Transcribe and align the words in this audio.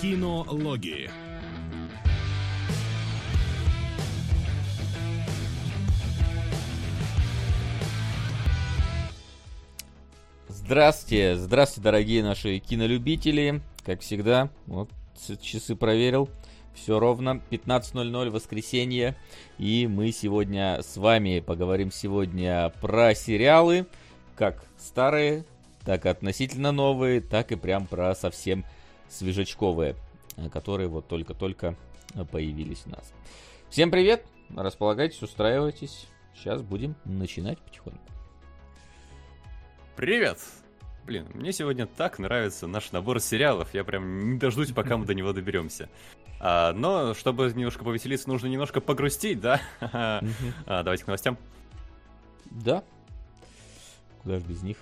Кинологии. 0.00 1.10
Здравствуйте, 10.48 11.34
здравствуйте, 11.34 11.82
дорогие 11.82 12.22
наши 12.22 12.60
кинолюбители. 12.60 13.60
Как 13.84 14.00
всегда, 14.00 14.50
вот 14.66 14.88
часы 15.42 15.74
проверил. 15.74 16.28
Все 16.74 17.00
ровно, 17.00 17.42
15.00, 17.50 18.30
воскресенье. 18.30 19.16
И 19.58 19.88
мы 19.88 20.12
сегодня 20.12 20.80
с 20.80 20.96
вами 20.96 21.40
поговорим 21.40 21.90
сегодня 21.90 22.72
про 22.80 23.16
сериалы, 23.16 23.86
как 24.36 24.64
старые, 24.78 25.44
так 25.84 26.06
относительно 26.06 26.70
новые, 26.70 27.20
так 27.20 27.50
и 27.50 27.56
прям 27.56 27.88
про 27.88 28.14
совсем 28.14 28.64
свежачковые, 29.08 29.96
которые 30.52 30.88
вот 30.88 31.08
только-только 31.08 31.76
появились 32.30 32.82
у 32.86 32.90
нас. 32.90 33.12
Всем 33.70 33.90
привет, 33.90 34.24
располагайтесь, 34.54 35.22
устраивайтесь. 35.22 36.08
Сейчас 36.34 36.62
будем 36.62 36.94
начинать 37.04 37.58
потихоньку. 37.58 38.00
Привет! 39.96 40.38
Блин, 41.04 41.26
мне 41.32 41.52
сегодня 41.52 41.86
так 41.86 42.18
нравится 42.18 42.66
наш 42.66 42.92
набор 42.92 43.18
сериалов, 43.18 43.72
я 43.72 43.82
прям 43.82 44.32
не 44.32 44.38
дождусь, 44.38 44.72
пока 44.72 44.96
мы 44.96 45.06
до 45.06 45.14
него 45.14 45.32
доберемся. 45.32 45.88
А, 46.38 46.72
но, 46.72 47.14
чтобы 47.14 47.50
немножко 47.54 47.82
повеселиться, 47.82 48.28
нужно 48.28 48.46
немножко 48.46 48.80
погрустить, 48.80 49.40
да? 49.40 49.60
а, 49.80 50.22
давайте 50.66 51.04
к 51.04 51.06
новостям. 51.06 51.36
Да. 52.44 52.84
Куда 54.22 54.38
же 54.38 54.44
без 54.44 54.62
них? 54.62 54.76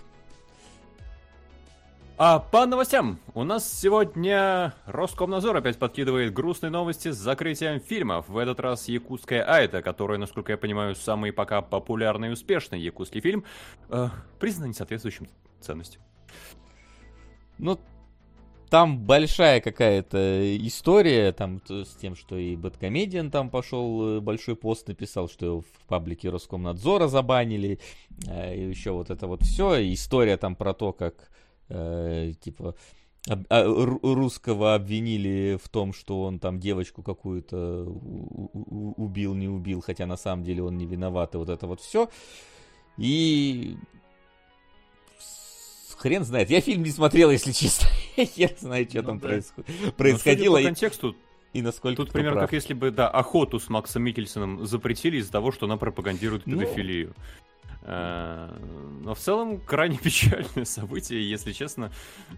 А 2.19 2.39
по 2.39 2.65
новостям. 2.65 3.19
У 3.35 3.45
нас 3.45 3.71
сегодня 3.71 4.73
Роскомнадзор 4.87 5.59
опять 5.59 5.77
подкидывает 5.77 6.33
грустные 6.33 6.71
новости 6.71 7.11
с 7.11 7.17
закрытием 7.17 7.79
фильмов. 7.79 8.27
В 8.27 8.39
этот 8.39 8.59
раз 8.59 8.89
«Якутская 8.89 9.43
Айта», 9.43 9.83
которая, 9.83 10.17
насколько 10.17 10.53
я 10.53 10.57
понимаю, 10.57 10.95
самый 10.95 11.31
пока 11.31 11.61
популярный 11.61 12.29
и 12.29 12.31
успешный 12.31 12.81
якутский 12.81 13.21
фильм, 13.21 13.45
э, 13.91 14.09
признан 14.41 14.71
несоответствующим 14.71 15.29
ценностям. 15.61 16.01
Ну, 17.59 17.79
там 18.71 18.99
большая 18.99 19.61
какая-то 19.61 20.57
история, 20.67 21.33
там 21.33 21.61
с 21.69 21.97
тем, 21.97 22.17
что 22.17 22.39
и 22.39 22.57
Бэткомедиан 22.57 23.31
там 23.31 23.51
пошел, 23.51 24.17
э, 24.17 24.21
большой 24.21 24.57
пост 24.57 24.89
написал, 24.89 25.29
что 25.29 25.45
его 25.45 25.61
в 25.61 25.87
паблике 25.87 26.31
Роскомнадзора 26.31 27.09
забанили, 27.09 27.79
э, 28.27 28.57
и 28.57 28.71
еще 28.71 28.93
вот 28.93 29.11
это 29.11 29.27
вот 29.27 29.43
все, 29.43 29.93
история 29.93 30.39
там 30.39 30.57
про 30.57 30.73
то, 30.73 30.95
как 30.95 31.31
э, 31.69 32.33
типа 32.41 32.75
а, 33.29 33.65
русского 33.65 34.75
обвинили 34.75 35.59
в 35.63 35.69
том, 35.69 35.93
что 35.93 36.23
он 36.23 36.39
там 36.39 36.61
девочку 36.61 37.03
какую-то 37.03 37.85
убил, 37.85 39.35
не 39.35 39.49
убил, 39.49 39.81
хотя 39.81 40.07
на 40.07 40.17
самом 40.17 40.45
деле 40.45 40.63
он 40.63 40.77
не 40.77 40.87
виноват, 40.87 41.35
и 41.35 41.39
вот 41.39 41.49
это 41.49 41.67
вот 41.67 41.81
все. 41.81 42.09
И 42.97 43.77
хрен 45.97 46.25
знает. 46.25 46.51
Я 46.51 46.61
фильм 46.61 46.83
не 46.83 46.91
смотрел, 46.91 47.31
если 47.31 47.53
честно. 47.53 47.89
Я 48.37 48.51
знаю, 48.59 48.89
что 48.89 49.03
ну, 49.03 49.09
там 49.09 49.19
да. 49.19 49.29
происход... 49.29 49.67
Ну, 49.85 49.93
происходило. 49.93 50.59
по 50.59 50.63
контексту, 50.63 51.17
и 51.53 51.63
насколько 51.63 51.97
Тут 51.97 52.13
примерно 52.13 52.41
прав. 52.41 52.51
как 52.51 52.53
если 52.53 52.75
бы, 52.75 52.91
да, 52.91 53.09
охоту 53.09 53.59
с 53.59 53.69
Максом 53.69 54.03
Микельсоном 54.03 54.67
запретили 54.67 55.17
из-за 55.17 55.33
того, 55.33 55.53
что 55.53 55.67
она 55.67 55.77
пропагандирует 55.77 56.47
ну, 56.47 56.59
педофилию. 56.59 57.15
Ну, 57.87 58.49
но 59.07 59.15
в 59.15 59.19
целом 59.21 59.61
крайне 59.61 59.97
печальное 60.03 60.65
событие, 60.65 61.29
если 61.29 61.53
честно. 61.53 61.93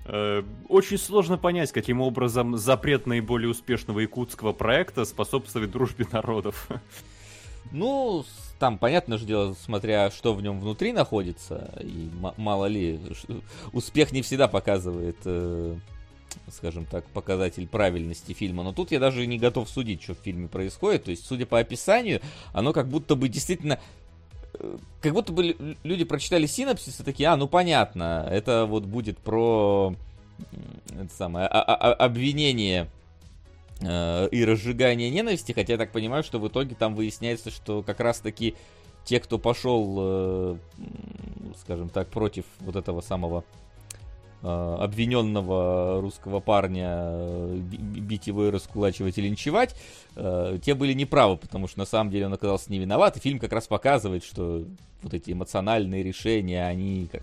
Э, 0.05 0.43
очень 0.69 0.99
сложно 0.99 1.39
понять, 1.39 1.73
каким 1.73 2.03
образом 2.03 2.59
запрет 2.59 3.07
наиболее 3.07 3.49
успешного 3.49 4.01
якутского 4.01 4.53
проекта 4.53 5.07
способствует 5.07 5.71
дружбе 5.71 6.07
народов. 6.13 6.69
Ну, 7.73 8.25
там, 8.59 8.79
понятно 8.79 9.19
же 9.19 9.25
дело, 9.25 9.55
смотря 9.65 10.11
что 10.11 10.35
в 10.35 10.43
нем 10.43 10.61
внутри 10.61 10.93
находится, 10.93 11.73
и 11.81 12.11
мало 12.37 12.67
ли, 12.67 13.01
успех 13.73 14.13
не 14.13 14.23
всегда 14.23 14.49
показывает, 14.49 15.17
э, 15.25 15.77
скажем 16.51 16.85
так, 16.85 17.07
показатель 17.07 17.67
правильности 17.67 18.33
фильма. 18.33 18.63
Но 18.63 18.73
тут 18.73 18.91
я 18.91 19.01
даже 19.01 19.27
не 19.27 19.39
готов 19.39 19.69
судить, 19.69 20.03
что 20.03 20.15
в 20.15 20.19
фильме 20.19 20.49
происходит. 20.49 21.05
То 21.05 21.11
есть, 21.11 21.27
судя 21.27 21.47
по 21.47 21.59
описанию, 21.59 22.21
оно 22.53 22.73
как 22.73 22.89
будто 22.89 23.17
бы 23.17 23.29
действительно 23.29 23.75
э, 23.75 23.79
как 25.01 25.13
будто 25.13 25.33
бы 25.33 25.77
люди 25.83 26.05
прочитали 26.05 26.47
синапсис 26.47 27.01
и 27.01 27.05
такие, 27.05 27.29
а, 27.29 27.37
ну 27.37 27.49
понятно, 27.49 28.27
это 28.31 28.67
вот 28.67 28.85
будет 28.85 29.19
про 29.19 29.95
это 30.91 31.15
самое, 31.15 31.47
а, 31.47 31.61
а, 31.63 31.75
а 31.75 31.93
обвинение 31.93 32.89
Э, 33.81 34.29
и 34.31 34.45
разжигание 34.45 35.09
ненависти, 35.09 35.53
хотя 35.53 35.75
я 35.75 35.79
так 35.79 35.93
понимаю, 35.93 36.25
что 36.25 36.39
в 36.41 36.49
итоге 36.49 36.75
там 36.75 36.95
выясняется, 36.97 37.51
что 37.51 37.83
как 37.83 38.01
раз-таки 38.01 38.57
те, 39.05 39.21
кто 39.21 39.39
пошел, 39.39 39.97
э, 39.99 40.57
скажем 41.61 41.89
так, 41.89 42.09
против 42.09 42.45
вот 42.61 42.75
этого 42.75 43.01
самого 43.01 43.45
обвиненного 44.43 46.01
русского 46.01 46.41
парня 46.41 47.17
бить 47.49 48.27
его 48.27 48.47
и 48.47 48.51
раскулачивать 48.51 49.19
и 49.19 49.23
линчевать, 49.23 49.75
те 50.15 50.75
были 50.75 50.93
неправы, 50.93 51.37
потому 51.37 51.67
что 51.69 51.79
на 51.81 51.87
самом 51.87 52.11
деле 52.11 52.27
он 52.27 52.35
оказался 52.35 52.71
не 52.71 52.79
виноват, 52.79 53.17
и 53.17 53.21
фильм 53.21 53.39
как 53.39 53.53
раз 53.53 53.67
показывает, 53.67 54.25
что 54.25 54.65
вот 55.03 55.15
эти 55.15 55.33
эмоциональные 55.33 56.03
решения, 56.03 56.67
они 56.67 57.09
как 57.11 57.23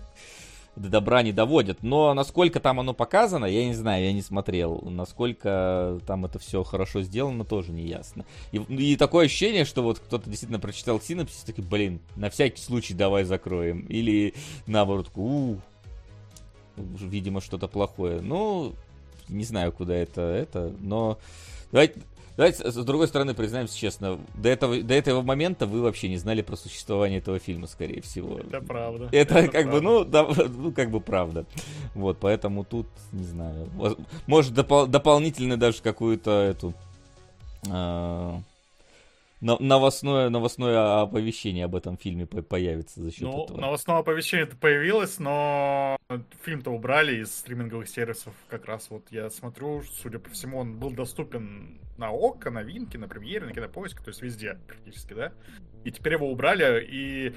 до 0.76 0.90
добра 0.90 1.22
не 1.22 1.32
доводят. 1.32 1.82
Но 1.82 2.12
насколько 2.14 2.60
там 2.60 2.80
оно 2.80 2.92
показано, 2.92 3.46
я 3.46 3.64
не 3.64 3.74
знаю, 3.74 4.04
я 4.04 4.12
не 4.12 4.22
смотрел. 4.22 4.82
Насколько 4.82 5.98
там 6.06 6.26
это 6.26 6.38
все 6.38 6.62
хорошо 6.62 7.00
сделано, 7.02 7.44
тоже 7.44 7.72
не 7.72 7.86
ясно. 7.86 8.26
И, 8.52 8.58
и 8.58 8.96
такое 8.96 9.24
ощущение, 9.24 9.64
что 9.64 9.82
вот 9.82 9.98
кто-то 9.98 10.28
действительно 10.28 10.60
прочитал 10.60 11.00
синопсис, 11.00 11.44
такой, 11.44 11.64
блин, 11.64 12.00
на 12.14 12.28
всякий 12.28 12.60
случай 12.60 12.92
давай 12.92 13.24
закроем. 13.24 13.86
Или 13.86 14.34
наоборот, 14.66 15.10
у, 15.16 15.56
видимо, 16.76 17.40
что-то 17.40 17.68
плохое. 17.68 18.20
Ну, 18.20 18.74
не 19.28 19.44
знаю, 19.44 19.72
куда 19.72 19.94
это, 19.94 20.22
это, 20.22 20.72
но... 20.80 21.18
Давайте, 21.72 22.00
Давайте, 22.36 22.70
с 22.70 22.74
другой 22.84 23.08
стороны, 23.08 23.32
признаемся 23.32 23.78
честно, 23.78 24.20
до 24.34 24.50
этого, 24.50 24.82
до 24.82 24.92
этого 24.92 25.22
момента 25.22 25.66
вы 25.66 25.80
вообще 25.80 26.10
не 26.10 26.18
знали 26.18 26.42
про 26.42 26.56
существование 26.56 27.18
этого 27.18 27.38
фильма, 27.38 27.66
скорее 27.66 28.02
всего. 28.02 28.38
Это 28.38 28.60
правда. 28.60 29.08
Это, 29.12 29.38
это 29.38 29.50
как 29.50 29.52
правда. 29.52 29.70
бы, 29.70 29.80
ну, 29.80 30.04
да, 30.04 30.28
ну, 30.48 30.72
как 30.72 30.90
бы 30.90 31.00
правда. 31.00 31.46
Вот, 31.94 32.18
поэтому 32.20 32.64
тут, 32.64 32.86
не 33.12 33.24
знаю, 33.24 33.70
может, 34.26 34.52
допол- 34.52 34.86
дополнительно 34.86 35.56
даже 35.56 35.80
какую-то 35.80 36.30
эту... 36.30 36.74
Э- 37.70 38.38
новостное, 39.40 40.28
новостное 40.30 41.02
оповещение 41.02 41.64
об 41.64 41.74
этом 41.74 41.96
фильме 41.96 42.26
появится 42.26 43.02
за 43.02 43.10
счет 43.10 43.22
ну, 43.22 43.44
этого. 43.44 43.60
Новостное 43.60 43.98
оповещение 43.98 44.46
это 44.46 44.56
появилось, 44.56 45.18
но 45.18 45.96
фильм-то 46.44 46.70
убрали 46.70 47.20
из 47.22 47.34
стриминговых 47.34 47.88
сервисов. 47.88 48.34
Как 48.48 48.66
раз 48.66 48.86
вот 48.90 49.04
я 49.10 49.30
смотрю, 49.30 49.82
судя 50.02 50.18
по 50.18 50.30
всему, 50.30 50.58
он 50.58 50.78
был 50.78 50.90
доступен 50.90 51.80
на 51.98 52.10
ОККО, 52.10 52.50
на 52.50 52.62
Винке, 52.62 52.98
на 52.98 53.08
Премьере, 53.08 53.46
на 53.46 53.52
Кинопоиске, 53.52 54.02
то 54.02 54.08
есть 54.08 54.22
везде 54.22 54.58
практически, 54.66 55.14
да? 55.14 55.32
И 55.84 55.92
теперь 55.92 56.14
его 56.14 56.30
убрали, 56.30 56.84
и 56.84 57.34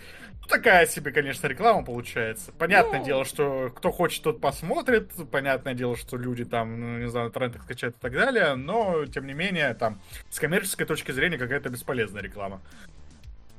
такая 0.48 0.88
себе, 0.88 1.12
конечно, 1.12 1.46
реклама 1.46 1.86
получается. 1.86 2.52
Понятное 2.52 3.00
ну... 3.00 3.06
дело, 3.06 3.26
что 3.26 3.72
кто 3.76 3.92
хочет, 3.92 4.24
тот 4.24 4.42
посмотрит, 4.42 5.12
понятное 5.32 5.76
дело, 5.76 5.96
что 5.96 6.18
люди 6.18 6.46
там, 6.46 6.80
ну, 6.80 6.98
не 7.00 7.10
знаю, 7.10 7.28
на 7.28 7.32
торрентах 7.32 7.64
скачают 7.64 7.96
и 7.96 8.00
так 8.00 8.14
далее, 8.14 8.56
но, 8.56 9.06
тем 9.06 9.28
не 9.28 9.34
менее, 9.34 9.74
там, 9.76 10.02
с 10.32 10.40
коммерческой 10.40 10.88
точки 10.88 11.12
зрения 11.12 11.38
какая-то 11.38 11.70
бесполезная 11.70 12.24
реклама. 12.24 12.60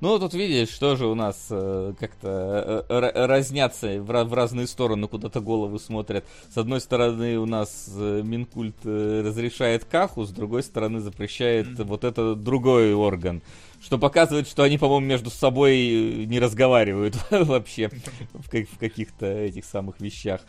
Ну, 0.00 0.18
тут 0.18 0.32
видишь, 0.32 0.70
что 0.70 0.96
же 0.96 1.06
у 1.06 1.14
нас 1.14 1.48
э, 1.50 1.92
как-то 2.00 2.86
э, 2.88 3.26
разнятся 3.26 4.00
в, 4.00 4.06
в 4.06 4.34
разные 4.34 4.66
стороны, 4.66 5.06
куда-то 5.08 5.40
головы 5.40 5.78
смотрят. 5.78 6.24
С 6.48 6.56
одной 6.56 6.80
стороны, 6.80 7.38
у 7.38 7.44
нас 7.44 7.90
э, 7.94 8.22
Минкульт 8.24 8.76
э, 8.84 9.22
разрешает 9.22 9.84
каху, 9.84 10.24
с 10.24 10.30
другой 10.30 10.62
стороны, 10.62 11.00
запрещает 11.00 11.66
mm-hmm. 11.66 11.84
вот 11.84 12.04
этот 12.04 12.42
другой 12.42 12.94
орган. 12.94 13.42
Что 13.82 13.98
показывает, 13.98 14.48
что 14.48 14.62
они, 14.62 14.78
по-моему, 14.78 15.04
между 15.04 15.28
собой 15.28 15.76
э, 15.76 16.24
не 16.24 16.40
разговаривают 16.40 17.18
вообще 17.30 17.90
в, 18.32 18.48
в 18.48 18.78
каких-то 18.78 19.26
этих 19.26 19.66
самых 19.66 20.00
вещах. 20.00 20.40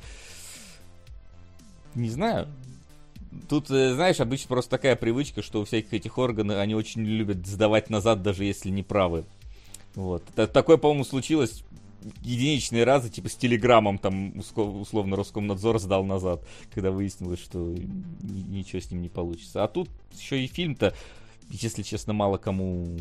Не 1.94 2.10
знаю. 2.10 2.48
Тут, 3.50 3.70
э, 3.70 3.96
знаешь, 3.96 4.22
обычно 4.22 4.48
просто 4.48 4.72
такая 4.72 4.96
привычка, 4.96 5.42
что 5.42 5.60
у 5.60 5.66
всяких 5.66 5.94
этих 5.94 6.18
органов 6.18 6.58
они 6.58 6.74
очень 6.74 7.04
любят 7.04 7.46
сдавать 7.46 7.90
назад, 7.90 8.22
даже 8.22 8.46
если 8.46 8.70
не 8.70 8.84
правы. 8.84 9.26
Вот. 9.96 10.24
Такое, 10.54 10.78
по-моему, 10.78 11.04
случилось 11.04 11.64
единичные 12.22 12.84
разы, 12.84 13.10
типа 13.10 13.30
с 13.30 13.36
телеграммом 13.36 13.98
там 13.98 14.34
условно 14.56 15.16
Роскомнадзор 15.16 15.80
сдал 15.80 16.04
назад, 16.04 16.44
когда 16.74 16.92
выяснилось, 16.92 17.40
что 17.40 17.76
ничего 18.22 18.82
с 18.82 18.92
ним 18.92 19.02
не 19.02 19.10
получится. 19.10 19.64
А 19.64 19.68
тут 19.68 19.90
еще 20.18 20.44
и 20.44 20.48
фильм-то, 20.48 20.96
если 21.50 21.84
честно, 21.84 22.14
мало 22.14 22.38
кому 22.38 22.98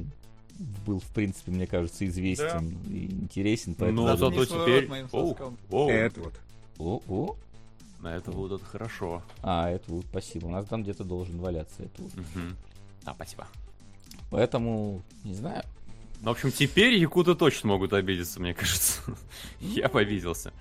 был, 0.86 1.00
в 1.00 1.06
принципе, 1.14 1.52
мне 1.52 1.66
кажется, 1.66 2.06
известен 2.06 2.76
да. 2.84 2.92
и 2.92 3.06
интересен. 3.06 3.74
Поэтому... 3.74 4.02
Но 4.02 4.16
зато 4.16 4.44
теперь... 4.44 4.90
О, 5.12 5.34
о. 5.70 5.90
Это 5.90 6.20
вот. 6.20 6.34
О, 6.78 7.02
о. 7.08 7.36
Это 8.06 8.30
вот 8.30 8.52
это 8.52 8.64
хорошо. 8.64 9.22
А, 9.42 9.70
это 9.70 9.92
вот, 9.92 10.06
спасибо. 10.06 10.46
У 10.46 10.50
нас 10.50 10.66
там 10.66 10.82
где-то 10.82 11.04
должен 11.04 11.38
валяться 11.38 11.82
это 11.82 12.02
вот. 12.02 12.14
Мгм. 12.14 12.56
А, 13.04 13.14
спасибо. 13.14 13.46
Поэтому, 14.30 15.02
не 15.24 15.34
знаю. 15.34 15.62
Ну, 16.20 16.28
в 16.28 16.32
общем, 16.32 16.52
теперь 16.52 16.94
якуты 16.94 17.34
точно 17.34 17.70
могут 17.70 17.92
обидеться, 17.92 18.40
мне 18.40 18.52
кажется. 18.52 19.00
Я 19.60 19.88
повиделся. 19.88 20.52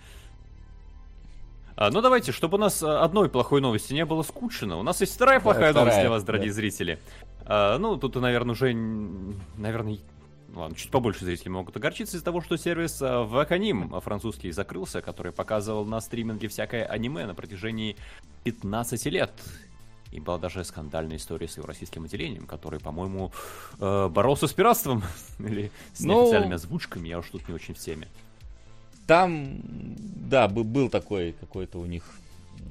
А, 1.76 1.92
ну 1.92 2.02
давайте, 2.02 2.32
чтобы 2.32 2.58
у 2.58 2.60
нас 2.60 2.82
а, 2.84 3.04
одной 3.04 3.30
плохой 3.30 3.62
новости 3.62 3.94
не 3.94 4.06
было 4.06 4.24
скучно. 4.24 4.78
У 4.78 4.84
нас 4.84 5.02
есть 5.02 5.16
вторая 5.16 5.40
плохая 5.40 5.72
вторая, 5.72 5.86
новость 5.86 6.00
для 6.02 6.10
вас, 6.10 6.24
да. 6.24 6.28
дорогие 6.34 6.54
зрители. 6.54 7.00
А, 7.46 7.78
ну, 7.78 7.98
тут, 7.98 8.16
наверное, 8.16 8.54
уже, 8.54 8.74
наверное, 8.74 10.00
ладно, 10.54 10.76
чуть 10.76 10.92
побольше 10.92 11.26
зрителей 11.26 11.52
могут 11.52 11.76
огорчиться 11.76 12.16
из-за 12.16 12.26
того, 12.26 12.42
что 12.42 12.58
сервис 12.58 13.02
а, 13.02 13.24
Ваканим 13.24 14.00
французский 14.02 14.52
закрылся, 14.52 15.02
который 15.02 15.32
показывал 15.32 15.86
на 15.86 16.00
стриминге 16.00 16.48
всякое 16.48 16.86
аниме 16.86 17.26
на 17.26 17.36
протяжении 17.36 17.98
15 18.44 19.06
лет. 19.08 19.32
И 20.12 20.20
была 20.20 20.38
даже 20.40 20.64
скандальная 20.64 21.18
история 21.18 21.48
с 21.48 21.58
его 21.58 21.68
российским 21.68 22.06
отделением, 22.06 22.48
который, 22.48 22.80
по-моему, 22.80 23.32
э, 23.80 24.08
боролся 24.10 24.48
с 24.48 24.54
пиратством 24.54 25.04
или 25.40 25.72
с 25.94 26.00
Ну- 26.00 26.22
неофициальными 26.22 26.56
озвучками. 26.56 27.08
Я 27.08 27.20
уж 27.20 27.30
тут 27.30 27.48
не 27.48 27.54
очень 27.54 27.74
в 27.76 27.80
теме. 27.80 28.08
Там, 29.08 29.62
да, 29.66 30.48
бы- 30.48 30.64
был 30.64 30.90
такой 30.90 31.34
какой-то 31.34 31.80
у 31.80 31.86
них 31.86 32.04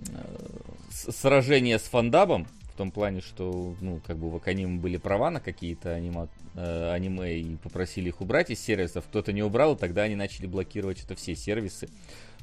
э, 0.08 1.10
сражение 1.12 1.78
с 1.78 1.82
фандабом, 1.82 2.46
в 2.74 2.76
том 2.78 2.90
плане, 2.92 3.20
что, 3.20 3.74
ну, 3.80 4.00
как 4.06 4.16
бы 4.18 4.30
в 4.30 4.36
Аканиме 4.36 4.78
были 4.78 4.96
права 4.98 5.30
на 5.30 5.40
какие-то 5.40 5.96
анима- 5.96 6.28
э, 6.54 6.90
аниме 6.92 7.38
и 7.38 7.56
попросили 7.56 8.08
их 8.08 8.20
убрать 8.20 8.50
из 8.50 8.60
сервисов, 8.60 9.04
кто-то 9.08 9.32
не 9.32 9.42
убрал, 9.42 9.74
и 9.74 9.78
тогда 9.78 10.02
они 10.02 10.14
начали 10.14 10.46
блокировать 10.46 11.02
это 11.04 11.14
все 11.16 11.34
сервисы. 11.34 11.88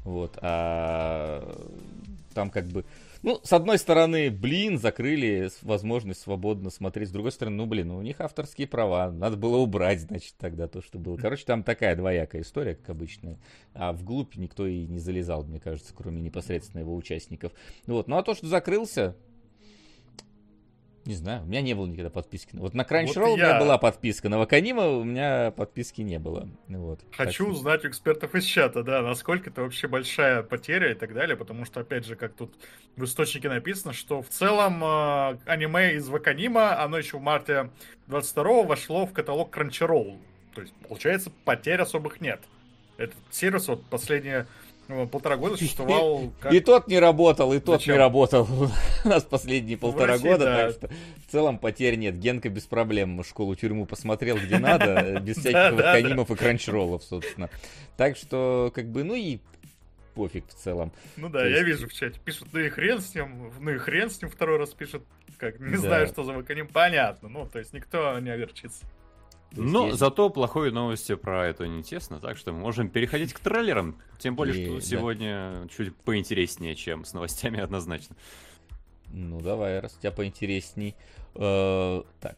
Вот, 0.03 0.37
а 0.41 1.55
там 2.33 2.49
как 2.49 2.67
бы, 2.67 2.83
ну, 3.25 3.39
с 3.43 3.51
одной 3.53 3.79
стороны, 3.79 4.29
блин, 4.29 4.77
закрыли 4.77 5.49
возможность 5.63 6.21
свободно 6.21 6.69
смотреть, 6.69 7.09
с 7.09 7.11
другой 7.11 7.31
стороны, 7.31 7.57
ну, 7.57 7.65
блин, 7.65 7.87
ну, 7.87 7.97
у 7.97 8.01
них 8.03 8.21
авторские 8.21 8.67
права, 8.67 9.11
надо 9.11 9.35
было 9.35 9.57
убрать, 9.57 10.01
значит, 10.01 10.35
тогда 10.37 10.67
то, 10.67 10.81
что 10.83 10.99
было. 10.99 11.17
Короче, 11.17 11.43
там 11.43 11.63
такая 11.63 11.95
двоякая 11.95 12.43
история, 12.43 12.75
как 12.75 12.91
обычно, 12.91 13.39
а 13.73 13.93
вглубь 13.93 14.35
никто 14.35 14.67
и 14.67 14.85
не 14.85 14.99
залезал, 14.99 15.43
мне 15.43 15.59
кажется, 15.59 15.91
кроме 15.95 16.21
непосредственно 16.21 16.81
его 16.81 16.95
участников. 16.95 17.51
Вот, 17.87 18.07
ну, 18.07 18.17
а 18.17 18.21
то, 18.21 18.35
что 18.35 18.45
закрылся, 18.45 19.15
не 21.05 21.13
знаю, 21.15 21.43
у 21.43 21.45
меня 21.45 21.61
не 21.61 21.73
было 21.75 21.85
никогда 21.85 22.09
подписки. 22.09 22.55
Вот 22.55 22.73
на 22.73 22.81
Crunchyroll 22.81 23.33
у 23.33 23.35
меня 23.37 23.49
я- 23.53 23.59
была 23.59 23.77
подписка, 23.77 24.27
на 24.29 24.39
Ваканима 24.39 24.87
у 24.87 25.03
меня 25.03 25.51
подписки 25.51 26.01
не 26.01 26.17
было. 26.19 26.49
Вот. 26.67 26.99
Так 27.01 27.27
Хочу 27.27 27.43
что- 27.45 27.51
узнать 27.53 27.85
у 27.85 27.89
экспертов 27.89 28.33
из 28.35 28.43
чата, 28.43 28.83
да, 28.83 29.01
насколько 29.01 29.49
это 29.51 29.61
вообще 29.61 29.87
большая 29.87 30.41
потеря 30.43 30.91
и 30.91 30.95
так 30.95 31.13
далее, 31.13 31.37
потому 31.37 31.65
что, 31.65 31.81
опять 31.81 32.05
же, 32.05 32.15
как 32.15 32.33
тут 32.33 32.53
в 32.95 33.03
источнике 33.03 33.49
написано, 33.49 33.93
что 33.93 34.21
в 34.21 34.29
целом 34.29 34.83
э, 34.83 35.37
аниме 35.45 35.93
из 35.95 36.07
Ваканима, 36.09 36.81
оно 36.81 36.97
еще 36.97 37.17
в 37.17 37.21
марте 37.21 37.69
22 38.07 38.63
вошло 38.63 39.05
в 39.05 39.13
каталог 39.13 39.55
Crunchyroll. 39.55 40.17
То 40.55 40.61
есть, 40.61 40.73
получается, 40.87 41.31
потерь 41.43 41.81
особых 41.81 42.21
нет. 42.21 42.41
Этот 42.97 43.17
сервис 43.29 43.67
вот 43.67 43.83
последние 43.87 44.47
ну, 44.87 45.07
полтора 45.07 45.37
года 45.37 45.57
существовал 45.57 46.31
как... 46.39 46.53
И 46.53 46.59
тот 46.59 46.87
не 46.87 46.99
работал, 46.99 47.53
и 47.53 47.59
тот 47.59 47.79
Зачем? 47.79 47.95
не 47.95 47.99
работал 47.99 48.47
у 49.05 49.07
нас 49.07 49.23
последние 49.23 49.77
полтора 49.77 50.13
России, 50.13 50.27
года, 50.27 50.45
да. 50.45 50.57
так 50.57 50.71
что 50.71 50.89
в 51.27 51.31
целом 51.31 51.57
потерь 51.57 51.95
нет. 51.95 52.19
Генка 52.19 52.49
без 52.49 52.65
проблем 52.65 53.23
школу-тюрьму 53.23 53.85
посмотрел 53.85 54.37
где 54.37 54.59
надо, 54.59 55.19
без 55.23 55.37
всяких 55.37 55.77
ваканимов 55.77 56.29
и 56.31 56.35
кранчроллов, 56.35 57.03
собственно. 57.03 57.49
Так 57.97 58.17
что, 58.17 58.71
как 58.75 58.87
бы, 58.87 59.03
ну 59.03 59.15
и 59.15 59.39
пофиг 60.13 60.47
в 60.47 60.53
целом. 60.53 60.91
Ну 61.17 61.29
да, 61.29 61.45
я 61.45 61.61
вижу 61.61 61.87
в 61.87 61.93
чате. 61.93 62.19
Пишут, 62.23 62.47
ну 62.53 62.59
и 62.59 62.69
хрен 62.69 63.01
с 63.01 63.13
ним, 63.13 63.51
ну 63.59 63.71
и 63.71 63.77
хрен 63.77 64.09
с 64.09 64.21
ним 64.21 64.31
второй 64.31 64.57
раз 64.57 64.69
пишут. 64.69 65.03
Как, 65.37 65.59
не 65.59 65.75
знаю, 65.75 66.07
что 66.07 66.23
за 66.23 66.31
Ваканим. 66.31 66.67
Понятно, 66.67 67.27
ну, 67.27 67.45
то 67.45 67.59
есть 67.59 67.73
никто 67.73 68.17
не 68.19 68.29
огорчится. 68.29 68.85
Но 69.61 69.87
есть- 69.87 69.99
зато 69.99 70.29
плохой 70.29 70.71
новости 70.71 71.15
про 71.15 71.47
это 71.47 71.67
не 71.67 71.83
тесно, 71.83 72.19
так 72.19 72.37
что 72.37 72.51
мы 72.53 72.59
можем 72.59 72.89
переходить 72.89 73.33
к 73.33 73.39
трейлерам. 73.39 73.95
Тем 74.19 74.35
более, 74.35 74.61
И- 74.61 74.65
что 74.65 74.75
да. 74.75 74.81
сегодня 74.81 75.67
чуть 75.75 75.95
поинтереснее, 75.95 76.75
чем 76.75 77.05
с 77.05 77.13
новостями 77.13 77.59
однозначно. 77.59 78.15
Ну 79.11 79.39
давай, 79.41 79.79
раз 79.79 79.95
у 79.97 79.99
тебя 80.01 80.11
поинтересней. 80.11 80.95
Э, 81.35 82.01
Так, 82.21 82.37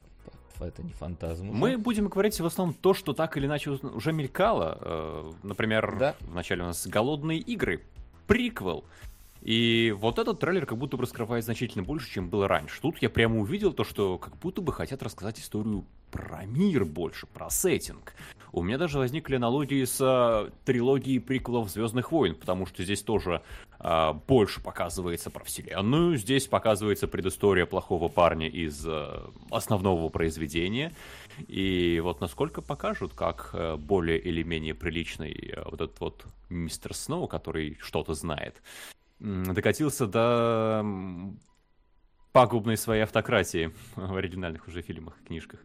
это 0.59 0.83
не 0.83 0.91
фантазм. 0.91 1.49
уже. 1.49 1.57
Мы 1.57 1.77
будем 1.77 2.07
говорить 2.07 2.39
в 2.39 2.45
основном 2.45 2.75
то, 2.75 2.93
что 2.93 3.13
так 3.13 3.37
или 3.37 3.45
иначе 3.45 3.69
уже 3.71 4.11
мелькало. 4.11 4.77
Э, 4.81 5.31
Например, 5.43 5.95
Да. 5.99 6.15
вначале 6.21 6.63
у 6.63 6.65
нас 6.65 6.85
«Голодные 6.87 7.39
игры», 7.39 7.81
приквел. 8.27 8.83
И 9.47 9.95
вот 9.97 10.19
этот 10.19 10.41
трейлер 10.41 10.65
как 10.65 10.77
будто 10.77 10.97
бы 10.97 11.03
раскрывает 11.03 11.45
значительно 11.45 11.81
больше, 11.81 12.11
чем 12.11 12.29
было 12.29 12.49
раньше. 12.49 12.81
Тут 12.81 13.01
я 13.01 13.09
прямо 13.09 13.39
увидел 13.39 13.71
то, 13.71 13.85
что 13.85 14.17
как 14.17 14.35
будто 14.35 14.61
бы 14.61 14.73
хотят 14.73 15.01
рассказать 15.01 15.39
историю 15.39 15.85
про 16.11 16.45
мир 16.45 16.83
больше, 16.83 17.27
про 17.27 17.49
сеттинг. 17.49 18.13
У 18.51 18.61
меня 18.61 18.77
даже 18.77 18.97
возникли 18.97 19.35
аналогии 19.35 19.85
с 19.85 19.99
а, 20.01 20.51
трилогией 20.65 21.21
приквелов 21.21 21.69
Звездных 21.69 22.11
войн, 22.11 22.35
потому 22.35 22.65
что 22.65 22.83
здесь 22.83 23.01
тоже 23.03 23.41
а, 23.79 24.11
больше 24.11 24.61
показывается 24.61 25.29
про 25.29 25.45
вселенную, 25.45 26.17
здесь 26.17 26.45
показывается 26.47 27.07
предыстория 27.07 27.65
плохого 27.65 28.09
парня 28.09 28.49
из 28.49 28.85
а, 28.85 29.31
основного 29.49 30.09
произведения. 30.09 30.91
И 31.47 32.01
вот 32.03 32.19
насколько 32.19 32.61
покажут, 32.61 33.13
как 33.13 33.51
э, 33.53 33.77
более 33.77 34.19
или 34.19 34.43
менее 34.43 34.73
приличный 34.73 35.31
э, 35.31 35.63
вот 35.63 35.79
этот 35.79 35.99
вот 36.01 36.25
мистер 36.49 36.93
Сноу, 36.93 37.27
который 37.27 37.77
что-то 37.79 38.13
знает, 38.13 38.61
докатился 39.19 40.07
до 40.07 40.85
пагубной 42.31 42.77
своей 42.77 43.03
автократии 43.03 43.71
в 43.95 44.15
оригинальных 44.15 44.67
уже 44.67 44.81
фильмах 44.81 45.19
и 45.21 45.27
книжках. 45.27 45.59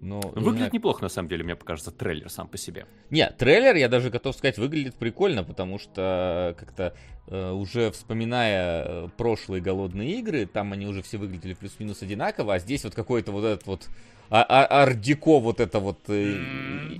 Ну, 0.00 0.20
не 0.20 0.42
Выглядит 0.42 0.58
знаю, 0.58 0.70
неплохо, 0.74 1.02
на 1.02 1.08
самом 1.08 1.28
деле, 1.28 1.42
мне 1.42 1.56
покажется, 1.56 1.90
трейлер 1.90 2.28
сам 2.28 2.48
по 2.48 2.58
себе. 2.58 2.86
Не, 3.10 3.28
трейлер, 3.30 3.74
я 3.76 3.88
даже 3.88 4.10
готов 4.10 4.36
сказать, 4.36 4.58
выглядит 4.58 4.94
прикольно, 4.94 5.42
потому 5.42 5.78
что 5.78 6.54
как-то 6.58 6.94
э, 7.26 7.50
уже 7.50 7.90
вспоминая 7.90 8.84
э, 8.84 9.08
прошлые 9.16 9.62
голодные 9.62 10.18
игры, 10.18 10.46
там 10.46 10.72
они 10.72 10.86
уже 10.86 11.02
все 11.02 11.16
выглядели 11.18 11.54
плюс-минус 11.54 12.02
одинаково, 12.02 12.54
а 12.54 12.58
здесь 12.58 12.84
вот 12.84 12.94
какой-то 12.94 13.32
вот 13.32 13.44
этот 13.44 13.66
вот 13.66 13.88
а- 14.28 14.44
а- 14.44 14.82
ардеко, 14.82 15.40
вот 15.40 15.60
это 15.60 15.80
вот 15.80 15.98
э, 16.08 16.98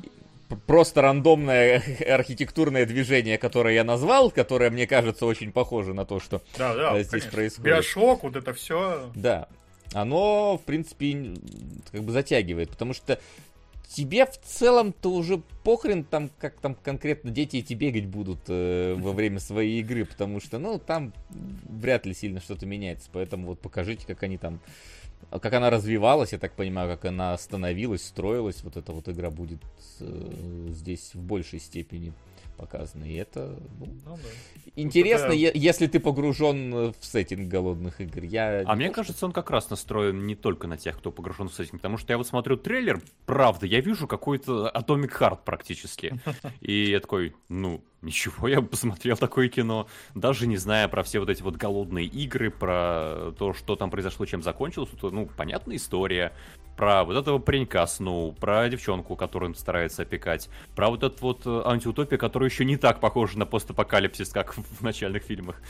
просто 0.66 1.02
рандомное 1.02 1.82
архитектурное 2.08 2.86
движение, 2.86 3.38
которое 3.38 3.74
я 3.74 3.84
назвал, 3.84 4.30
которое 4.30 4.70
мне 4.70 4.86
кажется 4.86 5.26
очень 5.26 5.52
похоже 5.52 5.94
на 5.94 6.04
то, 6.04 6.20
что 6.20 6.42
Да, 6.56 6.74
да, 6.74 6.94
здесь 7.02 7.10
конечно. 7.10 7.30
происходит. 7.32 7.66
Биошок, 7.66 8.22
вот 8.22 8.36
это 8.36 8.52
все. 8.52 9.10
да, 9.14 9.48
оно, 9.92 10.58
в 10.58 10.62
принципе, 10.64 11.34
как 11.92 12.02
бы 12.02 12.12
затягивает, 12.12 12.70
потому 12.70 12.92
что 12.92 13.20
тебе 13.88 14.26
в 14.26 14.36
целом-то 14.42 15.10
уже 15.12 15.38
похрен 15.64 16.04
там, 16.04 16.30
как 16.38 16.60
там 16.60 16.74
конкретно 16.74 17.30
дети 17.30 17.58
эти 17.58 17.72
бегать 17.74 18.06
будут 18.06 18.40
э, 18.48 18.94
во 18.98 19.12
время 19.12 19.38
своей 19.38 19.80
игры, 19.80 20.04
потому 20.04 20.40
что, 20.40 20.58
ну, 20.58 20.78
там 20.78 21.12
вряд 21.30 22.04
ли 22.04 22.12
сильно 22.12 22.40
что-то 22.40 22.66
меняется, 22.66 23.08
поэтому 23.12 23.46
вот 23.46 23.60
покажите, 23.60 24.06
как 24.06 24.22
они 24.22 24.38
там, 24.38 24.60
как 25.30 25.52
она 25.52 25.70
развивалась, 25.70 26.32
я 26.32 26.38
так 26.38 26.52
понимаю, 26.52 26.88
как 26.88 27.04
она 27.06 27.36
становилась, 27.36 28.04
строилась, 28.04 28.62
вот 28.62 28.76
эта 28.76 28.92
вот 28.92 29.08
игра 29.08 29.30
будет 29.30 29.60
э, 30.00 30.68
здесь 30.70 31.14
в 31.14 31.20
большей 31.20 31.60
степени 31.60 32.12
показана, 32.56 33.04
и 33.04 33.14
это, 33.14 33.58
ну, 33.78 33.86
Ну, 34.04 34.16
да. 34.16 34.70
интересно, 34.76 35.26
это- 35.26 35.34
е- 35.34 35.52
если 35.54 35.86
ты 35.86 36.00
погружен 36.00 36.74
э, 36.74 36.92
в 36.98 37.04
сеттинг 37.04 37.48
голодных 37.48 38.00
игр. 38.00 38.22
Я 38.24 38.60
А 38.66 38.74
не 38.74 38.84
мне 38.84 38.90
кажется, 38.90 39.26
он 39.26 39.32
как 39.32 39.50
раз 39.50 39.70
настроен 39.70 40.26
не 40.26 40.34
только 40.34 40.66
на 40.66 40.76
тех, 40.76 40.96
кто 40.98 41.12
погружен 41.12 41.48
в 41.48 41.54
сеттинг, 41.54 41.80
потому 41.80 41.98
что 41.98 42.12
я 42.12 42.18
вот 42.18 42.26
смотрю 42.26 42.56
трейлер, 42.56 43.00
правда, 43.26 43.66
я 43.66 43.80
вижу 43.80 44.06
какой-то 44.06 44.70
Atomic 44.74 45.10
Heart 45.18 45.38
практически. 45.44 46.20
И 46.60 46.90
я 46.90 47.00
такой, 47.00 47.34
ну, 47.48 47.82
ничего, 48.02 48.46
я 48.48 48.60
бы 48.60 48.68
посмотрел 48.68 49.16
такое 49.16 49.48
кино, 49.48 49.86
даже 50.14 50.46
не 50.46 50.56
зная 50.56 50.86
про 50.88 51.02
все 51.02 51.18
вот 51.20 51.28
эти 51.30 51.42
вот 51.42 51.56
голодные 51.56 52.06
игры, 52.06 52.50
про 52.50 53.32
то, 53.38 53.52
что 53.52 53.76
там 53.76 53.90
произошло, 53.90 54.26
чем 54.26 54.42
закончилось. 54.42 54.90
Тут, 55.00 55.12
ну, 55.12 55.26
понятная 55.26 55.76
история, 55.76 56.32
про 56.76 57.04
вот 57.04 57.16
этого 57.16 57.38
паренька 57.38 57.86
Сноу, 57.86 58.32
про 58.32 58.68
девчонку, 58.68 59.16
которую 59.16 59.50
он 59.50 59.54
старается 59.54 60.02
опекать, 60.02 60.48
про 60.74 60.90
вот 60.90 61.02
этот 61.02 61.20
вот 61.20 61.42
э, 61.46 61.62
антиутопия, 61.64 62.18
которая 62.18 62.48
еще 62.48 62.64
не 62.64 62.76
так 62.76 63.00
похожа 63.00 63.38
на 63.38 63.46
постапокалипсис, 63.46 64.28
как 64.28 64.54
в 64.54 64.82
начальных 64.82 65.22
фильмах. 65.22 65.60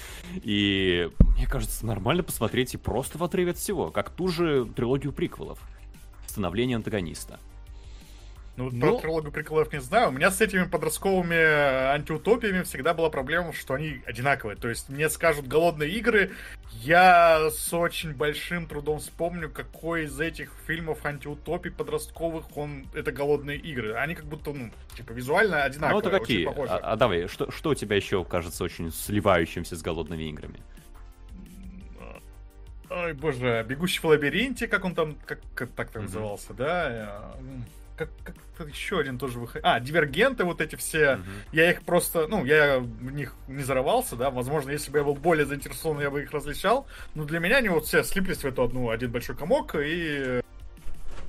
И 0.43 1.09
мне 1.37 1.47
кажется, 1.47 1.87
нормально 1.87 2.23
посмотреть 2.23 2.75
и 2.75 2.77
просто 2.77 3.19
в 3.19 3.25
отрыве 3.25 3.53
от 3.53 3.59
всего, 3.59 3.91
как 3.91 4.11
ту 4.11 4.29
же 4.29 4.67
трилогию 4.67 5.13
приквелов. 5.13 5.59
Становление 6.27 6.77
антагониста. 6.77 7.39
Ну, 8.57 8.71
Ну- 8.73 8.81
про 8.81 9.01
трилогию 9.01 9.33
приколов 9.33 9.73
не 9.73 9.81
знаю. 9.81 10.09
У 10.09 10.13
меня 10.13 10.31
с 10.31 10.41
этими 10.41 10.65
подростковыми 10.65 11.35
э, 11.35 11.93
антиутопиями 11.93 12.63
всегда 12.63 12.95
была 12.95 13.11
проблема, 13.11 13.53
что 13.53 13.75
они 13.75 14.01
одинаковые. 14.07 14.57
То 14.57 14.69
есть 14.69 14.89
мне 14.89 15.11
скажут 15.11 15.47
«Голодные 15.47 15.91
игры», 15.91 16.31
я 16.73 17.51
с 17.51 17.73
очень 17.75 18.15
большим 18.15 18.67
трудом 18.67 19.01
вспомню, 19.01 19.51
какой 19.51 20.05
из 20.05 20.19
этих 20.19 20.53
фильмов 20.67 21.05
антиутопий 21.05 21.71
подростковых 21.71 22.57
он... 22.57 22.87
Это 22.95 23.13
«Голодные 23.13 23.59
игры». 23.59 23.95
Они 23.95 24.15
как 24.15 24.25
будто, 24.25 24.53
ну, 24.53 24.71
типа, 24.97 25.13
визуально 25.13 25.59
Ну, 25.59 25.65
одинаковые, 25.65 25.99
это 26.01 26.17
очень 26.17 26.47
какие? 26.47 26.67
А, 26.69 26.93
а 26.93 26.97
давай, 26.97 27.29
что, 27.29 27.51
что 27.51 27.71
у 27.71 27.75
тебя 27.75 27.97
еще 27.97 28.25
кажется 28.25 28.65
очень 28.65 28.91
сливающимся 28.91 29.77
с 29.77 29.83
голодными 29.83 30.25
играми? 30.25 30.61
Ой, 32.89 33.13
боже, 33.13 33.67
«Бегущий 33.69 34.01
в 34.01 34.05
лабиринте», 34.05 34.67
как 34.69 34.85
он 34.85 34.95
там, 34.95 35.17
как, 35.27 35.41
как 35.55 35.71
так-то 35.73 36.01
назывался, 36.01 36.55
да? 36.55 37.35
Как, 37.97 38.11
как 38.59 38.69
еще 38.69 38.99
один 38.99 39.19
тоже 39.19 39.39
выходил. 39.39 39.67
А, 39.67 39.81
«Дивергенты» 39.81 40.45
вот 40.45 40.61
эти 40.61 40.77
все. 40.77 41.17
Мгм. 41.17 41.25
Я 41.53 41.71
их 41.71 41.83
просто, 41.83 42.27
ну, 42.29 42.45
я 42.45 42.79
в 42.79 43.13
них 43.13 43.35
не 43.49 43.63
зарывался, 43.63 44.17
да, 44.17 44.31
возможно, 44.31 44.71
если 44.71 44.91
бы 44.91 44.99
я 44.99 45.05
был 45.05 45.15
более 45.15 45.47
заинтересован, 45.47 46.01
я 46.01 46.11
бы 46.11 46.23
их 46.23 46.31
различал, 46.33 46.87
но 47.15 47.25
для 47.25 47.39
меня 47.39 47.57
они 47.57 47.69
вот 47.69 47.87
все 47.87 48.03
слиплись 48.05 48.39
в 48.39 48.45
эту 48.45 48.63
одну, 48.63 48.91
один 48.91 49.11
большой 49.11 49.37
комок, 49.37 49.75
и 49.79 50.41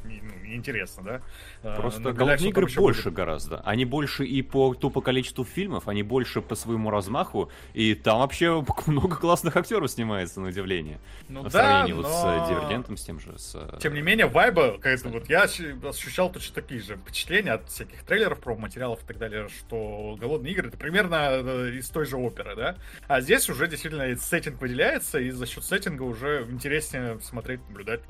ну, 0.08 0.46
неинтересно, 0.48 1.04
да. 1.04 1.22
А, 1.64 1.76
Просто 1.76 2.14
голодные 2.14 2.50
игры 2.50 2.68
больше 2.76 3.04
будет. 3.06 3.14
гораздо. 3.14 3.60
Они 3.62 3.86
больше 3.86 4.26
и 4.26 4.42
по 4.42 4.74
тупо 4.74 5.02
количеству 5.02 5.44
фильмов, 5.46 5.88
они 5.88 6.04
больше 6.04 6.42
по 6.42 6.56
своему 6.56 6.90
размаху, 6.90 7.52
и 7.74 7.94
там 7.96 8.20
вообще 8.20 8.64
много 8.88 9.16
классных 9.18 9.56
актеров 9.56 9.90
снимается, 9.92 10.40
на 10.42 10.48
удивление. 10.50 11.00
Ну 11.30 11.44
По 11.44 11.50
да, 11.50 11.60
сравнению 11.64 11.98
вот 11.98 12.08
с 12.08 12.24
но- 12.24 12.46
э, 12.46 12.50
Дивергентом, 12.50 12.98
с 12.98 13.04
тем 13.04 13.20
же, 13.20 13.38
с... 13.38 13.56
э, 13.56 13.80
Тем 13.80 13.94
не 13.94 14.02
менее, 14.02 14.28
вайба, 14.28 14.74
какая-то 14.74 15.10
вот 15.10 15.30
я 15.30 15.44
ощ- 15.46 15.86
ощущал 15.88 16.32
точно 16.32 16.56
такие 16.56 16.82
же 16.82 16.96
впечатления 16.98 17.52
от 17.54 17.70
всяких 17.70 18.04
трейлеров, 18.04 18.40
промо-материалов 18.40 19.04
и 19.04 19.06
так 19.08 19.18
далее, 19.18 19.48
что 19.50 20.16
«Голодные 20.20 20.54
игры»— 20.54 20.68
это 20.70 20.78
примерно 20.78 21.30
э, 21.32 21.72
из 21.78 21.90
той 21.90 22.06
же 22.06 22.18
оперы, 22.18 22.56
да? 22.56 22.76
А 23.08 23.22
здесь 23.22 23.50
уже 23.50 23.68
действительно 23.68 24.16
сеттинг 24.18 24.62
выделяется, 24.62 25.20
и 25.20 25.30
за 25.32 25.46
счет 25.46 25.64
сеттинга 25.64 26.04
уже 26.04 26.48
интереснее 26.50 27.20
смотреть, 27.22 27.60
наблюдать 27.70 28.02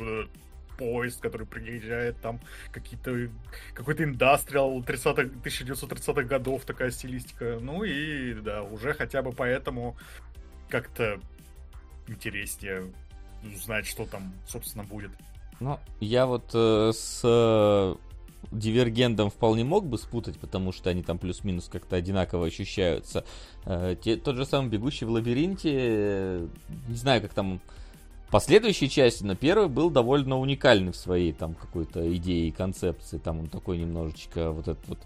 поезд, 0.78 1.22
который 1.22 1.48
приезжает, 1.48 2.20
там 2.22 2.40
какие-то 2.72 3.30
какой-то 3.74 4.04
индастриал 4.04 4.82
30 4.84 5.18
1930-х 5.44 6.24
годов, 6.24 6.66
такая 6.66 6.92
стилистика. 6.92 7.58
Ну 7.62 7.84
и 7.84 8.34
да, 8.36 8.64
уже 8.64 8.94
хотя 8.94 9.22
бы 9.22 9.32
поэтому 9.32 9.98
как-то 10.70 11.20
интереснее 12.08 12.84
узнать, 13.56 13.86
что 13.86 14.06
там, 14.06 14.34
собственно, 14.48 14.84
будет. 14.84 15.12
Ну, 15.60 15.80
я 16.00 16.26
вот 16.26 16.52
э, 16.54 16.92
с 16.94 17.22
э, 17.24 17.96
Дивергендом 18.52 19.30
вполне 19.30 19.64
мог 19.64 19.86
бы 19.88 19.98
спутать, 19.98 20.40
потому 20.40 20.72
что 20.72 20.90
они 20.90 21.04
там 21.04 21.18
плюс-минус 21.18 21.68
как-то 21.68 21.96
одинаково 21.96 22.48
ощущаются. 22.48 23.26
Э, 23.66 23.96
те- 24.02 24.18
тот 24.18 24.36
же 24.36 24.46
самый 24.46 24.70
«Бегущий 24.70 25.06
в 25.06 25.10
лабиринте», 25.10 25.72
э, 25.74 26.48
не 26.88 26.96
знаю, 26.96 27.22
как 27.22 27.34
там 27.34 27.60
последующие 28.32 28.90
части, 28.90 29.24
но 29.24 29.36
первый 29.36 29.70
был 29.70 29.90
довольно 29.90 30.38
уникальный 30.38 30.92
в 30.92 30.96
своей 30.96 31.34
там 31.34 31.56
какой-то 31.56 32.16
идее 32.16 32.50
и 32.50 32.52
концепции. 32.52 33.18
Там 33.18 33.40
он 33.40 33.48
такой 33.48 33.78
немножечко 33.78 34.52
вот 34.52 34.68
этот 34.68 34.88
вот, 34.88 35.00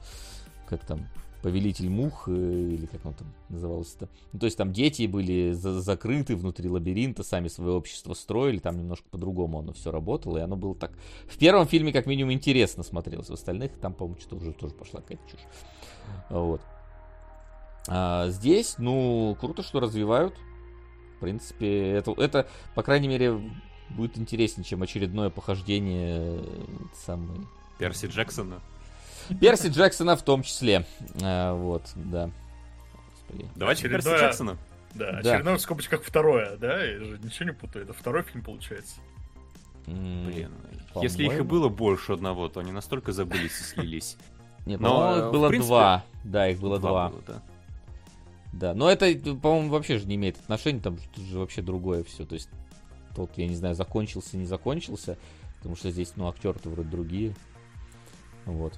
как 0.67 0.85
там, 0.85 1.07
Повелитель 1.41 1.89
мух, 1.89 2.27
или 2.27 2.85
как 2.85 3.03
он 3.03 3.13
там 3.15 3.33
назывался-то. 3.49 4.09
Ну, 4.31 4.39
то 4.39 4.45
есть 4.45 4.57
там 4.57 4.71
дети 4.71 5.07
были 5.07 5.53
за- 5.53 5.81
закрыты 5.81 6.35
внутри 6.35 6.69
лабиринта, 6.69 7.23
сами 7.23 7.47
свое 7.47 7.73
общество 7.73 8.13
строили, 8.13 8.59
там 8.59 8.77
немножко 8.77 9.09
по-другому 9.09 9.57
оно 9.57 9.73
все 9.73 9.89
работало, 9.91 10.37
и 10.37 10.41
оно 10.41 10.55
было 10.55 10.75
так... 10.75 10.91
В 11.27 11.39
первом 11.39 11.65
фильме 11.65 11.91
как 11.91 12.05
минимум 12.05 12.31
интересно 12.31 12.83
смотрелось, 12.83 13.29
в 13.29 13.33
остальных 13.33 13.71
там, 13.79 13.93
по-моему, 13.93 14.19
что-то 14.21 14.35
уже 14.35 14.53
тоже 14.53 14.75
пошла 14.75 15.01
какая-то 15.01 15.23
чушь. 15.31 15.39
Вот. 16.29 16.61
А 17.87 18.29
здесь, 18.29 18.75
ну, 18.77 19.35
круто, 19.39 19.63
что 19.63 19.79
развивают. 19.79 20.35
В 21.21 21.23
принципе, 21.23 21.91
это, 21.91 22.13
это, 22.17 22.47
по 22.73 22.81
крайней 22.81 23.07
мере, 23.07 23.39
будет 23.91 24.17
интереснее, 24.17 24.65
чем 24.65 24.81
очередное 24.81 25.29
похождение 25.29 26.39
э, 26.41 26.43
самой 27.05 27.45
Перси 27.77 28.07
Джексона. 28.07 28.59
Перси 29.39 29.67
Джексона 29.67 30.15
в 30.15 30.23
том 30.23 30.41
числе. 30.41 30.83
А, 31.21 31.53
вот, 31.53 31.83
да. 31.93 32.31
Господи. 33.13 33.47
Давайте 33.55 33.87
Перси 33.87 34.07
Джексона. 34.07 34.57
Да, 34.95 35.11
Да. 35.21 35.33
очередное 35.33 35.57
в 35.57 35.61
скобочках 35.61 36.01
второе, 36.03 36.57
да? 36.57 36.83
Я 36.83 36.97
же 37.03 37.19
ничего 37.23 37.49
не 37.49 37.53
путаю, 37.53 37.85
это 37.85 37.93
второй 37.93 38.23
фильм 38.23 38.43
получается. 38.43 38.95
Блин, 39.85 40.49
по-моему. 40.91 41.03
если 41.03 41.23
их 41.25 41.37
и 41.37 41.43
было 41.43 41.69
больше 41.69 42.13
одного, 42.13 42.49
то 42.49 42.61
они 42.61 42.71
настолько 42.71 43.11
забылись 43.11 43.59
и 43.59 43.63
слились. 43.63 44.17
Нет, 44.65 44.79
Но, 44.79 44.89
по-моему, 44.89 45.15
э, 45.15 45.19
их 45.19 45.25
в 45.29 45.31
было 45.33 45.49
принципе, 45.49 45.67
два. 45.69 46.03
Да, 46.23 46.47
их 46.49 46.59
было 46.59 46.79
два. 46.79 47.09
было, 47.09 47.21
да. 47.27 47.41
Да, 48.53 48.73
но 48.73 48.89
это, 48.89 49.13
по-моему, 49.35 49.69
вообще 49.69 49.97
же 49.97 50.05
не 50.07 50.15
имеет 50.15 50.37
отношения, 50.37 50.81
там 50.81 50.97
же 51.15 51.39
вообще 51.39 51.61
другое 51.61 52.03
все. 52.03 52.25
То 52.25 52.35
есть, 52.35 52.49
тот, 53.15 53.31
я 53.37 53.47
не 53.47 53.55
знаю, 53.55 53.75
закончился, 53.75 54.37
не 54.37 54.45
закончился, 54.45 55.17
потому 55.57 55.75
что 55.75 55.89
здесь, 55.89 56.13
ну, 56.15 56.27
актеры-то 56.27 56.69
вроде 56.69 56.89
другие. 56.89 57.33
Вот. 58.45 58.77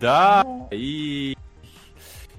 Да, 0.00 0.68
и... 0.70 1.36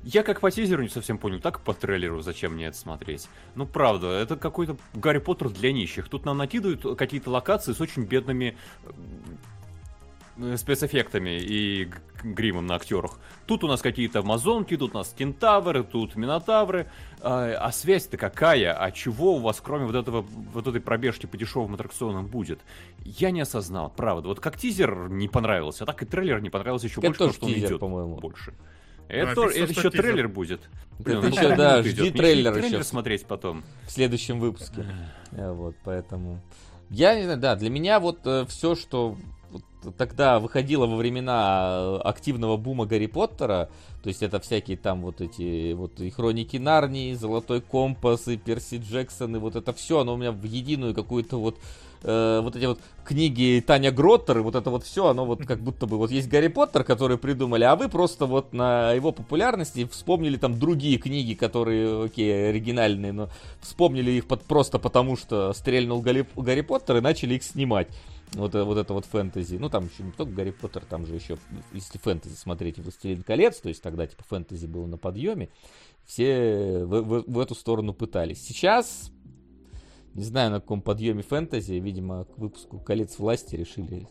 Я 0.03 0.22
как 0.22 0.39
по 0.39 0.51
тизеру 0.51 0.84
не 0.84 0.89
совсем 0.89 1.17
понял, 1.17 1.39
так 1.39 1.62
по 1.62 1.74
трейлеру, 1.74 2.22
зачем 2.22 2.53
мне 2.53 2.67
это 2.67 2.77
смотреть. 2.77 3.27
Ну, 3.55 3.65
правда, 3.65 4.12
это 4.12 4.36
какой-то 4.36 4.77
Гарри 4.93 5.17
Поттер 5.17 5.50
для 5.50 5.72
нищих. 5.72 6.10
Тут 6.10 6.25
нам 6.25 6.38
накидывают 6.38 6.95
какие-то 6.95 7.31
локации 7.31 7.74
с 7.74 7.81
очень 7.81 8.03
бедными 8.03 8.55
спецэффектами 10.58 11.38
и 11.39 11.89
гримом 12.24 12.65
на 12.65 12.75
актерах. 12.75 13.20
Тут 13.46 13.63
у 13.63 13.68
нас 13.68 13.82
какие-то 13.82 14.20
амазонки, 14.20 14.75
тут 14.77 14.96
у 14.96 14.98
нас 14.98 15.13
кентавры, 15.18 15.84
тут 15.84 16.15
минотавры. 16.15 16.88
А, 17.22 17.56
а 17.60 17.72
связь-то 17.72 18.18
какая? 18.18 18.74
А 18.74 18.92
чего 18.92 19.36
у 19.36 19.39
вас, 19.39 19.62
кроме 19.62 19.86
вот 19.86 19.96
этого, 19.96 20.22
вот 20.22 20.68
этой 20.68 20.82
пробежки 20.82 21.25
по 21.25 21.38
дешевым 21.38 21.74
аттракционам 21.75 22.27
будет? 22.27 22.60
Я 23.04 23.32
не 23.32 23.42
осознал, 23.42 23.89
правда. 23.96 24.27
Вот 24.27 24.39
как 24.39 24.58
тизер 24.58 25.10
не 25.10 25.27
понравился, 25.27 25.84
а 25.84 25.88
так 25.88 26.01
и 26.01 26.06
трейлер 26.06 26.42
не 26.42 26.50
понравился 26.50 26.88
еще 26.88 27.00
Это 27.00 27.08
больше, 27.08 27.18
потому 27.20 27.34
что 27.34 27.46
он 27.46 27.51
идет 27.54 27.80
по-моему. 27.80 28.15
больше. 28.18 28.54
Да, 29.08 29.13
Это, 29.13 29.42
написано, 29.42 29.63
это 29.63 29.72
еще 29.72 29.89
тизер. 29.92 30.01
трейлер 30.01 30.27
будет. 30.27 30.62
Блин, 30.98 31.18
Это 31.20 31.27
ну 31.27 31.34
еще, 31.34 31.42
сколько 31.44 31.56
да, 31.58 31.82
жди 31.84 31.89
идет? 31.92 32.01
Мне 32.01 32.12
трейлер 32.12 32.51
еще 32.51 32.62
трейлер 32.62 32.84
смотреть 32.84 33.25
потом. 33.27 33.63
В 33.86 33.92
следующем 33.92 34.39
выпуске. 34.39 34.86
Э, 35.32 35.51
Вот, 35.51 35.75
поэтому... 35.84 36.42
Я 36.89 37.15
не 37.15 37.24
знаю, 37.24 37.39
да, 37.39 37.56
для 37.56 37.70
меня 37.70 38.00
вот 38.00 38.20
все, 38.48 38.75
что 38.75 39.18
тогда 39.92 40.39
выходило 40.39 40.86
во 40.86 40.96
времена 40.96 41.77
э, 41.77 41.98
активного 42.04 42.58
бума 42.58 42.86
Гарри 42.86 43.08
Поттера, 43.08 43.70
то 44.04 44.10
есть 44.10 44.22
это 44.22 44.39
всякие 44.39 44.77
там 44.77 45.01
вот 45.01 45.22
эти 45.22 45.74
вот 45.74 46.00
и 46.00 46.10
Хроники 46.10 46.58
Нарнии, 46.58 47.13
Золотой 47.13 47.62
Компас, 47.62 48.27
и 48.27 48.38
Перси 48.38 48.75
Джексон, 48.75 49.36
и 49.36 49.39
вот 49.39 49.56
это 49.56 49.74
все, 49.74 50.00
оно 50.00 50.13
у 50.13 50.18
меня 50.18 50.32
в 50.32 50.44
единую 50.44 50.94
какую-то 50.94 51.38
вот 51.38 51.58
э, 52.04 52.39
вот 52.44 52.56
эти 52.56 52.65
вот 52.65 52.80
книги 53.04 53.63
Таня 53.65 53.92
Гроттер, 53.92 54.39
и 54.39 54.42
вот 54.42 54.56
это 54.56 54.70
вот 54.70 54.84
все, 54.84 55.08
оно 55.08 55.25
вот 55.25 55.46
как 55.46 55.60
будто 55.60 55.88
бы 55.88 55.98
вот 55.98 56.12
есть 56.12 56.30
Гарри 56.30 56.48
Поттер, 56.48 56.84
который 56.84 57.18
придумали, 57.18 57.63
а 57.63 57.75
вы 57.75 57.89
просто 57.89 58.25
вот 58.25 58.54
на 58.54 58.94
его 58.94 59.12
популярности 59.12 59.88
вспомнили 59.92 60.38
там 60.38 60.60
другие 60.60 60.98
книги, 60.98 61.34
которые, 61.34 62.06
окей, 62.06 62.50
оригинальные, 62.50 63.12
но 63.12 63.30
вспомнили 63.62 64.12
их 64.12 64.27
под, 64.27 64.44
просто 64.44 64.80
потому, 64.80 65.18
что 65.18 65.54
стрельнул 65.54 66.01
Гарри, 66.01 66.25
Гарри 66.36 66.62
Поттер 66.62 66.98
и 66.98 67.01
начали 67.01 67.36
их 67.36 67.44
снимать. 67.44 67.88
Вот, 68.34 68.53
э, 68.55 68.63
вот 68.63 68.77
это 68.77 68.94
вот 68.94 69.05
фэнтези. 69.05 69.55
Ну, 69.58 69.70
там 69.70 69.86
еще 69.86 70.03
не 70.03 70.12
только 70.12 70.34
Гарри 70.34 70.51
Поттер, 70.51 70.84
там 70.86 71.05
же 71.05 71.15
еще, 71.15 71.38
если 71.72 71.98
фэнтези 71.98 72.36
смотреть, 72.36 72.79
«Властелин 72.79 73.24
колец», 73.24 73.60
то 73.62 73.70
есть 73.70 73.82
тогда 73.82 74.05
типа 74.08 74.24
фэнтези 74.24 74.65
было 74.65 74.86
на 74.88 74.98
подъеме, 74.98 75.50
все 76.05 76.84
в, 76.84 77.01
в- 77.01 77.24
в 77.32 77.39
эту 77.39 77.55
сторону 77.55 77.94
пытались. 77.94 78.46
Сейчас, 78.46 79.12
не 80.13 80.24
знаю, 80.24 80.51
на 80.51 80.60
каком 80.60 80.82
подъеме 80.82 81.22
фэнтези, 81.24 81.74
видимо, 81.74 82.25
к 82.25 82.38
выпуску 82.38 82.79
«Колец 82.79 83.17
власти» 83.20 83.55
решили, 83.55 84.08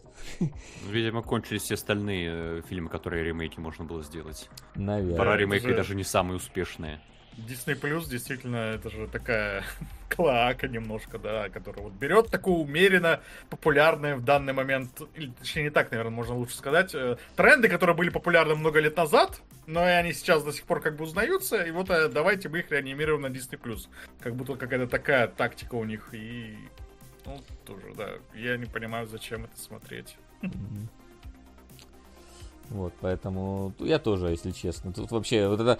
Видимо, 0.88 1.22
кончились 1.22 1.62
все 1.62 1.74
остальные 1.74 2.30
э, 2.32 2.62
фильмы, 2.68 2.88
которые 2.88 3.24
ремейки 3.24 3.58
можно 3.58 3.84
было 3.84 4.02
сделать. 4.02 4.48
наверное. 4.76 5.18
Пора 5.18 5.36
ремейки 5.36 5.66
же- 5.66 5.76
даже 5.76 5.94
не 5.94 6.04
самые 6.04 6.36
успешные. 6.36 7.00
Disney 7.36 7.78
Plus 7.78 8.08
действительно 8.08 8.56
это 8.56 8.90
же 8.90 9.06
такая 9.08 9.64
клоака 10.08 10.68
немножко, 10.68 11.18
да, 11.18 11.48
которая 11.48 11.84
вот 11.84 11.92
берет 11.94 12.28
такую 12.28 12.58
умеренно 12.58 13.20
популярные 13.50 14.16
в 14.16 14.24
данный 14.24 14.52
момент, 14.52 15.02
или 15.14 15.30
точнее 15.30 15.64
не 15.64 15.70
так, 15.70 15.90
наверное, 15.90 16.12
можно 16.12 16.36
лучше 16.36 16.56
сказать, 16.56 16.94
э, 16.94 17.16
тренды, 17.36 17.68
которые 17.68 17.96
были 17.96 18.10
популярны 18.10 18.54
много 18.54 18.80
лет 18.80 18.96
назад, 18.96 19.40
но 19.66 19.80
и 19.86 19.92
они 19.92 20.12
сейчас 20.12 20.44
до 20.44 20.52
сих 20.52 20.64
пор 20.64 20.80
как 20.80 20.96
бы 20.96 21.04
узнаются, 21.04 21.62
и 21.62 21.70
вот 21.70 21.90
э, 21.90 22.08
давайте 22.08 22.48
мы 22.48 22.60
их 22.60 22.70
реанимируем 22.70 23.22
на 23.22 23.26
Disney 23.26 23.60
Plus. 23.60 23.88
Как 24.20 24.34
будто 24.34 24.56
какая-то 24.56 24.86
такая 24.86 25.28
тактика 25.28 25.74
у 25.74 25.84
них, 25.84 26.08
и 26.12 26.56
ну, 27.26 27.40
тоже, 27.64 27.94
да, 27.96 28.10
я 28.34 28.56
не 28.56 28.66
понимаю, 28.66 29.06
зачем 29.06 29.44
это 29.44 29.58
смотреть. 29.58 30.16
Вот, 32.70 32.94
поэтому 33.00 33.74
я 33.78 33.98
тоже, 33.98 34.28
если 34.28 34.50
честно. 34.50 34.92
Тут 34.92 35.10
вообще 35.10 35.48
вот 35.48 35.60
это 35.60 35.78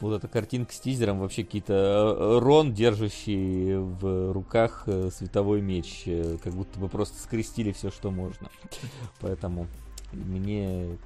вот 0.00 0.14
эта 0.14 0.28
картинка 0.28 0.72
с 0.72 0.80
тизером, 0.80 1.18
вообще 1.18 1.44
какие-то 1.44 2.16
э, 2.18 2.38
Рон, 2.38 2.72
держащий 2.72 3.76
в 3.76 4.32
руках 4.32 4.84
э, 4.86 5.10
световой 5.12 5.60
меч, 5.60 6.04
э, 6.06 6.38
как 6.42 6.54
будто 6.54 6.78
бы 6.78 6.88
просто 6.88 7.18
скрестили 7.20 7.72
все, 7.72 7.90
что 7.90 8.10
можно. 8.10 8.48
Поэтому 9.20 9.66
мне 10.12 10.98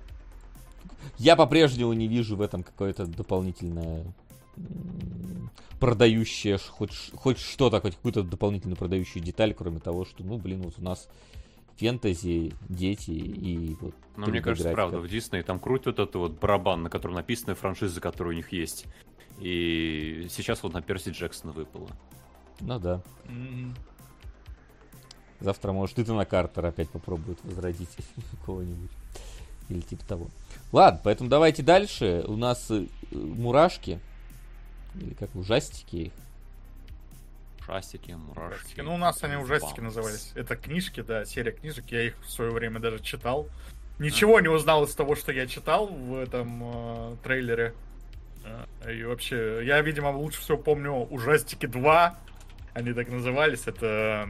я 1.18 1.36
по-прежнему 1.36 1.92
не 1.92 2.08
вижу 2.08 2.36
в 2.36 2.42
этом 2.42 2.62
какое-то 2.62 3.06
дополнительное 3.06 4.04
продающее 5.80 6.58
хоть, 6.58 7.10
хоть 7.14 7.38
что-то, 7.38 7.80
хоть 7.80 7.96
какую-то 7.96 8.22
дополнительную 8.22 8.76
продающую 8.76 9.22
деталь, 9.22 9.54
кроме 9.54 9.80
того, 9.80 10.04
что, 10.04 10.22
ну, 10.22 10.38
блин, 10.38 10.62
вот 10.62 10.74
у 10.78 10.82
нас 10.82 11.08
фэнтези, 11.76 12.52
дети 12.68 13.10
и 13.10 13.76
вот... 13.80 13.94
Но 14.16 14.26
мне 14.26 14.40
кажется, 14.40 14.72
правда, 14.72 14.98
в 14.98 15.08
Дисней 15.08 15.42
там 15.42 15.58
крутит 15.58 15.94
этот 15.98 16.14
вот 16.16 16.32
барабан, 16.32 16.82
на 16.82 16.90
котором 16.90 17.14
написаны 17.14 17.54
франшизы, 17.54 18.00
которые 18.00 18.34
у 18.34 18.36
них 18.36 18.52
есть. 18.52 18.86
И 19.40 20.26
сейчас 20.30 20.62
вот 20.62 20.72
на 20.74 20.82
Перси 20.82 21.10
Джексона 21.10 21.52
выпало. 21.52 21.88
Ну 22.60 22.78
да. 22.78 23.02
Завтра, 25.40 25.72
может, 25.72 25.98
и 25.98 26.04
на 26.04 26.24
Картер 26.24 26.66
опять 26.66 26.88
попробует 26.90 27.38
возродить 27.42 27.88
кого-нибудь. 28.46 28.90
Или 29.68 29.80
типа 29.80 30.04
того. 30.06 30.28
Ладно, 30.70 31.00
поэтому 31.02 31.28
давайте 31.28 31.62
дальше. 31.62 32.24
У 32.28 32.36
нас 32.36 32.70
э, 32.70 32.86
мурашки. 33.10 33.98
Или 34.94 35.14
как 35.14 35.34
ужастики 35.34 35.96
их. 35.96 36.12
Ужастики, 37.68 38.12
мурашки. 38.12 38.80
Ну, 38.80 38.94
у 38.94 38.98
нас 38.98 39.22
они 39.22 39.36
ужастики 39.36 39.80
назывались. 39.80 40.32
Это 40.34 40.56
книжки, 40.56 41.00
да, 41.00 41.24
серия 41.24 41.52
книжек. 41.52 41.84
Я 41.88 42.02
их 42.02 42.14
в 42.22 42.30
свое 42.30 42.50
время 42.50 42.80
даже 42.80 42.98
читал. 43.00 43.48
Ничего 43.98 44.40
не 44.40 44.48
узнал 44.48 44.84
из 44.84 44.94
того, 44.94 45.14
что 45.14 45.32
я 45.32 45.46
читал 45.46 45.86
в 45.86 46.16
этом 46.16 46.62
э, 46.64 47.16
трейлере. 47.22 47.74
Э, 48.44 48.92
и 48.92 49.04
вообще, 49.04 49.64
я, 49.64 49.80
видимо, 49.80 50.08
лучше 50.08 50.40
всего 50.40 50.58
помню 50.58 50.92
ужастики 50.92 51.66
2. 51.66 52.18
Они 52.74 52.92
так 52.92 53.08
назывались. 53.08 53.66
Это 53.66 54.28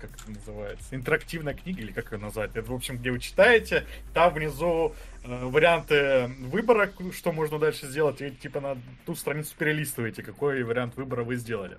как 0.00 0.10
это 0.10 0.30
называется, 0.30 0.94
интерактивная 0.94 1.54
книга, 1.54 1.80
или 1.80 1.92
как 1.92 2.12
ее 2.12 2.18
назвать. 2.18 2.50
Это, 2.54 2.70
в 2.70 2.74
общем, 2.74 2.98
где 2.98 3.10
вы 3.10 3.18
читаете, 3.18 3.84
там 4.14 4.32
внизу 4.32 4.94
э, 5.24 5.44
варианты 5.44 6.30
выбора, 6.40 6.90
что 7.12 7.32
можно 7.32 7.58
дальше 7.58 7.86
сделать, 7.86 8.20
и 8.20 8.30
типа 8.30 8.60
на 8.60 8.78
ту 9.06 9.14
страницу 9.14 9.54
перелистываете, 9.58 10.22
какой 10.22 10.62
вариант 10.62 10.96
выбора 10.96 11.24
вы 11.24 11.36
сделали. 11.36 11.78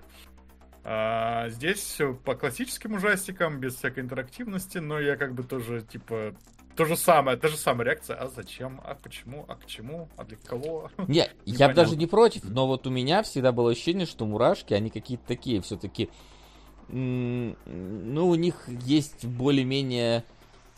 А, 0.84 1.48
здесь 1.50 1.98
по 2.24 2.34
классическим 2.34 2.94
ужастикам, 2.94 3.60
без 3.60 3.76
всякой 3.76 4.00
интерактивности, 4.00 4.78
но 4.78 4.98
я 4.98 5.16
как 5.16 5.34
бы 5.34 5.42
тоже, 5.42 5.82
типа, 5.82 6.34
то 6.76 6.84
же 6.84 6.96
самое, 6.96 7.36
та 7.36 7.48
же 7.48 7.56
самая 7.56 7.86
реакция. 7.86 8.16
А 8.16 8.28
зачем? 8.28 8.80
А 8.84 8.94
почему? 8.94 9.44
А 9.48 9.56
к 9.56 9.66
чему? 9.66 10.08
А 10.16 10.24
для 10.24 10.36
кого? 10.36 10.90
Не, 11.08 11.30
я 11.44 11.68
бы 11.68 11.74
даже 11.74 11.96
не 11.96 12.06
против, 12.06 12.44
но 12.44 12.66
вот 12.66 12.86
у 12.86 12.90
меня 12.90 13.22
всегда 13.22 13.52
было 13.52 13.70
ощущение, 13.70 14.06
что 14.06 14.26
мурашки, 14.26 14.74
они 14.74 14.90
какие-то 14.90 15.26
такие 15.26 15.60
все-таки 15.60 16.08
ну, 16.92 17.54
у 18.28 18.34
них 18.34 18.68
есть 18.68 19.24
более-менее 19.24 20.24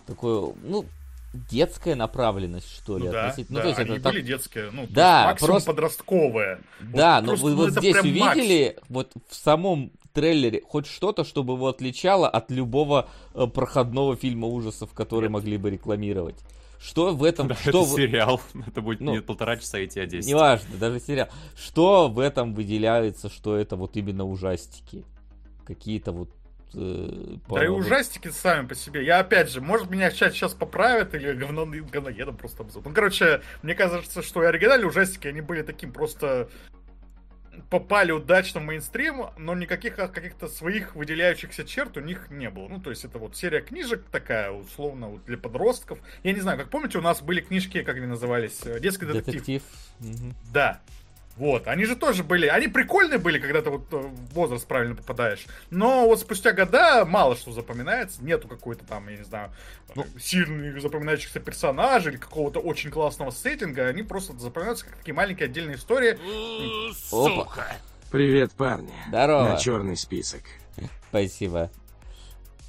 такое, 0.07 0.53
ну, 0.63 0.85
детская 1.33 1.95
направленность, 1.95 2.71
что 2.71 2.99
ли. 2.99 3.07
Ну, 3.07 3.13
да, 3.13 3.35
ну, 3.37 3.45
да, 3.57 3.61
то 3.63 3.69
есть 3.69 3.79
они 3.81 3.97
это 3.97 4.09
были 4.09 4.19
так... 4.19 4.27
детские, 4.27 4.71
ну, 4.73 4.87
да, 4.91 5.27
максимум 5.27 5.51
просто... 5.53 5.71
подростковые. 5.71 6.61
Да, 6.81 7.17
вот, 7.17 7.23
но 7.23 7.29
просто, 7.29 7.47
вы 7.47 7.51
ну, 7.53 7.57
вот 7.57 7.71
здесь 7.71 7.97
увидели, 7.97 8.75
макс. 8.75 8.89
вот 8.89 9.13
в 9.29 9.35
самом 9.35 9.93
трейлере 10.13 10.63
хоть 10.67 10.87
что-то, 10.87 11.25
чтобы 11.25 11.55
его 11.55 11.69
отличало 11.69 12.29
от 12.29 12.51
любого 12.51 13.09
э, 13.35 13.47
проходного 13.47 14.17
фильма 14.17 14.47
ужасов, 14.47 14.93
который 14.93 15.25
Нет. 15.25 15.33
могли 15.33 15.57
бы 15.57 15.71
рекламировать. 15.71 16.37
Что 16.81 17.15
в 17.15 17.23
этом... 17.25 17.49
Да, 17.49 17.55
что 17.55 17.69
это 17.71 17.79
в... 17.81 17.95
сериал. 17.95 18.41
Это 18.67 18.81
будет 18.81 19.01
ну, 19.01 19.13
не 19.13 19.23
полтора 19.23 19.57
часа 19.57 19.85
идти, 19.85 20.01
а 20.01 20.07
10. 20.07 20.29
Неважно, 20.29 20.77
даже 20.79 20.99
сериал. 20.99 21.29
Что 21.57 22.09
в 22.09 22.19
этом 22.19 22.55
выделяется, 22.55 23.31
что 23.31 23.57
это 23.57 23.77
вот 23.77 23.97
именно 23.97 24.25
ужастики? 24.25 25.05
какие-то 25.65 26.13
вот 26.13 26.29
э, 26.75 27.37
да 27.49 27.65
и 27.65 27.69
ужастики 27.69 28.29
сами 28.29 28.67
по 28.67 28.75
себе. 28.75 29.05
Я 29.05 29.21
опять 29.21 29.51
же, 29.51 29.61
может 29.61 29.91
меня 29.91 30.11
сейчас, 30.11 30.33
сейчас 30.33 30.55
поправят 30.55 31.15
или 31.15 31.33
говно, 31.33 31.67
говноедом 31.67 32.37
просто 32.37 32.63
обзор. 32.63 32.83
Ну, 32.85 32.93
короче, 32.93 33.43
мне 33.63 33.75
кажется, 33.75 34.23
что 34.23 34.43
и 34.43 34.47
оригинальные 34.47 34.89
ужастики, 34.89 35.29
они 35.29 35.41
были 35.41 35.63
таким 35.63 35.93
просто 35.93 36.49
попали 37.71 38.13
удачно 38.13 38.61
в 38.61 38.65
мейнстрим, 38.65 39.27
но 39.37 39.55
никаких 39.55 39.99
а, 39.99 40.09
каких-то 40.09 40.49
своих 40.49 40.95
выделяющихся 40.95 41.65
черт 41.65 41.97
у 41.97 42.01
них 42.01 42.31
не 42.31 42.51
было. 42.51 42.69
Ну, 42.69 42.81
то 42.81 42.91
есть 42.91 43.05
это 43.05 43.19
вот 43.19 43.37
серия 43.37 43.61
книжек 43.61 44.05
такая, 44.11 44.51
условно, 44.51 45.09
вот 45.09 45.25
для 45.25 45.37
подростков. 45.37 45.99
Я 46.23 46.33
не 46.33 46.41
знаю, 46.41 46.59
как 46.59 46.71
помните, 46.71 46.99
у 46.99 47.03
нас 47.03 47.23
были 47.23 47.41
книжки, 47.41 47.83
как 47.83 47.97
они 47.97 48.07
назывались? 48.07 48.61
Детский 48.81 49.07
детектив. 49.07 49.35
детектив. 49.35 49.63
Да. 50.53 50.81
Вот, 51.37 51.67
они 51.67 51.87
же 51.87 51.97
тоже 51.97 52.23
были, 52.23 52.47
они 52.47 52.69
прикольные 52.69 53.19
были, 53.19 53.39
когда 53.39 53.63
ты 53.63 53.71
вот 53.71 53.91
э, 53.93 53.97
в 53.97 54.35
возраст 54.35 54.67
правильно 54.67 54.95
попадаешь. 54.95 55.47
Но 55.71 56.07
вот 56.07 56.21
спустя 56.21 56.53
года 56.53 57.07
мало 57.07 57.37
что 57.37 57.53
запоминается, 57.53 58.23
нету 58.23 58.49
какой-то 58.49 58.85
там, 58.85 59.09
я 59.09 59.17
не 59.17 59.25
знаю, 59.25 59.51
ну, 59.95 60.05
сильных 60.21 60.81
запоминающихся 60.83 61.41
персонажей 61.41 62.13
или 62.13 62.21
какого-то 62.21 62.61
очень 62.61 62.91
классного 62.91 63.31
сеттинга. 63.31 63.87
Они 63.87 64.03
просто 64.03 64.39
запоминаются 64.39 64.85
как 64.85 64.97
такие 64.97 65.15
маленькие 65.15 65.47
отдельные 65.47 65.77
истории. 65.77 66.19
Опа. 67.11 67.51
Привет, 68.11 68.53
парни. 68.53 68.93
Здорово. 69.09 69.49
На 69.49 69.57
черный 69.57 69.97
список. 69.97 70.43
Спасибо. 71.09 71.71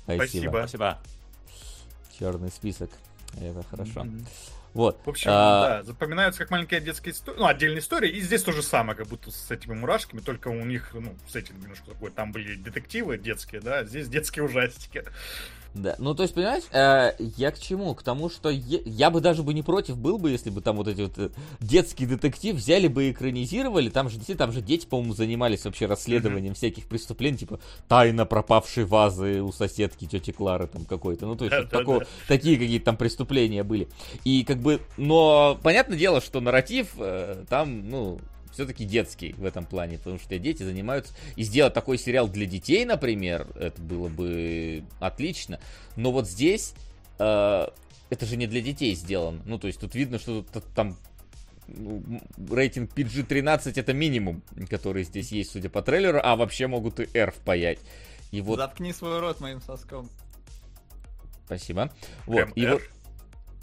Спасибо. 0.03 0.49
Спасибо. 0.49 0.99
Черный 2.17 2.49
список. 2.49 2.89
Это 3.41 3.63
хорошо. 3.69 4.01
Mm-hmm. 4.01 4.27
Вот. 4.73 4.99
В 5.05 5.09
общем, 5.09 5.29
а... 5.31 5.61
да, 5.61 5.83
запоминаются 5.83 6.39
как 6.41 6.49
маленькие 6.49 6.81
детские 6.81 7.13
истории, 7.13 7.37
ну, 7.37 7.45
отдельные 7.45 7.79
истории. 7.79 8.09
И 8.09 8.21
здесь 8.21 8.43
то 8.43 8.51
же 8.51 8.63
самое, 8.63 8.97
как 8.97 9.07
будто 9.07 9.31
с 9.31 9.51
этими 9.51 9.73
мурашками, 9.73 10.19
только 10.19 10.47
у 10.47 10.65
них, 10.65 10.91
ну, 10.93 11.15
с 11.27 11.35
этим 11.35 11.59
немножко 11.61 11.91
такой, 11.91 12.11
там 12.11 12.31
были 12.31 12.55
детективы 12.55 13.17
детские, 13.17 13.61
да, 13.61 13.79
а 13.79 13.83
здесь 13.83 14.07
детские 14.07 14.45
ужастики. 14.45 15.03
Да, 15.73 15.95
ну 15.97 16.13
то 16.13 16.23
есть, 16.23 16.35
понимаешь, 16.35 16.63
э, 16.71 17.13
я 17.37 17.51
к 17.51 17.59
чему? 17.59 17.95
К 17.95 18.03
тому, 18.03 18.29
что 18.29 18.49
я, 18.49 18.79
я 18.85 19.09
бы 19.09 19.21
даже 19.21 19.41
бы 19.41 19.55
не 19.55 19.63
против 19.63 19.97
был 19.97 20.19
бы, 20.19 20.29
если 20.29 20.51
бы 20.51 20.61
там 20.61 20.77
вот 20.77 20.87
эти 20.87 21.01
вот 21.01 21.17
э, 21.17 21.29
детский 21.59 22.05
детектив 22.05 22.55
взяли 22.55 22.87
бы 22.87 23.05
и 23.05 23.11
экранизировали, 23.11 23.89
там 23.89 24.09
же, 24.09 24.19
там 24.19 24.51
же 24.51 24.61
дети, 24.61 24.85
по-моему, 24.85 25.15
занимались 25.15 25.65
вообще 25.65 25.87
расследованием 25.87 26.53
mm-hmm. 26.53 26.57
всяких 26.57 26.85
преступлений, 26.85 27.37
типа 27.37 27.59
тайна 27.87 28.25
пропавшей 28.25 28.85
вазы 28.85 29.41
у 29.41 29.51
соседки 29.51 30.05
тети 30.05 30.31
Клары 30.31 30.67
там 30.67 30.85
какой-то, 30.85 31.25
ну 31.25 31.35
то 31.35 31.45
есть 31.45 31.57
вот 31.57 31.69
такого, 31.69 32.05
такие 32.27 32.57
какие-то 32.57 32.85
там 32.85 32.97
преступления 32.97 33.63
были. 33.63 33.87
И 34.23 34.43
как 34.43 34.59
бы, 34.59 34.79
но 34.97 35.57
понятное 35.63 35.97
дело, 35.97 36.21
что 36.21 36.39
нарратив 36.39 36.89
э, 36.99 37.45
там, 37.49 37.89
ну, 37.89 38.19
все-таки 38.53 38.85
детский 38.85 39.33
в 39.33 39.45
этом 39.45 39.65
плане, 39.65 39.97
потому 39.97 40.19
что 40.19 40.37
дети 40.39 40.63
занимаются... 40.63 41.13
И 41.35 41.43
сделать 41.43 41.73
такой 41.73 41.97
сериал 41.97 42.27
для 42.27 42.45
детей, 42.45 42.85
например, 42.85 43.47
это 43.55 43.81
было 43.81 44.07
бы 44.07 44.83
отлично. 44.99 45.59
Но 45.95 46.11
вот 46.11 46.27
здесь 46.27 46.73
э, 47.19 47.67
это 48.09 48.25
же 48.25 48.37
не 48.37 48.47
для 48.47 48.61
детей 48.61 48.95
сделано. 48.95 49.41
Ну, 49.45 49.57
то 49.57 49.67
есть 49.67 49.79
тут 49.79 49.95
видно, 49.95 50.19
что 50.19 50.43
тут, 50.43 50.63
там 50.75 50.97
рейтинг 52.49 52.91
PG-13 52.93 53.73
это 53.75 53.93
минимум, 53.93 54.43
который 54.69 55.03
здесь 55.03 55.31
есть, 55.31 55.51
судя 55.51 55.69
по 55.69 55.81
трейлеру, 55.81 56.19
а 56.23 56.35
вообще 56.35 56.67
могут 56.67 56.99
и 56.99 57.07
R 57.13 57.31
впаять. 57.31 57.79
И 58.31 58.41
вот... 58.41 58.57
Заткни 58.57 58.93
свой 58.93 59.19
рот 59.19 59.39
моим 59.39 59.61
соском. 59.61 60.09
Спасибо. 61.45 61.91
Вот, 62.25 62.49
и 62.55 62.65
вот, 62.65 62.81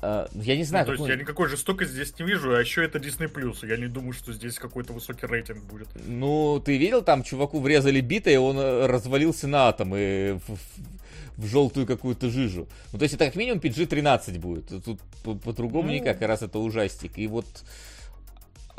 я 0.03 0.57
не 0.57 0.65
знаю. 0.65 0.87
Ну, 0.87 0.93
то 0.93 0.97
какой... 0.97 1.09
есть 1.09 1.19
я 1.19 1.23
никакой 1.23 1.49
жестокости 1.49 1.93
здесь 1.93 2.19
не 2.19 2.25
вижу, 2.25 2.55
а 2.55 2.61
еще 2.61 2.85
это 2.85 2.99
Disney 2.99 3.31
Plus. 3.33 3.67
Я 3.67 3.77
не 3.77 3.87
думаю, 3.87 4.13
что 4.13 4.33
здесь 4.33 4.59
какой-то 4.59 4.93
высокий 4.93 5.27
рейтинг 5.27 5.65
будет. 5.65 5.89
Ну, 6.07 6.61
ты 6.65 6.79
видел, 6.79 7.03
там 7.03 7.23
чуваку 7.23 7.61
врезали 7.61 8.01
битой, 8.01 8.35
и 8.35 8.39
он 8.39 8.59
э, 8.59 8.87
развалился 8.87 9.47
на 9.47 9.69
атомы 9.69 10.41
в, 10.47 10.57
в, 10.57 11.43
в 11.43 11.47
желтую 11.47 11.87
какую-то 11.87 12.31
жижу. 12.31 12.69
Ну, 12.93 12.99
то 12.99 13.03
есть 13.03 13.15
это 13.15 13.27
как 13.27 13.37
минимум 13.37 13.59
PG-13 13.59 14.39
будет. 14.39 14.85
Тут 14.85 15.01
по-другому 15.23 15.89
ну... 15.89 15.95
никак, 15.95 16.21
раз 16.23 16.43
это 16.43 16.59
ужастик. 16.59 17.19
И 17.19 17.27
вот 17.27 17.47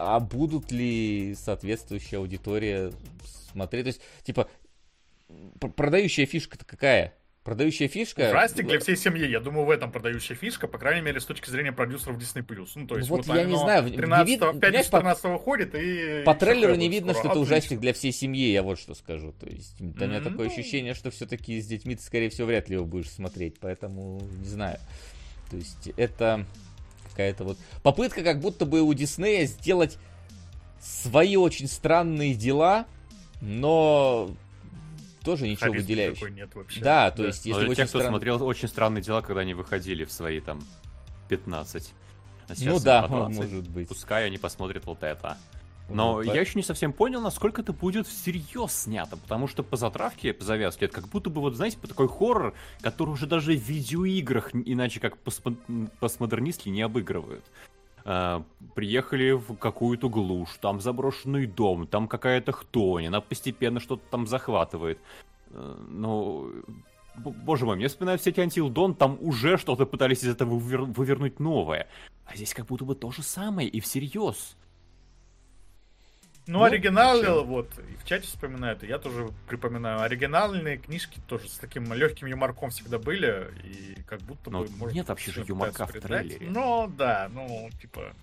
а 0.04 0.20
будут 0.20 0.72
ли 0.72 1.36
соответствующая 1.36 2.18
аудитория 2.18 2.92
смотреть? 3.52 3.84
То 3.84 3.88
есть, 3.90 4.02
типа, 4.24 4.48
продающая 5.76 6.26
фишка-то 6.26 6.66
какая? 6.66 7.14
Продающая 7.44 7.88
фишка... 7.88 8.30
Ужастик 8.30 8.68
для 8.68 8.80
всей 8.80 8.96
семьи. 8.96 9.28
Я 9.28 9.40
думаю, 9.40 9.66
в 9.66 9.72
этом 9.72 9.92
продающая 9.92 10.36
фишка, 10.36 10.68
по 10.68 10.78
крайней 10.78 11.02
мере, 11.02 11.20
с 11.20 11.26
точки 11.26 11.50
зрения 11.50 11.72
продюсеров 11.72 12.18
Disney+. 12.18 12.46
Ну, 12.76 12.86
то 12.86 12.98
есть, 12.98 13.10
вот, 13.10 13.26
вот 13.26 13.36
я 13.36 13.46
не 13.46 13.58
знаю, 13.58 13.90
13, 13.90 14.28
не 14.28 14.32
вид... 14.32 14.62
5 14.62 14.86
14 14.86 15.24
выходит 15.24 15.74
и... 15.74 16.22
По 16.24 16.36
трейлеру 16.36 16.76
не 16.76 16.88
видно, 16.88 17.14
что 17.14 17.30
это 17.30 17.40
ужастик 17.40 17.80
для 17.80 17.94
всей 17.94 18.12
семьи, 18.12 18.52
я 18.52 18.62
вот 18.62 18.78
что 18.80 18.94
скажу. 18.94 19.34
То 19.34 19.48
есть, 19.48 19.82
у 19.82 19.86
меня 19.86 20.18
mm-hmm. 20.18 20.24
такое 20.24 20.50
ощущение, 20.50 20.94
что 20.94 21.10
все-таки 21.10 21.60
с 21.60 21.66
детьми 21.66 21.96
ты, 21.96 22.04
скорее 22.04 22.30
всего, 22.30 22.46
вряд 22.46 22.70
ли 22.70 22.76
его 22.76 22.86
будешь 22.86 23.10
смотреть, 23.10 23.60
поэтому 23.60 24.22
не 24.38 24.48
знаю. 24.48 24.78
То 25.50 25.58
есть, 25.58 25.92
это 25.98 26.46
какая-то 27.10 27.44
вот 27.44 27.58
попытка 27.82 28.24
как 28.24 28.40
будто 28.40 28.68
бы 28.68 28.82
у 28.82 28.94
Диснея 28.94 29.46
сделать 29.46 29.98
свои 30.80 31.36
очень 31.38 31.68
странные 31.68 32.36
дела, 32.36 32.86
но 33.42 34.30
тоже 35.24 35.48
ничего 35.48 35.72
Харизмы 35.72 35.82
выделяющего. 35.82 36.28
нет 36.28 36.56
вообще. 36.56 36.82
Да, 36.82 37.12
то 37.12 37.18
да. 37.20 37.28
есть, 37.28 37.46
если 37.46 37.66
Но 37.66 37.74
те, 37.74 37.86
кто 37.86 38.00
стран... 38.00 38.12
смотрел 38.12 38.44
очень 38.44 38.68
странные 38.68 39.02
дела, 39.02 39.22
когда 39.22 39.42
они 39.42 39.54
выходили 39.54 40.06
в 40.06 40.12
свои 40.12 40.40
там 40.40 40.62
15. 41.30 41.94
А 42.48 42.54
ну 42.62 42.80
да, 42.80 43.08
20. 43.08 43.38
может 43.38 43.68
быть. 43.70 43.88
Пускай 43.88 44.26
они 44.26 44.38
посмотрят 44.38 44.86
вот 44.86 45.04
это. 45.04 45.38
Но 45.94 46.22
ну, 46.22 46.22
я 46.22 46.40
еще 46.40 46.54
не 46.56 46.64
совсем 46.64 46.94
понял, 46.94 47.22
насколько 47.22 47.62
это 47.62 47.74
будет 47.74 48.08
всерьез 48.08 48.72
снято, 48.72 49.18
потому 49.18 49.48
что 49.48 49.62
по 49.64 49.76
затравке, 49.76 50.34
по 50.34 50.44
завязке, 50.44 50.86
это 50.86 50.96
как 50.96 51.08
будто 51.10 51.30
бы, 51.30 51.42
вот 51.42 51.56
знаете, 51.56 51.78
по 51.78 51.88
такой 51.88 52.08
хоррор, 52.08 52.54
который 52.82 53.10
уже 53.10 53.28
даже 53.28 53.54
в 53.54 53.62
видеоиграх, 53.62 54.52
иначе 54.54 55.00
как 55.00 55.18
постмодернистки, 55.18 56.70
не 56.70 56.82
обыгрывают. 56.82 57.44
Э, 58.06 58.42
приехали 58.76 59.32
в 59.32 59.56
какую-то 59.56 60.10
глушь, 60.10 60.58
там 60.62 60.82
заброшенный 60.82 61.46
дом, 61.46 61.88
там 61.88 62.08
какая-то 62.08 62.52
хтонь, 62.52 63.08
она 63.08 63.22
постепенно 63.22 63.80
что-то 63.80 64.04
там 64.10 64.28
захватывает. 64.28 65.00
Э, 65.50 65.76
б- 67.16 67.32
боже 67.44 67.66
мой, 67.66 67.76
мне 67.76 67.88
вспоминают 67.88 68.22
все 68.22 68.30
эти 68.32 68.40
Until 68.40 68.70
Dawn, 68.70 68.96
там 68.96 69.18
уже 69.22 69.58
что-то 69.58 69.86
пытались 69.86 70.24
из 70.24 70.30
этого 70.30 70.58
вывер- 70.60 70.86
вывернуть 70.86 71.40
новое. 71.40 71.88
А 72.26 72.36
здесь 72.36 72.54
как 72.54 72.68
будто 72.68 72.86
бы 72.86 72.96
то 72.96 73.12
же 73.12 73.24
самое, 73.24 73.68
и 73.68 73.80
всерьез. 73.80 74.56
Ну, 76.52 76.60
Ну, 76.60 76.64
оригинал, 76.66 77.18
зачем? 77.18 77.44
вот, 77.46 77.70
и 77.80 77.96
в 77.96 78.06
чате 78.06 78.28
вспоминают, 78.28 78.84
и 78.84 78.88
я 78.88 79.00
тоже 79.00 79.30
припоминаю. 79.48 80.02
Оригинальные 80.02 80.78
книжки 80.78 81.22
тоже 81.26 81.48
с 81.48 81.58
таким 81.58 81.94
легким 81.94 82.28
юморком 82.28 82.72
всегда 82.72 83.00
были, 83.00 83.50
и 83.64 84.02
как 84.06 84.20
будто 84.22 84.50
Но 84.50 84.64
бы... 84.64 84.70
может 84.72 84.94
нет 84.94 85.08
вообще 85.08 85.32
же 85.32 85.46
юморка 85.48 85.88
в 85.88 85.94
трейлере. 85.94 86.48
Ну, 86.50 86.92
да, 86.98 87.30
ну, 87.32 87.70
типа... 87.82 88.14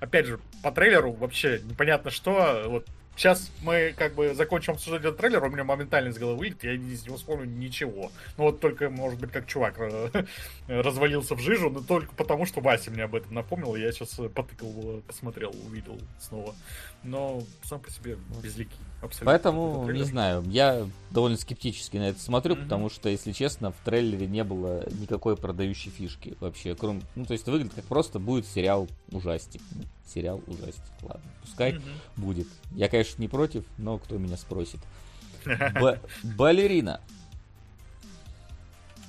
Опять 0.00 0.26
же, 0.26 0.40
по 0.62 0.72
трейлеру 0.72 1.12
вообще 1.12 1.60
непонятно 1.62 2.10
что. 2.10 2.64
Вот 2.68 2.86
сейчас 3.18 3.50
мы 3.62 3.94
как 3.96 4.14
бы 4.14 4.34
закончим 4.34 4.74
обсуждать 4.74 5.00
этот 5.00 5.18
трейлер, 5.18 5.42
у 5.42 5.50
меня 5.50 5.64
моментально 5.64 6.08
из 6.08 6.18
головы 6.18 6.38
вылет, 6.38 6.62
я 6.62 6.72
из 6.72 7.04
него 7.04 7.16
вспомню 7.16 7.46
ничего. 7.46 8.12
Ну 8.36 8.44
вот 8.44 8.60
только, 8.60 8.88
может 8.88 9.18
быть, 9.18 9.32
как 9.32 9.46
чувак 9.46 9.74
э, 9.78 10.24
развалился 10.68 11.34
в 11.34 11.40
жижу, 11.40 11.68
но 11.68 11.80
только 11.80 12.14
потому, 12.14 12.46
что 12.46 12.60
Вася 12.60 12.90
мне 12.90 13.02
об 13.02 13.14
этом 13.14 13.34
напомнил, 13.34 13.74
я 13.74 13.90
сейчас 13.92 14.20
потыкал, 14.34 14.98
э, 14.98 15.00
посмотрел, 15.06 15.52
увидел 15.66 15.98
снова. 16.20 16.54
Но 17.02 17.42
сам 17.64 17.80
по 17.80 17.90
себе 17.90 18.16
безликий. 18.42 18.78
Абсолютно. 19.00 19.26
Поэтому, 19.26 19.90
не 19.92 20.02
знаю, 20.02 20.42
я 20.48 20.86
довольно 21.10 21.36
скептически 21.36 21.96
на 21.98 22.08
это 22.08 22.20
смотрю, 22.20 22.54
Мгм. 22.56 22.64
потому 22.64 22.90
что, 22.90 23.08
если 23.08 23.30
честно, 23.32 23.70
в 23.70 23.76
трейлере 23.84 24.26
не 24.26 24.42
было 24.42 24.84
никакой 25.00 25.36
продающей 25.36 25.90
фишки 25.90 26.36
вообще. 26.40 26.74
Кроме, 26.74 27.02
ну, 27.14 27.24
то 27.24 27.32
есть 27.32 27.46
выглядит 27.46 27.74
как 27.74 27.84
просто 27.84 28.18
будет 28.18 28.46
сериал 28.46 28.88
ужастик. 29.12 29.60
Ну, 29.72 29.82
Сериал 30.12 30.40
ужастик, 30.46 30.82
ладно, 31.02 31.30
пускай 31.42 31.74
Мгм. 31.74 31.82
будет. 32.16 32.48
Я, 32.72 32.88
конечно, 32.88 33.20
не 33.20 33.28
против, 33.28 33.64
но 33.76 33.98
кто 33.98 34.16
меня 34.18 34.36
спросит. 34.36 34.80
Б- 35.44 36.00
балерина. 36.24 37.00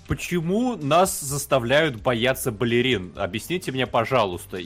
Почему 0.10 0.76
нас 0.76 1.20
заставляют 1.20 2.02
бояться 2.02 2.52
балерин? 2.52 3.14
Объясните 3.16 3.72
мне, 3.72 3.86
пожалуйста. 3.86 4.58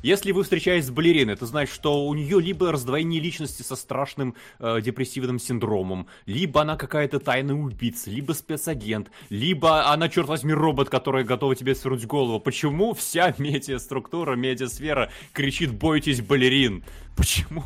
Если 0.00 0.30
вы 0.30 0.44
встречаетесь 0.44 0.86
с 0.86 0.90
балериной, 0.92 1.32
это 1.34 1.44
значит, 1.44 1.74
что 1.74 2.06
у 2.06 2.14
нее 2.14 2.40
либо 2.40 2.70
раздвоение 2.70 3.20
личности 3.20 3.62
со 3.62 3.74
страшным 3.74 4.36
э, 4.60 4.80
депрессивным 4.80 5.40
синдромом, 5.40 6.06
либо 6.26 6.60
она 6.60 6.76
какая-то 6.76 7.18
тайная 7.18 7.56
убийца, 7.56 8.10
либо 8.10 8.30
спецагент, 8.30 9.10
либо 9.28 9.90
она, 9.90 10.08
черт 10.08 10.28
возьми, 10.28 10.52
робот, 10.52 10.88
который 10.88 11.24
готова 11.24 11.56
тебе 11.56 11.74
свернуть 11.74 12.06
голову. 12.06 12.38
Почему 12.38 12.94
вся 12.94 13.34
медиаструктура, 13.38 14.36
медиасфера 14.36 15.10
кричит 15.32 15.72
«бойтесь 15.72 16.20
балерин»? 16.20 16.84
Почему? 17.16 17.64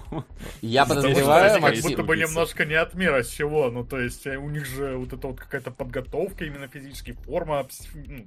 Я 0.61 0.87
подозреваю, 0.87 1.45
они 1.45 1.55
как 1.55 1.63
Максим, 1.63 1.91
будто 1.91 2.03
бы 2.03 2.17
немножко 2.17 2.65
не 2.65 2.75
от 2.75 2.95
мира 2.95 3.23
сего. 3.23 3.71
Ну, 3.71 3.85
то 3.85 3.99
есть, 3.99 4.27
э, 4.27 4.37
у 4.37 4.51
них 4.51 4.67
же 4.67 4.97
вот 4.97 5.13
эта 5.13 5.27
вот 5.29 5.39
какая-то 5.39 5.71
подготовка, 5.71 6.45
именно 6.45 6.67
физическая 6.67 7.15
форма, 7.15 7.67
ну, 7.95 8.27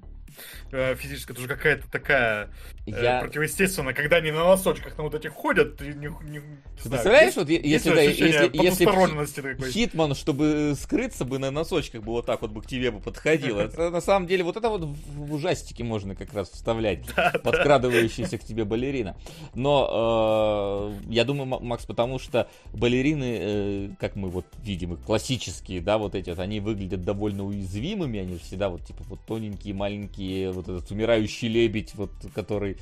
э, 0.71 0.95
физическая, 0.95 1.35
тоже 1.35 1.47
какая-то 1.47 1.89
такая 1.89 2.49
э, 2.85 2.91
я... 2.91 3.19
противоестественная, 3.21 3.93
когда 3.93 4.17
они 4.17 4.31
на 4.31 4.45
носочках 4.45 4.97
на 4.97 5.03
вот 5.03 5.15
этих 5.15 5.31
ходят, 5.31 5.81
и 5.81 5.87
не, 5.87 5.93
не- 5.93 6.29
не 6.29 6.39
Ты 6.39 6.87
знаю, 6.87 7.03
представляешь, 7.03 7.25
есть- 7.25 7.37
вот 7.37 7.49
если, 7.49 7.89
да, 7.93 8.01
если, 8.01 8.51
если. 8.53 9.69
Хитман, 9.71 10.15
чтобы 10.15 10.73
скрыться 10.79 11.25
бы 11.25 11.39
на 11.39 11.51
носочках 11.51 12.03
бы 12.03 12.11
вот 12.13 12.25
так 12.25 12.41
вот 12.41 12.51
бы 12.51 12.61
к 12.61 12.67
тебе 12.67 12.91
бы 12.91 12.99
подходил. 12.99 13.59
Это, 13.59 13.89
на 13.89 14.01
самом 14.01 14.27
деле 14.27 14.43
вот 14.43 14.57
это 14.57 14.69
вот 14.69 14.83
в 14.83 15.33
ужастике 15.33 15.83
можно 15.83 16.15
как 16.15 16.33
раз 16.33 16.49
вставлять. 16.49 17.05
Подкрадывающаяся 17.43 18.37
к 18.37 18.43
тебе 18.43 18.65
балерина. 18.65 19.15
Но 19.53 20.93
э, 21.07 21.11
я 21.11 21.25
думаю, 21.25 21.59
Макс, 21.61 21.85
потому 21.85 22.19
что 22.19 22.49
балерины, 22.73 23.37
э, 23.39 23.89
как 23.99 24.15
мы 24.15 24.29
вот 24.29 24.45
видим, 24.63 24.97
классические, 24.97 25.81
да, 25.81 25.97
вот 25.97 26.15
эти 26.15 26.29
вот, 26.29 26.39
они 26.39 26.59
выглядят 26.59 27.03
довольно 27.03 27.45
уязвимыми, 27.45 28.19
они 28.19 28.37
всегда 28.37 28.69
вот 28.69 28.83
типа 28.85 29.03
вот 29.07 29.19
тоненькие, 29.25 29.73
маленькие, 29.73 30.18
вот 30.19 30.67
этот 30.69 30.91
умирающий 30.91 31.47
лебедь, 31.47 31.95
вот 31.95 32.11
который 32.35 32.77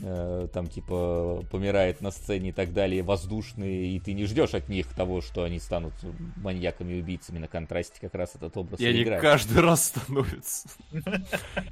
э, 0.00 0.48
там 0.52 0.66
типа 0.66 1.44
помирает 1.50 2.00
на 2.00 2.10
сцене 2.10 2.50
и 2.50 2.52
так 2.52 2.72
далее, 2.72 3.02
воздушные, 3.02 3.88
и 3.96 4.00
ты 4.00 4.12
не 4.12 4.24
ждешь 4.24 4.54
от 4.54 4.68
них 4.68 4.86
того, 4.94 5.20
что 5.20 5.44
они 5.44 5.58
станут 5.58 5.92
маньяками 6.36 6.94
и 6.94 7.00
убийцами 7.00 7.38
на 7.38 7.48
контрасте 7.48 8.00
как 8.00 8.14
раз 8.14 8.34
этот 8.34 8.56
образ 8.56 8.80
И 8.80 8.86
они 8.86 9.02
играет. 9.02 9.22
каждый 9.22 9.60
раз 9.60 9.86
становятся. 9.86 10.68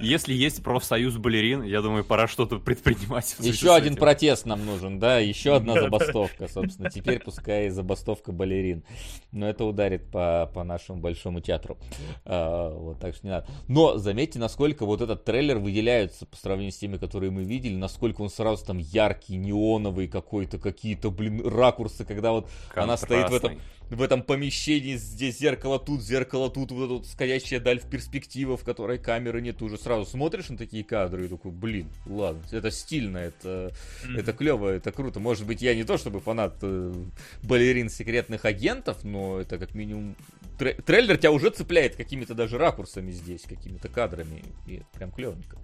Если 0.00 0.35
есть 0.35 0.62
профсоюз 0.62 1.16
балерин, 1.16 1.62
я 1.62 1.83
думаю, 1.83 2.04
пора 2.04 2.28
что-то 2.28 2.59
предпринимать. 2.59 3.37
Еще 3.38 3.74
один 3.74 3.96
протест 3.96 4.46
нам 4.46 4.64
нужен, 4.64 4.98
да, 4.98 5.18
еще 5.18 5.54
одна 5.56 5.80
забастовка, 5.80 6.48
собственно. 6.48 6.90
Теперь 6.90 7.20
пускай 7.20 7.68
забастовка 7.70 8.33
балерин. 8.33 8.85
Но 9.33 9.48
это 9.48 9.64
ударит 9.64 10.11
по, 10.11 10.50
по 10.52 10.64
нашему 10.64 11.00
большому 11.00 11.40
театру. 11.40 11.78
А, 12.24 12.74
вот, 12.74 13.00
так 13.00 13.14
что 13.14 13.26
не 13.26 13.30
надо. 13.30 13.46
Но 13.68 13.98
заметьте, 13.98 14.38
насколько 14.38 14.85
вот 14.85 15.00
этот 15.00 15.24
трейлер 15.24 15.59
выделяется 15.59 16.26
по 16.26 16.37
сравнению 16.37 16.72
с 16.72 16.78
теми, 16.78 16.96
которые 16.96 17.30
мы 17.30 17.44
видели, 17.44 17.76
насколько 17.76 18.09
он 18.18 18.30
сразу 18.30 18.64
там 18.64 18.78
яркий, 18.78 19.36
неоновый 19.36 20.08
какой-то, 20.08 20.58
какие-то, 20.58 21.10
блин, 21.10 21.46
ракурсы, 21.46 22.04
когда 22.04 22.32
вот 22.32 22.50
она 22.74 22.96
стоит 22.96 23.30
в 23.30 23.34
этом, 23.34 23.60
в 23.90 24.02
этом 24.02 24.22
помещении, 24.22 24.96
здесь 24.96 25.38
зеркало 25.38 25.78
тут, 25.78 26.02
зеркало 26.02 26.50
тут, 26.50 26.72
вот 26.72 26.84
эта 26.84 26.92
вот 26.94 27.06
скользящая 27.06 27.60
даль 27.60 27.80
в 27.80 27.88
перспективу, 27.90 28.56
в 28.56 28.64
которой 28.64 28.98
камеры 28.98 29.40
нет, 29.40 29.58
ты 29.58 29.64
уже 29.64 29.76
сразу 29.78 30.06
смотришь 30.06 30.48
на 30.48 30.56
такие 30.56 30.84
кадры 30.84 31.26
и 31.26 31.28
такой, 31.28 31.50
блин, 31.52 31.88
ладно, 32.06 32.42
это 32.50 32.70
стильно, 32.70 33.18
это, 33.18 33.72
это 34.16 34.32
клево, 34.32 34.68
это 34.68 34.92
круто. 34.92 35.20
Может 35.20 35.46
быть, 35.46 35.60
я 35.60 35.74
не 35.74 35.84
то 35.84 35.98
чтобы 35.98 36.20
фанат 36.20 36.56
э, 36.62 36.94
балерин 37.42 37.90
секретных 37.90 38.44
агентов, 38.44 39.04
но 39.04 39.40
это 39.40 39.58
как 39.58 39.74
минимум 39.74 40.16
тре- 40.58 40.74
трейлер 40.74 41.16
тебя 41.16 41.32
уже 41.32 41.50
цепляет 41.50 41.96
какими-то 41.96 42.34
даже 42.34 42.58
ракурсами 42.58 43.10
здесь, 43.10 43.42
какими-то 43.42 43.88
кадрами, 43.88 44.44
и 44.66 44.76
это 44.76 44.86
прям 44.92 45.10
клевенько. 45.10 45.58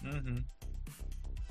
Мгм. 0.00 0.44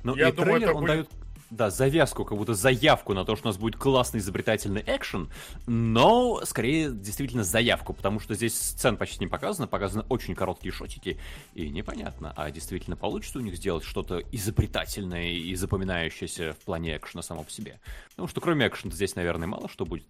Ну, 0.08 0.15
Я 0.15 0.30
и 0.30 0.32
думаю, 0.32 0.60
трейлер, 0.60 0.70
он 0.76 0.82
будет- 0.82 0.88
дает, 0.88 1.10
да, 1.50 1.70
завязку, 1.70 2.24
как 2.26 2.38
будто 2.38 2.54
заявку 2.54 3.13
на 3.13 3.26
то, 3.26 3.36
что 3.36 3.48
у 3.48 3.50
нас 3.50 3.58
будет 3.58 3.76
классный 3.76 4.20
изобретательный 4.20 4.84
экшен, 4.86 5.30
но 5.65 6.41
скорее 6.46 6.91
действительно 6.91 7.43
заявку, 7.43 7.93
потому 7.93 8.20
что 8.20 8.34
здесь 8.34 8.58
сцен 8.58 8.98
почти 8.98 9.20
не 9.20 9.28
показано, 9.28 9.67
показаны 9.67 10.06
очень 10.10 10.34
короткие 10.34 10.72
шотики, 10.72 11.20
и 11.54 11.70
непонятно, 11.70 12.34
а 12.36 12.50
действительно 12.52 12.96
получится 12.96 13.39
у 13.39 13.41
них 13.41 13.56
сделать 13.56 13.84
что-то 13.84 14.20
изобретательное 14.32 15.32
и 15.34 15.56
запоминающееся 15.56 16.54
в 16.54 16.65
плане 16.65 16.98
экшена 16.98 17.22
само 17.22 17.43
по 17.43 17.52
себе. 17.52 17.80
Потому 18.12 18.28
что 18.28 18.41
кроме 18.41 18.67
экшена 18.67 18.93
здесь, 18.93 19.15
наверное, 19.15 19.48
мало 19.48 19.67
что 19.70 19.86
будет, 19.86 20.06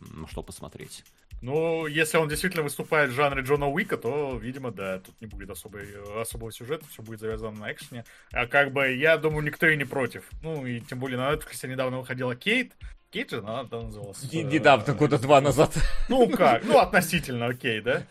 на 0.00 0.26
что 0.28 0.42
посмотреть. 0.42 1.04
Ну, 1.42 1.86
если 1.88 2.18
он 2.18 2.28
действительно 2.28 2.62
выступает 2.62 3.10
в 3.10 3.14
жанре 3.14 3.42
Джона 3.42 3.68
Уика, 3.68 3.96
то, 3.96 4.38
видимо, 4.40 4.70
да, 4.70 5.00
тут 5.00 5.20
не 5.20 5.26
будет 5.26 5.50
особой, 5.50 5.88
особого 6.20 6.52
сюжета, 6.52 6.84
все 6.88 7.02
будет 7.02 7.18
завязано 7.18 7.58
на 7.58 7.72
экшене. 7.72 8.04
А 8.32 8.46
как 8.46 8.72
бы, 8.72 8.92
я 8.92 9.16
думаю, 9.18 9.44
никто 9.44 9.66
и 9.66 9.76
не 9.76 9.84
против. 9.84 10.22
Ну, 10.42 10.64
и 10.64 10.78
тем 10.80 11.00
более 11.00 11.18
на 11.18 11.32
Netflix 11.32 11.66
недавно 11.66 11.98
выходила 11.98 12.36
Кейт. 12.36 12.72
Кейт 13.10 13.30
же 13.30 13.38
она 13.38 13.64
там 13.64 13.86
называлась. 13.86 14.22
И 14.30 14.38
Э, 14.38 14.42
недавно, 14.42 14.94
года 14.94 15.18
два 15.18 15.40
назад. 15.40 15.76
Ну 16.08 16.28
как, 16.30 16.64
ну 16.64 16.78
относительно 16.78 17.46
окей, 17.46 17.80
да? 17.80 18.04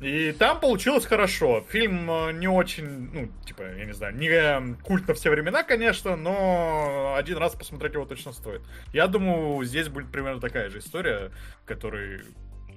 И 0.00 0.32
там 0.32 0.58
получилось 0.58 1.04
хорошо. 1.04 1.62
Фильм 1.68 2.10
э, 2.10 2.32
не 2.32 2.48
очень, 2.48 3.10
ну, 3.12 3.30
типа, 3.46 3.62
я 3.76 3.84
не 3.84 3.92
знаю, 3.92 4.16
не 4.16 4.28
э, 4.28 4.74
культ 4.82 5.06
на 5.06 5.12
все 5.12 5.28
времена, 5.28 5.62
конечно, 5.62 6.16
но 6.16 7.14
один 7.18 7.36
раз 7.36 7.54
посмотреть 7.54 7.92
его 7.92 8.06
точно 8.06 8.32
стоит. 8.32 8.62
Я 8.94 9.06
думаю, 9.06 9.62
здесь 9.64 9.88
будет 9.88 10.10
примерно 10.10 10.40
такая 10.40 10.70
же 10.70 10.78
история, 10.78 11.30
которой 11.66 12.22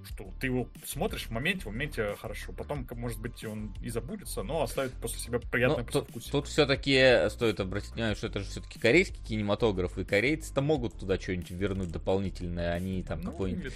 что 0.07 0.29
ты 0.39 0.47
его 0.47 0.67
смотришь 0.85 1.23
в 1.23 1.31
моменте, 1.31 1.63
в 1.63 1.65
моменте 1.67 2.15
хорошо. 2.19 2.51
Потом, 2.53 2.87
может 2.95 3.19
быть, 3.19 3.43
он 3.45 3.73
и 3.81 3.89
забудется, 3.89 4.43
но 4.43 4.63
оставит 4.63 4.93
после 4.93 5.19
себя 5.19 5.39
приятное 5.39 5.85
Ну, 5.93 6.01
тут, 6.01 6.31
тут 6.31 6.47
все-таки 6.47 7.29
стоит 7.29 7.59
обратить 7.59 7.93
внимание, 7.93 8.15
что 8.15 8.27
это 8.27 8.39
же 8.39 8.45
все-таки 8.45 8.79
корейский 8.79 9.23
кинематограф, 9.23 9.97
и 9.97 10.03
корейцы-то 10.03 10.61
могут 10.61 10.99
туда 10.99 11.19
что-нибудь 11.19 11.51
вернуть 11.51 11.91
дополнительное, 11.91 12.73
они 12.73 13.03
там 13.03 13.21
Ну, 13.21 13.31
какой-нибудь 13.31 13.73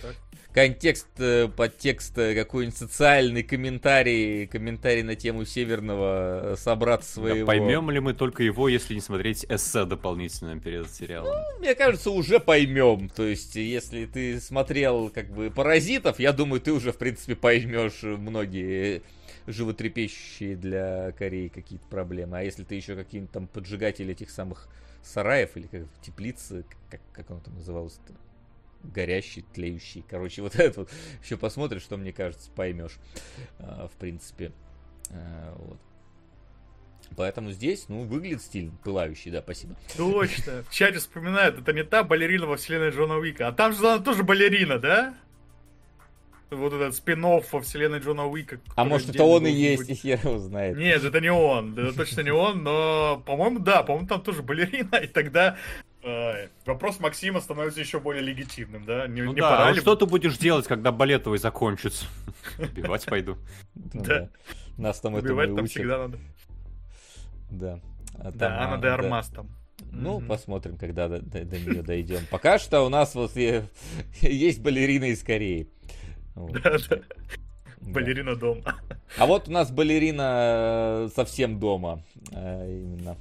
контекст, 0.57 1.07
э, 1.19 1.47
подтекст, 1.47 2.17
э, 2.17 2.33
какой-нибудь 2.33 2.75
социальный 2.75 3.43
комментарий, 3.43 4.47
комментарий 4.47 5.03
на 5.03 5.15
тему 5.15 5.45
северного 5.45 6.53
э, 6.53 6.55
собрата 6.57 7.05
своего. 7.05 7.45
Поймем 7.45 7.91
ли 7.91 7.99
мы 7.99 8.15
только 8.15 8.41
его, 8.41 8.67
если 8.67 8.95
не 8.95 9.01
смотреть 9.01 9.45
эссе 9.49 9.85
дополнительно 9.85 10.59
перед 10.59 10.89
сериалом? 10.91 11.31
Мне 11.59 11.75
кажется, 11.75 12.09
уже 12.09 12.39
поймем. 12.39 13.09
То 13.09 13.23
есть, 13.23 13.55
если 13.55 14.05
ты 14.05 14.39
смотрел 14.39 15.09
как 15.09 15.29
бы 15.29 15.51
паразитов, 15.51 16.16
я 16.19 16.33
думаю, 16.33 16.61
ты 16.61 16.71
уже, 16.71 16.91
в 16.91 16.97
принципе, 16.97 17.35
поймешь 17.35 18.03
многие 18.03 19.01
животрепещущие 19.47 20.55
для 20.55 21.11
Кореи 21.13 21.47
какие-то 21.47 21.85
проблемы. 21.87 22.39
А 22.39 22.43
если 22.43 22.63
ты 22.63 22.75
еще 22.75 22.95
какие-нибудь 22.95 23.31
там 23.31 23.47
поджигатель 23.47 24.11
этих 24.11 24.29
самых 24.29 24.67
сараев 25.03 25.55
или 25.55 25.67
как 25.67 25.81
теплицы, 26.01 26.65
как, 26.89 27.01
как 27.13 27.29
он 27.31 27.41
там 27.41 27.55
назывался-то? 27.55 28.13
горящий, 28.83 29.43
тлеющий. 29.53 30.03
Короче, 30.07 30.41
вот 30.41 30.55
это 30.59 30.81
вот 30.81 30.91
еще 31.23 31.37
посмотришь, 31.37 31.81
что 31.81 31.97
мне 31.97 32.13
кажется, 32.13 32.49
поймешь. 32.55 32.97
А, 33.59 33.87
в 33.87 33.97
принципе. 33.97 34.51
А, 35.09 35.55
вот. 35.57 35.79
Поэтому 37.15 37.51
здесь, 37.51 37.87
ну, 37.87 38.03
выглядит 38.03 38.41
стильно, 38.41 38.71
пылающий, 38.83 39.31
да, 39.31 39.41
спасибо. 39.41 39.75
Точно. 39.95 40.63
В 40.63 40.73
чате 40.73 40.99
вспоминают, 40.99 41.59
это 41.59 41.71
не 41.71 41.83
та 41.83 42.03
балерина 42.03 42.47
во 42.47 42.57
вселенной 42.57 42.89
Джона 42.89 43.15
Уика. 43.17 43.47
А 43.47 43.53
там 43.53 43.71
же 43.71 43.79
она 43.79 44.03
тоже 44.03 44.23
балерина, 44.23 44.77
да? 44.77 45.15
Вот 46.49 46.71
этот 46.71 46.95
спин 46.95 47.21
во 47.23 47.41
вселенной 47.61 47.99
Джона 47.99 48.25
Уика. 48.25 48.59
А 48.75 48.85
может 48.85 49.09
это 49.09 49.23
он 49.23 49.45
и 49.45 49.51
есть, 49.51 49.89
и 49.89 49.93
хер 49.95 50.19
его 50.23 50.37
знает. 50.39 50.77
Нет, 50.77 51.03
это 51.03 51.19
не 51.19 51.31
он. 51.31 51.77
Это 51.77 51.93
точно 51.93 52.21
не 52.21 52.31
он, 52.31 52.63
но, 52.63 53.21
по-моему, 53.25 53.59
да, 53.59 53.83
по-моему, 53.83 54.07
там 54.07 54.21
тоже 54.21 54.43
балерина, 54.43 54.95
и 54.95 55.07
тогда 55.07 55.57
э, 56.03 56.47
вопрос 56.65 57.01
Максима 57.01 57.41
становится 57.41 57.81
еще 57.81 57.99
более 57.99 58.23
легитимным, 58.23 58.85
да? 58.85 59.07
Не, 59.07 59.23
Ну 59.23 59.33
не 59.33 59.41
да, 59.41 59.49
пора 59.49 59.67
а 59.67 59.71
ли- 59.71 59.81
что 59.81 59.95
ты 59.95 60.05
будешь 60.05 60.37
делать, 60.37 60.67
когда 60.67 60.93
балетовый 60.93 61.39
закончится? 61.39 62.05
Убивать 62.57 63.05
пойду. 63.05 63.37
Ну 63.93 64.03
Да. 64.03 64.29
Нас 64.77 64.99
там 65.01 65.17
этому 65.17 65.33
Убивать 65.33 65.55
там 65.55 65.65
всегда 65.67 65.97
надо. 65.97 66.19
Да. 67.49 67.79
А 68.19 68.31
Да, 68.31 68.57
а, 68.57 68.63
Анна 68.63 68.81
де 68.81 68.87
Армас 68.87 69.27
там. 69.29 69.49
Ну, 69.91 70.19
Мгм. 70.19 70.27
посмотрим, 70.27 70.77
когда 70.77 71.07
до, 71.07 71.19
нее 71.19 71.83
дойдем. 71.83 72.21
Пока 72.31 72.57
что 72.57 72.81
у 72.81 72.89
нас 72.89 73.15
вот 73.15 73.35
э, 73.37 73.63
есть 74.21 74.61
балерина 74.61 75.05
из 75.05 75.23
Кореи. 75.23 75.67
Балерина 77.81 78.35
дома. 78.35 78.61
А 79.17 79.25
вот 79.25 79.47
у 79.47 79.51
нас 79.51 79.71
балерина 79.71 81.05
э, 81.05 81.09
совсем 81.15 81.59
дома. 81.59 82.03
э, 82.31 82.81
Именно. 82.81 83.15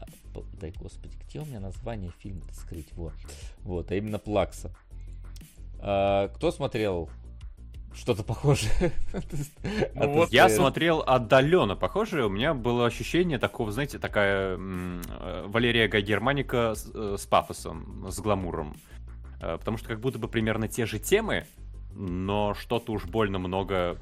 А, 0.00 0.40
Дай 0.60 0.72
господи, 0.72 1.16
где 1.28 1.40
у 1.40 1.44
меня 1.44 1.60
название 1.60 2.10
фильма 2.18 2.42
скрыть? 2.52 2.88
Вот. 2.92 3.12
Вот, 3.60 3.90
а 3.90 3.94
именно 3.94 4.18
Плакса. 4.18 4.74
А, 5.78 6.28
Кто 6.28 6.50
смотрел 6.50 7.08
что-то 7.94 8.24
похожее? 8.24 8.92
Ну 9.94 10.02
От 10.02 10.10
вот 10.10 10.32
Я 10.32 10.48
смотрел 10.48 11.02
отдаленно 11.06 11.76
похоже, 11.76 12.24
у 12.24 12.30
меня 12.30 12.54
было 12.54 12.86
ощущение 12.86 13.38
такого, 13.38 13.70
знаете, 13.70 13.98
такая 13.98 14.56
Валерия 14.56 15.88
Гай 15.88 16.02
Германика 16.02 16.74
с, 16.74 16.90
э, 16.92 17.16
с 17.18 17.26
пафосом, 17.26 18.06
с 18.10 18.18
гламуром. 18.18 18.74
Потому 19.40 19.76
что 19.76 19.88
как 19.88 20.00
будто 20.00 20.18
бы 20.20 20.28
примерно 20.28 20.68
те 20.68 20.86
же 20.86 21.00
темы, 21.00 21.46
но 21.94 22.54
что-то 22.54 22.92
уж 22.92 23.04
больно 23.04 23.38
много 23.38 23.98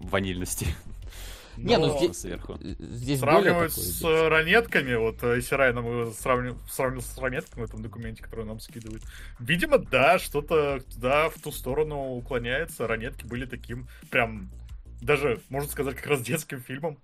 ванильности 0.00 0.66
Не, 1.56 1.76
ну 1.76 1.94
здесь, 1.98 2.16
сверху. 2.18 2.56
здесь 2.60 3.20
более 3.20 3.42
Сравнивать 3.42 3.70
такой 3.74 3.84
с 3.84 3.98
идет. 4.00 4.08
э, 4.10 4.28
ранетками, 4.28 4.94
вот 4.94 5.22
э, 5.22 5.36
если 5.36 5.54
Райан 5.56 5.78
его 5.78 6.10
сравнил, 6.12 6.58
сравнил 6.70 7.02
с 7.02 7.18
ранетками 7.18 7.64
в 7.64 7.68
этом 7.68 7.82
документе, 7.82 8.22
который 8.22 8.46
нам 8.46 8.60
скидывают. 8.60 9.02
Видимо, 9.38 9.76
да, 9.78 10.18
что-то 10.18 10.80
да, 10.96 11.28
в 11.28 11.34
ту 11.40 11.52
сторону 11.52 12.14
уклоняется. 12.14 12.86
Ранетки 12.86 13.26
были 13.26 13.44
таким 13.44 13.88
прям, 14.10 14.48
даже, 15.02 15.40
можно 15.50 15.68
сказать, 15.68 15.96
как 15.96 16.06
раз 16.06 16.22
детским 16.22 16.60
фильмом. 16.62 16.96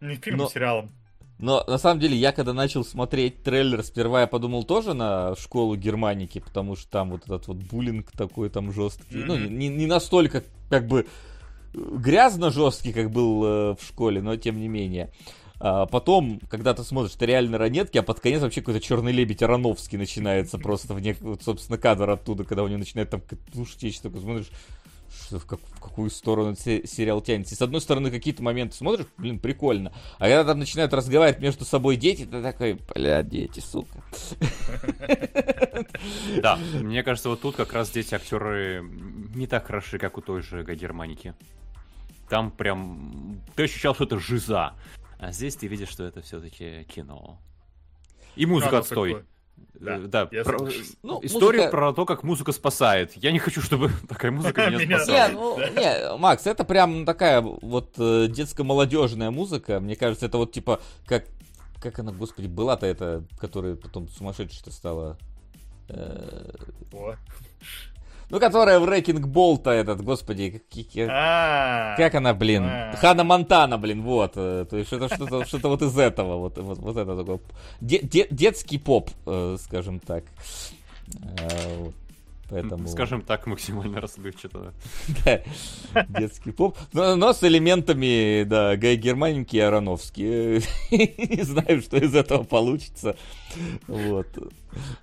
Не 0.00 0.14
фильмом, 0.16 0.42
Но- 0.42 0.46
а 0.46 0.50
сериалом. 0.50 0.90
Но 1.40 1.64
на 1.66 1.78
самом 1.78 2.00
деле, 2.00 2.16
я 2.16 2.32
когда 2.32 2.52
начал 2.52 2.84
смотреть 2.84 3.42
трейлер, 3.42 3.82
сперва 3.82 4.22
я 4.22 4.26
подумал 4.26 4.64
тоже 4.64 4.94
на 4.94 5.34
школу 5.36 5.74
Германики, 5.76 6.38
потому 6.38 6.76
что 6.76 6.90
там 6.90 7.10
вот 7.10 7.22
этот 7.24 7.48
вот 7.48 7.56
буллинг 7.56 8.10
такой 8.12 8.50
там 8.50 8.72
жесткий. 8.72 9.16
Ну, 9.24 9.36
Мгм. 9.36 9.58
не, 9.58 9.68
не 9.68 9.86
настолько, 9.86 10.44
как 10.68 10.86
бы, 10.86 11.06
грязно 11.72 12.50
жесткий, 12.50 12.92
как 12.92 13.10
был 13.10 13.44
э, 13.44 13.74
в 13.74 13.82
школе, 13.86 14.20
но 14.20 14.36
тем 14.36 14.60
не 14.60 14.68
менее. 14.68 15.10
А 15.62 15.84
потом, 15.86 16.40
когда 16.48 16.72
ты 16.72 16.82
смотришь, 16.84 17.14
это 17.16 17.26
реально 17.26 17.58
ранетки, 17.58 17.98
а 17.98 18.02
под 18.02 18.20
конец 18.20 18.40
вообще 18.40 18.62
какой-то 18.62 18.80
черный 18.80 19.12
лебедь 19.12 19.42
Ароновский 19.42 19.98
начинается 19.98 20.58
просто 20.58 20.94
в 20.94 21.00
нек... 21.00 21.20
вот, 21.20 21.42
собственно, 21.42 21.76
кадр 21.76 22.08
оттуда, 22.08 22.44
когда 22.44 22.62
у 22.62 22.68
него 22.68 22.78
начинает 22.78 23.10
там 23.10 23.20
течь, 23.78 24.00
такой 24.00 24.20
смотришь, 24.20 24.50
что, 25.30 25.38
в, 25.38 25.46
как- 25.46 25.60
в 25.60 25.80
какую 25.80 26.10
сторону 26.10 26.56
се- 26.56 26.84
сериал 26.86 27.20
тянется. 27.20 27.54
И 27.54 27.56
с 27.58 27.62
одной 27.62 27.80
стороны, 27.80 28.10
какие-то 28.10 28.42
моменты 28.42 28.76
смотришь, 28.76 29.06
блин, 29.16 29.38
прикольно. 29.38 29.92
А 30.18 30.24
когда 30.24 30.44
там 30.44 30.58
начинают 30.58 30.92
разговаривать 30.92 31.40
между 31.40 31.64
собой 31.64 31.96
дети, 31.96 32.24
ты 32.24 32.42
такой, 32.42 32.74
бля, 32.94 33.22
дети, 33.22 33.60
сука. 33.60 34.02
Да, 36.42 36.58
мне 36.80 37.02
кажется, 37.02 37.28
вот 37.28 37.40
тут 37.40 37.56
как 37.56 37.72
раз 37.72 37.88
здесь 37.88 38.12
актеры 38.12 38.82
не 39.34 39.46
так 39.46 39.66
хороши, 39.66 39.98
как 39.98 40.18
у 40.18 40.20
той 40.20 40.42
же 40.42 40.64
Германики. 40.64 41.34
Там 42.28 42.50
прям 42.50 43.40
ты 43.54 43.64
ощущал, 43.64 43.94
что 43.94 44.04
это 44.04 44.18
жиза. 44.18 44.74
А 45.18 45.32
здесь 45.32 45.56
ты 45.56 45.66
видишь, 45.68 45.88
что 45.88 46.04
это 46.04 46.22
все-таки 46.22 46.84
кино. 46.84 47.38
И 48.36 48.46
музыка 48.46 48.70
Оно 48.70 48.78
отстой. 48.78 49.24
Такое. 49.72 49.96
Э, 49.96 49.98
Да, 50.08 50.26
Да, 50.26 50.36
я 50.36 50.44
про- 50.44 50.58
согласен. 50.58 50.84
Ну, 51.02 51.20
историю 51.22 51.62
музыка- 51.62 51.70
про 51.70 51.92
то, 51.92 52.04
как 52.06 52.22
музыка 52.22 52.52
спасает. 52.52 53.12
Я 53.16 53.32
не 53.32 53.38
хочу, 53.38 53.60
чтобы 53.62 53.90
такая 54.08 54.30
музыка 54.30 54.66
меня 54.70 54.84
Не, 54.84 54.96
спасала. 54.96 55.28
ну, 55.32 55.58
не, 55.58 56.16
Макс, 56.18 56.46
это 56.46 56.64
прям 56.64 57.04
такая 57.04 57.40
вот 57.40 57.94
э, 57.98 58.26
детско-молодежная 58.28 59.30
музыка. 59.30 59.80
Мне 59.80 59.96
кажется, 59.96 60.26
это 60.26 60.38
вот 60.38 60.52
типа, 60.52 60.80
как, 61.06 61.24
как 61.80 61.98
она, 61.98 62.12
господи, 62.12 62.46
была-то 62.46 62.86
эта, 62.86 63.24
которая 63.38 63.74
потом 63.76 64.08
сумасшедшая 64.08 64.72
стала. 64.72 65.16
э, 65.88 66.50
О. 66.92 67.14
ну, 68.30 68.40
которая 68.40 68.78
в 68.80 68.84
Wrecking 68.84 69.20
Ball-то 69.20 69.70
этот, 69.70 70.02
господи, 70.02 70.50
как, 70.50 70.86
как- 70.94 71.08
А, 71.10 71.94
как 71.96 72.14
она, 72.14 72.32
блин, 72.34 72.64
А. 72.64 72.94
Хана 72.96 73.24
Монтана, 73.24 73.76
блин, 73.78 74.02
вот. 74.02 74.32
э, 74.36 74.66
То 74.70 74.76
есть 74.76 74.92
это 74.92 75.08
что-то 75.14 75.44
что 75.44 75.58
вот 75.68 75.82
из 75.82 75.96
этого, 75.98 76.36
вот, 76.36 76.58
вот, 76.58 76.78
вот 76.78 76.96
это 76.96 77.16
такой 77.16 77.40
де- 77.80 78.00
де- 78.02 78.28
детский 78.30 78.78
поп, 78.78 79.10
э, 79.26 79.56
скажем 79.60 80.00
так. 80.00 80.24
Э. 81.38 81.90
Поэтому... 82.52 82.88
Скажем 82.88 83.22
так, 83.22 83.46
максимально 83.46 84.00
расплывчато. 84.00 84.72
Да, 85.24 85.40
детский 86.08 86.50
поп. 86.50 86.76
Но, 86.92 87.14
но 87.14 87.32
с 87.32 87.44
элементами, 87.44 88.42
да, 88.42 88.76
Гай 88.76 88.96
Германики 88.96 89.54
и 89.54 89.60
Ароновский. 89.60 90.56
Не 90.90 91.42
знаю, 91.44 91.80
что 91.80 91.96
из 91.96 92.12
этого 92.12 92.42
получится. 92.42 93.14
Вот. 93.86 94.26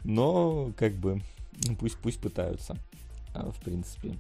Но, 0.04 0.72
как 0.78 0.96
бы, 0.96 1.22
ну, 1.66 1.76
пусть, 1.78 1.98
пусть 2.00 2.20
пытаются. 2.20 2.76
А, 3.38 3.52
В 3.52 3.60
принципе, 3.64 4.16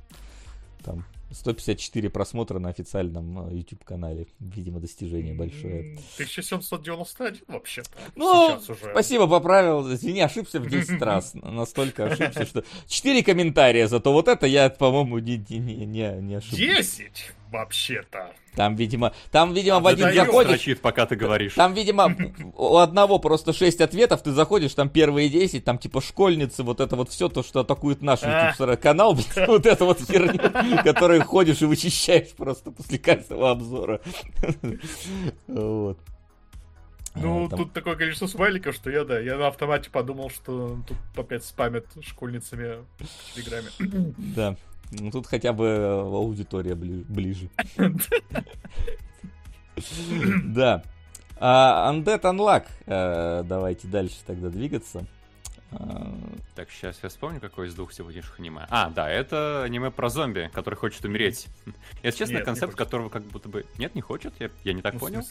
там 0.83 1.03
154 1.31 2.09
просмотра 2.09 2.57
на 2.59 2.69
официальном 2.69 3.49
YouTube-канале. 3.53 4.27
Видимо, 4.39 4.79
достижение 4.79 5.33
большое. 5.33 5.93
м, 5.95 5.99
1791 6.15 7.41
вообще-то. 7.47 7.89
Ну, 8.15 8.55
уже. 8.55 8.75
спасибо, 8.91 9.27
поправил. 9.27 9.93
Извини, 9.93 10.21
ошибся 10.21 10.59
в 10.61 10.67
10 10.69 11.01
раз. 11.01 11.33
Настолько 11.33 12.05
ошибся, 12.05 12.45
что... 12.45 12.63
4 12.87 13.23
комментария, 13.23 13.87
зато 13.87 14.13
вот 14.13 14.27
это 14.29 14.47
я, 14.47 14.69
по-моему, 14.69 15.19
не, 15.19 15.37
не, 15.49 15.85
не, 15.85 16.11
не 16.21 16.35
ошибся. 16.35 16.55
10 16.57 17.11
вообще-то. 17.51 18.31
Там, 18.55 18.75
видимо, 18.75 19.13
там, 19.31 19.53
видимо, 19.53 19.77
А, 19.77 19.79
в 19.81 19.87
один 19.87 20.11
заходишь, 20.13 20.59
Строчит, 20.61 20.81
пока 20.81 21.05
ты 21.05 21.15
говоришь. 21.15 21.53
там, 21.53 21.73
видимо, 21.75 22.15
у 22.55 22.77
одного 22.77 23.19
просто 23.19 23.53
6 23.53 23.81
ответов, 23.81 24.23
ты 24.23 24.31
заходишь, 24.31 24.73
там 24.73 24.89
первые 24.89 25.29
10, 25.29 25.63
там 25.63 25.77
типа 25.77 26.01
школьницы, 26.01 26.63
вот 26.63 26.79
это 26.79 26.95
вот 26.95 27.09
все 27.09 27.29
то, 27.29 27.43
что 27.43 27.59
атакует 27.59 28.01
наш 28.01 28.21
А. 28.23 28.49
YouTube 28.57 28.79
канал, 28.81 29.13
вот 29.47 29.65
это 29.65 29.85
вот 29.85 29.99
херня, 30.01 30.81
которую 30.83 31.23
ходишь 31.23 31.61
и 31.61 31.65
вычищаешь 31.65 32.31
просто 32.31 32.71
после 32.71 32.97
каждого 32.97 33.51
обзора. 33.51 34.01
Вот. 35.47 35.99
Ну, 37.19 37.45
А, 37.45 37.49
там- 37.49 37.59
тут 37.59 37.73
такое 37.73 37.95
количество 37.95 38.27
смайликов, 38.27 38.75
что 38.75 38.91
я, 38.91 39.03
да, 39.03 39.19
я 39.19 39.37
на 39.37 39.47
автомате 39.47 39.89
подумал, 39.89 40.29
что 40.29 40.77
тут 40.87 40.97
опять 41.15 41.43
спамят 41.43 41.85
школьницами 42.01 42.83
в 42.99 43.35
Телеграме. 43.35 43.69
Да. 44.35 44.55
Ну 44.91 45.11
тут 45.11 45.27
хотя 45.27 45.53
бы 45.53 45.65
э, 45.65 45.99
аудитория 45.99 46.73
бли- 46.75 47.03
ближе. 47.07 47.49
Да. 50.45 50.83
А, 51.39 51.91
Undead 51.93 52.21
Unlock. 52.21 52.65
э, 52.85 53.43
Давайте 53.43 53.87
дальше 53.87 54.15
тогда 54.25 54.49
двигаться. 54.49 55.05
А, 55.71 56.11
Так, 56.55 56.71
сейчас 56.71 56.97
я 57.03 57.09
вспомню, 57.09 57.39
какой 57.39 57.67
из 57.67 57.75
двух 57.75 57.91
сегодняшних 57.93 58.39
аниме. 58.39 58.65
А, 58.69 58.89
да, 58.89 59.09
это 59.09 59.63
аниме 59.63 59.91
про 59.91 60.09
зомби, 60.09 60.49
который 60.53 60.75
хочет 60.75 61.03
умереть. 61.05 61.47
Если 62.03 62.19
честно, 62.19 62.35
Нет, 62.35 62.45
концепт 62.45 62.75
которого 62.75 63.09
как 63.09 63.23
будто 63.23 63.49
бы... 63.49 63.65
Нет, 63.77 63.93
не 63.93 64.01
хочет? 64.01 64.33
Я, 64.39 64.49
я 64.63 64.73
не 64.73 64.81
так 64.81 64.93
Ну, 64.95 64.99
понял. 64.99 65.21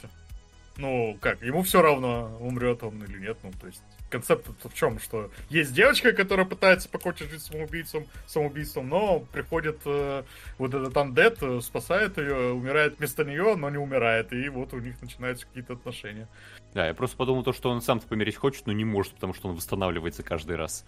Ну, 0.77 1.17
как, 1.21 1.41
ему 1.43 1.63
все 1.63 1.81
равно, 1.81 2.37
умрет 2.39 2.83
он 2.83 3.03
или 3.03 3.19
нет, 3.19 3.39
ну, 3.43 3.51
то 3.59 3.67
есть, 3.67 3.83
концепт 4.11 4.47
в 4.63 4.75
чем, 4.75 4.99
что 4.99 5.31
есть 5.51 5.73
девочка, 5.73 6.13
которая 6.13 6.47
пытается 6.47 6.89
покончить 6.89 7.31
жизнь 7.31 7.45
самоубийцем, 7.45 8.07
самоубийством, 8.27 8.89
но 8.89 9.21
приходит 9.33 9.79
э, 9.85 10.23
вот 10.59 10.75
этот 10.75 10.97
андет, 10.97 11.39
э, 11.43 11.61
спасает 11.61 12.19
ее, 12.19 12.53
умирает 12.53 12.99
вместо 12.99 13.25
нее, 13.25 13.57
но 13.57 13.71
не 13.71 13.79
умирает, 13.79 14.33
и 14.33 14.49
вот 14.49 14.73
у 14.73 14.79
них 14.79 15.01
начинаются 15.03 15.47
какие-то 15.47 15.75
отношения. 15.75 16.29
Да, 16.75 16.87
я 16.87 16.95
просто 16.95 17.17
подумал 17.17 17.43
то, 17.43 17.53
что 17.53 17.71
он 17.71 17.81
сам-то 17.81 18.07
помереть 18.07 18.37
хочет, 18.37 18.67
но 18.67 18.73
не 18.73 18.85
может, 18.85 19.15
потому 19.15 19.33
что 19.33 19.49
он 19.49 19.57
восстанавливается 19.57 20.23
каждый 20.23 20.57
раз. 20.57 20.85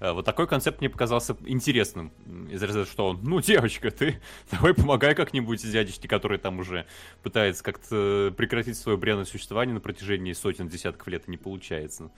Э, 0.00 0.12
Вот 0.12 0.24
такой 0.24 0.46
концепт 0.46 0.80
мне 0.80 0.90
показался 0.90 1.36
интересным. 1.46 2.12
Из 2.50 2.62
разряда, 2.62 2.90
что 2.90 3.08
он, 3.08 3.20
ну, 3.22 3.40
девочка, 3.40 3.90
ты 3.90 4.20
давай 4.50 4.74
помогай 4.74 5.14
как-нибудь 5.14 5.62
дядечке, 5.70 6.08
который 6.08 6.38
там 6.38 6.58
уже 6.58 6.86
пытается 7.22 7.62
как-то 7.62 8.32
прекратить 8.36 8.76
свое 8.76 8.98
бренное 8.98 9.24
существование 9.24 9.74
на 9.74 9.80
протяжении 9.80 10.32
сотен, 10.32 10.68
десятков 10.68 11.06
лет, 11.08 11.24
и 11.26 11.30
не 11.30 11.36
получается. 11.36 12.10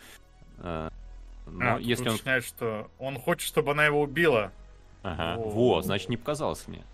Э, 0.60 0.90
Но 1.46 1.76
а, 1.76 1.78
если 1.78 2.08
он... 2.08 2.14
уточняет, 2.14 2.44
что 2.44 2.90
он 2.98 3.18
хочет, 3.18 3.46
чтобы 3.46 3.72
она 3.72 3.84
его 3.84 4.00
убила. 4.00 4.52
Ага, 5.02 5.36
О. 5.36 5.48
вот, 5.50 5.84
значит, 5.84 6.08
не 6.08 6.16
показалось 6.16 6.66
мне. 6.68 6.84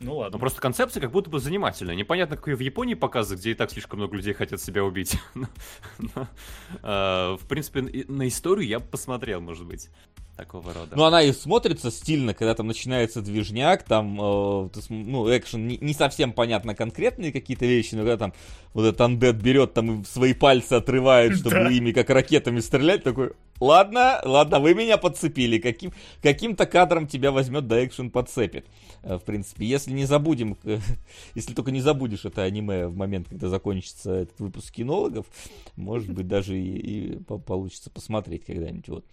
Ну 0.00 0.18
ладно. 0.18 0.36
Но 0.36 0.38
просто 0.38 0.60
концепция 0.60 1.00
как 1.00 1.10
будто 1.10 1.28
бы 1.28 1.40
занимательная. 1.40 1.96
Непонятно, 1.96 2.36
какой 2.36 2.54
в 2.54 2.60
Японии 2.60 2.94
показы, 2.94 3.34
где 3.34 3.50
и 3.50 3.54
так 3.54 3.70
слишком 3.70 3.98
много 3.98 4.16
людей 4.16 4.32
хотят 4.32 4.60
себя 4.60 4.84
убить. 4.84 5.16
Э, 6.82 7.36
в 7.40 7.46
принципе, 7.48 7.82
на 8.08 8.28
историю 8.28 8.66
я 8.68 8.78
бы 8.78 8.86
посмотрел, 8.86 9.40
может 9.40 9.66
быть, 9.66 9.90
такого 10.38 10.72
рода. 10.72 10.94
Ну, 10.96 11.02
она 11.04 11.22
и 11.22 11.32
смотрится 11.32 11.90
стильно, 11.90 12.32
когда 12.32 12.54
там 12.54 12.68
начинается 12.68 13.20
движняк, 13.20 13.82
там, 13.82 14.18
э, 14.20 14.68
ну, 14.88 15.36
экшен, 15.36 15.66
не, 15.66 15.76
не 15.78 15.92
совсем 15.92 16.32
понятно 16.32 16.74
конкретные 16.76 17.32
какие-то 17.32 17.66
вещи, 17.66 17.94
но 17.96 18.02
когда 18.02 18.16
там 18.16 18.32
вот 18.72 18.84
этот 18.86 19.00
андед 19.00 19.36
берет 19.42 19.74
там 19.74 20.00
и 20.00 20.04
свои 20.04 20.34
пальцы 20.34 20.74
отрывает, 20.74 21.36
чтобы 21.36 21.56
Да. 21.56 21.70
ими 21.70 21.90
как 21.92 22.08
ракетами 22.10 22.60
стрелять, 22.60 23.02
такой, 23.02 23.32
ладно, 23.60 24.20
ладно, 24.24 24.60
вы 24.60 24.74
меня 24.74 24.96
подцепили, 24.96 25.58
каким, 25.58 25.92
каким-то 26.22 26.66
кадром 26.66 27.08
тебя 27.08 27.32
возьмет, 27.32 27.66
да 27.66 27.84
экшен 27.84 28.10
подцепит. 28.10 28.64
Э, 29.02 29.16
В 29.18 29.24
принципе, 29.24 29.66
если 29.66 29.90
не 29.92 30.04
забудем, 30.04 30.56
э, 30.64 30.78
если 31.34 31.52
только 31.52 31.72
не 31.72 31.80
забудешь 31.80 32.24
это 32.24 32.44
аниме 32.44 32.86
в 32.86 32.96
момент, 32.96 33.26
когда 33.28 33.48
закончится 33.48 34.12
этот 34.12 34.38
выпуск 34.38 34.72
кинологов, 34.72 35.26
может 35.74 36.10
быть, 36.12 36.28
даже 36.28 36.56
и, 36.56 36.76
и 36.76 37.16
по- 37.24 37.38
получится 37.38 37.90
посмотреть 37.90 38.44
когда-нибудь. 38.44 38.88
Вот. 38.88 39.04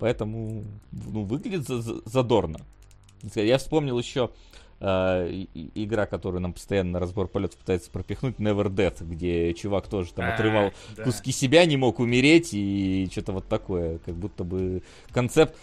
Поэтому, 0.00 0.64
ну, 0.92 1.24
выглядит 1.24 1.66
за- 1.68 1.80
за- 1.82 2.00
задорно. 2.06 2.60
Я 3.34 3.58
вспомнил 3.58 3.98
еще 3.98 4.30
э, 4.82 5.44
игра, 5.74 6.06
которую 6.06 6.40
нам 6.40 6.54
постоянно 6.54 6.92
на 6.92 7.00
разбор 7.00 7.28
полетов 7.28 7.58
пытается 7.58 7.90
пропихнуть, 7.90 8.36
Never 8.36 8.68
Death, 8.68 9.04
где 9.04 9.52
чувак 9.52 9.88
тоже 9.88 10.14
там 10.14 10.24
А, 10.24 10.34
отрывал 10.34 10.72
да. 10.96 11.04
куски 11.04 11.32
себя, 11.32 11.66
не 11.66 11.76
мог 11.76 11.98
умереть 11.98 12.54
и 12.54 13.06
что-то 13.12 13.32
вот 13.32 13.46
такое. 13.46 13.98
Как 13.98 14.14
будто 14.14 14.42
бы 14.42 14.82
концепт 15.12 15.54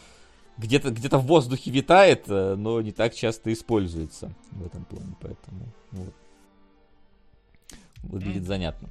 где-то 0.57 0.91
где 0.91 1.09
в 1.09 1.21
воздухе 1.21 1.71
витает, 1.71 2.25
э, 2.27 2.55
но 2.55 2.79
не 2.81 2.91
так 2.91 3.15
часто 3.15 3.51
используется 3.51 4.31
в 4.51 4.65
этом 4.65 4.85
плане, 4.85 5.15
поэтому 5.19 5.65
вот. 5.91 6.13
выглядит 8.03 8.45
занятно. 8.45 8.89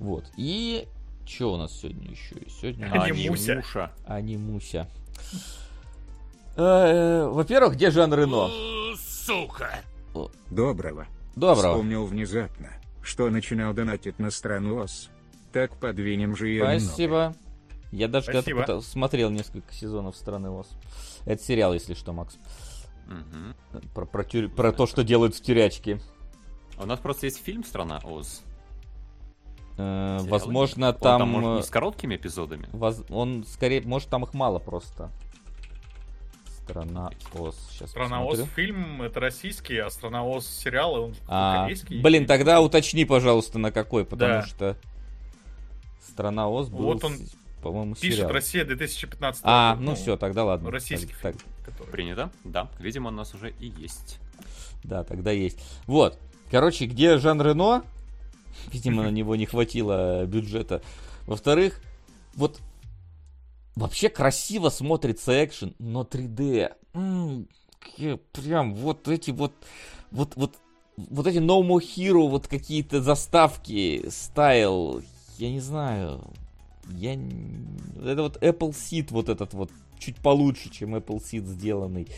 Вот. 0.00 0.24
И 0.36 0.86
что 1.26 1.54
у 1.54 1.56
нас 1.56 1.72
сегодня 1.80 2.10
еще? 2.10 2.36
есть? 2.44 2.60
Сегодня 2.60 2.90
Анимуся. 2.92 3.52
Анимуша. 3.52 3.90
Анимуся. 4.06 4.88
Э, 6.56 7.26
Во-первых, 7.28 7.74
где 7.74 7.90
Жан 7.90 8.12
Рено? 8.14 8.48
Доброго. 10.50 11.06
Доброго. 11.34 11.72
Вспомнил 11.72 12.06
внезапно, 12.06 12.70
что 13.02 13.28
начинал 13.30 13.72
донатить 13.74 14.18
на 14.18 14.30
страну 14.30 14.78
ОС. 14.82 15.10
Так 15.52 15.76
подвинем 15.76 16.36
же 16.36 16.48
ее 16.48 16.62
немного. 16.62 16.80
Спасибо. 16.80 17.34
Я 17.90 18.08
даже 18.08 18.32
когда-то 18.32 18.80
смотрел 18.80 19.30
несколько 19.30 19.72
сезонов 19.72 20.16
«Страны 20.16 20.50
Оз». 20.50 20.68
Это 21.26 21.42
сериал, 21.42 21.74
если 21.74 21.94
что, 21.94 22.12
Макс. 22.12 22.36
Мгм. 23.06 23.54
Про, 23.94 24.04
про, 24.06 24.24
тюр- 24.24 24.48
про 24.48 24.72
то, 24.72 24.86
что 24.88 25.04
делают 25.04 25.36
в 25.36 25.40
тюрячке. 25.40 26.00
У 26.76 26.86
нас 26.86 26.98
просто 26.98 27.26
есть 27.26 27.40
фильм 27.44 27.62
«Страна 27.62 27.98
Оз». 28.02 28.42
Э, 29.76 30.18
Сериал 30.20 30.30
возможно, 30.30 30.88
Он 30.88 30.94
там... 30.94 31.18
там, 31.20 31.28
может, 31.30 31.50
э, 31.50 31.56
не 31.56 31.62
с 31.62 31.70
короткими 31.70 32.16
эпизодами? 32.16 32.68
воз- 32.72 33.04
Он 33.10 33.44
скорее... 33.48 33.82
Может, 33.82 34.08
там 34.08 34.24
их 34.24 34.32
мало 34.34 34.58
просто. 34.58 35.10
Страна 36.62 37.10
Оз. 37.34 37.56
Сейчас 37.72 37.90
Страна 37.90 38.24
Оз 38.24 38.40
фильм 38.56 39.02
это 39.02 39.20
российский, 39.20 39.76
а 39.78 39.90
Страна 39.90 40.24
Оз 40.24 40.46
сериал 40.46 40.94
он 40.94 41.14
А, 41.28 41.62
корейский. 41.64 42.00
блин, 42.00 42.26
тогда 42.26 42.60
уточни, 42.62 43.04
пожалуйста, 43.04 43.58
на 43.58 43.70
какой, 43.70 44.04
потому 44.06 44.34
Да. 44.34 44.42
что 44.42 44.76
Страна 46.08 46.48
Оз 46.48 46.68
был, 46.68 46.84
Вот 46.84 47.04
он 47.04 47.18
по-моему, 47.62 47.94
Пишет 47.94 48.16
сериал. 48.18 48.30
Россия 48.32 48.64
2015 48.64 49.40
А, 49.44 49.74
год, 49.74 49.84
ну 49.84 49.94
все, 49.94 50.16
тогда 50.16 50.44
ладно. 50.44 50.70
Российский 50.70 51.14
Так- 51.20 51.34
фильм. 51.34 51.38
который- 51.64 51.90
Принято? 51.90 52.30
Да. 52.44 52.68
Видимо, 52.78 53.08
у 53.08 53.12
нас 53.12 53.34
уже 53.34 53.50
и 53.58 53.68
есть. 53.68 54.18
Да, 54.84 55.02
тогда 55.04 55.30
есть. 55.32 55.58
Вот. 55.86 56.18
Короче, 56.50 56.84
где 56.86 57.16
Жан 57.18 57.40
Рено? 57.42 57.82
Видимо, 58.72 59.04
на 59.04 59.10
него 59.10 59.36
не 59.36 59.46
хватило 59.46 60.24
бюджета. 60.26 60.82
Во-вторых, 61.26 61.80
вот 62.34 62.60
вообще 63.76 64.08
красиво 64.08 64.68
смотрится 64.68 65.44
экшен, 65.44 65.74
но 65.78 66.02
3D. 66.04 66.72
М, 66.94 67.48
ке- 67.96 68.16
прям 68.32 68.74
вот 68.74 69.08
эти 69.08 69.30
вот, 69.30 69.52
вот, 70.10 70.34
вот, 70.36 70.56
вот 70.96 71.26
эти 71.26 71.38
No 71.38 71.60
More 71.62 71.80
Hero, 71.80 72.28
вот 72.28 72.46
какие-то 72.48 73.02
заставки, 73.02 74.04
стайл, 74.08 75.02
я 75.38 75.50
не 75.50 75.60
знаю. 75.60 76.22
Я... 76.88 77.14
Это 77.14 78.22
вот 78.22 78.36
Apple 78.42 78.70
Seed 78.70 79.08
вот 79.10 79.28
этот 79.28 79.54
вот 79.54 79.70
чуть 79.98 80.16
получше, 80.16 80.70
чем 80.70 80.94
Apple 80.94 81.18
Seed 81.22 81.46
сделанный. 81.46 82.08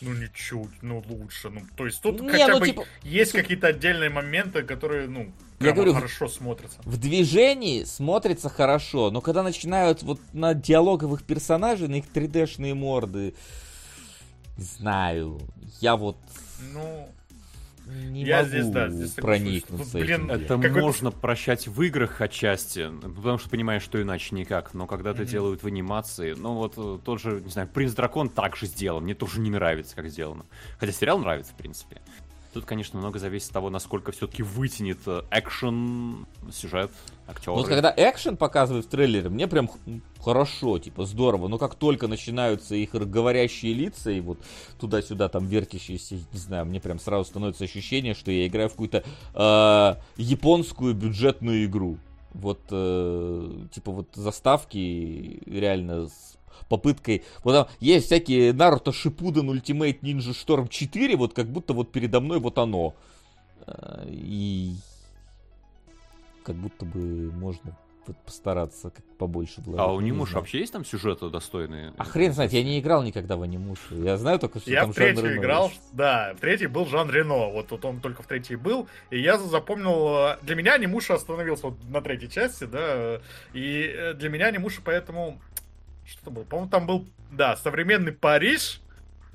Ну 0.00 0.12
ничуть, 0.12 0.82
ну 0.82 1.02
лучше. 1.08 1.50
Ну, 1.50 1.62
то 1.76 1.86
есть 1.86 2.00
тут 2.00 2.20
Не, 2.20 2.30
хотя 2.30 2.48
ну, 2.48 2.60
бы 2.60 2.66
типа- 2.66 2.84
есть 3.02 3.32
какие-то 3.32 3.68
отдельные 3.68 4.10
моменты, 4.10 4.62
которые, 4.62 5.08
ну, 5.08 5.32
Я 5.60 5.72
говорю, 5.72 5.92
хорошо 5.94 6.28
смотрятся. 6.28 6.78
В 6.84 6.96
движении 6.98 7.82
смотрится 7.84 8.48
хорошо, 8.48 9.10
но 9.10 9.20
когда 9.20 9.42
начинают 9.42 10.02
вот 10.02 10.20
на 10.32 10.54
диалоговых 10.54 11.24
персонажей, 11.24 11.88
на 11.88 11.96
их 11.96 12.04
3D-шные 12.12 12.74
морды, 12.74 13.34
не 14.56 14.64
знаю, 14.64 15.40
я 15.80 15.96
вот 15.96 16.16
Ну, 16.72 17.08
не 17.88 18.24
Я 18.24 18.38
могу 18.38 18.48
здесь, 18.48 18.66
да, 18.68 18.88
здесь 18.88 19.10
проникнуться 19.12 19.98
блин, 19.98 20.30
этим. 20.30 20.30
Это 20.30 20.56
можно 20.56 21.10
прощать 21.10 21.66
в 21.68 21.82
играх 21.82 22.20
отчасти, 22.20 22.90
потому 23.00 23.38
что 23.38 23.48
понимаешь, 23.50 23.82
что 23.82 24.00
иначе 24.00 24.34
никак. 24.34 24.74
Но 24.74 24.86
когда 24.86 25.10
это 25.10 25.22
Мгм. 25.22 25.30
делают 25.30 25.62
в 25.62 25.66
анимации, 25.66 26.34
ну 26.34 26.54
вот 26.54 26.74
э, 26.76 26.98
тот 27.04 27.20
же, 27.20 27.40
не 27.40 27.50
знаю, 27.50 27.68
Принц 27.68 27.92
Дракон 27.92 28.28
так 28.28 28.56
же 28.56 28.66
сделан. 28.66 29.04
Мне 29.04 29.14
тоже 29.14 29.40
не 29.40 29.50
нравится, 29.50 29.94
как 29.96 30.08
сделано. 30.08 30.46
Хотя 30.78 30.92
сериал 30.92 31.18
нравится, 31.18 31.52
в 31.52 31.56
принципе. 31.56 32.00
Тут, 32.52 32.64
конечно, 32.64 32.98
много 32.98 33.18
зависит 33.18 33.48
от 33.48 33.54
того, 33.54 33.70
насколько 33.70 34.12
все-таки 34.12 34.42
вытянет 34.42 34.98
э, 35.06 35.22
экшен, 35.30 36.26
сюжет, 36.50 36.90
актеры. 37.26 37.56
Вот 37.56 37.68
когда 37.68 37.92
экшен 37.94 38.36
показывают 38.36 38.86
в 38.86 38.88
трейлере, 38.88 39.28
мне 39.28 39.46
прям 39.46 39.70
хорошо, 40.18 40.78
типа 40.78 41.04
здорово. 41.04 41.48
Но 41.48 41.58
как 41.58 41.74
только 41.74 42.08
начинаются 42.08 42.74
их 42.74 42.92
говорящие 42.92 43.74
лица 43.74 44.10
и 44.10 44.20
вот 44.20 44.38
туда-сюда 44.80 45.28
там 45.28 45.46
вертящиеся, 45.46 46.14
не 46.32 46.38
знаю, 46.38 46.64
мне 46.64 46.80
прям 46.80 46.98
сразу 46.98 47.26
становится 47.26 47.64
ощущение, 47.64 48.14
что 48.14 48.30
я 48.30 48.46
играю 48.46 48.68
в 48.68 48.72
какую-то 48.72 49.04
э, 49.34 49.94
японскую 50.16 50.94
бюджетную 50.94 51.66
игру. 51.66 51.98
Вот, 52.32 52.60
э, 52.70 53.66
типа 53.72 53.92
вот 53.92 54.08
заставки 54.14 55.42
реально 55.46 56.08
с 56.08 56.37
попыткой... 56.68 57.24
Вот 57.44 57.52
там 57.52 57.68
есть 57.80 58.06
всякие 58.06 58.52
Naruto 58.52 58.92
Shippuden 58.92 59.48
Ultimate 59.48 60.02
Ninja 60.02 60.32
Storm 60.32 60.68
4, 60.68 61.16
вот 61.16 61.34
как 61.34 61.46
будто 61.46 61.72
вот 61.72 61.92
передо 61.92 62.20
мной 62.20 62.38
вот 62.40 62.58
оно. 62.58 62.94
Э, 63.66 64.06
И 64.08 64.74
как 66.44 66.56
будто 66.56 66.84
бы 66.86 67.30
можно 67.32 67.76
вот 68.08 68.16
постараться 68.24 68.90
как 68.90 69.04
побольше 69.18 69.60
вложить. 69.60 69.80
А 69.80 69.92
Онимуша 69.92 70.32
вообще 70.32 70.60
есть 70.60 70.72
там 70.72 70.84
сюжеты 70.84 71.28
достойные? 71.28 71.92
А 71.96 72.04
хрен 72.04 72.32
знает, 72.32 72.52
я 72.52 72.64
не 72.64 72.80
играл 72.80 73.02
никогда 73.02 73.36
в 73.36 73.42
Онимушу. 73.42 74.02
Я 74.02 74.16
знаю 74.16 74.38
только, 74.38 74.60
что 74.60 74.70
я 74.70 74.82
там 74.82 74.92
в 74.92 74.94
третью 74.94 75.16
Жан 75.16 75.30
Рено 75.30 75.40
играл, 75.40 75.72
да, 75.92 76.34
в 76.34 76.40
третий 76.40 76.66
был 76.66 76.86
Жан 76.86 77.10
Рено, 77.10 77.50
вот, 77.50 77.70
вот 77.70 77.84
он 77.84 78.00
только 78.00 78.22
в 78.22 78.26
третьей 78.26 78.56
был, 78.56 78.88
и 79.10 79.20
я 79.20 79.38
запомнил, 79.38 80.32
э, 80.32 80.38
для 80.42 80.54
меня 80.54 80.74
Онимуша 80.74 81.14
остановился 81.14 81.68
вот 81.68 81.84
на 81.88 82.00
третьей 82.00 82.30
части, 82.30 82.64
да, 82.64 83.20
и 83.52 83.92
э, 83.94 84.14
для 84.14 84.30
меня 84.30 84.46
Анимуша 84.46 84.80
поэтому, 84.82 85.38
что 86.08 86.24
там 86.24 86.34
было, 86.34 86.44
по-моему, 86.44 86.70
там 86.70 86.86
был, 86.86 87.06
да, 87.30 87.56
современный 87.56 88.12
Париж, 88.12 88.80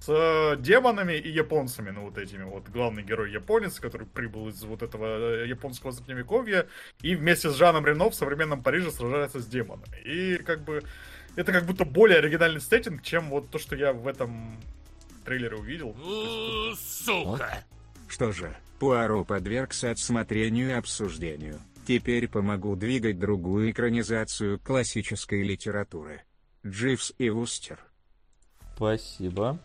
с 0.06 0.10
э, 0.10 0.58
демонами 0.62 1.14
и 1.14 1.30
японцами, 1.30 1.92
ну 1.92 2.02
вот 2.02 2.18
этими 2.18 2.44
вот. 2.44 2.68
Главный 2.68 3.04
герой 3.04 3.32
японец, 3.32 3.80
который 3.80 4.06
прибыл 4.06 4.50
из 4.50 4.62
вот 4.64 4.84
этого 4.84 5.44
э, 5.44 5.48
японского 5.48 5.92
средневековья, 5.92 6.68
и 7.02 7.16
вместе 7.16 7.50
с 7.50 7.56
Жаном 7.56 7.86
Рено 7.86 8.10
в 8.10 8.16
современном 8.16 8.62
Париже 8.62 8.92
сражается 8.92 9.40
с 9.40 9.48
демонами. 9.48 9.98
И 10.04 10.38
как 10.38 10.64
бы 10.64 10.84
это 11.38 11.54
как 11.54 11.66
будто 11.66 11.86
более 11.86 12.18
оригинальный 12.18 12.60
сеттинг, 12.60 13.02
чем 13.02 13.30
вот 13.30 13.50
то, 13.50 13.60
что 13.60 13.78
я 13.78 13.94
в 13.94 14.08
этом 14.08 14.60
трейлере 15.24 15.56
увидел. 15.56 15.96
Есть 16.04 17.06
Что 18.10 18.32
же, 18.34 18.56
Пуаро 18.80 19.24
подвергся 19.24 19.92
отсмотрению 19.92 20.70
и 20.72 20.74
обсуждению. 20.74 21.62
Теперь 21.88 22.28
помогу 22.28 22.76
двигать 22.76 23.20
другую 23.20 23.72
экранизацию 23.72 24.60
классической 24.60 25.44
литературы. 25.44 26.24
Дживс 26.66 27.14
и 27.18 27.30
Вустер. 27.30 27.80
Спасибо. 28.76 29.60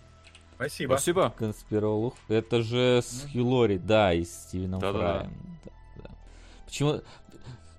Спасибо. 0.56 0.92
Спасибо. 0.94 1.30
Конспиролог. 1.36 2.14
Это 2.28 2.62
же 2.62 3.00
с 3.02 3.26
Хьюлори, 3.32 3.78
да, 3.78 4.12
и 4.12 4.24
с 4.24 4.42
Стивеном 4.48 4.80
Да-да-да. 4.80 5.18
Фраем. 5.20 5.58
Да, 5.64 5.70
да. 6.02 6.10
Почему... 6.66 7.00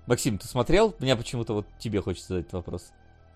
Максим, 0.06 0.38
ты 0.38 0.48
смотрел? 0.48 0.94
Меня 0.98 1.16
почему-то 1.16 1.52
вот 1.54 1.66
тебе 1.78 2.00
хочется 2.00 2.28
задать 2.28 2.46
этот 2.46 2.54
вопрос. 2.54 2.92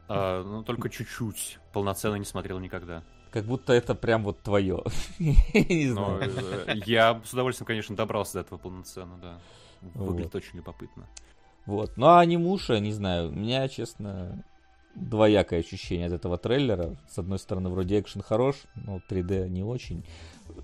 А, 0.09 0.43
ну, 0.43 0.63
только 0.65 0.89
чуть-чуть. 0.89 1.59
Полноценно 1.73 2.17
не 2.17 2.25
смотрел 2.25 2.59
никогда. 2.59 3.03
Как 3.31 3.45
будто 3.45 3.73
это 3.73 3.95
прям 3.95 4.23
вот 4.25 4.41
твое. 4.43 4.83
Не 5.19 5.87
Но 5.93 6.19
знаю. 6.19 6.33
э, 6.69 6.75
я 6.87 7.21
с 7.25 7.33
удовольствием, 7.33 7.67
конечно, 7.67 7.95
добрался 7.97 8.35
до 8.35 8.41
этого 8.41 8.59
полноценно, 8.59 9.19
да. 9.19 9.41
Выглядит 9.83 10.33
Вот. 10.33 10.43
очень 10.43 10.57
любопытно. 10.57 11.07
Вот. 11.67 11.97
Ну, 11.97 12.07
а 12.07 12.21
анимуша, 12.21 12.79
не 12.81 12.93
знаю, 12.93 13.31
меня, 13.31 13.69
честно, 13.69 14.45
двоякое 14.95 15.61
ощущение 15.61 16.07
от 16.07 16.13
этого 16.13 16.39
трейлера. 16.39 16.97
С 17.11 17.19
одной 17.19 17.39
стороны, 17.39 17.69
вроде 17.69 18.01
экшен 18.01 18.23
хорош, 18.23 18.57
но 18.75 19.01
3D 19.09 19.49
не 19.49 19.63
очень. 19.63 20.05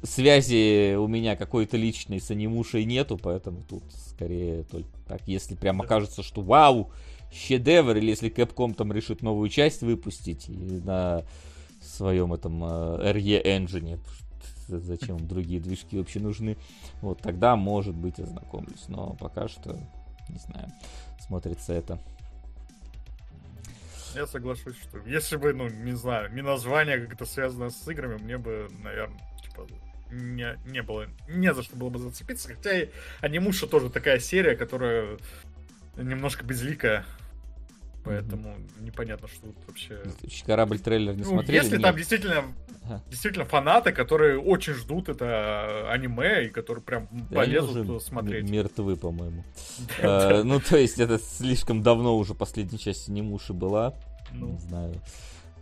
Связи 0.02 0.94
у 0.94 1.06
меня 1.08 1.36
какой-то 1.36 1.76
личной 1.76 2.20
с 2.20 2.30
анимушей 2.30 2.84
нету, 2.84 3.18
поэтому 3.18 3.62
тут 3.68 3.82
скорее 3.92 4.64
только 4.64 4.88
так, 5.06 5.22
если 5.26 5.54
прям 5.54 5.80
окажется, 5.80 6.22
что 6.22 6.42
вау, 6.42 6.90
шедевр, 7.32 7.96
или 7.96 8.10
если 8.10 8.30
Capcom 8.30 8.74
там 8.74 8.92
решит 8.92 9.22
новую 9.22 9.48
часть 9.48 9.82
выпустить 9.82 10.48
и 10.48 10.80
на 10.84 11.24
своем 11.82 12.32
этом 12.32 12.62
э, 12.62 13.12
RE 13.12 13.44
Engine, 13.44 13.98
зачем 14.68 15.18
другие 15.26 15.60
движки 15.60 15.98
вообще 15.98 16.20
нужны, 16.20 16.56
вот 17.00 17.20
тогда, 17.20 17.56
может 17.56 17.94
быть, 17.94 18.20
ознакомлюсь, 18.20 18.88
но 18.88 19.16
пока 19.18 19.48
что, 19.48 19.78
не 20.28 20.38
знаю, 20.38 20.70
смотрится 21.26 21.72
это 21.72 21.98
я 24.14 24.26
соглашусь, 24.26 24.76
что 24.76 24.98
если 25.06 25.36
бы, 25.36 25.52
ну, 25.52 25.68
не 25.68 25.92
знаю, 25.92 26.32
не 26.32 26.42
название 26.42 27.06
как-то 27.06 27.24
связано 27.24 27.70
с 27.70 27.86
играми, 27.88 28.16
мне 28.22 28.38
бы, 28.38 28.68
наверное, 28.82 29.20
типа, 29.42 29.66
не, 30.10 30.58
не 30.66 30.82
было, 30.82 31.06
не 31.28 31.52
за 31.54 31.62
что 31.62 31.76
было 31.76 31.90
бы 31.90 31.98
зацепиться. 31.98 32.54
Хотя 32.54 32.78
и 32.78 32.88
анимуша 33.20 33.66
тоже 33.66 33.90
такая 33.90 34.18
серия, 34.18 34.56
которая 34.56 35.18
немножко 35.96 36.44
безликая. 36.44 37.04
Поэтому 38.02 38.48
mm-hmm. 38.48 38.82
непонятно, 38.82 39.28
что 39.28 39.46
тут 39.46 39.56
вообще. 39.66 40.02
Корабль 40.46 40.78
трейлер 40.78 41.14
не 41.14 41.22
ну, 41.22 41.30
смотрели. 41.30 41.56
Если 41.56 41.76
Нет. 41.76 41.82
там 41.82 41.96
действительно, 41.96 42.44
ага. 42.84 43.02
действительно 43.08 43.44
фанаты, 43.44 43.92
которые 43.92 44.38
очень 44.38 44.72
ждут 44.72 45.08
это 45.08 45.90
аниме 45.90 46.46
и 46.46 46.48
которые 46.48 46.82
прям 46.82 47.08
да 47.12 47.36
полезут 47.36 47.88
уже 47.88 48.00
смотреть. 48.00 48.48
Мертвы, 48.48 48.96
по-моему. 48.96 49.44
А, 50.02 50.42
ну, 50.42 50.60
то 50.60 50.78
есть, 50.78 50.98
это 50.98 51.18
слишком 51.18 51.82
давно 51.82 52.16
уже 52.16 52.34
последняя 52.34 52.78
часть 52.78 53.08
анимуши 53.08 53.52
была. 53.52 53.94
Не 54.32 54.58
знаю. 54.58 54.94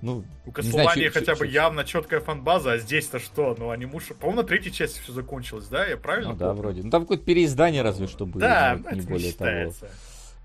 Ну, 0.00 0.24
у 0.46 0.50
Castlevania 0.50 1.10
хотя 1.10 1.34
бы 1.34 1.46
явно 1.46 1.84
четкая 1.84 2.20
фанбаза, 2.20 2.72
а 2.72 2.78
здесь-то 2.78 3.18
что? 3.18 3.56
Ну, 3.58 3.70
анимуша... 3.70 4.14
По-моему, 4.14 4.42
на 4.42 4.46
третьей 4.46 4.72
части 4.72 5.00
все 5.00 5.12
закончилось, 5.12 5.66
да? 5.66 5.84
Я 5.86 5.96
правильно 5.96 6.30
Ну 6.30 6.36
да, 6.36 6.52
вроде. 6.54 6.82
Ну 6.84 6.90
там 6.90 7.02
какое-то 7.02 7.24
переиздание 7.24 7.82
разве 7.82 8.06
что 8.06 8.24
было. 8.24 8.40
Да, 8.40 8.78
не 8.92 9.00
более 9.00 9.32
того. 9.32 9.72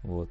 Вот. 0.01 0.29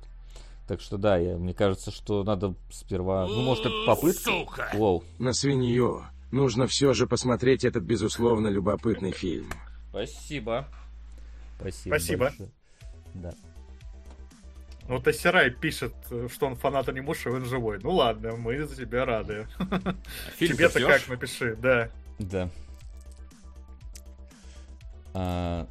Так 0.72 0.80
что 0.80 0.96
да, 0.96 1.18
я, 1.18 1.36
мне 1.36 1.52
кажется, 1.52 1.90
что 1.90 2.24
надо 2.24 2.54
сперва... 2.70 3.26
Ну, 3.26 3.42
может, 3.42 3.66
это 3.66 3.74
попытка? 3.86 4.22
Сука! 4.22 4.70
Воу. 4.72 5.04
На 5.18 5.34
свинью. 5.34 6.02
Нужно 6.30 6.66
все 6.66 6.94
же 6.94 7.06
посмотреть 7.06 7.62
этот, 7.62 7.82
безусловно, 7.82 8.48
любопытный 8.48 9.10
фильм. 9.10 9.50
Спасибо. 9.90 10.66
Спасибо. 11.60 11.94
Спасибо. 11.94 12.24
Большое. 12.24 12.48
Да. 13.12 13.34
Ну, 14.88 14.98
Тессерай 14.98 15.50
пишет, 15.50 15.92
что 16.32 16.46
он 16.46 16.56
фанат 16.56 16.88
анимуши, 16.88 17.28
он 17.28 17.44
живой. 17.44 17.78
Ну 17.82 17.90
ладно, 17.90 18.34
мы 18.36 18.64
за 18.64 18.74
тебя 18.74 19.04
рады. 19.04 19.46
Тебе-то 20.40 20.80
как 20.80 21.06
напиши, 21.06 21.54
да. 21.54 21.90
Да. 22.18 22.48
А, 25.12 25.68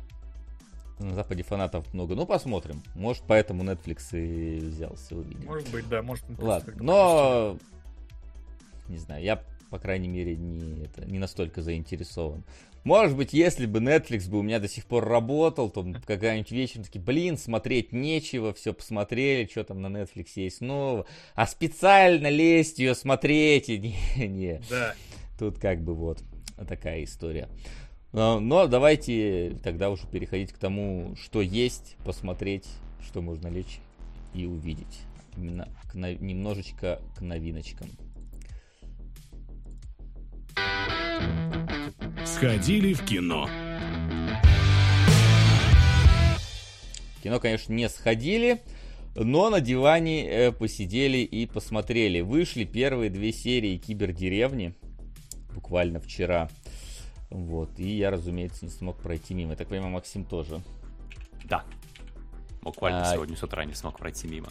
на 1.01 1.15
Западе 1.15 1.43
фанатов 1.43 1.93
много. 1.93 2.15
Ну, 2.15 2.25
посмотрим. 2.25 2.81
Может, 2.95 3.23
поэтому 3.27 3.63
Netflix 3.63 4.17
и 4.17 4.57
взялся, 4.57 5.15
увидим. 5.15 5.45
Может 5.45 5.69
быть, 5.71 5.87
да, 5.89 6.01
может. 6.01 6.25
Ладно, 6.37 6.73
но... 6.79 7.57
Не 8.87 8.97
знаю, 8.97 9.23
я, 9.23 9.43
по 9.69 9.79
крайней 9.79 10.09
мере, 10.09 10.35
не, 10.35 10.83
это, 10.83 11.05
не 11.05 11.17
настолько 11.17 11.61
заинтересован. 11.61 12.43
Может 12.83 13.15
быть, 13.15 13.31
если 13.31 13.67
бы 13.67 13.79
Netflix 13.79 14.29
бы 14.29 14.39
у 14.39 14.41
меня 14.41 14.59
до 14.59 14.67
сих 14.67 14.85
пор 14.85 15.05
работал, 15.07 15.69
то 15.69 15.85
когда-нибудь 16.05 16.51
вечером 16.51 16.83
такие, 16.83 16.99
блин, 16.99 17.37
смотреть 17.37 17.93
нечего, 17.93 18.53
все 18.53 18.73
посмотрели, 18.73 19.47
что 19.49 19.63
там 19.63 19.81
на 19.81 19.87
Netflix 19.87 20.29
есть 20.35 20.61
нового. 20.61 21.05
А 21.35 21.45
специально 21.45 22.27
лезть 22.27 22.79
ее 22.79 22.95
смотреть, 22.95 23.67
не, 23.67 23.95
не. 24.17 24.61
Да. 24.69 24.95
Тут 25.37 25.59
как 25.59 25.81
бы 25.81 25.93
вот 25.93 26.23
такая 26.67 27.03
история. 27.03 27.49
Но, 28.13 28.39
но 28.39 28.67
давайте 28.67 29.57
тогда 29.63 29.89
уже 29.89 30.05
переходить 30.07 30.51
к 30.51 30.57
тому, 30.57 31.15
что 31.15 31.41
есть, 31.41 31.95
посмотреть, 32.03 32.67
что 33.05 33.21
можно 33.21 33.47
лечь 33.47 33.79
и 34.33 34.45
увидеть. 34.45 35.01
Именно 35.37 35.69
к, 35.89 35.95
немножечко 35.95 36.99
к 37.15 37.21
новиночкам. 37.21 37.87
Сходили 42.25 42.93
в 42.93 43.05
кино. 43.05 43.47
кино, 47.23 47.39
конечно, 47.39 47.71
не 47.71 47.87
сходили, 47.87 48.61
но 49.15 49.49
на 49.49 49.61
диване 49.61 50.27
э, 50.27 50.51
посидели 50.51 51.19
и 51.19 51.45
посмотрели. 51.45 52.21
Вышли 52.21 52.65
первые 52.65 53.09
две 53.09 53.31
серии 53.31 53.77
Кибердеревни 53.77 54.73
буквально 55.53 55.99
вчера. 55.99 56.49
Вот. 57.31 57.79
И 57.79 57.97
я, 57.97 58.11
разумеется, 58.11 58.65
не 58.65 58.71
смог 58.71 58.97
пройти 58.97 59.33
мимо. 59.33 59.51
Я 59.51 59.57
так 59.57 59.69
понимаю, 59.69 59.91
Максим 59.91 60.25
тоже. 60.25 60.61
Да. 61.45 61.63
Буквально 62.61 63.01
а... 63.01 63.13
сегодня 63.13 63.35
с 63.35 63.43
утра 63.43 63.65
не 63.65 63.73
смог 63.73 63.97
пройти 63.97 64.27
мимо. 64.27 64.49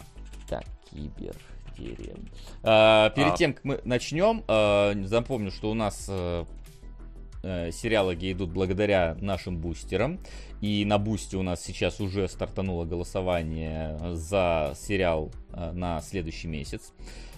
Так, 0.49 0.65
Кибер. 0.89 1.35
А, 2.63 3.09
перед 3.11 3.33
а... 3.33 3.37
тем, 3.37 3.53
как 3.53 3.63
мы 3.63 3.81
начнем, 3.85 4.43
а, 4.47 4.93
запомню, 5.05 5.51
что 5.51 5.71
у 5.71 5.73
нас 5.73 6.07
а, 6.09 6.45
сериалы 7.43 8.15
идут 8.15 8.51
благодаря 8.51 9.15
нашим 9.19 9.57
бустерам. 9.57 10.19
И 10.59 10.85
на 10.85 10.97
бусте 10.99 11.37
у 11.37 11.43
нас 11.43 11.63
сейчас 11.63 11.99
уже 11.99 12.27
стартануло 12.27 12.85
голосование 12.85 13.97
за 14.13 14.73
сериал 14.75 15.31
а, 15.53 15.71
на 15.71 16.01
следующий 16.01 16.47
месяц. 16.47 16.93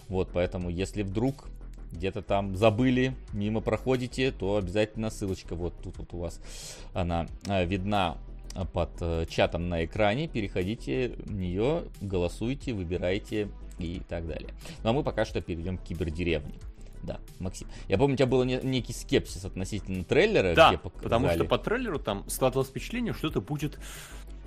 Вот, 0.09 0.29
поэтому, 0.33 0.69
если 0.69 1.03
вдруг 1.03 1.47
где-то 1.93 2.21
там 2.21 2.55
забыли, 2.55 3.15
мимо 3.31 3.61
проходите, 3.61 4.31
то 4.31 4.57
обязательно 4.57 5.09
ссылочка 5.09 5.55
вот 5.55 5.73
тут 5.81 5.97
вот 5.97 6.13
у 6.13 6.17
вас 6.17 6.41
она 6.93 7.27
а, 7.47 7.63
видна 7.63 8.17
под 8.73 8.91
э, 9.01 9.25
чатом 9.29 9.69
на 9.69 9.85
экране. 9.85 10.27
Переходите 10.27 11.15
в 11.17 11.33
нее, 11.33 11.83
голосуйте, 12.01 12.73
выбирайте 12.73 13.49
и 13.79 14.01
так 14.07 14.27
далее. 14.27 14.49
Ну 14.83 14.89
а 14.89 14.93
мы 14.93 15.03
пока 15.03 15.25
что 15.25 15.41
перейдем 15.41 15.77
к 15.77 15.83
кибердеревне. 15.83 16.53
Да, 17.03 17.19
Максим. 17.39 17.67
Я 17.89 17.97
помню, 17.97 18.13
у 18.13 18.17
тебя 18.17 18.27
был 18.27 18.43
некий 18.45 18.93
скепсис 18.93 19.43
относительно 19.43 20.05
трейлера. 20.05 20.55
Да, 20.55 20.79
потому 21.01 21.29
что 21.29 21.43
по 21.43 21.57
трейлеру 21.57 21.99
там 21.99 22.27
складывалось 22.29 22.69
впечатление, 22.69 23.13
что 23.13 23.27
это 23.27 23.41
будет 23.41 23.77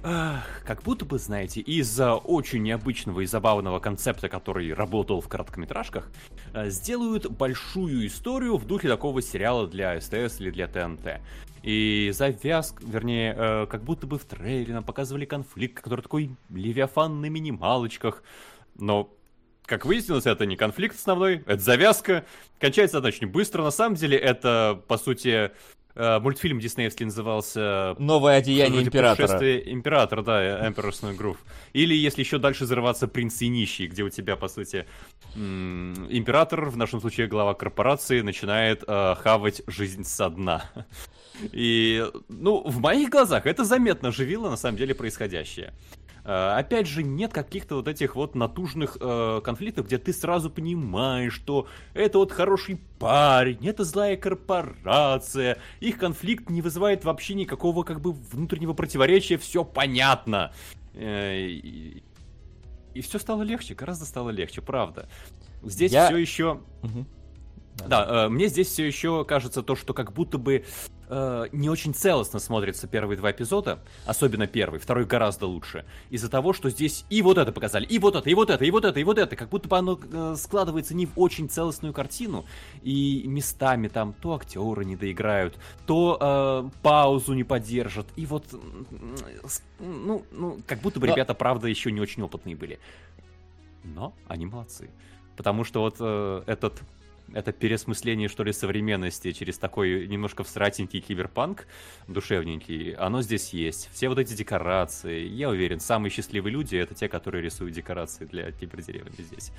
как 0.03 0.82
будто 0.82 1.05
бы, 1.05 1.18
знаете, 1.18 1.61
из-за 1.61 2.14
очень 2.14 2.62
необычного 2.62 3.20
и 3.20 3.26
забавного 3.26 3.80
концепта, 3.80 4.28
который 4.28 4.72
работал 4.72 5.20
в 5.20 5.28
короткометражках, 5.28 6.09
э, 6.55 6.70
сделают 6.70 7.30
большую 7.30 8.07
историю 8.07 8.57
в 8.57 8.66
духе 8.66 8.88
такого 8.88 9.22
сериала 9.22 9.66
для 9.66 10.01
СТС 10.01 10.40
или 10.40 10.51
для 10.51 10.68
ТНТ. 10.68 11.20
И 11.62 12.12
завязк, 12.14 12.80
вернее, 12.80 13.34
э, 13.36 13.66
как 13.68 13.82
будто 13.82 14.07
бы 14.07 14.18
в 14.18 14.24
трейлере 14.24 14.74
нам 14.74 14.84
показывали 14.84 15.24
конфликт, 15.24 15.82
который 15.82 16.03
такой 16.03 16.30
левиафан 16.51 17.20
на 17.20 17.26
минималочках. 17.26 18.22
Но 18.76 19.11
как 19.64 19.84
выяснилось, 19.84 20.26
это 20.26 20.47
не 20.47 20.57
конфликт 20.57 20.94
основной, 20.94 21.42
это 21.44 21.59
завязка. 21.59 22.24
Кончается 22.61 22.99
она 22.99 23.09
очень 23.09 23.26
быстро. 23.26 23.64
На 23.64 23.72
самом 23.72 23.97
деле, 23.97 24.16
это, 24.16 24.80
по 24.86 24.97
сути, 24.97 25.51
Э, 25.97 26.18
мультфильм 26.20 26.61
диснеевский 26.61 27.07
назывался... 27.07 27.97
Новое 27.99 28.36
одеяние 28.36 28.82
императора. 28.82 29.38
Император, 29.61 30.22
да, 30.22 30.68
Emperor's 30.68 31.03
New 31.03 31.16
Groove. 31.16 31.38
Или, 31.72 31.94
если 31.94 32.20
еще 32.20 32.38
дальше 32.38 32.66
зарываться, 32.66 33.09
Принц 33.09 33.40
и 33.40 33.49
Нищий, 33.49 33.86
где 33.86 34.03
у 34.03 34.11
тебя, 34.11 34.36
по 34.36 34.49
сути, 34.49 34.86
император, 35.34 36.66
в 36.66 36.76
нашем 36.76 37.01
случае 37.01 37.28
глава 37.28 37.55
корпорации, 37.55 38.20
начинает 38.20 38.84
э, 38.86 39.14
хавать 39.18 39.62
жизнь 39.66 40.05
со 40.05 40.28
дна. 40.28 40.70
И, 41.53 42.05
ну, 42.28 42.62
в 42.62 42.78
моих 42.80 43.09
глазах 43.09 43.47
это 43.47 43.64
заметно 43.64 44.12
живило, 44.12 44.51
на 44.51 44.57
самом 44.57 44.76
деле, 44.76 44.94
происходящее. 44.94 45.72
Э, 46.26 46.56
опять 46.56 46.88
же, 46.88 47.04
нет 47.04 47.32
каких-то 47.32 47.76
вот 47.76 47.86
этих 47.86 48.16
вот 48.16 48.34
натужных 48.34 48.96
э, 49.00 49.40
конфликтов, 49.44 49.86
где 49.86 49.96
ты 49.96 50.12
сразу 50.12 50.50
понимаешь, 50.50 51.32
что 51.32 51.68
это 51.94 52.18
вот 52.18 52.32
хороший 52.32 52.80
парень, 52.98 53.64
это 53.64 53.84
злая 53.84 54.16
корпорация, 54.16 55.58
их 55.78 55.98
конфликт 55.98 56.50
не 56.50 56.62
вызывает 56.62 57.04
вообще 57.04 57.34
никакого 57.34 57.84
как 57.84 58.00
бы 58.00 58.12
внутреннего 58.12 58.72
противоречия, 58.72 59.38
все 59.38 59.62
понятно. 59.64 60.52
Э, 60.94 61.38
и, 61.38 62.02
и 62.92 63.00
все 63.02 63.20
стало 63.20 63.42
легче, 63.42 63.74
гораздо 63.74 64.04
стало 64.04 64.30
легче, 64.30 64.62
правда. 64.62 65.08
Здесь 65.62 65.92
Я... 65.92 66.06
все 66.06 66.16
еще... 66.16 66.60
Угу. 66.82 67.06
Да, 67.86 68.26
э, 68.26 68.28
мне 68.30 68.48
здесь 68.48 68.66
все 68.66 68.84
еще 68.84 69.24
кажется 69.24 69.62
то, 69.62 69.76
что 69.76 69.94
как 69.94 70.12
будто 70.12 70.38
бы 70.38 70.64
э, 71.09 71.46
не 71.52 71.68
очень 71.68 71.94
целостно 71.94 72.38
смотрятся 72.38 72.86
первые 72.86 73.16
два 73.16 73.30
эпизода, 73.30 73.80
особенно 74.04 74.46
первый, 74.46 74.80
второй 74.80 75.04
гораздо 75.04 75.46
лучше, 75.46 75.84
из-за 76.11 76.28
того, 76.28 76.52
что 76.52 76.70
здесь 76.70 77.04
и 77.11 77.22
вот 77.22 77.38
это 77.38 77.52
показали, 77.52 77.86
и 77.86 77.98
вот 77.98 78.16
это, 78.16 78.28
и 78.30 78.34
вот 78.34 78.50
это, 78.50 78.64
и 78.64 78.70
вот 78.70 78.84
это, 78.84 79.00
и 79.00 79.04
вот 79.04 79.18
это, 79.18 79.36
как 79.36 79.48
будто 79.48 79.68
бы 79.68 79.76
оно 79.76 79.98
э, 80.00 80.34
складывается 80.36 80.94
не 80.94 81.07
в 81.07 81.12
очень 81.16 81.48
целостную 81.48 81.92
картину, 81.92 82.44
и 82.82 83.24
местами 83.26 83.88
там 83.88 84.12
то 84.12 84.34
актеры 84.34 84.84
не 84.84 84.96
доиграют, 84.96 85.57
то 85.86 86.18
э, 86.20 86.78
паузу 86.82 87.34
не 87.34 87.44
поддержат, 87.44 88.07
и 88.16 88.26
вот, 88.26 88.44
ну, 89.78 90.24
ну, 90.32 90.61
как 90.66 90.80
будто 90.80 91.00
бы 91.00 91.07
Но... 91.07 91.12
ребята, 91.12 91.34
правда, 91.34 91.68
еще 91.68 91.92
не 91.92 92.00
очень 92.00 92.22
опытные 92.22 92.57
были. 92.57 92.78
Но 93.84 94.14
они 94.26 94.46
молодцы. 94.46 94.90
Потому 95.36 95.64
что 95.64 95.80
вот 95.82 95.96
э, 96.00 96.42
этот 96.46 96.82
это 97.32 97.52
переосмысление, 97.52 98.28
что 98.28 98.44
ли, 98.44 98.52
современности 98.52 99.32
через 99.32 99.58
такой 99.58 100.06
немножко 100.06 100.44
всратенький 100.44 101.00
киберпанк, 101.00 101.66
душевненький, 102.08 102.92
оно 102.92 103.22
здесь 103.22 103.52
есть. 103.52 103.90
Все 103.92 104.08
вот 104.08 104.18
эти 104.18 104.34
декорации, 104.34 105.26
я 105.26 105.48
уверен, 105.48 105.80
самые 105.80 106.10
счастливые 106.10 106.52
люди— 106.52 106.76
это 106.76 106.94
те, 106.94 107.08
которые 107.08 107.42
рисуют 107.42 107.74
декорации 107.74 108.24
для 108.24 108.50
кибердеревни 108.52 109.22
здесь. 109.22 109.52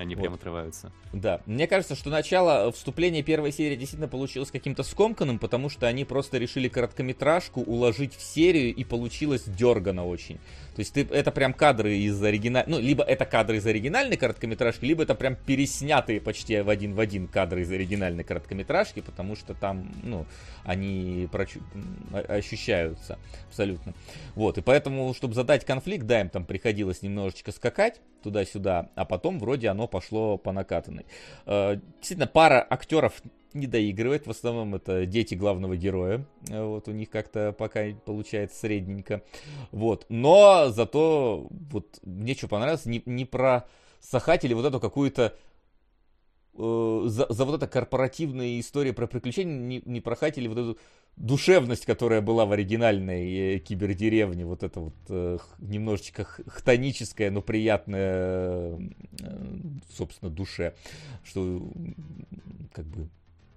Они 0.00 0.14
Вот. 0.14 0.22
прям 0.22 0.34
отрываются. 0.34 0.90
Да, 1.12 1.42
мне 1.44 1.66
кажется, 1.66 1.94
что 1.94 2.08
начало 2.08 2.72
вступления 2.72 3.22
первой 3.22 3.52
серии 3.52 3.76
действительно 3.76 4.08
получилось 4.08 4.50
каким-то 4.50 4.82
скомканным, 4.82 5.38
потому 5.38 5.68
что 5.68 5.86
они 5.86 6.06
просто 6.06 6.38
решили 6.38 6.68
короткометражку 6.68 7.60
уложить 7.60 8.14
в 8.14 8.22
серию, 8.22 8.74
и 8.74 8.82
получилось 8.82 9.42
дергано 9.44 10.06
очень. 10.06 10.36
То 10.74 10.80
есть 10.80 10.94
ты, 10.94 11.02
это 11.02 11.30
прям 11.30 11.52
кадры 11.52 11.98
из 11.98 12.22
оригинальной... 12.22 12.72
Ну, 12.72 12.80
либо 12.80 13.04
это 13.04 13.26
кадры 13.26 13.58
из 13.58 13.66
оригинальной 13.66 14.16
короткометражки, 14.16 14.86
либо 14.86 15.02
это 15.02 15.14
прям 15.14 15.36
переснятые 15.36 16.18
почти 16.22 16.62
в 16.62 16.70
один 16.70 16.94
в 16.94 17.00
один 17.00 17.26
кадры 17.28 17.60
из 17.60 17.70
оригинальной 17.70 18.24
короткометражки, 18.24 19.00
потому 19.00 19.36
что 19.36 19.52
там, 19.52 19.92
ну, 20.02 20.24
они 20.64 21.28
прочу- 21.30 21.60
ощущаются 22.26 23.18
абсолютно. 23.48 23.92
Вот, 24.34 24.56
и 24.56 24.62
поэтому, 24.62 25.12
чтобы 25.12 25.34
задать 25.34 25.66
конфликт, 25.66 26.06
да, 26.06 26.22
им 26.22 26.30
там 26.30 26.46
приходилось 26.46 27.02
немножечко 27.02 27.52
скакать 27.52 28.00
туда-сюда, 28.22 28.90
а 28.94 29.04
потом 29.04 29.38
вроде 29.38 29.68
оно 29.68 29.88
пошло 29.88 30.38
по 30.38 30.52
накатанной. 30.52 31.06
Э, 31.46 31.76
Действительно, 31.98 32.26
пара 32.26 32.66
актеров 32.68 33.22
не 33.52 33.66
доигрывает, 33.66 34.26
в 34.26 34.30
основном 34.30 34.74
это 34.74 35.06
дети 35.06 35.34
главного 35.34 35.76
героя, 35.76 36.24
Э, 36.48 36.64
вот 36.64 36.88
у 36.88 36.92
них 36.92 37.10
как-то 37.10 37.52
пока 37.52 37.84
получается 38.04 38.58
средненько, 38.58 39.22
вот, 39.70 40.06
но 40.08 40.68
зато 40.70 41.48
вот 41.50 42.00
мне 42.02 42.34
что 42.34 42.48
понравилось, 42.48 42.86
не, 42.86 43.02
не 43.06 43.24
про 43.24 43.66
сахатели 44.00 44.54
вот 44.54 44.64
эту 44.64 44.80
какую-то 44.80 45.34
э, 46.54 47.02
за, 47.06 47.26
за 47.28 47.44
вот 47.44 47.56
это 47.56 47.66
корпоративная 47.66 48.58
история 48.58 48.92
про 48.92 49.06
приключения 49.06 49.58
не, 49.58 49.82
не 49.84 50.00
прохатили 50.00 50.48
вот 50.48 50.58
эту 50.58 50.78
душевность, 51.16 51.84
которая 51.84 52.20
была 52.20 52.46
в 52.46 52.52
оригинальной 52.52 53.56
э, 53.56 53.58
кибердеревне, 53.58 54.44
вот 54.46 54.62
это 54.62 54.80
вот 54.80 54.94
э, 55.08 55.38
немножечко 55.58 56.24
хтоническое, 56.24 57.30
но 57.30 57.42
приятное, 57.42 58.78
э, 59.20 59.38
собственно, 59.96 60.30
душе, 60.30 60.74
что 61.22 61.62
как 62.72 62.86
бы 62.86 63.08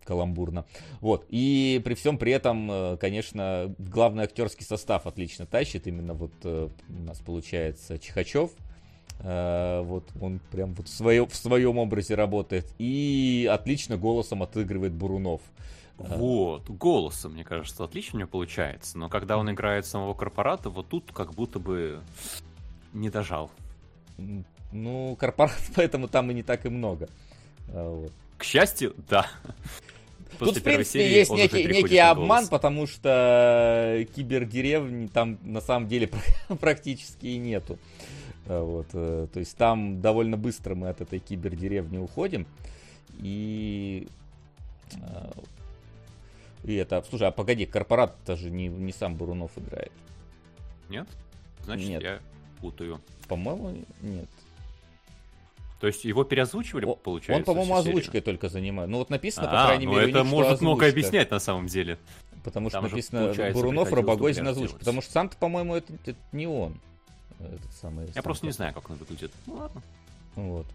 каламбурно. 0.03 0.65
Вот. 0.99 1.25
И 1.29 1.81
при 1.83 1.93
всем 1.93 2.17
при 2.17 2.33
этом, 2.33 2.69
э, 2.69 2.97
конечно, 2.97 3.73
главный 3.77 4.25
актерский 4.25 4.65
состав 4.65 5.07
отлично 5.07 5.45
тащит. 5.45 5.87
Именно 5.87 6.13
вот 6.13 6.33
э, 6.43 6.69
у 6.89 7.03
нас 7.03 7.19
получается 7.19 7.97
Чихачев. 7.97 8.51
Вот 9.19 10.09
он 10.19 10.41
прям 10.51 10.73
вот 10.73 10.87
в, 10.87 10.91
свое, 10.91 11.25
в 11.25 11.35
своем 11.35 11.77
образе 11.77 12.15
работает. 12.15 12.73
И 12.77 13.47
отлично 13.49 13.95
голосом 13.95 14.43
отыгрывает 14.43 14.91
Бурунов. 14.91 15.39
А. 15.99 16.17
Вот, 16.17 16.69
голосом, 16.69 17.33
мне 17.33 17.43
кажется, 17.43 17.83
отлично 17.83 18.17
у 18.17 18.19
него 18.19 18.29
получается. 18.29 18.97
Но 18.97 19.09
когда 19.09 19.37
он 19.37 19.51
играет 19.51 19.85
самого 19.85 20.13
корпората, 20.13 20.69
вот 20.69 20.87
тут 20.89 21.11
как 21.13 21.33
будто 21.33 21.59
бы 21.59 22.01
не 22.93 23.09
дожал. 23.09 23.51
Ну, 24.71 25.15
корпорат, 25.15 25.57
поэтому 25.75 26.07
там 26.07 26.31
и 26.31 26.33
не 26.33 26.43
так 26.43 26.65
и 26.65 26.69
много. 26.69 27.09
А, 27.69 27.89
вот. 27.89 28.11
К 28.37 28.43
счастью, 28.43 28.95
да. 29.09 29.27
Тут, 30.39 30.47
После 30.47 30.61
в 30.61 30.63
первой 30.63 30.75
принципе, 30.77 30.99
серии 30.99 31.13
есть 31.13 31.31
некий, 31.31 31.65
некий 31.65 31.97
обман, 31.99 32.47
потому 32.47 32.87
что 32.87 34.03
кибердеревни 34.15 35.05
там 35.05 35.37
на 35.43 35.61
самом 35.61 35.87
деле 35.87 36.09
практически 36.59 37.27
и 37.27 37.37
нету. 37.37 37.77
А, 38.47 38.63
Вот, 38.63 38.87
э, 38.93 39.27
то 39.31 39.39
есть 39.39 39.55
там 39.55 40.01
довольно 40.01 40.35
быстро 40.35 40.73
мы 40.75 40.89
от 40.89 41.01
этой 41.01 41.19
кибердеревни 41.19 41.97
уходим. 41.99 42.47
И... 43.19 44.07
И 46.63 46.75
это... 46.75 47.03
Слушай, 47.09 47.27
а 47.27 47.31
погоди, 47.31 47.65
корпорат-то 47.65 48.35
же 48.35 48.49
не, 48.49 48.67
не 48.67 48.93
сам 48.93 49.15
Бурунов 49.15 49.51
играет. 49.57 49.91
Нет? 50.89 51.07
Значит, 51.65 51.87
Нет. 51.89 52.01
я 52.01 52.19
путаю. 52.61 53.01
По-моему, 53.27 53.83
нет. 54.01 54.29
То 55.79 55.87
есть 55.87 56.05
его 56.05 56.23
переозвучивали, 56.23 56.85
О- 56.85 56.95
получается? 56.95 57.39
Он, 57.39 57.43
по-моему, 57.43 57.77
серию? 57.81 57.97
озвучкой 57.97 58.21
только 58.21 58.47
занимает. 58.47 58.89
Ну 58.89 58.99
вот 58.99 59.09
написано, 59.09 59.47
по 59.47 59.63
А, 59.63 59.65
крайней 59.67 59.85
ну 59.85 59.93
мере, 59.93 60.09
это 60.11 60.19
что 60.19 60.27
может 60.29 60.51
озвучка. 60.53 60.87
объяснять 60.87 61.31
на 61.31 61.39
самом 61.39 61.67
деле. 61.67 61.97
Потому 62.43 62.69
что 62.69 62.79
Там 62.79 62.89
же, 62.89 62.95
написано 62.95 63.33
Бурунов, 63.53 63.89
дубляж 63.89 64.37
озвучка. 64.37 64.77
Потому 64.79 65.01
что 65.01 65.11
сам-то, 65.11 65.35
по-моему, 65.37 65.75
это, 65.75 65.93
это 66.05 66.19
не 66.31 66.47
он. 66.47 66.79
Этот 67.39 67.71
самый, 67.73 68.07
Я 68.07 68.13
сам 68.13 68.23
просто 68.23 68.45
не 68.45 68.51
знаю, 68.53 68.73
как 68.73 68.89
он 68.89 68.95
выглядит. 68.97 69.31
Ну 69.45 69.55
ладно. 69.55 69.81
Вот. 70.35 70.67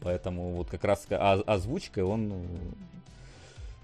Поэтому 0.00 0.50
вот 0.52 0.70
как 0.70 0.84
раз 0.84 1.06
озвучкой 1.10 2.04
он 2.04 2.32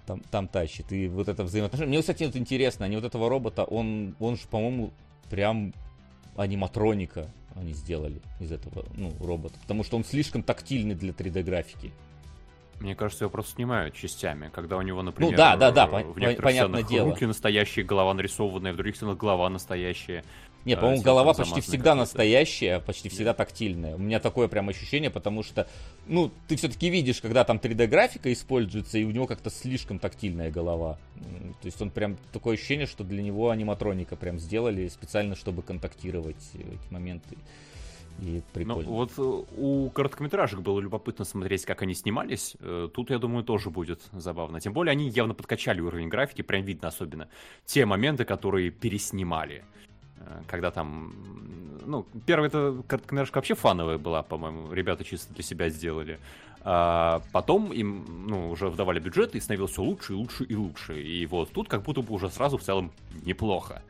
там, 0.09 0.21
там 0.31 0.47
тащит. 0.47 0.91
И 0.91 1.07
вот 1.07 1.27
это 1.27 1.43
взаимоотношение. 1.43 1.89
Мне, 1.89 2.01
кстати, 2.01 2.23
вот 2.23 2.35
интересно, 2.35 2.85
они 2.85 2.95
вот 2.95 3.05
этого 3.05 3.29
робота, 3.29 3.63
он, 3.63 4.15
он 4.19 4.37
же, 4.37 4.47
по-моему, 4.47 4.89
прям 5.29 5.71
аниматроника 6.35 7.27
они 7.55 7.73
сделали 7.73 8.19
из 8.39 8.51
этого, 8.51 8.85
ну, 8.95 9.13
робота. 9.19 9.55
Потому 9.61 9.83
что 9.83 9.97
он 9.97 10.03
слишком 10.03 10.41
тактильный 10.41 10.95
для 10.95 11.11
3D-графики. 11.11 11.91
Мне 12.79 12.95
кажется, 12.95 13.25
его 13.25 13.29
просто 13.29 13.55
снимают 13.55 13.93
частями, 13.93 14.49
когда 14.51 14.77
у 14.77 14.81
него, 14.81 15.03
например, 15.03 15.31
Ну 15.31 15.37
да, 15.37 15.57
да, 15.57 15.69
да, 15.71 15.85
в 15.85 16.17
некоторых 16.17 16.43
понятное 16.43 16.79
сценах 16.79 16.89
дело. 16.89 17.09
руки 17.09 17.25
настоящие, 17.25 17.85
голова 17.85 18.13
нарисованная, 18.13 18.73
в 18.73 18.77
других 18.77 18.95
сценах 18.95 19.17
голова 19.17 19.49
настоящая. 19.49 20.23
Не, 20.65 20.73
А, 20.73 20.77
по-моему, 20.77 21.01
голова 21.01 21.33
почти 21.33 21.61
всегда 21.61 21.95
настоящая, 21.95 22.79
почти 22.79 23.09
всегда 23.09 23.33
тактильная. 23.33 23.95
У 23.95 23.99
меня 23.99 24.19
такое 24.19 24.47
прям 24.47 24.69
ощущение, 24.69 25.09
потому 25.09 25.41
что, 25.41 25.67
ну, 26.07 26.31
ты 26.47 26.55
все-таки 26.57 26.89
видишь, 26.89 27.21
когда 27.21 27.43
там 27.43 27.57
3D-графика 27.57 28.31
используется, 28.31 28.97
и 28.97 29.03
у 29.05 29.11
него 29.11 29.25
как-то 29.25 29.49
слишком 29.49 29.99
тактильная 29.99 30.51
голова. 30.51 30.97
То 31.61 31.65
есть 31.65 31.81
он 31.81 31.91
прям 31.91 32.17
такое 32.33 32.55
ощущение, 32.55 32.87
что 32.87 33.03
для 33.03 33.21
него 33.23 33.49
аниматроника 33.49 34.15
прям 34.15 34.37
сделали 34.39 34.87
специально, 34.89 35.35
чтобы 35.35 35.61
контактировать 35.61 36.35
в 36.53 36.55
эти 36.55 36.91
моменты. 36.93 37.37
И 38.21 38.35
Ну, 38.35 38.41
прикольно. 38.53 38.89
вот 38.89 39.11
э, 39.17 39.21
у 39.57 39.89
короткометражек 39.91 40.59
было 40.59 40.81
любопытно 40.81 41.23
смотреть, 41.23 41.63
как 41.65 41.81
они 41.83 41.93
снимались. 41.93 42.57
Э, 42.59 42.89
Тут, 42.93 43.11
я 43.11 43.17
думаю, 43.17 43.45
тоже 43.45 43.69
будет 43.69 44.01
забавно. 44.11 44.59
Тем 44.59 44.73
более, 44.73 44.91
они 44.91 45.09
явно 45.09 45.33
подкачали 45.33 45.79
уровень 45.79 46.09
графики, 46.09 46.41
прям 46.41 46.65
видно 46.65 46.89
особенно. 46.89 47.29
Те 47.65 47.85
моменты, 47.85 48.25
которые 48.25 48.71
переснимали. 48.71 49.63
Э, 50.29 50.41
Когда 50.47 50.71
там... 50.71 51.13
Ну, 51.85 52.05
первая 52.25 52.49
эта 52.49 52.83
короткометражка 52.87 53.37
вообще 53.37 53.55
фановая 53.55 53.97
была, 53.97 54.21
по-моему. 54.21 54.71
Ребята 54.71 55.03
чисто 55.03 55.33
для 55.33 55.43
себя 55.43 55.69
сделали. 55.69 56.19
А 56.61 57.21
потом 57.31 57.71
им, 57.71 58.25
ну, 58.27 58.51
уже 58.51 58.69
вдавали 58.69 58.99
бюджет, 58.99 59.33
и 59.33 59.39
становилось 59.39 59.71
все 59.71 59.81
лучше 59.81 60.13
и 60.13 60.15
лучше 60.15 60.43
и 60.43 60.55
лучше. 60.55 61.01
И 61.01 61.25
вот 61.25 61.51
тут 61.51 61.67
как 61.69 61.83
будто 61.83 62.01
бы 62.01 62.13
уже 62.13 62.29
сразу 62.29 62.57
в 62.57 62.61
целом 62.61 62.91
неплохо. 63.23 63.81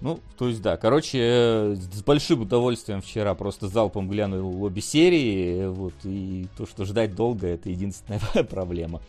Ну, 0.00 0.20
то 0.36 0.48
есть, 0.48 0.60
да, 0.60 0.76
короче, 0.76 1.18
э, 1.18 1.74
с 1.76 2.02
большим 2.02 2.42
удовольствием 2.42 3.00
вчера 3.00 3.34
просто 3.34 3.68
залпом 3.68 4.08
глянул 4.08 4.62
обе 4.62 4.82
серии, 4.82 5.60
э, 5.60 5.68
вот, 5.68 5.94
и 6.04 6.46
то, 6.58 6.66
что 6.66 6.84
ждать 6.84 7.14
долго, 7.14 7.46
это 7.46 7.70
единственная 7.70 8.20
проблема 8.50 9.00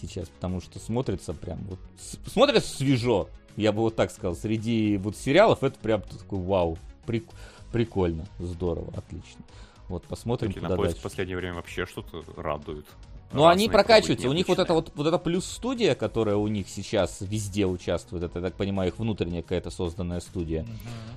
сейчас, 0.00 0.28
потому 0.28 0.60
что 0.60 0.78
смотрится 0.78 1.34
прям, 1.34 1.58
вот, 1.68 1.78
смотрится 2.26 2.76
свежо, 2.76 3.28
я 3.56 3.72
бы 3.72 3.80
вот 3.80 3.96
так 3.96 4.10
сказал, 4.10 4.34
среди 4.34 4.96
вот 4.96 5.16
сериалов 5.16 5.62
это 5.62 5.78
прям 5.78 6.02
такой 6.02 6.38
вау, 6.38 6.78
прик- 7.06 7.30
прикольно, 7.72 8.26
здорово, 8.38 8.92
отлично. 8.96 9.42
Вот, 9.88 10.04
посмотрим, 10.04 10.52
куда 10.52 10.68
Кинопоиск 10.68 10.92
дальше. 10.94 11.00
в 11.00 11.02
последнее 11.02 11.36
время 11.36 11.54
вообще 11.56 11.84
что-то 11.84 12.22
радует. 12.36 12.86
Ну, 13.32 13.46
они 13.46 13.68
прокачиваются. 13.68 14.28
У 14.28 14.32
них 14.32 14.48
вот 14.48 14.58
это 14.58 14.74
вот, 14.74 14.90
вот 14.94 15.06
эта 15.06 15.18
плюс-студия, 15.18 15.94
которая 15.94 16.36
у 16.36 16.48
них 16.48 16.68
сейчас 16.68 17.18
везде 17.20 17.64
участвует, 17.64 18.24
это, 18.24 18.40
я 18.40 18.46
так 18.46 18.54
понимаю, 18.54 18.90
их 18.90 18.98
внутренняя 18.98 19.42
какая-то 19.42 19.70
созданная 19.70 20.20
студия. 20.20 20.66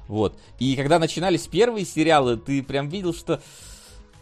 Вот. 0.08 0.38
И 0.60 0.76
когда 0.76 1.00
начинались 1.00 1.48
первые 1.48 1.86
сериалы, 1.86 2.38
ты 2.38 2.62
прям 2.62 2.90
видел, 2.90 3.14
что 3.14 3.42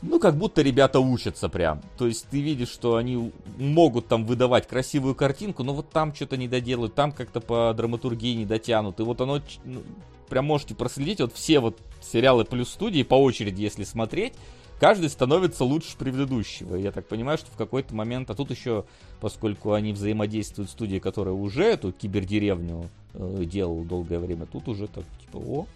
ну, 0.02 0.20
как 0.20 0.36
будто 0.36 0.62
ребята 0.62 1.00
учатся 1.00 1.48
прям. 1.48 1.82
То 1.98 2.08
есть 2.08 2.28
ты 2.30 2.42
видишь, 2.42 2.70
что 2.70 2.96
они 2.96 3.32
могут 3.58 4.08
там 4.08 4.26
выдавать 4.26 4.68
красивую 4.68 5.16
картинку, 5.16 5.64
но 5.64 5.74
вот 5.74 5.90
там 5.90 6.14
что-то 6.16 6.38
не 6.38 6.48
доделают, 6.48 6.96
там 6.96 7.12
как-то 7.12 7.40
по 7.40 7.74
драматургии 7.76 8.36
не 8.36 8.46
дотянут. 8.46 9.00
И 9.00 9.04
вот 9.04 9.22
оно, 9.22 9.42
ну, 9.64 9.84
прям 10.28 10.46
можете 10.46 10.74
проследить, 10.74 11.20
вот 11.20 11.34
все 11.34 11.60
вот 11.60 11.78
сериалы 12.02 12.46
плюс 12.46 12.70
студии 12.70 13.04
по 13.04 13.16
очереди, 13.16 13.62
если 13.62 13.84
смотреть, 13.84 14.34
каждый 14.80 15.10
становится 15.10 15.66
лучше 15.66 15.96
предыдущего. 15.98 16.76
Я 16.76 16.92
так 16.92 17.08
понимаю, 17.08 17.38
что 17.38 17.52
в 17.52 17.56
какой-то 17.56 17.94
момент, 17.94 18.32
а 18.32 18.36
тут 18.36 18.50
еще, 18.50 18.86
поскольку 19.20 19.74
они 19.74 19.94
взаимодействуют 19.94 20.70
с 20.72 20.74
студией, 20.74 21.00
которая 21.00 21.36
уже 21.36 21.66
эту 21.66 21.92
кибердеревню 21.92 22.90
э, 23.14 23.44
делала 23.46 23.84
долгое 23.86 24.18
время, 24.18 24.48
тут 24.48 24.68
уже 24.68 24.88
так, 24.88 25.04
типа, 25.22 25.38
о, 25.38 25.68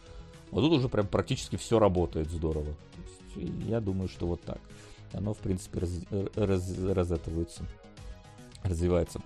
вот 0.49 0.61
тут 0.61 0.71
уже 0.71 0.89
прям 0.89 1.05
практически 1.05 1.57
все 1.57 1.77
работает 1.77 2.31
здорово. 2.31 2.73
Я 3.35 3.79
думаю, 3.81 4.07
что 4.09 4.27
вот 4.27 4.41
так. 4.41 4.59
Оно, 5.13 5.33
в 5.33 5.37
принципе, 5.37 5.79
раз, 5.79 5.91
раз- 6.35 6.77
разэтывается, 6.79 7.63
развивается. 8.63 9.21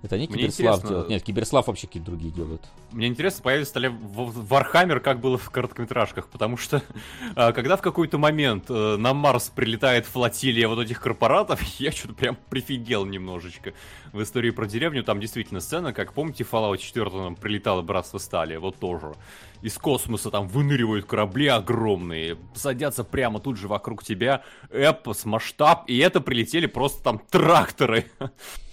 Это 0.00 0.16
не 0.16 0.28
Мне 0.28 0.36
Киберслав 0.36 0.82
делает. 0.86 1.08
Нет, 1.08 1.22
Киберслав 1.24 1.66
вообще 1.66 1.88
какие-то 1.88 2.10
другие 2.10 2.32
делают. 2.32 2.62
Мне 2.92 3.08
интересно, 3.08 3.42
появится 3.42 3.80
ли 3.80 3.88
в 3.88 4.46
Warhammer, 4.46 5.00
как 5.00 5.18
было 5.18 5.36
в 5.38 5.50
короткометражках, 5.50 6.28
потому 6.28 6.56
что 6.56 6.82
а, 7.34 7.52
когда 7.52 7.76
в 7.76 7.82
какой-то 7.82 8.16
момент 8.16 8.66
э, 8.68 8.96
на 8.96 9.12
Марс 9.12 9.48
прилетает 9.48 10.06
флотилия 10.06 10.68
вот 10.68 10.78
этих 10.78 11.00
корпоратов, 11.00 11.60
я 11.80 11.90
что-то 11.90 12.14
прям 12.14 12.36
прифигел 12.48 13.06
немножечко. 13.06 13.72
В 14.12 14.22
истории 14.22 14.50
про 14.50 14.66
деревню 14.66 15.02
там 15.02 15.20
действительно 15.20 15.58
сцена, 15.58 15.92
как 15.92 16.12
помните, 16.12 16.44
в 16.44 16.52
Fallout 16.52 16.78
4 16.78 17.10
нам 17.10 17.34
прилетало 17.34 17.82
Братство 17.82 18.18
Стали, 18.18 18.56
вот 18.56 18.76
тоже. 18.76 19.14
Из 19.62 19.76
космоса 19.76 20.30
там 20.30 20.46
выныривают 20.46 21.06
корабли 21.06 21.48
огромные, 21.48 22.38
садятся 22.54 23.02
прямо 23.02 23.40
тут 23.40 23.56
же 23.56 23.66
вокруг 23.66 24.04
тебя, 24.04 24.44
эпос, 24.70 25.24
масштаб, 25.24 25.84
и 25.88 25.98
это 25.98 26.20
прилетели 26.20 26.66
просто 26.66 27.02
там 27.02 27.18
тракторы. 27.18 28.06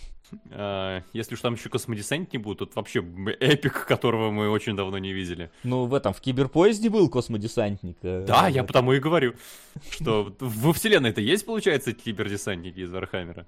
А, 0.52 1.02
Если 1.14 1.36
уж 1.36 1.42
там 1.42 1.54
еще 1.56 1.70
космодесантники 1.70 2.38
будут, 2.38 2.60
тут 2.60 2.76
вообще 2.76 3.00
эпик, 3.40 3.86
которого 3.86 4.32
мы 4.32 4.50
очень 4.50 4.76
давно 4.76 4.98
не 4.98 5.14
видели. 5.14 5.52
Ну, 5.64 5.86
в 5.86 5.94
этом, 5.94 6.14
в 6.14 6.22
Киберпоезде 6.22 6.90
был 6.90 7.10
космодесантник. 7.10 7.98
э, 8.02 8.26
Да, 8.28 8.48
я 8.48 8.64
потому 8.64 8.94
и 8.94 9.00
говорю, 9.00 9.34
что 9.92 10.36
во 10.40 10.74
вселенной-то 10.74 11.22
есть, 11.22 11.46
получается, 11.46 11.94
кибердесантники 11.94 12.80
из 12.80 12.92
Warhammer'а. 12.91 13.45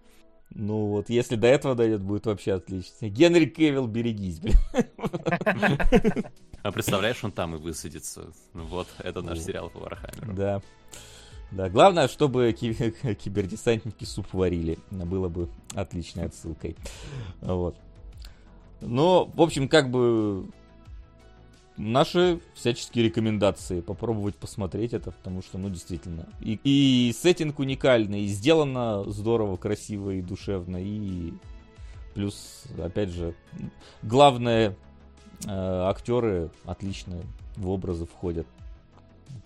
Ну 0.52 0.86
вот, 0.86 1.10
если 1.10 1.36
до 1.36 1.48
этого 1.48 1.76
дойдет, 1.76 2.02
будет 2.02 2.26
вообще 2.26 2.54
отлично. 2.54 3.10
Генри 3.10 3.46
Кавилл, 3.48 3.86
берегись, 3.86 4.40
блин. 4.40 4.56
А 6.64 6.72
представляешь, 6.72 7.24
он 7.24 7.32
там 7.32 7.56
и 7.56 7.58
высадится. 7.58 8.32
Ну 8.54 8.64
Вот, 8.66 8.88
это 9.00 9.22
наш 9.22 9.40
сериал 9.40 9.70
по 9.70 9.80
Warhammer'у. 9.80 10.34
Да. 10.34 10.62
Да, 11.52 11.70
главное, 11.70 12.08
чтобы 12.08 12.54
ки- 12.54 12.74
кибердесантники 13.16 14.04
суп 14.04 14.28
варили. 14.34 14.78
Было 14.92 15.30
бы 15.30 15.50
отличной 15.74 16.26
отсылкой. 16.26 16.76
Вот. 17.42 17.76
Ну, 18.82 19.32
в 19.34 19.42
общем, 19.42 19.68
как 19.68 19.90
бы 19.90 20.50
наши 21.78 22.42
всяческие 22.54 23.06
рекомендации 23.06 23.82
попробовать 23.82 24.36
посмотреть 24.36 24.94
это, 24.94 25.12
потому 25.12 25.42
что, 25.42 25.58
ну, 25.58 25.70
действительно. 25.70 26.28
И, 26.42 26.60
и 26.64 27.14
сеттинг 27.14 27.60
уникальный, 27.60 28.22
и 28.22 28.28
сделано 28.28 29.04
здорово, 29.10 29.58
красиво 29.58 30.12
и 30.12 30.22
душевно, 30.22 30.78
и 30.78 31.34
плюс, 32.14 32.64
опять 32.78 33.10
же, 33.10 33.36
главное, 34.02 34.76
э, 35.46 35.50
актеры 35.50 36.52
отлично 36.66 37.22
в 37.56 37.70
образы 37.70 38.06
входят. 38.06 38.48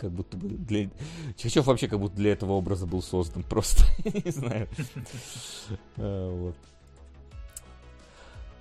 Как 0.02 0.10
будто 0.10 0.36
бы 0.36 0.48
для... 0.48 0.90
Чехачев 1.36 1.64
вообще 1.66 1.86
как 1.86 2.00
будто 2.00 2.16
для 2.16 2.32
этого 2.32 2.54
образа 2.54 2.88
был 2.88 3.00
создан 3.02 3.44
просто. 3.44 3.84
Не 4.04 4.32
знаю. 4.32 4.68
Э, 5.96 6.28
вот. 6.28 6.56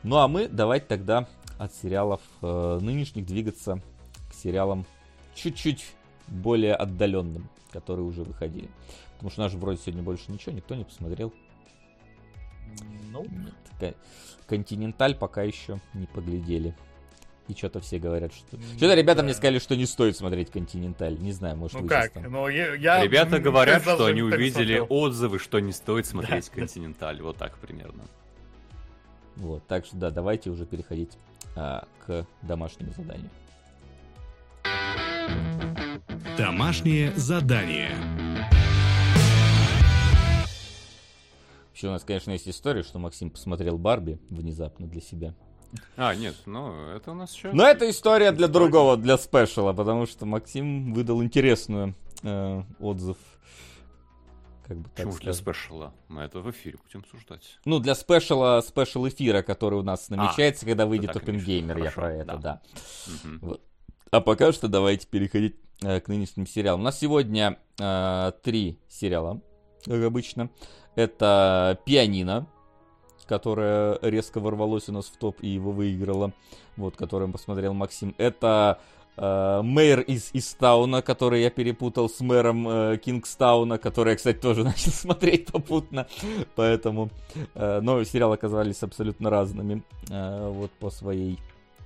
Ну 0.04 0.18
а 0.18 0.28
мы 0.28 0.48
давайте 0.48 0.86
тогда 0.86 1.28
от 1.58 1.74
сериалов 1.74 2.22
э, 2.44 2.78
нынешних 2.80 3.26
двигаться 3.26 3.82
к 4.30 4.36
сериалам 4.36 4.86
чуть-чуть 5.34 5.96
более 6.28 6.76
отдаленным, 6.76 7.50
которые 7.72 8.06
уже 8.06 8.22
выходили. 8.22 8.70
Потому 9.14 9.32
что 9.32 9.42
у 9.42 9.44
нас 9.46 9.52
же 9.52 9.58
вроде 9.58 9.80
сегодня 9.82 10.04
больше 10.04 10.32
ничего, 10.32 10.52
никто 10.52 10.76
не 10.76 10.84
посмотрел. 10.84 11.34
Ну, 13.10 13.24
Нет. 13.24 13.54
Ко- 13.80 13.96
Континенталь 14.46 15.16
пока 15.16 15.42
еще 15.42 15.80
не 15.96 16.06
поглядели. 16.06 16.76
И 17.48 17.54
что-то 17.54 17.80
все 17.82 18.00
говорят, 18.00 18.32
что... 18.34 18.58
Что-то 18.78 18.94
ребята 18.94 19.24
мне 19.24 19.34
да. 19.34 19.38
сказали, 19.38 19.60
что 19.60 19.76
не 19.76 19.86
стоит 19.86 20.16
смотреть 20.16 20.52
Континенталь. 20.52 21.18
Не 21.20 21.32
знаю, 21.34 21.58
может, 21.58 21.82
ну 21.82 21.88
как? 21.88 22.12
там- 22.14 22.32
Ну, 22.32 22.48
я, 22.48 22.76
я- 22.76 23.04
Ребята 23.04 23.39
говорят, 23.39 23.82
что 23.82 24.06
они 24.06 24.22
увидели 24.22 24.78
смотрел. 24.78 24.88
отзывы, 24.89 25.39
что 25.39 25.60
не 25.60 25.72
стоит 25.74 26.06
смотреть 26.06 26.50
Континенталь. 26.56 27.22
Вот 27.22 27.38
так 27.38 27.58
примерно. 27.58 28.04
Вот, 29.36 29.66
так 29.68 29.86
что 29.86 29.96
да, 29.98 30.12
давайте 30.12 30.50
уже 30.50 30.66
переходить 30.66 31.18
а, 31.56 31.88
к 32.06 32.26
домашнему 32.42 32.94
заданию. 32.94 33.30
Домашнее 36.38 37.12
задание. 37.16 37.92
Еще 41.74 41.88
у 41.88 41.92
нас, 41.92 42.04
конечно, 42.04 42.32
есть 42.32 42.48
история, 42.48 42.84
что 42.84 43.00
Максим 43.00 43.32
посмотрел 43.32 43.78
Барби 43.78 44.20
внезапно 44.30 44.88
для 44.88 45.02
себя. 45.02 45.34
А, 45.95 46.15
нет, 46.15 46.36
ну, 46.45 46.89
это 46.89 47.11
у 47.11 47.13
нас 47.13 47.34
еще... 47.34 47.51
Но 47.51 47.65
это 47.65 47.89
история 47.89 48.32
для 48.32 48.47
другого, 48.47 48.97
для 48.97 49.17
спешала, 49.17 49.74
потому 49.74 50.05
что 50.05 50.26
Максим 50.26 50.93
выдал 50.93 51.24
интересную 51.24 51.95
э, 52.24 52.63
отзыв. 52.80 53.17
Как 54.67 54.78
бы 54.78 54.89
Почему 54.89 55.17
для 55.17 55.34
спешала? 55.34 55.93
Мы 56.07 56.22
это 56.22 56.39
в 56.39 56.49
эфире 56.51 56.78
будем 56.84 57.01
обсуждать. 57.01 57.59
Ну, 57.65 57.80
для 57.80 57.95
спешала, 57.95 58.61
спешл 58.61 59.07
эфира, 59.07 59.41
который 59.41 59.80
у 59.80 59.84
нас 59.84 60.09
намечается, 60.09 60.65
когда 60.65 60.86
выйдет 60.86 61.15
Gamer, 61.15 61.84
я 61.84 61.91
про 61.91 62.13
это, 62.13 62.26
да. 62.26 62.38
да. 62.38 62.61
Мгм. 63.24 63.57
А 64.11 64.22
пока 64.22 64.51
что 64.51 64.67
давайте 64.67 65.07
переходить 65.07 65.55
э, 65.82 65.99
к 66.01 66.07
нынешним 66.07 66.45
сериалам. 66.45 66.82
У 66.82 66.84
нас 66.84 66.99
сегодня 66.99 67.59
э, 67.80 68.32
три 68.43 68.80
сериала, 68.89 69.41
как 69.86 70.03
обычно. 70.03 70.49
Это 70.95 71.80
«Пианино», 71.86 72.47
которое 73.32 73.98
резко 74.02 74.42
ворвалось 74.42 74.90
у 74.90 74.92
нас 74.92 75.06
в 75.06 75.16
топ 75.16 75.38
и 75.42 75.48
его 75.48 75.72
выиграло, 75.72 76.34
вот, 76.76 76.98
которое 76.98 77.32
посмотрел 77.32 77.74
Максим. 77.74 78.14
Это 78.18 78.82
э, 79.16 79.62
«Мэр 79.64 80.02
из 80.02 80.32
Истауна», 80.34 81.02
который 81.02 81.42
я 81.42 81.50
перепутал 81.50 82.10
с 82.10 82.20
мэром 82.20 82.68
э, 82.68 82.98
Кингстауна, 82.98 83.78
который 83.78 84.10
я, 84.10 84.16
кстати, 84.18 84.38
тоже 84.38 84.64
начал 84.66 84.92
смотреть 84.92 85.46
попутно, 85.46 86.08
поэтому... 86.56 87.10
э, 87.56 87.80
но 87.82 88.04
сериалы 88.04 88.34
оказались 88.34 88.84
абсолютно 88.84 89.30
разными, 89.30 89.82
э, 90.10 90.50
вот, 90.52 90.72
по 90.72 90.90
своей 90.90 91.40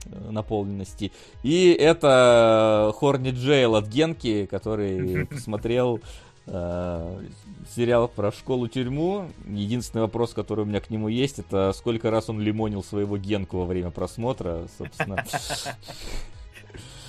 э, 0.05 0.31
наполненности. 0.31 1.11
И 1.43 1.73
это 1.73 2.91
Хорни 2.95 3.29
Джейл 3.29 3.75
от 3.75 3.87
Генки, 3.87 4.47
который 4.47 5.27
посмотрел 5.29 5.97
э, 5.97 6.24
сериал 6.47 8.07
про 8.07 8.31
школу-тюрьму. 8.31 9.29
Единственный 9.47 10.01
вопрос, 10.01 10.33
который 10.33 10.61
у 10.61 10.65
меня 10.65 10.79
к 10.79 10.89
нему 10.89 11.07
есть, 11.07 11.39
это 11.39 11.73
сколько 11.73 12.11
раз 12.11 12.29
он 12.29 12.39
лимонил 12.39 12.83
своего 12.83 13.17
Генку 13.17 13.57
во 13.57 13.65
время 13.65 13.89
просмотра, 13.91 14.67
собственно. 14.77 15.25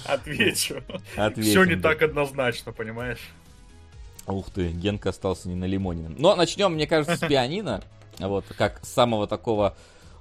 Отвечу. 0.06 0.82
Ответим, 1.16 1.50
Все 1.50 1.64
не 1.64 1.74
да. 1.74 1.90
так 1.90 2.02
однозначно, 2.02 2.72
понимаешь? 2.72 3.20
Ух 4.26 4.50
ты, 4.50 4.68
Генка 4.68 5.10
остался 5.10 5.48
не 5.48 5.54
налимоненным. 5.54 6.16
Но 6.18 6.34
начнем, 6.34 6.72
мне 6.74 6.86
кажется, 6.86 7.16
с 7.16 7.28
пианино. 7.28 7.82
Вот, 8.18 8.44
как 8.56 8.84
самого 8.84 9.26
такого, 9.26 9.76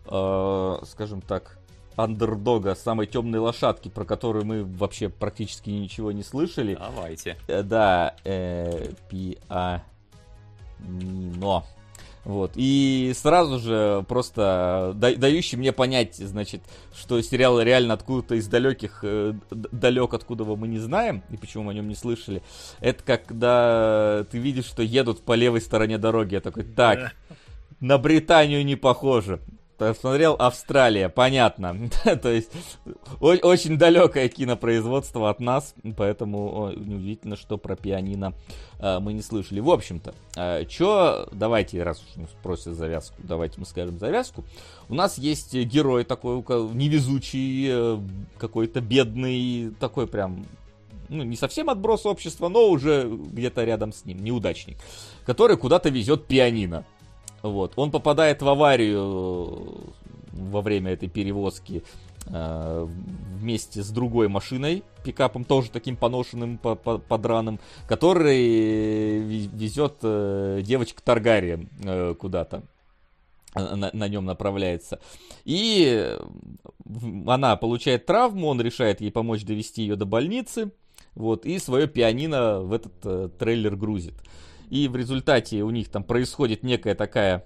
э, 0.06 0.78
скажем 0.86 1.22
так, 1.22 1.58
андердога, 1.96 2.76
самой 2.76 3.08
темной 3.08 3.40
лошадки, 3.40 3.90
про 3.90 4.06
которую 4.06 4.46
мы 4.46 4.64
вообще 4.64 5.10
практически 5.10 5.70
ничего 5.70 6.12
не 6.12 6.24
слышали. 6.24 6.76
Давайте. 6.76 7.38
Э, 7.48 7.64
Да, 7.64 8.16
э, 8.24 8.90
пианино. 9.10 9.82
Вот. 12.24 12.54
И 12.56 13.14
сразу 13.16 13.60
же 13.60 14.04
просто 14.08 14.94
да- 14.96 15.14
дающий 15.14 15.58
мне 15.58 15.72
понять, 15.72 16.16
значит, 16.16 16.62
что 16.92 17.22
сериал 17.22 17.62
реально 17.62 17.94
откуда-то 17.94 18.34
из 18.34 18.48
далеких, 18.48 19.02
э, 19.04 19.34
далек, 19.52 20.12
откуда 20.16 20.44
его 20.44 20.56
мы 20.56 20.68
не 20.68 20.80
знаем, 20.80 21.22
и 21.30 21.38
почему 21.38 21.66
мы 21.66 21.72
о 21.72 21.76
нем 21.76 21.88
не 21.88 21.94
слышали. 21.94 22.42
Это 22.80 23.04
когда 23.04 24.26
ты 24.32 24.40
видишь, 24.40 24.66
что 24.66 24.82
едут 24.82 25.22
по 25.22 25.34
левой 25.34 25.62
стороне 25.62 26.00
дороги. 26.00 26.34
Я 26.34 26.42
такой, 26.42 26.64
так, 26.64 27.14
на 27.80 28.00
Британию 28.00 28.66
не 28.66 28.76
похоже. 28.76 29.40
Посмотрел 29.78 30.36
Австралия, 30.40 31.10
понятно. 31.10 31.90
То 32.22 32.32
есть 32.32 32.50
очень 33.32 33.78
далекое 33.78 34.30
кинопроизводство 34.30 35.30
от 35.30 35.40
нас, 35.40 35.76
поэтому 35.98 36.72
неудивительно, 36.76 37.36
что 37.36 37.58
про 37.58 37.76
пианино 37.76 38.34
э, 38.80 39.00
мы 39.00 39.12
не 39.14 39.22
слышали. 39.22 39.60
В 39.60 39.70
общем-то, 39.70 40.14
что, 40.70 41.28
давайте, 41.32 41.84
раз 41.84 42.02
уж 42.16 42.30
просят 42.42 42.76
завязку, 42.76 43.16
давайте 43.20 43.60
мы 43.60 43.66
скажем 43.66 44.00
завязку. 44.00 44.46
У 44.88 44.94
нас 44.94 45.18
есть 45.18 45.54
герой 45.54 46.06
такой, 46.06 46.38
невезучий, 46.74 47.68
э, 47.70 48.00
какой-то 48.38 48.80
бедный, 48.80 49.72
такой 49.80 50.08
прям 50.08 50.46
ну, 51.10 51.24
не 51.24 51.36
совсем 51.36 51.70
отброс 51.70 52.06
общества, 52.06 52.50
но 52.50 52.68
уже 52.70 53.08
где-то 53.08 53.64
рядом 53.64 53.94
с 53.94 54.06
ним, 54.06 54.24
неудачник, 54.24 54.78
который 55.26 55.58
куда-то 55.58 55.90
везет 55.90 56.26
пианино. 56.26 56.86
Вот. 57.46 57.74
Он 57.76 57.92
попадает 57.92 58.42
в 58.42 58.50
аварию 58.50 59.94
во 60.32 60.62
время 60.62 60.94
этой 60.94 61.08
перевозки 61.08 61.84
э, 62.26 62.88
вместе 63.40 63.84
с 63.84 63.90
другой 63.90 64.28
машиной, 64.28 64.84
пикапом 65.04 65.46
тоже 65.46 65.70
таким 65.70 65.96
поношенным, 65.96 66.58
по- 66.58 66.76
по- 66.76 66.98
подраным, 66.98 67.60
который 67.88 69.20
ве- 69.20 69.50
везет 69.56 69.98
э, 70.02 70.62
девочка 70.64 71.04
Таргариен 71.04 71.70
э, 71.84 72.16
куда-то 72.20 72.64
э, 73.56 73.76
на, 73.76 73.92
на 73.94 74.08
нем 74.08 74.26
направляется. 74.26 75.00
И 75.46 75.86
э, 75.88 76.20
она 77.28 77.56
получает 77.58 78.08
травму, 78.08 78.48
он 78.48 78.60
решает 78.60 79.02
ей 79.02 79.12
помочь 79.12 79.44
довести 79.44 79.84
ее 79.84 79.96
до 79.96 80.06
больницы, 80.06 80.72
вот, 81.14 81.46
и 81.46 81.60
свое 81.60 81.88
пианино 81.88 82.62
в 82.62 82.74
этот 82.74 82.94
э, 83.04 83.30
трейлер 83.38 83.76
грузит. 83.76 84.16
И 84.70 84.88
в 84.88 84.96
результате 84.96 85.64
у 85.64 85.70
них 85.70 85.90
там 85.90 86.04
происходит 86.04 86.64
некая 86.64 86.96
такая 86.96 87.46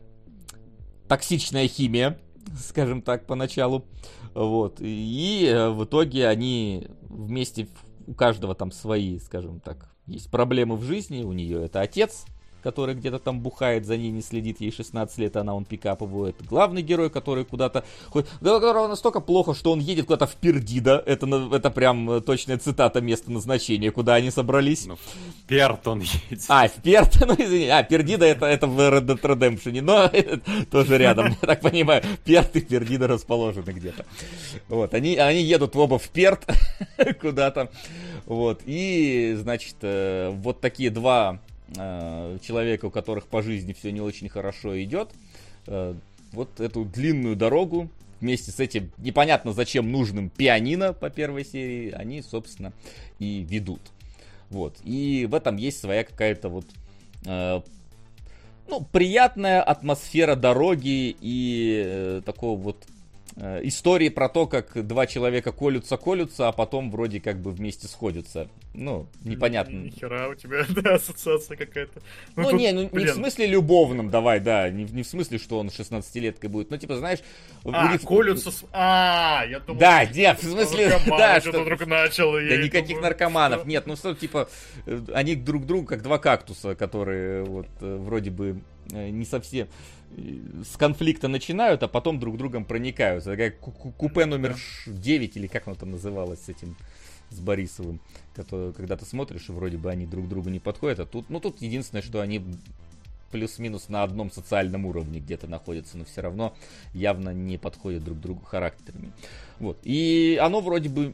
токсичная 1.08 1.68
химия, 1.68 2.20
скажем 2.60 3.02
так, 3.02 3.26
поначалу. 3.26 3.86
Вот. 4.34 4.78
И 4.80 5.46
э, 5.48 5.70
в 5.70 5.86
итоге 5.86 6.28
они 6.28 6.88
вместе, 7.02 7.68
у 8.08 8.14
каждого 8.14 8.56
там 8.56 8.72
свои, 8.72 9.20
скажем 9.20 9.60
так, 9.60 9.92
есть 10.06 10.32
проблемы 10.32 10.76
в 10.76 10.84
жизни. 10.84 11.24
У 11.24 11.34
нее 11.34 11.66
это 11.66 11.82
отец, 11.82 12.26
который 12.62 12.96
где-то 12.96 13.20
там 13.20 13.40
бухает, 13.40 13.86
за 13.86 13.98
ней 13.98 14.12
не 14.12 14.22
следит, 14.22 14.62
ей 14.62 14.72
16 14.72 15.18
лет, 15.18 15.36
она 15.36 15.56
он 15.56 15.66
пикаповый. 15.66 16.32
Это 16.32 16.44
главный 16.44 16.82
герой, 16.82 17.10
который 17.10 17.46
куда-то 17.46 17.84
ходит. 18.08 18.30
Которого 18.40 18.88
настолько 18.88 19.20
плохо, 19.20 19.54
что 19.54 19.72
он 19.72 19.80
едет 19.80 20.06
куда-то 20.06 20.28
в 20.28 20.36
Пердида. 20.36 21.04
Это, 21.06 21.50
это 21.54 21.70
прям 21.70 22.10
э, 22.12 22.22
точная 22.22 22.58
цитата 22.58 23.02
места 23.02 23.32
назначения, 23.32 23.92
куда 23.92 24.16
они 24.16 24.32
собрались. 24.32 24.86
Ну, 24.86 24.98
Перт 25.48 25.88
он 25.88 26.02
едет. 26.02 26.46
А, 26.48 26.68
в 26.68 26.82
Перт, 26.82 27.18
ну 27.28 27.34
извини, 27.34 27.68
а, 27.68 27.84
Пердида 27.84 28.26
это, 28.26 28.46
это 28.46 28.68
в 28.68 28.80
Red 28.80 29.06
Dead 29.06 29.22
Redemption, 29.22 29.82
но 29.82 30.12
тоже 30.72 30.98
рядом, 30.98 31.30
я 31.30 31.48
так 31.48 31.62
понимаю. 31.62 32.04
Перт 32.24 32.56
и 32.56 32.62
Пердида 32.62 33.08
расположены 33.08 33.72
где-то. 33.72 34.06
Вот, 34.68 34.94
они, 34.94 35.16
они 35.18 35.42
едут 35.42 35.76
оба 35.76 36.00
в 36.00 36.10
Перт 36.10 36.46
куда-то. 37.22 37.72
Вот, 38.26 38.62
и, 38.66 39.36
значит, 39.40 39.76
э, 39.82 40.30
вот 40.30 40.62
такие 40.62 40.90
два 40.90 41.40
э, 41.76 42.38
человека, 42.42 42.86
у 42.86 42.92
которых 42.92 43.28
по 43.28 43.42
жизни 43.42 43.74
все 43.74 43.92
не 43.92 44.02
очень 44.02 44.30
хорошо 44.30 44.82
идет, 44.82 45.10
э, 45.68 45.94
вот 46.32 46.60
эту 46.60 46.86
длинную 46.86 47.36
дорогу 47.36 47.90
вместе 48.22 48.52
с 48.52 48.60
этим 48.60 48.92
непонятно 48.98 49.54
зачем 49.54 49.92
нужным 49.92 50.30
пианино 50.30 50.94
по 50.94 51.10
первой 51.10 51.46
серии, 51.46 51.92
они, 51.92 52.22
собственно, 52.22 52.74
и 53.18 53.46
ведут. 53.50 53.82
Вот. 54.50 54.76
И 54.84 55.28
в 55.30 55.36
этом 55.36 55.58
есть 55.58 55.80
своя 55.80 56.04
какая-то 56.04 56.50
вот 56.50 56.66
э, 57.26 57.62
ну, 58.68 58.86
приятная 58.92 59.62
атмосфера 59.62 60.36
дороги 60.36 61.16
и 61.20 61.84
э, 61.86 62.22
такого 62.26 62.60
вот 62.60 62.78
истории 63.64 64.10
про 64.10 64.28
то, 64.30 64.48
как 64.48 64.86
два 64.86 65.08
человека 65.08 65.52
колются-колются, 65.52 66.48
а 66.48 66.52
потом 66.52 66.92
вроде 66.92 67.22
как 67.22 67.40
бы 67.40 67.52
вместе 67.52 67.88
сходятся. 67.88 68.50
Ну, 68.74 69.08
непонятно. 69.24 69.76
Ни 69.78 69.90
хера 69.90 70.30
у 70.30 70.36
тебя, 70.36 70.66
да, 70.70 70.96
ассоциация 70.96 71.58
какая-то. 71.58 72.02
Ну, 72.36 72.50
тут, 72.50 72.60
не, 72.60 72.72
ну 72.72 72.84
не 72.84 72.88
блин, 72.90 73.08
в 73.08 73.16
смысле 73.16 73.48
любовном, 73.48 74.10
давай, 74.10 74.40
да, 74.40 74.70
не, 74.70 74.86
в- 74.86 74.94
не 74.94 75.04
в 75.04 75.08
смысле, 75.08 75.38
что 75.38 75.60
он 75.60 75.68
16-леткой 75.68 76.50
будет, 76.50 76.70
ну, 76.70 76.78
типа, 76.78 76.98
знаешь... 76.98 77.20
А, 77.66 77.92
них- 77.92 78.02
колются 78.02 78.52
с... 78.52 78.64
А, 78.72 79.44
я 79.50 79.60
думал... 79.60 79.80
Да, 79.80 80.06
нет, 80.06 80.42
в 80.42 80.50
смысле, 80.50 81.00
да, 81.08 81.40
что- 81.42 81.62
вдруг 81.62 81.86
начал. 81.88 82.34
Да 82.34 82.58
никаких 82.58 82.98
думаю, 82.98 83.04
наркоманов, 83.04 83.60
что? 83.62 83.70
нет, 83.70 83.88
ну 83.88 83.96
что, 83.96 84.14
типа, 84.14 84.50
э, 84.86 85.02
они 85.14 85.36
друг 85.36 85.66
другу 85.66 85.88
как 85.88 86.02
два 86.02 86.18
кактуса, 86.20 86.76
которые 86.76 87.44
вот 87.44 87.68
э, 87.82 87.96
вроде 87.98 88.30
бы 88.30 88.62
э, 88.92 89.10
не 89.10 89.26
совсем 89.26 89.68
э, 89.68 89.99
с 90.18 90.76
конфликта 90.78 91.28
начинают, 91.28 91.84
а 91.84 91.88
потом 91.88 92.20
друг 92.20 92.38
другом 92.38 92.66
проникаются. 92.66 93.32
Такая 93.32 93.52
ку- 93.52 93.72
ку- 93.72 93.92
купе 93.92 94.26
номер 94.26 94.58
9, 94.88 95.38
или 95.38 95.48
как 95.48 95.68
оно 95.68 95.76
там 95.76 95.92
называлось 95.92 96.42
с 96.42 96.50
этим, 96.50 96.76
с 97.30 97.40
Борисовым, 97.40 98.00
который, 98.36 98.74
когда 98.74 98.98
ты 98.98 99.06
смотришь, 99.06 99.50
и 99.50 99.52
вроде 99.52 99.78
бы 99.78 99.92
они 99.92 100.06
друг 100.06 100.28
другу 100.28 100.50
не 100.50 100.60
подходят, 100.60 101.00
а 101.00 101.06
тут, 101.06 101.30
ну 101.30 101.40
тут 101.40 101.62
единственное, 101.62 102.02
что 102.02 102.22
они 102.22 102.44
плюс-минус 103.32 103.90
на 103.90 104.04
одном 104.04 104.32
социальном 104.32 104.88
уровне 104.88 105.20
где-то 105.20 105.48
находятся, 105.48 105.98
но 105.98 106.06
все 106.06 106.22
равно 106.22 106.56
явно 106.94 107.30
не 107.30 107.58
подходят 107.58 108.04
друг 108.04 108.20
другу 108.20 108.44
характерами. 108.44 109.12
Вот. 109.60 109.78
И 109.84 110.40
оно 110.42 110.62
вроде 110.62 110.90
бы 110.90 111.14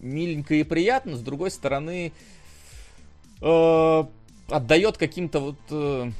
миленько 0.00 0.54
и 0.54 0.62
приятно, 0.62 1.16
с 1.16 1.22
другой 1.22 1.50
стороны, 1.50 2.12
э, 3.40 4.04
отдает 4.48 4.98
каким-то 4.98 5.40
вот... 5.40 5.58
э, 5.70 6.10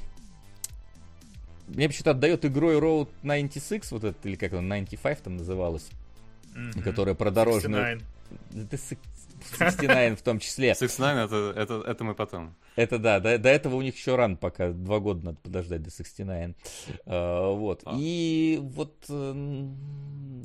мне 1.69 1.89
почему-то 1.89 2.11
отдает 2.12 2.45
игрой 2.45 2.77
Road 2.79 3.09
96, 3.23 3.93
вот 3.93 4.05
это, 4.05 4.29
или 4.29 4.37
как 4.37 4.53
он, 4.53 4.69
95 4.69 5.23
там 5.23 5.37
называлась, 5.37 5.89
Мгм. 6.55 6.83
которая 6.83 7.14
про 7.14 7.31
дорожную... 7.31 8.01
69. 8.51 8.71
Да, 8.71 8.77
сик- 8.77 8.99
69 9.59 10.19
в 10.19 10.23
том 10.23 10.39
числе. 10.39 10.73
Six 10.73 10.99
Nine 10.99 11.25
это, 11.25 11.53
это, 11.57 11.83
это 11.87 12.05
мы 12.05 12.14
потом. 12.14 12.55
Это 12.77 12.99
да, 12.99 13.21
до, 13.21 13.39
до 13.39 13.49
этого 13.49 13.77
у 13.77 13.83
них 13.83 13.97
еще 13.97 14.16
ран 14.16 14.37
пока, 14.37 14.71
два 14.71 14.99
года 15.01 15.25
надо 15.25 15.39
подождать 15.43 15.83
до 15.83 15.91
69. 15.91 16.55
Э, 17.07 17.53
вот. 17.55 17.83
А. 17.85 17.95
И 17.99 18.59
вот, 18.61 18.95
э, 19.09 19.69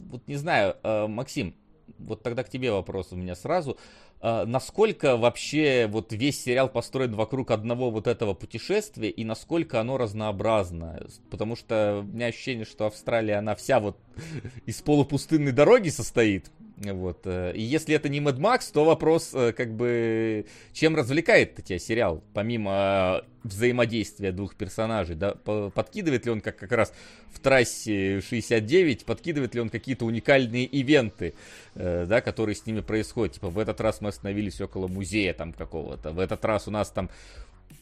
вот 0.09 0.27
не 0.27 0.35
знаю, 0.35 0.75
э, 0.83 1.07
Максим, 1.07 1.55
вот 1.99 2.23
тогда 2.23 2.43
к 2.43 2.49
тебе 2.49 2.71
вопрос 2.71 3.11
у 3.11 3.15
меня 3.15 3.35
сразу. 3.35 3.71
Э, 3.71 3.77
насколько 4.23 5.17
вообще 5.17 5.87
вот 5.91 6.13
весь 6.13 6.41
сериал 6.41 6.69
построен 6.69 7.13
вокруг 7.13 7.51
одного 7.51 7.91
вот 7.91 8.07
этого 8.07 8.33
путешествия 8.33 9.09
и 9.09 9.25
насколько 9.25 9.81
оно 9.81 9.97
разнообразно? 9.97 11.05
Потому 11.29 11.57
что 11.57 11.99
у 11.99 12.15
меня 12.15 12.27
ощущение, 12.27 12.63
что 12.63 12.85
Австралия, 12.85 13.35
она 13.35 13.53
вся 13.53 13.81
вот 13.81 13.97
из 14.65 14.81
полупустынной 14.81 15.51
дороги 15.51 15.89
состоит. 15.89 16.49
Вот. 16.77 17.21
э, 17.25 17.53
И 17.55 17.61
если 17.61 17.95
это 17.95 18.09
не 18.09 18.19
Mad 18.19 18.37
Max, 18.37 18.71
то 18.73 18.83
вопрос, 18.83 19.31
э, 19.33 19.53
как 19.53 19.73
бы, 19.75 20.45
чем 20.73 20.95
развлекает 20.95 21.63
тебя 21.63 21.77
сериал, 21.77 22.23
помимо 22.33 23.21
э, 23.23 23.27
взаимодействия 23.43 24.31
двух 24.31 24.55
персонажей, 24.55 25.15
да, 25.15 25.35
По- 25.35 25.69
подкидывает 25.69 26.25
ли 26.25 26.31
он, 26.31 26.41
как 26.41 26.57
как 26.57 26.71
раз 26.71 26.93
в 27.31 27.39
трассе 27.39 28.21
69, 28.21 29.05
подкидывает 29.05 29.53
ли 29.53 29.61
он 29.61 29.69
какие-то 29.69 30.05
уникальные 30.05 30.65
ивенты, 30.65 31.33
да, 31.75 32.21
которые 32.21 32.55
с 32.55 32.65
ними 32.65 32.79
происходят, 32.81 33.35
типа 33.35 33.49
в 33.49 33.59
этот 33.59 33.81
раз 33.81 34.01
мы 34.01 34.09
остановились 34.09 34.61
около 34.61 34.87
музея 34.87 35.33
там 35.33 35.51
какого-то, 35.53 36.11
в 36.11 36.19
этот 36.19 36.43
раз 36.45 36.67
у 36.67 36.71
нас 36.71 36.89
там 36.89 37.09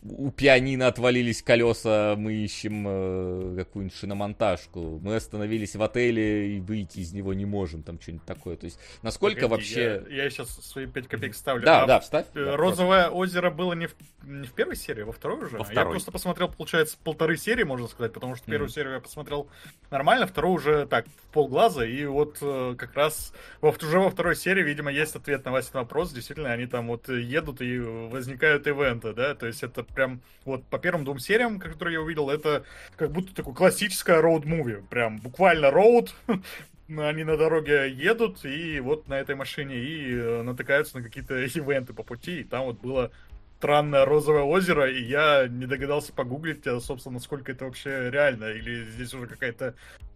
у 0.04 0.32
пианино 0.32 0.88
отвалились 0.88 1.42
колеса, 1.42 2.16
мы 2.18 2.34
ищем 2.34 2.86
э, 2.88 3.56
какую-нибудь 3.58 3.98
шиномонтажку. 3.98 5.00
Мы 5.04 5.16
остановились 5.16 5.76
в 5.76 5.82
отеле 5.84 6.58
и 6.58 6.60
выйти 6.60 7.00
из 7.00 7.14
него 7.14 7.34
не 7.34 7.46
можем, 7.46 7.84
там 7.84 8.00
что-нибудь 8.02 8.26
такое. 8.26 8.56
То 8.58 8.66
есть, 8.66 8.80
насколько 9.02 9.42
Погоди, 9.42 9.52
вообще... 9.52 10.04
Я, 10.10 10.30
сейчас 10.30 10.50
свои 10.50 10.86
5 10.88 11.08
копеек 11.08 11.36
ставлю. 11.36 11.64
Да, 11.66 11.84
А 11.84 11.88
да, 11.88 12.00
вставь. 12.00 12.26
э, 12.34 12.46
Да, 12.46 12.58
Розовое 12.58 13.10
озеро 13.10 13.50
было 13.52 13.74
не 13.74 13.88
в, 13.88 13.96
не 14.24 14.48
в 14.48 14.54
первой 14.54 14.76
серии, 14.76 15.04
а 15.04 15.06
во 15.06 15.12
второй 15.12 15.40
уже? 15.46 15.58
Во 15.58 15.64
Я 15.66 15.72
второй. 15.72 15.92
просто 15.94 16.12
посмотрел, 16.12 16.50
получается, 16.50 16.98
полторы 17.04 17.38
серии, 17.38 17.64
можно 17.64 17.88
сказать, 17.88 18.14
потому 18.14 18.36
что 18.36 18.46
первую 18.46 18.68
Мгм. 18.68 18.74
серию 18.74 18.94
я 18.94 19.00
посмотрел 19.00 19.48
нормально, 19.90 20.28
вторую 20.28 20.56
уже 20.56 20.86
так, 20.88 21.06
в 21.08 21.34
полглаза, 21.34 21.86
и 21.86 22.06
вот 22.06 22.38
э, 22.42 22.76
как 22.78 22.94
раз 22.96 23.34
во, 23.62 23.70
уже 23.72 24.00
во 24.00 24.10
второй 24.10 24.36
серии, 24.36 24.64
видимо, 24.64 24.92
есть 24.92 25.16
ответ 25.16 25.46
на 25.46 25.52
Васин 25.52 25.72
вопрос. 25.74 26.12
Действительно, 26.12 26.52
они 26.52 26.66
там 26.66 26.88
вот 26.88 27.10
э, 27.10 27.22
едут 27.22 27.62
и 27.62 27.80
возникают 27.80 28.68
ивенты, 28.68 29.14
да, 29.14 29.36
то 29.36 29.48
есть 29.48 29.64
это 29.64 29.81
прям 29.90 30.22
вот 30.46 30.66
по 30.66 30.80
первым 30.80 31.06
двум 31.06 31.20
сериям, 31.20 31.60
которые 31.60 31.96
я 31.96 32.02
увидел, 32.02 32.30
это 32.30 32.64
как 32.96 33.12
будто 33.12 33.34
такое 33.34 33.54
классическое 33.54 34.22
роуд-муви, 34.22 34.86
прям 34.88 35.18
буквально 35.18 35.72
роуд, 35.72 36.14
они 36.88 37.24
на 37.24 37.38
дороге 37.38 37.90
едут, 37.92 38.44
и 38.46 38.80
вот 38.80 39.08
на 39.08 39.20
этой 39.20 39.36
машине, 39.36 39.76
и 39.76 40.14
э, 40.14 40.42
натыкаются 40.42 40.98
на 40.98 41.04
какие-то 41.04 41.44
ивенты 41.46 41.94
по 41.94 42.04
пути, 42.04 42.42
и 42.42 42.44
там 42.44 42.66
вот 42.66 42.80
было 42.80 43.12
странное 43.58 44.06
розовое 44.06 44.42
озеро, 44.42 44.90
и 44.92 45.04
я 45.04 45.48
не 45.48 45.68
догадался 45.68 46.14
погуглить, 46.14 46.66
а, 46.66 46.80
собственно, 46.80 47.14
насколько 47.14 47.52
это 47.52 47.66
вообще 47.66 48.10
реально, 48.10 48.46
или 48.46 48.86
здесь 48.86 49.14
уже 49.14 49.28
какая-то 49.28 49.76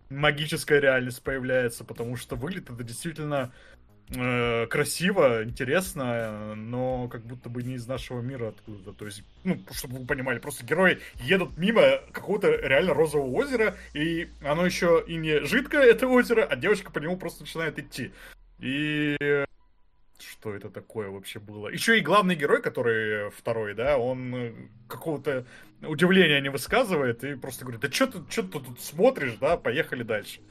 магическая 0.09 0.80
реальность 0.80 1.22
появляется, 1.22 1.84
потому 1.84 2.16
что 2.16 2.36
выглядит 2.36 2.72
это 2.72 2.84
действительно 2.84 3.53
э, 4.10 4.68
красиво, 4.68 5.43
интересно, 5.43 6.56
но 6.56 7.08
как 7.08 7.22
будто 7.22 7.49
бы 7.49 7.64
не 7.64 7.76
из 7.76 7.88
нашего 7.88 8.22
мира 8.22 8.49
откуда-то. 8.49 8.93
То 8.93 9.06
есть, 9.06 9.24
ну, 9.43 9.60
чтобы 9.72 9.99
вы 9.99 10.06
понимали, 10.06 10.39
просто 10.39 10.66
герои 10.66 10.99
едут 11.20 11.58
мимо 11.58 11.99
какого-то 12.12 12.49
реально 12.49 12.93
розового 12.93 13.30
озера, 13.32 13.76
и 13.93 14.30
оно 14.41 14.66
еще 14.66 15.03
и 15.08 15.16
не 15.16 15.41
жидкое, 15.45 15.84
это 15.84 16.08
озеро, 16.08 16.43
а 16.43 16.56
девочка 16.56 16.91
по 16.91 16.99
нему 16.99 17.18
просто 17.18 17.43
начинает 17.43 17.80
идти. 17.80 18.12
И 18.60 19.16
что 20.18 20.53
это 20.53 20.70
такое 20.70 21.10
вообще 21.10 21.39
было? 21.39 21.68
Еще 21.68 21.97
и 21.99 22.01
главный 22.01 22.36
герой, 22.36 22.62
который 22.62 23.30
второй, 23.32 23.74
да, 23.74 23.97
он 23.97 24.36
э, 24.36 24.53
какого-то 24.88 25.45
удивления 25.82 26.39
не 26.39 26.49
высказывает 26.49 27.24
и 27.24 27.36
просто 27.36 27.66
говорит, 27.66 27.82
да 27.82 27.91
что 27.91 28.08
ты, 28.08 28.20
что 28.30 28.43
ты 28.43 28.60
тут 28.60 28.80
смотришь, 28.80 29.36
да, 29.39 29.58
поехали 29.58 30.03
дальше. 30.03 30.41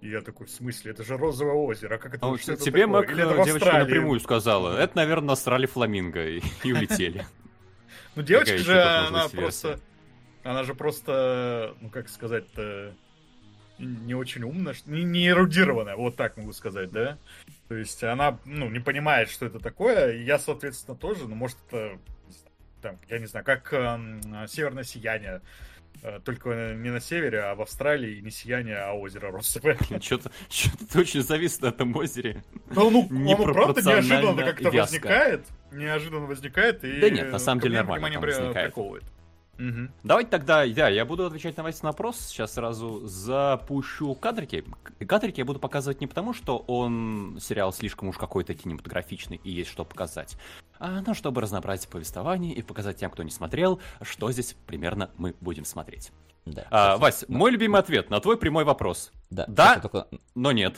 И 0.00 0.10
я 0.10 0.20
такой, 0.20 0.46
в 0.46 0.50
смысле, 0.50 0.92
это 0.92 1.02
же 1.02 1.16
розовое 1.16 1.54
озеро, 1.54 1.96
а 1.96 1.98
как 1.98 2.14
это, 2.14 2.26
А 2.26 2.28
вот 2.28 2.40
тебе 2.40 2.86
в 2.86 3.44
девочка 3.44 3.78
напрямую 3.78 4.20
сказала, 4.20 4.78
это, 4.78 4.96
наверное, 4.96 5.28
насрали 5.28 5.66
фламинго 5.66 6.24
и, 6.26 6.40
и 6.64 6.72
улетели. 6.72 7.26
Ну, 8.14 8.24
девочка 8.24 8.58
же, 8.58 8.82
она 8.82 9.28
просто... 9.28 9.78
Она 10.42 10.64
же 10.64 10.74
просто, 10.74 11.76
ну, 11.80 11.88
как 11.88 12.08
сказать-то, 12.08 12.92
не 13.78 14.14
очень 14.14 14.42
умная, 14.42 14.74
не, 14.86 15.04
не 15.04 15.28
эрудированная, 15.28 15.94
вот 15.94 16.16
так 16.16 16.36
могу 16.36 16.52
сказать, 16.52 16.90
да? 16.90 17.18
То 17.68 17.76
есть 17.76 18.02
она, 18.02 18.38
ну, 18.44 18.68
не 18.70 18.80
понимает, 18.80 19.30
что 19.30 19.46
это 19.46 19.60
такое, 19.60 20.12
и 20.12 20.24
я, 20.24 20.38
соответственно, 20.38 20.96
тоже, 20.96 21.28
ну, 21.28 21.34
может, 21.34 21.58
это, 21.68 21.98
там, 22.82 22.98
я 23.08 23.18
не 23.18 23.26
знаю, 23.26 23.44
как 23.44 23.72
эм, 23.72 24.20
северное 24.48 24.84
сияние, 24.84 25.40
только 26.24 26.74
не 26.74 26.90
на 26.90 27.00
севере, 27.00 27.40
а 27.40 27.54
в 27.54 27.62
Австралии 27.62 28.20
не 28.20 28.30
сияние, 28.30 28.76
а 28.78 28.92
озеро 28.92 29.30
розовое. 29.30 29.76
Что-то 30.00 30.30
ты 30.92 31.00
очень 31.00 31.22
завис 31.22 31.60
на 31.60 31.68
этом 31.68 31.94
озере. 31.96 32.42
Ну, 32.70 32.90
ну, 32.90 33.08
оно 33.34 33.52
правда 33.52 33.82
неожиданно 33.82 34.42
как-то 34.42 34.70
возникает, 34.70 35.46
неожиданно 35.72 36.26
возникает, 36.26 36.84
и 36.84 37.00
Да 37.00 37.10
нет, 37.10 37.32
на 37.32 37.38
самом 37.38 37.60
деле 37.60 37.76
нормально 37.76 38.20
возникает. 38.20 38.66
приковывает. 38.66 39.04
Мгм. 39.58 39.92
Давайте 40.04 40.30
тогда, 40.30 40.64
да, 40.68 40.88
я 40.88 41.04
буду 41.04 41.26
отвечать 41.26 41.56
на 41.56 41.64
ваш 41.64 41.80
вопрос. 41.82 42.16
Сейчас 42.20 42.54
сразу 42.54 43.06
запущу 43.06 44.14
кадрики. 44.14 44.64
Кадрики 45.06 45.40
я 45.40 45.44
буду 45.44 45.58
показывать 45.58 46.00
не 46.00 46.06
потому, 46.06 46.32
что 46.32 46.58
он 46.58 47.38
сериал 47.40 47.72
слишком 47.72 48.08
уж 48.08 48.16
какой-то 48.16 48.54
кинематографичный 48.54 49.40
и 49.42 49.50
есть 49.50 49.70
что 49.70 49.84
показать, 49.84 50.36
а 50.78 51.02
ну, 51.04 51.12
чтобы 51.14 51.40
разнообразить 51.40 51.88
повествование 51.88 52.54
и 52.54 52.62
показать 52.62 52.98
тем, 52.98 53.10
кто 53.10 53.24
не 53.24 53.30
смотрел, 53.30 53.80
что 54.02 54.30
здесь 54.30 54.54
примерно 54.66 55.10
мы 55.16 55.34
будем 55.40 55.64
смотреть. 55.64 56.12
Да. 56.46 56.66
А, 56.70 56.96
Вась, 56.96 57.24
мой 57.28 57.50
любимый 57.50 57.80
ответ 57.80 58.10
на 58.10 58.20
твой 58.20 58.38
прямой 58.38 58.64
вопрос. 58.64 59.10
да. 59.28 59.44
да. 59.48 59.80
только- 59.80 60.06
Но 60.34 60.52
нет. 60.52 60.76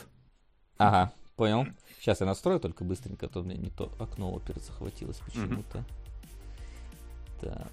Ага, 0.77 1.13
понял. 1.35 1.67
Сейчас 1.99 2.19
я 2.19 2.25
настрою 2.25 2.59
только 2.59 2.83
быстренько, 2.83 3.27
а 3.27 3.29
то 3.29 3.41
у 3.41 3.43
меня 3.43 3.57
не 3.57 3.69
то 3.69 3.91
окно 3.99 4.33
опер 4.33 4.59
захватилось 4.59 5.17
почему-то. 5.19 5.85
Так. 7.39 7.67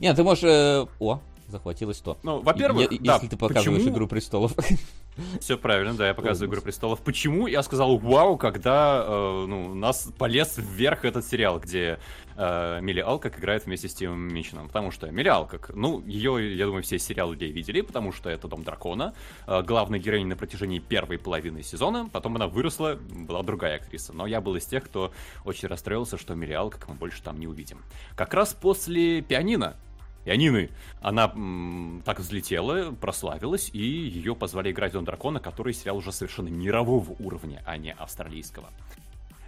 Нет, 0.00 0.16
ты 0.16 0.22
можешь... 0.22 0.44
э, 0.44 0.86
О, 0.98 1.20
захватилось 1.48 1.98
то. 1.98 2.16
Ну, 2.22 2.40
во-первых, 2.40 2.90
Е- 2.90 2.98
да, 3.00 3.14
если 3.14 3.28
ты 3.28 3.36
показываешь 3.36 3.80
почему- 3.82 3.94
«Игру 3.94 4.06
престолов». 4.08 4.54
Все 5.40 5.58
правильно, 5.58 5.92
да, 5.94 6.08
я 6.08 6.14
показываю 6.14 6.50
«Игру 6.50 6.62
престолов». 6.62 7.00
Почему 7.00 7.46
я 7.46 7.62
сказал 7.62 7.98
«Вау», 7.98 8.38
когда 8.38 9.04
э, 9.06 9.44
ну, 9.46 9.74
нас 9.74 10.08
полез 10.16 10.56
вверх 10.56 11.04
этот 11.04 11.26
сериал, 11.26 11.58
где 11.58 11.98
э, 12.36 12.78
Милли 12.80 13.00
Алкок 13.00 13.38
играет 13.38 13.66
вместе 13.66 13.88
с 13.88 13.94
Тимом 13.94 14.32
Мичином? 14.32 14.68
Потому 14.68 14.90
что 14.92 15.10
Милли 15.10 15.28
Алкок, 15.28 15.72
ну, 15.74 16.00
ее, 16.06 16.56
я 16.56 16.64
думаю, 16.64 16.82
все 16.84 16.98
сериалы 16.98 17.34
людей 17.34 17.50
видели, 17.50 17.80
потому 17.82 18.12
что 18.12 18.30
это 18.30 18.48
«Дом 18.48 18.62
дракона», 18.62 19.12
э, 19.46 19.62
главная 19.62 19.98
героиня 19.98 20.28
на 20.28 20.36
протяжении 20.36 20.78
первой 20.78 21.18
половины 21.18 21.62
сезона, 21.62 22.08
потом 22.10 22.36
она 22.36 22.46
выросла, 22.46 22.94
была 22.94 23.42
другая 23.42 23.76
актриса. 23.76 24.12
Но 24.14 24.26
я 24.26 24.40
был 24.40 24.54
из 24.56 24.64
тех, 24.64 24.84
кто 24.84 25.12
очень 25.44 25.68
расстроился, 25.68 26.16
что 26.16 26.34
Милли 26.34 26.52
Алкок 26.54 26.88
мы 26.88 26.94
больше 26.94 27.20
там 27.22 27.38
не 27.38 27.46
увидим. 27.48 27.82
Как 28.16 28.32
раз 28.32 28.54
после 28.54 29.20
«Пианино», 29.20 29.76
Пианины. 30.24 30.70
Она 31.00 31.32
м, 31.34 32.02
так 32.04 32.20
взлетела, 32.20 32.92
прославилась, 32.92 33.70
и 33.72 33.78
ее 33.78 34.34
позвали 34.36 34.70
играть 34.70 34.92
Дон 34.92 35.04
Дракона, 35.04 35.40
который 35.40 35.72
сериал 35.72 35.96
уже 35.96 36.12
совершенно 36.12 36.48
мирового 36.48 37.16
уровня, 37.18 37.62
а 37.66 37.76
не 37.76 37.92
австралийского. 37.92 38.70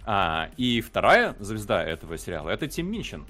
А, 0.05 0.49
и 0.57 0.81
вторая 0.81 1.35
звезда 1.39 1.83
этого 1.83 2.17
сериала 2.17 2.49
это 2.49 2.67
Тим 2.67 2.91
Минчин. 2.91 3.25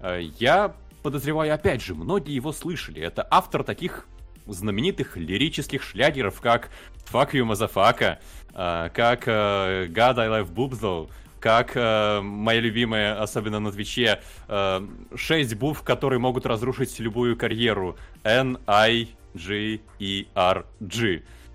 Э, 0.00 0.20
Я 0.38 0.74
подозреваю, 1.02 1.54
опять 1.54 1.82
же, 1.82 1.94
многие 1.94 2.34
его 2.34 2.52
слышали. 2.52 3.00
Это 3.00 3.26
автор 3.30 3.64
таких 3.64 4.06
знаменитых 4.46 5.16
лирических 5.16 5.82
шлягеров, 5.82 6.40
как 6.40 6.70
Fuck 7.10 7.32
You 7.32 7.50
Motherfucker, 7.50 8.18
э, 8.54 8.90
как 8.92 9.28
э, 9.28 9.86
God 9.86 10.18
I 10.18 10.28
Love 10.28 10.52
Boobs 10.52 10.80
Though, 10.80 11.10
как 11.40 11.72
э, 11.76 12.20
моя 12.20 12.60
любимая, 12.60 13.20
особенно 13.20 13.60
на 13.60 13.70
Твиче, 13.72 14.20
э, 14.48 14.86
6 15.14 15.54
букв, 15.54 15.82
которые 15.82 16.18
могут 16.18 16.46
разрушить 16.46 16.98
любую 17.00 17.36
карьеру. 17.36 17.96
N-I-G-E-R-G. 18.24 19.12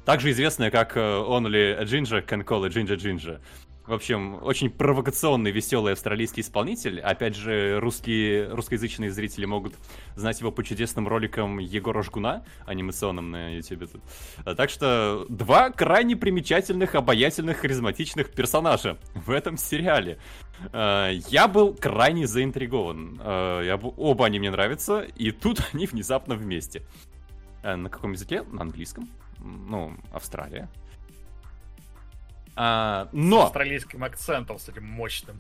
Также 0.06 0.32
известная 0.32 0.70
как 0.70 0.98
э, 0.98 1.00
Only 1.00 1.80
a 1.80 1.84
Ginger 1.84 2.26
Can 2.26 2.44
Call 2.44 2.66
a 2.66 2.70
Ginger 2.70 2.98
Ginger. 2.98 3.40
В 3.86 3.92
общем, 3.92 4.42
очень 4.42 4.70
провокационный, 4.70 5.52
веселый 5.52 5.92
австралийский 5.92 6.40
исполнитель. 6.40 7.02
Опять 7.02 7.36
же, 7.36 7.82
русские, 7.82 8.48
русскоязычные 8.48 9.12
зрители 9.12 9.44
могут 9.44 9.74
знать 10.16 10.40
его 10.40 10.54
по 10.54 10.64
чудесным 10.64 11.06
роликам 11.06 11.60
Егора 11.60 12.02
Жгуна, 12.02 12.46
анимационным 12.66 13.32
на 13.32 13.56
YouTube. 13.56 13.90
Так 14.46 14.70
что 14.70 15.26
два 15.28 15.70
крайне 15.70 16.16
примечательных, 16.16 16.96
обаятельных, 16.96 17.58
харизматичных 17.58 18.32
персонажа 18.32 18.98
в 19.16 19.30
этом 19.30 19.58
сериале. 19.58 20.18
А, 20.72 21.10
Я 21.10 21.50
был 21.50 21.74
крайне 21.74 22.26
заинтригован. 22.26 23.20
А, 23.22 23.62
я 23.62 23.76
Оба 23.76 24.28
они 24.28 24.40
мне 24.40 24.50
нравятся, 24.50 25.02
и 25.02 25.32
тут 25.32 25.62
они 25.74 25.88
внезапно 25.88 26.36
вместе. 26.36 26.84
А, 27.64 27.76
На 27.76 27.90
каком 27.90 28.14
языке? 28.14 28.44
На 28.44 28.62
английском. 28.62 29.10
Ну, 29.40 29.94
Австралия. 30.14 30.70
А, 32.56 33.06
С 33.06 33.10
но... 33.14 33.44
австралийским 33.44 34.04
акцентом, 34.04 34.60
с 34.60 34.70
этим 34.70 34.86
мощным. 34.86 35.40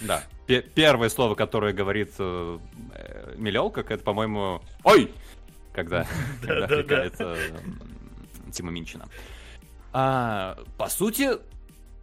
Да. 0.00 0.22
Пе- 0.46 0.62
первое 0.62 1.08
слово, 1.08 1.34
которое 1.34 1.72
говорит 1.72 2.12
э, 2.18 2.58
э, 2.94 3.34
Милёл, 3.36 3.70
как 3.70 3.90
это, 3.90 4.02
по-моему, 4.02 4.60
«Ой!» 4.84 5.12
Когда, 5.72 6.04
когда 6.40 6.66
Да-да-да. 6.66 7.04
отвлекает 7.04 7.20
м, 7.20 8.50
Тима 8.52 8.72
Минчина. 8.72 9.06
А, 9.92 10.58
по 10.76 10.88
сути, 10.88 11.30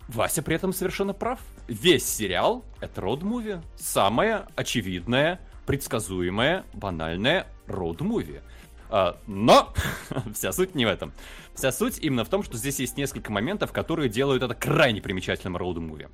Вася 0.07 0.41
при 0.41 0.55
этом 0.55 0.71
совершенно 0.71 1.13
прав. 1.13 1.39
Весь 1.67 2.07
сериал— 2.07 2.63
это 2.79 3.01
роуд-муви. 3.01 3.61
Самое 3.75 4.45
очевидное, 4.55 5.41
предсказуемое, 5.65 6.63
банальное 6.73 7.47
роуд-муви. 7.67 8.41
А, 8.89 9.19
но 9.27 9.73
вся 10.33 10.53
суть 10.53 10.75
не 10.75 10.85
в 10.85 10.89
этом. 10.89 11.11
Вся 11.55 11.71
суть 11.71 11.99
именно 11.99 12.25
в 12.25 12.29
том, 12.29 12.43
что 12.43 12.57
здесь 12.57 12.79
есть 12.79 12.97
несколько 12.97 13.31
моментов, 13.31 13.71
которые 13.71 14.09
делают 14.09 14.43
это 14.43 14.53
крайне 14.53 15.01
примечательным 15.01 15.55
road 15.55 15.77
movie. 15.77 16.09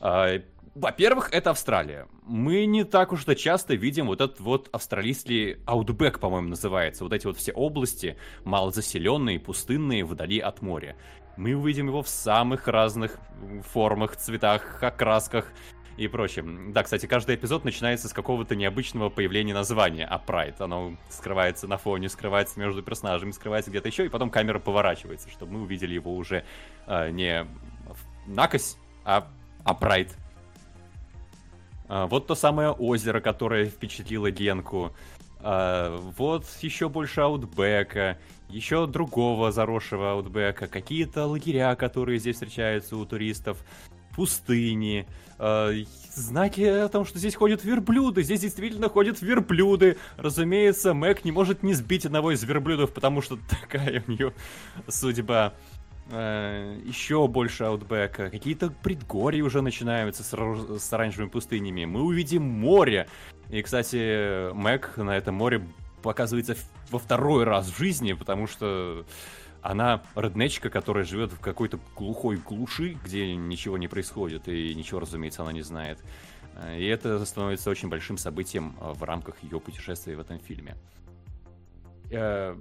А, 0.00 0.42
Во-первых, 0.74 1.30
это 1.32 1.50
Австралия. 1.50 2.08
Мы 2.22 2.66
не 2.66 2.82
так 2.82 3.12
уж-то 3.12 3.36
часто 3.36 3.74
видим 3.74 4.06
вот 4.08 4.20
этот 4.20 4.40
вот 4.40 4.68
австралийский 4.72 5.58
outback, 5.64 6.18
по-моему, 6.18 6.48
называется. 6.48 7.04
Вот 7.04 7.12
эти 7.12 7.26
вот 7.26 7.36
все 7.36 7.52
области, 7.52 8.16
малозаселенные, 8.44 9.38
пустынные, 9.38 10.04
вдали 10.04 10.40
от 10.40 10.60
моря. 10.60 10.96
Мы 11.36 11.54
увидим 11.54 11.86
его 11.86 12.02
в 12.02 12.08
самых 12.08 12.66
разных 12.66 13.18
формах, 13.72 14.16
цветах, 14.16 14.82
окрасках 14.82 15.52
и 16.00 16.08
прочем. 16.08 16.72
Да, 16.72 16.82
кстати, 16.82 17.04
каждый 17.04 17.34
эпизод 17.36 17.64
начинается 17.64 18.08
с 18.08 18.14
какого-то 18.14 18.56
необычного 18.56 19.10
появления 19.10 19.52
названия, 19.52 20.06
Upright. 20.06 20.58
Оно 20.62 20.96
скрывается 21.10 21.68
на 21.68 21.76
фоне, 21.76 22.08
скрывается 22.08 22.58
между 22.58 22.82
персонажами, 22.82 23.32
скрывается 23.32 23.70
где-то 23.70 23.88
еще, 23.88 24.06
и 24.06 24.08
потом 24.08 24.30
камера 24.30 24.58
поворачивается, 24.58 25.28
чтобы 25.28 25.52
мы 25.52 25.62
увидели 25.62 25.92
его 25.92 26.16
уже 26.16 26.44
а, 26.86 27.10
не 27.10 27.46
накось, 28.26 28.78
а, 29.04 29.28
а 29.62 29.74
Прайд. 29.74 30.16
А, 31.86 32.06
вот 32.06 32.26
то 32.26 32.34
самое 32.34 32.70
озеро, 32.70 33.20
которое 33.20 33.66
впечатлило 33.66 34.30
Генку. 34.30 34.94
А, 35.40 35.98
вот 36.16 36.46
еще 36.62 36.88
больше 36.88 37.20
аутбека, 37.20 38.16
еще 38.48 38.86
другого 38.86 39.52
заросшего 39.52 40.12
аутбека, 40.12 40.66
какие-то 40.66 41.26
лагеря, 41.26 41.74
которые 41.74 42.18
здесь 42.18 42.36
встречаются 42.36 42.96
у 42.96 43.04
туристов, 43.04 43.62
пустыни, 44.14 45.06
знаки 46.14 46.62
о 46.62 46.88
том, 46.88 47.04
что 47.04 47.18
здесь 47.18 47.34
ходят 47.34 47.64
верблюды, 47.64 48.22
здесь 48.22 48.40
действительно 48.40 48.88
ходят 48.88 49.22
верблюды. 49.22 49.96
Разумеется, 50.16 50.94
Мэг 50.94 51.24
не 51.24 51.32
может 51.32 51.62
не 51.62 51.74
сбить 51.74 52.06
одного 52.06 52.32
из 52.32 52.42
верблюдов, 52.44 52.92
потому 52.92 53.22
что 53.22 53.38
такая 53.48 54.04
у 54.06 54.10
нее 54.10 54.32
судьба. 54.88 55.54
Э, 56.12 56.76
еще 56.84 57.28
больше 57.28 57.64
аутбека. 57.64 58.30
Какие-то 58.30 58.70
предгорья 58.82 59.44
уже 59.44 59.62
начинаются 59.62 60.24
с, 60.24 60.80
с 60.80 60.92
оранжевыми 60.92 61.28
пустынями. 61.28 61.84
Мы 61.84 62.02
увидим 62.02 62.42
море. 62.42 63.08
И, 63.48 63.62
кстати, 63.62 64.52
Мэг 64.52 64.96
на 64.96 65.16
этом 65.16 65.36
море 65.36 65.66
показывается 66.02 66.56
во 66.90 66.98
второй 66.98 67.44
раз 67.44 67.68
в 67.68 67.78
жизни, 67.78 68.12
потому 68.14 68.46
что 68.46 69.04
она 69.62 70.02
реднечка, 70.14 70.70
которая 70.70 71.04
живет 71.04 71.32
в 71.32 71.40
какой-то 71.40 71.78
глухой 71.96 72.36
глуши, 72.36 72.96
где 73.04 73.34
ничего 73.34 73.78
не 73.78 73.88
происходит, 73.88 74.48
и 74.48 74.74
ничего, 74.74 75.00
разумеется, 75.00 75.42
она 75.42 75.52
не 75.52 75.62
знает. 75.62 75.98
Э, 76.56 76.78
И 76.78 76.84
это 76.84 77.24
становится 77.24 77.70
очень 77.70 77.88
большим 77.88 78.18
событием 78.18 78.76
э, 78.80 78.92
в 78.92 79.02
рамках 79.02 79.42
ее 79.42 79.60
путешествия 79.60 80.16
в 80.16 80.20
этом 80.20 80.38
фильме. 80.40 80.76
Э, 82.10 82.56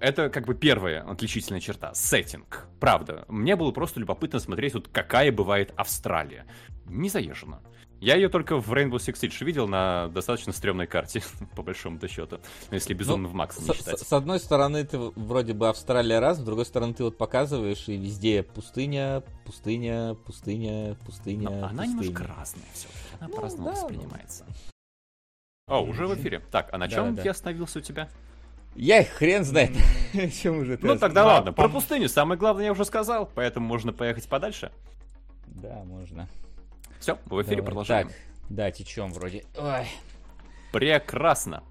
Это 0.00 0.30
как 0.30 0.46
бы 0.46 0.54
первая 0.54 1.02
отличительная 1.02 1.60
черта. 1.60 1.92
Сеттинг. 1.94 2.66
Правда. 2.80 3.24
Мне 3.28 3.54
было 3.54 3.70
просто 3.70 4.00
любопытно 4.00 4.38
смотреть, 4.38 4.74
вот 4.74 4.88
какая 4.88 5.30
бывает 5.30 5.72
Австралия. 5.76 6.46
Не 6.86 7.08
заезжена. 7.10 7.60
Я 8.00 8.14
ее 8.16 8.30
только 8.30 8.58
в 8.58 8.72
Rainbow 8.72 8.96
Six 8.96 9.14
Siege 9.20 9.44
видел 9.44 9.68
на 9.68 10.08
достаточно 10.08 10.52
стрёмной 10.54 10.86
карте, 10.86 11.22
по 11.56 11.62
большому 11.62 11.98
счету. 12.08 12.38
Ну, 12.70 12.74
если 12.74 12.94
безумно 12.94 13.28
в 13.28 13.34
Макс 13.34 13.60
не 13.60 13.74
считать. 13.74 13.98
с- 14.00 14.06
с 14.08 14.12
одной 14.14 14.40
стороны, 14.40 14.84
ты 14.86 14.98
вроде 14.98 15.52
бы 15.52 15.68
Австралия 15.68 16.18
раз, 16.18 16.38
с 16.38 16.40
другой 16.42 16.64
стороны, 16.64 16.94
ты 16.94 17.04
вот 17.04 17.18
показываешь, 17.18 17.88
и 17.88 17.96
везде 17.96 18.42
пустыня, 18.42 19.22
пустыня, 19.44 20.14
пустыня, 20.24 20.94
пустыня. 21.04 21.50
Но 21.50 21.66
она 21.66 21.84
немножко 21.86 22.24
разная 22.26 22.64
все 22.72 22.88
Она 23.18 23.28
Ну, 23.28 23.36
по-разному 23.36 23.64
да, 23.66 23.72
ну. 23.74 23.82
воспринимается. 23.82 24.46
О, 25.68 25.82
уже 25.82 26.06
в 26.06 26.14
эфире. 26.14 26.40
Так, 26.50 26.70
а 26.72 26.78
на 26.78 26.88
Да, 26.88 26.94
чем 26.94 27.14
да. 27.14 27.22
я 27.22 27.30
остановился 27.32 27.80
у 27.80 27.82
тебя? 27.82 28.08
Я 28.76 29.00
их 29.02 29.08
хрен 29.10 29.44
знает. 29.44 29.72
Чем 30.40 30.58
уже 30.60 30.78
ты 30.78 30.86
Ну 30.86 30.96
тогда 30.96 31.22
Да, 31.22 31.26
ладно. 31.34 31.52
Про 31.52 31.68
пустыню 31.68 32.08
самое 32.08 32.38
главное 32.38 32.64
я 32.64 32.72
уже 32.72 32.84
сказал, 32.86 33.30
поэтому 33.34 33.66
можно 33.66 33.92
поехать 33.92 34.26
подальше. 34.28 34.72
Да, 35.46 35.82
можно. 35.84 36.28
Все, 37.00 37.18
в 37.24 37.40
эфире 37.42 37.56
Давай. 37.56 37.66
продолжаем. 37.66 38.08
Так, 38.08 38.16
да, 38.50 38.70
течем 38.70 39.12
вроде. 39.12 39.44
Ой. 39.56 39.88
Прекрасно. 40.70 41.64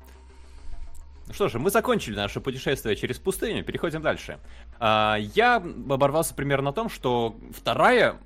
Ну 1.27 1.33
Что 1.33 1.47
же, 1.47 1.59
мы 1.59 1.69
закончили 1.69 2.15
наше 2.15 2.41
путешествие 2.41 2.95
через 2.95 3.19
пустыню, 3.19 3.63
переходим 3.63 4.01
дальше. 4.01 4.39
А, 4.79 5.17
я 5.35 5.57
оборвался 5.57 6.33
примерно 6.33 6.71
на 6.71 6.73
том, 6.73 6.89
что 6.89 7.37
вторая 7.55 8.17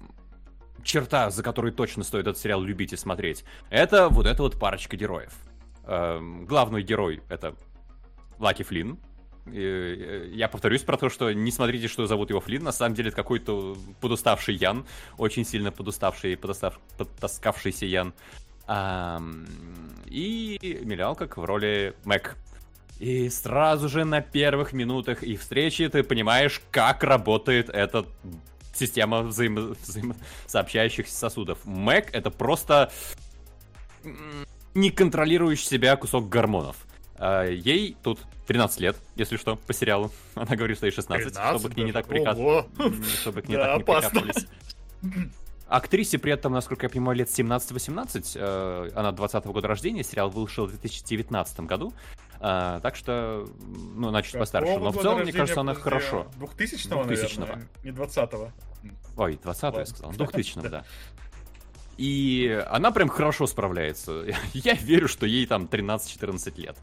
черта, 0.84 1.30
за 1.30 1.44
которой 1.44 1.74
точно 1.74 2.04
стоит 2.06 2.28
этот 2.28 2.38
сериал 2.38 2.62
любить 2.62 2.94
и 2.94 2.98
смотреть, 2.98 3.44
это 3.70 4.08
вот 4.08 4.26
эта 4.26 4.42
вот 4.42 4.58
парочка 4.58 4.96
героев. 4.96 5.34
Эм, 5.86 6.46
главный 6.46 6.82
герой— 6.82 7.22
это 7.30 7.56
Лаки 8.40 8.64
Флинн. 8.64 8.98
Э, 9.46 10.30
Я 10.32 10.48
повторюсь 10.48 10.82
про 10.82 10.98
то, 10.98 11.10
что 11.10 11.32
не 11.32 11.52
смотрите, 11.52 11.88
что 11.88 12.08
зовут 12.08 12.30
его 12.30 12.40
Флинн. 12.40 12.64
На 12.64 12.72
самом 12.72 12.96
деле 12.96 13.10
это 13.10 13.18
какой-то 13.18 13.78
подуставший 14.00 14.56
Ян. 14.56 14.86
Очень 15.18 15.46
сильно 15.46 15.72
подуставший 15.72 16.38
подостав... 16.38 16.80
подтаскавшийся 16.98 17.86
Ян. 17.86 18.14
Ам, 18.66 19.46
И 20.06 20.58
Эмилия 20.62 21.06
Алкок 21.06 21.38
в 21.38 21.44
роли 21.44 21.94
Мэг. 22.06 22.38
И 23.00 23.30
сразу 23.30 23.90
же 23.90 24.06
на 24.06 24.22
первых 24.22 24.72
минутах 24.72 25.24
их 25.24 25.42
встречи 25.42 25.90
ты 25.90 26.04
понимаешь, 26.04 26.62
как 26.72 27.04
работает 27.04 27.70
эта 27.70 28.06
система 28.74 29.24
взаимо... 29.24 29.76
сосудов. 31.08 31.60
Мэг 31.66 32.14
это 32.14 32.32
просто 32.32 32.92
не 34.74 34.90
контролирующий 34.90 35.68
себя 35.68 35.96
кусок 35.98 36.30
гормонов. 36.30 36.83
А, 37.18 37.46
Ей 37.46 37.96
тут 38.04 38.20
13 38.48 38.80
лет, 38.82 38.98
если 39.16 39.38
что, 39.38 39.56
по 39.56 39.74
сериалу. 39.74 40.12
Она 40.36 40.56
говорит, 40.56 40.78
что 40.78 40.86
ей 40.88 40.92
16, 40.92 41.34
чтобы 41.36 41.70
к 41.70 41.78
ней 41.78 41.86
не 41.86 41.92
так 41.92 42.08
м, 42.78 43.04
чтобы 43.22 43.42
к 43.42 43.48
ней 43.48 43.58
так 43.58 43.78
не 43.78 43.84
прикапывались. 43.84 44.48
Актрисе 45.68 46.20
при 46.20 46.32
этом, 46.34 46.54
насколько 46.54 46.86
я 46.86 46.90
понимаю, 46.90 47.18
лет 47.18 47.30
17-18. 47.30 48.34
э, 48.36 48.90
Она 48.96 49.12
20 49.12 49.46
года 49.46 49.68
рождения, 49.68 50.04
сериал 50.04 50.30
вышел 50.30 50.66
в 50.66 50.70
2019 50.70 51.60
году. 51.62 51.94
А, 52.40 52.80
Так 52.82 52.96
что, 52.96 53.48
ну, 53.96 54.10
она 54.10 54.22
чуть 54.22 54.38
постарше. 54.38 54.78
Но 54.78 54.92
в 54.92 55.02
целом, 55.02 55.22
мне 55.22 55.32
кажется, 55.32 55.62
она 55.62 55.74
хорошо. 55.74 56.28
2000-го, 56.40 57.04
2000-го. 57.04 57.42
наверное, 57.42 57.68
не 57.84 57.92
20-го. 57.92 58.52
Ой, 59.18 59.40
20 59.42 59.76
я 59.78 59.86
сказал. 59.86 60.12
2000 60.12 60.60
да. 60.70 60.84
И 61.98 62.64
она 62.70 62.92
прям 62.92 63.10
хорошо 63.10 63.48
справляется. 63.48 64.26
Я 64.54 64.74
верю, 64.74 65.08
что 65.08 65.26
ей 65.26 65.46
там 65.46 65.66
13-14 65.66 66.60
лет. 66.60 66.78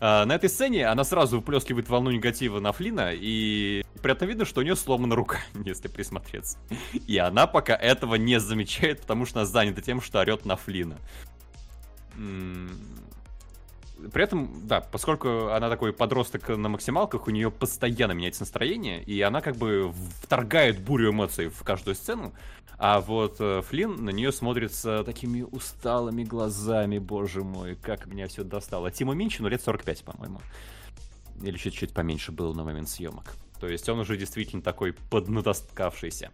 А, 0.00 0.24
На 0.24 0.34
этой 0.34 0.48
сцене 0.48 0.86
она 0.86 1.04
сразу 1.04 1.36
выплескивает 1.36 1.88
волну 1.88 2.10
негатива 2.10 2.60
на 2.60 2.72
Флина, 2.72 3.12
и 3.14 3.84
при 4.02 4.12
этом 4.12 4.28
видно, 4.28 4.44
что 4.44 4.60
у 4.60 4.64
нее 4.64 4.76
сломана 4.76 5.14
рука, 5.14 5.38
если 5.64 5.88
присмотреться. 5.88 6.58
И 7.06 7.18
она 7.18 7.46
пока 7.46 7.74
этого 7.74 8.16
не 8.16 8.40
замечает, 8.40 9.00
потому 9.02 9.26
что 9.26 9.40
она 9.40 9.46
занята 9.46 9.80
тем, 9.80 10.00
что 10.00 10.20
орет 10.20 10.44
на 10.44 10.56
Флина. 10.56 10.96
При 14.12 14.22
этом, 14.22 14.66
да, 14.66 14.80
поскольку 14.80 15.48
она 15.48 15.68
такой 15.68 15.92
подросток 15.92 16.48
на 16.48 16.68
максималках, 16.68 17.26
у 17.26 17.30
нее 17.30 17.50
постоянно 17.50 18.12
меняется 18.12 18.42
настроение, 18.42 19.02
и 19.02 19.20
она 19.22 19.40
как 19.40 19.56
бы 19.56 19.92
вторгает 20.22 20.80
бурю 20.80 21.10
эмоций 21.10 21.48
в 21.48 21.62
каждую 21.64 21.94
сцену. 21.94 22.32
А 22.78 23.00
вот 23.00 23.36
э, 23.40 23.60
Флинн 23.62 24.04
на 24.04 24.10
нее 24.10 24.30
смотрит 24.30 24.72
с 24.72 25.02
такими 25.02 25.42
усталыми 25.42 26.22
глазами, 26.22 26.98
боже 26.98 27.42
мой, 27.42 27.74
как 27.74 28.06
меня 28.06 28.28
все 28.28 28.44
достало. 28.44 28.92
Тиму 28.92 29.14
Минчину 29.14 29.48
лет 29.48 29.60
45, 29.62 30.04
по-моему. 30.04 30.40
Или 31.42 31.56
чуть-чуть 31.56 31.92
поменьше 31.92 32.30
было 32.30 32.54
на 32.54 32.62
момент 32.62 32.88
съемок. 32.88 33.34
То 33.58 33.66
есть 33.66 33.88
он 33.88 33.98
уже 33.98 34.16
действительно 34.16 34.62
такой 34.62 34.92
поднатаскавшийся. 34.92 36.30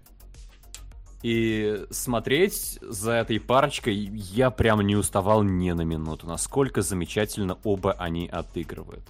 И 1.24 1.86
смотреть 1.90 2.78
за 2.82 3.12
этой 3.12 3.40
парочкой 3.40 3.94
я 3.94 4.50
прям 4.50 4.82
не 4.82 4.94
уставал 4.94 5.42
ни 5.42 5.70
на 5.70 5.80
минуту, 5.80 6.26
насколько 6.26 6.82
замечательно 6.82 7.58
оба 7.64 7.92
они 7.92 8.28
отыгрывают. 8.28 9.04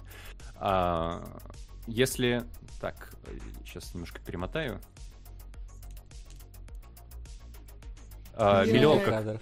А, 0.55 1.21
если... 1.87 2.45
Так, 2.79 3.13
сейчас 3.65 3.93
немножко 3.93 4.21
перемотаю. 4.25 4.79
А, 8.37 8.65
что- 8.65 8.73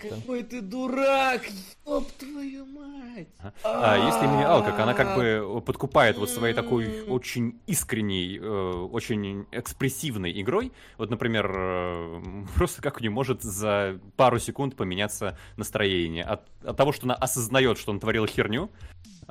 Какой 0.09 0.43
ты 0.43 0.61
дурак, 0.61 1.41
ёб 1.85 2.11
твою 2.13 2.65
мать. 2.67 3.27
А 3.63 3.97
если 3.97 4.25
Миллиал, 4.27 4.63
как 4.63 4.79
она 4.79 4.93
как 4.93 5.15
бы 5.15 5.61
подкупает 5.61 6.17
вот 6.17 6.29
своей 6.29 6.53
такой 6.53 7.03
очень 7.07 7.59
искренней, 7.67 8.37
э, 8.39 8.71
очень 8.91 9.45
экспрессивной 9.51 10.39
игрой. 10.41 10.71
Вот, 10.97 11.09
например, 11.09 11.51
э, 11.55 12.21
просто 12.55 12.81
как 12.81 12.97
у 12.97 12.99
нее 13.01 13.09
может 13.11 13.41
за 13.41 13.99
пару 14.15 14.39
секунд 14.39 14.75
поменяться 14.75 15.37
настроение. 15.57 16.23
От, 16.23 16.41
от 16.63 16.77
того, 16.77 16.91
что 16.91 17.05
она 17.05 17.15
осознает, 17.15 17.77
что 17.77 17.91
он 17.91 17.99
творил 17.99 18.25
херню, 18.27 18.69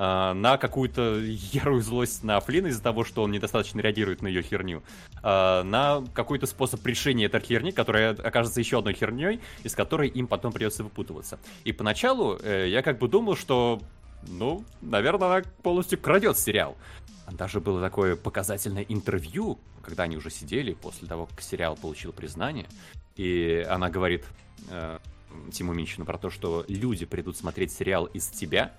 на 0.03 0.59
какую-то 0.59 1.21
ярую 1.21 1.81
злость 1.81 2.25
на 2.25 2.41
Флина 2.41 2.67
из-за 2.69 2.83
того, 2.83 3.05
что 3.05 3.23
он 3.23 3.31
недостаточно 3.31 3.81
реагирует 3.81 4.21
на 4.21 4.27
ее 4.27 4.43
херню, 4.43 4.83
а, 5.23 5.63
на 5.63 6.05
какой-то 6.13 6.47
способ 6.47 6.85
решения 6.87 7.27
этой 7.27 7.41
херни, 7.41 7.71
которая 7.71 8.11
окажется 8.11 8.59
еще 8.59 8.79
одной 8.79 8.95
херней, 8.95 9.41
из 9.63 9.75
которой 9.75 10.09
им 10.09 10.27
потом 10.27 10.53
придется 10.53 10.83
выпутываться. 10.83 11.39
И 11.65 11.73
поначалу 11.73 12.37
э, 12.43 12.69
я 12.69 12.83
как 12.83 12.99
бы 12.99 13.07
думал, 13.07 13.37
что, 13.37 13.81
ну, 14.27 14.65
наверное, 14.81 15.29
она 15.29 15.43
полностью 15.63 16.01
крадет 16.01 16.37
сериал. 16.37 16.77
Даже 17.31 17.61
было 17.61 17.81
такое 17.81 18.17
показательное 18.17 18.83
интервью, 18.83 19.59
когда 19.83 20.03
они 20.03 20.17
уже 20.17 20.31
сидели 20.31 20.73
после 20.73 21.07
того, 21.07 21.27
как 21.27 21.41
сериал 21.43 21.77
получил 21.77 22.13
признание, 22.13 22.67
и 23.15 23.65
она 23.69 23.89
говорит 23.89 24.25
э, 24.69 24.99
Тиму 25.53 25.75
Минчину 25.75 26.05
про 26.05 26.19
то, 26.19 26.31
что 26.31 26.65
люди 26.69 27.07
придут 27.07 27.37
смотреть 27.37 27.73
сериал 27.73 28.07
из 28.07 28.27
тебя, 28.29 28.73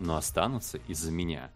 но 0.00 0.16
останутся 0.16 0.78
из-за 0.88 1.12
меня. 1.12 1.50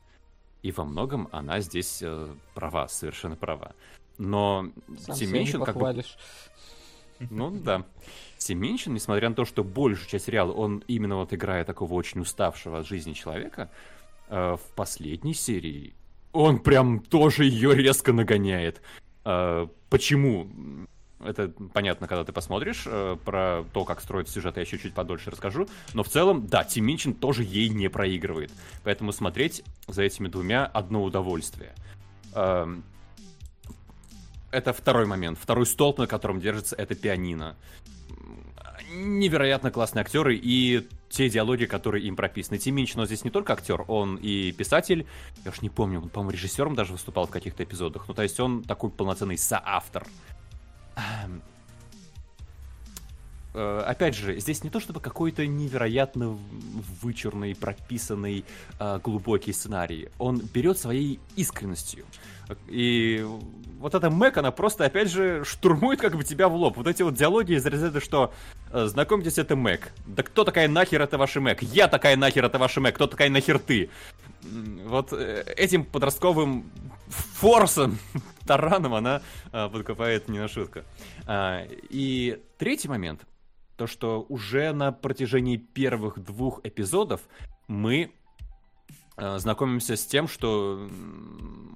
И 0.63 0.71
во 0.73 0.85
многом 0.85 1.29
она 1.33 1.61
здесь 1.61 2.01
э, 2.03 2.29
права, 2.55 2.89
совершенно 2.89 3.37
права. 3.37 3.75
Но 4.17 4.71
Сам 4.99 5.33
Минчин 5.33 5.63
как 5.63 5.77
бы 5.77 6.05
ну 7.31 7.51
да. 7.51 7.85
Семенчин, 8.39 8.95
несмотря 8.95 9.29
на 9.29 9.35
то, 9.35 9.45
что 9.45 9.65
большую 9.65 10.09
часть 10.09 10.27
сериала 10.27 10.53
он 10.53 10.83
именно 10.89 11.17
вот 11.17 11.33
играя 11.33 11.65
такого 11.65 11.95
очень 11.95 12.21
уставшего 12.21 12.81
от 12.81 12.87
жизни 12.87 13.13
человека, 13.13 13.71
э, 14.29 14.57
в 14.57 14.75
последней 14.75 15.35
серии 15.35 15.95
он 16.33 16.59
прям 16.59 17.01
тоже 17.01 17.45
ее 17.45 17.75
резко 17.75 18.13
нагоняет. 18.13 18.83
Э, 19.25 19.67
почему? 19.89 20.49
Это 21.25 21.53
понятно, 21.73 22.07
когда 22.07 22.25
ты 22.25 22.33
посмотришь 22.33 22.85
э, 22.87 23.17
про 23.25 23.65
то, 23.73 23.85
как 23.85 24.01
строится 24.01 24.35
сюжет, 24.35 24.57
я 24.57 24.63
еще 24.63 24.79
чуть 24.79 24.95
подольше 24.95 25.31
расскажу. 25.31 25.69
Но 25.95 26.03
в 26.03 26.09
целом, 26.09 26.47
да, 26.47 26.65
Тим 26.65 26.87
Минчин 26.87 27.15
тоже 27.15 27.43
ей 27.43 27.69
не 27.69 27.89
проигрывает. 27.89 28.53
Поэтому 28.83 29.13
смотреть 29.13 29.63
за 29.89 30.03
этими 30.03 30.29
двумя 30.29 30.67
одно 30.67 31.03
удовольствие. 31.03 31.75
Эм, 32.35 32.85
это 34.51 34.73
второй 34.73 35.07
момент. 35.07 35.39
Второй 35.41 35.67
столб, 35.67 35.99
на 35.99 36.07
котором 36.07 36.41
держится, 36.41 36.77
это 36.77 36.95
пианино. 36.95 37.57
Невероятно 38.93 39.71
классные 39.71 40.03
актеры 40.03 40.37
и 40.37 40.87
те 41.09 41.29
диалоги, 41.29 41.65
которые 41.65 42.05
им 42.05 42.17
прописаны. 42.17 42.59
Тим 42.59 42.77
Минчин, 42.77 43.01
он 43.01 43.07
здесь 43.07 43.25
не 43.25 43.31
только 43.31 43.53
актер, 43.53 43.85
он 43.89 44.17
и 44.17 44.53
писатель. 44.53 45.07
Я 45.45 45.51
уж 45.51 45.63
не 45.63 45.71
помню, 45.71 46.01
он, 46.01 46.09
по-моему, 46.09 46.33
режиссером 46.33 46.75
даже 46.75 46.93
выступал 46.93 47.27
в 47.27 47.31
каких-то 47.31 47.65
эпизодах. 47.65 48.07
Ну, 48.09 48.15
то 48.15 48.23
есть 48.23 48.39
он 48.39 48.63
такой 48.63 48.91
полноценный 48.91 49.39
соавтор. 49.39 50.07
Эм, 50.97 51.43
э, 53.55 53.83
Опять 53.87 54.15
же, 54.15 54.39
здесь 54.41 54.65
не 54.65 54.71
то 54.71 54.81
чтобы 54.81 55.01
какой-то 55.01 55.47
невероятно 55.47 56.39
вычурный, 57.03 57.55
прописанный, 57.55 58.45
э, 58.79 59.01
глубокий 59.03 59.53
сценарий. 59.53 60.09
Он 60.19 60.39
берет 60.39 60.79
своей 60.79 61.21
искренностью. 61.37 62.05
И 62.69 63.27
вот 63.79 63.95
эта 63.95 64.11
Мэг, 64.11 64.37
она 64.37 64.51
просто, 64.51 64.85
опять 64.85 65.11
же, 65.11 65.45
штурмует 65.45 66.01
как 66.01 66.15
бы 66.17 66.25
тебя 66.25 66.49
в 66.49 66.55
лоб. 66.55 66.77
Вот 66.77 66.87
эти 66.87 67.03
вот 67.03 67.15
диалоги 67.15 67.53
из 67.53 67.65
разряда, 67.65 68.01
что 68.01 68.33
э, 68.71 68.87
знакомьтесь, 68.87 69.39
это 69.39 69.57
Мэг. 69.57 69.93
Да 70.07 70.23
кто 70.23 70.45
такая 70.45 70.69
нахер 70.69 71.01
это 71.03 71.19
ваша 71.19 71.41
Мэг? 71.41 71.63
Я 71.63 71.89
такая 71.89 72.17
нахер 72.17 72.45
это 72.45 72.59
ваша 72.59 72.81
Мэг. 72.81 72.95
Кто 72.95 73.07
такая 73.07 73.31
нахер 73.31 73.59
ты? 73.59 73.91
Вот 74.87 75.13
этим 75.13 75.85
подростковым 75.85 76.71
форсом, 77.09 77.99
тараном 78.47 78.95
она 78.95 79.23
э, 79.53 79.69
подкупает 79.69 80.29
не 80.29 80.39
на 80.39 80.49
шутку. 80.49 80.81
А, 81.27 81.67
И 81.91 82.43
третий 82.59 82.89
момент. 82.89 83.27
То, 83.77 83.87
что 83.87 84.25
уже 84.29 84.73
на 84.73 84.93
протяжении 84.93 85.57
первых 85.57 86.23
двух 86.23 86.61
эпизодов 86.65 87.21
мы 87.67 88.13
э, 89.17 89.39
знакомимся 89.39 89.97
с 89.97 90.07
тем, 90.07 90.29
что 90.29 90.89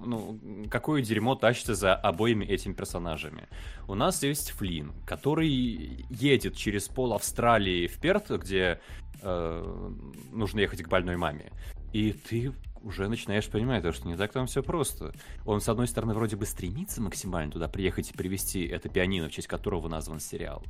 ну, 0.05 0.39
какое 0.71 1.01
дерьмо 1.01 1.35
тащится 1.35 1.75
за 1.75 1.93
обоими 1.93 2.45
этими 2.45 2.73
персонажами. 2.73 3.49
У 3.87 3.95
нас 3.95 4.23
есть 4.23 4.51
Флинн, 4.51 4.93
который 5.05 6.05
едет 6.09 6.55
через 6.55 6.87
пол 6.87 7.13
Австралии 7.13 7.87
в 7.87 7.99
Перт, 7.99 8.29
где 8.29 8.79
э, 9.21 9.93
нужно 10.31 10.59
ехать 10.61 10.83
к 10.83 10.87
больной 10.87 11.17
маме. 11.17 11.51
И 11.93 12.13
ты 12.13 12.53
уже 12.81 13.07
начинаешь 13.09 13.47
понимать, 13.49 13.83
то, 13.83 13.91
что 13.91 14.07
не 14.07 14.15
так 14.15 14.31
там 14.31 14.47
все 14.47 14.63
просто. 14.63 15.13
Он, 15.45 15.59
с 15.59 15.67
одной 15.67 15.87
стороны, 15.87 16.13
вроде 16.13 16.35
бы 16.35 16.45
стремится 16.45 17.01
максимально 17.01 17.51
туда 17.51 17.67
приехать 17.67 18.11
и 18.11 18.13
привести 18.13 18.65
это 18.65 18.89
пианино, 18.89 19.27
в 19.27 19.31
честь 19.31 19.47
которого 19.47 19.87
назван 19.87 20.19
сериал. 20.19 20.63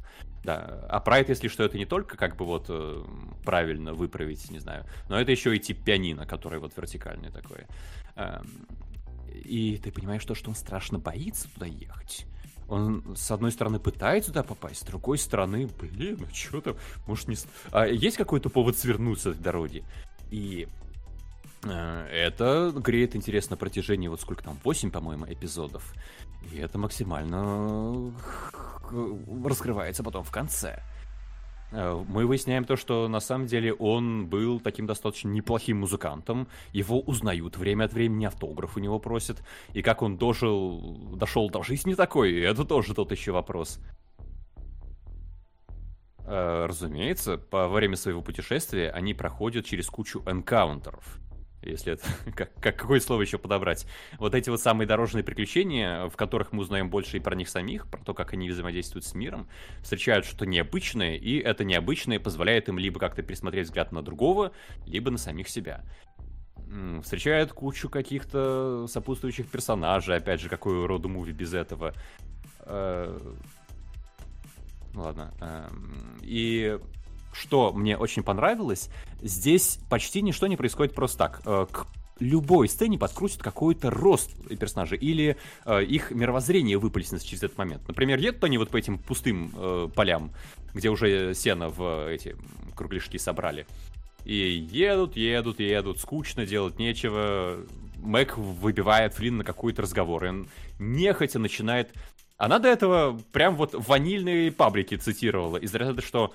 Да. 0.43 0.86
А 0.89 0.99
Прайд, 0.99 1.30
если 1.30 1.47
что, 1.47 1.63
это 1.63 1.78
не 1.78 1.86
только 1.86 2.17
как 2.17 2.36
бы 2.36 2.45
вот 2.45 2.65
э, 2.70 3.03
правильно 3.43 3.93
выправить, 3.93 4.49
не 4.49 4.59
знаю, 4.59 4.86
но 5.07 5.20
это 5.20 5.32
еще 5.32 5.55
и 5.55 5.59
тип 5.59 5.84
пианино, 5.84 6.26
которое 6.26 6.59
вот 6.59 6.76
вертикальное 6.76 7.32
такое. 7.32 7.67
Эм, 8.15 8.67
И 9.45 9.78
ты 9.78 9.91
понимаешь 9.91 10.26
то, 10.26 10.34
что 10.34 10.49
он 10.49 10.55
страшно 10.55 10.97
боится 10.97 11.47
туда 11.53 11.67
ехать. 11.67 12.26
Он, 12.67 13.15
с 13.15 13.32
одной 13.32 13.51
стороны, 13.51 13.80
пытается 13.80 14.32
туда 14.32 14.43
попасть, 14.43 14.82
с 14.82 14.84
другой 14.84 15.17
стороны, 15.17 15.67
блин, 15.80 16.17
ну 16.20 16.28
что 16.34 16.61
там, 16.61 16.76
может 17.07 17.28
не... 17.28 17.36
А 17.72 17.86
есть 17.86 18.17
какой-то 18.17 18.49
повод 18.49 18.78
свернуть 18.78 19.20
с 19.20 19.34
дороги? 19.34 19.84
И 20.30 20.67
Это 21.64 22.72
греет 22.74 23.16
интерес 23.16 23.49
на 23.49 23.57
протяжении, 23.57 24.07
вот 24.07 24.22
сколько 24.22 24.43
там, 24.43 24.57
8, 24.64 24.91
по-моему, 24.91 25.26
эпизодов. 25.26 25.93
И 26.51 26.57
это 26.57 26.78
максимально 26.78 28.14
э, 28.91 29.16
раскрывается 29.45 30.03
потом 30.03 30.24
в 30.24 30.32
конце. 30.32 30.82
Э, 31.72 32.01
Мы 32.07 32.26
выясняем 32.26 32.66
то, 32.66 32.76
что 32.76 33.07
на 33.07 33.20
самом 33.20 33.47
деле 33.47 33.74
он 33.74 34.28
был 34.28 34.60
таким 34.60 34.86
достаточно 34.86 35.28
неплохим 35.30 35.80
музыкантом. 35.80 36.47
Его 36.72 37.01
узнают 37.01 37.57
время 37.57 37.86
от 37.86 37.93
времени, 37.93 38.26
автограф 38.26 38.78
у 38.78 38.80
него 38.80 38.99
просят. 38.99 39.43
И 39.74 39.82
как 39.82 40.01
он 40.01 40.18
дожил, 40.18 41.16
дошел 41.16 41.49
до 41.49 41.62
жизни 41.64 41.93
такой, 41.93 42.39
это 42.39 42.64
тоже 42.64 42.93
тот 42.93 43.12
еще 43.12 43.32
вопрос. 43.32 43.80
Э, 46.26 46.66
Разумеется, 46.68 47.41
во 47.51 47.68
время 47.68 47.95
своего 47.95 48.22
путешествия 48.22 48.89
они 48.91 49.14
проходят 49.14 49.66
через 49.66 49.88
кучу 49.88 50.24
энкаунтеров. 50.26 51.20
Если 51.62 51.93
это... 51.93 52.07
Как, 52.36 52.53
как, 52.55 52.78
какое 52.78 52.99
слово 52.99 53.22
еще 53.22 53.38
подобрать? 53.38 53.86
Вот 54.18 54.34
эти 54.34 54.49
вот 54.49 54.62
самые 54.62 54.88
дорожные 54.88 55.24
приключения, 55.24 56.07
в 56.07 56.16
которых 56.16 56.53
мы 56.53 56.62
узнаем 56.62 56.89
больше 56.89 57.18
и 57.18 57.20
про 57.20 57.36
них 57.36 57.49
самих, 57.49 57.88
про 57.88 58.01
то, 58.03 58.14
как 58.14 58.34
они 58.34 58.49
взаимодействуют 58.49 59.05
с 59.05 59.14
миром, 59.14 59.47
встречают 59.82 60.26
что-то 60.26 60.45
необычное, 60.45 61.16
и 61.16 61.38
это 61.38 61.66
необычное 61.66 62.20
позволяет 62.20 62.70
им 62.70 62.78
либо 62.78 62.99
как-то 62.99 63.24
пересмотреть 63.24 63.68
взгляд 63.68 63.91
на 63.91 64.01
другого, 64.01 64.53
либо 64.86 65.12
на 65.12 65.18
самих 65.18 65.49
себя. 65.49 65.84
Встречают 67.03 67.51
кучу 67.51 67.89
каких-то 67.89 68.86
сопутствующих 68.88 69.47
персонажей, 69.47 70.16
опять 70.16 70.39
же, 70.39 70.49
какой 70.49 70.86
роду 70.86 71.10
муви 71.10 71.34
без 71.34 71.53
этого. 71.53 71.93
Э, 72.62 73.18
ну 74.93 75.01
Ладно. 75.01 75.34
эм, 75.41 76.20
И 76.22 76.78
что 77.32 77.71
мне 77.71 77.97
очень 77.97 78.23
понравилось, 78.23 78.89
здесь 79.21 79.80
почти 79.89 80.21
ничто 80.21 80.47
не 80.47 80.57
происходит 80.57 80.93
просто 80.93 81.17
так. 81.17 81.41
Э, 81.45 81.65
К 81.71 81.88
любой 82.19 82.67
сцене 82.67 82.97
подкрутит 82.97 83.41
какой-то 83.41 83.89
рост 83.89 84.32
персонажей 84.59 84.97
или 84.97 85.38
э, 85.65 85.84
их 85.84 86.11
мировоззрение 86.11 86.77
выплеснется 86.77 87.27
через 87.27 87.43
этот 87.43 87.57
момент. 87.57 87.88
Например, 87.88 88.19
едут 88.19 88.43
они 88.43 88.57
вот 88.57 88.69
по 88.69 88.77
этим 88.77 88.97
пустым 88.97 89.51
э, 89.55 89.89
полям, 89.93 90.32
где 90.73 90.89
уже 90.89 91.34
сено 91.34 91.69
в 91.69 92.09
эти 92.09 92.36
кругляшки 92.75 93.17
собрали. 93.17 93.65
И 94.25 94.34
едут, 94.36 95.15
едут, 95.15 95.59
едут, 95.59 95.99
скучно, 95.99 96.45
делать 96.45 96.77
нечего. 96.77 97.57
Мэг 97.97 98.38
выбивает 98.38 99.13
Флинн 99.13 99.38
на 99.38 99.43
какой-то 99.43 99.82
разговор, 99.82 100.25
и 100.25 100.30
он 100.30 100.49
нехотя 100.77 101.39
начинает... 101.39 101.93
Она 102.38 102.59
до 102.59 102.69
этого 102.69 103.19
прям 103.34 103.55
вот 103.57 103.73
ванильные 103.73 104.51
паблики 104.51 104.95
цитировала, 104.95 105.57
из 105.57 105.73
ряда, 105.73 106.01
что 106.01 106.34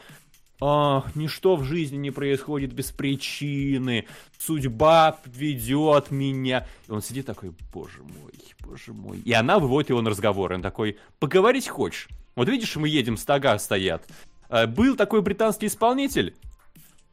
«А, 0.61 1.05
ничто 1.15 1.57
в 1.57 1.65
жизни 1.65 1.97
не 1.97 2.11
происходит 2.11 2.73
без 2.73 2.91
причины, 2.91 4.07
судьба 4.39 5.19
ведет 5.27 6.11
меня». 6.11 6.67
И 6.89 6.91
он 6.93 7.03
сидит 7.03 7.27
такой, 7.27 7.53
боже 7.73 8.03
мой, 8.03 8.33
боже 8.61 8.93
мой. 8.93 9.19
И 9.19 9.33
она 9.33 9.59
выводит 9.59 9.91
его 9.91 10.01
на 10.01 10.11
разговор, 10.11 10.53
он 10.53 10.63
такой, 10.63 10.99
поговорить 11.19 11.69
хочешь? 11.69 12.09
Вот 12.35 12.49
видишь, 12.49 12.77
мы 12.77 12.89
едем, 12.89 13.17
стога 13.17 13.59
стоят. 13.59 14.07
Э, 14.49 14.67
Был 14.67 14.97
такой 14.97 15.23
британский 15.23 15.67
исполнитель, 15.67 16.35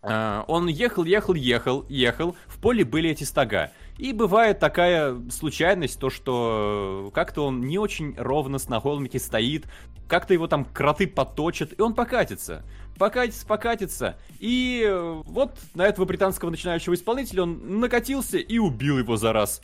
Он 0.03 0.67
ехал, 0.67 1.03
ехал, 1.03 1.35
ехал, 1.35 1.85
ехал. 1.87 2.35
В 2.47 2.59
поле 2.59 2.83
были 2.83 3.11
эти 3.11 3.23
стога. 3.23 3.71
И 3.97 4.13
бывает 4.13 4.57
такая 4.59 5.15
случайность, 5.29 5.99
то 5.99 6.09
что 6.09 7.11
как-то 7.13 7.45
он 7.45 7.61
не 7.61 7.77
очень 7.77 8.15
ровно 8.17 8.57
с 8.57 8.67
на 8.67 8.79
холмике 8.79 9.19
стоит, 9.19 9.67
как-то 10.07 10.33
его 10.33 10.47
там 10.47 10.65
кроты 10.65 11.05
поточат, 11.07 11.77
и 11.77 11.81
он 11.81 11.93
покатится. 11.93 12.63
Покатится, 12.97 13.45
покатится. 13.45 14.17
И 14.39 14.83
э, 14.85 15.21
вот 15.25 15.57
на 15.73 15.83
этого 15.83 16.05
британского 16.05 16.49
начинающего 16.49 16.95
исполнителя 16.95 17.43
он 17.43 17.79
накатился 17.79 18.37
и 18.37 18.57
убил 18.57 18.97
его 18.97 19.17
за 19.17 19.33
раз. 19.33 19.61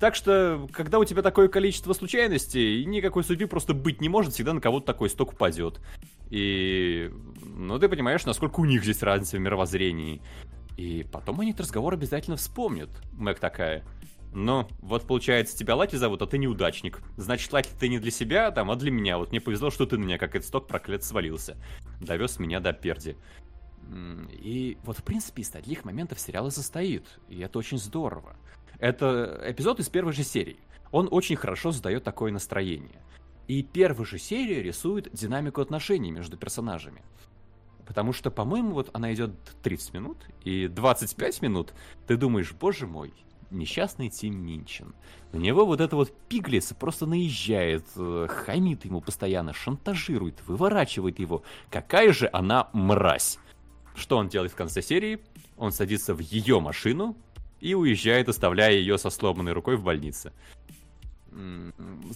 Так 0.00 0.14
что, 0.14 0.68
когда 0.72 0.98
у 0.98 1.04
тебя 1.04 1.22
такое 1.22 1.48
количество 1.48 1.92
случайностей, 1.92 2.84
никакой 2.84 3.24
судьбы 3.24 3.46
просто 3.46 3.74
быть 3.74 4.00
не 4.00 4.08
может, 4.08 4.34
всегда 4.34 4.52
на 4.52 4.60
кого-то 4.60 4.86
такой 4.86 5.10
сток 5.10 5.32
упадет. 5.32 5.80
И, 6.30 7.10
ну, 7.42 7.78
ты 7.78 7.88
понимаешь, 7.88 8.24
насколько 8.24 8.60
у 8.60 8.64
них 8.64 8.82
здесь 8.82 9.02
разница 9.02 9.36
в 9.36 9.40
мировоззрении. 9.40 10.20
И 10.76 11.06
потом 11.10 11.40
они 11.40 11.50
этот 11.50 11.62
разговор 11.62 11.94
обязательно 11.94 12.36
вспомнят. 12.36 12.90
Мэг 13.12 13.38
такая. 13.38 13.84
Ну, 14.32 14.66
вот 14.80 15.06
получается, 15.06 15.56
тебя 15.56 15.76
Лаки 15.76 15.94
зовут, 15.94 16.20
а 16.22 16.26
ты 16.26 16.38
неудачник. 16.38 17.00
Значит, 17.16 17.52
Лаки 17.52 17.70
ты 17.78 17.88
не 17.88 18.00
для 18.00 18.10
себя, 18.10 18.50
там, 18.50 18.70
а 18.70 18.76
для 18.76 18.90
меня. 18.90 19.16
Вот 19.16 19.30
мне 19.30 19.40
повезло, 19.40 19.70
что 19.70 19.86
ты 19.86 19.96
на 19.96 20.02
меня, 20.02 20.18
как 20.18 20.34
этот 20.34 20.48
сток 20.48 20.66
проклят, 20.66 21.04
свалился. 21.04 21.56
Довез 22.00 22.40
меня 22.40 22.58
до 22.58 22.72
перди. 22.72 23.16
И 24.32 24.76
вот, 24.82 24.98
в 24.98 25.04
принципе, 25.04 25.42
из 25.42 25.50
таких 25.50 25.84
моментов 25.84 26.18
сериал 26.18 26.48
и 26.48 26.50
состоит. 26.50 27.06
И 27.28 27.38
это 27.40 27.60
очень 27.60 27.78
здорово. 27.78 28.34
Это 28.80 29.40
эпизод 29.46 29.78
из 29.78 29.88
первой 29.88 30.12
же 30.12 30.24
серии. 30.24 30.58
Он 30.90 31.08
очень 31.10 31.36
хорошо 31.36 31.70
задает 31.70 32.02
такое 32.02 32.32
настроение. 32.32 33.02
И 33.46 33.62
первая 33.62 34.06
же 34.06 34.18
серия 34.18 34.62
рисует 34.62 35.12
динамику 35.12 35.60
отношений 35.60 36.10
между 36.10 36.36
персонажами. 36.36 37.02
Потому 37.86 38.12
что, 38.12 38.30
по-моему, 38.30 38.72
вот 38.72 38.90
она 38.94 39.12
идет 39.12 39.32
30 39.62 39.94
минут, 39.94 40.18
и 40.42 40.68
25 40.68 41.42
минут 41.42 41.74
ты 42.06 42.16
думаешь, 42.16 42.52
боже 42.52 42.86
мой, 42.86 43.12
несчастный 43.50 44.08
Тим 44.08 44.36
Минчин. 44.36 44.94
На 45.32 45.38
него 45.38 45.66
вот 45.66 45.80
это 45.80 45.96
вот 45.96 46.12
пиглиц 46.28 46.72
просто 46.72 47.06
наезжает, 47.06 47.84
э, 47.96 48.26
хамит 48.28 48.84
ему 48.84 49.00
постоянно, 49.00 49.52
шантажирует, 49.52 50.40
выворачивает 50.46 51.18
его. 51.18 51.42
Какая 51.70 52.12
же 52.12 52.28
она 52.32 52.70
мразь. 52.72 53.38
Что 53.94 54.16
он 54.16 54.28
делает 54.28 54.52
в 54.52 54.56
конце 54.56 54.82
серии? 54.82 55.20
Он 55.56 55.70
садится 55.70 56.14
в 56.14 56.18
ее 56.18 56.60
машину 56.60 57.16
и 57.60 57.74
уезжает, 57.74 58.28
оставляя 58.28 58.72
ее 58.72 58.98
со 58.98 59.10
сломанной 59.10 59.52
рукой 59.52 59.76
в 59.76 59.84
больнице. 59.84 60.32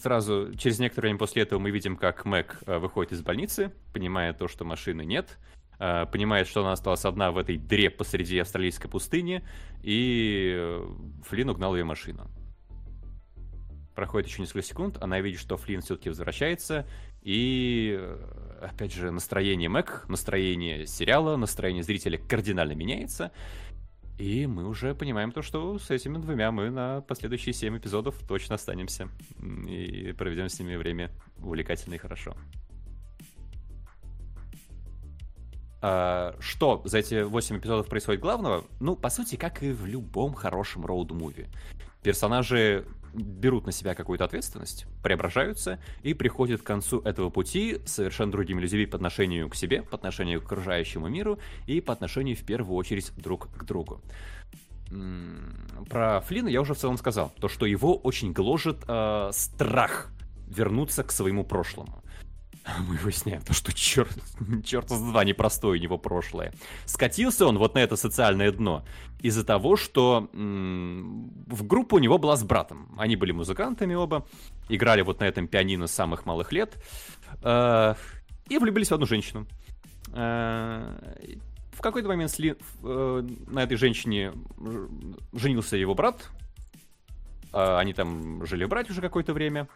Сразу, 0.00 0.54
через 0.56 0.78
некоторое 0.78 1.08
время 1.08 1.18
после 1.18 1.42
этого 1.42 1.58
мы 1.58 1.70
видим, 1.70 1.96
как 1.96 2.24
Мэг 2.24 2.62
э, 2.66 2.78
выходит 2.78 3.12
из 3.12 3.22
больницы, 3.22 3.72
понимая 3.92 4.32
то, 4.32 4.46
что 4.46 4.64
машины 4.64 5.04
нет, 5.04 5.38
э, 5.80 6.06
понимает, 6.06 6.46
что 6.46 6.60
она 6.60 6.72
осталась 6.72 7.04
одна 7.04 7.32
в 7.32 7.38
этой 7.38 7.56
дыре 7.56 7.90
посреди 7.90 8.38
австралийской 8.38 8.88
пустыни, 8.88 9.44
и 9.82 10.54
э, 10.56 10.86
Флинн 11.24 11.50
угнал 11.50 11.74
ее 11.74 11.84
машину. 11.84 12.30
Проходит 13.96 14.28
еще 14.28 14.42
несколько 14.42 14.62
секунд, 14.62 14.98
она 15.00 15.20
видит, 15.20 15.40
что 15.40 15.56
Флинн 15.56 15.80
все-таки 15.80 16.10
возвращается, 16.10 16.86
и, 17.22 18.00
опять 18.62 18.92
же, 18.92 19.10
настроение 19.10 19.68
Мэг, 19.68 20.04
настроение 20.08 20.86
сериала, 20.86 21.36
настроение 21.36 21.82
зрителя 21.82 22.18
кардинально 22.18 22.72
меняется, 22.72 23.32
и 24.18 24.46
мы 24.46 24.66
уже 24.66 24.94
понимаем 24.94 25.30
то, 25.30 25.42
что 25.42 25.78
с 25.78 25.90
этими 25.90 26.18
двумя 26.18 26.50
мы 26.50 26.70
на 26.70 27.02
последующие 27.02 27.52
семь 27.52 27.78
эпизодов 27.78 28.16
точно 28.26 28.56
останемся. 28.56 29.08
И 29.68 30.12
проведем 30.18 30.48
с 30.48 30.58
ними 30.58 30.74
время 30.74 31.10
увлекательно 31.38 31.94
и 31.94 31.98
хорошо. 31.98 32.34
А, 35.80 36.34
что 36.40 36.82
за 36.84 36.98
эти 36.98 37.22
8 37.22 37.58
эпизодов 37.58 37.88
происходит 37.88 38.20
главного? 38.20 38.64
Ну, 38.80 38.96
по 38.96 39.08
сути, 39.08 39.36
как 39.36 39.62
и 39.62 39.70
в 39.70 39.86
любом 39.86 40.34
хорошем 40.34 40.84
роуд-муви. 40.84 41.46
Персонажи 42.02 42.84
берут 43.14 43.66
на 43.66 43.72
себя 43.72 43.94
какую-то 43.94 44.24
ответственность, 44.24 44.86
преображаются 45.02 45.78
и 46.02 46.14
приходят 46.14 46.62
к 46.62 46.64
концу 46.64 47.00
этого 47.00 47.30
пути 47.30 47.80
совершенно 47.84 48.32
другими 48.32 48.60
людьми 48.60 48.86
по 48.86 48.96
отношению 48.96 49.48
к 49.48 49.54
себе, 49.54 49.82
по 49.82 49.96
отношению 49.96 50.40
к 50.40 50.44
окружающему 50.44 51.08
миру 51.08 51.38
и 51.66 51.80
по 51.80 51.92
отношению 51.92 52.36
в 52.36 52.44
первую 52.44 52.76
очередь 52.76 53.12
друг 53.16 53.48
к 53.56 53.64
другу. 53.64 54.00
Про 55.90 56.20
Флина 56.22 56.48
я 56.48 56.60
уже 56.60 56.74
в 56.74 56.78
целом 56.78 56.96
сказал, 56.96 57.32
то 57.40 57.48
что 57.48 57.66
его 57.66 57.94
очень 57.94 58.32
гложет 58.32 58.84
э, 58.88 59.30
страх 59.32 60.10
вернуться 60.46 61.04
к 61.04 61.12
своему 61.12 61.44
прошлому. 61.44 62.02
Мы 62.86 62.96
выясняем 62.96 63.40
то, 63.42 63.52
что 63.54 63.72
черт, 63.72 64.10
черт 64.64 64.90
с 64.90 65.00
два 65.00 65.24
непростое 65.24 65.78
у 65.80 65.82
него 65.82 65.96
прошлое. 65.98 66.52
Скатился 66.84 67.46
он 67.46 67.56
вот 67.58 67.74
на 67.74 67.78
это 67.78 67.96
социальное 67.96 68.52
дно 68.52 68.84
из-за 69.20 69.44
того, 69.44 69.76
что 69.76 70.28
м, 70.34 71.30
в 71.46 71.66
группу 71.66 71.96
у 71.96 71.98
него 71.98 72.18
была 72.18 72.36
с 72.36 72.44
братом. 72.44 72.94
Они 72.98 73.16
были 73.16 73.32
музыкантами 73.32 73.94
оба, 73.94 74.26
играли 74.68 75.02
вот 75.02 75.20
на 75.20 75.24
этом 75.24 75.48
пианино 75.48 75.86
с 75.86 75.92
самых 75.92 76.26
малых 76.26 76.52
лет 76.52 76.76
э, 77.42 77.94
и 78.48 78.58
влюбились 78.58 78.90
в 78.90 78.94
одну 78.94 79.06
женщину. 79.06 79.46
Э, 80.12 81.14
в 81.72 81.80
какой-то 81.80 82.08
момент 82.08 82.30
сли- 82.30 82.60
э, 82.82 83.26
на 83.46 83.62
этой 83.62 83.76
женщине 83.76 84.32
женился 85.32 85.76
его 85.76 85.94
брат. 85.94 86.28
Э, 87.52 87.76
они 87.78 87.94
там 87.94 88.44
жили 88.46 88.64
брать 88.66 88.90
уже 88.90 89.00
какое-то 89.00 89.32
время. 89.32 89.68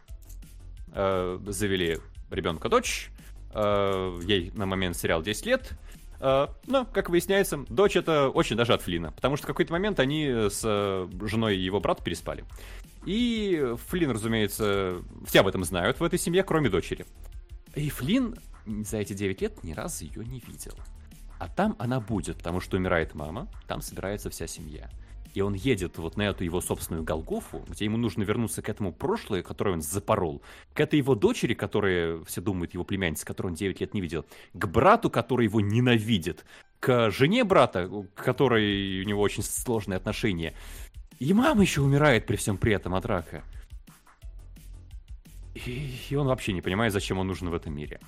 Э, 0.94 1.39
завели 1.47 1.98
ребенка 2.32 2.68
дочь. 2.68 3.10
Э, 3.54 4.18
ей 4.24 4.50
на 4.54 4.66
момент 4.66 4.96
сериал 4.96 5.22
10 5.22 5.46
лет. 5.46 5.72
Э, 6.20 6.48
но, 6.66 6.84
как 6.86 7.10
выясняется, 7.10 7.64
дочь 7.68 7.96
это 7.96 8.28
очень 8.28 8.56
даже 8.56 8.72
от 8.72 8.82
Флина. 8.82 9.12
Потому 9.12 9.36
что 9.36 9.44
в 9.44 9.48
какой-то 9.48 9.72
момент 9.72 10.00
они 10.00 10.26
с 10.26 10.62
э, 10.64 11.09
женой 11.26 11.56
его 11.56 11.80
брата 11.80 12.02
переспали. 12.02 12.44
И 13.04 13.74
Флин, 13.88 14.10
разумеется, 14.10 15.02
все 15.26 15.40
об 15.40 15.48
этом 15.48 15.64
знают 15.64 16.00
в 16.00 16.04
этой 16.04 16.18
семье, 16.18 16.42
кроме 16.44 16.70
дочери. 16.70 17.04
И 17.74 17.90
Флин 17.90 18.36
за 18.66 18.98
эти 18.98 19.12
9 19.12 19.40
лет 19.40 19.64
ни 19.64 19.72
разу 19.72 20.04
ее 20.04 20.24
не 20.24 20.40
видел. 20.40 20.74
А 21.38 21.48
там 21.48 21.74
она 21.80 21.98
будет, 21.98 22.36
потому 22.36 22.60
что 22.60 22.76
умирает 22.76 23.14
мама, 23.14 23.48
там 23.66 23.82
собирается 23.82 24.30
вся 24.30 24.46
семья. 24.46 24.88
И 25.34 25.40
он 25.40 25.54
едет 25.54 25.98
вот 25.98 26.16
на 26.16 26.22
эту 26.22 26.44
его 26.44 26.60
собственную 26.60 27.04
Голгофу, 27.04 27.64
где 27.68 27.84
ему 27.84 27.96
нужно 27.96 28.22
вернуться 28.22 28.62
к 28.62 28.68
этому 28.68 28.92
прошлое, 28.92 29.42
которое 29.42 29.72
он 29.72 29.82
запорол, 29.82 30.42
к 30.74 30.80
этой 30.80 30.98
его 30.98 31.14
дочери, 31.14 31.54
которая, 31.54 32.22
все 32.24 32.40
думают, 32.40 32.74
его 32.74 32.84
племянница, 32.84 33.24
которую 33.24 33.52
он 33.52 33.56
9 33.56 33.80
лет 33.80 33.94
не 33.94 34.00
видел, 34.00 34.26
к 34.52 34.66
брату, 34.66 35.10
который 35.10 35.46
его 35.46 35.60
ненавидит, 35.60 36.44
к 36.80 37.10
жене 37.10 37.44
брата, 37.44 37.88
к 38.14 38.24
которой 38.24 39.00
у 39.02 39.04
него 39.04 39.20
очень 39.22 39.42
сложные 39.42 39.96
отношения. 39.96 40.54
И 41.18 41.32
мама 41.32 41.62
еще 41.62 41.80
умирает 41.80 42.26
при 42.26 42.36
всем 42.36 42.56
при 42.56 42.74
этом 42.74 42.94
от 42.94 43.06
рака. 43.06 43.44
И, 45.54 45.94
и 46.10 46.14
он 46.16 46.26
вообще 46.26 46.52
не 46.52 46.62
понимает, 46.62 46.92
зачем 46.92 47.18
он 47.18 47.26
нужен 47.26 47.48
в 47.50 47.54
этом 47.54 47.74
мире. 47.74 48.00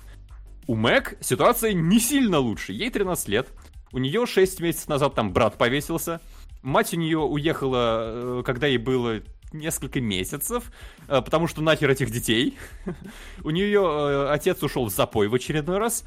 У 0.67 0.75
Мэг 0.75 1.17
ситуация 1.21 1.73
не 1.73 1.99
сильно 1.99 2.39
лучше. 2.39 2.73
Ей 2.73 2.89
13 2.89 3.27
лет. 3.29 3.49
У 3.91 3.99
нее 3.99 4.25
6 4.25 4.59
месяцев 4.61 4.87
назад 4.89 5.13
там 5.15 5.31
брат 5.31 5.57
повесился. 5.57 6.19
Мать 6.65 6.95
у 6.95 6.97
нее 6.97 7.19
уехала, 7.19 8.39
э, 8.39 8.43
когда 8.43 8.65
ей 8.65 8.79
было 8.79 9.21
несколько 9.53 10.01
месяцев, 10.01 10.71
э, 11.07 11.21
потому 11.21 11.45
что 11.45 11.61
нахер 11.61 11.91
этих 11.91 12.09
детей. 12.09 12.57
У 13.43 13.51
нее 13.51 13.81
э, 13.83 14.29
отец 14.31 14.63
ушел 14.63 14.85
в 14.85 14.89
запой 14.89 15.27
в 15.27 15.35
очередной 15.35 15.77
раз. 15.77 16.05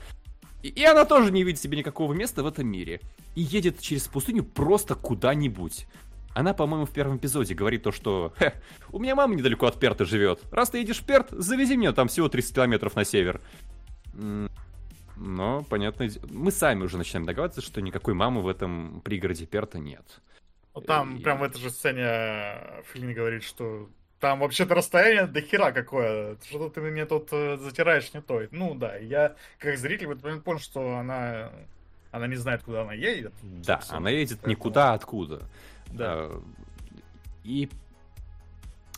И 0.65 0.83
она 0.83 1.05
тоже 1.05 1.31
не 1.31 1.45
видит 1.45 1.61
себе 1.61 1.79
никакого 1.79 2.13
места 2.13 2.43
в 2.43 2.47
этом 2.49 2.67
мире. 2.67 3.01
И 3.37 3.43
едет 3.43 3.79
через 3.79 4.09
пустыню 4.09 4.43
просто 4.43 4.97
куда-нибудь. 4.97 5.87
Она, 6.35 6.55
по-моему, 6.55 6.87
в 6.87 6.91
первом 6.91 7.19
эпизоде 7.19 7.55
говорит 7.55 7.85
то, 7.85 7.93
что 7.93 8.33
«Хе, 8.41 8.61
у 8.91 8.99
меня 8.99 9.15
мама 9.15 9.37
недалеко 9.37 9.67
от 9.67 9.79
Перта 9.79 10.05
живет. 10.05 10.41
Раз 10.51 10.71
ты 10.71 10.79
едешь 10.79 10.99
в 10.99 11.05
Перт, 11.05 11.29
завези 11.31 11.77
меня 11.77 11.93
там 11.93 12.09
всего 12.09 12.29
30 12.29 12.53
километров 12.53 12.97
на 12.97 13.05
север. 13.05 13.41
Но, 15.17 15.65
понятно, 15.71 16.09
мы 16.33 16.51
сами 16.51 16.83
уже 16.83 16.99
начинаем 16.99 17.27
догадываться, 17.27 17.61
что 17.61 17.81
никакой 17.81 18.15
мамы 18.15 18.43
в 18.43 18.49
этом 18.49 19.03
пригороде 19.05 19.47
Перта 19.47 19.79
нет. 19.79 20.21
Ну, 20.81 20.87
там 20.87 21.17
И- 21.17 21.23
прям 21.23 21.39
в 21.39 21.43
этой 21.43 21.59
же 21.61 21.71
сцене 21.71 22.83
Флинн 22.93 23.13
говорит, 23.15 23.43
что 23.45 23.89
там 24.21 24.41
вообще-то 24.41 24.75
расстояние 24.75 25.27
до 25.27 25.41
хера 25.41 25.73
какое. 25.73 26.37
Что 26.49 26.69
ты 26.69 26.81
мне 26.81 27.07
тут 27.07 27.29
э, 27.33 27.57
затираешь 27.59 28.13
не 28.15 28.21
то. 28.21 28.43
Ну 28.51 28.75
да, 28.75 28.97
я 28.97 29.37
как 29.59 29.77
зритель 29.79 30.07
в 30.09 30.11
этот 30.13 30.25
момент 30.25 30.45
понял, 30.45 30.59
что 30.59 30.97
она, 30.97 31.51
она 32.11 32.27
не 32.27 32.37
знает, 32.37 32.63
куда 32.63 32.83
она 32.83 32.95
едет. 32.95 33.33
Да, 33.43 33.77
собственно. 33.77 33.99
она 33.99 34.11
едет 34.11 34.39
Поэтому- 34.39 34.51
никуда, 34.51 34.93
откуда. 34.95 35.43
Да. 35.89 36.15
Э, 36.17 36.41
И 37.45 37.69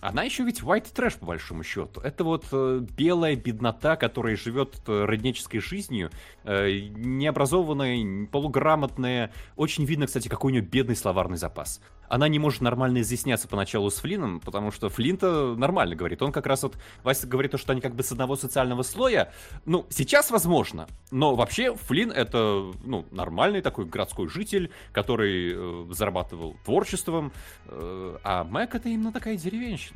она 0.00 0.22
еще 0.22 0.44
ведь 0.44 0.60
white 0.60 0.92
trash, 0.94 1.18
по 1.18 1.26
большому 1.26 1.62
счету. 1.62 2.00
Это 2.00 2.24
вот 2.24 2.46
э, 2.52 2.80
белая 2.96 3.36
беднота, 3.36 3.96
которая 3.96 4.36
живет 4.36 4.80
э, 4.86 5.04
роднической 5.04 5.60
жизнью, 5.60 6.10
э, 6.44 6.88
необразованная, 6.94 8.26
полуграмотная. 8.26 9.32
Очень 9.56 9.84
видно, 9.84 10.06
кстати, 10.06 10.28
какой 10.28 10.52
у 10.52 10.54
нее 10.54 10.62
бедный 10.62 10.96
словарный 10.96 11.36
запас. 11.36 11.80
Она 12.08 12.26
не 12.26 12.40
может 12.40 12.60
нормально 12.60 13.02
изъясняться 13.02 13.46
поначалу 13.46 13.88
с 13.88 13.98
Флином, 14.00 14.40
потому 14.40 14.72
что 14.72 14.88
Флинта 14.88 15.54
нормально 15.56 15.94
говорит. 15.94 16.20
Он 16.22 16.32
как 16.32 16.46
раз 16.46 16.64
вот, 16.64 16.76
Вася 17.04 17.28
говорит, 17.28 17.52
то, 17.52 17.58
что 17.58 17.72
они 17.72 17.80
как 17.80 17.94
бы 17.94 18.02
с 18.02 18.10
одного 18.10 18.34
социального 18.34 18.82
слоя. 18.82 19.32
Ну, 19.64 19.86
сейчас 19.90 20.30
возможно, 20.32 20.88
но 21.12 21.36
вообще 21.36 21.74
Флин 21.74 22.10
это, 22.10 22.72
ну, 22.82 23.06
нормальный 23.12 23.62
такой 23.62 23.84
городской 23.84 24.28
житель, 24.28 24.72
который 24.92 25.52
э, 25.54 25.92
зарабатывал 25.92 26.56
творчеством, 26.64 27.32
э, 27.66 28.16
а 28.24 28.42
Мэг 28.42 28.74
это 28.74 28.88
именно 28.88 29.12
такая 29.12 29.36
деревенщина. 29.36 29.89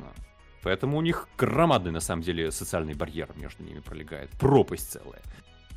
Поэтому 0.63 0.97
у 0.97 1.01
них 1.01 1.27
громадный, 1.37 1.91
на 1.91 1.99
самом 1.99 2.23
деле, 2.23 2.51
социальный 2.51 2.93
барьер 2.95 3.29
между 3.35 3.63
ними 3.63 3.79
пролегает. 3.79 4.31
Пропасть 4.31 4.91
целая. 4.91 5.21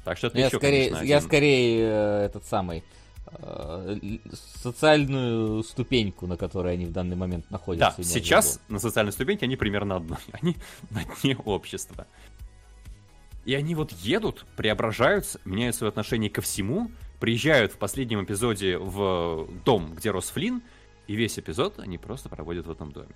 Так 0.05 0.17
что 0.17 0.29
это 0.29 0.39
Я 0.39 0.47
еще, 0.47 0.57
скорее, 0.57 0.85
конечно, 0.91 1.05
я 1.05 1.17
один- 1.19 1.29
скорее 1.29 1.81
э, 1.83 2.25
этот 2.25 2.45
самый 2.47 2.83
э, 3.31 3.99
социальную 4.63 5.63
ступеньку, 5.63 6.27
на 6.27 6.37
которой 6.39 6.73
они 6.75 6.87
в 6.87 6.93
данный 6.93 7.17
момент 7.17 7.45
Да, 7.51 7.55
находятся. 7.59 8.01
в 8.01 8.05
сейчас 8.05 8.55
виду. 8.55 8.75
на 8.75 8.79
социальной 8.79 9.13
ступеньке 9.13 9.45
они 9.45 9.57
примерно 9.57 9.97
одно. 9.97 10.17
Они 10.41 10.57
на 10.91 11.03
дне 11.23 11.37
общества. 11.37 12.07
И 13.45 13.55
они 13.55 13.75
вот 13.75 13.93
едут, 13.93 14.45
преображаются, 14.57 15.41
меняют 15.45 15.75
свое 15.75 15.89
отношение 15.89 16.29
ко 16.31 16.41
всему, 16.43 16.91
приезжают 17.21 17.73
в 17.73 17.77
последнем 17.77 18.23
эпизоде 18.25 18.77
в 18.79 19.49
дом, 19.65 19.95
где 19.95 20.11
рос 20.11 20.31
Флинн, 20.31 20.63
и 21.07 21.15
весь 21.15 21.39
эпизод 21.39 21.79
они 21.79 21.97
просто 21.99 22.29
проводят 22.29 22.67
в 22.67 22.71
этом 22.71 22.93
доме. 22.93 23.09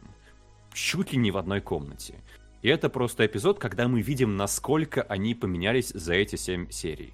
Чуть 0.73 1.13
ли 1.13 1.19
не 1.19 1.31
в 1.31 1.37
одной 1.37 1.61
комнате. 1.61 2.15
И 2.63 2.69
это 2.69 2.89
просто 2.89 3.27
эпизод, 3.27 3.59
когда 3.59 3.89
мы 3.89 4.01
видим, 4.03 4.37
насколько 4.37 5.03
они 5.03 5.35
поменялись 5.35 5.89
за 5.89 6.15
эти 6.15 6.37
семь 6.37 6.71
серий. 6.71 7.13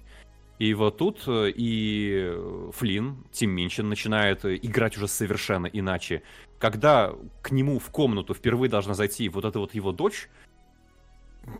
И 0.59 0.73
вот 0.73 0.97
тут 0.97 1.23
э, 1.25 1.51
и 1.55 2.33
Флинн, 2.73 3.25
Тим 3.31 3.51
Минчин, 3.51 3.87
начинает 3.87 4.43
э, 4.43 4.57
играть 4.57 4.97
уже 4.97 5.07
совершенно 5.07 5.67
иначе. 5.67 6.21
Когда 6.59 7.15
к 7.41 7.51
нему 7.51 7.79
в 7.79 7.89
комнату 7.89 8.33
впервые 8.33 8.69
должна 8.69 8.93
зайти 8.93 9.29
вот 9.29 9.45
эта 9.45 9.59
вот 9.59 9.73
его 9.73 9.93
дочь, 9.93 10.29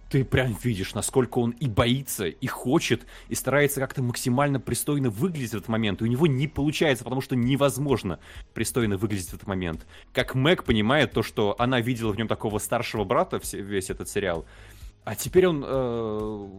ты 0.10 0.24
прям 0.24 0.56
видишь, 0.64 0.94
насколько 0.94 1.40
он 1.40 1.52
и 1.52 1.68
боится, 1.68 2.28
и 2.28 2.48
хочет, 2.48 3.06
и 3.28 3.36
старается 3.36 3.80
как-то 3.80 4.02
максимально 4.04 4.60
пристойно 4.60 5.10
выглядеть 5.10 5.52
в 5.52 5.56
этот 5.56 5.68
момент. 5.68 6.02
И 6.02 6.04
у 6.04 6.08
него 6.08 6.28
не 6.28 6.48
получается, 6.48 7.04
потому 7.04 7.22
что 7.22 7.36
невозможно 7.36 8.20
пристойно 8.54 8.98
выглядеть 8.98 9.30
в 9.30 9.34
этот 9.36 9.48
момент. 9.48 9.86
Как 10.14 10.36
Мэг 10.36 10.64
понимает 10.64 11.12
то, 11.12 11.24
что 11.24 11.56
она 11.60 11.82
видела 11.82 12.12
в 12.12 12.18
нем 12.18 12.28
такого 12.28 12.60
старшего 12.60 13.04
брата 13.04 13.40
весь 13.54 13.90
этот 13.90 14.10
сериал, 14.10 14.46
а 15.06 15.16
теперь 15.16 15.48
он 15.48 15.64
э, 15.66 16.50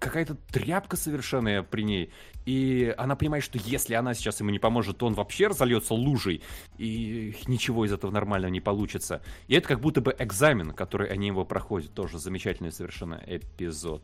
какая-то 0.00 0.34
тряпка 0.50 0.96
совершенная 0.96 1.62
при 1.62 1.82
ней. 1.82 2.10
И 2.46 2.92
она 2.98 3.14
понимает, 3.14 3.44
что 3.44 3.58
если 3.58 3.94
она 3.94 4.14
сейчас 4.14 4.40
ему 4.40 4.50
не 4.50 4.58
поможет, 4.58 4.98
то 4.98 5.06
он 5.06 5.14
вообще 5.14 5.48
разольется 5.48 5.94
лужей, 5.94 6.42
и 6.78 7.36
ничего 7.46 7.84
из 7.84 7.92
этого 7.92 8.10
нормального 8.10 8.50
не 8.50 8.60
получится. 8.60 9.22
И 9.46 9.54
это 9.54 9.68
как 9.68 9.80
будто 9.80 10.00
бы 10.00 10.16
экзамен, 10.18 10.72
который 10.72 11.08
они 11.08 11.28
его 11.28 11.44
проходят. 11.44 11.92
Тоже 11.94 12.18
замечательный 12.18 12.72
совершенно 12.72 13.22
эпизод. 13.26 14.02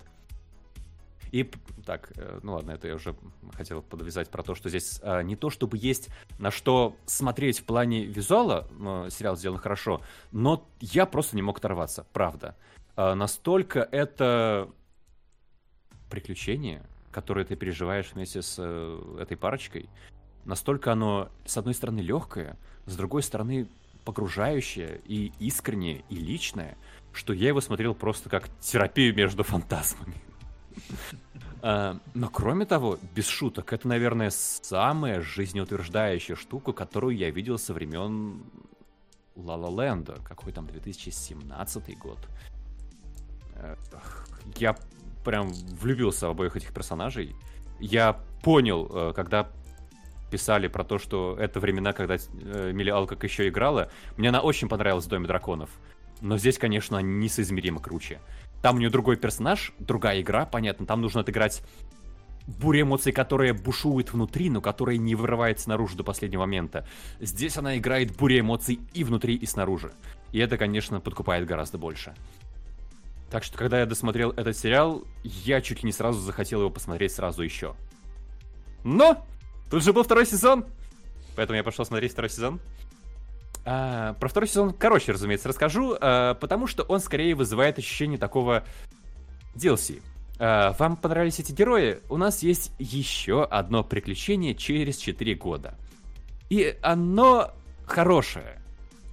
И 1.32 1.50
так, 1.84 2.12
э, 2.16 2.40
ну 2.42 2.54
ладно, 2.54 2.72
это 2.72 2.88
я 2.88 2.94
уже 2.94 3.16
хотел 3.54 3.82
подвязать 3.82 4.28
про 4.30 4.42
то, 4.42 4.54
что 4.54 4.68
здесь 4.68 5.00
а, 5.02 5.22
не 5.22 5.34
то 5.34 5.50
чтобы 5.50 5.76
есть 5.76 6.08
на 6.38 6.50
что 6.50 6.96
смотреть 7.06 7.60
в 7.60 7.64
плане 7.64 8.04
визуала, 8.04 8.68
но 8.78 9.10
сериал 9.10 9.36
сделан 9.36 9.58
хорошо, 9.58 10.00
но 10.30 10.68
я 10.80 11.04
просто 11.04 11.34
не 11.34 11.42
мог 11.42 11.58
оторваться, 11.58 12.06
правда. 12.12 12.56
А, 12.94 13.14
настолько 13.14 13.80
это 13.80 14.70
приключение, 16.10 16.82
которое 17.10 17.44
ты 17.44 17.56
переживаешь 17.56 18.12
вместе 18.12 18.42
с 18.42 18.56
э, 18.58 19.18
этой 19.20 19.36
парочкой, 19.36 19.88
настолько 20.44 20.92
оно, 20.92 21.30
с 21.44 21.56
одной 21.56 21.74
стороны, 21.74 22.00
легкое, 22.00 22.56
с 22.86 22.96
другой 22.96 23.22
стороны, 23.22 23.68
погружающее 24.04 25.00
и 25.04 25.32
искреннее, 25.40 26.04
и 26.08 26.16
личное, 26.16 26.76
что 27.12 27.32
я 27.32 27.48
его 27.48 27.60
смотрел 27.60 27.94
просто 27.94 28.28
как 28.28 28.48
терапию 28.60 29.14
между 29.14 29.42
фантазмами. 29.42 30.14
А, 31.62 31.98
Но 32.14 32.28
кроме 32.28 32.66
того, 32.66 32.98
без 33.14 33.26
шуток, 33.26 33.72
это, 33.72 33.88
наверное, 33.88 34.30
самая 34.30 35.20
жизнеутверждающая 35.20 36.36
штука, 36.36 36.72
которую 36.72 37.16
я 37.16 37.30
видел 37.30 37.58
со 37.58 37.72
времен 37.72 38.42
Ла-Ла 39.34 39.84
Ленда, 39.84 40.18
какой 40.24 40.52
там 40.52 40.66
2017 40.66 41.98
год. 41.98 42.18
Я 44.56 44.76
прям 45.26 45.50
влюбился 45.80 46.28
в 46.28 46.30
обоих 46.30 46.56
этих 46.56 46.72
персонажей. 46.72 47.34
Я 47.80 48.20
понял, 48.42 48.88
э, 48.90 49.12
когда 49.14 49.50
писали 50.30 50.68
про 50.68 50.84
то, 50.84 50.98
что 50.98 51.36
это 51.38 51.60
времена, 51.60 51.92
когда 51.92 52.14
э, 52.16 52.70
Милли 52.72 52.90
Алкок 52.90 53.22
еще 53.24 53.48
играла. 53.48 53.90
Мне 54.16 54.28
она 54.28 54.40
очень 54.40 54.68
понравилась 54.68 55.04
в 55.06 55.08
Доме 55.08 55.26
драконов. 55.26 55.70
Но 56.20 56.38
здесь, 56.38 56.58
конечно, 56.58 56.98
несоизмеримо 57.02 57.80
круче. 57.80 58.20
Там 58.62 58.76
у 58.76 58.78
нее 58.78 58.88
другой 58.88 59.16
персонаж, 59.16 59.72
другая 59.78 60.20
игра, 60.22 60.46
понятно. 60.46 60.86
Там 60.86 61.00
нужно 61.00 61.20
отыграть 61.20 61.62
буря 62.46 62.82
эмоций, 62.82 63.12
которая 63.12 63.52
бушует 63.52 64.12
внутри, 64.12 64.48
но 64.48 64.60
которая 64.60 64.96
не 64.96 65.14
вырывается 65.14 65.68
наружу 65.68 65.96
до 65.96 66.04
последнего 66.04 66.40
момента. 66.40 66.86
Здесь 67.20 67.56
она 67.56 67.76
играет 67.76 68.16
буря 68.16 68.40
эмоций 68.40 68.78
и 68.94 69.04
внутри, 69.04 69.34
и 69.34 69.46
снаружи. 69.46 69.92
И 70.32 70.38
это, 70.38 70.56
конечно, 70.56 71.00
подкупает 71.00 71.46
гораздо 71.46 71.78
больше. 71.78 72.14
Так 73.36 73.44
что, 73.44 73.58
когда 73.58 73.80
я 73.80 73.84
досмотрел 73.84 74.30
этот 74.30 74.56
сериал, 74.56 75.04
я 75.22 75.60
чуть 75.60 75.82
ли 75.82 75.88
не 75.88 75.92
сразу 75.92 76.20
захотел 76.20 76.60
его 76.60 76.70
посмотреть 76.70 77.12
сразу 77.12 77.42
еще. 77.42 77.74
Но! 78.82 79.26
Тут 79.70 79.84
же 79.84 79.92
был 79.92 80.04
второй 80.04 80.24
сезон! 80.24 80.64
Поэтому 81.36 81.58
я 81.58 81.62
пошел 81.62 81.84
смотреть 81.84 82.12
второй 82.12 82.30
сезон. 82.30 82.60
А, 83.66 84.14
про 84.14 84.30
второй 84.30 84.48
сезон, 84.48 84.72
короче, 84.72 85.12
разумеется, 85.12 85.50
расскажу, 85.50 85.98
а, 86.00 86.32
потому 86.32 86.66
что 86.66 86.82
он 86.84 86.98
скорее 86.98 87.34
вызывает 87.34 87.76
ощущение 87.76 88.16
такого 88.16 88.64
DLC. 89.54 90.00
А, 90.38 90.72
вам 90.78 90.96
понравились 90.96 91.38
эти 91.38 91.52
герои? 91.52 92.00
У 92.08 92.16
нас 92.16 92.42
есть 92.42 92.72
еще 92.78 93.44
одно 93.44 93.84
приключение 93.84 94.54
через 94.54 94.96
4 94.96 95.34
года. 95.34 95.74
И 96.48 96.78
оно 96.80 97.50
хорошее. 97.84 98.62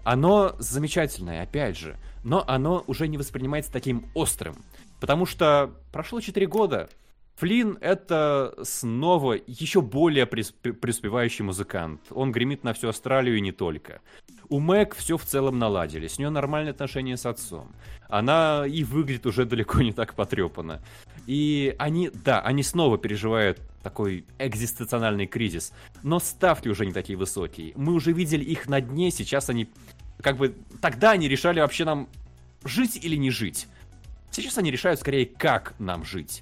Оно 0.06 0.56
замечательное, 0.60 1.44
опять 1.44 1.78
же. 1.78 1.98
Но 2.24 2.44
оно 2.48 2.84
уже 2.88 3.08
не 3.08 3.18
воспринимается 3.18 3.72
таким 3.72 4.06
острым. 4.14 4.56
Потому 5.00 5.26
что 5.26 5.72
прошло 5.91 6.22
4 6.22 6.48
года, 6.48 6.90
Флинн— 7.36 7.78
это 7.82 8.54
снова 8.64 9.36
еще 9.48 9.82
более 9.82 10.28
преуспевающий 10.28 11.44
музыкант. 11.44 12.02
Он 12.12 12.32
гремит 12.32 12.64
на 12.64 12.74
всю 12.74 12.90
Австралию 12.90 13.38
и 13.38 13.41
не 13.41 13.52
только. 13.52 14.02
У 14.50 14.60
Мэг 14.60 14.95
все 14.95 15.18
в 15.18 15.26
целом 15.26 15.58
наладили, 15.58 16.08
с 16.08 16.20
нее 16.20 16.30
нормальные 16.30 16.72
отношения 16.72 17.18
с 17.18 17.26
отцом. 17.26 17.74
Она 18.08 18.66
и 18.68 18.84
выглядит 18.84 19.26
уже 19.26 19.45
далеко 19.45 19.82
не 19.82 19.94
так 19.94 20.14
потрепанно. 20.14 20.84
И 21.26 21.76
они, 21.80 22.12
да, 22.14 22.40
они 22.41 22.62
снова 22.62 23.00
переживают 23.00 23.60
такой 23.82 24.26
экзистенциональный 24.38 25.26
кризис, 25.26 25.74
но 26.04 26.20
ставки 26.20 26.70
уже 26.70 26.86
не 26.86 26.94
такие 26.94 27.18
высокие. 27.18 27.74
Мы 27.76 27.94
уже 27.94 28.12
видели 28.12 28.44
их 28.44 28.68
на 28.68 28.80
дне, 28.80 29.10
сейчас 29.10 29.50
они, 29.50 29.70
как 30.24 30.38
бы, 30.38 30.56
тогда 30.82 31.12
они 31.12 31.28
решали 31.28 31.60
вообще 31.60 31.86
нам 31.86 32.08
жить 32.64 32.98
или 33.04 33.16
не 33.16 33.30
жить. 33.30 33.68
Сейчас 34.32 34.58
они 34.58 34.72
решают 34.72 35.00
скорее, 35.00 35.28
как 35.28 35.76
нам 35.78 36.04
жить. 36.04 36.41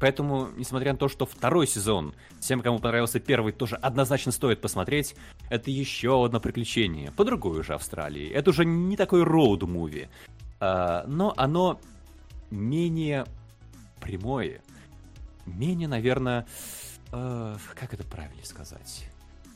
Поэтому, 0.00 0.48
несмотря 0.56 0.92
на 0.92 0.98
то, 0.98 1.08
что 1.08 1.26
второй 1.26 1.66
сезон, 1.66 2.14
всем, 2.40 2.62
кому 2.62 2.78
понравился 2.78 3.20
первый, 3.20 3.52
тоже 3.52 3.76
однозначно 3.76 4.32
стоит 4.32 4.60
посмотреть, 4.60 5.14
это 5.50 5.70
еще 5.70 6.24
одно 6.24 6.40
приключение, 6.40 7.12
по 7.12 7.24
другой 7.24 7.60
уже 7.60 7.74
Австралии. 7.74 8.30
Это 8.30 8.50
уже 8.50 8.64
не 8.64 8.96
такой 8.96 9.22
роуд-муви, 9.22 10.08
а, 10.60 11.04
но 11.06 11.34
оно 11.36 11.78
менее 12.50 13.26
прямое, 14.00 14.62
менее, 15.44 15.88
наверное, 15.88 16.46
э, 17.12 17.56
как 17.74 17.92
это 17.92 18.04
правильно 18.04 18.44
сказать? 18.44 19.09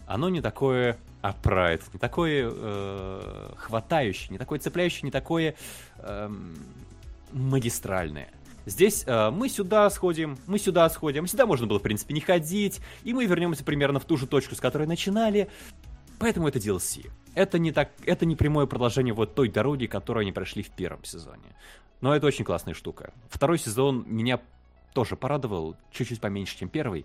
Оно 0.06 0.28
не 0.28 0.40
такое 0.40 0.98
апрайд, 1.22 1.82
не 1.92 1.98
такое 1.98 2.50
э, 2.52 3.52
хватающее, 3.56 4.28
не 4.30 4.38
такое 4.38 4.58
цепляющее, 4.58 5.02
не 5.04 5.10
такое 5.10 5.54
эм, 5.98 6.54
магистральное. 7.32 8.28
Здесь 8.66 9.04
э, 9.06 9.30
мы 9.30 9.48
сюда 9.48 9.88
сходим, 9.90 10.38
мы 10.46 10.58
сюда 10.58 10.88
сходим. 10.88 11.26
Сюда 11.26 11.46
можно 11.46 11.66
было, 11.66 11.78
в 11.78 11.82
принципе, 11.82 12.14
не 12.14 12.20
ходить. 12.20 12.80
И 13.02 13.12
мы 13.12 13.26
вернемся 13.26 13.64
примерно 13.64 14.00
в 14.00 14.04
ту 14.04 14.16
же 14.16 14.26
точку, 14.26 14.54
с 14.54 14.60
которой 14.60 14.86
начинали. 14.86 15.48
Поэтому 16.18 16.48
это 16.48 16.58
DLC. 16.58 17.10
Это 17.34 17.58
не, 17.58 17.72
так, 17.72 17.90
это 18.06 18.24
не 18.24 18.36
прямое 18.36 18.66
продолжение 18.66 19.12
вот 19.12 19.34
той 19.34 19.48
дороги, 19.48 19.86
которую 19.86 20.22
они 20.22 20.32
прошли 20.32 20.62
в 20.62 20.70
первом 20.70 21.04
сезоне. 21.04 21.56
Но 22.00 22.14
это 22.14 22.26
очень 22.26 22.44
классная 22.44 22.74
штука. 22.74 23.12
Второй 23.28 23.58
сезон 23.58 24.04
меня 24.06 24.40
тоже 24.94 25.16
порадовал, 25.16 25.76
чуть-чуть 25.90 26.20
поменьше, 26.20 26.56
чем 26.56 26.68
первый. 26.68 27.04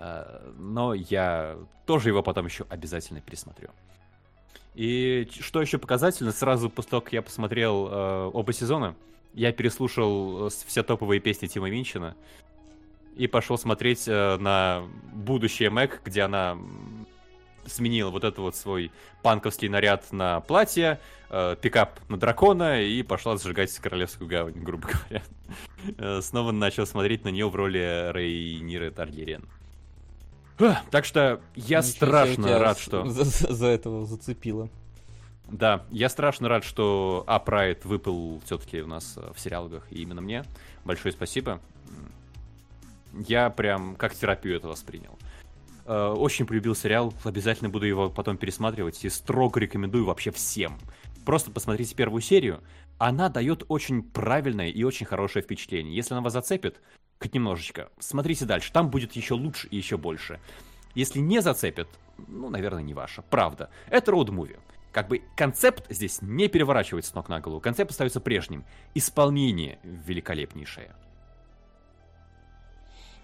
Э, 0.00 0.52
Но 0.56 0.94
я 0.94 1.56
тоже 1.86 2.08
его 2.08 2.22
потом 2.22 2.46
еще 2.46 2.66
обязательно 2.68 3.20
пересмотрю. 3.20 3.70
И 4.74 5.28
что 5.40 5.60
еще 5.60 5.78
показательно, 5.78 6.32
сразу 6.32 6.70
после 6.70 6.90
того, 6.90 7.00
как 7.02 7.12
я 7.12 7.22
посмотрел 7.22 7.88
э, 7.88 8.30
оба 8.32 8.52
сезона, 8.52 8.94
я 9.34 9.52
переслушал 9.52 10.46
э, 10.46 10.50
все 10.66 10.82
топовые 10.82 11.20
песни 11.20 11.46
Тима 11.46 11.70
Минчина 11.70 12.16
и 13.16 13.26
пошел 13.26 13.58
смотреть 13.58 14.06
э, 14.06 14.36
на 14.38 14.84
будущее 15.12 15.70
Мэг, 15.70 16.02
где 16.04 16.22
она 16.22 16.56
сменила 17.66 18.10
вот 18.10 18.24
этот 18.24 18.38
вот 18.38 18.56
свой 18.56 18.90
панковский 19.22 19.68
наряд 19.68 20.12
на 20.12 20.40
платье, 20.40 21.00
э, 21.28 21.56
пикап 21.60 22.00
на 22.08 22.16
дракона 22.16 22.82
и 22.82 23.02
пошла 23.02 23.36
сжигать 23.36 23.76
Королевскую 23.78 24.28
гавань, 24.28 24.54
грубо 24.62 24.88
говоря. 25.10 25.22
Э, 25.98 26.20
Снова 26.22 26.52
начал 26.52 26.86
смотреть 26.86 27.24
на 27.24 27.28
нее 27.28 27.48
в 27.48 27.54
роли 27.54 28.10
Рейниры 28.12 28.90
Таргериен. 28.90 29.42
Ах, 29.42 29.59
Так 30.90 31.04
что 31.04 31.40
я 31.54 31.78
Ничего 31.78 31.82
страшно 31.92 32.58
рад, 32.58 32.78
что... 32.78 33.06
За, 33.08 33.24
за- 33.24 33.52
за 33.52 33.66
этого 33.66 34.04
зацепило. 34.06 34.68
Да, 35.48 35.84
я 35.90 36.08
страшно 36.08 36.48
рад, 36.48 36.62
что 36.64 37.24
Апрайд 37.26 37.84
выпал 37.84 38.40
все-таки 38.44 38.82
у 38.82 38.86
нас 38.86 39.14
э, 39.16 39.32
в 39.34 39.40
сериалах, 39.40 39.84
и 39.90 40.02
именно 40.02 40.20
мне. 40.20 40.44
Большое 40.84 41.12
спасибо. 41.12 41.60
Я 43.26 43.50
прям 43.50 43.96
как 43.96 44.14
терапию 44.14 44.56
это 44.56 44.68
воспринял. 44.68 45.18
Э, 45.86 46.14
Очень 46.16 46.46
полюбил 46.46 46.76
сериал, 46.76 47.12
обязательно 47.24 47.68
буду 47.68 47.86
его 47.86 48.08
потом 48.10 48.36
пересматривать 48.36 49.04
и 49.04 49.08
строго 49.08 49.58
рекомендую 49.58 50.04
вообще 50.04 50.30
всем. 50.30 50.78
Просто 51.24 51.50
посмотрите 51.50 51.94
первую 51.96 52.22
серию, 52.22 52.60
она 52.98 53.28
дает 53.28 53.64
очень 53.68 54.02
правильное 54.02 54.68
и 54.68 54.84
очень 54.84 55.06
хорошее 55.06 55.42
впечатление. 55.42 55.94
Если 55.96 56.14
она 56.14 56.20
вас 56.22 56.32
зацепит, 56.34 56.80
хоть 57.20 57.34
немножечко, 57.34 57.90
смотрите 57.98 58.46
дальше, 58.46 58.72
там 58.72 58.90
будет 58.90 59.12
еще 59.12 59.34
лучше 59.34 59.68
и 59.68 59.76
еще 59.76 59.96
больше. 59.98 60.40
Если 60.94 61.20
не 61.20 61.40
зацепит, 61.40 61.88
ну, 62.16 62.48
наверное, 62.48 62.82
не 62.82 62.94
ваша. 62.94 63.22
Правда. 63.22 63.70
Это 63.88 64.10
роуд-муви. 64.10 64.58
Как 64.92 65.06
бы 65.08 65.22
концепт 65.36 65.86
здесь 65.88 66.20
не 66.20 66.48
переворачивается 66.48 67.12
с 67.12 67.14
ног 67.14 67.28
на 67.28 67.40
голову. 67.40 67.60
Концепт 67.60 67.92
остается 67.92 68.20
прежним. 68.20 68.64
Исполнение 68.94 69.78
великолепнейшее. 69.84 70.94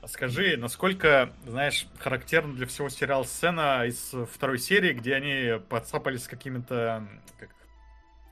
А 0.02 0.08
Скажи, 0.08 0.56
насколько, 0.56 1.32
знаешь, 1.44 1.88
характерна 1.98 2.54
для 2.54 2.66
всего 2.66 2.88
сериала 2.88 3.24
сцена 3.24 3.84
из 3.86 4.14
второй 4.32 4.58
серии, 4.58 4.92
где 4.92 5.14
они 5.14 5.58
подцапались 5.68 6.24
с 6.24 6.28
какими-то 6.28 7.08
как, 7.40 7.50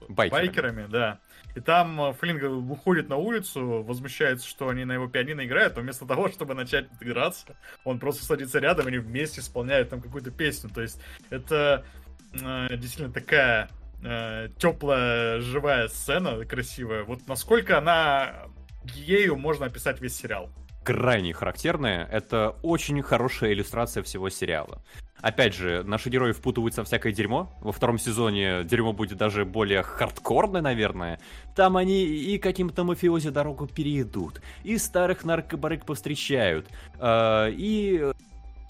Байкерами. 0.08 0.86
да. 0.86 1.20
И 1.54 1.60
там 1.60 2.00
э, 2.00 2.12
Флинга 2.14 2.46
выходит 2.46 3.08
на 3.08 3.16
улицу, 3.16 3.82
возмущается, 3.82 4.48
что 4.48 4.68
они 4.68 4.84
на 4.84 4.92
его 4.92 5.08
пианино 5.08 5.44
играют, 5.44 5.76
но 5.76 5.82
вместо 5.82 6.06
того, 6.06 6.28
чтобы 6.28 6.54
начать 6.54 6.86
играться, 7.00 7.56
он 7.84 7.98
просто 7.98 8.24
садится 8.24 8.58
рядом, 8.58 8.86
и 8.86 8.88
они 8.88 8.98
вместе 8.98 9.40
исполняют 9.40 9.90
там 9.90 10.00
какую-то 10.00 10.30
песню. 10.30 10.70
То 10.70 10.82
есть 10.82 11.00
это 11.30 11.84
э, 12.32 12.76
действительно 12.76 13.12
такая 13.12 13.70
э, 14.02 14.48
теплая, 14.58 15.40
живая 15.40 15.88
сцена, 15.88 16.44
красивая. 16.44 17.04
Вот 17.04 17.26
насколько 17.28 17.78
она 17.78 18.48
ею 18.94 19.36
можно 19.36 19.66
описать 19.66 20.00
весь 20.00 20.16
сериал. 20.16 20.50
Крайне 20.84 21.32
характерное. 21.32 22.06
Это 22.12 22.56
очень 22.62 23.02
хорошая 23.02 23.52
иллюстрация 23.52 24.02
всего 24.02 24.28
сериала. 24.30 24.82
Опять 25.20 25.54
же, 25.54 25.82
наши 25.84 26.10
герои 26.10 26.32
впутываются 26.32 26.82
во 26.82 26.84
всякое 26.84 27.12
дерьмо. 27.12 27.50
Во 27.62 27.72
втором 27.72 27.98
сезоне 27.98 28.62
дерьмо 28.64 28.92
будет 28.92 29.16
даже 29.16 29.46
более 29.46 29.82
хардкорное, 29.82 30.60
наверное. 30.60 31.18
Там 31.56 31.78
они 31.78 32.04
и 32.04 32.38
каким-то 32.38 32.84
мафиози 32.84 33.30
дорогу 33.30 33.66
перейдут, 33.66 34.42
и 34.64 34.76
старых 34.76 35.24
наркобарык 35.24 35.86
повстречают, 35.86 36.68
э, 37.00 37.50
и... 37.52 38.12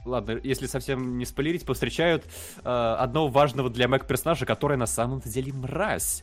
Ладно, 0.04 0.38
если 0.44 0.66
совсем 0.66 1.16
не 1.16 1.24
спойлерить, 1.24 1.64
повстречают 1.64 2.26
э, 2.62 2.68
одного 2.68 3.28
важного 3.28 3.70
для 3.70 3.88
Мэг 3.88 4.06
персонажа, 4.06 4.46
который 4.46 4.76
на 4.76 4.86
самом-то 4.86 5.30
деле 5.30 5.52
мразь. 5.52 6.22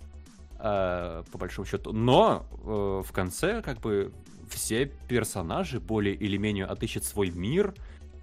э, 0.61 1.23
по 1.31 1.37
большому 1.37 1.65
счету. 1.65 1.91
Но 1.91 2.45
э, 2.63 3.03
в 3.05 3.11
конце, 3.11 3.61
как 3.61 3.79
бы, 3.79 4.11
все 4.51 4.85
персонажи 4.85 5.79
более 5.79 6.15
или 6.15 6.37
менее 6.37 6.65
отыщут 6.65 7.03
свой 7.03 7.31
мир, 7.31 7.73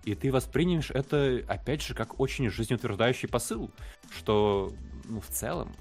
и 0.05 0.15
ты 0.15 0.33
воспримешь 0.33 0.91
это, 0.91 1.43
опять 1.49 1.83
же, 1.83 1.95
как 1.95 2.21
очень 2.21 2.49
жизнеутверждающий 2.51 3.29
посыл, 3.29 3.71
что, 4.17 4.73
ну, 5.05 5.21
в 5.21 5.29
целом, 5.29 5.75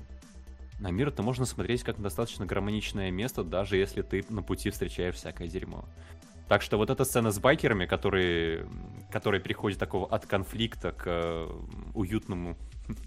на 0.79 0.91
мир 0.91 1.09
это 1.09 1.23
можно 1.23 1.45
смотреть 1.45 1.83
как 1.83 2.01
достаточно 2.01 2.45
гармоничное 2.45 3.09
место, 3.11 3.43
даже 3.43 3.77
если 3.77 4.01
ты 4.01 4.25
на 4.29 4.43
пути 4.43 4.69
встречаешь 4.69 5.15
всякое 5.15 5.47
дерьмо. 5.47 5.85
Так 6.47 6.61
что 6.61 6.77
вот 6.77 6.89
эта 6.89 7.03
сцена 7.03 7.31
с 7.31 7.39
байкерами, 7.39 7.85
которые, 7.85 8.67
которые 9.11 9.41
переходят 9.41 9.79
такого 9.79 10.07
от 10.07 10.25
конфликта 10.25 10.93
к 10.93 11.03
э, 11.05 11.49
уютному 11.93 12.57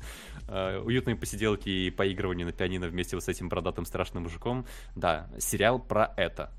э, 0.49 0.79
уютной 0.79 1.17
посиделки 1.17 1.69
и 1.69 1.91
поигрыванию 1.91 2.47
на 2.47 2.53
пианино 2.53 2.89
вместе 2.89 3.17
вот 3.17 3.25
с 3.25 3.29
этим 3.29 3.49
бородатым 3.49 3.87
страшным 3.87 4.25
мужиком. 4.25 4.67
Да, 4.95 5.31
сериал 5.39 5.79
про 5.79 6.13
это. 6.19 6.53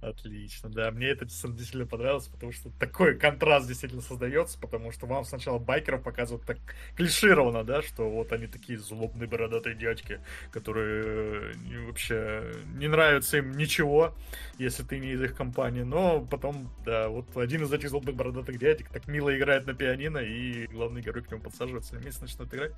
Отлично, 0.00 0.68
да, 0.68 0.92
мне 0.92 1.08
это 1.08 1.24
действительно 1.24 1.84
понравилось, 1.84 2.28
потому 2.28 2.52
что 2.52 2.70
такой 2.78 3.18
контраст 3.18 3.66
действительно 3.66 4.00
создается, 4.00 4.56
потому 4.56 4.92
что 4.92 5.06
вам 5.06 5.24
сначала 5.24 5.58
байкеров 5.58 6.04
показывают 6.04 6.46
так 6.46 6.58
клишированно, 6.94 7.64
да, 7.64 7.82
что 7.82 8.08
вот 8.08 8.32
они 8.32 8.46
такие 8.46 8.78
злобные 8.78 9.26
бородатые 9.28 9.74
дядьки, 9.74 10.20
которые 10.52 11.52
э, 11.52 11.86
вообще 11.86 12.44
не 12.76 12.86
нравится 12.86 13.38
им 13.38 13.56
ничего, 13.56 14.14
если 14.56 14.84
ты 14.84 15.00
не 15.00 15.10
из 15.10 15.22
их 15.22 15.34
компании, 15.34 15.82
но 15.82 16.20
потом, 16.20 16.72
да, 16.84 17.08
вот 17.08 17.36
один 17.36 17.64
из 17.64 17.72
этих 17.72 17.90
злобных 17.90 18.14
бородатых 18.14 18.56
дядек 18.56 18.88
так 18.90 19.08
мило 19.08 19.36
играет 19.36 19.66
на 19.66 19.74
пианино, 19.74 20.18
и 20.18 20.68
главный 20.68 21.02
герой 21.02 21.24
к 21.24 21.30
нему 21.32 21.42
подсаживается, 21.42 21.96
и 21.96 21.98
вместе 21.98 22.22
начинают 22.22 22.54
играть. 22.54 22.72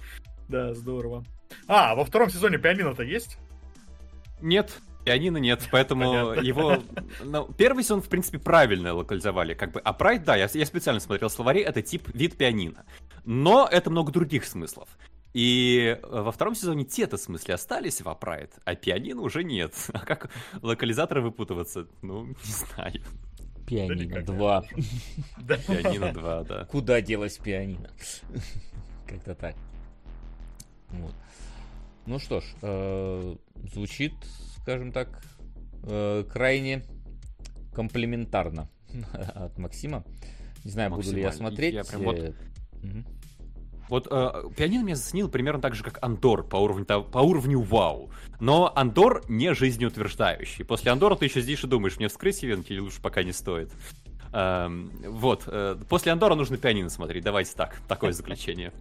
Да, 0.48 0.72
здорово. 0.72 1.26
А, 1.66 1.94
во 1.94 2.06
втором 2.06 2.30
сезоне 2.30 2.56
пианино-то 2.56 3.02
есть? 3.02 3.36
Нет, 4.40 4.80
пианино 5.04 5.38
нет, 5.38 5.68
поэтому 5.70 6.04
Понятно. 6.04 6.40
его... 6.40 6.82
Ну, 7.24 7.48
первый 7.56 7.84
сезон, 7.84 8.02
в 8.02 8.08
принципе, 8.08 8.38
правильно 8.38 8.94
локализовали. 8.94 9.54
Как 9.54 9.72
бы, 9.72 9.80
а 9.80 9.92
Прайд, 9.92 10.24
да, 10.24 10.36
я, 10.36 10.48
я 10.52 10.66
специально 10.66 11.00
смотрел 11.00 11.30
словари, 11.30 11.60
это 11.60 11.82
тип 11.82 12.08
вид 12.14 12.36
пианино. 12.36 12.84
Но 13.24 13.68
это 13.70 13.90
много 13.90 14.12
других 14.12 14.44
смыслов. 14.44 14.88
И 15.32 15.96
э, 16.02 16.22
во 16.22 16.32
втором 16.32 16.54
сезоне 16.54 16.84
те-то 16.84 17.16
смысле 17.16 17.54
остались 17.54 18.00
в 18.00 18.08
Апрайд, 18.08 18.52
а 18.64 18.74
пианино 18.74 19.22
уже 19.22 19.44
нет. 19.44 19.74
А 19.92 20.00
как 20.00 20.30
локализаторы 20.62 21.20
выпутываться? 21.22 21.86
Ну, 22.02 22.26
не 22.26 22.34
знаю. 22.44 23.02
Пианино 23.66 24.00
никак, 24.00 24.24
2. 24.24 24.64
Да. 25.42 25.56
Пианино 25.56 26.12
2, 26.12 26.44
да. 26.44 26.64
Куда 26.64 27.00
делось 27.00 27.38
пианино? 27.38 27.90
Как-то 29.06 29.34
так. 29.34 29.54
Вот. 30.88 31.14
Ну 32.06 32.18
что 32.18 32.40
ж, 32.40 32.44
э, 32.62 33.36
звучит, 33.72 34.14
скажем 34.70 34.92
так, 34.92 35.08
э, 35.82 36.24
крайне 36.30 36.84
комплементарно 37.74 38.68
от 39.34 39.58
Максима. 39.58 40.04
Не 40.64 40.70
знаю, 40.70 40.90
буду 40.90 41.10
ли 41.10 41.22
я 41.22 41.32
смотреть. 41.32 41.74
Я 41.74 41.82
прям 41.82 42.02
вот- 42.02 42.18
э. 42.18 42.32
Вот 43.88 44.06
э, 44.08 44.44
пианино 44.56 44.84
меня 44.84 44.94
заценил 44.94 45.28
примерно 45.28 45.60
так 45.60 45.74
же, 45.74 45.82
как 45.82 45.98
Андор 46.02 46.46
по 46.46 46.56
уровню, 46.58 46.84
по 46.84 47.18
уровню 47.18 47.60
вау. 47.60 48.12
Но 48.38 48.72
Андор 48.76 49.24
не 49.28 49.52
жизнеутверждающий. 49.52 50.64
После 50.64 50.92
Андора 50.92 51.16
ты 51.16 51.24
еще 51.24 51.42
сидишь 51.42 51.64
и 51.64 51.66
думаешь, 51.66 51.96
мне 51.96 52.06
вскрыть 52.06 52.44
ивенки 52.44 52.72
или 52.72 52.78
лучше 52.78 53.02
пока 53.02 53.24
не 53.24 53.32
стоит. 53.32 53.72
Эм, 54.32 54.92
вот. 55.02 55.42
э, 55.48 55.76
после 55.88 56.12
Андора 56.12 56.36
нужно 56.36 56.56
пианино 56.56 56.90
смотреть. 56.90 57.24
Давайте 57.24 57.52
так. 57.56 57.80
Такое 57.88 58.12
заключение. 58.12 58.72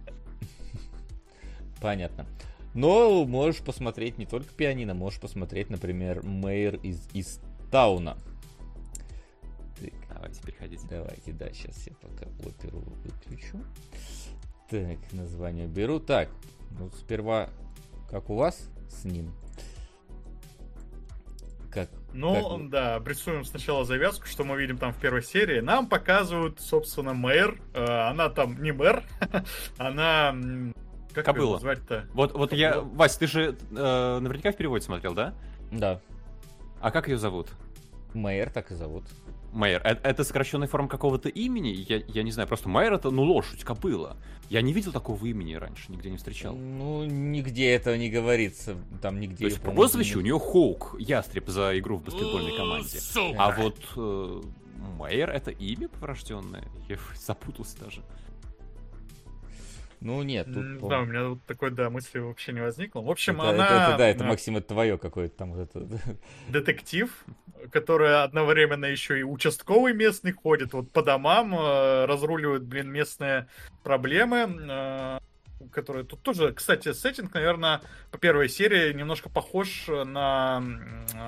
Понятно. 1.80 2.26
Но 2.74 3.24
можешь 3.24 3.62
посмотреть 3.62 4.16
не 4.18 4.26
только 4.26 4.52
пианино, 4.54 4.94
можешь 4.94 5.18
посмотреть, 5.20 5.70
например, 5.70 6.22
Мэйр 6.22 6.76
из, 6.82 7.08
из 7.12 7.40
Тауна. 7.70 8.16
Так, 9.80 9.92
Давайте, 10.08 10.42
переходите. 10.42 10.86
давайте, 10.88 11.32
да, 11.32 11.50
сейчас 11.52 11.86
я 11.86 11.94
пока 11.94 12.26
оперу 12.46 12.80
выключу. 12.80 13.58
Так, 14.68 14.98
название 15.12 15.66
беру. 15.66 15.98
Так, 15.98 16.28
ну 16.78 16.90
сперва, 16.90 17.48
как 18.08 18.30
у 18.30 18.36
вас 18.36 18.68
с 18.88 19.04
ним? 19.04 19.32
Как? 21.72 21.88
Ну, 22.12 22.58
как- 22.58 22.70
да, 22.70 22.94
обрисуем 22.96 23.44
сначала 23.44 23.84
завязку, 23.84 24.26
что 24.26 24.44
мы 24.44 24.60
видим 24.60 24.76
там 24.78 24.92
в 24.92 24.96
первой 24.98 25.22
серии. 25.22 25.60
Нам 25.60 25.88
показывают, 25.88 26.60
собственно, 26.60 27.14
мэр. 27.14 27.60
Э, 27.74 28.08
Она 28.10 28.28
там 28.28 28.60
не 28.62 28.72
мэр, 28.72 29.04
она... 29.78 30.34
Как 31.14 31.24
Кобыла. 31.24 31.54
назвать-то? 31.54 32.06
Вот, 32.12 32.32
вот 32.34 32.52
я... 32.52 32.80
Вась, 32.80 33.16
ты 33.16 33.26
же 33.26 33.56
э, 33.70 34.18
наверняка 34.20 34.52
в 34.52 34.56
переводе 34.56 34.84
смотрел, 34.84 35.14
да? 35.14 35.34
Да, 35.72 36.00
А 36.80 36.90
как 36.90 37.08
ее 37.08 37.18
зовут? 37.18 37.48
Мэйр 38.14 38.50
так 38.50 38.70
и 38.72 38.74
зовут. 38.74 39.04
Майер. 39.52 39.80
Э- 39.84 39.98
Это 40.02 40.22
сокращенная 40.24 40.68
форма 40.68 40.88
какого-то 40.88 41.28
имени? 41.28 41.68
Я, 41.68 42.02
я 42.06 42.22
не 42.22 42.30
знаю, 42.30 42.48
просто 42.48 42.68
Майер 42.68 42.92
это, 42.94 43.10
ну, 43.10 43.22
лошадь, 43.22 43.64
кобыла. 43.64 44.16
Я 44.48 44.62
не 44.62 44.72
видел 44.72 44.92
такого 44.92 45.24
имени 45.26 45.54
раньше, 45.54 45.90
нигде 45.92 46.10
не 46.10 46.16
встречал. 46.16 46.54
Ну, 46.54 47.04
нигде 47.04 47.70
этого 47.72 47.94
не 47.96 48.10
говорится. 48.10 48.76
Там 49.02 49.20
нигде... 49.20 49.38
То 49.38 49.44
есть 49.46 49.60
по 49.60 49.70
прозвищу 49.72 50.18
у 50.18 50.22
не- 50.22 50.26
нее 50.30 50.38
Хоук, 50.38 50.96
ястреб 50.98 51.48
за 51.48 51.78
игру 51.78 51.96
в 51.96 52.04
баскетбольной 52.04 52.56
команде. 52.56 52.98
А 53.38 53.50
вот 53.52 53.76
э, 53.96 54.42
Майер 54.98 55.30
это 55.30 55.50
имя 55.50 55.88
врожденное? 56.00 56.64
Я 56.88 56.96
запутался 57.16 57.78
даже. 57.80 58.02
Ну, 60.00 60.22
нет, 60.22 60.46
тут... 60.52 60.88
Да, 60.88 61.00
у 61.00 61.04
меня 61.04 61.28
вот 61.28 61.44
такой, 61.44 61.70
да, 61.70 61.90
мысли 61.90 62.18
вообще 62.18 62.52
не 62.52 62.60
возникло. 62.60 63.00
В 63.02 63.10
общем, 63.10 63.40
это, 63.40 63.50
она 63.50 63.66
это- 63.66 63.74
это 63.90 63.98
да, 63.98 64.08
это 64.08 64.24
э, 64.24 64.28
Максим, 64.28 64.56
это 64.56 64.68
твое 64.68 64.96
какое-то 64.98 65.36
там 65.36 65.54
это. 65.54 65.86
детектив, 66.48 67.10
который 67.70 68.22
одновременно 68.22 68.86
еще 68.86 69.20
и 69.20 69.22
участковый 69.22 69.92
местный 69.92 70.32
ходит, 70.32 70.72
вот 70.72 70.90
по 70.90 71.02
домам, 71.02 71.54
э, 71.54 72.06
разруливает, 72.06 72.62
блин, 72.64 72.90
местные 72.90 73.46
проблемы, 73.82 74.46
э, 74.58 75.18
которые 75.70 76.06
тут 76.06 76.22
тоже, 76.22 76.54
кстати, 76.54 76.94
сеттинг, 76.94 77.34
наверное, 77.34 77.82
по 78.10 78.16
первой 78.16 78.48
серии 78.48 78.94
немножко 78.94 79.28
похож 79.28 79.88
на 79.88 80.62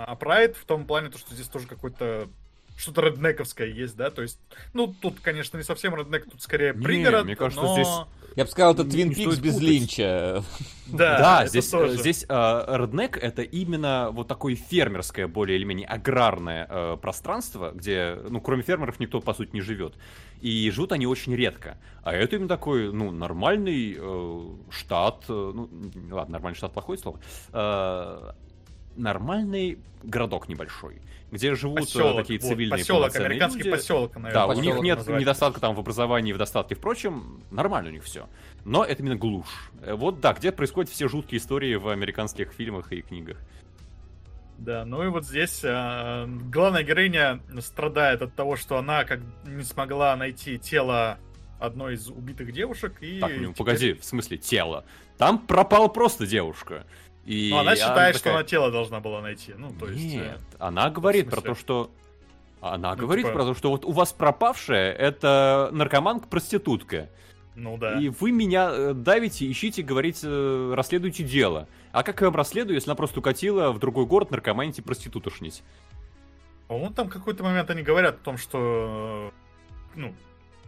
Апрайд 0.06 0.56
в 0.56 0.64
том 0.64 0.86
плане, 0.86 1.10
то, 1.10 1.18
что 1.18 1.34
здесь 1.34 1.48
тоже 1.48 1.66
какой-то 1.66 2.28
что-то 2.76 3.02
реднековское 3.02 3.68
есть, 3.68 3.96
да, 3.96 4.10
то 4.10 4.22
есть, 4.22 4.38
ну, 4.72 4.92
тут, 5.00 5.20
конечно, 5.20 5.56
не 5.56 5.62
совсем 5.62 5.94
реднек, 5.94 6.30
тут 6.30 6.42
скорее 6.42 6.72
Не, 6.74 6.82
пригород, 6.82 7.24
мне 7.24 7.36
кажется, 7.36 7.62
но... 7.62 7.74
здесь 7.74 7.88
Я 8.36 8.44
бы 8.44 8.50
сказал, 8.50 8.74
это 8.74 8.84
Твин 8.84 9.14
Пикс 9.14 9.38
без 9.38 9.54
путать. 9.54 9.68
Линча. 9.68 10.42
Да, 10.86 11.18
Да, 11.18 11.40
это 11.42 11.50
здесь, 11.50 11.68
тоже. 11.70 11.94
э, 11.94 11.96
здесь 11.96 12.26
э, 12.28 12.64
реднек 12.68 13.16
это 13.16 13.40
именно 13.42 14.10
вот 14.12 14.28
такое 14.28 14.56
фермерское, 14.56 15.26
более 15.26 15.56
или 15.56 15.64
менее 15.64 15.86
аграрное 15.86 16.66
э, 16.68 16.96
пространство, 17.00 17.70
где, 17.72 18.18
ну, 18.28 18.40
кроме 18.42 18.62
фермеров 18.62 19.00
никто, 19.00 19.20
по 19.20 19.32
сути, 19.32 19.50
не 19.54 19.62
живет. 19.62 19.94
И 20.42 20.70
живут 20.70 20.92
они 20.92 21.06
очень 21.06 21.34
редко. 21.34 21.78
А 22.02 22.12
это 22.12 22.36
именно 22.36 22.48
такой, 22.48 22.92
ну, 22.92 23.10
нормальный 23.10 23.96
э, 23.98 24.40
штат, 24.70 25.24
э, 25.28 25.32
ну, 25.32 25.70
ладно, 26.10 26.32
нормальный 26.32 26.56
штат 26.56 26.72
плохое 26.72 26.98
слово, 26.98 27.20
э, 27.52 28.32
нормальный 28.96 29.78
городок 30.02 30.48
небольшой, 30.48 31.00
где 31.30 31.54
живут 31.54 31.78
э, 31.78 31.82
Поселок, 31.82 32.16
такие 32.16 32.40
вот, 32.40 32.48
цивильные 32.48 32.78
поселок, 32.78 33.00
полноценные 33.02 33.26
американский 33.26 33.58
люди. 33.60 33.70
поселок, 33.70 34.14
наверное. 34.16 34.32
Да, 34.34 34.46
у 34.46 34.52
них 34.54 34.62
поселок 34.64 34.84
нет 34.84 34.98
назвать. 34.98 35.20
недостатка 35.20 35.60
там 35.60 35.74
в 35.74 35.80
образовании, 35.80 36.32
в 36.32 36.38
достатке, 36.38 36.74
впрочем, 36.74 37.42
нормально 37.50 37.90
у 37.90 37.92
них 37.92 38.04
все. 38.04 38.28
Но 38.64 38.84
это 38.84 39.02
именно 39.02 39.16
глушь. 39.16 39.70
Э, 39.82 39.94
Вот 39.94 40.20
да, 40.20 40.32
где 40.32 40.52
происходят 40.52 40.90
все 40.90 41.08
жуткие 41.08 41.38
истории 41.40 41.74
в 41.76 41.88
американских 41.88 42.52
фильмах 42.52 42.92
и 42.92 43.02
книгах. 43.02 43.38
Да, 44.58 44.84
ну 44.84 45.02
и 45.02 45.08
вот 45.08 45.24
здесь 45.24 45.60
э, 45.64 46.26
главная 46.52 46.82
героиня 46.84 47.40
страдает 47.60 48.22
от 48.22 48.34
того, 48.34 48.56
что 48.56 48.78
она 48.78 49.04
как 49.04 49.20
не 49.44 49.64
смогла 49.64 50.14
найти 50.16 50.58
тело 50.58 51.18
одной 51.58 51.94
из 51.94 52.08
убитых 52.08 52.52
девушек 52.52 52.94
и 53.00 53.20
Так, 53.20 53.32
ну 53.38 53.54
погоди, 53.54 53.94
в 53.94 54.04
смысле 54.04 54.36
тело. 54.36 54.84
Там 55.18 55.38
пропала 55.38 55.88
просто 55.88 56.26
девушка. 56.26 56.86
И 57.24 57.50
Ну, 57.50 57.58
она 57.58 57.76
считает, 57.76 58.16
что 58.16 58.24
такая, 58.24 58.34
она 58.40 58.44
тело 58.44 58.70
должна 58.70 59.00
была 59.00 59.20
найти. 59.20 59.54
Ну, 59.56 59.70
то 59.78 59.88
есть. 59.88 60.02
э, 60.14 60.18
Нет, 60.18 60.40
она 60.58 60.90
говорит 60.90 61.30
про 61.30 61.40
то, 61.40 61.54
что... 61.54 61.90
Она 62.60 62.94
Ну, 62.94 63.00
говорит 63.02 63.24
типа- 63.26 63.34
про 63.38 63.44
то, 63.46 63.54
что 63.54 63.70
вот 63.70 63.84
у 63.84 63.90
вас 63.92 64.12
пропавшая 64.12 64.92
это 64.92 65.68
наркоманка-проститутка. 65.72 67.08
Ну 67.54 67.76
да. 67.76 67.98
И 68.00 68.08
вы 68.08 68.30
меня 68.32 68.70
э, 68.72 68.94
давите, 68.94 69.50
ищите, 69.50 69.82
говорите, 69.82 70.26
э, 70.28 70.74
расследуйте 70.74 71.22
дело. 71.24 71.68
А 71.92 72.02
как 72.02 72.20
я 72.20 72.28
вам 72.28 72.36
расследую, 72.36 72.76
если 72.76 72.88
она 72.88 72.94
просто 72.96 73.18
укатила 73.20 73.72
в 73.72 73.78
другой 73.78 74.06
город 74.06 74.30
наркоманить 74.30 74.78
и 74.78 74.82
проститутошнить? 74.82 75.62
По-моему, 76.68 76.94
там 76.94 77.08
какой-то 77.08 77.42
момент 77.44 77.68
они 77.70 77.82
говорят 77.82 78.14
о 78.14 78.24
том, 78.24 78.38
что. 78.38 79.30
э, 79.94 79.98
Ну, 79.98 80.14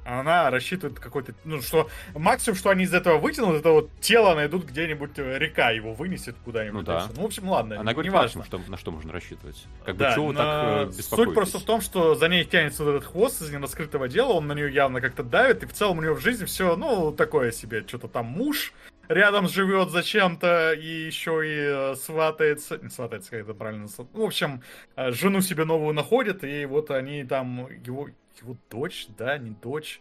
она 0.04 0.50
рассчитывает 0.50 0.98
какой-то. 1.00 1.34
Ну, 1.44 1.60
что 1.62 1.88
максимум, 2.14 2.56
что 2.56 2.70
они 2.70 2.84
из 2.84 2.94
этого 2.94 3.18
вытянут, 3.18 3.56
это 3.56 3.70
вот 3.70 3.90
тело 4.00 4.34
найдут 4.34 4.64
где-нибудь, 4.66 5.18
э, 5.18 5.38
река 5.38 5.70
его 5.70 5.94
вынесет 5.94 6.36
куда-нибудь. 6.44 6.80
Ну 6.80 6.82
да. 6.82 7.08
Ну, 7.14 7.22
в 7.22 7.24
общем, 7.24 7.48
ладно. 7.48 7.80
Она 7.80 7.92
говорит, 7.92 8.12
неважно. 8.12 8.40
максимум, 8.40 8.62
что, 8.62 8.70
на 8.70 8.76
что 8.76 8.90
можно 8.90 9.12
рассчитывать. 9.12 9.64
Как 9.84 9.96
Да, 9.96 10.10
бы, 10.10 10.14
чего 10.14 10.32
но 10.32 10.38
так 10.38 10.88
э, 10.98 11.02
Суть 11.02 11.34
просто 11.34 11.58
в 11.58 11.64
том, 11.64 11.80
что 11.80 12.14
за 12.14 12.28
ней 12.28 12.44
тянется 12.44 12.84
вот 12.84 12.96
этот 12.96 13.04
хвост 13.10 13.40
из 13.42 13.50
нераскрытого 13.50 14.08
дела, 14.08 14.32
он 14.32 14.46
на 14.46 14.52
нее 14.52 14.72
явно 14.72 15.00
как-то 15.00 15.22
давит, 15.22 15.62
и 15.62 15.66
в 15.66 15.72
целом 15.72 15.98
у 15.98 16.02
нее 16.02 16.14
в 16.14 16.20
жизни 16.20 16.44
все, 16.44 16.76
ну, 16.76 17.12
такое 17.12 17.50
себе, 17.50 17.84
что-то 17.86 18.08
там 18.08 18.26
муж 18.26 18.72
рядом 19.08 19.48
живет 19.48 19.90
зачем-то, 19.90 20.72
и 20.72 21.06
еще 21.06 21.42
и 21.44 21.92
э, 21.92 21.94
сватается, 21.96 22.78
не 22.78 22.90
сватается, 22.90 23.30
как 23.30 23.40
это 23.40 23.54
правильно, 23.54 23.86
ну, 23.98 24.08
в 24.12 24.22
общем, 24.22 24.62
э, 24.96 25.10
жену 25.12 25.40
себе 25.40 25.64
новую 25.64 25.94
находит, 25.94 26.44
и 26.44 26.64
вот 26.66 26.90
они 26.90 27.24
там, 27.24 27.68
его, 27.84 28.08
его 28.40 28.56
дочь, 28.70 29.06
да, 29.16 29.38
не 29.38 29.50
дочь, 29.50 30.00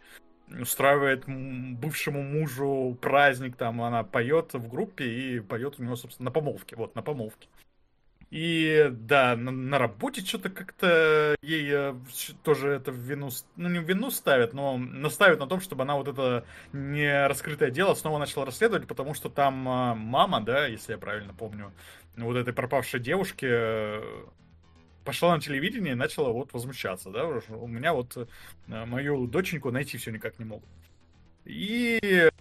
устраивает 0.50 1.24
бывшему 1.28 2.22
мужу 2.22 2.98
праздник, 3.02 3.56
там 3.56 3.82
она 3.82 4.04
поет 4.04 4.54
в 4.54 4.68
группе 4.68 5.06
и 5.06 5.40
поет 5.40 5.76
у 5.80 5.84
него, 5.84 5.96
собственно, 5.96 6.26
на 6.26 6.32
помолвке, 6.32 6.76
вот, 6.76 6.96
на 6.96 7.02
помолвке. 7.02 7.48
И 8.34 8.90
да, 8.92 9.36
на, 9.36 9.52
на 9.52 9.78
работе 9.78 10.26
что-то 10.26 10.50
как-то 10.50 11.36
ей 11.44 11.70
э, 11.72 11.96
тоже 12.42 12.70
это 12.70 12.92
в 12.92 12.96
вину, 12.96 13.30
ну 13.58 13.70
не 13.70 13.78
в 13.78 13.84
вину 13.84 14.10
ставят, 14.10 14.54
но 14.54 14.76
наставят 14.76 15.40
на 15.40 15.46
том, 15.46 15.62
чтобы 15.62 15.84
она 15.84 15.96
вот 15.96 16.08
это 16.08 16.44
не 16.72 17.28
раскрытое 17.28 17.70
дело 17.70 17.94
снова 17.94 18.18
начала 18.18 18.48
расследовать, 18.48 18.88
потому 18.88 19.14
что 19.14 19.30
там 19.30 19.70
э, 19.70 19.94
мама, 19.94 20.42
да, 20.42 20.66
если 20.66 20.94
я 20.94 20.98
правильно 20.98 21.32
помню, 21.32 21.72
вот 22.18 22.36
этой 22.36 22.56
пропавшей 22.56 23.00
девушки 23.00 23.46
э, 23.48 24.02
пошла 25.06 25.36
на 25.36 25.40
телевидение 25.40 25.92
и 25.92 25.96
начала 25.96 26.32
вот 26.32 26.54
возмущаться, 26.54 27.12
да, 27.12 27.28
у 27.28 27.68
меня 27.68 27.94
вот 27.94 28.18
э, 28.18 28.86
мою 28.86 29.28
доченьку 29.28 29.70
найти 29.70 30.00
все 30.00 30.10
никак 30.10 30.40
не 30.40 30.46
могут. 30.46 30.70
И 31.46 32.32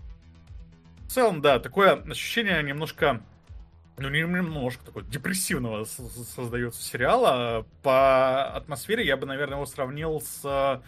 в 1.07 1.13
целом, 1.13 1.43
да, 1.43 1.59
такое 1.59 1.97
ощущение 1.97 2.63
немножко 2.63 3.21
ну, 3.99 4.09
не 4.09 4.21
немножко 4.21 4.85
такой 4.85 5.05
депрессивного 5.05 5.85
создается 5.85 6.83
сериала. 6.83 7.67
По 7.83 8.45
атмосфере 8.55 9.05
я 9.07 9.17
бы, 9.17 9.27
наверное, 9.27 9.57
его 9.57 9.67
сравнил 9.67 10.21
с 10.21 10.83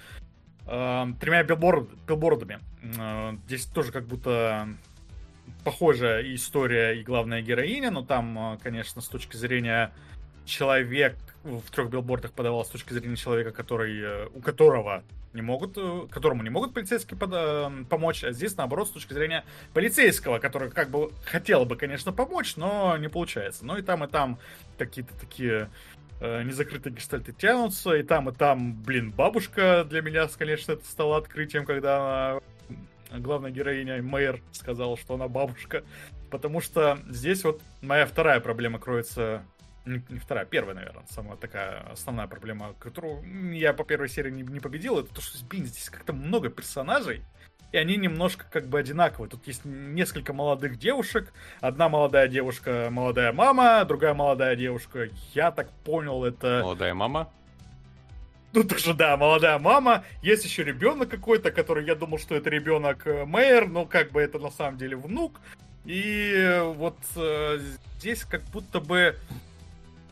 э, 0.66 1.12
тремя 1.20 1.42
билборд, 1.42 1.90
билбордами. 2.06 2.60
Э, 2.98 3.36
здесь 3.46 3.66
тоже 3.66 3.92
как 3.92 4.06
будто 4.06 4.68
похожая 5.64 6.22
история, 6.34 6.92
и 6.92 7.02
главная 7.02 7.42
героиня, 7.42 7.90
но 7.90 8.02
там, 8.04 8.54
э, 8.54 8.58
конечно, 8.62 9.00
с 9.00 9.08
точки 9.08 9.36
зрения 9.36 9.92
человек 10.44 11.16
в 11.44 11.70
трех 11.70 11.90
билбордах 11.90 12.32
подавал 12.32 12.64
с 12.64 12.68
точки 12.68 12.92
зрения 12.94 13.16
человека, 13.16 13.52
который, 13.52 14.00
э, 14.00 14.26
у 14.34 14.40
которого 14.40 15.04
не 15.34 15.42
могут, 15.42 15.76
э, 15.76 16.06
которому 16.10 16.42
не 16.42 16.48
могут 16.48 16.72
полицейские 16.72 17.18
пода- 17.18 17.70
помочь, 17.90 18.24
а 18.24 18.32
здесь 18.32 18.56
наоборот 18.56 18.88
с 18.88 18.92
точки 18.92 19.12
зрения 19.12 19.44
полицейского, 19.74 20.38
который 20.38 20.70
как 20.70 20.90
бы 20.90 21.12
хотел 21.26 21.66
бы, 21.66 21.76
конечно, 21.76 22.12
помочь, 22.12 22.56
но 22.56 22.96
не 22.96 23.08
получается. 23.08 23.66
Ну 23.66 23.76
и 23.76 23.82
там, 23.82 24.02
и 24.04 24.08
там 24.08 24.38
какие-то 24.78 25.14
такие 25.20 25.70
э, 26.20 26.42
незакрытые 26.42 26.94
гештальты 26.94 27.32
тянутся, 27.32 27.94
и 27.94 28.02
там, 28.02 28.30
и 28.30 28.32
там, 28.32 28.82
блин, 28.82 29.10
бабушка 29.10 29.84
для 29.84 30.00
меня, 30.00 30.26
конечно, 30.38 30.72
это 30.72 30.84
стало 30.86 31.18
открытием, 31.18 31.66
когда 31.66 32.40
она, 33.10 33.18
главная 33.18 33.50
героиня 33.50 34.02
Мэйр 34.02 34.40
сказала, 34.52 34.96
что 34.96 35.14
она 35.14 35.28
бабушка, 35.28 35.84
потому 36.30 36.60
что 36.62 36.98
здесь 37.08 37.44
вот 37.44 37.60
моя 37.82 38.06
вторая 38.06 38.40
проблема 38.40 38.78
кроется 38.78 39.42
Не, 39.86 40.02
не 40.08 40.18
вторая, 40.18 40.46
первая, 40.46 40.74
наверное, 40.74 41.04
самая 41.10 41.36
такая 41.36 41.80
основная 41.92 42.26
проблема, 42.26 42.74
которую 42.78 43.54
я 43.54 43.74
по 43.74 43.84
первой 43.84 44.08
серии 44.08 44.30
не, 44.30 44.42
не 44.42 44.60
победил, 44.60 44.98
это 44.98 45.14
то, 45.14 45.20
что, 45.20 45.44
блин, 45.44 45.66
здесь 45.66 45.90
как-то 45.90 46.14
много 46.14 46.48
персонажей, 46.48 47.22
и 47.70 47.76
они 47.76 47.96
немножко 47.96 48.46
как 48.50 48.66
бы 48.68 48.78
одинаковые. 48.78 49.28
Тут 49.28 49.46
есть 49.48 49.64
несколько 49.64 50.32
молодых 50.32 50.78
девушек. 50.78 51.32
Одна 51.60 51.88
молодая 51.88 52.28
девушка, 52.28 52.88
молодая 52.88 53.32
мама, 53.32 53.84
другая 53.84 54.14
молодая 54.14 54.54
девушка. 54.54 55.08
Я 55.34 55.50
так 55.50 55.70
понял, 55.84 56.24
это... 56.24 56.60
Молодая 56.62 56.94
мама? 56.94 57.32
Ну, 58.52 58.62
тоже, 58.62 58.94
да, 58.94 59.16
молодая 59.16 59.58
мама. 59.58 60.04
Есть 60.22 60.44
еще 60.44 60.62
ребенок 60.62 61.08
какой-то, 61.08 61.50
который 61.50 61.84
я 61.84 61.96
думал, 61.96 62.18
что 62.18 62.36
это 62.36 62.48
ребенок 62.48 63.04
э, 63.08 63.24
Мэйр, 63.24 63.66
но 63.66 63.84
как 63.84 64.12
бы 64.12 64.20
это 64.20 64.38
на 64.38 64.50
самом 64.50 64.78
деле 64.78 64.96
внук. 64.96 65.40
И 65.84 66.60
вот 66.76 66.98
э, 67.16 67.58
здесь 67.98 68.24
как 68.24 68.42
будто 68.52 68.78
бы 68.78 69.16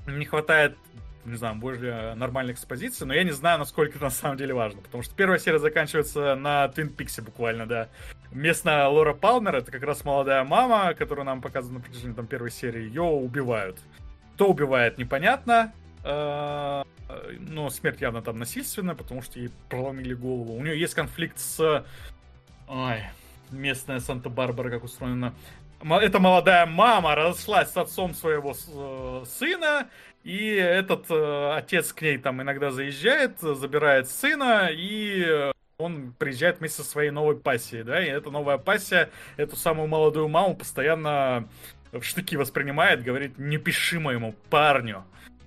не 0.07 0.25
хватает 0.25 0.77
не 1.25 1.37
знаю, 1.37 1.55
более 1.57 2.15
нормальной 2.15 2.53
экспозиции, 2.53 3.05
но 3.05 3.15
я 3.15 3.23
не 3.23 3.31
знаю, 3.31 3.59
насколько 3.59 3.97
это 3.97 4.05
на 4.05 4.11
самом 4.11 4.37
деле 4.37 4.55
важно, 4.55 4.81
потому 4.81 5.03
что 5.03 5.15
первая 5.15 5.39
серия 5.39 5.59
заканчивается 5.59 6.35
на 6.35 6.69
Твин 6.69 6.89
Пиксе 6.89 7.23
буквально, 7.23 7.67
да. 7.67 7.89
Местная 8.33 8.89
Лора 8.89 9.15
Палмер, 9.15 9.57
это 9.57 9.71
как 9.71 9.83
раз 9.83 10.05
молодая 10.05 10.43
мама, 10.45 10.95
которую 10.95 11.25
нам 11.25 11.41
показывают 11.41 11.83
на 11.83 11.89
протяжении 11.89 12.15
там, 12.15 12.27
первой 12.27 12.51
серии, 12.51 12.83
ее 12.83 13.03
убивают. 13.03 13.79
Кто 14.35 14.49
убивает, 14.49 14.99
непонятно, 14.99 15.73
э, 16.03 16.83
но 17.39 17.71
смерть 17.71 18.01
явно 18.01 18.23
там 18.23 18.39
насильственная, 18.39 18.95
потому 18.95 19.23
что 19.23 19.39
ей 19.39 19.51
проломили 19.69 20.15
голову. 20.15 20.55
У 20.55 20.63
нее 20.63 20.79
есть 20.79 20.95
конфликт 20.95 21.39
с... 21.39 21.85
Ой, 22.67 23.03
местная 23.51 24.01
Санта-Барбара, 24.01 24.71
как 24.71 24.85
устроена. 24.85 25.35
Эта 25.83 26.21
молодая 26.21 26.65
мама 26.65 27.17
разошлась 27.17 27.73
с 27.73 27.77
отцом 27.77 28.15
своего 28.15 28.55
э, 28.55 29.25
сына, 29.27 29.89
и 30.23 30.55
этот 30.55 31.07
э, 31.11 31.55
отец 31.57 31.93
к 31.93 32.03
ней 32.03 32.19
там 32.19 32.41
иногда 32.41 32.71
заезжает, 32.71 33.41
забирает 33.41 34.09
сына, 34.09 34.69
и 34.71 35.51
он 35.79 36.15
приезжает 36.17 36.61
вместе 36.61 36.83
со 36.83 36.89
своей 36.89 37.11
новой 37.11 37.37
пассией, 37.37 37.83
да, 37.83 38.01
и 38.01 38.09
эта 38.09 38.31
новая 38.31 38.59
пассия 38.59 39.11
эту 39.37 39.57
самую 39.57 39.89
молодую 39.89 40.29
маму 40.29 40.55
постоянно 40.55 41.49
в 41.91 42.03
штыки 42.03 42.37
воспринимает, 42.37 43.03
говорит, 43.03 43.39
не 43.39 43.59
пиши 43.59 43.99
моему 43.99 44.35
парню. 44.51 45.05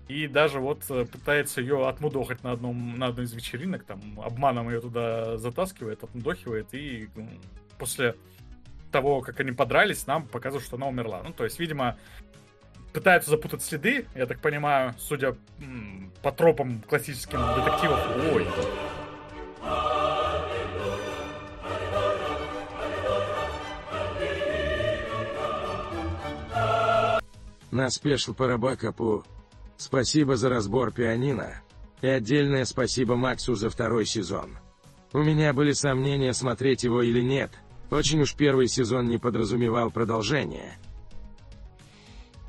И 0.10 0.28
даже 0.28 0.60
вот 0.60 0.84
э, 0.90 1.06
пытается 1.06 1.62
ее 1.62 1.88
отмудохать 1.88 2.44
на, 2.44 2.52
одном, 2.52 2.99
на 2.99 3.07
одной 3.07 3.26
из 3.26 3.34
вечеринок, 3.34 3.86
там, 3.86 4.02
обманом 4.24 4.70
ее 4.70 4.82
туда 4.82 5.38
затаскивает, 5.38 6.03
отмудохивает, 6.03 6.68
и 6.74 7.07
после 7.80 8.16
того, 8.95 9.19
как 9.19 9.41
они 9.41 9.51
подрались, 9.51 10.07
нам 10.07 10.26
показывают, 10.26 10.65
что 10.65 10.77
она 10.77 10.88
умерла. 10.88 11.22
Ну, 11.22 11.34
то 11.34 11.43
есть, 11.43 11.59
видимо, 11.59 11.97
пытаются 12.93 13.30
запутать 13.30 13.61
следы, 13.61 14.05
я 14.15 14.26
так 14.26 14.39
понимаю, 14.39 14.95
судя 14.97 15.35
по 16.23 16.31
тропам 16.31 16.81
классическим 16.88 17.39
детективов. 17.57 17.99
Ой. 18.34 18.47
На 27.72 27.89
спешл 27.89 28.34
по 28.34 28.47
Рабакапу. 28.47 29.26
Спасибо 29.76 30.38
за 30.38 30.47
разбор 30.47 30.93
пианино. 30.93 31.61
И 32.01 32.07
отдельное 32.07 32.63
спасибо 32.63 33.17
Максу 33.17 33.55
за 33.55 33.69
второй 33.69 34.05
сезон. 34.05 34.57
У 35.11 35.17
меня 35.17 35.51
были 35.51 35.73
сомнения, 35.73 36.31
смотреть 36.31 36.85
его 36.85 37.01
или 37.01 37.19
нет. 37.19 37.51
Очень 37.95 38.22
уж 38.22 38.35
первый 38.35 38.67
сезон 38.67 39.07
не 39.07 39.17
подразумевал 39.17 39.89
продолжение. 39.89 40.77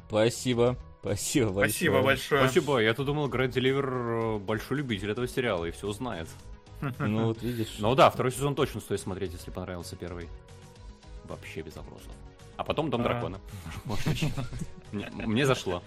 Спасибо. 0.09 0.77
Спасибо 1.01 1.51
большое. 1.51 1.71
Спасибо 1.71 2.03
большое. 2.03 2.41
Спасибо. 2.45 2.79
Я-то 2.79 3.05
думал, 3.05 3.29
Грэнд 3.29 3.55
Деливер 3.55 4.39
большой 4.39 4.79
любитель 4.79 5.11
этого 5.13 5.29
сериала 5.29 5.65
и 5.65 5.71
все 5.71 5.93
знает. 5.93 6.29
Ну 6.99 7.27
вот 7.27 7.43
видишь. 7.43 7.77
Ну 7.79 7.95
да, 7.95 8.11
второй 8.11 8.33
сезон 8.33 8.57
точно 8.57 8.81
стоит 8.81 9.01
смотреть, 9.01 9.33
если 9.33 9.53
понравился 9.53 9.95
первый. 9.95 10.29
Вообще 11.25 11.63
без 11.63 11.77
вопросов. 11.77 12.11
А 12.57 12.65
потом 12.65 12.91
Дом 12.91 13.03
А. 13.03 13.05
дракона. 13.05 13.41
Мне- 14.93 15.47
зашло. 15.47 15.83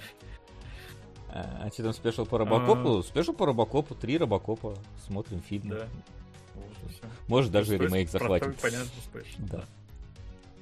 А, 1.28 1.64
а 1.66 1.70
что 1.70 1.84
там 1.84 1.94
спешл 1.94 2.26
по 2.26 2.38
Робокопу? 2.38 3.04
Спешл 3.04 3.34
по 3.34 3.46
Робокопу, 3.46 3.94
три 3.94 4.18
Робокопа. 4.18 4.76
Смотрим 5.06 5.42
фильм. 5.42 5.74
Всё. 6.90 7.08
Может 7.28 7.52
даже 7.52 7.76
Спэш- 7.78 7.86
ремейк 7.86 8.10
захватим. 8.10 8.56
понятно, 8.62 8.88
спэш. 9.06 9.26
Да. 9.38 9.64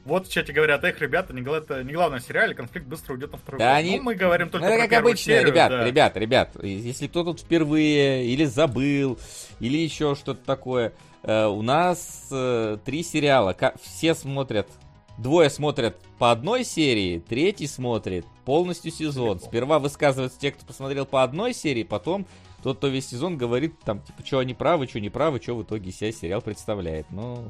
Вот 0.06 0.28
в 0.28 0.32
чате 0.32 0.54
говорят, 0.54 0.84
эх, 0.86 1.02
ребята, 1.02 1.34
не, 1.34 1.42
гла- 1.42 1.58
это 1.58 1.84
не 1.84 1.92
главное 1.92 2.20
в 2.20 2.24
сериале, 2.24 2.56
конфликт 2.56 2.88
быстро 2.88 3.14
уйдет 3.14 3.32
на 3.34 3.38
второй 3.38 3.60
Да 3.60 3.76
они- 3.76 3.98
Ну, 3.98 4.04
мы 4.04 4.16
говорим 4.16 4.48
Ну, 4.48 4.52
только 4.52 4.68
это 4.68 4.78
про 4.84 4.88
как 4.88 5.00
обычно, 5.00 5.18
серию, 5.34 5.48
ребят, 5.48 5.70
да. 5.70 5.84
ребят, 5.86 6.16
ребят, 6.18 6.64
если 6.64 7.08
кто 7.08 7.26
тут 7.26 7.42
впервые 7.42 8.26
или 8.26 8.46
забыл, 8.46 9.20
или 9.60 9.78
еще 9.78 10.16
что-то 10.16 10.40
такое, 10.46 10.94
э, 11.24 11.46
у 11.48 11.62
нас 11.62 12.28
э, 12.32 12.78
три 12.86 13.04
сериала, 13.04 13.54
все 13.82 14.16
смотрят, 14.16 14.70
двое 15.18 15.50
смотрят 15.50 15.98
по 16.20 16.32
одной 16.32 16.64
серии, 16.64 17.20
третий 17.20 17.68
смотрит 17.68 18.26
полностью 18.46 18.92
сезон. 18.92 19.42
Сперва 19.42 19.78
высказываются 19.80 20.40
те, 20.40 20.52
кто 20.52 20.66
посмотрел 20.66 21.06
по 21.06 21.22
одной 21.22 21.54
серии, 21.54 21.84
потом 21.84 22.26
тот, 22.68 22.80
кто 22.80 22.90
весь 22.90 23.08
сезон 23.08 23.38
говорит, 23.38 23.80
там, 23.86 24.02
типа, 24.02 24.26
что 24.26 24.40
они 24.40 24.54
правы, 24.54 24.88
что 24.88 25.00
не 25.00 25.10
правы, 25.10 25.40
что 25.42 25.56
в 25.56 25.64
итоге 25.64 25.90
себя 25.94 26.12
сериал 26.12 26.42
представляет. 26.42 27.10
Ну, 27.12 27.48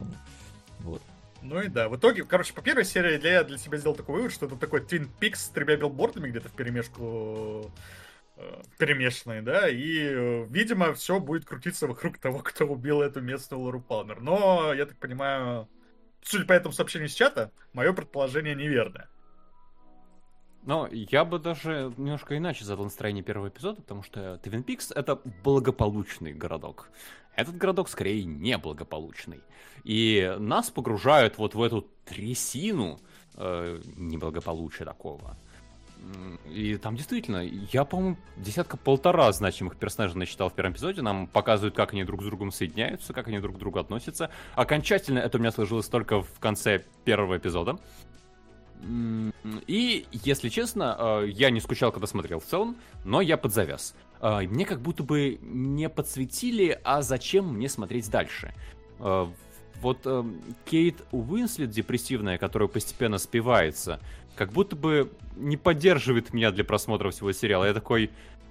вот. 0.81 1.01
Ну 1.41 1.59
и 1.59 1.69
да, 1.69 1.89
в 1.89 1.95
итоге, 1.95 2.23
короче, 2.23 2.53
по 2.53 2.61
первой 2.61 2.85
серии 2.85 3.19
я 3.27 3.43
для 3.43 3.57
себя 3.57 3.79
сделал 3.79 3.95
такой 3.95 4.17
вывод, 4.17 4.31
что 4.31 4.45
это 4.45 4.55
такой 4.57 4.81
Twin 4.81 5.07
Peaks 5.19 5.37
с 5.37 5.49
тремя 5.49 5.75
билбордами 5.75 6.29
где-то 6.29 6.49
в 6.49 6.51
перемешку 6.51 7.71
э, 8.35 8.61
перемешанные, 8.77 9.41
да, 9.41 9.67
и, 9.67 9.97
э, 10.01 10.45
видимо, 10.51 10.93
все 10.93 11.19
будет 11.19 11.45
крутиться 11.45 11.87
вокруг 11.87 12.19
того, 12.19 12.37
кто 12.39 12.65
убил 12.67 13.01
эту 13.01 13.19
местную 13.19 13.59
Лору 13.59 13.81
Палмер. 13.81 14.21
Но, 14.21 14.71
я 14.71 14.85
так 14.85 14.97
понимаю, 14.97 15.67
судя 16.21 16.45
по 16.45 16.53
этому 16.53 16.73
сообщению 16.73 17.09
с 17.09 17.15
чата, 17.15 17.51
мое 17.73 17.91
предположение 17.91 18.53
неверное. 18.53 19.09
Но 20.67 20.89
я 20.91 21.23
бы 21.23 21.39
даже 21.39 21.93
немножко 21.95 22.37
иначе 22.37 22.65
задал 22.65 22.83
настроение 22.83 23.23
первого 23.23 23.47
эпизода, 23.47 23.81
потому 23.81 24.03
что 24.03 24.37
Твин 24.43 24.63
Пикс— 24.63 24.91
это 24.95 25.17
благополучный 25.41 26.33
городок. 26.33 26.89
Этот 27.37 27.55
городок 27.55 27.87
скорее 27.87 28.25
неблагополучный. 28.25 29.39
И 29.85 30.35
нас 30.39 30.69
погружают 30.69 31.37
вот 31.37 31.55
в 31.55 31.61
эту 31.61 31.87
трясину 32.03 32.99
э, 33.35 33.79
неблагополучия 33.95 34.83
такого. 34.83 35.37
И 36.49 36.75
там 36.77 36.97
действительно, 36.97 37.43
я, 37.71 37.85
по-моему, 37.85 38.17
десятка-полтора 38.35 39.31
значимых 39.31 39.77
персонажей 39.77 40.17
насчитал 40.17 40.49
в 40.49 40.53
первом 40.53 40.73
эпизоде. 40.73 41.01
Нам 41.01 41.27
показывают, 41.27 41.75
как 41.75 41.93
они 41.93 42.03
друг 42.03 42.21
с 42.21 42.25
другом 42.25 42.51
соединяются, 42.51 43.13
как 43.13 43.27
они 43.29 43.39
друг 43.39 43.55
к 43.55 43.59
другу 43.59 43.79
относятся. 43.79 44.29
Окончательно 44.55 45.19
это 45.19 45.37
у 45.37 45.39
меня 45.41 45.51
сложилось 45.51 45.87
только 45.87 46.21
в 46.21 46.39
конце 46.39 46.83
первого 47.05 47.37
эпизода. 47.37 47.79
И, 49.65 50.05
если 50.11 50.49
честно, 50.49 50.95
э, 50.97 51.29
я 51.29 51.49
не 51.49 51.59
скучал, 51.59 51.91
когда 51.91 52.07
смотрел 52.07 52.39
в 52.39 52.45
целом, 52.45 52.77
но 53.03 53.21
я 53.21 53.37
подзавяз. 53.37 53.95
Э, 54.21 54.41
Мне 54.41 54.65
как 54.65 54.81
будто 54.81 55.03
бы 55.03 55.39
не 55.41 55.89
подсветили, 55.89 56.79
а 56.83 57.01
зачем 57.01 57.53
мне 57.53 57.69
смотреть 57.69 58.09
дальше. 58.09 58.53
Э, 58.99 59.27
Вот 59.81 60.07
Кейт 60.65 61.03
Уинслет 61.11 61.69
депрессивная, 61.69 62.37
которая 62.37 62.67
постепенно 62.67 63.19
спивается, 63.19 63.99
как 64.35 64.51
будто 64.51 64.75
бы 64.75 65.11
не 65.35 65.55
поддерживает 65.57 66.33
меня 66.33 66.51
для 66.51 66.63
просмотра 66.63 67.11
всего 67.11 67.31
сериала. 67.31 67.65
Я 67.65 67.73
такой, 67.73 68.09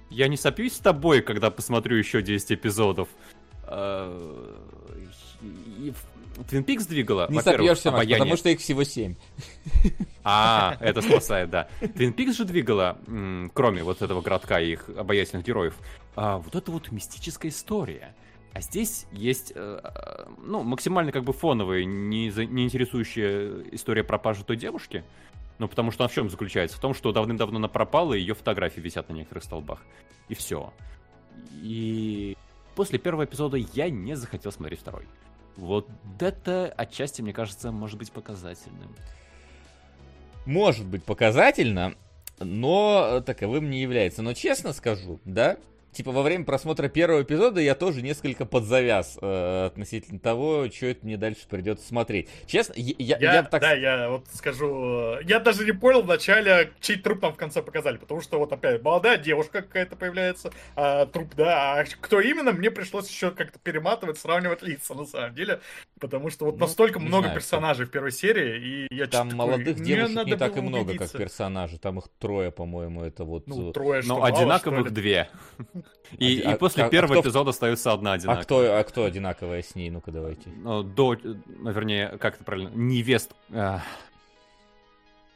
я 0.09 0.27
не 0.29 0.37
сопьюсь 0.37 0.73
с 0.73 0.79
тобой, 0.79 1.21
когда 1.21 1.51
посмотрю 1.51 1.97
еще 1.97 2.21
10 2.21 2.53
эпизодов. 2.53 3.09
Твин 6.49 6.63
Пикс 6.63 6.85
двигала, 6.85 7.27
Не 7.29 7.41
сопьешься, 7.41 7.91
Макс, 7.91 8.01
обаяние. 8.03 8.17
потому 8.19 8.37
что 8.37 8.49
их 8.49 8.59
всего 8.59 8.83
семь. 8.83 9.15
А, 10.23 10.77
это 10.81 11.01
спасает, 11.01 11.49
да. 11.49 11.67
Твин 11.95 12.13
Пикс 12.13 12.35
же 12.35 12.45
двигала, 12.45 12.97
м, 13.07 13.49
кроме 13.53 13.83
вот 13.83 14.01
этого 14.01 14.21
городка 14.21 14.59
и 14.59 14.73
их 14.73 14.89
обаятельных 14.89 15.45
героев, 15.45 15.75
а, 16.15 16.37
вот 16.37 16.55
эта 16.55 16.71
вот 16.71 16.91
мистическая 16.91 17.49
история. 17.49 18.13
А 18.53 18.61
здесь 18.61 19.05
есть, 19.11 19.51
э, 19.55 19.79
э, 19.83 20.25
ну, 20.43 20.63
максимально 20.63 21.11
как 21.11 21.23
бы 21.23 21.31
фоновая, 21.31 21.83
не, 21.83 22.31
за- 22.31 22.45
не 22.45 22.63
интересующая 22.65 23.63
история 23.71 24.03
пропажи 24.03 24.43
той 24.43 24.57
девушки. 24.57 25.03
Ну, 25.59 25.67
потому 25.67 25.91
что 25.91 26.03
она 26.03 26.09
в 26.09 26.13
чем 26.13 26.29
заключается? 26.29 26.75
В 26.77 26.79
том, 26.79 26.93
что 26.93 27.11
давным-давно 27.11 27.57
она 27.57 27.67
пропала, 27.67 28.13
и 28.15 28.19
ее 28.19 28.33
фотографии 28.33 28.79
висят 28.79 29.09
на 29.09 29.13
некоторых 29.13 29.43
столбах. 29.43 29.79
И 30.27 30.33
все. 30.35 30.73
И 31.61 32.35
после 32.75 32.99
первого 32.99 33.25
эпизода 33.25 33.57
я 33.57 33.89
не 33.89 34.15
захотел 34.15 34.51
смотреть 34.51 34.79
второй. 34.79 35.05
Вот 35.57 35.89
это 36.19 36.73
отчасти, 36.77 37.21
мне 37.21 37.33
кажется, 37.33 37.71
может 37.71 37.97
быть 37.97 38.11
показательным. 38.11 38.95
может 40.45 40.85
быть 40.85 41.03
показательно, 41.03 41.95
но 42.39 43.21
таковым 43.25 43.69
не 43.69 43.81
является. 43.81 44.21
Но 44.21 44.33
честно 44.33 44.71
скажу, 44.71 45.19
да, 45.25 45.57
типа, 45.91 46.11
во 46.11 46.21
время 46.21 46.45
просмотра 46.45 46.87
первого 46.87 47.23
эпизода 47.23 47.59
я 47.61 47.75
тоже 47.75 48.01
несколько 48.01 48.45
подзавяз 48.45 49.17
э, 49.21 49.65
относительно 49.67 50.19
того, 50.19 50.69
что 50.69 50.87
это 50.87 51.05
мне 51.05 51.17
дальше 51.17 51.47
придется 51.49 51.87
смотреть. 51.87 52.29
Честно, 52.45 52.73
я, 52.77 53.17
я, 53.17 53.33
Я, 53.33 53.43
так... 53.43 53.61
Да, 53.61 53.73
я 53.73 54.09
вот 54.09 54.27
скажу, 54.33 55.19
э, 55.19 55.23
я 55.23 55.39
даже 55.39 55.65
не 55.65 55.71
понял 55.71 56.01
вначале, 56.03 56.71
чей 56.79 56.97
труп 56.97 57.21
там 57.21 57.33
в 57.33 57.37
конце 57.37 57.61
показали, 57.61 57.97
потому 57.97 58.21
что 58.21 58.39
вот 58.39 58.51
опять 58.51 58.81
молодая 58.81 59.17
девушка 59.17 59.61
какая-то 59.61 59.95
появляется, 59.95 60.51
а, 60.75 61.05
труп, 61.05 61.33
да, 61.35 61.79
а 61.79 61.85
кто 61.85 62.19
именно, 62.21 62.51
мне 62.51 62.71
пришлось 62.71 63.09
еще 63.09 63.31
как-то 63.31 63.59
перематывать, 63.59 64.17
сравнивать 64.17 64.61
лица, 64.61 64.93
на 64.93 65.05
самом 65.05 65.33
деле, 65.33 65.61
потому 65.99 66.29
что 66.29 66.45
вот 66.45 66.55
Ну, 66.55 66.61
настолько 66.61 66.99
много 66.99 67.23
знаю, 67.23 67.35
персонажей 67.35 67.85
в 67.85 67.91
первой 67.91 68.11
серии, 68.11 68.87
и 68.89 68.95
я 68.95 69.07
Там 69.07 69.29
молодых 69.33 69.77
такой, 69.77 69.85
девушек 69.85 70.25
не 70.25 70.35
так 70.35 70.57
и 70.57 70.61
много, 70.61 70.95
как 70.95 71.11
персонажей. 71.11 71.79
Там 71.79 71.99
их 71.99 72.05
трое, 72.19 72.51
по-моему, 72.51 73.03
это 73.03 73.23
вот... 73.23 73.47
Ну, 73.47 73.69
э, 73.69 73.73
трое, 73.73 74.01
что 74.01 74.13
Но 74.13 74.19
мало, 74.19 74.29
что 74.29 74.37
одинаковых 74.41 74.85
ли? 74.87 74.91
две. 74.91 75.29
И, 76.17 76.41
А- 76.41 76.53
и 76.53 76.57
после 76.57 76.83
а- 76.83 76.87
а 76.87 76.89
первого 76.89 77.13
кто- 77.13 77.21
эпизода 77.29 77.49
остается 77.49 77.91
одна 77.91 78.11
а, 78.11 78.15
одинаковая. 78.15 78.43
кто, 78.43 78.77
а 78.77 78.83
кто 78.83 79.03
одинаковая 79.05 79.61
с 79.61 79.75
ней? 79.75 79.89
Ну-ка, 79.89 80.11
давайте. 80.11 80.49
Ну, 80.49 80.81
до, 80.83 81.17
ну, 81.23 81.71
вернее, 81.71 82.17
как 82.19 82.35
это 82.35 82.43
правильно, 82.43 82.69
невест... 82.73 83.31
а, 83.51 83.81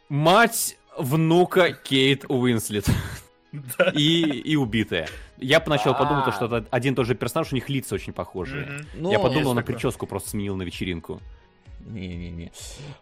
Мать 0.09 0.77
внука 0.97 1.71
Кейт 1.73 2.25
Уинслет. 2.29 2.85
И, 3.95 4.21
и 4.21 4.55
убитая. 4.55 5.09
Я 5.37 5.59
поначалу 5.59 5.93
подумал, 5.97 6.23
то, 6.23 6.29
А. 6.29 6.33
что 6.33 6.45
это 6.45 6.65
один 6.71 6.93
и 6.93 6.95
тот 6.95 7.05
же 7.05 7.15
персонаж, 7.15 7.51
у 7.51 7.55
них 7.55 7.67
лица 7.67 7.95
очень 7.95 8.13
похожие. 8.13 8.85
Ну, 8.95 9.11
Я 9.11 9.17
подумал, 9.19 9.39
есть 9.39 9.49
он 9.49 9.55
на 9.57 9.61
такое. 9.61 9.75
прическу 9.75 10.07
просто 10.07 10.29
сменил 10.29 10.55
на 10.55 10.63
вечеринку. 10.63 11.19
Не-не-не. 11.87 12.51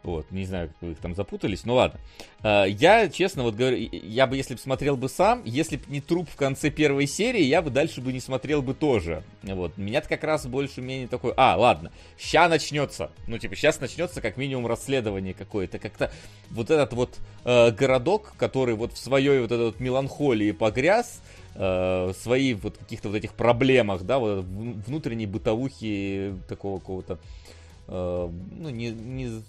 Вот, 0.04 0.30
не 0.32 0.46
знаю, 0.46 0.70
как 0.70 0.78
вы 0.82 0.92
их 0.92 0.98
там 1.00 1.16
запутались, 1.16 1.66
ну 1.66 1.76
ладно. 1.76 2.00
А, 2.42 2.66
Я, 2.66 3.10
честно, 3.10 3.44
вот 3.44 3.56
говорю, 3.56 3.78
я 3.92 4.28
бы, 4.28 4.38
если 4.38 4.54
бы 4.56 4.60
смотрел 4.60 4.98
бы 4.98 5.10
сам, 5.10 5.42
если 5.46 5.78
бы 5.78 5.84
не 5.88 6.02
труп 6.02 6.30
в 6.30 6.36
конце 6.36 6.70
первой 6.70 7.08
серии, 7.08 7.44
я 7.44 7.62
бы 7.62 7.70
дальше 7.70 8.02
бы 8.02 8.14
не 8.14 8.20
смотрел 8.20 8.62
бы 8.62 8.74
тоже. 8.74 9.24
Вот, 9.44 9.78
меня-то 9.78 10.08
как 10.10 10.24
раз 10.24 10.46
больше-менее 10.46 11.08
такой, 11.08 11.34
а, 11.38 11.56
ладно, 11.58 11.92
ща 12.18 12.48
начнется. 12.48 13.12
Ну, 13.28 13.38
типа, 13.38 13.56
сейчас 13.56 13.80
начнется 13.80 14.22
как 14.22 14.38
минимум 14.38 14.68
расследование 14.68 15.34
какое-то. 15.34 15.80
Как-то 15.80 16.12
вот 16.50 16.70
этот 16.70 16.94
вот 16.94 17.18
э, 17.46 17.72
городок, 17.72 18.34
который 18.38 18.76
вот 18.76 18.94
в 18.94 18.98
своей 18.98 19.40
вот 19.40 19.52
этой 19.52 19.66
вот 19.68 19.80
меланхолии 19.80 20.52
погряз, 20.52 21.22
э, 21.56 22.14
свои 22.22 22.54
вот 22.54 22.78
каких-то 22.78 23.10
вот 23.10 23.18
этих 23.18 23.34
проблемах, 23.34 24.04
да, 24.04 24.20
вот 24.20 24.44
вну- 24.46 24.82
внутренней 24.88 25.26
бытовухи 25.26 26.34
такого 26.48 26.80
какого-то 26.80 27.20
ну, 27.90 28.70
не, 28.70 28.92
не, 28.92 29.42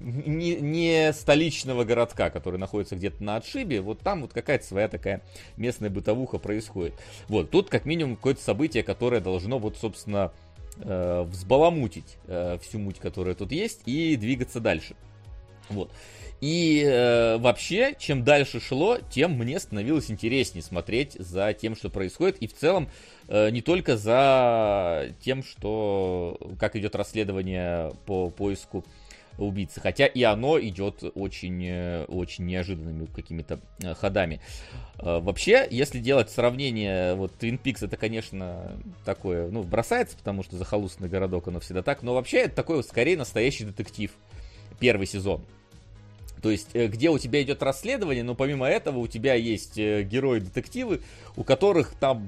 не, 0.00 0.56
не 0.56 1.12
столичного 1.12 1.84
городка, 1.84 2.30
который 2.30 2.58
находится 2.58 2.96
где-то 2.96 3.22
на 3.22 3.36
отшибе, 3.36 3.80
вот 3.80 4.00
там 4.00 4.22
вот 4.22 4.32
какая-то 4.32 4.64
своя 4.64 4.88
такая 4.88 5.22
местная 5.56 5.90
бытовуха 5.90 6.38
происходит. 6.38 6.94
Вот, 7.28 7.50
тут 7.50 7.70
как 7.70 7.84
минимум 7.84 8.16
какое-то 8.16 8.42
событие, 8.42 8.82
которое 8.82 9.20
должно 9.20 9.58
вот, 9.58 9.76
собственно, 9.76 10.32
э, 10.78 11.22
взбаламутить 11.26 12.18
э, 12.26 12.58
всю 12.62 12.78
муть, 12.78 12.98
которая 12.98 13.34
тут 13.34 13.52
есть, 13.52 13.80
и 13.86 14.16
двигаться 14.16 14.60
дальше. 14.60 14.94
Вот. 15.68 15.90
И 16.40 16.82
э, 16.84 17.38
вообще, 17.38 17.94
чем 17.98 18.22
дальше 18.22 18.60
шло, 18.60 18.98
тем 19.10 19.32
мне 19.32 19.58
становилось 19.58 20.10
интереснее 20.10 20.62
смотреть 20.62 21.14
за 21.14 21.52
тем, 21.54 21.74
что 21.74 21.88
происходит. 21.88 22.36
И 22.38 22.46
в 22.46 22.54
целом, 22.54 22.84
э, 22.84 22.88
не 23.28 23.60
только 23.60 23.96
за 23.96 25.12
тем, 25.20 25.42
что 25.42 26.38
как 26.60 26.76
идет 26.76 26.94
расследование 26.94 27.92
по 28.06 28.30
поиску 28.30 28.84
убийцы. 29.38 29.80
Хотя 29.80 30.06
и 30.06 30.22
оно 30.22 30.58
идет 30.60 31.02
очень, 31.14 31.64
э, 31.64 32.04
очень 32.06 32.46
неожиданными 32.46 33.06
какими-то 33.06 33.60
э, 33.82 33.94
ходами. 33.94 34.40
Э, 34.98 35.18
Вообще, 35.20 35.66
если 35.70 35.98
делать 35.98 36.30
сравнение, 36.30 37.14
вот 37.14 37.32
Twin 37.38 37.60
Peaks 37.62 37.84
это, 37.84 37.96
конечно, 37.96 38.72
такое, 39.04 39.48
ну, 39.50 39.62
бросается, 39.62 40.16
потому 40.16 40.42
что 40.42 40.56
захолустный 40.56 41.08
городок, 41.08 41.48
оно 41.48 41.60
всегда 41.60 41.82
так, 41.82 42.02
но 42.02 42.14
вообще 42.14 42.38
это 42.42 42.56
такой 42.56 42.82
скорее 42.82 43.16
настоящий 43.16 43.64
детектив. 43.64 44.12
Первый 44.78 45.06
сезон. 45.06 45.42
То 46.42 46.50
есть, 46.50 46.68
э, 46.74 46.86
где 46.86 47.10
у 47.10 47.18
тебя 47.18 47.42
идет 47.42 47.62
расследование, 47.62 48.24
но 48.24 48.34
помимо 48.34 48.66
этого 48.66 48.98
у 48.98 49.06
тебя 49.06 49.34
есть 49.34 49.78
э, 49.78 50.02
герои-детективы, 50.02 51.00
у 51.36 51.44
которых 51.44 51.94
там 51.98 52.26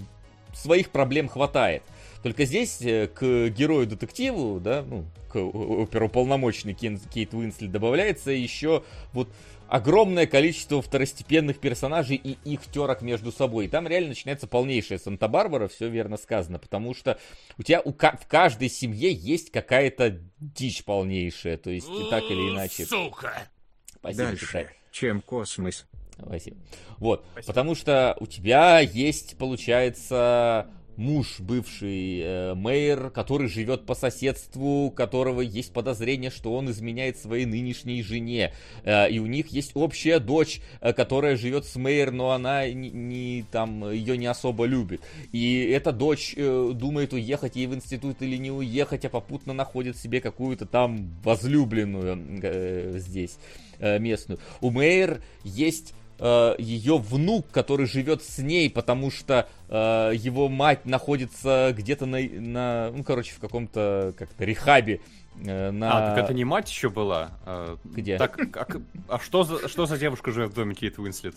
своих 0.54 0.90
проблем 0.90 1.28
хватает. 1.28 1.82
Только 2.22 2.44
здесь 2.44 2.80
э, 2.82 3.06
к 3.06 3.48
герою-детективу, 3.48 4.60
да, 4.60 4.82
ну, 4.82 5.06
к 5.28 5.36
оперуполномоченной 5.36 6.74
Кейт 6.74 7.32
Уинслет 7.32 7.70
добавляется 7.70 8.30
еще 8.30 8.82
вот 9.12 9.28
огромное 9.68 10.26
количество 10.26 10.82
второстепенных 10.82 11.58
персонажей 11.58 12.16
и 12.16 12.38
их 12.44 12.62
терок 12.66 13.02
между 13.02 13.30
собой. 13.30 13.66
И 13.66 13.68
там 13.68 13.86
реально 13.86 14.10
начинается 14.10 14.46
полнейшая 14.46 14.98
Санта-Барбара, 14.98 15.68
все 15.68 15.88
верно 15.88 16.16
сказано, 16.16 16.58
потому 16.58 16.94
что 16.94 17.18
у 17.56 17.62
тебя 17.62 17.80
у 17.82 17.92
в 17.92 18.26
каждой 18.26 18.68
семье 18.68 19.12
есть 19.12 19.52
какая-то 19.52 20.20
дичь 20.38 20.84
полнейшая, 20.84 21.58
то 21.58 21.70
есть 21.70 21.88
и 21.88 22.10
так 22.10 22.24
или 22.24 22.50
иначе. 22.50 22.84
Сука! 22.84 23.48
Спасибо, 23.94 24.24
Дальше, 24.24 24.46
Тетрадь. 24.46 24.68
чем 24.90 25.20
космос. 25.20 25.86
Спасибо. 26.20 26.56
Вот, 26.98 27.24
потому 27.46 27.74
что 27.74 28.16
у 28.20 28.26
тебя 28.26 28.80
есть, 28.80 29.36
получается, 29.38 30.68
муж, 30.98 31.38
бывший 31.38 32.20
э, 32.20 32.54
мэр, 32.54 33.10
который 33.10 33.48
живет 33.48 33.86
по 33.86 33.94
соседству, 33.94 34.86
у 34.86 34.90
которого 34.90 35.40
есть 35.40 35.72
подозрение, 35.72 36.30
что 36.30 36.52
он 36.52 36.70
изменяет 36.70 37.16
своей 37.16 37.46
нынешней 37.46 38.02
жене. 38.02 38.52
Э, 38.82 39.08
и 39.08 39.20
у 39.20 39.26
них 39.26 39.46
есть 39.48 39.70
общая 39.74 40.18
дочь, 40.18 40.60
э, 40.80 40.92
которая 40.92 41.36
живет 41.36 41.64
с 41.64 41.76
мэр, 41.76 42.10
но 42.10 42.32
она 42.32 42.68
не, 42.68 42.90
не, 42.90 43.44
там 43.50 43.88
ее 43.90 44.18
не 44.18 44.26
особо 44.26 44.64
любит. 44.64 45.00
И 45.30 45.66
эта 45.66 45.92
дочь 45.92 46.34
э, 46.36 46.72
думает 46.74 47.12
уехать 47.12 47.54
ей 47.54 47.68
в 47.68 47.74
институт 47.76 48.20
или 48.20 48.36
не 48.36 48.50
уехать, 48.50 49.04
а 49.04 49.08
попутно 49.08 49.52
находит 49.52 49.96
себе 49.96 50.20
какую-то 50.20 50.66
там 50.66 51.14
возлюбленную 51.22 52.40
э, 52.42 52.94
здесь 52.98 53.38
э, 53.78 54.00
местную. 54.00 54.40
У 54.60 54.72
Мэйр 54.72 55.22
есть 55.44 55.94
э, 56.18 56.54
ее 56.58 56.98
внук, 56.98 57.46
который 57.50 57.86
живет 57.86 58.22
с 58.22 58.38
ней, 58.38 58.68
потому 58.70 59.10
что 59.10 59.48
э, 59.68 60.12
его 60.14 60.48
мать 60.48 60.84
находится 60.86 61.74
где-то 61.76 62.06
на, 62.06 62.20
на 62.20 62.90
ну, 62.94 63.04
короче, 63.04 63.32
в 63.34 63.38
каком-то 63.38 64.12
как-то 64.18 64.44
рехабе. 64.44 65.00
э, 65.44 65.70
на... 65.70 66.10
А, 66.12 66.14
так 66.14 66.24
это 66.24 66.34
не 66.34 66.44
мать 66.44 66.68
еще 66.70 66.88
была? 66.90 67.30
А, 67.46 67.76
Где? 67.84 68.18
Так, 68.18 68.36
как- 68.52 68.76
а 69.08 69.18
что 69.18 69.44
за, 69.44 69.68
что 69.68 69.86
за 69.86 69.96
девушка 69.98 70.30
живет 70.32 70.50
в 70.50 70.54
доме 70.54 70.74
Кейт 70.74 70.98
Уинслет? 70.98 71.34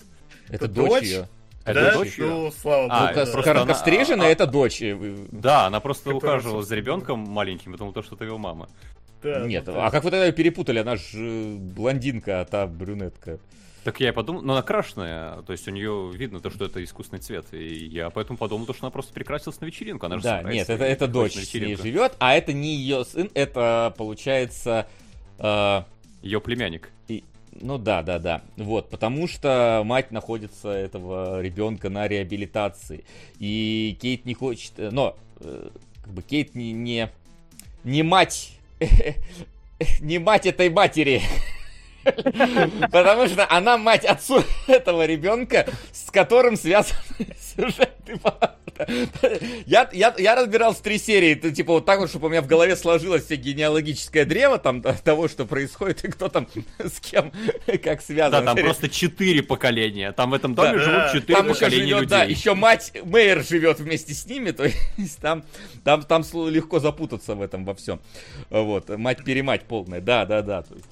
Это 0.47 0.65
Это 0.65 0.67
дочь, 0.67 0.89
дочь? 0.89 1.03
ее. 1.03 1.27
Это 1.63 1.81
да? 1.81 1.93
дочь? 1.93 2.15
Ну, 2.17 2.51
слава 2.51 2.87
А, 2.89 3.07
богу. 3.07 3.07
Ну, 3.07 3.13
просто 3.13 3.37
она- 3.37 3.43
короткостриженная 3.59 4.27
а- 4.27 4.31
это 4.31 4.47
дочь. 4.47 4.81
э, 4.81 5.15
Да, 5.31 5.67
она 5.67 5.79
просто 5.79 6.11
Которая 6.11 6.35
ухаживала 6.37 6.63
за 6.63 6.75
ребенком 6.75 7.19
маленьким, 7.19 7.71
потому 7.73 7.91
то, 7.93 8.01
что 8.01 8.15
это 8.15 8.25
его 8.25 8.39
мама. 8.39 8.67
Да, 9.21 9.45
Нет, 9.45 9.65
ну, 9.67 9.79
а 9.79 9.91
как 9.91 10.03
вы 10.03 10.09
тогда 10.09 10.25
ее 10.25 10.31
перепутали? 10.31 10.79
Она 10.79 10.95
же 10.95 11.55
блондинка, 11.59 12.41
а 12.41 12.45
та 12.45 12.65
брюнетка. 12.65 13.37
Так 13.83 13.99
я 13.99 14.09
и 14.09 14.11
подумал, 14.11 14.41
но 14.43 14.53
она 14.53 14.61
крашеная, 14.61 15.41
то 15.41 15.51
есть 15.53 15.67
у 15.67 15.71
нее 15.71 16.11
видно 16.13 16.39
то, 16.39 16.51
что 16.51 16.65
это 16.65 16.83
искусственный 16.83 17.19
цвет, 17.19 17.47
и 17.51 17.85
я 17.87 18.11
поэтому 18.11 18.37
подумал, 18.37 18.67
то, 18.67 18.73
что 18.73 18.85
она 18.85 18.91
просто 18.91 19.11
перекрасилась 19.13 19.59
на 19.59 19.65
вечеринку, 19.65 20.05
она 20.05 20.17
же 20.17 20.23
Да, 20.23 20.43
нет, 20.43 20.69
это, 20.69 20.83
это 20.83 21.07
дочь 21.07 21.33
с 21.33 21.53
ней 21.53 21.75
живет, 21.75 22.13
а 22.19 22.35
это 22.35 22.53
не 22.53 22.75
ее 22.75 23.03
сын, 23.05 23.31
это 23.33 23.93
получается... 23.97 24.87
э, 25.39 25.81
Ее 26.21 26.39
племянник. 26.41 26.91
И- 27.07 27.23
ну 27.59 27.79
да, 27.79 28.03
да, 28.03 28.19
да. 28.19 28.43
Вот, 28.55 28.89
потому 28.91 29.27
что 29.27 29.81
мать 29.83 30.11
находится 30.11 30.69
этого 30.69 31.41
ребенка 31.41 31.89
на 31.89 32.07
реабилитации. 32.07 33.03
И 33.39 33.97
Кейт 33.99 34.25
не 34.25 34.35
хочет. 34.35 34.73
э, 34.77 34.89
Но 34.91 35.17
э, 35.39 35.69
как 36.03 36.13
бы 36.13 36.21
Кейт 36.21 36.53
не, 36.53 36.71
не, 36.71 37.09
не 37.83 38.03
мать. 38.03 38.51
Не 39.99 40.19
мать 40.19 40.45
этой 40.45 40.69
матери. 40.69 41.23
Потому 42.91 43.27
что 43.27 43.47
она 43.49 43.77
мать 43.77 44.05
отцу 44.05 44.43
этого 44.67 45.05
ребенка, 45.05 45.67
с 45.91 46.11
которым 46.11 46.55
связан 46.57 46.97
поворот. 48.21 48.57
Я, 49.65 49.89
я, 49.93 50.13
я 50.17 50.35
разбирал 50.35 50.73
с 50.73 50.79
три 50.79 50.97
серии, 50.97 51.33
это, 51.33 51.51
типа 51.51 51.73
вот 51.73 51.85
так 51.85 51.99
вот, 51.99 52.09
чтобы 52.09 52.27
у 52.27 52.29
меня 52.29 52.41
в 52.41 52.47
голове 52.47 52.75
сложилось 52.75 53.25
все 53.25 53.35
генеалогическое 53.35 54.25
древо 54.25 54.57
там 54.57 54.81
того, 54.81 55.27
что 55.27 55.45
происходит, 55.45 56.03
и 56.03 56.07
кто 56.09 56.29
там 56.29 56.47
с 56.79 56.99
кем 56.99 57.31
как 57.83 58.01
связан. 58.01 58.43
Да, 58.45 58.53
там 58.53 58.63
просто 58.63 58.89
четыре 58.89 59.43
поколения. 59.43 60.11
Там 60.13 60.31
в 60.31 60.33
этом 60.33 60.55
доме 60.55 60.73
Да. 60.73 60.79
живут 60.79 61.11
четыре 61.11 61.35
Там 61.37 61.45
еще 61.49 61.53
поколения 61.59 61.83
живет, 61.87 62.01
людей. 62.01 62.09
да, 62.09 62.23
еще 62.23 62.55
мать 62.55 62.93
Мэйр 63.03 63.43
живет 63.43 63.79
вместе 63.79 64.13
с 64.13 64.25
ними, 64.25 64.51
то 64.51 64.65
есть 64.97 65.19
там, 65.19 65.43
там, 65.83 66.01
там 66.03 66.23
легко 66.49 66.79
запутаться 66.79 67.35
в 67.35 67.41
этом 67.41 67.65
во 67.65 67.75
всем. 67.75 68.01
Вот, 68.49 68.89
мать-перемать 68.89 69.63
полная, 69.63 70.01
да, 70.01 70.25
да, 70.25 70.41
да, 70.41 70.63
то 70.63 70.73
есть. 70.73 70.87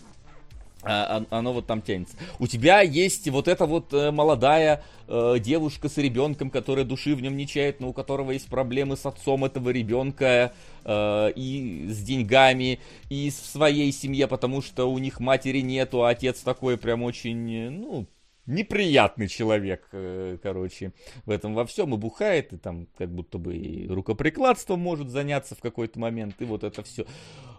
А, 0.83 1.25
а- 1.29 1.37
оно 1.37 1.53
вот 1.53 1.67
там 1.67 1.81
тянется. 1.81 2.15
У 2.39 2.47
тебя 2.47 2.81
есть 2.81 3.27
вот 3.29 3.47
эта 3.47 3.65
вот 3.65 3.93
э, 3.93 4.11
молодая 4.11 4.83
э, 5.07 5.35
девушка 5.39 5.89
с 5.89 5.97
ребенком, 5.97 6.49
которая 6.49 6.85
души 6.85 7.15
в 7.15 7.21
нем 7.21 7.35
не 7.35 7.47
чает, 7.47 7.81
но 7.81 7.89
у 7.89 7.93
которого 7.93 8.31
есть 8.31 8.47
проблемы 8.47 8.95
с 8.95 9.05
отцом 9.05 9.43
этого 9.43 9.69
ребенка 9.71 10.53
э, 10.85 11.31
и 11.35 11.87
с 11.89 12.01
деньгами, 12.01 12.79
и 13.09 13.29
в 13.29 13.33
своей 13.33 13.91
семье, 13.91 14.27
потому 14.27 14.61
что 14.61 14.85
у 14.85 14.97
них 14.99 15.19
матери 15.19 15.59
нету, 15.59 16.03
а 16.03 16.09
отец 16.09 16.39
такой 16.39 16.77
прям 16.77 17.03
очень, 17.03 17.53
э, 17.53 17.69
ну, 17.69 18.07
неприятный 18.49 19.27
человек, 19.27 19.87
э, 19.91 20.37
короче, 20.41 20.91
в 21.25 21.29
этом 21.29 21.53
во 21.53 21.65
всем 21.65 21.93
и 21.93 21.97
бухает, 21.97 22.51
и 22.53 22.57
там 22.57 22.87
как 22.97 23.13
будто 23.13 23.37
бы 23.37 23.55
и 23.55 23.87
рукоприкладством 23.87 24.79
может 24.79 25.09
заняться 25.09 25.55
в 25.55 25.59
какой-то 25.59 25.99
момент, 25.99 26.35
и 26.39 26.45
вот 26.45 26.63
это 26.63 26.83
все. 26.83 27.05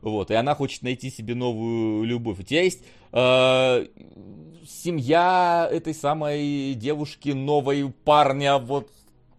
Вот, 0.03 0.31
и 0.31 0.35
она 0.35 0.55
хочет 0.55 0.83
найти 0.83 1.11
себе 1.11 1.35
новую 1.35 2.05
любовь. 2.05 2.41
У 2.41 2.43
тебя 2.43 2.63
есть 2.63 2.83
э, 3.13 3.87
семья 4.67 5.69
этой 5.71 5.95
самой 5.95 6.75
девушки, 6.75 7.31
новой 7.31 7.91
парня, 8.05 8.59
вот 8.59 8.91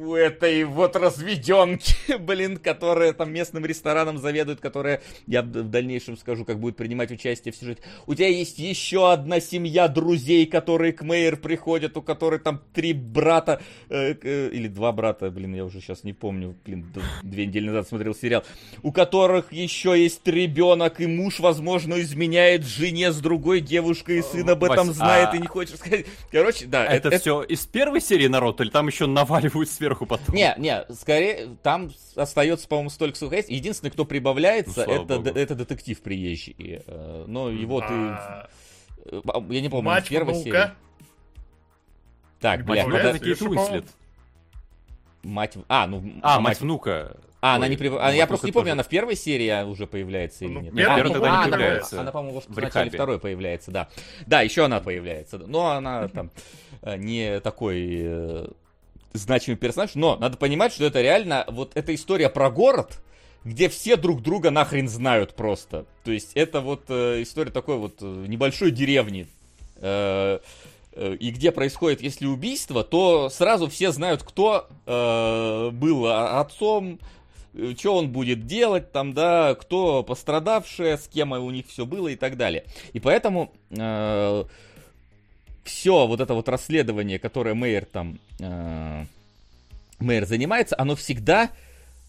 у 0.01 0.15
этой 0.15 0.63
вот 0.63 0.95
разведенки, 0.95 1.93
блин, 2.19 2.57
которая 2.57 3.13
там 3.13 3.31
местным 3.31 3.65
рестораном 3.65 4.17
заведует, 4.17 4.59
которая, 4.59 5.01
я 5.27 5.43
в 5.43 5.45
дальнейшем 5.45 6.17
скажу, 6.17 6.43
как 6.43 6.59
будет 6.59 6.75
принимать 6.75 7.11
участие 7.11 7.53
в 7.53 7.55
сюжете. 7.55 7.83
У 8.07 8.15
тебя 8.15 8.27
есть 8.27 8.57
еще 8.57 9.11
одна 9.11 9.39
семья 9.39 9.87
друзей, 9.87 10.45
которые 10.47 10.93
к 10.93 11.03
Мейер 11.03 11.37
приходят, 11.37 11.95
у 11.97 12.01
которой 12.01 12.39
там 12.39 12.61
три 12.73 12.93
брата, 12.93 13.61
э, 13.89 14.15
э, 14.21 14.49
или 14.51 14.67
два 14.67 14.91
брата, 14.91 15.29
блин, 15.29 15.53
я 15.53 15.65
уже 15.65 15.81
сейчас 15.81 16.03
не 16.03 16.13
помню, 16.13 16.55
блин, 16.65 16.91
две 17.21 17.45
недели 17.45 17.67
назад 17.67 17.87
смотрел 17.87 18.15
сериал, 18.15 18.43
у 18.81 18.91
которых 18.91 19.53
еще 19.53 20.01
есть 20.01 20.27
ребенок, 20.27 20.99
и 20.99 21.05
муж, 21.05 21.39
возможно, 21.39 22.01
изменяет 22.01 22.65
жене 22.65 23.11
с 23.11 23.19
другой 23.19 23.61
девушкой, 23.61 24.19
и 24.19 24.21
сын 24.23 24.49
об 24.49 24.63
этом 24.63 24.87
Вась, 24.87 24.95
знает 24.95 25.29
а- 25.31 25.35
и 25.35 25.39
не 25.39 25.47
хочет 25.47 25.77
сказать. 25.77 26.07
Короче, 26.31 26.65
да. 26.65 26.85
Это, 26.85 27.11
все 27.19 27.43
из 27.43 27.65
первой 27.65 28.01
серии 28.01 28.27
народ, 28.27 28.61
или 28.61 28.69
там 28.69 28.87
еще 28.87 29.05
наваливают 29.05 29.69
сверху 29.69 29.90
потом? 29.95 30.35
Не, 30.35 30.53
не, 30.57 30.85
скорее, 30.93 31.55
там 31.63 31.91
остается, 32.15 32.68
по-моему, 32.68 32.89
столько, 32.89 33.15
сколько 33.15 33.35
есть. 33.35 33.49
Единственный, 33.49 33.89
кто 33.91 34.05
прибавляется, 34.05 34.85
Ну, 34.88 34.93
это, 35.03 35.19
д- 35.19 35.39
это 35.39 35.55
детектив 35.55 36.01
приезжий. 36.01 36.55
Э, 36.85 37.26
Но 37.27 37.49
его 37.49 37.80
ты... 37.81 37.88
А, 37.89 38.49
э, 39.05 39.22
Я 39.49 39.61
не 39.61 39.69
помню, 39.69 39.89
Мать 39.89 40.05
в 40.05 40.09
первой 40.09 40.34
внука. 40.34 40.43
серии. 40.43 40.69
Так, 42.39 42.65
бля, 42.65 42.76
Мать 42.76 42.84
ну, 42.84 42.89
внука 42.89 43.03
да, 43.03 43.09
это 43.09 43.19
Кейт 43.19 43.38
Шипова. 43.38 43.59
Уинслет. 43.59 43.85
мать... 45.23 45.57
А, 45.68 45.88
ну... 45.88 46.03
А, 46.22 46.39
мать 46.39 46.59
внука. 46.59 47.18
А, 47.43 47.55
она 47.55 47.65
Ой, 47.65 47.69
не 47.72 47.77
прибав... 47.77 47.99
мать 48.01 48.15
Я 48.15 48.27
просто 48.27 48.45
не 48.45 48.51
помню, 48.51 48.65
тоже. 48.65 48.73
она 48.73 48.84
в 48.84 48.88
первой 48.88 49.15
серии 49.15 49.63
уже 49.63 49.88
появляется 49.88 50.45
или 50.45 50.53
Ну, 50.53 50.61
нет? 50.61 50.76
первой 50.76 51.09
А, 51.09 51.13
тогда 51.13 51.19
ну, 51.19 51.26
не 51.26 51.30
а, 51.30 51.34
она, 51.43 51.43
появляется. 51.57 52.01
Она, 52.01 52.11
по-моему, 52.11 52.39
в 52.41 52.45
В 52.47 52.57
начале 52.57 52.89
второй 52.91 53.19
появляется, 53.19 53.72
да. 53.72 53.88
Да, 54.27 54.41
еще 54.41 54.65
она 54.65 54.80
появляется. 54.80 55.39
Но 55.39 55.72
она 55.72 56.07
там 56.07 56.30
э, 56.84 56.97
не 56.97 57.39
такой 57.39 58.47
значимый 59.13 59.57
персонаж. 59.57 59.95
Но 59.95 60.15
надо 60.17 60.38
понимать, 60.38 60.73
что 60.73 60.85
это 60.85 61.01
реально 61.01 61.45
вот 61.49 61.71
эта 61.75 61.93
история 61.93 62.29
про 62.29 62.49
город, 62.49 63.01
где 63.43 63.69
все 63.69 63.95
друг 63.95 64.21
друга 64.21 64.51
нахрен 64.51 64.88
знают 64.88 65.35
просто. 65.35 65.85
То 66.03 66.11
есть 66.11 66.31
это 66.35 66.61
вот 66.61 66.83
э, 66.89 67.21
история 67.21 67.51
такой 67.51 67.77
вот 67.77 67.95
э, 68.01 68.25
небольшой 68.27 68.71
деревни. 68.71 69.27
Э, 69.77 70.39
э, 70.93 71.15
и 71.15 71.31
где 71.31 71.51
происходит, 71.51 72.01
если 72.01 72.25
убийство, 72.25 72.83
то 72.83 73.29
сразу 73.29 73.67
все 73.67 73.91
знают, 73.91 74.23
кто 74.23 74.67
э, 74.85 75.69
был 75.71 76.07
отцом, 76.07 76.99
что 77.77 77.97
он 77.97 78.09
будет 78.09 78.45
делать 78.45 78.91
там, 78.91 79.13
да, 79.13 79.55
кто 79.55 80.03
пострадавший, 80.03 80.97
с 80.97 81.07
кем 81.07 81.33
у 81.33 81.51
них 81.51 81.65
все 81.67 81.85
было 81.85 82.07
и 82.07 82.15
так 82.15 82.38
далее. 82.38 82.63
И 82.93 82.99
поэтому 82.99 83.51
все 85.63 86.07
вот 86.07 86.19
это 86.19 86.33
вот 86.33 86.49
расследование, 86.49 87.19
которое 87.19 87.53
Мейер 87.53 87.85
там, 87.85 88.19
э, 88.39 89.05
Мейер 89.99 90.25
занимается, 90.25 90.75
оно 90.77 90.95
всегда 90.95 91.51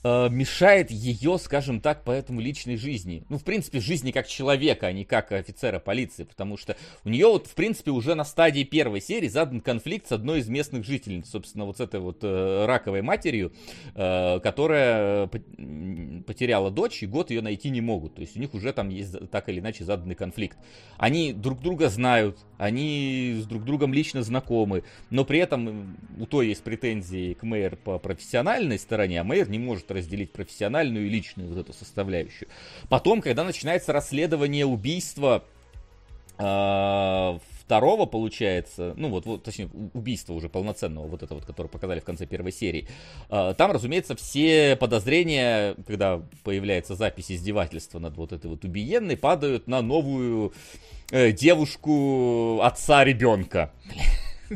э, 0.03 0.29
мешает 0.31 0.91
ее, 0.91 1.39
скажем 1.39 1.81
так, 1.81 2.03
поэтому 2.05 2.41
личной 2.41 2.77
жизни. 2.77 3.25
Ну, 3.29 3.39
в 3.39 3.45
принципе, 3.45 3.81
жизни 3.81 4.11
как 4.11 4.27
человека, 4.27 4.87
а 4.87 4.93
не 4.93 5.05
как 5.05 5.33
офицера 5.33 5.79
полиции, 5.79 6.25
потому 6.25 6.57
что 6.57 6.77
у 7.05 7.09
нее 7.09 7.27
вот, 7.27 7.47
в 7.47 7.55
принципе, 7.55 7.91
уже 7.91 8.15
на 8.15 8.25
стадии 8.25 8.65
первой 8.65 9.01
серии 9.01 9.29
задан 9.29 9.61
конфликт 9.61 10.09
с 10.09 10.13
одной 10.13 10.41
из 10.41 10.49
местных 10.49 10.85
жительниц, 10.85 11.29
собственно, 11.29 11.65
вот 11.65 11.79
с 11.79 11.81
этой 11.81 12.01
вот 12.01 12.19
э, 12.23 12.67
раковой 12.67 13.03
матерью, 13.03 13.53
э, 13.95 14.41
которая 14.41 15.31
м, 15.59 16.25
потеряла 16.27 16.71
дочь, 16.71 17.03
и 17.03 17.07
год 17.07 17.31
ее 17.31 17.43
найти 17.43 17.71
не 17.71 17.81
могут. 17.81 18.15
То 18.15 18.21
есть 18.21 18.37
у 18.37 18.41
них 18.41 18.55
уже 18.55 18.73
там 18.73 18.89
есть 18.89 19.31
так 19.31 19.49
или 19.49 19.61
иначе 19.61 19.85
заданный 19.85 20.15
конфликт. 20.15 20.59
Они 20.99 21.33
друг 21.33 21.61
друга 21.61 21.89
знают, 21.89 22.39
они 22.59 23.39
с 23.43 23.47
друг 23.47 23.65
другом 23.65 23.93
лично 23.93 24.23
знакомы, 24.23 24.85
но 25.11 25.25
при 25.25 25.39
этом 25.39 25.97
у 26.19 26.27
той 26.27 26.49
есть 26.49 26.63
претензии 26.63 27.35
к 27.35 27.43
Мэйр 27.43 27.77
по 27.77 27.99
профессиональной 27.99 28.79
стороне, 28.79 29.21
а 29.21 29.25
Мэйр 29.25 29.49
не 29.49 29.59
может 29.59 29.92
разделить 29.93 30.33
профессиональную 30.33 31.07
и 31.07 31.09
личную 31.09 31.49
вот 31.49 31.59
эту 31.59 31.73
составляющую. 31.73 32.49
Потом, 32.89 33.21
когда 33.21 33.45
начинается 33.45 33.93
расследование 33.93 34.67
убийства 34.67 35.45
а, 36.39 37.39
второго, 37.61 38.07
получается, 38.07 38.95
ну 38.97 39.09
вот, 39.09 39.27
вот, 39.27 39.45
точнее, 39.45 39.71
убийства 39.95 40.33
уже 40.33 40.49
полноценного, 40.49 41.07
вот 41.07 41.23
это 41.23 41.35
вот, 41.35 41.45
которое 41.45 41.69
показали 41.69 42.01
в 42.01 42.05
конце 42.05 42.27
первой 42.27 42.53
серии, 42.53 42.89
а, 43.29 43.55
там, 43.55 43.71
разумеется, 43.71 44.17
все 44.17 44.77
подозрения, 44.77 45.77
когда 45.87 46.21
появляется 46.43 46.95
запись 46.95 47.31
издевательства 47.31 47.99
над 47.99 48.17
вот 48.17 48.33
этой 48.33 48.51
вот 48.51 48.65
убиенной, 48.65 49.17
падают 49.17 49.69
на 49.69 49.83
новую 49.83 50.53
э, 51.11 51.33
девушку 51.33 52.61
отца 52.63 53.05
ребенка. 53.05 53.73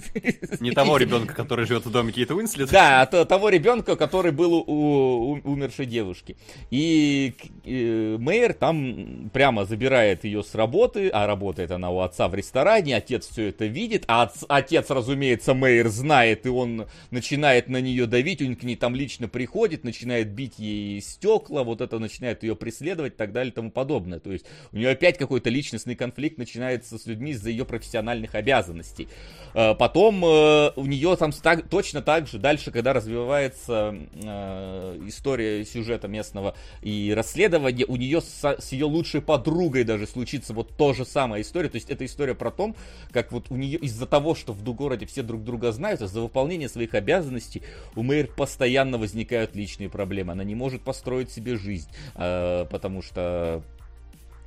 Не 0.60 0.72
того 0.72 0.96
ребенка, 0.98 1.34
который 1.34 1.66
живет 1.66 1.86
в 1.86 1.90
доме 1.90 2.12
Кейт 2.12 2.30
Уинслет. 2.30 2.70
Да, 2.70 3.02
от 3.02 3.14
от 3.14 3.28
того 3.28 3.48
ребенка, 3.48 3.96
который 3.96 4.32
был 4.32 4.54
у, 4.54 4.62
у 4.66 5.40
умершей 5.44 5.86
девушки. 5.86 6.36
И 6.70 7.34
э, 7.64 8.16
Мэйр 8.18 8.54
там 8.54 9.30
прямо 9.32 9.64
забирает 9.64 10.24
ее 10.24 10.42
с 10.42 10.54
работы, 10.54 11.08
а 11.08 11.26
работает 11.26 11.70
она 11.70 11.90
у 11.90 12.00
отца 12.00 12.28
в 12.28 12.34
ресторане, 12.34 12.96
отец 12.96 13.28
все 13.28 13.48
это 13.48 13.66
видит, 13.66 14.04
а 14.08 14.26
отц- 14.26 14.46
отец, 14.48 14.90
разумеется, 14.90 15.54
Мэйр 15.54 15.88
знает, 15.88 16.46
и 16.46 16.48
он 16.48 16.86
начинает 17.10 17.68
на 17.68 17.80
нее 17.80 18.06
давить, 18.06 18.42
он 18.42 18.56
к 18.56 18.62
ней 18.62 18.76
там 18.76 18.94
лично 18.94 19.28
приходит, 19.28 19.84
начинает 19.84 20.28
бить 20.28 20.58
ей 20.58 21.00
стекла, 21.00 21.64
вот 21.64 21.80
это 21.80 21.98
начинает 21.98 22.42
ее 22.42 22.56
преследовать 22.56 23.14
и 23.14 23.16
так 23.16 23.32
далее 23.32 23.52
и 23.52 23.54
тому 23.54 23.70
подобное. 23.70 24.18
То 24.18 24.32
есть 24.32 24.46
у 24.72 24.76
нее 24.76 24.90
опять 24.90 25.18
какой-то 25.18 25.50
личностный 25.50 25.94
конфликт 25.94 26.38
начинается 26.38 26.98
с 26.98 27.06
людьми 27.06 27.32
из-за 27.32 27.50
ее 27.50 27.64
профессиональных 27.64 28.34
обязанностей. 28.34 29.08
Э, 29.54 29.74
Потом 29.86 30.24
э, 30.24 30.72
у 30.74 30.84
нее 30.84 31.14
там 31.14 31.30
так- 31.30 31.68
точно 31.68 32.02
так 32.02 32.26
же 32.26 32.40
дальше, 32.40 32.72
когда 32.72 32.92
развивается 32.92 33.96
э, 34.14 34.98
история 35.06 35.64
сюжета 35.64 36.08
местного 36.08 36.56
и 36.82 37.12
расследования, 37.14 37.84
у 37.86 37.94
нее 37.94 38.20
с, 38.20 38.44
с 38.44 38.72
ее 38.72 38.86
лучшей 38.86 39.20
подругой 39.20 39.84
даже 39.84 40.08
случится 40.08 40.54
вот 40.54 40.76
то 40.76 40.92
же 40.92 41.04
самая 41.04 41.42
история. 41.42 41.68
То 41.68 41.76
есть 41.76 41.88
это 41.88 42.04
история 42.04 42.34
про 42.34 42.50
то, 42.50 42.74
как 43.12 43.30
вот 43.30 43.46
у 43.50 43.54
нее 43.54 43.78
из-за 43.78 44.06
того, 44.06 44.34
что 44.34 44.52
в 44.52 44.64
городе 44.64 45.06
все 45.06 45.22
друг 45.22 45.44
друга 45.44 45.70
знают, 45.70 46.00
из-за 46.00 46.20
выполнения 46.20 46.68
своих 46.68 46.94
обязанностей 46.94 47.62
у 47.94 48.02
Мэйр 48.02 48.26
постоянно 48.26 48.98
возникают 48.98 49.54
личные 49.54 49.88
проблемы. 49.88 50.32
Она 50.32 50.42
не 50.42 50.56
может 50.56 50.82
построить 50.82 51.30
себе 51.30 51.54
жизнь, 51.54 51.88
э, 52.16 52.66
потому 52.68 53.02
что 53.02 53.62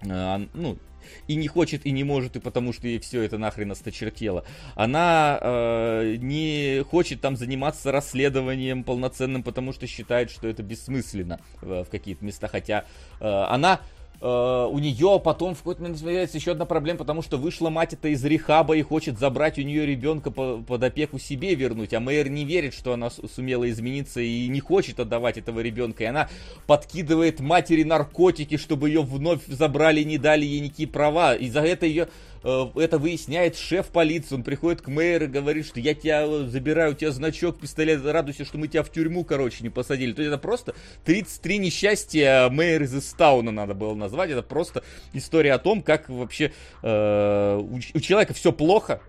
э, 0.02 0.46
ну, 0.54 0.78
и 1.28 1.36
не 1.36 1.48
хочет, 1.48 1.86
и 1.86 1.92
не 1.92 2.04
может, 2.04 2.36
и 2.36 2.40
потому 2.40 2.74
что 2.74 2.88
ей 2.88 3.00
все 3.00 3.22
это 3.22 3.38
нахрен 3.38 3.72
осточертело. 3.72 4.44
Она 4.76 5.40
э, 5.42 6.16
не 6.20 6.84
хочет 6.90 7.22
там 7.22 7.36
заниматься 7.36 7.92
расследованием 7.92 8.84
полноценным, 8.84 9.44
потому 9.44 9.74
что 9.74 9.88
считает, 9.88 10.32
что 10.32 10.48
это 10.48 10.64
бессмысленно 10.64 11.40
э, 11.62 11.84
в 11.86 11.90
какие-то 11.90 12.24
места. 12.26 12.48
Хотя 12.48 12.86
э, 13.20 13.26
она 13.26 13.82
у 14.22 14.80
нее 14.80 15.22
потом 15.24 15.56
в 15.56 15.60
какой-то 15.60 15.82
момент 15.82 16.02
появляется 16.02 16.38
еще 16.38 16.52
одна 16.52 16.66
проблема, 16.66 17.00
потому 17.00 17.22
что 17.22 17.38
вышла 17.38 17.70
мать 17.70 17.94
это 17.94 18.10
из 18.10 18.24
рехаба 18.26 18.76
и 18.76 18.82
хочет 18.82 19.18
забрать 19.18 19.58
у 19.58 19.62
нее 19.62 19.86
ребенка 19.86 20.30
по- 20.30 20.58
под 20.58 20.84
опеку 20.84 21.20
себе 21.20 21.56
вернуть, 21.56 21.94
а 21.94 22.02
Мэйр 22.02 22.30
не 22.30 22.44
верит, 22.44 22.74
что 22.74 22.94
она 22.94 23.10
сумела 23.10 23.70
измениться 23.70 24.20
и 24.20 24.48
не 24.48 24.60
хочет 24.60 25.00
отдавать 25.00 25.38
этого 25.38 25.62
ребенка, 25.62 26.04
и 26.04 26.08
она 26.08 26.30
подкидывает 26.68 27.40
матери 27.40 27.84
наркотики, 27.84 28.58
чтобы 28.58 28.90
ее 28.90 29.04
вновь 29.04 29.46
забрали, 29.48 30.04
не 30.04 30.18
дали 30.18 30.46
ей 30.46 30.60
никакие 30.60 30.90
права, 30.90 31.36
и 31.36 31.50
за 31.50 31.62
это 31.62 31.86
ее 31.86 32.04
э, 32.04 32.10
это 32.44 32.98
выясняет 32.98 33.58
шеф 33.58 33.88
полиции, 33.88 34.36
он 34.36 34.44
приходит 34.44 34.82
к 34.82 34.88
мэру 34.88 35.26
и 35.26 35.28
говорит, 35.28 35.66
что 35.66 35.80
я 35.80 35.94
тебя 35.94 36.24
э, 36.26 36.46
забираю, 36.48 36.92
у 36.92 36.96
тебя 36.96 37.12
значок, 37.12 37.60
пистолет, 37.60 38.06
радуйся, 38.06 38.46
что 38.46 38.58
мы 38.58 38.68
тебя 38.68 38.84
в 38.84 38.92
тюрьму, 38.92 39.24
короче, 39.24 39.58
не 39.62 39.70
посадили. 39.70 40.14
То 40.14 40.22
есть 40.22 40.32
это 40.32 40.42
просто 40.42 40.74
33 41.06 41.58
несчастья 41.58 42.50
мэра 42.50 42.86
из 42.86 42.96
Истауна 42.96 43.52
надо 43.52 43.74
было 43.74 43.94
назвать. 43.94 44.30
Это 44.30 44.42
просто 44.42 44.84
история 45.14 45.54
о 45.54 45.60
том, 45.60 45.82
как 45.82 46.10
вообще 46.10 46.54
э, 46.82 47.58
у, 47.62 47.76
у 47.76 48.00
человека 48.00 48.34
все 48.34 48.54
плохо, 48.54 49.02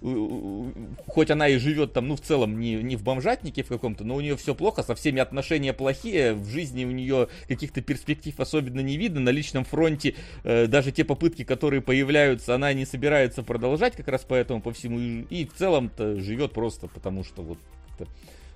хоть 1.06 1.30
она 1.30 1.48
и 1.48 1.56
живет 1.58 1.92
там, 1.92 2.08
ну, 2.08 2.16
в 2.16 2.20
целом, 2.20 2.60
не, 2.60 2.74
не 2.74 2.96
в 2.96 3.02
бомжатнике 3.02 3.62
в 3.62 3.68
каком-то, 3.68 4.04
но 4.04 4.16
у 4.16 4.20
нее 4.20 4.36
все 4.36 4.54
плохо, 4.54 4.82
со 4.82 4.94
всеми 4.94 5.20
отношения 5.20 5.72
плохие, 5.72 6.34
в 6.34 6.48
жизни 6.48 6.84
у 6.84 6.90
нее 6.90 7.28
каких-то 7.46 7.80
перспектив 7.80 8.38
особенно 8.38 8.80
не 8.80 8.96
видно, 8.96 9.20
на 9.20 9.30
личном 9.30 9.64
фронте 9.64 10.14
э, 10.44 10.66
даже 10.66 10.92
те 10.92 11.04
попытки, 11.04 11.44
которые 11.44 11.80
появляются, 11.80 12.57
она 12.58 12.72
не 12.72 12.84
собирается 12.84 13.42
продолжать 13.42 13.96
как 13.96 14.08
раз 14.08 14.24
поэтому 14.28 14.60
по 14.60 14.72
всему, 14.72 14.98
и, 14.98 15.22
и 15.22 15.46
в 15.46 15.54
целом-то 15.54 16.20
живет 16.20 16.52
просто 16.52 16.88
потому, 16.88 17.24
что 17.24 17.42
вот 17.42 17.58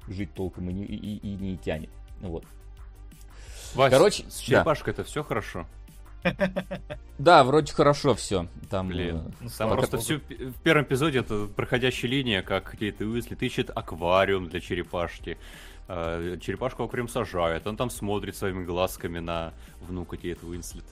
жить 0.08 0.34
толком 0.34 0.68
и 0.70 0.72
не, 0.72 0.84
и, 0.84 1.16
и 1.16 1.34
не 1.34 1.56
тянет. 1.56 1.90
Вот. 2.20 2.44
Вась, 3.74 3.90
Короче, 3.90 4.24
с 4.28 4.38
черепашкой 4.38 4.92
это 4.92 5.04
все 5.04 5.22
хорошо. 5.22 5.66
Да, 7.18 7.44
вроде 7.44 7.72
хорошо 7.72 8.14
все. 8.14 8.48
Там, 8.68 8.88
Блин, 8.88 9.16
э, 9.16 9.30
Ну, 9.40 9.48
там 9.56 9.70
просто 9.70 9.98
всю, 9.98 10.18
в 10.18 10.60
первом 10.64 10.84
эпизоде 10.84 11.20
это 11.20 11.46
проходящая 11.46 12.10
линия, 12.10 12.42
как 12.42 12.76
Кейт 12.76 13.00
Уизли 13.00 13.36
ищет 13.40 13.70
аквариум 13.72 14.48
для 14.48 14.60
черепашки. 14.60 15.38
Э, 15.86 16.36
Черепашку 16.40 16.82
аквариум 16.82 17.08
сажают, 17.08 17.66
он 17.66 17.76
там 17.76 17.90
смотрит 17.90 18.34
своими 18.34 18.64
глазками 18.64 19.20
на 19.20 19.52
внука 19.80 20.16
Кейт 20.16 20.42
Уинслет. 20.42 20.84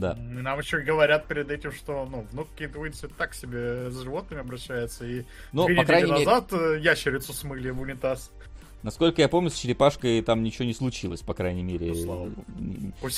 Да. 0.00 0.14
Нам 0.16 0.58
еще 0.58 0.80
говорят 0.80 1.26
перед 1.26 1.50
этим, 1.50 1.72
что 1.72 2.06
ну, 2.10 2.26
внук 2.32 2.48
Кейт 2.56 2.76
Уинслет 2.76 3.16
так 3.16 3.34
себе 3.34 3.90
с 3.90 4.02
животными 4.02 4.40
обращается, 4.40 5.06
и 5.06 5.24
Ну, 5.52 5.66
две 5.66 5.76
по 5.76 5.80
недели 5.80 5.86
крайней 5.86 6.12
мере, 6.12 6.24
назад 6.24 6.52
э, 6.52 6.78
ящерицу 6.80 7.32
смыли 7.32 7.70
в 7.70 7.80
унитаз. 7.80 8.30
насколько 8.82 9.22
я 9.22 9.28
помню, 9.28 9.50
с 9.50 9.54
черепашкой 9.54 10.22
там 10.22 10.42
ничего 10.42 10.64
не 10.64 10.74
случилось, 10.74 11.20
по 11.20 11.34
крайней 11.34 11.62
мере. 11.62 11.88
Ну, 11.88 11.94
слава 11.94 12.24
богу. 12.26 12.44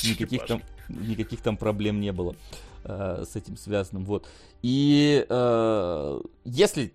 Никаких 0.05 0.47
там, 0.47 0.63
никаких 0.89 1.41
там 1.41 1.57
проблем 1.57 2.01
не 2.01 2.13
было 2.13 2.37
э, 2.85 3.25
с 3.29 3.37
этим 3.37 3.57
связанным. 3.57 4.05
Вот. 4.05 4.29
И 4.63 5.25
э, 5.29 6.21
если 6.45 6.93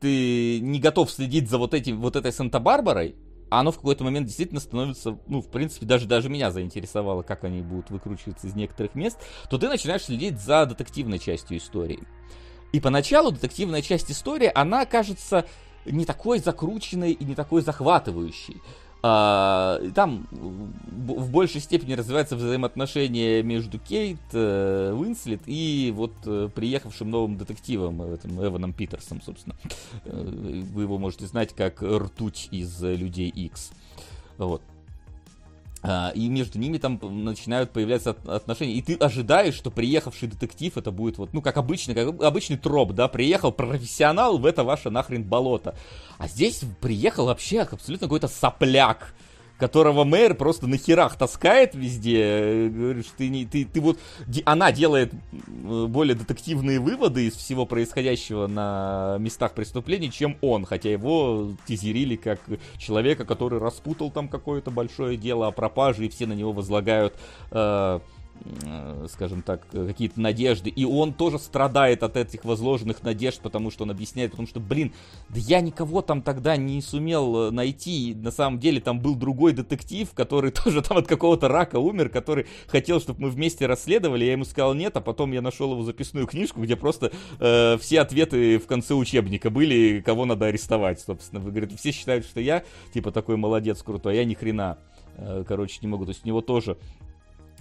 ты 0.00 0.60
не 0.60 0.80
готов 0.80 1.10
следить 1.10 1.48
за 1.48 1.58
вот, 1.58 1.74
этим, 1.74 2.00
вот 2.00 2.16
этой 2.16 2.32
Санта-Барбарой, 2.32 3.14
оно 3.50 3.72
в 3.72 3.76
какой-то 3.76 4.04
момент 4.04 4.26
действительно 4.26 4.60
становится, 4.60 5.18
ну, 5.26 5.40
в 5.40 5.50
принципе, 5.50 5.86
даже, 5.86 6.06
даже 6.06 6.28
меня 6.28 6.50
заинтересовало, 6.50 7.22
как 7.22 7.44
они 7.44 7.62
будут 7.62 7.90
выкручиваться 7.90 8.46
из 8.46 8.54
некоторых 8.54 8.94
мест, 8.94 9.18
то 9.50 9.58
ты 9.58 9.68
начинаешь 9.68 10.04
следить 10.04 10.40
за 10.40 10.66
детективной 10.66 11.18
частью 11.18 11.58
истории. 11.58 12.00
И 12.72 12.80
поначалу 12.80 13.30
детективная 13.30 13.82
часть 13.82 14.10
истории, 14.10 14.50
она 14.54 14.84
кажется 14.84 15.46
не 15.86 16.04
такой 16.04 16.38
закрученной 16.38 17.12
и 17.12 17.24
не 17.24 17.34
такой 17.34 17.62
захватывающей. 17.62 18.60
А, 19.00 19.80
там 19.94 20.26
в 20.30 21.30
большей 21.30 21.60
степени 21.60 21.92
развивается 21.92 22.34
взаимоотношения 22.34 23.42
между 23.42 23.78
Кейт, 23.78 24.18
э, 24.32 24.92
Уинслет 24.92 25.42
и 25.46 25.92
вот 25.94 26.12
э, 26.26 26.48
приехавшим 26.52 27.08
новым 27.10 27.36
детективом, 27.36 28.02
э, 28.02 28.14
этим 28.14 28.44
Эваном 28.44 28.72
Питерсом, 28.72 29.22
собственно. 29.22 29.54
Вы 30.04 30.82
его 30.82 30.98
можете 30.98 31.26
знать 31.26 31.54
как 31.54 31.82
ртуть 31.82 32.48
из 32.50 32.82
Людей 32.82 33.28
X. 33.28 33.70
Вот. 34.36 34.62
А, 35.80 36.10
и 36.14 36.28
между 36.28 36.58
ними 36.58 36.78
там 36.78 36.98
начинают 37.24 37.70
появляться 37.70 38.10
от- 38.10 38.28
отношения. 38.28 38.74
И 38.74 38.82
ты 38.82 38.94
ожидаешь, 38.94 39.54
что 39.54 39.70
приехавший 39.70 40.28
детектив 40.28 40.76
это 40.76 40.90
будет 40.90 41.18
вот, 41.18 41.32
ну, 41.32 41.40
как 41.40 41.56
обычно, 41.56 41.94
как 41.94 42.20
обычный 42.22 42.56
троп, 42.56 42.92
да, 42.92 43.06
приехал 43.06 43.52
профессионал 43.52 44.38
в 44.38 44.46
это 44.46 44.64
ваше 44.64 44.90
нахрен 44.90 45.22
болото. 45.22 45.76
А 46.18 46.26
здесь 46.26 46.62
приехал 46.80 47.26
вообще 47.26 47.60
абсолютно 47.60 48.06
какой-то 48.08 48.26
сопляк, 48.28 49.14
которого 49.58 50.04
мэр 50.04 50.34
просто 50.34 50.66
на 50.66 50.78
херах 50.78 51.16
таскает 51.16 51.74
везде. 51.74 52.22
э, 52.22 52.68
Говоришь, 52.68 53.06
ты 53.16 53.28
не, 53.28 53.44
ты, 53.44 53.64
ты 53.64 53.80
вот, 53.80 53.98
она 54.44 54.72
делает 54.72 55.12
э, 55.12 55.86
более 55.86 56.14
детективные 56.14 56.78
выводы 56.78 57.26
из 57.26 57.34
всего 57.34 57.66
происходящего 57.66 58.46
на 58.46 59.16
местах 59.18 59.52
преступлений, 59.52 60.10
чем 60.10 60.36
он, 60.40 60.64
хотя 60.64 60.90
его 60.90 61.52
тизерили 61.66 62.16
как 62.16 62.40
человека, 62.78 63.24
который 63.24 63.58
распутал 63.58 64.10
там 64.10 64.28
какое-то 64.28 64.70
большое 64.70 65.16
дело 65.16 65.48
о 65.48 65.50
пропаже, 65.50 66.06
и 66.06 66.08
все 66.08 66.26
на 66.26 66.34
него 66.34 66.52
возлагают 66.52 67.14
э, 67.50 68.00
скажем 69.08 69.42
так, 69.42 69.66
э, 69.72 69.86
какие-то 69.86 70.20
надежды. 70.20 70.70
И 70.70 70.84
он 70.84 71.12
тоже 71.12 71.38
страдает 71.38 72.02
от 72.02 72.16
этих 72.16 72.44
возложенных 72.44 73.02
надежд, 73.02 73.40
потому 73.40 73.70
что 73.70 73.84
он 73.84 73.90
объясняет, 73.90 74.32
потому 74.32 74.48
что, 74.48 74.60
блин, 74.60 74.92
да 75.28 75.38
я 75.38 75.60
никого 75.60 76.02
там 76.02 76.22
тогда 76.22 76.56
не 76.56 76.80
сумел 76.82 77.48
э, 77.48 77.50
найти. 77.50 78.14
На 78.14 78.30
самом 78.30 78.58
деле 78.58 78.80
там 78.80 79.00
был 79.00 79.14
другой 79.14 79.52
детектив, 79.52 80.08
который 80.14 80.50
тоже 80.64 80.82
там 80.82 80.98
от 80.98 81.06
какого-то 81.06 81.48
рака 81.48 81.78
умер, 81.78 82.08
который 82.08 82.46
хотел, 82.66 83.00
чтобы 83.00 83.22
мы 83.22 83.30
вместе 83.30 83.66
расследовали. 83.66 84.24
Я 84.24 84.32
ему 84.32 84.44
сказал 84.44 84.74
нет, 84.74 84.96
а 84.96 85.00
потом 85.00 85.32
я 85.32 85.42
нашел 85.42 85.72
его 85.72 85.82
записную 85.82 86.26
книжку, 86.26 86.62
где 86.62 86.76
просто 86.76 87.12
э, 87.40 87.78
все 87.78 88.00
ответы 88.00 88.58
в 88.58 88.66
конце 88.66 88.94
учебника 88.94 89.50
были, 89.50 90.00
кого 90.04 90.24
надо 90.24 90.46
арестовать, 90.46 91.00
собственно. 91.00 91.40
Вы 91.40 91.50
говорите, 91.50 91.76
все 91.76 91.92
считают, 91.92 92.24
что 92.24 92.40
я, 92.40 92.62
типа, 92.92 93.10
такой 93.12 93.36
молодец, 93.36 93.82
крутой, 93.82 94.14
а 94.14 94.16
я 94.16 94.24
ни 94.24 94.34
хрена. 94.34 94.78
Э, 95.16 95.44
Короче, 95.46 95.78
не 95.82 95.88
могу. 95.88 96.04
То 96.04 96.10
есть 96.10 96.24
у 96.24 96.28
него 96.28 96.40
тоже 96.40 96.76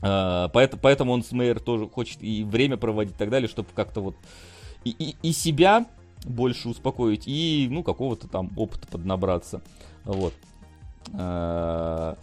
а, 0.01 0.49
поэт- 0.49 0.77
Поэтому 0.81 1.11
он 1.13 1.23
с 1.23 1.31
Мейер 1.31 1.59
тоже 1.59 1.87
хочет 1.87 2.21
и 2.21 2.43
время 2.43 2.77
проводить 2.77 3.15
и 3.15 3.17
так 3.17 3.29
далее, 3.29 3.47
чтобы 3.47 3.69
как-то 3.75 4.01
вот 4.01 4.15
и, 4.83 4.91
и, 4.91 5.15
и 5.21 5.31
себя 5.33 5.85
больше 6.23 6.69
успокоить, 6.69 7.23
и, 7.27 7.67
ну, 7.69 7.83
какого-то 7.83 8.27
там 8.27 8.51
опыта 8.55 8.87
поднабраться. 8.87 9.61
Вот. 10.03 10.33
А, 11.13 12.17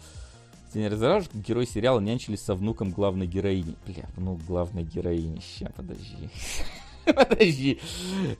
Сеня 0.73 0.89
Разораж, 0.89 1.25
герой 1.33 1.65
сериала 1.65 1.99
нянчились 1.99 2.41
со 2.41 2.53
внуком 2.55 2.91
главной 2.91 3.27
героини. 3.27 3.75
Бля, 3.87 4.03
внук 4.17 4.43
главной 4.45 4.83
героини. 4.83 5.39
Ща, 5.57 5.71
подожди. 5.75 6.29
Подожди. 7.05 7.79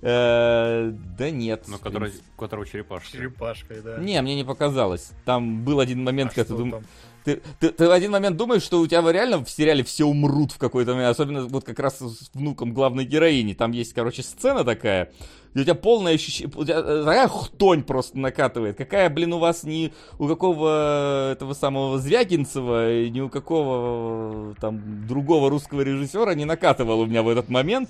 Э, 0.01 0.91
Да 1.17 1.29
нет. 1.29 1.65
Ну, 1.67 1.77
которого 1.77 2.65
черепашка. 2.65 3.11
Черепашкой, 3.11 3.81
да. 3.81 3.97
Не, 3.99 4.19
мне 4.23 4.35
не 4.35 4.43
показалось. 4.43 5.11
Там 5.23 5.63
был 5.63 5.79
один 5.79 6.03
момент, 6.03 6.31
А 6.31 6.35
когда 6.35 6.47
ты 6.51 6.57
думаешь... 6.57 6.83
Ты, 7.25 7.41
ты, 7.59 7.69
ты 7.69 7.87
в 7.87 7.91
один 7.91 8.11
момент 8.11 8.37
думаешь, 8.37 8.61
что 8.61 8.79
у 8.79 8.85
тебя 8.85 9.01
реально 9.11 9.43
в 9.43 9.49
сериале 9.49 9.83
все 9.83 10.05
умрут 10.05 10.51
в 10.51 10.59
какой-то 10.59 10.93
момент, 10.93 11.09
особенно 11.09 11.45
вот 11.47 11.65
как 11.65 11.79
раз 11.79 11.97
с 11.97 12.29
внуком 12.35 12.71
главной 12.71 13.03
героини. 13.03 13.53
Там 13.53 13.71
есть, 13.71 13.93
короче, 13.93 14.21
сцена 14.21 14.63
такая, 14.63 15.11
где 15.53 15.61
у 15.61 15.63
тебя 15.63 15.73
полное 15.73 16.13
ощущение, 16.13 16.53
у 16.55 16.63
тебя 16.63 16.77
э, 16.77 17.03
такая 17.03 17.27
хтонь 17.27 17.81
просто 17.81 18.19
накатывает. 18.19 18.77
Какая, 18.77 19.09
блин, 19.09 19.33
у 19.33 19.39
вас 19.39 19.63
ни 19.63 19.91
у 20.19 20.27
какого 20.27 21.31
этого 21.31 21.53
самого 21.53 21.97
Звягинцева, 21.97 23.07
ни 23.09 23.21
у 23.21 23.29
какого 23.29 24.51
э, 24.51 24.53
там 24.61 25.07
другого 25.07 25.49
русского 25.49 25.81
режиссера 25.81 26.35
не 26.35 26.45
накатывал 26.45 26.99
у 26.99 27.05
меня 27.07 27.23
в 27.23 27.29
этот 27.29 27.49
момент 27.49 27.89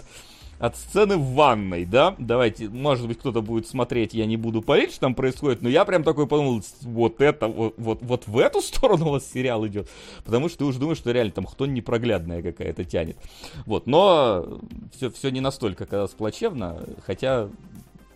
от 0.60 0.77
сцены 0.77 1.18
в 1.18 1.34
ванной, 1.34 1.86
да? 1.86 2.15
Давайте, 2.18 2.69
может 2.69 3.07
быть, 3.07 3.19
кто-то 3.19 3.41
будет 3.41 3.68
смотреть, 3.68 4.14
я 4.14 4.26
не 4.26 4.38
буду 4.38 4.61
парить, 4.61 4.91
что 4.91 5.02
там 5.02 5.15
происходит, 5.15 5.61
но 5.61 5.69
я 5.69 5.86
прям 5.86 6.03
такой 6.03 6.27
подумал, 6.27 6.61
вот 6.82 7.22
это, 7.22 7.48
вот, 7.48 7.76
вот, 7.77 7.99
вот 8.02 8.27
в 8.27 8.38
эту 8.38 8.61
сторону 8.61 9.07
у 9.07 9.11
вас 9.11 9.30
сериал 9.30 9.65
идет. 9.68 9.90
Потому 10.23 10.49
что 10.49 10.60
ты 10.60 10.65
уже 10.65 10.80
думаешь, 10.80 10.98
что 10.98 11.11
реально 11.11 11.34
там 11.34 11.45
хтонь 11.45 11.73
непроглядная 11.73 12.41
какая-то 12.41 12.86
тянет. 12.86 13.18
Вот, 13.65 13.88
но 13.88 14.60
все, 14.95 15.10
все 15.11 15.30
не 15.30 15.41
настолько 15.41 15.84
оказалось 15.84 16.11
плачевно, 16.11 16.84
хотя, 17.06 17.49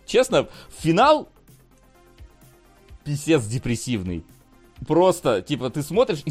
честно, 0.06 0.48
финал 0.78 1.28
писец 3.04 3.44
депрессивный. 3.46 4.24
Просто, 4.86 5.42
типа, 5.42 5.68
ты 5.68 5.82
смотришь 5.82 6.22
и 6.24 6.30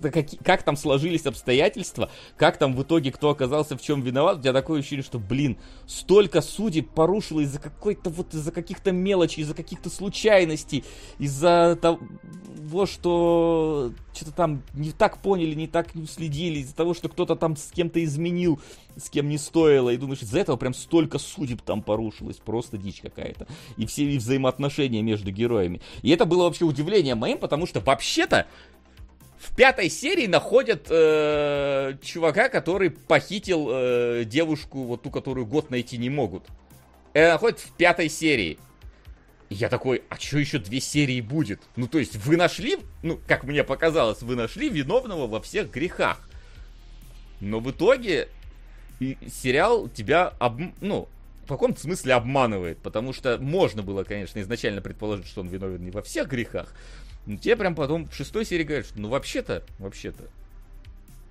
каки- 0.00 0.36
как 0.36 0.62
там 0.62 0.76
сложились 0.76 1.26
обстоятельства, 1.26 2.10
как 2.36 2.58
там 2.58 2.74
в 2.74 2.82
итоге 2.82 3.12
кто 3.12 3.30
оказался 3.30 3.76
в 3.76 3.82
чем 3.82 4.02
виноват, 4.02 4.38
у 4.38 4.40
тебя 4.40 4.52
такое 4.52 4.80
ощущение, 4.80 5.04
что, 5.04 5.18
блин, 5.18 5.58
столько 5.86 6.40
судеб 6.40 6.90
порушило 6.90 7.40
из-за 7.40 7.58
какой-то 7.58 8.10
вот, 8.10 8.34
из-за 8.34 8.52
каких-то 8.52 8.92
мелочей, 8.92 9.42
из-за 9.42 9.54
каких-то 9.54 9.90
случайностей, 9.90 10.84
из-за 11.18 11.78
того, 11.80 12.86
что 12.86 13.92
что-то 14.14 14.32
там 14.32 14.62
не 14.74 14.92
так 14.92 15.20
поняли, 15.20 15.54
не 15.54 15.66
так 15.66 15.94
не 15.94 16.02
уследили, 16.02 16.60
из-за 16.60 16.74
того, 16.74 16.94
что 16.94 17.08
кто-то 17.08 17.36
там 17.36 17.56
с 17.56 17.70
кем-то 17.72 18.02
изменил, 18.04 18.60
с 18.96 19.10
кем 19.10 19.28
не 19.28 19.38
стоило, 19.38 19.90
и 19.90 19.96
думаешь, 19.96 20.22
из-за 20.22 20.38
этого 20.38 20.56
прям 20.56 20.74
столько 20.74 21.18
судеб 21.18 21.62
там 21.62 21.82
порушилось, 21.82 22.36
просто 22.36 22.78
дичь 22.78 23.00
какая-то. 23.00 23.46
И 23.76 23.86
все 23.86 24.04
и 24.04 24.18
взаимоотношения 24.18 25.02
между 25.02 25.30
героями. 25.30 25.80
И 26.02 26.10
это 26.10 26.24
было 26.24 26.44
вообще 26.44 26.64
удивление 26.64 27.14
моим, 27.14 27.38
потому 27.38 27.66
что 27.66 27.80
вообще-то 27.80 28.46
в 29.44 29.54
пятой 29.54 29.90
серии 29.90 30.26
находят 30.26 30.86
э, 30.88 31.96
чувака, 32.02 32.48
который 32.48 32.90
похитил 32.90 33.68
э, 33.70 34.24
девушку, 34.24 34.84
вот 34.84 35.02
ту, 35.02 35.10
которую 35.10 35.46
год 35.46 35.70
найти 35.70 35.98
не 35.98 36.08
могут. 36.08 36.44
Это 37.12 37.32
находят 37.32 37.60
в 37.60 37.70
пятой 37.72 38.08
серии. 38.08 38.58
Я 39.50 39.68
такой, 39.68 40.02
а 40.08 40.16
что 40.16 40.38
еще 40.38 40.58
две 40.58 40.80
серии 40.80 41.20
будет? 41.20 41.60
Ну, 41.76 41.86
то 41.86 41.98
есть, 41.98 42.16
вы 42.16 42.36
нашли, 42.36 42.78
ну, 43.02 43.20
как 43.28 43.44
мне 43.44 43.62
показалось, 43.62 44.22
вы 44.22 44.34
нашли 44.34 44.70
виновного 44.70 45.26
во 45.26 45.40
всех 45.42 45.70
грехах. 45.70 46.26
Но 47.40 47.60
в 47.60 47.70
итоге 47.70 48.28
сериал 48.98 49.88
тебя, 49.88 50.28
об, 50.38 50.60
ну, 50.80 51.08
в 51.44 51.48
каком-то 51.48 51.78
смысле 51.78 52.14
обманывает, 52.14 52.78
потому 52.78 53.12
что 53.12 53.36
можно 53.38 53.82
было, 53.82 54.04
конечно, 54.04 54.40
изначально 54.40 54.80
предположить, 54.80 55.26
что 55.26 55.42
он 55.42 55.48
виновен 55.48 55.84
не 55.84 55.90
во 55.90 56.00
всех 56.00 56.28
грехах, 56.28 56.74
но 57.26 57.36
тебе 57.36 57.56
прям 57.56 57.74
потом 57.74 58.08
в 58.08 58.14
шестой 58.14 58.44
серии 58.44 58.64
говорят, 58.64 58.86
что 58.86 59.00
ну 59.00 59.08
вообще-то, 59.08 59.64
вообще-то, 59.78 60.24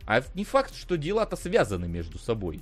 а 0.05 0.23
не 0.33 0.43
факт, 0.43 0.75
что 0.75 0.97
дела-то 0.97 1.35
связаны 1.35 1.87
между 1.87 2.19
собой. 2.19 2.61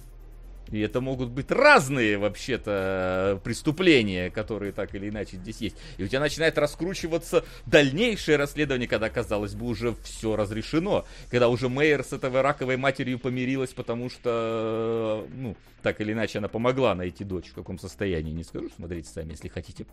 И 0.69 0.79
это 0.79 1.01
могут 1.01 1.29
быть 1.29 1.51
разные, 1.51 2.17
вообще-то, 2.17 3.41
преступления, 3.43 4.29
которые 4.29 4.71
так 4.71 4.95
или 4.95 5.09
иначе 5.09 5.35
здесь 5.35 5.57
есть. 5.57 5.75
И 5.97 6.03
у 6.03 6.07
тебя 6.07 6.21
начинает 6.21 6.57
раскручиваться 6.57 7.43
дальнейшее 7.65 8.37
расследование, 8.37 8.87
когда, 8.87 9.09
казалось 9.09 9.53
бы, 9.53 9.65
уже 9.65 9.95
все 10.03 10.37
разрешено. 10.37 11.05
Когда 11.29 11.49
уже 11.49 11.67
Мейер 11.67 12.03
с 12.05 12.13
этой 12.13 12.29
раковой 12.29 12.77
матерью 12.77 13.19
помирилась, 13.19 13.71
потому 13.71 14.09
что, 14.09 15.27
ну, 15.35 15.57
так 15.81 15.99
или 15.99 16.13
иначе 16.13 16.37
она 16.37 16.47
помогла 16.47 16.95
найти 16.95 17.25
дочь. 17.25 17.49
В 17.49 17.53
каком 17.53 17.77
состоянии, 17.77 18.31
не 18.31 18.45
скажу, 18.45 18.69
смотрите 18.73 19.09
сами, 19.09 19.31
если 19.31 19.49
хотите. 19.49 19.85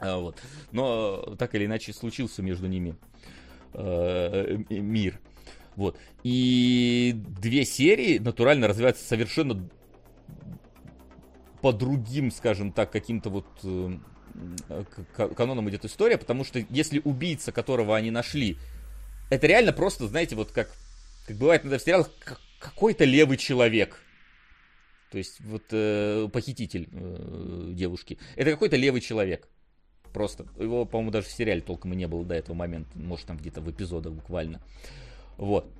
А, 0.00 0.18
вот. 0.18 0.40
Но 0.72 1.36
так 1.38 1.54
или 1.54 1.66
иначе 1.66 1.92
случился 1.92 2.42
между 2.42 2.66
ними 2.66 2.96
э, 3.74 4.56
мир. 4.70 5.20
Вот. 5.76 5.98
И 6.24 7.14
две 7.16 7.64
серии 7.64 8.18
натурально 8.18 8.66
развиваются 8.68 9.04
совершенно 9.04 9.68
по 11.60 11.72
другим, 11.72 12.30
скажем 12.30 12.72
так, 12.72 12.90
каким-то 12.90 13.30
вот 13.30 13.46
э, 13.62 14.84
каноном 15.36 15.68
идет 15.68 15.84
история, 15.84 16.16
потому 16.18 16.44
что 16.44 16.64
если 16.70 17.00
убийца, 17.04 17.52
которого 17.52 17.96
они 17.96 18.10
нашли, 18.10 18.56
это 19.28 19.46
реально 19.46 19.72
просто, 19.72 20.08
знаете, 20.08 20.34
вот 20.34 20.50
как, 20.50 20.70
как 21.26 21.36
бывает 21.36 21.62
иногда 21.62 21.78
в 21.78 21.82
сериалах, 21.82 22.10
какой-то 22.58 23.04
левый 23.04 23.36
человек. 23.36 24.00
То 25.10 25.18
есть 25.18 25.40
вот 25.40 25.64
э, 25.72 26.28
похититель 26.32 26.88
э, 26.92 27.70
девушки. 27.72 28.18
Это 28.36 28.50
какой-то 28.52 28.76
левый 28.76 29.00
человек. 29.00 29.48
Просто. 30.12 30.46
Его, 30.58 30.84
по-моему, 30.84 31.10
даже 31.10 31.28
в 31.28 31.32
сериале 31.32 31.60
толком 31.60 31.92
и 31.92 31.96
не 31.96 32.06
было 32.06 32.24
до 32.24 32.34
этого 32.34 32.56
момента. 32.56 32.90
Может, 32.94 33.26
там 33.26 33.36
где-то 33.36 33.60
в 33.60 33.70
эпизодах 33.70 34.12
буквально. 34.12 34.60
Вот. 35.36 35.70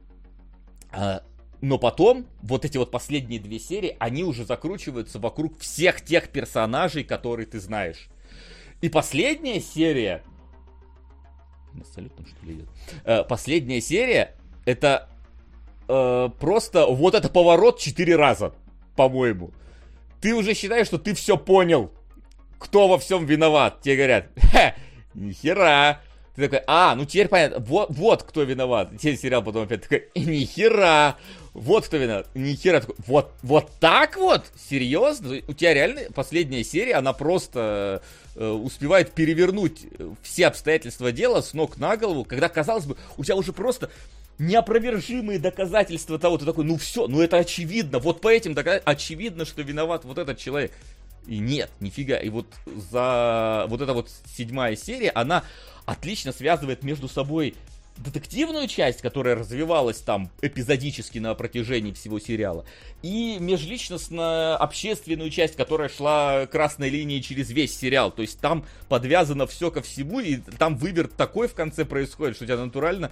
А, 0.93 1.23
но 1.61 1.79
потом, 1.79 2.27
вот 2.43 2.65
эти 2.65 2.79
вот 2.79 2.91
последние 2.91 3.41
две 3.41 3.59
серии, 3.59 3.97
они 3.99 4.25
уже 4.25 4.45
закручиваются 4.45 5.19
вокруг 5.19 5.59
всех 5.59 6.03
тех 6.03 6.31
персонажей, 6.31 7.05
которые 7.05 7.47
ты 7.47 7.61
знаешь. 7.61 8.09
И 8.81 8.89
последняя 8.89 9.61
серия... 9.61 10.23
Салют 11.95 12.15
там 12.17 12.27
что 12.27 12.47
ли 12.47 12.55
идет? 12.55 12.69
Э, 13.05 13.25
последняя 13.25 13.81
серия, 13.81 14.37
это 14.65 15.09
э, 15.87 16.29
просто 16.41 16.87
вот 16.87 17.15
это 17.15 17.29
поворот 17.29 17.79
четыре 17.79 18.17
раза, 18.17 18.55
по-моему. 18.97 19.51
Ты 20.21 20.35
уже 20.35 20.55
считаешь, 20.55 20.87
что 20.87 20.99
ты 20.99 21.15
все 21.15 21.37
понял, 21.37 21.93
кто 22.61 22.87
во 22.87 22.99
всем 22.99 23.27
виноват. 23.27 23.81
Тебе 23.81 23.97
говорят, 23.97 24.27
ха, 24.53 24.75
нихера. 25.15 26.01
Ты 26.37 26.43
такой, 26.43 26.63
а, 26.69 26.95
ну 26.95 27.05
теперь 27.05 27.27
понятно, 27.27 27.59
вот, 27.59 27.89
вот 27.91 28.23
кто 28.23 28.45
виноват. 28.45 28.91
Теперь 28.97 29.19
сериал 29.19 29.43
потом 29.43 29.65
опять 29.65 29.83
такой, 29.83 30.09
нихера. 30.15 31.17
Вот 31.55 31.87
кто 31.87 31.97
виноват. 31.97 32.29
Нихера 32.35 32.81
такой, 32.81 32.95
вот, 33.07 33.33
вот 33.43 33.71
так 33.81 34.17
вот? 34.17 34.45
Серьезно? 34.69 35.41
У 35.49 35.55
тебя 35.55 35.75
реально 35.75 36.03
последняя 36.15 36.63
серия, 36.63 36.95
она 36.95 37.13
просто 37.13 38.03
э, 38.37 38.49
успевает 38.49 39.11
перевернуть 39.13 39.87
все 40.23 40.47
обстоятельства 40.47 41.11
дела 41.11 41.41
с 41.41 41.55
ног 41.55 41.79
на 41.79 41.97
голову, 41.97 42.25
когда, 42.25 42.49
казалось 42.49 42.85
бы, 42.85 42.97
у 43.17 43.25
тебя 43.25 43.37
уже 43.37 43.53
просто 43.53 43.91
неопровержимые 44.39 45.39
доказательства 45.39 46.19
того, 46.19 46.39
ты 46.39 46.47
такой, 46.47 46.65
ну 46.65 46.77
все, 46.77 47.07
ну 47.07 47.21
это 47.21 47.39
очевидно, 47.39 47.99
вот 47.99 48.21
по 48.21 48.29
этим 48.29 48.55
доказательствам 48.55 48.93
очевидно, 48.95 49.45
что 49.45 49.63
виноват 49.63 50.05
вот 50.05 50.19
этот 50.19 50.39
человек. 50.39 50.73
И 51.27 51.39
нет, 51.39 51.71
нифига. 51.81 52.17
И 52.17 52.29
вот 52.29 52.47
за 52.67 53.67
вот 53.69 53.81
эта 53.81 53.93
вот 53.93 54.11
седьмая 54.37 54.77
серия, 54.77 55.11
она 55.11 55.45
отлично 55.87 56.33
связывает 56.33 56.83
между 56.83 57.09
собой 57.09 57.55
детективную 57.97 58.67
часть, 58.67 59.03
которая 59.03 59.35
развивалась 59.35 59.99
там 59.99 60.31
эпизодически 60.41 61.19
на 61.19 61.35
протяжении 61.35 61.93
всего 61.93 62.19
сериала, 62.19 62.65
и 63.03 63.37
межличностно 63.39 64.57
общественную 64.57 65.31
часть, 65.31 65.57
которая 65.57 65.89
шла 65.89 66.47
красной 66.47 66.89
линией 66.89 67.23
через 67.23 67.51
весь 67.51 67.77
сериал. 67.77 68.11
То 68.11 68.23
есть 68.23 68.41
там 68.41 68.65
подвязано 68.89 69.47
все 69.47 69.71
ко 69.71 69.83
всему, 69.83 70.21
и 70.21 70.37
там 70.37 70.77
выверт 70.77 71.15
такой 71.17 71.49
в 71.49 71.55
конце 71.55 71.85
происходит, 71.85 72.37
что 72.37 72.45
у 72.45 72.47
тебя 72.47 72.57
натурально 72.57 73.11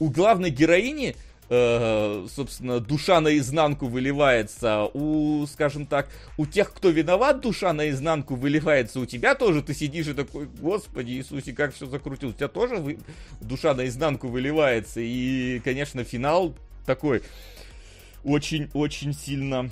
у 0.00 0.08
главной 0.08 0.50
героини 0.50 1.14
э, 1.52 2.26
собственно, 2.34 2.80
душа 2.80 3.20
наизнанку 3.20 3.86
выливается, 3.86 4.84
у, 4.94 5.46
скажем 5.46 5.84
так, 5.84 6.08
у 6.38 6.46
тех, 6.46 6.72
кто 6.72 6.88
виноват, 6.88 7.40
душа 7.40 7.74
наизнанку 7.74 8.36
выливается, 8.36 9.00
у 9.00 9.06
тебя 9.06 9.34
тоже. 9.34 9.62
Ты 9.62 9.74
сидишь 9.74 10.08
и 10.08 10.14
такой, 10.14 10.46
господи 10.46 11.12
Иисусе, 11.12 11.52
как 11.52 11.74
все 11.74 11.86
закрутил, 11.86 12.30
у 12.30 12.32
тебя 12.32 12.48
тоже 12.48 12.76
вы... 12.76 12.98
душа 13.40 13.74
наизнанку 13.74 14.28
выливается, 14.28 15.00
и, 15.00 15.60
конечно, 15.62 16.04
финал 16.04 16.54
такой 16.86 17.22
очень-очень 18.24 19.12
сильно 19.12 19.70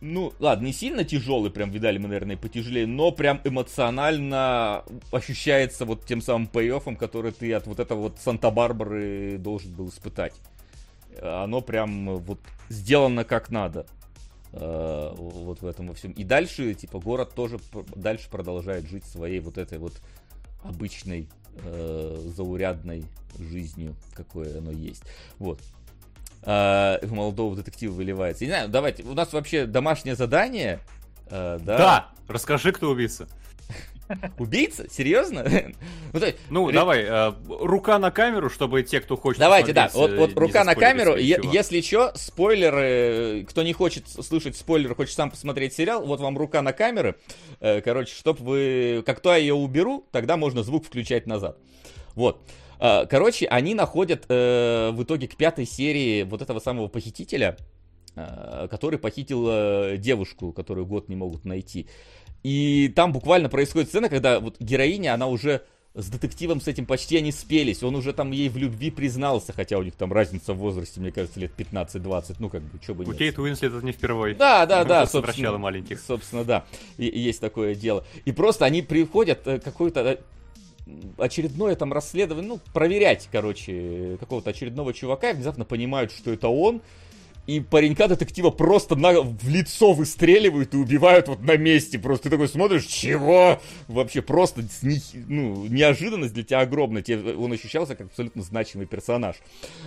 ну, 0.00 0.32
ладно, 0.38 0.66
не 0.66 0.72
сильно 0.72 1.04
тяжелый, 1.04 1.50
прям 1.50 1.70
видали 1.70 1.98
мы, 1.98 2.08
наверное, 2.08 2.36
потяжелее, 2.36 2.86
но 2.86 3.12
прям 3.12 3.40
эмоционально 3.44 4.84
ощущается 5.10 5.84
вот 5.84 6.04
тем 6.04 6.20
самым 6.20 6.46
пей 6.48 6.70
который 6.96 7.32
ты 7.32 7.52
от 7.54 7.66
вот 7.66 7.80
этого 7.80 8.00
вот 8.00 8.18
Санта-Барбары 8.18 9.38
должен 9.38 9.72
был 9.72 9.88
испытать. 9.88 10.34
Оно 11.22 11.62
прям 11.62 12.18
вот 12.18 12.40
сделано 12.68 13.24
как 13.24 13.50
надо. 13.50 13.86
Э, 14.52 15.12
вот 15.16 15.60
в 15.60 15.66
этом 15.66 15.88
во 15.88 15.94
всем. 15.94 16.12
И 16.12 16.24
дальше, 16.24 16.74
типа, 16.74 16.98
город 16.98 17.32
тоже 17.34 17.58
дальше 17.94 18.30
продолжает 18.30 18.88
жить 18.88 19.04
своей 19.04 19.40
вот 19.40 19.58
этой 19.58 19.78
вот 19.78 19.92
обычной 20.62 21.28
э, 21.62 22.30
заурядной 22.34 23.04
жизнью, 23.38 23.94
какое 24.14 24.58
оно 24.58 24.72
есть. 24.72 25.02
Вот 25.38 25.60
э, 26.46 27.06
молодого 27.06 27.56
детектива 27.56 27.92
выливается. 27.92 28.44
Не 28.44 28.50
знаю, 28.50 28.68
давайте, 28.68 29.02
у 29.02 29.12
нас 29.12 29.32
вообще 29.32 29.66
домашнее 29.66 30.14
задание. 30.14 30.80
Э, 31.28 31.58
да? 31.60 31.76
да, 31.76 32.08
расскажи, 32.28 32.72
кто 32.72 32.90
убийца. 32.90 33.28
Убийца? 34.38 34.88
Серьезно? 34.90 35.44
ну, 36.12 36.20
ну 36.50 36.68
ре... 36.68 36.74
давай, 36.74 37.04
э, 37.04 37.32
рука 37.48 37.98
на 37.98 38.10
камеру, 38.10 38.48
чтобы 38.50 38.82
те, 38.82 39.00
кто 39.00 39.16
хочет 39.16 39.40
Давайте, 39.40 39.72
да, 39.72 39.90
вот, 39.92 40.12
вот 40.12 40.34
рука 40.36 40.64
на 40.64 40.74
камеру. 40.74 41.16
Е- 41.16 41.40
если 41.52 41.80
что, 41.80 42.12
спойлеры, 42.14 43.44
кто 43.48 43.62
не 43.62 43.72
хочет 43.72 44.08
слушать 44.08 44.56
спойлеры, 44.56 44.94
хочет 44.94 45.14
сам 45.14 45.30
посмотреть 45.30 45.74
сериал, 45.74 46.04
вот 46.04 46.20
вам 46.20 46.38
рука 46.38 46.62
на 46.62 46.72
камеру. 46.72 47.16
Э, 47.60 47.80
короче, 47.80 48.14
чтобы 48.14 48.44
вы... 48.44 49.02
Как 49.04 49.20
то 49.20 49.30
я 49.30 49.36
ее 49.36 49.54
уберу, 49.54 50.06
тогда 50.12 50.36
можно 50.36 50.62
звук 50.62 50.86
включать 50.86 51.26
назад. 51.26 51.58
Вот. 52.14 52.40
А, 52.78 53.06
короче, 53.06 53.46
они 53.46 53.74
находят 53.74 54.24
э, 54.28 54.90
в 54.92 55.02
итоге 55.02 55.28
к 55.28 55.36
пятой 55.36 55.66
серии 55.66 56.22
вот 56.24 56.42
этого 56.42 56.60
самого 56.60 56.88
похитителя, 56.88 57.56
э, 58.14 58.68
который 58.70 58.98
похитил 58.98 59.46
э, 59.48 59.96
девушку, 59.98 60.52
которую 60.52 60.86
год 60.86 61.08
не 61.08 61.16
могут 61.16 61.44
найти. 61.44 61.86
И 62.42 62.92
там 62.94 63.12
буквально 63.12 63.48
происходит 63.48 63.88
сцена, 63.88 64.08
когда 64.08 64.40
вот 64.40 64.56
героиня, 64.60 65.14
она 65.14 65.26
уже 65.26 65.62
с 65.94 66.08
детективом 66.08 66.60
с 66.60 66.68
этим 66.68 66.84
почти 66.84 67.16
они 67.16 67.32
спелись. 67.32 67.82
Он 67.82 67.96
уже 67.96 68.12
там 68.12 68.30
ей 68.30 68.50
в 68.50 68.58
любви 68.58 68.90
признался, 68.90 69.54
хотя 69.54 69.78
у 69.78 69.82
них 69.82 69.94
там 69.94 70.12
разница 70.12 70.52
в 70.52 70.58
возрасте, 70.58 71.00
мне 71.00 71.10
кажется, 71.10 71.40
лет 71.40 71.52
15-20. 71.56 72.36
Ну, 72.38 72.50
как 72.50 72.60
бы, 72.62 72.78
что 72.82 72.94
бы 72.94 73.04
У 73.04 73.14
Кейт 73.14 73.38
Уинслет 73.38 73.72
это 73.72 73.84
не 73.84 73.92
впервые. 73.92 74.34
Да, 74.34 74.66
да, 74.66 74.84
да, 74.84 75.06
собственно. 75.06 75.56
маленьких. 75.56 75.98
Собственно, 75.98 76.44
да. 76.44 76.66
И, 76.98 77.06
есть 77.06 77.40
такое 77.40 77.74
дело. 77.74 78.04
И 78.26 78.32
просто 78.32 78.66
они 78.66 78.82
приходят, 78.82 79.40
какой-то 79.42 80.20
очередное 81.18 81.74
там 81.74 81.92
расследование, 81.92 82.48
ну, 82.48 82.60
проверять, 82.72 83.28
короче, 83.30 84.16
какого-то 84.20 84.50
очередного 84.50 84.92
чувака, 84.92 85.30
и 85.30 85.34
внезапно 85.34 85.64
понимают, 85.64 86.12
что 86.12 86.32
это 86.32 86.48
он, 86.48 86.82
и 87.46 87.60
паренька-детектива 87.60 88.50
просто 88.50 88.96
на, 88.96 89.20
в 89.20 89.48
лицо 89.48 89.92
выстреливают 89.92 90.74
и 90.74 90.76
убивают 90.76 91.28
вот 91.28 91.42
на 91.42 91.56
месте. 91.56 91.98
Просто 91.98 92.24
ты 92.24 92.30
такой 92.30 92.48
смотришь, 92.48 92.86
чего? 92.86 93.60
Вообще 93.86 94.20
просто 94.20 94.62
не, 94.82 95.00
ну, 95.28 95.66
неожиданность 95.66 96.34
для 96.34 96.42
тебя 96.42 96.60
огромная. 96.60 97.02
Тебе, 97.02 97.34
он 97.34 97.52
ощущался 97.52 97.94
как 97.94 98.08
абсолютно 98.08 98.42
значимый 98.42 98.86
персонаж 98.86 99.36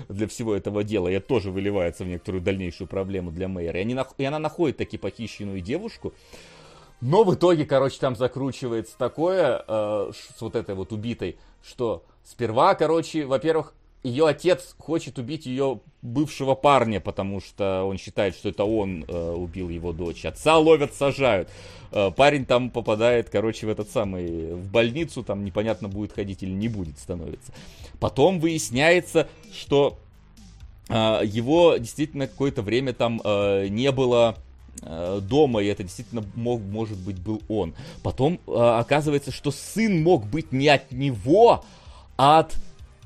для 0.07 0.27
всего 0.27 0.55
этого 0.55 0.85
дела. 0.85 1.09
И 1.09 1.13
это 1.15 1.27
тоже 1.27 1.51
выливается 1.51 2.05
в 2.05 2.07
некоторую 2.07 2.41
дальнейшую 2.41 2.87
проблему 2.87 3.29
для 3.29 3.49
Мэйра. 3.49 3.77
И, 3.77 3.81
они, 3.81 3.97
и 4.17 4.23
она 4.23 4.39
находит 4.39 4.77
таки 4.77 4.97
похищенную 4.97 5.59
девушку. 5.59 6.13
Но 7.01 7.23
в 7.23 7.33
итоге, 7.33 7.65
короче, 7.65 7.97
там 7.99 8.15
закручивается 8.15 8.97
такое 8.97 9.63
э, 9.67 10.11
с 10.13 10.41
вот 10.41 10.55
этой 10.55 10.75
вот 10.75 10.91
убитой, 10.91 11.37
что 11.63 12.03
сперва, 12.25 12.75
короче, 12.75 13.25
во-первых, 13.25 13.73
ее 14.03 14.27
отец 14.27 14.75
хочет 14.77 15.17
убить 15.17 15.45
ее 15.45 15.81
бывшего 16.01 16.55
парня, 16.55 17.01
потому 17.01 17.41
что 17.41 17.83
он 17.83 17.97
считает, 17.97 18.35
что 18.35 18.49
это 18.49 18.63
он 18.63 19.03
э, 19.07 19.31
убил 19.31 19.69
его 19.69 19.91
дочь. 19.91 20.25
Отца 20.25 20.57
ловят, 20.57 20.93
сажают. 20.93 21.49
Э, 21.91 22.09
парень 22.11 22.45
там 22.45 22.69
попадает, 22.69 23.29
короче, 23.29 23.67
в 23.67 23.69
этот 23.69 23.89
самый 23.89 24.53
в 24.53 24.71
больницу, 24.71 25.23
там 25.23 25.43
непонятно 25.43 25.89
будет 25.89 26.13
ходить 26.13 26.43
или 26.43 26.51
не 26.51 26.69
будет 26.69 26.97
становиться. 26.97 27.51
Потом 27.99 28.39
выясняется, 28.39 29.27
что 29.53 29.97
э, 30.87 31.21
его 31.25 31.75
действительно 31.75 32.27
какое-то 32.27 32.61
время 32.61 32.93
там 32.93 33.21
э, 33.23 33.67
не 33.67 33.91
было 33.91 34.37
дома, 34.81 35.61
и 35.61 35.67
это 35.67 35.83
действительно 35.83 36.23
мог, 36.35 36.61
может 36.61 36.97
быть, 36.97 37.19
был 37.19 37.41
он. 37.47 37.75
Потом 38.03 38.39
э, 38.47 38.51
оказывается, 38.51 39.31
что 39.31 39.51
сын 39.51 40.01
мог 40.01 40.25
быть 40.25 40.51
не 40.51 40.69
от 40.69 40.91
него, 40.91 41.63
а 42.17 42.39
от, 42.39 42.55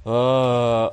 э, 0.05 0.89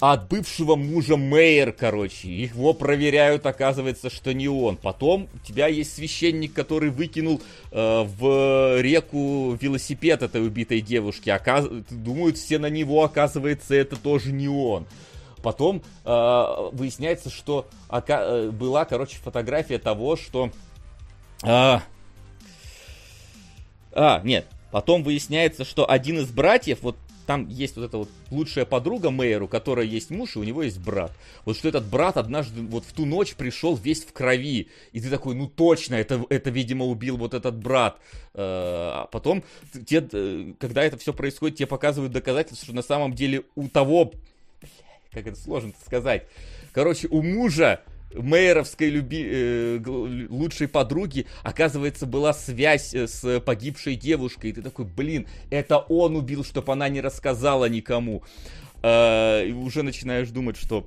от 0.00 0.28
бывшего 0.28 0.76
мужа 0.76 1.16
Мейер, 1.16 1.72
короче. 1.72 2.28
Его 2.28 2.74
проверяют, 2.74 3.46
оказывается, 3.46 4.10
что 4.10 4.34
не 4.34 4.48
он. 4.48 4.76
Потом 4.76 5.28
у 5.34 5.38
тебя 5.46 5.68
есть 5.68 5.94
священник, 5.94 6.52
который 6.52 6.90
выкинул 6.90 7.40
э, 7.70 8.02
в 8.02 8.80
реку 8.80 9.56
велосипед 9.60 10.22
этой 10.22 10.46
убитой 10.46 10.80
девушки. 10.80 11.30
Оказ... 11.30 11.66
Думают 11.90 12.36
все 12.36 12.58
на 12.58 12.68
него, 12.68 13.04
оказывается, 13.04 13.74
это 13.74 13.96
тоже 13.96 14.32
не 14.32 14.48
он. 14.48 14.86
Потом 15.46 15.80
э, 16.04 16.68
выясняется, 16.72 17.30
что 17.30 17.68
ока- 17.88 18.24
э, 18.24 18.50
была, 18.50 18.84
короче, 18.84 19.18
фотография 19.18 19.78
того, 19.78 20.16
что... 20.16 20.50
Э, 21.44 21.78
а, 23.92 24.20
нет. 24.24 24.48
Потом 24.72 25.04
выясняется, 25.04 25.64
что 25.64 25.88
один 25.88 26.18
из 26.18 26.32
братьев, 26.32 26.78
вот 26.82 26.96
там 27.26 27.46
есть 27.46 27.76
вот 27.76 27.84
эта 27.84 27.98
вот 27.98 28.08
лучшая 28.32 28.64
подруга 28.64 29.12
Мэйру, 29.12 29.46
которая 29.46 29.86
есть 29.86 30.10
муж, 30.10 30.34
и 30.34 30.40
у 30.40 30.42
него 30.42 30.64
есть 30.64 30.80
брат. 30.80 31.12
Вот 31.44 31.56
что 31.56 31.68
этот 31.68 31.84
брат 31.84 32.16
однажды 32.16 32.62
вот 32.62 32.84
в 32.84 32.92
ту 32.92 33.04
ночь 33.04 33.36
пришел 33.36 33.76
весь 33.76 34.04
в 34.04 34.12
крови. 34.12 34.66
И 34.90 35.00
ты 35.00 35.08
такой, 35.08 35.36
ну 35.36 35.46
точно, 35.46 35.94
это, 35.94 36.24
это 36.28 36.50
видимо, 36.50 36.86
убил 36.86 37.18
вот 37.18 37.34
этот 37.34 37.56
брат. 37.56 37.98
Э, 38.34 38.40
а 38.42 39.08
потом, 39.12 39.44
те, 39.86 40.00
когда 40.58 40.82
это 40.82 40.98
все 40.98 41.12
происходит, 41.12 41.58
тебе 41.58 41.68
показывают 41.68 42.12
доказательства, 42.12 42.64
что 42.64 42.74
на 42.74 42.82
самом 42.82 43.14
деле 43.14 43.44
у 43.54 43.68
того... 43.68 44.10
Как 45.16 45.28
это 45.28 45.40
сложно 45.40 45.72
сказать. 45.82 46.26
Короче, 46.72 47.08
у 47.08 47.22
мужа 47.22 47.80
мэровской 48.12 48.90
люби... 48.90 49.24
э, 49.26 49.80
лучшей 50.28 50.68
подруги, 50.68 51.24
оказывается, 51.42 52.04
была 52.04 52.34
связь 52.34 52.92
э, 52.92 53.06
с 53.06 53.40
погибшей 53.40 53.96
девушкой. 53.96 54.50
И 54.50 54.52
ты 54.52 54.60
такой, 54.60 54.84
блин, 54.84 55.26
это 55.48 55.78
он 55.78 56.16
убил, 56.16 56.44
чтобы 56.44 56.70
она 56.74 56.90
не 56.90 57.00
рассказала 57.00 57.64
никому. 57.64 58.24
Э, 58.82 59.46
и 59.46 59.52
уже 59.52 59.82
начинаешь 59.82 60.28
думать, 60.28 60.58
что 60.58 60.86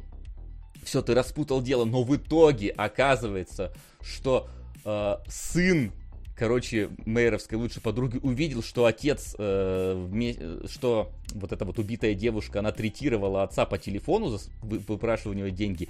все, 0.84 1.02
ты 1.02 1.16
распутал 1.16 1.64
дело. 1.64 1.86
Но 1.86 2.04
в 2.04 2.16
итоге 2.16 2.70
оказывается, 2.70 3.74
что 4.00 4.48
э, 4.86 5.16
сын 5.28 5.92
короче, 6.40 6.90
мэровской 7.06 7.58
лучшей 7.58 7.82
подруги 7.82 8.18
увидел, 8.24 8.64
что 8.64 8.86
отец, 8.86 9.36
э, 9.38 9.94
вме... 10.10 10.36
что 10.70 11.12
вот 11.34 11.52
эта 11.52 11.66
вот 11.66 11.78
убитая 11.80 12.14
девушка, 12.14 12.60
она 12.60 12.72
третировала 12.72 13.44
отца 13.44 13.66
по 13.66 13.78
телефону, 13.78 14.30
за... 14.30 14.40
выпрашивая 14.62 15.36
у 15.36 15.38
него 15.38 15.50
деньги. 15.50 15.90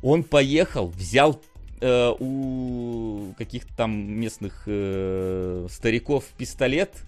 Он 0.00 0.22
поехал, 0.22 0.86
взял 0.86 1.42
э, 1.80 2.12
у 2.16 3.34
каких-то 3.36 3.74
там 3.76 3.90
местных 3.92 4.62
э, 4.66 5.66
стариков 5.68 6.26
пистолет, 6.38 7.02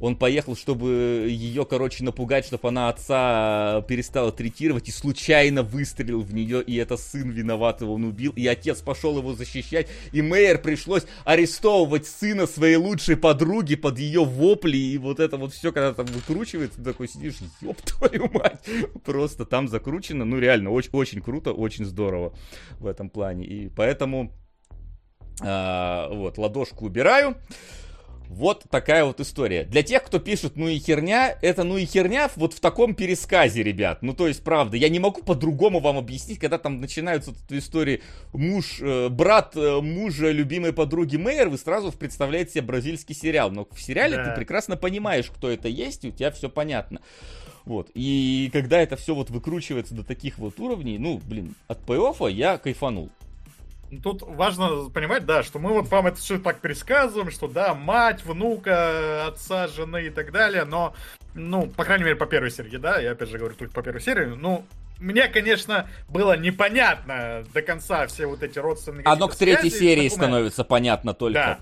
он 0.00 0.16
поехал, 0.16 0.56
чтобы 0.56 1.26
ее, 1.28 1.66
короче, 1.66 2.02
напугать, 2.02 2.46
чтобы 2.46 2.68
она 2.68 2.88
отца 2.88 3.82
перестала 3.86 4.32
третировать, 4.32 4.88
и 4.88 4.92
случайно 4.92 5.62
выстрелил 5.62 6.22
в 6.22 6.32
нее, 6.32 6.62
и 6.62 6.76
это 6.76 6.96
сын 6.96 7.30
виноват, 7.30 7.82
его 7.82 7.94
он 7.94 8.04
убил, 8.04 8.32
и 8.34 8.46
отец 8.46 8.80
пошел 8.80 9.18
его 9.18 9.34
защищать, 9.34 9.88
и 10.12 10.22
Мэйер 10.22 10.62
пришлось 10.62 11.04
арестовывать 11.24 12.06
сына 12.06 12.46
своей 12.46 12.76
лучшей 12.76 13.16
подруги 13.16 13.76
под 13.76 13.98
ее 13.98 14.24
вопли, 14.24 14.78
и 14.78 14.98
вот 14.98 15.20
это 15.20 15.36
вот 15.36 15.52
все, 15.52 15.70
когда 15.70 15.92
там 15.92 16.06
выкручивается, 16.06 16.78
ты 16.78 16.84
такой 16.84 17.08
сидишь, 17.08 17.36
ёб 17.60 17.80
твою 17.82 18.30
мать, 18.32 18.64
просто 19.04 19.44
там 19.44 19.68
закручено, 19.68 20.24
ну 20.24 20.38
реально, 20.38 20.70
очень, 20.70 20.90
очень 20.92 21.20
круто, 21.20 21.52
очень 21.52 21.84
здорово 21.84 22.32
в 22.78 22.86
этом 22.86 23.10
плане, 23.10 23.44
и 23.44 23.68
поэтому, 23.68 24.32
а, 25.42 26.08
вот, 26.10 26.38
ладошку 26.38 26.86
убираю, 26.86 27.36
вот 28.30 28.64
такая 28.70 29.04
вот 29.04 29.20
история. 29.20 29.64
Для 29.64 29.82
тех, 29.82 30.04
кто 30.04 30.20
пишет 30.20 30.52
«ну 30.54 30.68
и 30.68 30.78
херня», 30.78 31.36
это 31.42 31.64
«ну 31.64 31.76
и 31.76 31.84
херня» 31.84 32.30
вот 32.36 32.54
в 32.54 32.60
таком 32.60 32.94
пересказе, 32.94 33.64
ребят. 33.64 34.02
Ну, 34.02 34.14
то 34.14 34.28
есть, 34.28 34.44
правда, 34.44 34.76
я 34.76 34.88
не 34.88 35.00
могу 35.00 35.20
по-другому 35.22 35.80
вам 35.80 35.98
объяснить, 35.98 36.38
когда 36.38 36.56
там 36.56 36.80
начинаются 36.80 37.32
вот 37.32 37.40
истории 37.50 38.02
муж, 38.32 38.78
э, 38.80 39.08
брат 39.08 39.56
э, 39.56 39.80
мужа 39.80 40.30
любимой 40.30 40.72
подруги 40.72 41.16
Мэйр, 41.16 41.48
вы 41.48 41.58
сразу 41.58 41.90
представляете 41.90 42.52
себе 42.52 42.62
бразильский 42.62 43.16
сериал. 43.16 43.50
Но 43.50 43.66
в 43.68 43.82
сериале 43.82 44.16
да. 44.16 44.26
ты 44.26 44.36
прекрасно 44.36 44.76
понимаешь, 44.76 45.28
кто 45.28 45.50
это 45.50 45.66
есть, 45.66 46.04
и 46.04 46.08
у 46.08 46.12
тебя 46.12 46.30
все 46.30 46.48
понятно. 46.48 47.00
Вот. 47.64 47.90
И 47.94 48.48
когда 48.52 48.80
это 48.80 48.96
все 48.96 49.14
вот 49.14 49.30
выкручивается 49.30 49.94
до 49.94 50.04
таких 50.04 50.38
вот 50.38 50.58
уровней, 50.60 50.98
ну, 50.98 51.20
блин, 51.24 51.56
от 51.66 51.84
пей 51.84 51.98
я 52.32 52.58
кайфанул. 52.58 53.10
Тут 54.02 54.22
важно 54.22 54.88
понимать, 54.90 55.26
да, 55.26 55.42
что 55.42 55.58
мы 55.58 55.72
вот 55.72 55.88
вам 55.88 56.06
это 56.06 56.16
все 56.16 56.38
так 56.38 56.60
пересказываем, 56.60 57.30
что 57.30 57.48
да, 57.48 57.74
мать, 57.74 58.24
внука, 58.24 59.26
отца, 59.26 59.66
жены 59.66 60.06
и 60.06 60.10
так 60.10 60.30
далее, 60.30 60.64
но, 60.64 60.94
ну, 61.34 61.66
по 61.66 61.84
крайней 61.84 62.04
мере, 62.04 62.16
по 62.16 62.26
первой 62.26 62.52
серии, 62.52 62.76
да, 62.76 63.00
я 63.00 63.12
опять 63.12 63.28
же 63.28 63.38
говорю 63.38 63.56
только 63.56 63.74
по 63.74 63.82
первой 63.82 64.00
серии, 64.00 64.26
ну, 64.26 64.64
мне, 65.00 65.28
конечно, 65.28 65.88
было 66.08 66.36
непонятно 66.36 67.44
до 67.52 67.62
конца 67.62 68.06
все 68.06 68.26
вот 68.26 68.42
эти 68.42 68.58
родственные... 68.58 69.04
Оно 69.06 69.28
к 69.28 69.34
третьей 69.34 69.70
серии 69.70 70.08
становится 70.08 70.62
понятно 70.62 71.14
только. 71.14 71.40
Да. 71.40 71.58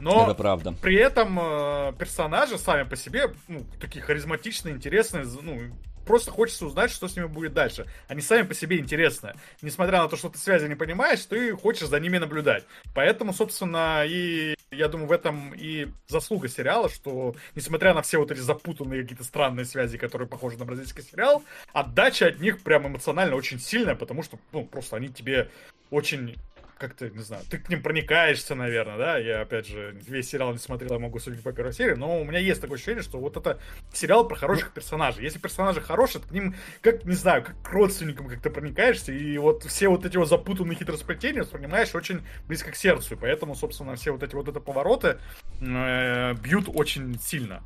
Но 0.00 0.24
это 0.24 0.34
правда. 0.34 0.74
при 0.80 0.96
этом 0.96 1.38
э, 1.40 1.92
персонажи 1.98 2.56
сами 2.56 2.84
по 2.84 2.96
себе 2.96 3.32
ну, 3.48 3.66
такие 3.80 4.00
харизматичные, 4.00 4.74
интересные, 4.74 5.24
ну, 5.42 5.60
просто 6.08 6.30
хочется 6.30 6.64
узнать, 6.64 6.90
что 6.90 7.06
с 7.06 7.16
ними 7.16 7.26
будет 7.26 7.52
дальше. 7.52 7.86
Они 8.08 8.22
сами 8.22 8.46
по 8.46 8.54
себе 8.54 8.78
интересны. 8.78 9.34
Несмотря 9.60 10.02
на 10.02 10.08
то, 10.08 10.16
что 10.16 10.30
ты 10.30 10.38
связи 10.38 10.66
не 10.66 10.74
понимаешь, 10.74 11.24
ты 11.26 11.54
хочешь 11.54 11.86
за 11.86 12.00
ними 12.00 12.16
наблюдать. 12.16 12.64
Поэтому, 12.94 13.34
собственно, 13.34 14.04
и 14.06 14.56
я 14.70 14.88
думаю, 14.88 15.08
в 15.08 15.12
этом 15.12 15.52
и 15.54 15.88
заслуга 16.06 16.48
сериала, 16.48 16.88
что, 16.88 17.36
несмотря 17.54 17.92
на 17.92 18.00
все 18.00 18.16
вот 18.16 18.30
эти 18.30 18.40
запутанные 18.40 19.02
какие-то 19.02 19.22
странные 19.22 19.66
связи, 19.66 19.98
которые 19.98 20.26
похожи 20.26 20.56
на 20.56 20.64
бразильский 20.64 21.02
сериал, 21.02 21.44
отдача 21.74 22.28
от 22.28 22.40
них 22.40 22.62
прям 22.62 22.86
эмоционально 22.86 23.36
очень 23.36 23.60
сильная, 23.60 23.94
потому 23.94 24.22
что, 24.22 24.38
ну, 24.52 24.64
просто 24.64 24.96
они 24.96 25.08
тебе 25.08 25.50
очень 25.90 26.36
как-то, 26.78 27.10
не 27.10 27.22
знаю, 27.22 27.42
ты 27.50 27.58
к 27.58 27.68
ним 27.68 27.82
проникаешься, 27.82 28.54
наверное, 28.54 28.96
да, 28.96 29.18
я, 29.18 29.42
опять 29.42 29.66
же, 29.66 29.96
весь 30.06 30.28
сериал 30.28 30.52
не 30.52 30.58
смотрел, 30.58 30.92
я 30.92 30.98
могу 30.98 31.18
судить 31.18 31.42
по 31.42 31.52
первой 31.52 31.72
серии, 31.72 31.94
но 31.94 32.20
у 32.20 32.24
меня 32.24 32.38
есть 32.38 32.60
такое 32.60 32.76
ощущение, 32.76 33.02
что 33.02 33.18
вот 33.18 33.36
это 33.36 33.58
сериал 33.92 34.26
про 34.26 34.36
хороших 34.36 34.72
персонажей. 34.72 35.24
Если 35.24 35.38
персонажи 35.38 35.80
хорошие, 35.80 36.22
то 36.22 36.28
к 36.28 36.32
ним, 36.32 36.54
как, 36.80 37.04
не 37.04 37.14
знаю, 37.14 37.44
как 37.44 37.60
к 37.62 37.68
родственникам 37.70 38.28
как-то 38.28 38.50
проникаешься, 38.50 39.12
и 39.12 39.36
вот 39.38 39.64
все 39.64 39.88
вот 39.88 40.06
эти 40.06 40.16
вот 40.16 40.28
запутанные 40.28 40.76
хитросплетения 40.76 41.42
воспринимаешь 41.42 41.94
очень 41.94 42.22
близко 42.46 42.70
к 42.70 42.76
сердцу, 42.76 43.14
и 43.14 43.18
поэтому, 43.18 43.54
собственно, 43.54 43.96
все 43.96 44.12
вот 44.12 44.22
эти 44.22 44.34
вот 44.34 44.48
это 44.48 44.60
повороты 44.60 45.18
э, 45.60 46.34
бьют 46.34 46.68
очень 46.72 47.18
сильно. 47.20 47.62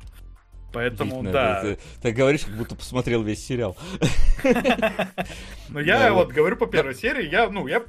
Поэтому, 0.73 1.17
Видно, 1.17 1.31
да. 1.31 1.61
Ты, 1.61 1.77
ты 2.01 2.11
говоришь, 2.11 2.41
как 2.41 2.55
будто 2.55 2.75
посмотрел 2.75 3.21
весь 3.21 3.45
сериал. 3.45 3.77
Ну, 5.69 5.79
я 5.79 6.13
вот 6.13 6.31
говорю 6.31 6.55
по 6.57 6.67
первой 6.67 6.93
серии, 6.93 7.27
я, 7.29 7.49
ну, 7.49 7.65
я 7.67 7.81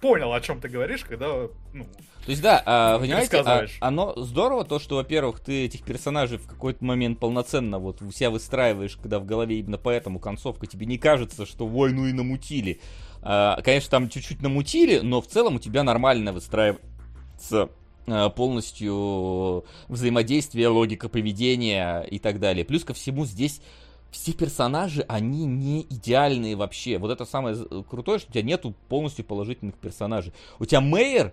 понял, 0.00 0.32
о 0.32 0.40
чем 0.40 0.60
ты 0.60 0.68
говоришь, 0.68 1.04
когда, 1.04 1.48
ну, 1.74 1.84
то 2.26 2.30
есть, 2.30 2.42
да, 2.42 2.60
а, 2.66 2.98
понимаете, 2.98 3.40
а, 3.44 3.66
оно 3.80 4.12
здорово, 4.16 4.64
то, 4.64 4.80
что, 4.80 4.96
во-первых, 4.96 5.38
ты 5.38 5.66
этих 5.66 5.84
персонажей 5.84 6.38
в 6.38 6.48
какой-то 6.48 6.84
момент 6.84 7.20
полноценно 7.20 7.78
вот 7.78 8.02
у 8.02 8.10
себя 8.10 8.30
выстраиваешь, 8.30 8.96
когда 8.96 9.20
в 9.20 9.24
голове 9.24 9.60
именно 9.60 9.78
поэтому 9.78 10.18
концовка 10.18 10.66
тебе 10.66 10.86
не 10.86 10.98
кажется, 10.98 11.46
что 11.46 11.68
войну 11.68 12.06
и 12.06 12.12
намутили. 12.12 12.80
А, 13.22 13.60
конечно, 13.62 13.90
там 13.90 14.08
чуть-чуть 14.08 14.42
намутили, 14.42 14.98
но 14.98 15.20
в 15.20 15.28
целом 15.28 15.56
у 15.56 15.58
тебя 15.60 15.84
нормально 15.84 16.32
выстраивается 16.32 17.70
полностью 18.36 19.64
взаимодействие, 19.88 20.68
логика 20.68 21.08
поведения 21.08 22.00
и 22.02 22.18
так 22.18 22.38
далее. 22.38 22.64
Плюс 22.64 22.84
ко 22.84 22.94
всему 22.94 23.26
здесь 23.26 23.60
все 24.10 24.32
персонажи, 24.32 25.04
они 25.08 25.44
не 25.44 25.82
идеальные 25.82 26.56
вообще. 26.56 26.98
Вот 26.98 27.10
это 27.10 27.24
самое 27.24 27.56
крутое, 27.88 28.18
что 28.18 28.30
у 28.30 28.32
тебя 28.32 28.42
нету 28.42 28.74
полностью 28.88 29.24
положительных 29.24 29.74
персонажей. 29.74 30.32
У 30.58 30.64
тебя 30.64 30.80
Мэйр, 30.80 31.32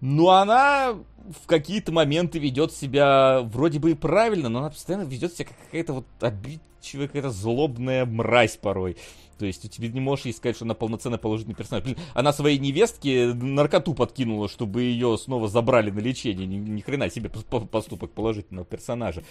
ну 0.00 0.28
она 0.28 0.94
в 0.94 1.46
какие-то 1.46 1.92
моменты 1.92 2.38
ведет 2.38 2.72
себя 2.72 3.40
вроде 3.42 3.78
бы 3.78 3.92
и 3.92 3.94
правильно, 3.94 4.48
но 4.48 4.58
она 4.58 4.70
постоянно 4.70 5.04
ведет 5.04 5.32
себя 5.32 5.46
как 5.46 5.56
какая-то 5.64 5.92
вот 5.94 6.06
обидчивая, 6.20 7.06
какая-то 7.06 7.30
злобная 7.30 8.04
мразь 8.04 8.56
порой. 8.56 8.96
То 9.38 9.46
есть 9.46 9.70
тебе 9.70 9.88
не 9.88 10.00
можешь 10.00 10.26
ей 10.26 10.32
сказать, 10.32 10.56
что 10.56 10.64
она 10.64 10.74
полноценный 10.74 11.18
положительный 11.18 11.56
персонаж. 11.56 11.84
Блин, 11.84 11.96
она 12.14 12.32
своей 12.32 12.58
невестке 12.58 13.34
наркоту 13.34 13.94
подкинула, 13.94 14.48
чтобы 14.48 14.82
ее 14.82 15.16
снова 15.18 15.48
забрали 15.48 15.90
на 15.90 16.00
лечение. 16.00 16.46
Ни, 16.46 16.56
ни 16.56 16.80
хрена 16.80 17.10
себе 17.10 17.30
поступок 17.30 18.10
положительного 18.10 18.66
персонажа. 18.66 19.24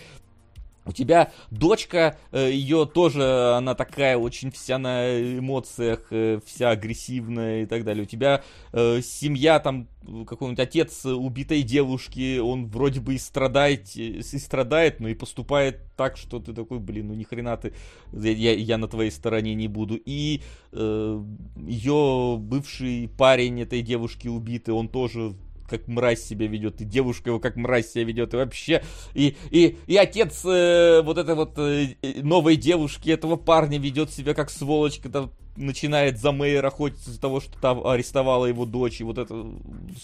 У 0.85 0.91
тебя 0.91 1.31
дочка, 1.49 2.17
э, 2.31 2.51
ее 2.51 2.85
тоже, 2.85 3.53
она 3.55 3.73
такая 3.73 4.17
очень 4.17 4.51
вся 4.51 4.77
на 4.77 5.39
эмоциях, 5.39 6.07
э, 6.11 6.39
вся 6.45 6.71
агрессивная 6.71 7.63
и 7.63 7.65
так 7.65 7.83
далее. 7.83 8.03
У 8.03 8.07
тебя 8.07 8.43
э, 8.73 9.01
семья, 9.01 9.59
там, 9.59 9.87
какой-нибудь 10.27 10.59
отец 10.59 11.05
убитой 11.05 11.61
девушки, 11.61 12.39
он 12.39 12.67
вроде 12.67 12.99
бы 12.99 13.15
и 13.15 13.17
страдает, 13.17 13.95
и 13.95 14.21
страдает, 14.21 14.99
но 14.99 15.07
и 15.07 15.13
поступает 15.13 15.81
так, 15.95 16.17
что 16.17 16.39
ты 16.39 16.53
такой, 16.53 16.79
блин, 16.79 17.07
ну 17.07 17.13
ни 17.13 17.23
хрена 17.23 17.55
ты, 17.55 17.73
я, 18.11 18.53
я 18.53 18.77
на 18.77 18.87
твоей 18.87 19.11
стороне 19.11 19.55
не 19.55 19.69
буду. 19.69 19.95
И 19.95 20.41
э, 20.73 21.23
ее 21.65 22.37
бывший 22.39 23.09
парень 23.17 23.61
этой 23.61 23.81
девушки 23.81 24.27
убитый, 24.27 24.73
он 24.73 24.89
тоже 24.89 25.35
как 25.69 25.87
мразь 25.87 26.23
себя 26.23 26.47
ведет, 26.47 26.81
и 26.81 26.85
девушка 26.85 27.29
его 27.29 27.39
как 27.39 27.55
мразь 27.55 27.91
себя 27.91 28.03
ведет, 28.03 28.33
и 28.33 28.37
вообще, 28.37 28.83
и, 29.13 29.35
и, 29.49 29.77
и 29.87 29.97
отец 29.97 30.43
э, 30.45 31.01
вот 31.03 31.17
этой 31.17 31.35
вот 31.35 31.57
э, 31.57 31.95
новой 32.21 32.55
девушки, 32.55 33.09
этого 33.09 33.35
парня 33.35 33.79
ведет 33.79 34.11
себя 34.11 34.33
как 34.33 34.49
сволочь, 34.49 34.99
когда 34.99 35.29
начинает 35.55 36.19
за 36.19 36.31
мэйра 36.31 36.67
охотиться 36.67 37.11
из-за 37.11 37.21
того, 37.21 37.39
что 37.39 37.59
там 37.59 37.85
арестовала 37.85 38.45
его 38.45 38.65
дочь, 38.65 39.01
и 39.01 39.03
вот 39.03 39.17
это 39.17 39.45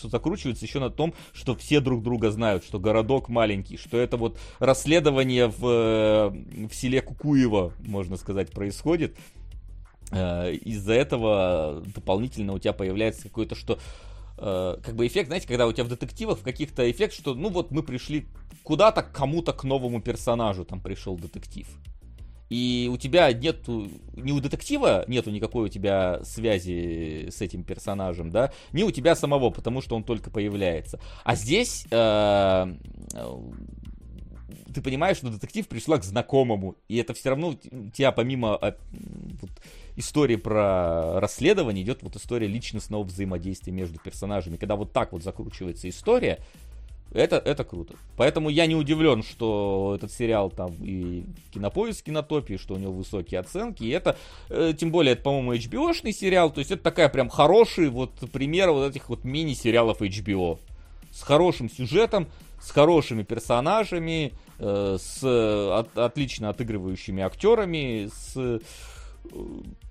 закручивается 0.03 0.65
еще 0.65 0.79
на 0.79 0.89
том, 0.89 1.13
что 1.33 1.55
все 1.55 1.79
друг 1.79 2.03
друга 2.03 2.31
знают, 2.31 2.63
что 2.63 2.79
городок 2.79 3.29
маленький, 3.29 3.77
что 3.77 3.97
это 3.97 4.17
вот 4.17 4.37
расследование 4.59 5.47
в, 5.47 5.65
э, 5.65 6.67
в 6.67 6.73
селе 6.73 7.01
Кукуево, 7.01 7.73
можно 7.79 8.17
сказать, 8.17 8.51
происходит. 8.51 9.17
Э, 10.11 10.53
из-за 10.53 10.93
этого 10.93 11.83
дополнительно 11.95 12.53
у 12.53 12.59
тебя 12.59 12.73
появляется 12.73 13.23
какое-то, 13.23 13.55
что 13.55 13.79
Э, 14.41 14.77
как 14.81 14.95
бы 14.95 15.05
эффект, 15.05 15.27
знаете, 15.27 15.47
когда 15.47 15.67
у 15.67 15.73
тебя 15.73 15.83
в 15.83 15.89
детективах 15.89 16.41
каких-то 16.41 16.89
эффект, 16.89 17.13
что 17.13 17.33
ну 17.33 17.49
вот 17.49 17.71
мы 17.71 17.83
пришли 17.83 18.25
куда-то 18.63 19.03
к 19.03 19.11
кому-то 19.11 19.51
к 19.51 19.63
новому 19.63 20.01
персонажу, 20.01 20.63
там 20.63 20.79
пришел 20.79 21.17
детектив. 21.17 21.67
и 22.49 22.89
у 22.91 22.97
тебя 22.97 23.31
нету, 23.33 23.89
ни 24.15 24.31
у 24.31 24.39
детектива 24.39 25.03
нету 25.07 25.29
никакой 25.29 25.65
у 25.65 25.67
тебя 25.67 26.23
связи 26.23 27.27
с 27.29 27.41
этим 27.41 27.63
персонажем, 27.63 28.31
да, 28.31 28.51
ни 28.71 28.83
у 28.83 28.91
тебя 28.91 29.15
самого, 29.15 29.49
потому 29.49 29.81
что 29.81 29.95
он 29.95 30.03
только 30.03 30.31
появляется. 30.31 30.99
А 31.23 31.35
здесь 31.35 31.85
э, 31.91 32.75
ты 34.73 34.81
понимаешь, 34.81 35.17
что 35.17 35.29
детектив 35.29 35.67
пришла 35.67 35.97
к 35.97 36.03
знакомому, 36.03 36.75
и 36.87 36.97
это 36.97 37.13
все 37.13 37.29
равно 37.29 37.55
тебя 37.93 38.11
помимо 38.11 38.57
вот, 39.41 39.51
истории 39.95 40.35
про 40.35 41.19
расследование 41.19 41.83
идет 41.83 42.03
вот 42.03 42.15
история 42.15 42.47
личностного 42.47 43.03
взаимодействия 43.03 43.73
между 43.73 43.99
персонажами. 43.99 44.57
Когда 44.57 44.75
вот 44.75 44.91
так 44.91 45.11
вот 45.11 45.23
закручивается 45.23 45.89
история, 45.89 46.39
это, 47.11 47.37
это 47.37 47.63
круто. 47.63 47.95
Поэтому 48.17 48.49
я 48.49 48.67
не 48.67 48.75
удивлен, 48.75 49.23
что 49.23 49.93
этот 49.95 50.11
сериал 50.11 50.51
там 50.51 50.75
и 50.79 51.25
кинопоиск 51.51 52.05
кинотопе, 52.05 52.57
что 52.57 52.75
у 52.75 52.77
него 52.77 52.93
высокие 52.93 53.39
оценки. 53.39 53.83
И 53.83 53.89
это, 53.89 54.15
э, 54.49 54.73
тем 54.77 54.91
более, 54.91 55.13
это, 55.13 55.23
по-моему, 55.23 55.55
HBO-шный 55.55 56.11
сериал. 56.11 56.51
То 56.51 56.59
есть 56.59 56.71
это 56.71 56.83
такая 56.83 57.09
прям 57.09 57.29
хороший 57.29 57.89
вот 57.89 58.13
пример 58.31 58.71
вот 58.71 58.91
этих 58.91 59.09
вот 59.09 59.23
мини-сериалов 59.23 60.01
HBO. 60.01 60.59
С 61.11 61.23
хорошим 61.23 61.69
сюжетом, 61.69 62.27
с 62.61 62.69
хорошими 62.69 63.23
персонажами, 63.23 64.33
э, 64.59 64.97
с 64.99 65.23
от, 65.23 65.97
отлично 65.97 66.49
отыгрывающими 66.49 67.23
актерами, 67.23 68.11
с 68.13 68.33
э, 68.35 68.59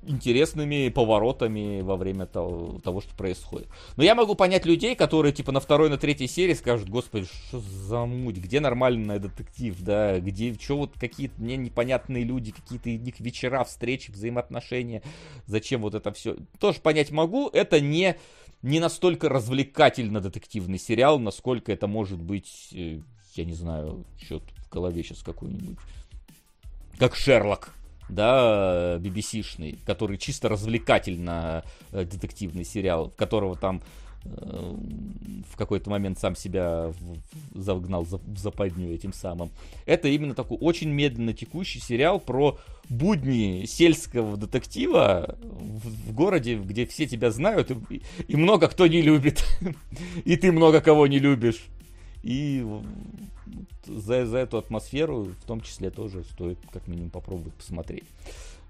интересными 0.09 0.89
поворотами 0.89 1.83
во 1.83 1.97
время 1.97 2.27
того, 2.27 2.81
того, 2.81 3.01
что 3.01 3.15
происходит. 3.15 3.69
Но 3.97 4.03
я 4.03 4.15
могу 4.15 4.35
понять 4.35 4.67
людей, 4.67 4.95
которые 4.95 5.33
типа 5.33 5.53
на 5.53 5.61
второй, 5.61 5.91
на 5.91 5.99
третьей 5.99 6.27
серии 6.27 6.55
скажут, 6.55 6.89
господи, 6.89 7.27
что 7.27 7.61
за 7.61 8.05
муть, 8.05 8.39
где 8.39 8.61
нормальный 8.61 9.19
детектив, 9.19 9.77
да, 9.81 10.19
где, 10.19 10.55
что 10.55 10.79
вот 10.79 10.93
какие-то 10.99 11.41
мне 11.41 11.57
непонятные 11.57 12.25
люди, 12.25 12.53
какие-то 12.53 12.89
у 12.89 12.93
них 12.93 13.21
вечера, 13.21 13.65
встречи, 13.65 14.11
взаимоотношения, 14.11 15.03
зачем 15.47 15.83
вот 15.83 15.95
это 15.95 16.13
все. 16.13 16.37
Тоже 16.59 16.81
понять 16.81 17.11
могу, 17.11 17.49
это 17.49 17.81
не 17.81 18.17
не 18.63 18.81
настолько 18.81 19.29
развлекательно 19.29 20.21
детективный 20.21 20.79
сериал, 20.79 21.19
насколько 21.19 21.71
это 21.71 21.87
может 21.87 22.21
быть, 22.21 22.71
э, 22.73 23.01
я 23.35 23.45
не 23.45 23.55
знаю, 23.55 24.05
что 24.21 24.41
в 24.41 24.69
голове 24.69 25.03
сейчас 25.03 25.23
какой-нибудь, 25.23 25.79
как 26.99 27.15
Шерлок, 27.15 27.73
да, 28.09 28.97
BBC-шный, 28.99 29.79
который 29.85 30.19
чисто 30.19 30.49
развлекательно 30.49 31.65
э, 31.93 32.05
детективный 32.05 32.65
сериал, 32.65 33.11
в 33.11 33.17
которого 33.17 33.57
там 33.57 33.83
э, 34.25 34.75
в 35.51 35.57
какой-то 35.57 35.91
момент 35.91 36.19
сам 36.19 36.35
себя 36.35 36.93
загнал 37.55 38.05
в 38.05 38.39
западню 38.39 38.95
этим 38.95 39.13
самым. 39.13 39.51
Это 39.87 40.09
именно 40.09 40.35
такой 40.35 40.59
очень 40.59 40.91
медленно 40.91 41.33
текущий 41.33 41.81
сериал 41.81 42.19
про 42.19 42.59
будни 42.89 43.65
сельского 43.67 44.37
детектива 44.37 45.37
в, 45.43 46.11
в 46.11 46.15
городе, 46.15 46.57
где 46.57 46.87
все 46.87 47.07
тебя 47.07 47.31
знают 47.31 47.71
и, 47.91 48.03
и 48.27 48.37
много 48.37 48.69
кто 48.69 48.87
не 48.87 49.03
любит. 49.03 49.45
и 50.25 50.37
ты 50.37 50.53
много 50.53 50.81
кого 50.81 51.07
не 51.07 51.19
любишь. 51.19 51.69
И 52.23 52.67
за, 53.85 54.27
за 54.27 54.39
эту 54.39 54.59
атмосферу 54.59 55.25
в 55.25 55.45
том 55.45 55.61
числе 55.61 55.91
тоже 55.91 56.25
стоит 56.25 56.59
как 56.73 56.87
минимум 56.89 57.11
попробовать 57.11 57.55
посмотреть. 57.55 58.05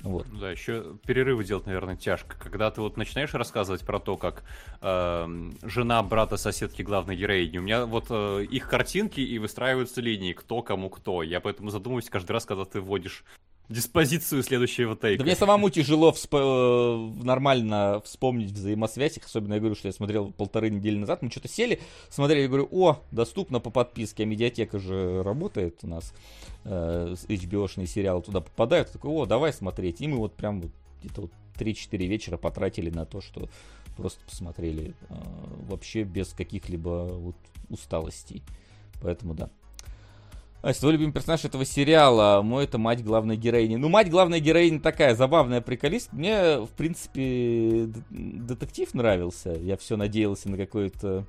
Вот. 0.03 0.27
Да, 0.39 0.51
еще 0.51 0.97
перерывы 1.07 1.45
делать, 1.45 1.66
наверное, 1.66 1.97
тяжко. 1.97 2.37
Когда 2.39 2.70
ты 2.70 2.81
вот 2.81 2.97
начинаешь 2.97 3.35
рассказывать 3.35 3.85
про 3.85 3.99
то, 3.99 4.16
как 4.16 4.45
э, 4.81 5.51
жена 5.62 6.03
брата 6.05 6.37
соседки 6.37 6.83
главной 6.83 7.16
героини, 7.16 7.59
у 7.59 7.62
меня 7.62 7.85
вот 7.85 8.07
э, 8.11 8.45
их 8.45 8.69
картинки 8.69 9.20
и 9.20 9.39
выстраиваются 9.39 10.01
линии, 10.01 10.35
кто 10.35 10.62
кому 10.62 10.89
кто. 10.89 11.25
Я 11.25 11.41
поэтому 11.41 11.70
задумываюсь 11.70 12.09
каждый 12.09 12.33
раз, 12.33 12.45
когда 12.45 12.65
ты 12.65 12.81
вводишь 12.81 13.25
диспозицию 13.69 14.43
следующего 14.43 14.97
тейка. 14.97 15.19
Да 15.19 15.24
мне 15.24 15.36
самому 15.36 15.69
тяжело 15.70 16.12
всп... 16.12 16.35
Э, 16.35 17.11
нормально 17.23 18.01
вспомнить 18.05 18.53
взаимосвязь, 18.53 19.19
особенно 19.19 19.55
я 19.55 19.61
говорю, 19.61 19.74
что 19.74 19.89
я 19.89 19.93
смотрел 19.93 20.32
полторы 20.32 20.70
недели 20.70 20.97
назад, 20.97 21.23
мы 21.23 21.31
что-то 21.31 21.49
сели, 21.49 21.81
смотрели, 22.09 22.43
я 22.43 22.49
говорю, 22.49 22.69
о, 22.70 23.03
доступно 23.11 23.61
по 23.61 23.70
подписке, 23.70 24.23
а 24.23 24.27
медиатека 24.27 24.78
же 24.78 25.23
работает 25.23 25.81
у 25.82 25.86
нас, 25.86 26.15
э, 26.65 27.15
HBO-шные 27.28 27.86
сериалы 27.86 28.23
туда 28.23 28.40
попадают, 28.40 28.90
такой, 28.90 29.11
о, 29.11 29.27
давай 29.27 29.53
смотреть, 29.53 30.01
и 30.01 30.09
мы 30.09 30.16
вот 30.16 30.35
прям 30.35 30.62
вот 30.62 30.70
где-то 31.03 31.23
вот 31.23 31.32
3-4 31.59 32.07
вечера 32.07 32.36
потратили 32.36 32.90
на 32.90 33.05
то, 33.05 33.20
что 33.20 33.49
просто 33.97 34.20
посмотрели 34.24 34.95
э, 35.11 35.15
вообще 35.69 36.05
без 36.05 36.28
каких-либо 36.28 37.09
вот 37.11 37.36
усталостей, 37.69 38.43
поэтому 39.03 39.35
да. 39.35 39.51
А 40.60 40.72
твой 40.72 40.93
любимый 40.94 41.12
персонаж 41.12 41.44
этого 41.44 41.64
сериала, 41.64 42.43
мой 42.43 42.64
это 42.64 42.78
мать 42.78 43.05
главной 43.05 43.36
героини. 43.36 43.76
Ну, 43.76 43.89
мать 43.89 44.10
главной 44.10 44.40
героини 44.40 44.78
такая 44.78 45.14
забавная 45.14 45.60
приколист. 45.60 46.12
Мне, 46.12 46.59
в 46.59 46.70
принципе, 46.70 47.89
детектив 48.10 48.93
нравился. 48.93 49.52
Я 49.52 49.76
все 49.76 49.97
надеялся 49.97 50.48
на 50.51 50.56
какой-то 50.56 51.24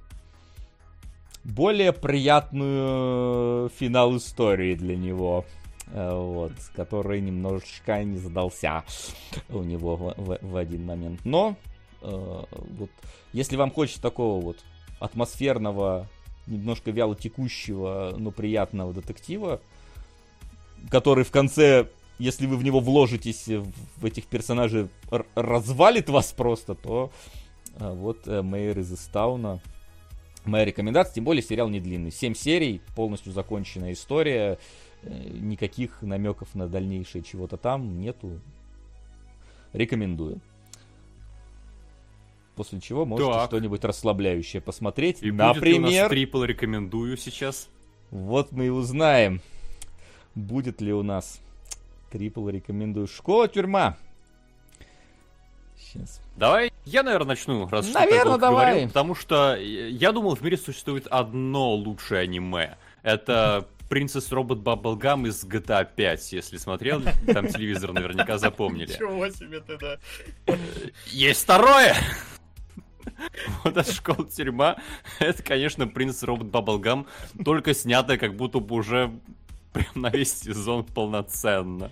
более 1.43 1.93
приятную 1.93 3.69
финал 3.69 4.17
истории 4.17 4.73
для 4.73 4.97
него. 4.97 5.45
Э, 5.91 6.13
вот, 6.13 6.51
который 6.75 7.19
немножечко 7.19 8.03
не 8.03 8.17
задался 8.17 8.83
у 9.49 9.63
него 9.63 9.95
в, 9.95 10.13
в, 10.17 10.39
в 10.39 10.55
один 10.55 10.85
момент. 10.85 11.21
Но, 11.23 11.55
э, 12.01 12.43
вот, 12.51 12.91
если 13.33 13.55
вам 13.55 13.71
хочется 13.71 14.01
такого 14.01 14.39
вот 14.39 14.57
атмосферного 14.99 16.07
немножко 16.49 16.91
вяло 16.91 17.15
текущего, 17.15 18.15
но 18.17 18.31
приятного 18.31 18.93
детектива, 18.93 19.61
который 20.89 21.23
в 21.23 21.31
конце, 21.31 21.87
если 22.17 22.45
вы 22.45 22.57
в 22.57 22.63
него 22.63 22.79
вложитесь, 22.79 23.47
в 23.47 24.05
этих 24.05 24.25
персонажей, 24.25 24.89
развалит 25.35 26.09
вас 26.09 26.33
просто, 26.33 26.75
то 26.75 27.11
а, 27.75 27.93
вот 27.93 28.27
э, 28.27 28.41
Мэйр 28.41 28.79
из 28.79 28.91
Истауна. 28.91 29.61
Моя 30.45 30.65
рекомендация, 30.65 31.15
тем 31.15 31.25
более 31.25 31.43
сериал 31.43 31.69
не 31.69 31.79
длинный. 31.79 32.11
7 32.11 32.33
серий, 32.33 32.81
полностью 32.95 33.31
законченная 33.31 33.93
история, 33.93 34.57
э, 35.03 35.29
никаких 35.29 36.01
намеков 36.01 36.55
на 36.55 36.67
дальнейшее 36.67 37.23
чего-то 37.23 37.57
там 37.57 37.99
нету. 37.99 38.39
Рекомендую 39.73 40.41
после 42.59 42.81
чего 42.81 43.05
можете 43.05 43.31
так. 43.31 43.45
что-нибудь 43.47 43.85
расслабляющее 43.85 44.61
посмотреть. 44.61 45.23
И 45.23 45.31
Например... 45.31 45.53
Будет 45.53 45.63
ли 45.63 45.79
у 45.79 46.01
нас 46.01 46.09
трипл 46.09 46.43
рекомендую 46.43 47.15
сейчас? 47.15 47.69
Вот 48.11 48.51
мы 48.51 48.65
и 48.65 48.69
узнаем, 48.69 49.39
будет 50.35 50.81
ли 50.81 50.91
у 50.91 51.01
нас 51.01 51.39
трипл 52.11 52.49
рекомендую. 52.49 53.07
Школа-тюрьма. 53.07 53.95
Сейчас. 55.77 56.19
Давай 56.35 56.73
я, 56.83 57.03
наверное, 57.03 57.29
начну, 57.29 57.65
раз 57.69 57.93
Наверное, 57.93 58.37
давай. 58.37 58.71
Говорил, 58.71 58.87
потому 58.89 59.15
что 59.15 59.55
я 59.55 60.11
думал, 60.11 60.35
в 60.35 60.41
мире 60.41 60.57
существует 60.57 61.07
одно 61.07 61.75
лучшее 61.75 62.23
аниме. 62.23 62.77
Это 63.03 63.69
Принцесс 63.89 64.31
Робот 64.31 64.59
Бабблгам 64.59 65.25
из 65.25 65.43
GTA 65.45 65.87
5, 65.95 66.33
если 66.33 66.57
смотрел, 66.57 67.01
там 67.25 67.47
телевизор 67.47 67.91
наверняка 67.91 68.37
запомнили. 68.37 68.91
Ничего 68.93 69.29
себе 69.29 69.61
ты, 69.61 69.77
да. 69.77 69.97
Есть 71.07 71.43
второе! 71.43 71.95
Вот 73.63 73.77
эта 73.77 73.91
школа-тюрьма, 73.91 74.77
это, 75.19 75.43
конечно, 75.43 75.87
принц 75.87 76.23
робот 76.23 76.47
Баблгам, 76.47 77.07
только 77.43 77.73
снятая 77.73 78.17
как 78.17 78.35
будто 78.35 78.59
бы 78.59 78.75
уже 78.75 79.11
прям 79.73 79.89
на 79.95 80.09
весь 80.09 80.39
сезон 80.41 80.83
полноценно. 80.83 81.91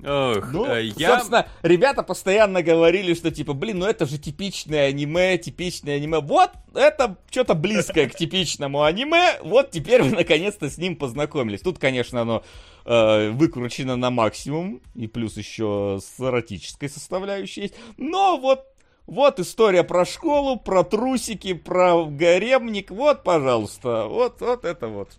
Ох, 0.00 0.52
ну, 0.52 0.64
э, 0.66 0.84
я... 0.96 1.14
собственно, 1.14 1.48
ребята 1.62 2.04
постоянно 2.04 2.62
говорили, 2.62 3.14
что 3.14 3.32
типа, 3.32 3.52
блин, 3.52 3.80
ну 3.80 3.86
это 3.86 4.06
же 4.06 4.16
типичное 4.16 4.88
аниме, 4.88 5.38
типичное 5.38 5.96
аниме. 5.96 6.20
Вот, 6.20 6.50
это 6.72 7.16
что-то 7.30 7.54
близкое 7.54 8.08
к 8.08 8.14
типичному 8.14 8.84
аниме. 8.84 9.40
Вот 9.42 9.72
теперь 9.72 10.02
вы 10.02 10.10
наконец-то 10.14 10.70
с 10.70 10.78
ним 10.78 10.94
познакомились. 10.94 11.62
Тут, 11.62 11.80
конечно, 11.80 12.20
оно 12.20 12.44
э, 12.84 13.30
выкручено 13.30 13.96
на 13.96 14.10
максимум, 14.10 14.80
и 14.94 15.08
плюс 15.08 15.36
еще 15.36 15.98
с 16.00 16.20
эротической 16.20 16.88
составляющей 16.88 17.62
есть. 17.62 17.74
Но 17.96 18.38
вот 18.38 18.66
вот 19.08 19.40
история 19.40 19.84
про 19.84 20.04
школу, 20.04 20.58
про 20.60 20.84
трусики, 20.84 21.54
про 21.54 22.04
гаремник. 22.04 22.90
Вот, 22.90 23.24
пожалуйста, 23.24 24.04
вот, 24.04 24.40
вот 24.40 24.64
это 24.66 24.86
вот. 24.86 25.10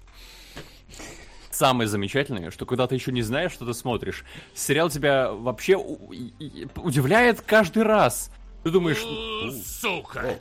Самое 1.49 1.89
замечательное, 1.89 2.51
что 2.51 2.67
когда 2.67 2.85
ты 2.85 2.95
еще 2.95 3.11
не 3.11 3.23
знаешь, 3.23 3.51
что 3.51 3.65
ты 3.65 3.73
смотришь, 3.73 4.23
сериал 4.53 4.91
тебя 4.91 5.31
вообще 5.31 5.75
удивляет 5.75 7.41
каждый 7.41 7.83
раз. 7.83 8.31
Ты 8.63 8.69
думаешь... 8.69 9.03
Сука! 9.65 10.37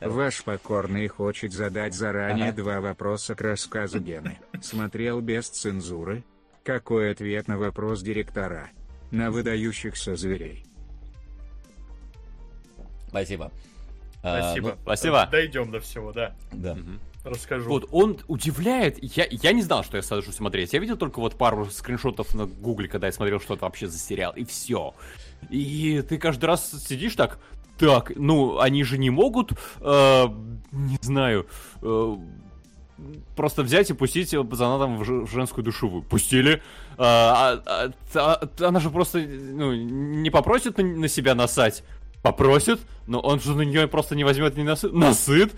Ваш 0.00 0.42
покорный 0.44 1.08
хочет 1.08 1.52
задать 1.52 1.92
заранее 1.92 2.50
ага. 2.50 2.56
два 2.56 2.80
вопроса 2.80 3.34
к 3.34 3.40
рассказу 3.42 4.00
Гены. 4.00 4.38
Смотрел 4.62 5.20
без 5.20 5.48
цензуры? 5.48 6.24
Какой 6.64 7.10
ответ 7.10 7.48
на 7.48 7.58
вопрос 7.58 8.00
директора? 8.00 8.70
На 9.10 9.30
выдающихся 9.30 10.16
зверей. 10.16 10.67
Спасибо. 13.08 13.50
Спасибо. 14.20 14.70
А, 14.70 14.72
ну, 14.76 14.82
Спасибо. 14.82 15.28
Дойдем 15.30 15.70
до 15.70 15.80
всего, 15.80 16.12
да. 16.12 16.34
Да. 16.52 16.72
Угу. 16.72 17.30
расскажу. 17.30 17.68
Вот 17.68 17.88
он 17.92 18.18
удивляет. 18.26 18.98
Я, 19.16 19.26
я 19.30 19.52
не 19.52 19.62
знал, 19.62 19.84
что 19.84 19.96
я 19.96 20.02
сажусь 20.02 20.34
смотреть. 20.36 20.72
Я 20.72 20.78
видел 20.80 20.96
только 20.96 21.20
вот 21.20 21.36
пару 21.36 21.66
скриншотов 21.66 22.34
на 22.34 22.46
гугле, 22.46 22.88
когда 22.88 23.06
я 23.06 23.12
смотрел, 23.12 23.40
что 23.40 23.54
это 23.54 23.64
вообще 23.64 23.86
за 23.86 23.98
сериал, 23.98 24.32
и 24.34 24.44
все. 24.44 24.94
И 25.50 26.02
ты 26.08 26.18
каждый 26.18 26.46
раз 26.46 26.70
сидишь 26.84 27.14
так, 27.14 27.38
так, 27.78 28.12
ну, 28.16 28.58
они 28.58 28.82
же 28.82 28.98
не 28.98 29.10
могут, 29.10 29.52
э, 29.80 30.24
не 30.72 30.98
знаю, 31.00 31.46
э, 31.82 32.16
просто 33.36 33.62
взять 33.62 33.90
и 33.90 33.94
пустить 33.94 34.30
пацана 34.50 34.78
там 34.78 34.98
в, 34.98 35.04
ж- 35.04 35.24
в 35.26 35.30
женскую 35.30 35.64
душевую. 35.64 36.02
Пустили. 36.02 36.60
А, 36.96 37.60
а- 37.66 37.92
а- 38.14 38.48
а- 38.60 38.66
она 38.66 38.80
же 38.80 38.90
просто 38.90 39.20
ну, 39.20 39.72
не 39.74 40.30
попросит 40.30 40.76
на, 40.78 40.82
на 40.84 41.08
себя 41.08 41.36
насать. 41.36 41.84
Попросит, 42.28 42.80
но 43.06 43.20
он 43.20 43.40
же 43.40 43.54
на 43.54 43.62
нее 43.62 43.88
просто 43.88 44.14
не 44.14 44.22
возьмет 44.22 44.54
не 44.54 44.62
насыт. 44.62 44.92
Насыт. 44.92 45.54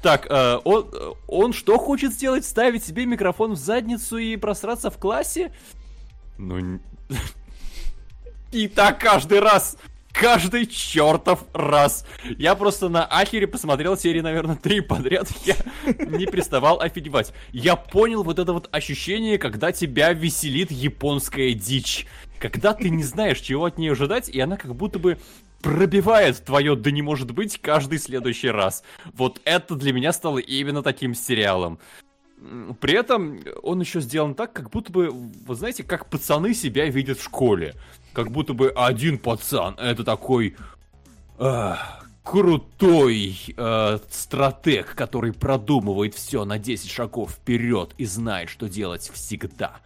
Так, 0.00 0.26
э, 0.30 0.58
он, 0.64 0.90
он 1.28 1.52
что 1.52 1.76
хочет 1.76 2.14
сделать? 2.14 2.46
Ставить 2.46 2.82
себе 2.82 3.04
микрофон 3.04 3.52
в 3.52 3.56
задницу 3.56 4.16
и 4.16 4.36
просраться 4.36 4.90
в 4.90 4.96
классе? 4.96 5.52
Ну... 6.38 6.80
И 8.52 8.68
так 8.68 9.00
каждый 9.00 9.40
раз. 9.40 9.76
Каждый 10.12 10.64
чертов 10.66 11.44
раз. 11.52 12.06
Я 12.38 12.54
просто 12.54 12.88
на 12.88 13.04
Ахере 13.04 13.46
посмотрел 13.46 13.98
серии, 13.98 14.20
наверное, 14.20 14.56
три 14.56 14.80
подряд. 14.80 15.28
Я 15.44 15.56
не 15.84 16.24
переставал 16.24 16.80
офигевать. 16.80 17.34
Я 17.52 17.76
понял 17.76 18.22
вот 18.22 18.38
это 18.38 18.54
вот 18.54 18.70
ощущение, 18.72 19.36
когда 19.36 19.72
тебя 19.72 20.14
веселит 20.14 20.70
японская 20.70 21.52
дичь. 21.52 22.06
Когда 22.38 22.72
ты 22.72 22.88
не 22.88 23.02
знаешь, 23.02 23.40
чего 23.40 23.66
от 23.66 23.76
нее 23.76 23.92
ожидать, 23.92 24.30
и 24.30 24.40
она 24.40 24.56
как 24.56 24.74
будто 24.74 24.98
бы 24.98 25.18
пробивает 25.64 26.44
твое 26.44 26.76
«да 26.76 26.90
не 26.90 27.00
может 27.00 27.30
быть» 27.30 27.58
каждый 27.58 27.98
следующий 27.98 28.50
раз. 28.50 28.84
Вот 29.14 29.40
это 29.46 29.74
для 29.76 29.94
меня 29.94 30.12
стало 30.12 30.36
именно 30.38 30.82
таким 30.82 31.14
сериалом. 31.14 31.78
При 32.80 32.92
этом 32.92 33.40
он 33.62 33.80
еще 33.80 34.02
сделан 34.02 34.34
так, 34.34 34.52
как 34.52 34.68
будто 34.68 34.92
бы, 34.92 35.08
вы 35.10 35.54
знаете, 35.54 35.82
как 35.82 36.10
пацаны 36.10 36.52
себя 36.52 36.84
видят 36.90 37.18
в 37.18 37.24
школе. 37.24 37.74
Как 38.12 38.30
будто 38.30 38.52
бы 38.52 38.70
один 38.76 39.16
пацан, 39.16 39.74
это 39.78 40.04
такой 40.04 40.54
э, 41.38 41.74
крутой 42.22 43.38
э, 43.56 43.98
стратег, 44.10 44.94
который 44.94 45.32
продумывает 45.32 46.14
все 46.14 46.44
на 46.44 46.58
10 46.58 46.90
шагов 46.90 47.30
вперед 47.30 47.94
и 47.96 48.04
знает, 48.04 48.50
что 48.50 48.68
делать 48.68 49.10
всегда. 49.14 49.80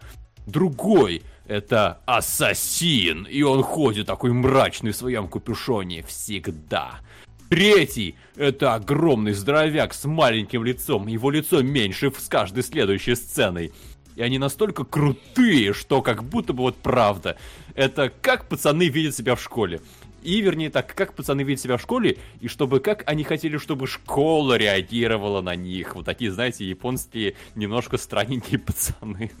Другой 0.49 1.21
это 1.47 1.99
ассасин, 2.05 3.23
и 3.29 3.43
он 3.43 3.61
ходит 3.61 4.07
такой 4.07 4.33
мрачный 4.33 4.91
в 4.91 4.95
своем 4.95 5.27
капюшоне 5.27 6.03
всегда. 6.03 7.01
Третий— 7.49 8.15
это 8.35 8.75
огромный 8.75 9.33
здоровяк 9.33 9.93
с 9.93 10.05
маленьким 10.05 10.63
лицом, 10.63 11.07
его 11.07 11.31
лицо 11.31 11.61
меньше 11.61 12.11
с 12.15 12.27
каждой 12.27 12.63
следующей 12.63 13.15
сценой. 13.15 13.71
И 14.15 14.21
они 14.21 14.37
настолько 14.37 14.83
крутые, 14.85 15.73
что 15.73 16.01
как 16.01 16.23
будто 16.23 16.53
бы 16.53 16.63
вот 16.63 16.77
правда. 16.77 17.37
Это 17.73 18.11
как 18.21 18.47
пацаны 18.47 18.89
видят 18.89 19.15
себя 19.15 19.35
в 19.35 19.41
школе. 19.41 19.81
И, 20.21 20.41
вернее, 20.41 20.69
так, 20.69 20.93
как 20.93 21.13
пацаны 21.13 21.41
видят 21.41 21.63
себя 21.63 21.77
в 21.77 21.81
школе, 21.81 22.17
и 22.41 22.47
чтобы 22.47 22.79
как 22.81 23.03
они 23.07 23.23
хотели, 23.23 23.57
чтобы 23.57 23.87
школа 23.87 24.57
реагировала 24.57 25.41
на 25.41 25.55
них. 25.55 25.95
Вот 25.95 26.05
такие, 26.05 26.31
знаете, 26.31 26.65
японские 26.65 27.35
немножко 27.55 27.97
странненькие 27.97 28.59
пацаны. 28.59 29.31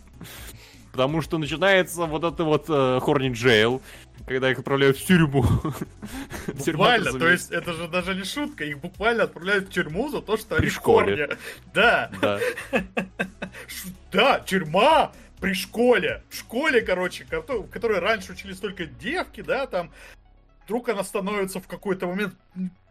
Потому 0.99 1.21
что 1.21 1.37
начинается 1.37 2.03
вот 2.07 2.25
это 2.25 2.43
вот 2.43 2.65
э, 2.67 2.99
Хорни 3.01 3.31
Джейл, 3.31 3.81
когда 4.27 4.51
их 4.51 4.59
отправляют 4.59 4.97
в 4.97 5.05
тюрьму. 5.05 5.45
Буквально, 6.47 7.17
то 7.17 7.29
есть 7.29 7.51
это 7.51 7.71
же 7.71 7.87
даже 7.87 8.15
не 8.15 8.25
шутка, 8.25 8.65
их 8.65 8.79
буквально 8.81 9.23
отправляют 9.23 9.69
в 9.69 9.71
тюрьму 9.71 10.09
за 10.09 10.21
то, 10.21 10.35
что 10.35 10.55
При 10.57 10.63
они 10.63 10.69
школе. 10.69 11.15
корне. 11.15 11.37
Да, 11.73 12.11
Да. 12.21 12.39
Да, 14.11 14.39
тюрьма 14.41 15.13
при 15.39 15.53
школе. 15.53 16.21
В 16.29 16.35
школе, 16.35 16.81
короче, 16.81 17.25
в 17.25 17.69
которой 17.69 17.99
раньше 17.99 18.33
учились 18.33 18.57
только 18.59 18.85
девки, 18.85 19.39
да, 19.39 19.67
там 19.67 19.91
вдруг 20.69 20.87
она 20.89 21.03
становится 21.03 21.59
в 21.59 21.67
какой-то 21.67 22.05
момент 22.05 22.35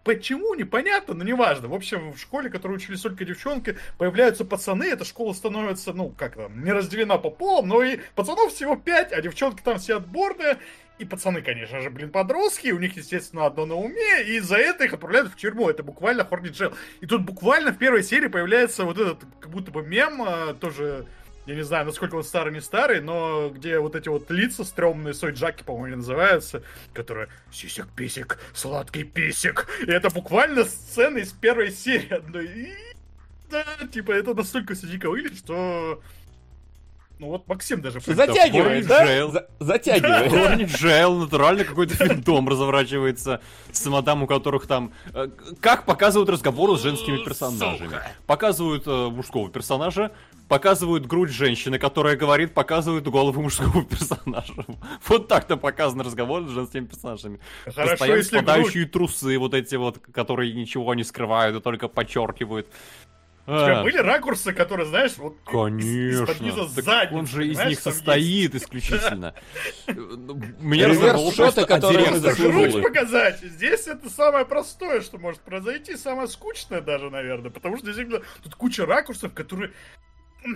Почему, 0.04 0.54
непонятно, 0.54 1.12
но 1.12 1.22
неважно. 1.22 1.68
В 1.68 1.74
общем, 1.74 2.12
в 2.12 2.18
школе, 2.18 2.48
в 2.48 2.52
которой 2.52 2.76
учились 2.76 3.02
только 3.02 3.26
девчонки, 3.26 3.76
появляются 3.98 4.46
пацаны, 4.46 4.84
эта 4.84 5.04
школа 5.04 5.34
становится, 5.34 5.92
ну, 5.92 6.14
как 6.16 6.34
там, 6.34 6.64
не 6.64 6.72
разделена 6.72 7.18
по 7.18 7.28
полам, 7.28 7.68
но 7.68 7.82
и 7.82 7.98
пацанов 8.14 8.54
всего 8.54 8.74
пять, 8.74 9.12
а 9.12 9.20
девчонки 9.20 9.60
там 9.62 9.78
все 9.78 9.98
отборные. 9.98 10.56
И 10.98 11.04
пацаны, 11.04 11.42
конечно 11.42 11.80
же, 11.80 11.90
блин, 11.90 12.10
подростки, 12.10 12.70
у 12.70 12.78
них, 12.78 12.96
естественно, 12.96 13.44
одно 13.44 13.66
на 13.66 13.74
уме, 13.74 14.24
и 14.24 14.40
за 14.40 14.56
это 14.56 14.84
их 14.84 14.94
отправляют 14.94 15.30
в 15.30 15.36
тюрьму. 15.36 15.68
Это 15.68 15.82
буквально 15.82 16.24
Хорни 16.24 16.48
Джейл. 16.48 16.72
И 17.00 17.06
тут 17.06 17.22
буквально 17.22 17.72
в 17.72 17.78
первой 17.78 18.02
серии 18.02 18.28
появляется 18.28 18.84
вот 18.84 18.98
этот, 18.98 19.18
как 19.40 19.50
будто 19.50 19.70
бы 19.70 19.82
мем, 19.82 20.22
а, 20.22 20.54
тоже, 20.54 21.06
я 21.48 21.54
не 21.54 21.62
знаю, 21.62 21.86
насколько 21.86 22.14
он 22.14 22.24
старый, 22.24 22.52
не 22.52 22.60
старый, 22.60 23.00
но 23.00 23.48
где 23.48 23.78
вот 23.78 23.96
эти 23.96 24.08
вот 24.08 24.30
лица 24.30 24.64
стрёмные, 24.64 25.14
сойджаки, 25.14 25.64
по-моему, 25.64 25.96
называются, 25.96 26.62
которые 26.92 27.28
«Сисек-писек, 27.50 28.38
сладкий 28.52 29.04
писек». 29.04 29.66
И 29.80 29.90
это 29.90 30.10
буквально 30.10 30.64
сцена 30.64 31.16
из 31.18 31.32
первой 31.32 31.70
серии 31.70 32.12
одной. 32.12 32.46
И, 32.46 32.74
да, 33.50 33.64
типа, 33.90 34.12
это 34.12 34.34
настолько 34.34 34.74
все 34.74 34.86
дико 34.88 35.08
выглядит, 35.08 35.38
что... 35.38 36.02
Ну 37.20 37.28
вот 37.28 37.48
Максим 37.48 37.80
даже... 37.80 37.98
Затягивает, 38.00 38.86
да? 38.86 39.04
Джейл. 39.04 39.32
За- 39.32 39.48
Затягивает. 39.58 40.30
Хорни 40.30 40.64
Джейл, 40.66 41.14
натурально 41.18 41.64
какой-то 41.64 41.96
финтом 41.96 42.48
разворачивается 42.48 43.40
с 43.72 43.84
мадам, 43.86 44.22
у 44.22 44.28
которых 44.28 44.68
там... 44.68 44.92
э, 45.12 45.26
Как 45.60 45.84
показывают 45.84 46.30
разговоры 46.30 46.78
с 46.78 46.82
женскими 46.82 47.24
персонажами. 47.24 47.98
Показывают 48.28 48.84
э, 48.86 49.08
мужского 49.08 49.50
персонажа, 49.50 50.12
показывают 50.48 51.06
грудь 51.06 51.30
женщины, 51.30 51.78
которая 51.78 52.16
говорит, 52.16 52.54
показывают 52.54 53.06
голову 53.06 53.42
мужского 53.42 53.84
персонажа. 53.88 54.54
Вот 55.06 55.28
так-то 55.28 55.56
показан 55.56 56.00
разговор 56.00 56.46
с 56.46 56.50
женскими 56.50 56.86
персонажами. 56.86 57.40
Хорошо, 57.64 57.90
Постоянно 57.92 58.16
если 58.18 58.30
грудь. 58.36 58.44
спадающие 58.44 58.86
трусы, 58.86 59.38
вот 59.38 59.54
эти 59.54 59.76
вот, 59.76 59.98
которые 59.98 60.52
ничего 60.54 60.94
не 60.94 61.04
скрывают 61.04 61.56
и 61.56 61.60
только 61.60 61.88
подчеркивают. 61.88 62.66
У 63.46 63.50
тебя 63.50 63.80
А. 63.80 63.82
были 63.82 63.96
ракурсы, 63.96 64.52
которые, 64.52 64.84
знаешь, 64.86 65.12
вот 65.16 65.34
из- 65.46 65.50
Конечно. 65.50 66.26
Так 66.26 66.84
сзади, 66.84 67.14
он 67.14 67.26
же 67.26 67.48
из 67.48 67.58
них 67.64 67.80
состоит 67.80 68.54
исключительно. 68.54 69.32
Меня 69.86 70.88
Реверс 70.88 71.00
разорвало 71.00 71.32
шоты, 71.32 71.66
просто 71.66 71.92
есть. 71.92 72.20
заслужили. 72.20 72.70
Грудь 72.72 72.82
показать. 72.82 73.40
Здесь 73.40 73.86
это 73.86 74.10
самое 74.10 74.44
простое, 74.44 75.00
что 75.00 75.16
может 75.16 75.40
произойти, 75.40 75.96
самое 75.96 76.28
скучное 76.28 76.82
даже, 76.82 77.08
наверное, 77.08 77.50
потому 77.50 77.78
что 77.78 77.86
действительно 77.86 78.20
тут 78.42 78.54
куча 78.54 78.84
ракурсов, 78.84 79.32
которые 79.32 79.72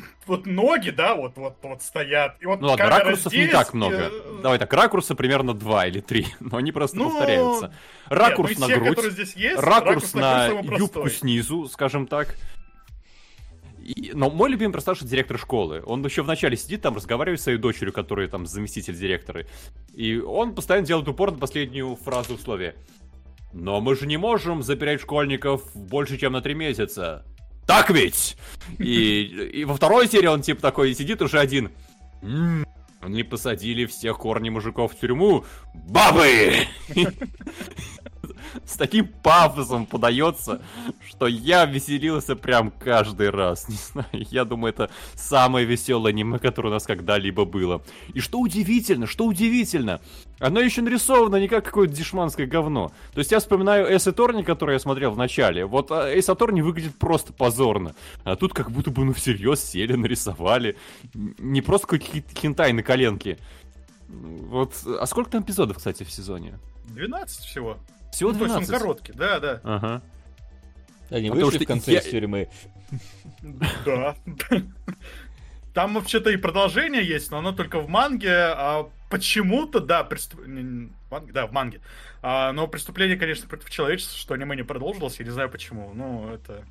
вот 0.26 0.46
ноги, 0.46 0.90
да, 0.90 1.14
вот 1.14 1.36
вот 1.36 1.56
вот 1.62 1.82
стоят. 1.82 2.36
И 2.40 2.46
вот 2.46 2.60
Ну 2.60 2.68
ладно, 2.68 2.88
ракурсов 2.88 3.32
не 3.32 3.40
здесь, 3.42 3.52
так 3.52 3.74
много. 3.74 4.10
э, 4.12 4.40
Давай 4.42 4.58
так, 4.58 4.72
ракурсы 4.72 5.14
примерно 5.14 5.54
два 5.54 5.86
или 5.86 6.00
три, 6.00 6.26
но 6.40 6.56
они 6.58 6.72
просто 6.72 6.96
Ну, 6.96 7.10
повторяются. 7.10 7.66
нет, 7.68 7.74
Ракурс 8.08 8.50
ну, 8.50 8.54
из 8.54 8.58
на 8.60 8.66
тех, 8.68 8.82
грудь, 8.82 9.12
здесь 9.12 9.34
есть, 9.36 9.60
ракурс 9.62 10.14
на 10.14 10.20
на 10.20 10.48
самый 10.48 10.78
юбку 10.78 11.08
снизу, 11.08 11.66
скажем 11.68 12.06
так. 12.06 12.36
И- 13.78 14.12
но 14.14 14.30
мой 14.30 14.48
любимый 14.50 14.72
персонаж 14.72 14.98
это 15.00 15.08
директор 15.10 15.38
школы. 15.38 15.82
Он 15.84 16.04
еще 16.04 16.22
вначале 16.22 16.56
сидит 16.56 16.82
там, 16.82 16.94
разговаривает 16.94 17.40
с 17.40 17.44
своей 17.44 17.58
дочерью, 17.58 17.92
которая 17.92 18.28
там 18.28 18.46
заместитель 18.46 18.94
директора. 18.94 19.44
И 19.92 20.18
он 20.18 20.54
постоянно 20.54 20.86
делает 20.86 21.08
упор 21.08 21.32
на 21.32 21.38
последнюю 21.38 21.96
фразу 21.96 22.34
условия. 22.34 22.76
Но 23.52 23.80
мы 23.80 23.96
же 23.96 24.06
не 24.06 24.16
можем 24.16 24.62
запирать 24.62 25.00
школьников 25.00 25.74
больше, 25.74 26.16
чем 26.16 26.32
на 26.32 26.40
три 26.40 26.54
месяца. 26.54 27.26
Так 27.66 27.90
ведь? 27.90 28.36
И, 28.78 29.22
и 29.22 29.64
во 29.64 29.74
второй 29.74 30.08
серии 30.08 30.26
он 30.26 30.42
типа 30.42 30.60
такой 30.60 30.94
сидит 30.94 31.22
уже 31.22 31.38
один. 31.40 31.70
«М, 32.22 32.66
Они 33.00 33.22
посадили 33.22 33.86
всех 33.86 34.18
корни 34.18 34.50
мужиков 34.50 34.92
в 34.92 34.98
тюрьму. 35.00 35.44
Бабы! 35.74 36.66
С 38.64 38.76
таким 38.76 39.06
пафосом 39.06 39.86
подается, 39.86 40.60
что 41.08 41.26
я 41.26 41.64
веселился 41.64 42.36
прям 42.36 42.70
каждый 42.70 43.30
раз. 43.30 43.68
Не 43.68 43.76
знаю, 43.76 44.26
я 44.30 44.44
думаю, 44.44 44.72
это 44.72 44.90
самое 45.14 45.66
веселое 45.66 46.12
аниме, 46.12 46.38
которое 46.38 46.68
у 46.68 46.72
нас 46.72 46.84
когда-либо 46.84 47.44
было. 47.44 47.82
И 48.14 48.20
что 48.20 48.38
удивительно, 48.40 49.06
что 49.06 49.26
удивительно, 49.26 50.00
оно 50.38 50.60
еще 50.60 50.82
нарисовано 50.82 51.36
не 51.36 51.48
как 51.48 51.64
какое-то 51.64 51.94
дешманское 51.94 52.46
говно. 52.46 52.92
То 53.12 53.18
есть 53.20 53.30
я 53.30 53.38
вспоминаю 53.38 53.86
Эйс 53.86 54.06
Аторни, 54.06 54.42
который 54.42 54.74
я 54.74 54.78
смотрел 54.78 55.12
в 55.12 55.16
начале. 55.16 55.64
Вот 55.64 55.90
а, 55.92 56.12
Эйс 56.12 56.28
Аторни 56.28 56.62
выглядит 56.62 56.96
просто 56.96 57.32
позорно. 57.32 57.94
А 58.24 58.36
тут 58.36 58.52
как 58.52 58.70
будто 58.70 58.90
бы 58.90 59.04
ну 59.04 59.12
всерьез 59.12 59.62
сели, 59.62 59.94
нарисовали. 59.94 60.76
Не 61.14 61.62
просто 61.62 61.86
какие-то 61.86 62.34
хентай 62.34 62.72
на 62.72 62.82
коленке. 62.82 63.38
Вот, 64.08 64.74
а 64.86 65.06
сколько 65.06 65.30
там 65.30 65.42
эпизодов, 65.42 65.78
кстати, 65.78 66.02
в 66.02 66.10
сезоне? 66.10 66.58
12 66.86 67.44
всего. 67.44 67.78
Всего 68.12 68.32
Ну, 68.32 68.38
то 68.38 68.44
есть 68.44 68.54
12. 68.54 68.70
он 68.72 68.78
короткий, 68.78 69.12
да, 69.12 69.40
да. 69.40 69.60
Ага. 69.64 70.02
Они 71.10 71.28
Потому 71.28 71.46
вышли 71.46 71.56
что 71.56 71.64
в 71.64 71.66
конце 71.66 71.92
я- 71.92 71.98
из 71.98 72.04
тюрьмы. 72.04 72.48
Да. 73.84 74.14
Там 75.74 75.94
вообще-то 75.94 76.30
и 76.30 76.36
продолжение 76.36 77.02
есть, 77.04 77.30
но 77.30 77.38
оно 77.38 77.52
только 77.52 77.80
в 77.80 77.88
манге, 77.88 78.30
а 78.30 78.90
почему-то, 79.10 79.80
да, 79.80 80.04
преступ... 80.04 80.42
да, 81.32 81.46
в 81.46 81.52
манге. 81.52 81.80
А, 82.20 82.52
но 82.52 82.68
преступление, 82.68 83.16
конечно, 83.16 83.48
против 83.48 83.70
человечества, 83.70 84.18
что 84.18 84.34
аниме 84.34 84.54
не 84.56 84.62
продолжилось, 84.64 85.18
я 85.18 85.24
не 85.24 85.30
знаю 85.30 85.48
почему. 85.48 85.92
Ну, 85.94 86.30
это... 86.32 86.64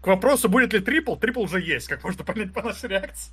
к 0.00 0.06
вопросу, 0.06 0.48
будет 0.48 0.72
ли 0.72 0.80
трипл, 0.80 1.16
трипл 1.16 1.42
уже 1.42 1.60
есть, 1.60 1.88
как 1.88 2.02
можно 2.02 2.24
понять 2.24 2.54
по 2.54 2.62
нашей 2.62 2.88
реакции. 2.88 3.32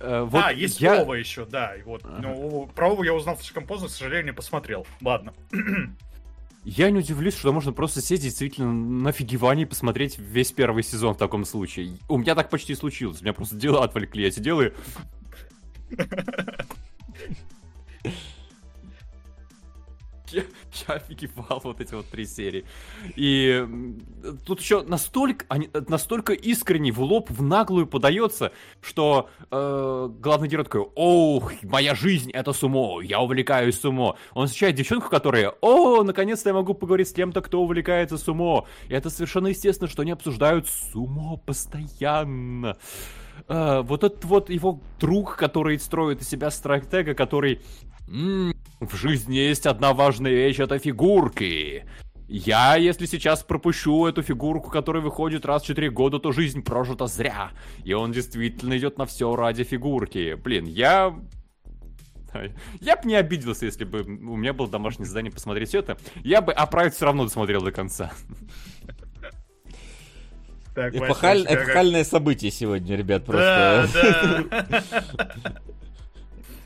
Э, 0.00 0.22
вот 0.22 0.42
а, 0.44 0.52
есть 0.52 0.80
я- 0.80 1.00
Ова 1.00 1.14
еще, 1.14 1.44
да. 1.46 1.74
Вот. 1.84 2.02
Ну, 2.04 2.70
про 2.74 2.90
Ову 2.90 3.02
я 3.02 3.14
узнал 3.14 3.36
слишком 3.36 3.66
поздно, 3.66 3.88
к 3.88 3.90
сожалению, 3.90 4.26
не 4.26 4.32
посмотрел. 4.32 4.86
Ладно. 5.00 5.34
Я 6.64 6.90
не 6.90 7.00
удивлюсь, 7.00 7.36
что 7.36 7.52
можно 7.52 7.74
просто 7.74 8.00
сесть 8.00 8.22
действительно 8.22 8.72
на 8.72 9.12
фигиване 9.12 9.64
и 9.64 9.66
посмотреть 9.66 10.18
весь 10.18 10.50
первый 10.50 10.82
сезон 10.82 11.12
в 11.12 11.18
таком 11.18 11.44
случае. 11.44 11.98
У 12.08 12.16
меня 12.16 12.34
так 12.34 12.48
почти 12.48 12.74
случилось. 12.74 13.20
У 13.20 13.22
меня 13.22 13.34
просто 13.34 13.56
дела 13.56 13.84
отвлекли. 13.84 14.24
Я 14.24 14.30
сидел 14.30 14.62
и... 14.62 14.72
Я, 20.34 20.42
я 20.88 20.94
офигевал 20.94 21.60
вот 21.62 21.80
эти 21.80 21.94
вот 21.94 22.06
три 22.06 22.26
серии. 22.26 22.64
И 23.14 23.64
тут 24.44 24.60
еще 24.60 24.82
настолько, 24.82 25.44
они, 25.48 25.70
настолько 25.88 26.32
искренне 26.32 26.90
в 26.90 27.00
лоб, 27.00 27.30
в 27.30 27.42
наглую 27.42 27.86
подается, 27.86 28.52
что 28.80 29.30
э, 29.50 30.10
главный 30.18 30.48
герой 30.48 30.64
такой, 30.64 30.88
ох, 30.94 31.52
моя 31.62 31.94
жизнь 31.94 32.30
это 32.32 32.52
сумо, 32.52 33.00
я 33.00 33.20
увлекаюсь 33.20 33.78
сумо. 33.78 34.16
Он 34.32 34.46
встречает 34.46 34.74
девчонку, 34.74 35.08
которая, 35.08 35.54
о, 35.60 36.02
наконец-то 36.02 36.50
я 36.50 36.54
могу 36.54 36.74
поговорить 36.74 37.08
с 37.08 37.12
кем-то, 37.12 37.40
кто 37.40 37.62
увлекается 37.62 38.18
сумо. 38.18 38.66
И 38.88 38.94
это 38.94 39.10
совершенно 39.10 39.48
естественно, 39.48 39.88
что 39.88 40.02
они 40.02 40.10
обсуждают 40.10 40.68
сумо 40.68 41.36
постоянно. 41.36 42.76
Э, 43.46 43.82
вот 43.82 44.02
этот 44.02 44.24
вот 44.24 44.50
его 44.50 44.80
друг, 44.98 45.36
который 45.36 45.78
строит 45.78 46.22
из 46.22 46.28
себя 46.28 46.50
стратега, 46.50 47.14
который... 47.14 47.60
«М, 48.08 48.54
в 48.86 48.94
жизни 48.94 49.36
есть 49.36 49.66
одна 49.66 49.92
важная 49.92 50.32
вещь, 50.32 50.58
это 50.58 50.78
фигурки. 50.78 51.84
Я, 52.26 52.76
если 52.76 53.06
сейчас 53.06 53.42
пропущу 53.42 54.06
эту 54.06 54.22
фигурку, 54.22 54.70
которая 54.70 55.02
выходит 55.02 55.44
раз 55.44 55.62
в 55.62 55.66
4 55.66 55.90
года, 55.90 56.18
то 56.18 56.32
жизнь 56.32 56.62
прожита 56.62 57.06
зря. 57.06 57.50
И 57.84 57.92
он 57.92 58.12
действительно 58.12 58.76
идет 58.78 58.96
на 58.96 59.04
все 59.04 59.34
ради 59.36 59.62
фигурки. 59.64 60.34
Блин, 60.34 60.64
я... 60.64 61.14
Я 62.80 62.96
бы 62.96 63.02
не 63.04 63.14
обиделся, 63.14 63.66
если 63.66 63.84
бы 63.84 64.00
у 64.02 64.36
меня 64.36 64.52
было 64.52 64.68
домашнее 64.68 65.06
задание 65.06 65.30
посмотреть 65.30 65.68
все 65.68 65.80
это. 65.80 65.96
Я 66.24 66.40
бы 66.40 66.52
оправить 66.52 66.94
все 66.94 67.04
равно 67.04 67.24
досмотрел 67.24 67.62
до 67.62 67.70
конца. 67.70 68.10
Так, 70.74 70.92
Эпохаль-? 70.92 71.44
Эпохальное 71.44 72.02
событие 72.02 72.50
сегодня, 72.50 72.96
ребят, 72.96 73.24
Да, 73.26 73.86
просто. 73.86 74.48
да. 74.58 74.76
Есть 74.76 74.94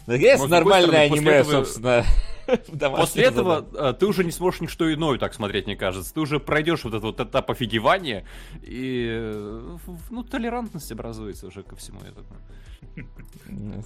С 0.09 0.39
другой 0.39 0.49
нормальное 0.49 1.03
аниме, 1.03 1.45
собственно. 1.45 2.05
После 2.97 3.25
этого 3.25 3.67
э, 3.75 3.93
ты 3.93 4.07
уже 4.07 4.25
не 4.25 4.31
сможешь 4.31 4.63
ничто 4.63 4.91
иное 4.93 5.19
так 5.19 5.35
смотреть, 5.35 5.67
мне 5.67 5.77
кажется. 5.77 6.15
Ты 6.15 6.21
уже 6.21 6.41
пройдешь 6.41 6.85
вот 6.85 6.95
этот 6.95 7.05
вот 7.05 7.21
этап 7.21 7.51
офигевания, 7.51 8.25
и 8.63 9.07
э, 9.11 9.77
ну, 10.09 10.23
толерантность 10.25 10.91
образуется 10.91 11.47
уже 11.47 11.63
ко 11.63 11.77
всему 11.77 12.01
этому. 12.01 13.85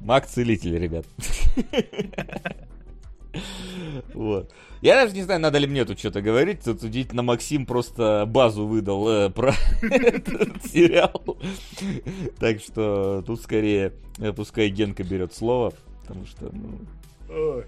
Маг 0.00 0.26
целитель, 0.26 0.78
ребят. 0.78 1.04
Вот. 4.14 4.50
Я 4.80 4.94
даже 5.02 5.14
не 5.14 5.22
знаю, 5.22 5.40
надо 5.40 5.58
ли 5.58 5.66
мне 5.66 5.84
тут 5.84 5.98
что-то 5.98 6.20
говорить. 6.22 6.64
Тут 6.64 6.82
удивительно 6.82 7.22
Максим 7.22 7.66
просто 7.66 8.24
базу 8.26 8.66
выдал 8.66 9.08
э, 9.08 9.30
про 9.30 9.54
этот 9.82 10.64
сериал. 10.66 11.22
Так 12.38 12.60
что 12.60 13.22
тут 13.26 13.40
скорее 13.40 13.92
э, 14.18 14.32
пускай 14.32 14.68
Генка 14.68 15.04
берет 15.04 15.34
слово, 15.34 15.72
потому 16.02 16.26
что, 16.26 16.50
ну. 16.52 17.62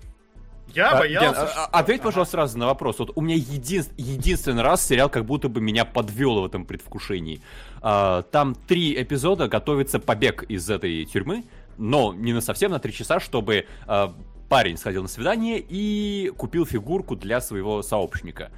Я 0.75 0.91
А, 0.91 0.99
боялся, 0.99 1.29
Ген, 1.31 1.37
а- 1.41 1.47
что- 1.49 1.61
а- 1.67 1.79
ответь, 1.81 2.03
пожалуйста, 2.03 2.33
сразу 2.33 2.59
на 2.59 2.67
вопрос. 2.67 2.99
Вот 2.99 3.13
у 3.15 3.21
меня 3.21 3.37
един- 3.37 3.85
единственный 3.97 4.63
раз 4.63 4.85
сериал 4.85 5.09
как 5.09 5.25
будто 5.25 5.49
бы 5.49 5.61
меня 5.61 5.85
подвел 5.85 6.41
в 6.41 6.45
этом 6.47 6.65
предвкушении. 6.65 7.41
А, 7.81 8.23
Там 8.23 8.57
три 8.67 9.01
эпизода 9.01 9.47
готовится 9.47 10.01
побег 10.01 10.43
из 10.45 10.69
этой 10.69 11.05
тюрьмы, 11.05 11.45
но 11.79 12.13
не 12.13 12.33
на 12.33 12.41
совсем, 12.41 12.73
на 12.73 12.81
три 12.81 12.93
часа, 12.93 13.21
чтобы 13.21 13.67
а, 13.87 14.15
парень 14.49 14.77
сходил 14.77 15.03
на 15.03 15.09
свидание 15.09 15.65
и 15.67 16.33
купил 16.37 16.67
фигурку 16.67 17.17
для 17.17 17.41
своего 17.41 17.83
сообщника. 17.83 18.51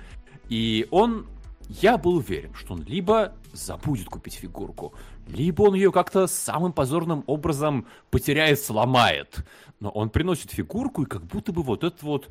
И 0.49 0.87
он, 0.91 1.27
я 1.69 1.99
был 1.99 2.17
уверен, 2.17 2.55
что 2.55 2.75
он 2.75 2.83
либо 2.85 3.35
забудет 3.53 4.07
купить 4.07 4.35
фигурку, 4.35 4.95
либо 5.29 5.63
он 5.63 5.75
ее 5.75 5.93
как-то 5.93 6.27
самым 6.27 6.73
позорным 6.73 7.25
образом 7.27 7.87
потеряет, 8.11 8.61
сломает. 8.61 9.45
Но 9.81 9.91
он 9.91 10.11
приносит 10.11 10.51
фигурку, 10.53 11.03
и 11.03 11.07
как 11.07 11.25
будто 11.25 11.53
бы 11.53 11.63
вот 11.63 11.85
этот 11.85 12.03
вот 12.03 12.29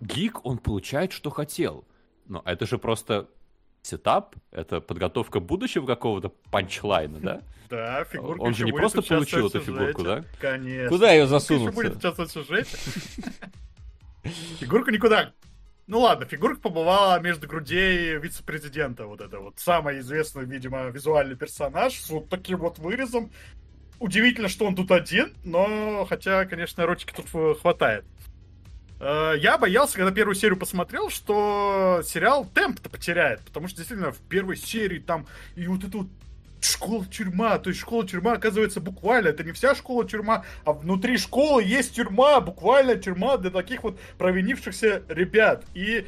гик, 0.00 0.44
он 0.44 0.58
получает, 0.58 1.12
что 1.12 1.30
хотел. 1.30 1.84
Но 2.26 2.42
это 2.44 2.66
же 2.66 2.78
просто 2.78 3.28
сетап, 3.86 4.36
это 4.50 4.80
подготовка 4.80 5.40
будущего 5.40 5.86
какого-то 5.86 6.30
панчлайна, 6.50 7.20
да? 7.20 7.42
Да, 7.68 8.04
фигурка 8.04 8.42
Он 8.42 8.54
же 8.54 8.64
не 8.64 8.70
просто 8.70 9.02
получил 9.02 9.48
эту 9.48 9.58
фигурку, 9.58 10.04
да? 10.04 10.24
Конечно. 10.40 10.88
Куда 10.88 11.10
еще 11.10 11.26
засунуть-то? 11.26 11.72
будет 11.72 11.96
участвовать 11.96 12.30
в 12.30 12.34
сюжете. 12.34 12.76
Фигурка 14.60 14.92
никуда. 14.92 15.32
Ну 15.88 16.00
ладно, 16.00 16.26
фигурка 16.26 16.60
побывала 16.60 17.18
между 17.20 17.46
грудей 17.46 18.18
вице-президента. 18.18 19.06
Вот 19.06 19.20
это 19.20 19.38
вот 19.38 19.58
самый 19.58 20.00
известный, 20.00 20.44
видимо, 20.44 20.88
визуальный 20.88 21.36
персонаж 21.36 21.94
с 21.94 22.10
вот 22.10 22.28
таким 22.28 22.58
вот 22.58 22.78
вырезом. 22.78 23.30
Удивительно, 23.98 24.48
что 24.48 24.66
он 24.66 24.74
тут 24.74 24.90
один, 24.90 25.32
но 25.44 26.04
хотя, 26.08 26.44
конечно, 26.44 26.82
эротики 26.82 27.14
тут 27.14 27.26
э, 27.32 27.54
хватает. 27.60 28.04
Э, 29.00 29.34
Я 29.38 29.58
боялся, 29.58 29.96
когда 29.96 30.10
первую 30.10 30.34
серию 30.34 30.58
посмотрел, 30.58 31.10
что 31.10 32.00
сериал 32.04 32.46
темп-то 32.54 32.88
потеряет, 32.88 33.40
потому 33.42 33.68
что 33.68 33.78
действительно 33.78 34.12
в 34.12 34.18
первой 34.18 34.56
серии 34.56 34.98
там 34.98 35.26
и 35.54 35.66
вот 35.66 35.84
это 35.84 35.98
вот 35.98 36.08
школа-тюрьма, 36.60 37.58
то 37.58 37.70
есть 37.70 37.80
школа-тюрьма 37.80 38.32
оказывается 38.32 38.80
буквально, 38.80 39.28
это 39.28 39.44
не 39.44 39.52
вся 39.52 39.74
школа-тюрьма, 39.74 40.44
а 40.64 40.72
внутри 40.72 41.16
школы 41.18 41.62
есть 41.62 41.94
тюрьма, 41.94 42.40
буквально 42.40 42.96
тюрьма 42.96 43.36
для 43.36 43.50
таких 43.50 43.82
вот 43.84 44.00
провинившихся 44.18 45.02
ребят. 45.08 45.64
И 45.74 46.06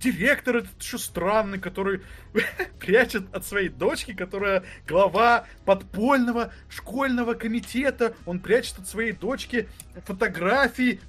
директор 0.00 0.56
этот 0.56 0.82
еще 0.82 0.98
странный, 0.98 1.58
который 1.58 2.02
прячет 2.80 3.32
от 3.34 3.46
своей 3.46 3.68
дочки, 3.68 4.12
которая 4.12 4.64
глава 4.86 5.46
подпольного 5.64 6.52
школьного 6.68 7.34
комитета, 7.34 8.14
он 8.26 8.40
прячет 8.40 8.80
от 8.80 8.88
своей 8.88 9.12
дочки 9.12 9.68
фотографии 10.04 11.00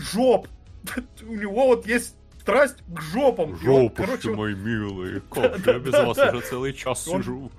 жоп. 0.00 0.48
У 1.22 1.34
него 1.34 1.66
вот 1.68 1.86
есть 1.86 2.16
страсть 2.40 2.76
к 2.88 3.00
жопам. 3.00 3.56
И 3.62 3.68
он, 3.68 3.90
короче, 3.90 4.30
мой 4.30 4.54
милый, 4.54 5.20
как 5.30 5.58
же 5.58 5.72
я 5.72 5.78
без 5.78 5.92
вас 5.92 6.16
Да-да-да. 6.16 6.38
уже 6.38 6.46
целый 6.46 6.72
час 6.72 7.06
Он- 7.08 7.22
сижу. 7.22 7.52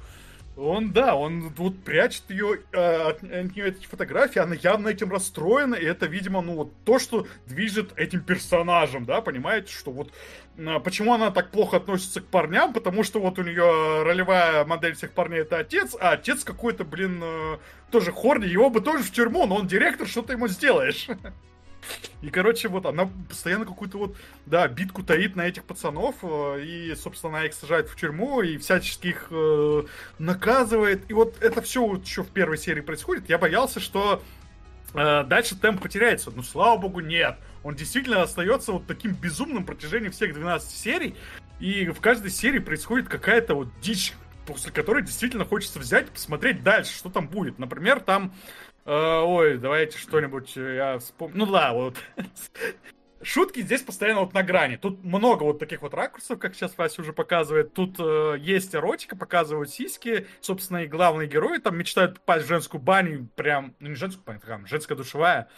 Он, 0.57 0.91
да, 0.91 1.15
он 1.15 1.49
вот 1.55 1.81
прячет 1.81 2.30
ее 2.30 2.59
э, 2.73 2.77
от, 3.09 3.23
от 3.23 3.55
нее 3.55 3.69
эти 3.69 3.85
фотографии, 3.88 4.39
она 4.39 4.53
явно 4.53 4.89
этим 4.89 5.09
расстроена, 5.09 5.76
и 5.76 5.85
это, 5.85 6.07
видимо, 6.07 6.41
ну 6.41 6.55
вот 6.55 6.73
то, 6.84 6.99
что 6.99 7.26
движет 7.47 7.93
этим 7.95 8.22
персонажем, 8.22 9.05
да, 9.05 9.22
понимаете, 9.22 9.72
что 9.72 9.91
вот 9.91 10.11
э, 10.57 10.80
почему 10.84 11.13
она 11.13 11.31
так 11.31 11.51
плохо 11.51 11.77
относится 11.77 12.19
к 12.19 12.26
парням, 12.26 12.73
потому 12.73 13.03
что 13.03 13.22
вот 13.22 13.39
у 13.39 13.43
нее 13.43 14.03
ролевая 14.03 14.65
модель 14.65 14.93
всех 14.93 15.13
парней 15.13 15.39
это 15.39 15.57
отец, 15.57 15.95
а 15.99 16.11
отец 16.11 16.43
какой-то, 16.43 16.84
блин, 16.84 17.22
э, 17.23 17.57
тоже 17.89 18.11
хорни, 18.11 18.45
его 18.45 18.69
бы 18.69 18.81
тоже 18.81 19.03
в 19.03 19.11
тюрьму, 19.11 19.47
но 19.47 19.55
он 19.55 19.68
директор, 19.68 20.05
что 20.05 20.22
ты 20.22 20.34
ему 20.34 20.49
сделаешь? 20.49 21.07
И, 22.21 22.29
короче, 22.29 22.67
вот 22.67 22.85
она 22.85 23.09
постоянно 23.27 23.65
какую-то 23.65 23.97
вот, 23.97 24.15
да, 24.45 24.67
битку 24.67 25.03
таит 25.03 25.35
на 25.35 25.47
этих 25.47 25.63
пацанов, 25.63 26.15
э, 26.21 26.63
и, 26.63 26.95
собственно, 26.95 27.37
она 27.37 27.47
их 27.47 27.53
сажает 27.53 27.89
в 27.89 27.95
тюрьму, 27.95 28.41
и 28.41 28.57
всячески 28.57 29.07
их 29.07 29.27
э, 29.31 29.83
наказывает. 30.19 31.09
И 31.09 31.13
вот 31.13 31.41
это 31.41 31.61
все 31.61 31.85
вот 31.85 32.05
еще 32.05 32.23
в 32.23 32.29
первой 32.29 32.57
серии 32.57 32.81
происходит. 32.81 33.29
Я 33.29 33.37
боялся, 33.37 33.79
что 33.79 34.21
э, 34.93 35.23
дальше 35.23 35.55
темп 35.55 35.81
потеряется. 35.81 36.31
Ну, 36.35 36.43
слава 36.43 36.77
богу, 36.77 36.99
нет. 36.99 37.37
Он 37.63 37.75
действительно 37.75 38.21
остается 38.21 38.71
вот 38.71 38.85
таким 38.87 39.13
безумным 39.13 39.65
протяжении 39.65 40.09
всех 40.09 40.33
12 40.33 40.71
серий. 40.71 41.15
И 41.59 41.87
в 41.89 42.01
каждой 42.01 42.31
серии 42.31 42.59
происходит 42.59 43.07
какая-то 43.07 43.55
вот 43.55 43.67
дичь, 43.81 44.13
после 44.45 44.71
которой 44.71 45.03
действительно 45.03 45.45
хочется 45.45 45.79
взять 45.79 46.07
и 46.07 46.11
посмотреть 46.11 46.63
дальше, 46.63 46.95
что 46.95 47.09
там 47.09 47.27
будет. 47.27 47.57
Например, 47.59 47.99
там... 47.99 48.33
э, 48.85 49.19
ой, 49.21 49.57
давайте 49.57 49.97
что-нибудь 49.97 50.55
э, 50.57 50.75
я 50.75 50.99
вспомню. 50.99 51.37
Ну 51.37 51.51
да, 51.51 51.73
вот. 51.73 51.97
Шутки 53.23 53.61
здесь 53.61 53.83
постоянно 53.83 54.21
вот 54.21 54.33
на 54.33 54.41
грани. 54.41 54.77
Тут 54.77 55.03
много 55.03 55.43
вот 55.43 55.59
таких 55.59 55.83
вот 55.83 55.93
ракурсов, 55.93 56.39
как 56.39 56.55
сейчас 56.55 56.75
Вася 56.77 57.01
уже 57.01 57.13
показывает. 57.13 57.73
Тут 57.73 57.97
э, 57.99 58.35
есть 58.39 58.73
эротика, 58.73 59.15
показывают 59.15 59.69
сиськи. 59.69 60.27
Собственно, 60.39 60.83
и 60.83 60.87
главные 60.87 61.27
герои 61.27 61.59
там 61.59 61.77
мечтают 61.77 62.15
попасть 62.15 62.45
в 62.45 62.49
женскую 62.49 62.81
баню. 62.81 63.29
Прям, 63.35 63.75
ну 63.79 63.89
не 63.89 63.95
женскую 63.95 64.25
баню, 64.25 64.39
там 64.39 64.65
женская 64.65 64.95
душевая. 64.95 65.49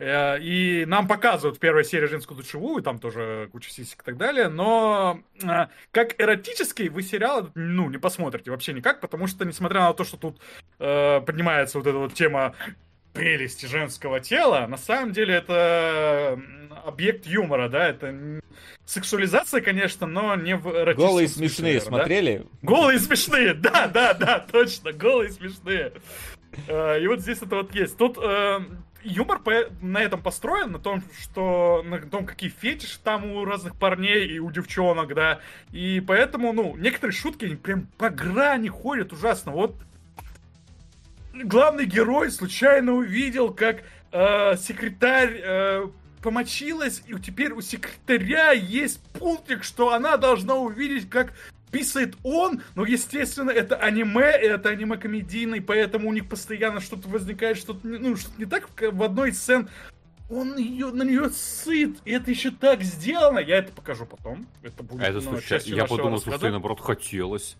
Э, 0.00 0.38
И 0.40 0.84
нам 0.86 1.06
показывают 1.06 1.58
в 1.58 1.60
первой 1.60 1.84
серии 1.84 2.06
женскую 2.06 2.38
душевую, 2.38 2.82
там 2.82 2.98
тоже 2.98 3.48
куча 3.52 3.70
сисек 3.70 4.00
и 4.00 4.04
так 4.04 4.16
далее, 4.16 4.48
но 4.48 5.20
э, 5.42 5.66
как 5.92 6.18
эротический 6.20 6.88
вы 6.88 7.02
сериал 7.02 7.50
ну, 7.54 7.90
не 7.90 7.98
посмотрите 7.98 8.50
вообще 8.50 8.72
никак, 8.72 9.00
потому 9.00 9.26
что, 9.26 9.44
несмотря 9.44 9.80
на 9.80 9.92
то, 9.92 10.04
что 10.04 10.16
тут 10.16 10.40
э, 10.78 11.20
поднимается 11.20 11.76
вот 11.78 11.86
эта 11.86 11.98
вот 11.98 12.14
тема 12.14 12.54
прелести 13.12 13.66
женского 13.66 14.20
тела, 14.20 14.66
на 14.68 14.78
самом 14.78 15.12
деле 15.12 15.34
это 15.34 16.40
объект 16.86 17.26
юмора, 17.26 17.68
да, 17.68 17.88
это 17.88 18.40
сексуализация, 18.86 19.60
конечно, 19.60 20.06
но 20.06 20.34
не 20.34 20.56
в 20.56 20.66
эротическом 20.68 21.08
Голые 21.08 21.28
смешные 21.28 21.78
да? 21.80 21.84
смотрели? 21.84 22.46
Голые 22.62 22.98
смешные, 23.00 23.52
да, 23.54 23.86
да, 23.88 24.14
да, 24.14 24.38
точно, 24.50 24.92
голые 24.92 25.30
смешные. 25.30 25.92
Э, 26.68 27.02
И 27.02 27.06
вот 27.06 27.20
здесь 27.20 27.42
это 27.42 27.56
вот 27.56 27.74
есть. 27.74 27.98
Тут 27.98 28.16
юмор 29.02 29.38
по- 29.40 29.68
на 29.80 29.98
этом 29.98 30.22
построен, 30.22 30.72
на 30.72 30.78
том, 30.78 31.02
что 31.20 31.82
на 31.84 31.98
том, 31.98 32.26
какие 32.26 32.50
фетиши 32.50 32.98
там 33.02 33.24
у 33.32 33.44
разных 33.44 33.76
парней 33.76 34.26
и 34.26 34.38
у 34.38 34.50
девчонок, 34.50 35.14
да. 35.14 35.40
И 35.72 36.00
поэтому, 36.00 36.52
ну, 36.52 36.76
некоторые 36.76 37.14
шутки 37.14 37.44
они 37.46 37.56
прям 37.56 37.86
по 37.98 38.10
грани 38.10 38.68
ходят 38.68 39.12
ужасно. 39.12 39.52
Вот 39.52 39.76
главный 41.34 41.86
герой 41.86 42.30
случайно 42.30 42.92
увидел, 42.92 43.52
как 43.52 43.82
э, 44.12 44.56
секретарь 44.56 45.40
э, 45.42 45.86
помочилась, 46.22 47.02
и 47.06 47.14
теперь 47.18 47.52
у 47.52 47.60
секретаря 47.60 48.52
есть 48.52 49.02
пунктик, 49.12 49.64
что 49.64 49.92
она 49.92 50.16
должна 50.16 50.56
увидеть, 50.56 51.08
как 51.08 51.32
писает 51.70 52.16
он, 52.22 52.62
но, 52.74 52.84
естественно, 52.84 53.50
это 53.50 53.76
аниме, 53.76 54.30
это 54.30 54.70
аниме 54.70 54.96
комедийный, 54.96 55.60
поэтому 55.60 56.08
у 56.08 56.12
них 56.12 56.28
постоянно 56.28 56.80
что-то 56.80 57.08
возникает, 57.08 57.56
что-то, 57.56 57.86
ну, 57.86 58.16
что-то 58.16 58.38
не 58.38 58.46
так 58.46 58.68
в 58.80 59.02
одной 59.02 59.30
из 59.30 59.40
сцен. 59.40 59.68
Он 60.28 60.56
ее, 60.56 60.90
на 60.92 61.02
нее 61.02 61.28
сыт, 61.30 61.98
и 62.04 62.12
это 62.12 62.30
еще 62.30 62.52
так 62.52 62.82
сделано. 62.82 63.40
Я 63.40 63.58
это 63.58 63.72
покажу 63.72 64.06
потом. 64.06 64.46
Это 64.62 64.84
будет 64.84 65.02
А 65.02 65.06
это 65.06 65.20
ну, 65.20 65.38
Я 65.64 65.86
подумал, 65.86 66.14
рассказа. 66.14 66.38
что 66.38 66.50
наоборот 66.50 66.80
хотелось. 66.80 67.56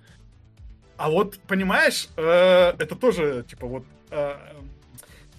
А 0.97 1.11
вот, 1.11 1.39
понимаешь, 1.49 2.09
э, 2.17 2.75
это 2.79 2.95
тоже, 2.95 3.45
типа, 3.49 3.67
вот... 3.67 3.85
э, 4.11 4.37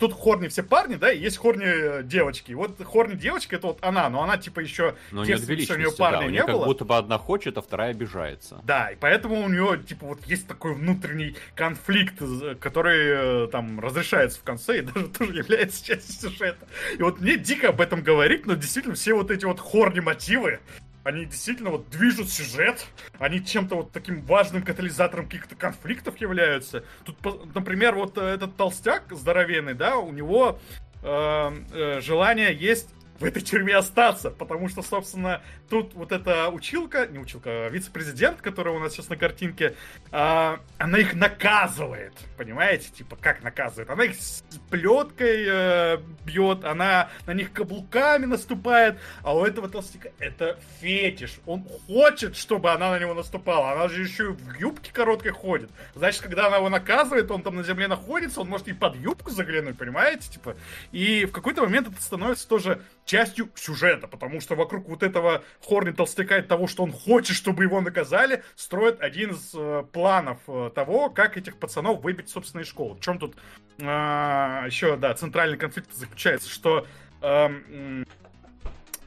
Тут 0.02 0.14
хорни 0.14 0.48
все 0.48 0.64
парни, 0.64 0.96
да, 0.96 1.12
и 1.12 1.20
есть 1.20 1.38
хорни 1.38 1.64
э, 1.64 2.02
девочки. 2.02 2.54
Вот 2.54 2.84
хорни 2.84 3.14
девочка, 3.14 3.58
это 3.58 3.68
вот 3.68 3.78
она, 3.84 4.10
но 4.10 4.24
она, 4.24 4.36
типа, 4.36 4.60
еще... 4.60 4.96
Но 5.12 5.22
не 5.22 5.28
девственница, 5.28 5.74
у 5.74 5.76
нее 5.78 5.86
величности, 5.86 5.98
да. 6.00 6.04
парня 6.04 6.26
У 6.26 6.30
не 6.30 6.32
нее 6.32 6.44
как 6.44 6.56
было. 6.56 6.66
будто 6.66 6.86
бы 6.86 6.98
одна 6.98 7.20
хочет, 7.20 7.56
а 7.60 7.62
вторая 7.62 7.92
обижается. 7.92 8.60
Да, 8.64 8.90
и 8.90 8.96
поэтому 8.96 9.44
у 9.44 9.48
нее, 9.48 9.80
типа, 9.88 10.08
вот 10.08 10.26
есть 10.26 10.48
такой 10.48 10.74
внутренний 10.74 11.36
конфликт, 11.54 12.16
э, 12.20 12.56
который 12.60 13.46
э, 13.46 13.48
там 13.52 13.80
разрешается 13.80 14.40
в 14.40 14.44
конце 14.44 14.80
и 14.80 14.82
даже 14.82 15.08
тоже 15.10 15.36
является 15.36 15.86
частью 15.86 16.32
сюжета. 16.32 16.66
И 16.98 17.04
вот 17.04 17.22
мне 17.22 17.38
дико 17.38 17.70
об 17.70 17.80
этом 17.80 18.02
говорить, 18.02 18.48
но 18.48 18.56
действительно 18.56 18.96
все 18.96 19.14
вот 19.14 19.30
эти 19.30 19.46
вот 19.46 19.60
хорни 19.60 20.00
мотивы, 20.00 20.62
они 21.04 21.26
действительно 21.26 21.72
вот 21.72 21.90
движут 21.90 22.30
сюжет, 22.30 22.86
они 23.18 23.44
чем-то 23.44 23.76
вот 23.76 23.92
таким 23.92 24.22
важным 24.22 24.64
катализатором 24.64 25.26
каких-то 25.26 25.56
конфликтов 25.56 26.18
являются. 26.18 26.84
Тут, 27.06 27.56
например, 27.56 27.96
вот 27.96 28.18
э, 28.18 28.22
этот 28.22 28.56
толстяк 28.56 29.04
здоровенный, 29.12 29.74
да, 29.74 29.98
у 29.98 30.12
него 30.12 30.60
э, 31.04 31.52
э, 31.74 32.02
желание 32.02 32.54
есть 32.54 32.90
в 33.20 33.24
этой 33.24 33.42
тюрьме 33.42 33.76
остаться, 33.76 34.32
потому 34.32 34.68
что, 34.68 34.82
собственно, 34.82 35.42
тут 35.72 35.94
вот 35.94 36.12
эта 36.12 36.50
училка, 36.50 37.08
не 37.08 37.18
училка, 37.18 37.50
а 37.50 37.70
вице-президент, 37.70 38.42
который 38.42 38.74
у 38.74 38.80
нас 38.80 38.92
сейчас 38.92 39.08
на 39.08 39.16
картинке, 39.16 39.74
а, 40.12 40.60
она 40.78 40.98
их 40.98 41.14
наказывает, 41.14 42.12
понимаете? 42.38 42.90
Типа, 42.90 43.16
как 43.16 43.42
наказывает? 43.42 43.90
Она 43.90 44.04
их 44.04 44.16
с 44.16 44.44
плеткой 44.70 45.46
э, 45.48 45.98
бьет, 46.26 46.66
она 46.66 47.10
на 47.26 47.34
них 47.34 47.54
каблуками 47.54 48.26
наступает, 48.26 49.00
а 49.24 49.34
у 49.34 49.46
этого 49.46 49.70
толстяка 49.70 50.10
это 50.20 50.60
фетиш. 50.82 51.40
Он 51.46 51.66
хочет, 51.88 52.36
чтобы 52.36 52.72
она 52.72 52.92
на 52.92 53.00
него 53.00 53.14
наступала. 53.14 53.72
Она 53.72 53.88
же 53.88 54.02
еще 54.02 54.26
и 54.26 54.28
в 54.34 54.60
юбке 54.60 54.92
короткой 54.92 55.32
ходит. 55.32 55.70
Значит, 55.96 56.22
когда 56.22 56.48
она 56.48 56.58
его 56.58 56.68
наказывает, 56.68 57.32
он 57.32 57.44
там 57.44 57.56
на 57.56 57.64
земле 57.64 57.88
находится, 57.88 58.42
он 58.42 58.50
может 58.50 58.68
и 58.68 58.74
под 58.74 58.98
юбку 58.98 59.30
заглянуть, 59.30 59.78
понимаете? 59.78 60.30
Типа, 60.32 60.58
и 60.92 61.24
в 61.24 61.32
какой-то 61.32 61.62
момент 61.62 61.88
это 61.88 62.02
становится 62.02 62.46
тоже 62.46 62.82
частью 63.06 63.50
сюжета, 63.56 64.08
потому 64.08 64.42
что 64.42 64.56
вокруг 64.56 64.90
вот 64.90 65.02
этого 65.02 65.44
Хорни 65.64 65.92
толстяка 65.92 66.38
и 66.38 66.42
того, 66.42 66.68
что 66.68 66.84
он 66.84 66.92
хочет, 66.92 67.36
чтобы 67.36 67.64
его 67.64 67.82
наказали, 67.82 68.44
строит 68.56 69.02
один 69.02 69.32
из 69.32 69.52
э, 69.54 69.84
планов 69.92 70.40
э, 70.48 70.72
того, 70.74 71.10
как 71.10 71.38
этих 71.38 71.58
пацанов 71.58 72.02
выбить, 72.02 72.30
собственно, 72.30 72.62
из 72.62 72.68
школы. 72.68 72.96
В 72.96 73.00
чем 73.02 73.20
тут 73.20 73.36
а, 73.82 74.66
еще, 74.66 74.96
да, 74.98 75.14
центральный 75.14 75.58
конфликт 75.58 75.94
заключается, 75.94 76.50
что 76.50 76.86
м, 77.22 78.06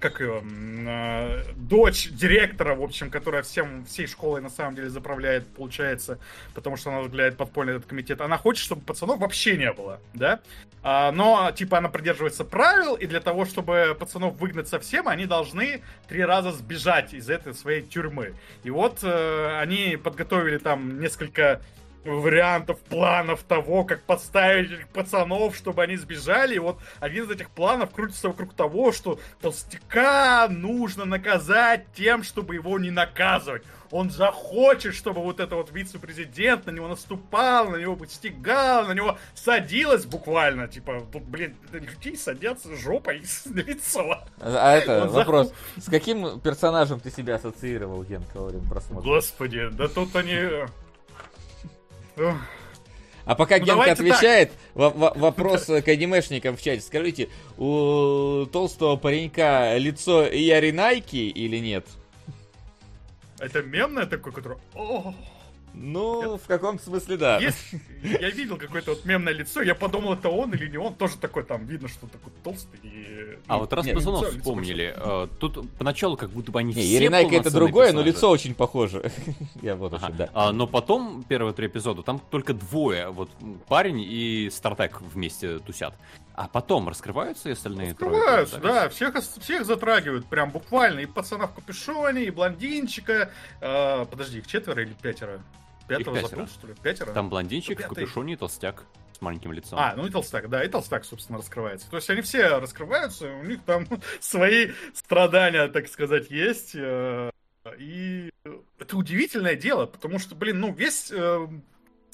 как 0.05 0.21
ее, 0.21 0.43
э, 0.45 1.45
дочь 1.57 2.11
директора, 2.11 2.75
в 2.75 2.83
общем, 2.83 3.09
которая 3.09 3.43
всем, 3.43 3.87
всей 3.87 4.07
школой 4.07 4.43
на 4.43 4.51
самом 4.51 4.75
деле 4.75 4.91
заправляет, 4.91 5.47
получается, 5.47 6.19
потому 6.55 6.77
что 6.77 6.91
она 6.91 6.99
возглавляет 6.99 7.39
подпольный 7.39 7.77
этот 7.77 7.89
комитет, 7.89 8.21
она 8.21 8.37
хочет, 8.37 8.63
чтобы 8.63 8.83
пацанов 8.83 9.19
вообще 9.19 9.57
не 9.57 9.73
было, 9.73 10.01
да? 10.13 10.41
А, 10.83 11.11
но, 11.11 11.51
типа, 11.53 11.79
она 11.79 11.89
придерживается 11.89 12.45
правил, 12.45 12.97
и 12.97 13.07
для 13.07 13.21
того, 13.21 13.47
чтобы 13.47 13.97
пацанов 13.99 14.37
выгнать 14.37 14.69
совсем, 14.69 15.09
они 15.09 15.25
должны 15.25 15.81
три 16.07 16.23
раза 16.23 16.53
сбежать 16.53 17.15
из 17.15 17.31
этой 17.31 17.55
своей 17.55 17.81
тюрьмы. 17.81 18.35
И 18.63 18.69
вот 18.69 18.99
э, 19.03 19.59
они 19.59 19.97
подготовили 19.97 20.59
там 20.59 21.01
несколько 21.01 21.63
вариантов, 22.05 22.79
планов 22.81 23.43
того, 23.43 23.85
как 23.85 24.03
подставить 24.03 24.71
этих 24.71 24.89
пацанов, 24.89 25.57
чтобы 25.57 25.83
они 25.83 25.97
сбежали. 25.97 26.57
И 26.57 26.59
вот 26.59 26.79
один 27.01 27.25
из 27.25 27.31
этих 27.31 27.51
планов 27.51 27.91
крутится 27.91 28.29
вокруг 28.29 28.55
того, 28.55 28.93
что 28.93 29.19
толстяка 29.41 30.49
нужно 30.49 31.05
наказать 31.05 31.87
тем, 31.95 32.23
чтобы 32.23 32.55
его 32.55 32.79
не 32.79 32.91
наказывать. 32.91 33.63
Он 33.91 34.11
захочет, 34.11 34.95
чтобы 34.95 35.23
вот 35.23 35.39
это 35.39 35.55
вот 35.55 35.71
вице-президент 35.71 36.67
на 36.67 36.73
него 36.73 36.89
наступал, 36.89 37.69
на 37.69 37.77
него 37.77 37.95
подстигал, 37.95 38.87
на 38.87 38.93
него 38.93 39.19
садилась 39.35 40.05
буквально. 40.05 40.67
Типа, 40.67 41.07
тут, 41.13 41.23
блин, 41.23 41.57
людей 41.73 42.17
садятся 42.17 42.75
жопой 42.75 43.23
на 43.45 43.61
лицо. 43.61 44.19
А 44.41 44.73
это 44.73 45.05
Он 45.05 45.11
вопрос. 45.11 45.53
С 45.77 45.89
каким 45.89 46.41
персонажем 46.41 46.99
ты 46.99 47.11
себя 47.11 47.37
ассоциировал, 47.37 48.03
Ген, 48.03 48.25
во 48.35 48.47
время 48.47 48.69
просмотра? 48.69 49.05
Господи, 49.09 49.69
да 49.71 49.87
тут 49.87 50.17
они... 50.17 50.39
А 53.27 53.35
пока 53.35 53.59
Ну, 53.59 53.65
Генка 53.65 53.93
отвечает, 53.93 54.53
во- 54.75 54.91
во- 54.91 55.15
вопрос 55.15 55.65
к 55.65 55.89
анимешникам 55.89 56.57
в 56.57 56.63
чате. 56.63 56.83
Скажите, 56.83 57.31
у 57.57 58.45
толстого 58.53 58.97
паренька 58.97 59.77
лицо 59.79 60.25
Яринайки 60.27 61.17
или 61.17 61.57
нет? 61.59 61.87
Это 63.39 63.63
мемное 63.63 64.07
такое, 64.07 64.33
которое... 64.33 64.59
Ну, 65.75 66.39
в 66.39 66.47
каком-то 66.47 66.83
смысле 66.85 67.17
да. 67.17 67.39
Есть, 67.39 67.59
я 68.03 68.31
видел 68.31 68.57
какое-то 68.57 68.93
вот 68.93 69.05
мемное 69.05 69.33
лицо, 69.33 69.61
я 69.61 69.75
подумал, 69.75 70.15
это 70.15 70.29
он 70.29 70.53
или 70.55 70.69
не 70.69 70.79
он, 70.79 70.95
тоже 70.95 71.17
такой 71.17 71.43
там, 71.43 71.67
видно, 71.67 71.89
что 71.89 72.07
такой 72.07 72.33
толстый 72.45 72.79
и... 72.83 73.39
А 73.49 73.55
ну, 73.55 73.61
вот 73.61 73.73
раз 73.73 73.89
пацанов 73.89 74.29
вспомнили, 74.29 74.95
э, 74.97 75.29
тут 75.41 75.69
поначалу 75.73 76.17
как 76.17 76.31
будто 76.31 76.53
бы 76.53 76.61
они 76.61 76.73
Не, 76.75 76.81
все 76.83 76.95
Яринайка 76.95 77.35
это 77.35 77.51
другое, 77.51 77.87
но 77.87 78.03
персонажи. 78.03 78.11
лицо 78.11 78.31
очень 78.31 78.55
похоже. 78.55 79.11
Я 79.63 79.75
вот 79.75 79.95
Ага. 79.95 80.11
да. 80.17 80.31
А, 80.33 80.53
но 80.53 80.67
потом, 80.67 81.25
первые 81.25 81.55
три 81.55 81.67
эпизода, 81.67 82.03
там 82.03 82.21
только 82.31 82.55
двое, 82.55 83.09
вот 83.09 83.31
парень 83.69 84.01
и 84.01 84.51
Стартек 84.51 85.01
вместе 85.01 85.59
тусят. 85.59 85.95
А 86.35 86.49
потом 86.49 86.89
раскрываются 86.89 87.49
и 87.49 87.53
остальные 87.53 87.95
трое 87.95 88.17
Открываются, 88.17 88.61
тоже, 88.61 88.75
да, 88.75 88.89
всех, 88.89 89.15
всех 89.41 89.65
затрагивают, 89.65 90.27
прям 90.27 90.51
буквально, 90.51 91.01
и 91.01 91.07
пацана 91.07 91.47
в 91.47 91.55
капюшоне, 91.55 92.25
и 92.25 92.31
блондинчика, 92.31 93.31
э, 93.61 94.07
подожди, 94.11 94.39
их 94.39 94.47
четверо 94.47 94.83
или 94.83 94.95
пятеро? 95.01 95.41
Пятого 95.89 96.17
пятеро. 96.17 96.29
забыл, 96.31 96.47
что 96.49 96.67
ли? 96.67 96.75
Пятеро? 96.83 97.13
Там 97.13 97.29
блондинчик 97.31 97.79
в 97.79 97.83
Пятый. 97.83 97.95
капюшоне 97.95 98.33
и 98.35 98.37
толстяк 98.37 98.85
с 99.13 99.21
маленьким 99.21 99.53
лицом. 99.53 99.79
А, 99.79 99.95
ну 99.97 100.07
и 100.07 100.11
толстяк, 100.11 100.49
да, 100.49 100.65
и 100.65 100.69
толстяк, 100.69 101.05
собственно, 101.05 101.39
раскрывается. 101.39 101.89
То 101.91 101.97
есть 101.97 102.09
они 102.11 102.21
все 102.23 102.59
раскрываются, 102.59 103.31
у 103.33 103.45
них 103.45 103.63
там 103.65 103.87
свои 104.21 104.73
страдания, 104.95 105.69
так 105.69 105.89
сказать, 105.89 106.31
есть. 106.31 106.73
э, 106.75 107.31
И 107.79 108.31
это 108.79 108.97
удивительное 108.97 109.55
дело, 109.57 109.87
потому 109.87 110.19
что, 110.19 110.35
блин, 110.35 110.61
ну 110.61 110.73
весь 110.73 111.11
э, 111.13 111.47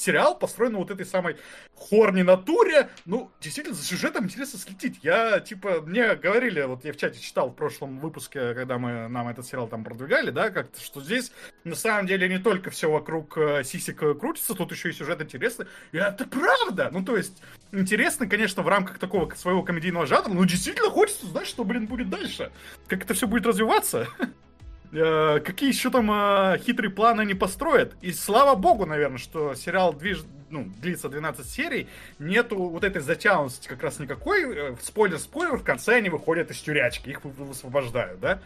сериал 0.00 0.38
построен 0.38 0.72
на 0.72 0.78
вот 0.78 0.90
этой 0.90 1.06
самой 1.06 1.36
хорни 1.74 2.22
натуре. 2.22 2.88
Ну, 3.04 3.30
действительно, 3.40 3.74
за 3.74 3.84
сюжетом 3.84 4.24
интересно 4.24 4.58
следить. 4.58 4.98
Я, 5.02 5.40
типа, 5.40 5.82
мне 5.82 6.14
говорили, 6.14 6.62
вот 6.62 6.84
я 6.84 6.92
в 6.92 6.96
чате 6.96 7.20
читал 7.20 7.50
в 7.50 7.54
прошлом 7.54 7.98
выпуске, 7.98 8.54
когда 8.54 8.78
мы 8.78 9.08
нам 9.08 9.28
этот 9.28 9.46
сериал 9.46 9.68
там 9.68 9.84
продвигали, 9.84 10.30
да, 10.30 10.50
как-то, 10.50 10.80
что 10.80 11.00
здесь 11.00 11.32
на 11.64 11.74
самом 11.74 12.06
деле 12.06 12.28
не 12.28 12.38
только 12.38 12.70
все 12.70 12.90
вокруг 12.90 13.36
э, 13.36 13.64
сисек 13.64 14.02
э, 14.02 14.14
крутится, 14.14 14.54
тут 14.54 14.72
еще 14.72 14.90
и 14.90 14.92
сюжет 14.92 15.20
интересный. 15.20 15.66
И 15.92 15.98
это 15.98 16.26
правда! 16.26 16.90
Ну, 16.92 17.04
то 17.04 17.16
есть, 17.16 17.42
интересно, 17.72 18.26
конечно, 18.26 18.62
в 18.62 18.68
рамках 18.68 18.98
такого 18.98 19.32
своего 19.34 19.62
комедийного 19.62 20.06
жанра, 20.06 20.30
но 20.30 20.44
действительно 20.44 20.90
хочется 20.90 21.26
знать, 21.26 21.46
что, 21.46 21.64
блин, 21.64 21.86
будет 21.86 22.10
дальше. 22.10 22.50
Как 22.86 23.04
это 23.04 23.14
все 23.14 23.26
будет 23.26 23.46
развиваться. 23.46 24.08
Э, 24.92 25.40
Какие 25.40 25.68
еще 25.70 25.90
там 25.90 26.10
э, 26.10 26.58
хитрые 26.58 26.90
планы 26.90 27.22
они 27.22 27.34
построят. 27.34 27.94
И 28.00 28.12
слава 28.12 28.54
богу, 28.56 28.86
наверное, 28.86 29.18
что 29.18 29.54
сериал 29.54 29.92
движ... 29.92 30.22
ну, 30.50 30.64
длится 30.80 31.08
12 31.08 31.48
серий, 31.48 31.88
нету 32.18 32.56
вот 32.56 32.82
этой 32.84 33.00
затянутости 33.00 33.68
как 33.68 33.82
раз 33.82 33.98
никакой. 34.00 34.74
Спойлер-спойлер, 34.82 35.56
в 35.58 35.64
конце 35.64 35.96
они 35.96 36.08
выходят 36.10 36.50
из 36.50 36.58
тюрячки, 36.60 37.10
их 37.10 37.24
вы- 37.24 37.30
высвобождают, 37.44 38.20
да? 38.20 38.40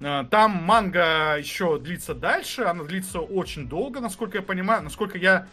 Э, 0.00 0.24
Там 0.30 0.52
манга 0.52 1.36
еще 1.38 1.78
длится 1.78 2.14
дальше, 2.14 2.62
она 2.62 2.84
длится 2.84 3.20
очень 3.20 3.68
долго, 3.68 4.00
насколько 4.00 4.38
я 4.38 4.42
понимаю, 4.42 4.82
насколько 4.82 5.18
я 5.18 5.46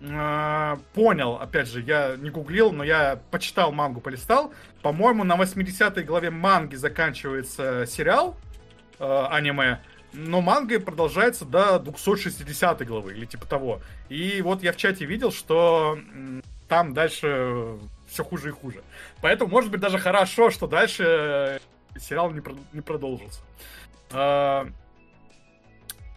э, 0.00 0.76
понял, 0.94 1.34
опять 1.34 1.68
же, 1.68 1.82
я 1.82 2.16
не 2.16 2.30
гуглил, 2.30 2.72
но 2.72 2.82
я 2.82 3.20
почитал 3.30 3.72
мангу, 3.72 4.00
полистал. 4.00 4.52
По-моему, 4.80 5.22
на 5.22 5.36
80-й 5.36 6.02
главе 6.02 6.30
манги 6.30 6.76
заканчивается 6.76 7.84
сериал 7.86 8.36
э, 9.02 9.26
аниме, 9.30 9.80
но 10.12 10.40
манга 10.40 10.78
продолжается 10.80 11.44
до 11.44 11.78
260 11.78 12.86
главы 12.86 13.12
или 13.12 13.26
типа 13.26 13.46
того. 13.46 13.80
И 14.08 14.40
вот 14.42 14.62
я 14.62 14.72
в 14.72 14.76
чате 14.76 15.04
видел, 15.04 15.32
что 15.32 15.98
там 16.68 16.94
дальше 16.94 17.78
все 18.08 18.24
хуже 18.24 18.50
и 18.50 18.52
хуже. 18.52 18.82
Поэтому, 19.20 19.50
может 19.50 19.70
быть, 19.70 19.80
даже 19.80 19.98
хорошо, 19.98 20.50
что 20.50 20.66
дальше 20.66 21.04
э, 21.04 21.58
сериал 21.98 22.30
не, 22.30 22.40
про- 22.40 22.56
не 22.72 22.80
продолжился. 22.80 23.40
А, 24.12 24.68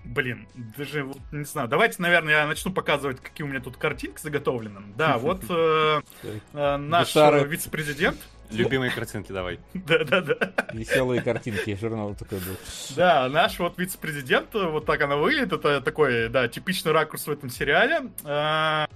Блин, 0.05 0.47
даже 0.77 1.03
вот 1.03 1.17
не 1.31 1.45
знаю. 1.45 1.67
Давайте, 1.67 1.99
наверное, 1.99 2.33
я 2.33 2.45
начну 2.47 2.71
показывать, 2.71 3.19
какие 3.19 3.43
у 3.45 3.49
меня 3.49 3.59
тут 3.59 3.77
картинки 3.77 4.21
заготовлены. 4.21 4.81
Да, 4.95 5.17
вот 5.17 5.43
э, 5.49 6.01
э, 6.53 6.77
наш 6.77 7.15
э, 7.15 7.43
вице-президент. 7.47 8.17
Любимые 8.51 8.91
картинки 8.91 9.31
давай. 9.31 9.59
Да-да-да. 9.73 10.53
Веселые 10.73 11.21
картинки, 11.21 11.77
журнал 11.79 12.15
такой 12.15 12.39
был. 12.39 12.55
Да, 12.95 13.27
наш 13.29 13.59
вот 13.59 13.77
вице-президент, 13.77 14.53
э, 14.55 14.67
вот 14.69 14.85
так 14.85 15.01
она 15.01 15.15
выглядит, 15.15 15.53
это 15.53 15.81
такой, 15.81 16.29
да, 16.29 16.47
типичный 16.47 16.91
ракурс 16.91 17.27
в 17.27 17.31
этом 17.31 17.49
сериале. 17.49 18.09
А, 18.23 18.87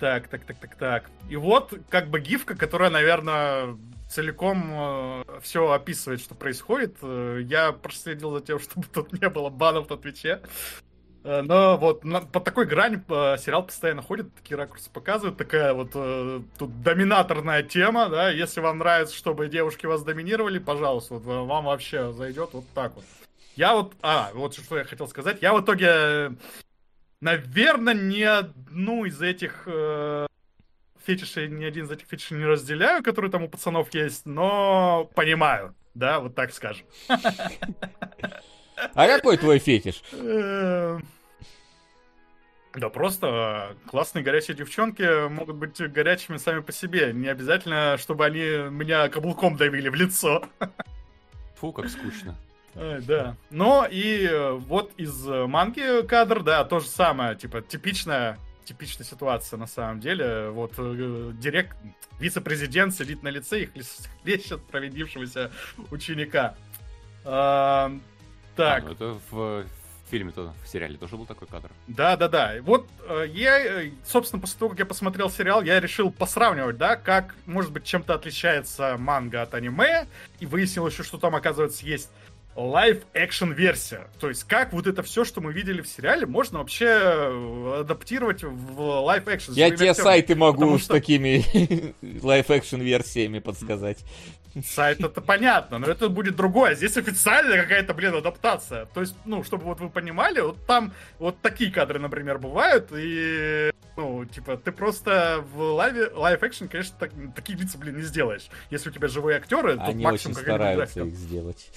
Так, 0.00 0.28
так, 0.28 0.44
так, 0.44 0.58
так, 0.58 0.74
так. 0.76 1.10
И 1.30 1.36
вот 1.36 1.72
как 1.88 2.08
бы 2.08 2.20
гифка, 2.20 2.56
которая, 2.56 2.90
наверное, 2.90 3.76
целиком 4.10 5.24
все 5.42 5.70
описывает, 5.70 6.20
что 6.20 6.34
происходит. 6.34 6.96
Э, 7.02 7.40
Я 7.42 7.72
проследил 7.72 8.32
за 8.32 8.40
тем, 8.40 8.58
чтобы 8.60 8.86
тут 8.92 9.12
не 9.12 9.28
было 9.28 9.48
банов 9.48 9.88
на 9.88 9.96
Твиче. 9.96 10.40
Э, 11.24 11.42
Но 11.42 11.76
вот 11.76 12.04
на- 12.04 12.20
по 12.20 12.40
такой 12.40 12.66
грани 12.66 13.00
э, 13.08 13.36
сериал 13.38 13.64
постоянно 13.64 14.02
ходит, 14.02 14.34
такие 14.34 14.56
ракурсы 14.56 14.90
показывают, 14.90 15.36
такая 15.36 15.72
вот 15.72 15.90
э, 15.94 16.40
тут 16.58 16.82
доминаторная 16.82 17.62
тема, 17.62 18.08
да, 18.08 18.30
если 18.30 18.60
вам 18.60 18.78
нравится, 18.78 19.14
чтобы 19.16 19.48
девушки 19.48 19.86
вас 19.86 20.02
доминировали, 20.02 20.58
пожалуйста, 20.58 21.14
вот, 21.14 21.22
э, 21.26 21.46
вам 21.46 21.66
вообще 21.66 22.12
зайдет 22.12 22.50
вот 22.52 22.64
так 22.74 22.94
вот. 22.96 23.04
Я 23.54 23.74
вот, 23.74 23.92
а, 24.02 24.30
вот 24.34 24.54
что 24.54 24.78
я 24.78 24.84
хотел 24.84 25.06
сказать, 25.06 25.38
я 25.42 25.52
в 25.52 25.60
итоге, 25.60 26.32
наверное, 27.20 27.94
ни 27.94 28.22
одну 28.22 29.04
из 29.04 29.20
этих 29.22 29.64
э, 29.66 30.26
фетишей, 31.06 31.48
ни 31.48 31.64
один 31.64 31.84
из 31.84 31.90
этих 31.90 32.06
фетишей 32.08 32.38
не 32.38 32.46
разделяю, 32.46 33.02
которые 33.02 33.30
там 33.30 33.44
у 33.44 33.48
пацанов 33.48 33.92
есть, 33.94 34.26
но 34.26 35.08
понимаю, 35.14 35.74
да, 35.94 36.18
вот 36.18 36.34
так 36.34 36.52
скажем. 36.52 36.86
А 38.94 39.06
какой 39.06 39.36
твой 39.36 39.58
фетиш? 39.58 40.02
Э, 40.12 40.98
Да 42.74 42.88
просто 42.88 43.74
э, 43.86 43.88
классные 43.88 44.24
горячие 44.24 44.56
девчонки 44.56 45.28
могут 45.28 45.56
быть 45.56 45.78
горячими 45.92 46.36
сами 46.38 46.60
по 46.60 46.72
себе. 46.72 47.12
Не 47.12 47.28
обязательно, 47.28 47.96
чтобы 47.98 48.24
они 48.24 48.40
меня 48.70 49.08
каблуком 49.08 49.56
давили 49.56 49.88
в 49.88 49.94
лицо. 49.94 50.44
Фу, 51.56 51.72
как 51.72 51.88
скучно. 51.90 52.36
Да. 52.74 53.36
Но 53.50 53.86
и 53.90 54.26
э, 54.26 54.52
вот 54.52 54.92
из 54.96 55.26
манги 55.26 56.06
кадр, 56.06 56.42
да, 56.42 56.64
то 56.64 56.80
же 56.80 56.86
самое. 56.86 57.36
Типа 57.36 57.60
типичная 57.60 58.38
типичная 58.64 59.06
ситуация 59.06 59.58
на 59.58 59.66
самом 59.66 60.00
деле. 60.00 60.48
Вот 60.50 60.72
э, 60.78 61.32
директ, 61.34 61.76
вице-президент 62.18 62.94
сидит 62.94 63.22
на 63.22 63.28
лице 63.28 63.64
и 63.64 63.70
хлещет 64.22 64.62
провинившегося 64.64 65.50
ученика. 65.90 66.54
Так. 68.56 68.84
А, 68.84 68.86
ну 68.86 68.92
это 68.92 69.18
в 69.30 69.64
фильме-то, 70.10 70.52
в 70.62 70.68
сериале 70.68 70.98
тоже 70.98 71.16
был 71.16 71.24
такой 71.24 71.48
кадр. 71.48 71.70
Да, 71.86 72.16
да, 72.16 72.28
да. 72.28 72.56
Вот 72.62 72.86
э, 73.08 73.24
я, 73.32 73.58
э, 73.84 73.90
собственно, 74.04 74.40
после 74.42 74.58
того, 74.58 74.68
как 74.70 74.78
я 74.80 74.84
посмотрел 74.86 75.30
сериал, 75.30 75.62
я 75.62 75.80
решил 75.80 76.10
посравнивать, 76.10 76.76
да, 76.76 76.96
как, 76.96 77.34
может 77.46 77.72
быть, 77.72 77.84
чем-то 77.84 78.12
отличается 78.14 78.96
манга 78.98 79.40
от 79.42 79.54
аниме, 79.54 80.06
и 80.38 80.44
выяснил 80.44 80.86
еще, 80.86 81.02
что 81.02 81.16
там, 81.16 81.34
оказывается, 81.34 81.86
есть 81.86 82.10
live-action 82.54 83.52
версия. 83.52 84.08
То 84.20 84.28
есть, 84.28 84.44
как 84.44 84.74
вот 84.74 84.86
это 84.86 85.02
все, 85.02 85.24
что 85.24 85.40
мы 85.40 85.52
видели 85.54 85.80
в 85.80 85.88
сериале, 85.88 86.26
можно 86.26 86.58
вообще 86.58 86.84
э, 86.86 87.80
адаптировать 87.80 88.42
в 88.44 88.80
live-action. 89.04 89.52
Я 89.54 89.70
тебе 89.70 89.94
сайты 89.94 90.34
могу 90.34 90.60
с 90.60 90.92
такими 90.92 91.42
live-action 92.22 92.80
версиями 92.80 93.38
подсказать. 93.38 94.04
Сайт 94.64 95.00
это 95.00 95.20
понятно, 95.20 95.78
но 95.78 95.86
это 95.86 96.08
будет 96.08 96.36
другое. 96.36 96.74
Здесь 96.74 96.96
официальная 96.96 97.62
какая-то, 97.62 97.94
блин, 97.94 98.14
адаптация. 98.14 98.86
То 98.86 99.00
есть, 99.00 99.16
ну, 99.24 99.42
чтобы 99.44 99.64
вот 99.64 99.80
вы 99.80 99.88
понимали, 99.88 100.40
вот 100.40 100.66
там 100.66 100.92
вот 101.18 101.40
такие 101.40 101.70
кадры, 101.72 101.98
например, 101.98 102.38
бывают, 102.38 102.88
и, 102.94 103.70
ну, 103.96 104.24
типа, 104.26 104.56
ты 104.58 104.70
просто 104.72 105.42
в 105.54 105.60
лайве, 105.60 106.10
live-action, 106.12 106.66
конечно, 106.66 106.96
так- 106.98 107.12
такие 107.34 107.58
лица, 107.58 107.78
блин, 107.78 107.96
не 107.96 108.02
сделаешь. 108.02 108.48
Если 108.70 108.90
у 108.90 108.92
тебя 108.92 109.08
живые 109.08 109.38
актеры, 109.38 109.76
то 109.76 109.84
Они 109.84 110.04
максимум 110.04 110.36
очень 110.36 110.42
стараются 110.44 111.00
их 111.04 111.14
сделать. 111.14 111.70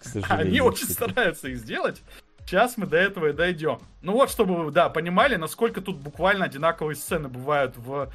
К 0.00 0.04
сожалению. 0.04 0.46
Они 0.48 0.60
очень 0.60 0.88
стараются 0.88 1.48
их 1.48 1.56
сделать. 1.58 2.02
Сейчас 2.46 2.76
мы 2.76 2.86
до 2.86 2.96
этого 2.96 3.28
и 3.28 3.32
дойдем. 3.32 3.78
Ну 4.02 4.12
вот, 4.14 4.30
чтобы 4.30 4.64
вы, 4.64 4.70
да, 4.72 4.88
понимали, 4.88 5.36
насколько 5.36 5.80
тут 5.80 5.98
буквально 5.98 6.46
одинаковые 6.46 6.96
сцены 6.96 7.28
бывают 7.28 7.76
в 7.76 8.10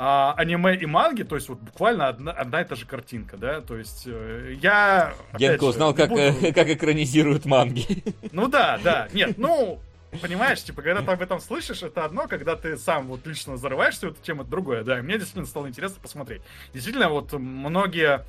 а, 0.00 0.32
аниме 0.36 0.76
и 0.76 0.86
манге, 0.86 1.24
то 1.24 1.34
есть 1.34 1.48
вот 1.48 1.58
буквально 1.58 2.06
одна, 2.06 2.30
одна 2.30 2.62
и 2.62 2.64
та 2.64 2.76
же 2.76 2.86
картинка, 2.86 3.36
да, 3.36 3.60
то 3.60 3.76
есть 3.76 4.04
э, 4.06 4.54
я... 4.62 5.12
Генка 5.36 5.64
узнал, 5.64 5.92
как, 5.92 6.10
буду- 6.10 6.22
э, 6.22 6.52
как 6.54 6.68
экранизируют 6.68 7.46
манги. 7.46 8.04
Ну 8.30 8.46
да, 8.46 8.78
да, 8.84 9.08
нет, 9.12 9.38
ну, 9.38 9.80
понимаешь, 10.22 10.62
типа, 10.62 10.82
когда 10.82 11.02
ты 11.02 11.10
об 11.10 11.20
этом 11.20 11.40
слышишь, 11.40 11.82
это 11.82 12.04
одно, 12.04 12.28
когда 12.28 12.54
ты 12.54 12.76
сам 12.76 13.08
вот 13.08 13.26
лично 13.26 13.56
зарываешься 13.56 14.06
в 14.06 14.12
эту 14.12 14.22
тему, 14.22 14.42
это 14.42 14.50
другое, 14.52 14.84
да, 14.84 15.00
и 15.00 15.02
мне 15.02 15.14
действительно 15.14 15.46
стало 15.46 15.66
интересно 15.66 15.98
посмотреть. 16.00 16.42
Действительно, 16.72 17.08
вот 17.08 17.32
многие 17.32 18.24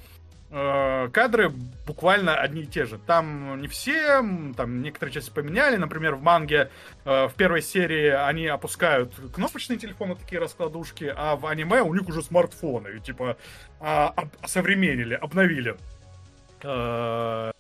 кадры 0.49 1.51
буквально 1.85 2.35
одни 2.35 2.63
и 2.63 2.65
те 2.65 2.85
же. 2.85 2.97
Там 2.97 3.61
не 3.61 3.67
все, 3.67 4.23
там 4.57 4.81
некоторые 4.81 5.13
части 5.13 5.30
поменяли. 5.30 5.76
Например, 5.76 6.15
в 6.15 6.23
манге 6.23 6.71
э, 7.05 7.27
в 7.27 7.34
первой 7.35 7.61
серии 7.61 8.09
они 8.09 8.47
опускают 8.47 9.13
кнопочные 9.34 9.77
телефоны, 9.77 10.15
такие 10.15 10.41
раскладушки, 10.41 11.13
а 11.15 11.35
в 11.35 11.45
аниме 11.45 11.81
у 11.81 11.93
них 11.93 12.07
уже 12.07 12.23
смартфоны. 12.23 12.97
И, 12.97 12.99
типа, 12.99 13.38
а, 13.80 14.09
об- 14.15 14.30
осовременили, 14.41 15.13
обновили. 15.13 15.76
Э, 16.63 17.51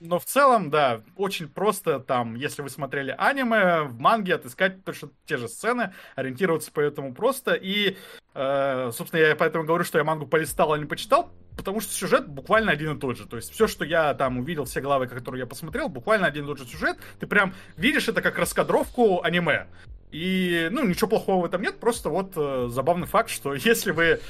но 0.00 0.18
в 0.18 0.24
целом, 0.24 0.70
да, 0.70 1.02
очень 1.16 1.48
просто 1.48 2.00
там, 2.00 2.34
если 2.34 2.62
вы 2.62 2.70
смотрели 2.70 3.14
аниме, 3.16 3.82
в 3.82 3.98
манге 3.98 4.34
отыскать 4.34 4.82
точно 4.82 5.10
те 5.26 5.36
же 5.36 5.46
сцены, 5.46 5.92
ориентироваться 6.16 6.72
по 6.72 6.80
этому 6.80 7.14
просто. 7.14 7.52
И, 7.52 7.96
э, 8.34 8.90
собственно, 8.92 9.20
я 9.20 9.36
поэтому 9.36 9.64
говорю, 9.64 9.84
что 9.84 9.98
я 9.98 10.04
мангу 10.04 10.26
полистал, 10.26 10.72
а 10.72 10.78
не 10.78 10.86
почитал, 10.86 11.30
потому 11.56 11.80
что 11.80 11.92
сюжет 11.92 12.26
буквально 12.26 12.72
один 12.72 12.96
и 12.96 13.00
тот 13.00 13.18
же. 13.18 13.26
То 13.26 13.36
есть 13.36 13.52
все, 13.52 13.66
что 13.66 13.84
я 13.84 14.14
там 14.14 14.38
увидел, 14.38 14.64
все 14.64 14.80
главы, 14.80 15.06
которые 15.06 15.40
я 15.40 15.46
посмотрел, 15.46 15.90
буквально 15.90 16.26
один 16.26 16.44
и 16.44 16.46
тот 16.46 16.58
же 16.58 16.64
сюжет. 16.64 16.96
Ты 17.18 17.26
прям 17.26 17.54
видишь 17.76 18.08
это 18.08 18.22
как 18.22 18.38
раскадровку 18.38 19.22
аниме. 19.22 19.66
И, 20.12 20.68
ну, 20.72 20.84
ничего 20.84 21.08
плохого 21.08 21.42
в 21.42 21.44
этом 21.44 21.62
нет, 21.62 21.78
просто 21.78 22.10
вот 22.10 22.32
э, 22.36 22.68
забавный 22.70 23.06
факт, 23.06 23.30
что 23.30 23.54
если 23.54 23.92
вы 23.92 24.20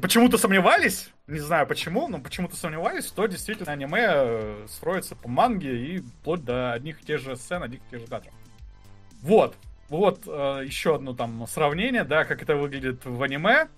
почему-то 0.00 0.38
сомневались, 0.38 1.10
не 1.26 1.40
знаю 1.40 1.66
почему, 1.66 2.08
но 2.08 2.18
почему-то 2.18 2.56
сомневались, 2.56 3.06
то 3.06 3.26
действительно 3.26 3.72
аниме 3.72 4.06
э, 4.06 4.66
строится 4.68 5.16
по 5.16 5.28
манге 5.28 5.76
и 5.76 5.98
вплоть 5.98 6.44
до 6.44 6.72
одних 6.72 7.02
и 7.02 7.04
тех 7.04 7.20
же 7.20 7.36
сцен, 7.36 7.62
одних 7.62 7.80
и 7.80 7.90
тех 7.90 8.00
же 8.00 8.06
кадров. 8.06 8.32
Вот, 9.22 9.56
вот 9.88 10.22
э, 10.26 10.62
еще 10.64 10.94
одно 10.94 11.14
там 11.14 11.46
сравнение, 11.48 12.04
да, 12.04 12.24
как 12.24 12.42
это 12.42 12.54
выглядит 12.54 13.04
в 13.04 13.22
аниме 13.22 13.68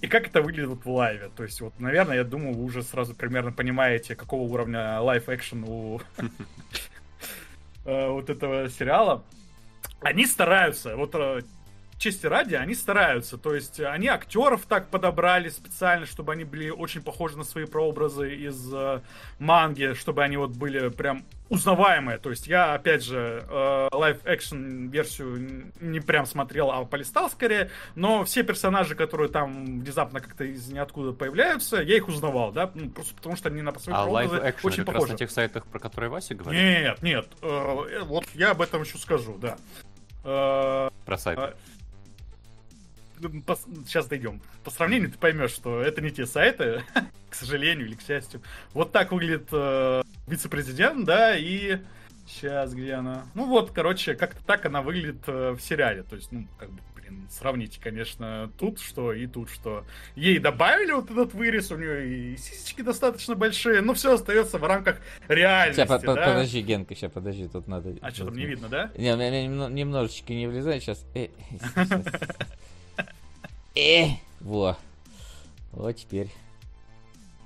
и 0.00 0.06
как 0.06 0.26
это 0.28 0.42
выглядит 0.42 0.68
вот 0.68 0.84
в 0.84 0.90
лайве. 0.90 1.30
То 1.36 1.42
есть, 1.42 1.60
вот, 1.60 1.78
наверное, 1.80 2.16
я 2.16 2.24
думаю, 2.24 2.54
вы 2.54 2.64
уже 2.64 2.82
сразу 2.82 3.14
примерно 3.14 3.52
понимаете, 3.52 4.14
какого 4.14 4.42
уровня 4.42 5.00
live-action 5.00 5.64
у 5.66 6.00
э, 7.84 8.08
вот 8.08 8.30
этого 8.30 8.68
сериала. 8.68 9.24
Они 10.06 10.24
стараются, 10.26 10.94
вот 10.96 11.14
э, 11.14 11.42
чести 11.98 12.26
ради, 12.26 12.54
они 12.54 12.74
стараются. 12.74 13.38
То 13.38 13.54
есть 13.56 13.80
э, 13.80 13.86
они 13.86 14.06
актеров 14.06 14.62
так 14.68 14.88
подобрали 14.88 15.48
специально, 15.48 16.06
чтобы 16.06 16.32
они 16.32 16.44
были 16.44 16.70
очень 16.70 17.02
похожи 17.02 17.36
на 17.36 17.42
свои 17.44 17.64
прообразы 17.64 18.34
из 18.36 18.72
э, 18.72 19.00
манги, 19.40 19.94
чтобы 19.94 20.22
они 20.22 20.36
вот 20.36 20.50
были 20.50 20.90
прям 20.90 21.24
узнаваемые. 21.48 22.18
То 22.18 22.30
есть 22.30 22.46
я, 22.46 22.74
опять 22.74 23.04
же, 23.04 23.44
live-action 23.92 24.88
версию 24.88 25.36
н- 25.36 25.72
не 25.80 26.00
прям 26.00 26.26
смотрел, 26.26 26.70
а 26.70 26.84
полистал 26.84 27.30
скорее. 27.30 27.70
Но 27.94 28.24
все 28.24 28.42
персонажи, 28.42 28.94
которые 28.94 29.28
там 29.28 29.80
внезапно 29.80 30.20
как-то 30.20 30.44
из 30.44 30.68
ниоткуда 30.68 31.12
появляются, 31.12 31.76
я 31.80 31.96
их 31.96 32.08
узнавал, 32.08 32.52
да, 32.52 32.70
ну, 32.74 32.90
просто 32.90 33.14
потому 33.14 33.36
что 33.36 33.48
они 33.48 33.62
на 33.62 33.76
свои 33.78 33.94
А 33.94 34.02
прообразы 34.04 34.34
live-action 34.34 34.66
очень 34.66 34.82
это 34.82 34.92
похожи. 34.92 35.12
на 35.12 35.18
тех 35.18 35.30
сайтах, 35.30 35.66
про 35.66 35.78
которые 35.78 36.10
Вася 36.10 36.34
говорит? 36.34 36.60
Нет, 36.60 37.02
нет, 37.02 37.26
э, 37.42 38.00
вот 38.04 38.24
я 38.34 38.50
об 38.50 38.60
этом 38.60 38.82
еще 38.82 38.98
скажу, 38.98 39.36
да. 39.40 39.56
Э, 40.26 40.90
Про 41.04 41.18
сайт. 41.18 41.38
а, 41.38 41.54
Сейчас 43.86 44.06
дойдем. 44.06 44.42
По 44.64 44.70
сравнению 44.70 45.10
ты 45.10 45.18
поймешь, 45.18 45.52
что 45.52 45.80
это 45.80 46.02
не 46.02 46.10
те 46.10 46.26
сайты, 46.26 46.84
к 47.30 47.34
сожалению 47.34 47.86
или 47.86 47.94
к 47.94 48.02
счастью. 48.02 48.42
Вот 48.74 48.92
так 48.92 49.12
выглядит 49.12 49.48
э, 49.52 50.02
вице-президент, 50.26 51.04
да, 51.06 51.36
и 51.36 51.78
Сейчас, 52.26 52.74
где 52.74 52.94
она? 52.94 53.24
Ну 53.34 53.46
вот, 53.46 53.70
короче, 53.70 54.16
как-то 54.16 54.42
так 54.44 54.66
она 54.66 54.82
выглядит 54.82 55.22
э, 55.28 55.52
в 55.52 55.60
сериале. 55.60 56.02
То 56.02 56.16
есть, 56.16 56.32
ну, 56.32 56.44
как 56.58 56.70
бы, 56.70 56.80
блин, 57.06 57.28
сравните, 57.30 57.80
конечно, 57.80 58.50
тут 58.58 58.80
что 58.80 59.12
и 59.12 59.26
тут 59.26 59.50
что. 59.50 59.84
Ей 60.14 60.38
добавили 60.38 60.92
вот 60.92 61.10
этот 61.10 61.34
вырез, 61.34 61.70
у 61.70 61.76
нее 61.76 62.32
и 62.32 62.36
сисечки 62.36 62.82
достаточно 62.82 63.34
большие, 63.34 63.80
но 63.80 63.94
все 63.94 64.14
остается 64.14 64.58
в 64.58 64.64
рамках 64.64 65.00
реальности, 65.28 65.80
Сейчас, 65.80 66.02
да? 66.02 66.14
подожди, 66.14 66.62
Генка, 66.62 66.94
сейчас, 66.94 67.12
подожди, 67.12 67.48
тут 67.48 67.68
надо... 67.68 67.94
А 68.00 68.10
что, 68.10 68.26
там 68.26 68.36
не 68.36 68.46
видно, 68.46 68.68
да? 68.68 68.90
Не, 68.96 69.14
у 69.14 69.16
меня 69.16 69.46
немно- 69.46 69.70
немножечко 69.70 70.32
не 70.32 70.46
влезает 70.46 70.82
сейчас. 70.82 71.04
Э, 71.14 71.28
сейчас. 71.50 71.88
Э, 73.78 74.06
во. 74.40 74.78
Вот 75.72 75.92
теперь. 75.96 76.30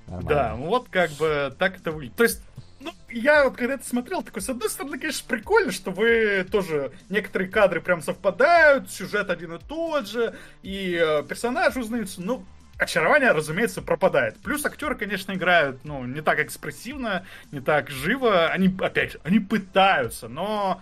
Да, 0.07 0.15
Нормально. 0.21 0.65
вот 0.65 0.87
как 0.87 1.11
бы 1.11 1.53
так 1.59 1.75
это 1.77 1.91
выглядит. 1.91 2.15
То 2.15 2.23
есть, 2.23 2.41
ну, 2.83 2.91
я 3.09 3.45
вот 3.45 3.55
когда 3.55 3.75
это 3.75 3.87
смотрел, 3.87 4.23
такой, 4.23 4.41
с 4.41 4.49
одной 4.49 4.69
стороны, 4.69 4.99
конечно, 4.99 5.27
прикольно, 5.27 5.71
что 5.71 5.91
вы 5.91 6.45
тоже, 6.51 6.91
некоторые 7.09 7.49
кадры 7.49 7.81
прям 7.81 8.01
совпадают, 8.01 8.91
сюжет 8.91 9.29
один 9.29 9.53
и 9.53 9.59
тот 9.59 10.07
же, 10.07 10.35
и 10.61 10.99
э, 11.01 11.23
персонажи 11.23 11.79
узнаются, 11.79 12.21
ну, 12.21 12.45
очарование, 12.77 13.31
разумеется, 13.31 13.81
пропадает. 13.81 14.37
Плюс 14.41 14.65
актеры, 14.65 14.95
конечно, 14.95 15.33
играют, 15.33 15.85
ну, 15.85 16.05
не 16.05 16.21
так 16.21 16.39
экспрессивно, 16.39 17.25
не 17.51 17.59
так 17.59 17.89
живо, 17.89 18.47
они, 18.47 18.75
опять 18.79 19.13
же, 19.13 19.19
они 19.23 19.39
пытаются, 19.39 20.27
но 20.27 20.81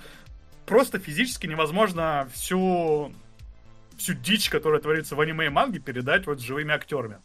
просто 0.66 1.00
физически 1.00 1.48
невозможно 1.48 2.30
всю 2.34 3.14
всю 3.98 4.14
дичь, 4.14 4.50
которая 4.50 4.80
творится 4.80 5.16
в 5.16 5.22
аниме 5.22 5.48
и 5.48 5.50
манге, 5.50 5.80
передать 5.80 6.26
вот 6.26 6.40
живыми 6.40 6.74
актерами. 6.74 7.18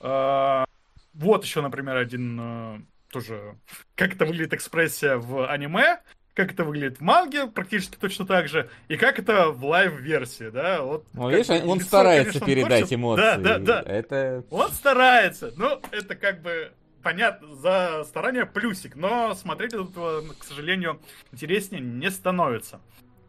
А, 0.00 0.64
Вот 1.12 1.44
еще, 1.44 1.60
например, 1.60 1.96
один 1.96 2.38
э, 2.40 2.80
тоже, 3.10 3.56
как 3.94 4.14
это 4.14 4.24
выглядит 4.24 4.54
экспрессия 4.54 5.16
в 5.16 5.50
аниме, 5.50 6.00
как 6.34 6.52
это 6.52 6.64
выглядит 6.64 6.98
в 6.98 7.00
манге, 7.02 7.46
практически 7.46 7.96
точно 7.96 8.26
так 8.26 8.48
же, 8.48 8.70
и 8.88 8.96
как 8.96 9.18
это 9.18 9.50
в 9.50 9.64
live-версии, 9.64 10.48
да, 10.50 10.82
вот. 10.82 11.04
Ну, 11.12 11.28
как 11.28 11.32
видишь, 11.32 11.50
он 11.64 11.78
лицо, 11.78 11.86
старается 11.86 12.24
конечно, 12.24 12.40
он 12.40 12.46
передать 12.46 12.80
корчит. 12.80 12.92
эмоции. 12.94 13.22
Да, 13.22 13.36
да, 13.36 13.58
да. 13.58 13.82
Это... 13.82 14.44
Он 14.50 14.70
старается, 14.70 15.52
но 15.56 15.80
это 15.90 16.14
как 16.14 16.40
бы 16.40 16.72
понятно, 17.02 17.54
за 17.56 18.04
старание 18.04 18.46
плюсик, 18.46 18.96
но 18.96 19.34
смотреть 19.34 19.74
от 19.74 19.90
этого, 19.90 20.22
к 20.38 20.44
сожалению, 20.44 21.00
интереснее 21.32 21.82
не 21.82 22.10
становится. 22.10 22.80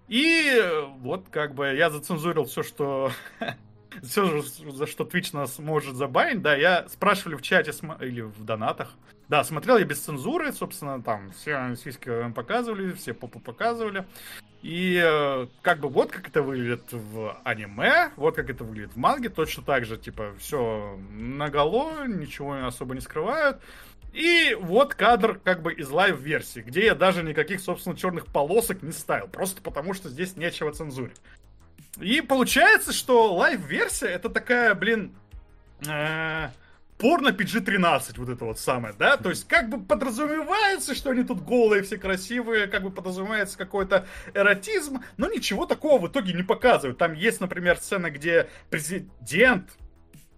И 0.07 0.61
вот 0.99 1.27
как 1.29 1.55
бы 1.55 1.73
я 1.73 1.89
зацензурил 1.89 2.45
все, 2.45 2.63
что 2.63 3.11
все, 4.03 4.41
за 4.41 4.87
что 4.87 5.03
Twitch 5.03 5.29
нас 5.33 5.59
может 5.59 5.95
забанить, 5.95 6.41
да, 6.41 6.55
я 6.55 6.87
спрашивали 6.89 7.35
в 7.35 7.41
чате 7.41 7.71
или 7.99 8.21
в 8.21 8.43
донатах. 8.43 8.93
Да, 9.27 9.43
смотрел 9.43 9.77
я 9.77 9.85
без 9.85 9.99
цензуры, 9.99 10.51
собственно, 10.51 11.01
там 11.01 11.31
все 11.31 11.75
сиськи 11.81 12.31
показывали, 12.33 12.91
все 12.91 13.13
попы 13.13 13.39
показывали. 13.39 14.05
И 14.61 15.01
э, 15.03 15.47
как 15.61 15.79
бы 15.79 15.89
вот 15.89 16.11
как 16.11 16.27
это 16.27 16.41
выглядит 16.43 16.83
в 16.91 17.39
аниме, 17.43 18.11
вот 18.17 18.35
как 18.35 18.49
это 18.49 18.63
выглядит 18.63 18.93
в 18.93 18.97
манге, 18.97 19.29
точно 19.29 19.63
так 19.63 19.85
же, 19.85 19.97
типа, 19.97 20.33
все 20.37 20.99
наголо, 21.11 22.05
ничего 22.07 22.65
особо 22.65 22.93
не 22.93 23.01
скрывают. 23.01 23.61
И 24.13 24.57
вот 24.59 24.93
кадр 24.93 25.39
как 25.41 25.61
бы 25.61 25.73
из 25.73 25.89
live-версии, 25.89 26.59
где 26.59 26.85
я 26.85 26.95
даже 26.95 27.23
никаких, 27.23 27.61
собственно, 27.61 27.95
черных 27.95 28.27
полосок 28.27 28.81
не 28.81 28.91
ставил, 28.91 29.27
просто 29.27 29.61
потому 29.61 29.93
что 29.93 30.09
здесь 30.09 30.35
нечего 30.35 30.73
цензурить. 30.73 31.21
И 31.99 32.21
получается, 32.21 32.93
что 32.93 33.33
live-версия 33.33 34.07
это 34.07 34.29
такая, 34.29 34.73
блин, 34.75 35.13
э, 35.85 36.49
порно 36.97 37.29
PG-13, 37.29 38.13
вот 38.17 38.29
это 38.29 38.45
вот 38.45 38.59
самое, 38.59 38.93
да? 38.97 39.17
То 39.17 39.29
есть 39.29 39.47
как 39.47 39.69
бы 39.69 39.83
подразумевается, 39.83 40.93
что 40.93 41.09
они 41.09 41.23
тут 41.23 41.41
голые, 41.41 41.81
все 41.81 41.97
красивые, 41.97 42.67
как 42.67 42.83
бы 42.83 42.91
подразумевается 42.91 43.57
какой-то 43.57 44.05
эротизм, 44.33 45.03
но 45.17 45.27
ничего 45.27 45.65
такого 45.65 45.99
в 45.99 46.07
итоге 46.07 46.33
не 46.33 46.43
показывают. 46.43 46.99
Там 46.99 47.13
есть, 47.13 47.41
например, 47.41 47.77
сцена, 47.77 48.11
где 48.11 48.47
президент 48.69 49.67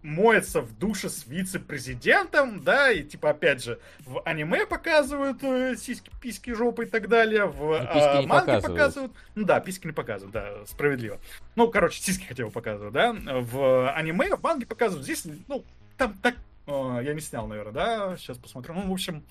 моется 0.03 0.61
в 0.61 0.77
душе 0.77 1.09
с 1.09 1.25
вице-президентом, 1.25 2.61
да, 2.61 2.91
и 2.91 3.03
типа, 3.03 3.31
опять 3.31 3.63
же, 3.63 3.79
в 3.99 4.21
аниме 4.23 4.65
показывают 4.65 5.41
э, 5.43 5.75
сиськи, 5.77 6.11
письки, 6.21 6.51
жопы 6.53 6.83
и 6.83 6.87
так 6.87 7.07
далее, 7.07 7.45
в 7.45 7.71
э, 7.71 8.21
не 8.21 8.27
манге 8.27 8.53
показывают. 8.53 8.63
показывают. 8.63 9.13
Ну 9.35 9.45
да, 9.45 9.59
письки 9.61 9.87
не 9.87 9.93
показывают, 9.93 10.33
да, 10.33 10.65
справедливо. 10.65 11.19
Ну, 11.55 11.69
короче, 11.69 12.01
сиськи 12.01 12.25
хотя 12.25 12.45
бы 12.45 12.51
показывают, 12.51 12.93
да. 12.93 13.13
В 13.13 13.91
аниме, 13.91 14.35
в 14.35 14.43
манге 14.43 14.65
показывают. 14.65 15.05
Здесь, 15.05 15.25
ну, 15.47 15.63
там 15.97 16.13
так... 16.21 16.35
э, 16.67 16.99
я 17.03 17.13
не 17.13 17.21
снял, 17.21 17.47
наверное, 17.47 17.73
да? 17.73 18.17
Сейчас 18.17 18.37
посмотрю. 18.37 18.73
Ну, 18.73 18.89
в 18.89 18.91
общем, 18.91 19.23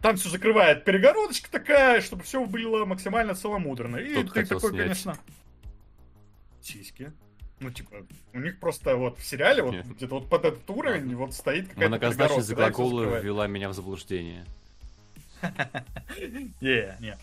там 0.00 0.16
все 0.16 0.28
закрывает 0.28 0.84
перегородочка 0.84 1.50
такая, 1.50 2.00
чтобы 2.00 2.22
все 2.22 2.44
было 2.44 2.84
максимально 2.84 3.34
целомудренно. 3.34 3.96
И 3.96 4.14
Тут 4.14 4.32
ты 4.32 4.46
такой, 4.46 4.70
снять. 4.70 4.82
конечно... 4.82 5.18
Сиськи. 6.62 7.12
Ну, 7.64 7.70
типа, 7.70 7.96
у 8.34 8.40
них 8.40 8.60
просто 8.60 8.94
вот 8.96 9.18
в 9.18 9.24
сериале, 9.24 9.62
вот 9.62 9.74
где-то 9.74 10.16
вот 10.16 10.28
под 10.28 10.44
этот 10.44 10.68
уровень, 10.68 11.14
вот 11.14 11.32
стоит 11.32 11.68
какая-то 11.68 11.88
Многозначность 11.88 12.50
да, 12.50 12.54
глагола 12.56 13.00
закрывает. 13.00 13.24
ввела 13.24 13.46
меня 13.46 13.70
в 13.70 13.72
заблуждение. 13.72 14.44
Не, 16.60 16.94
не. 17.00 17.16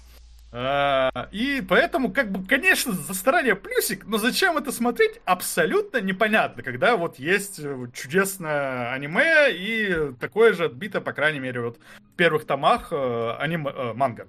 А, 0.52 1.30
И 1.32 1.62
поэтому, 1.62 2.12
как 2.12 2.32
бы, 2.32 2.44
конечно, 2.46 2.92
за 2.92 3.14
старание 3.14 3.56
плюсик, 3.56 4.06
но 4.08 4.18
зачем 4.18 4.58
это 4.58 4.72
смотреть, 4.72 5.22
абсолютно 5.26 6.02
непонятно, 6.02 6.64
когда 6.64 6.98
вот 6.98 7.20
есть 7.20 7.60
э, 7.60 7.88
чудесное 7.94 8.92
аниме 8.92 9.52
и 9.52 10.12
такое 10.20 10.54
же 10.54 10.66
отбито, 10.66 11.02
по 11.02 11.14
крайней 11.14 11.40
мере, 11.40 11.62
вот 11.62 11.78
в 11.78 12.16
первых 12.16 12.46
томах 12.46 12.88
э, 12.92 13.36
аниме, 13.40 13.72
э, 13.72 13.94
манга. 13.94 14.28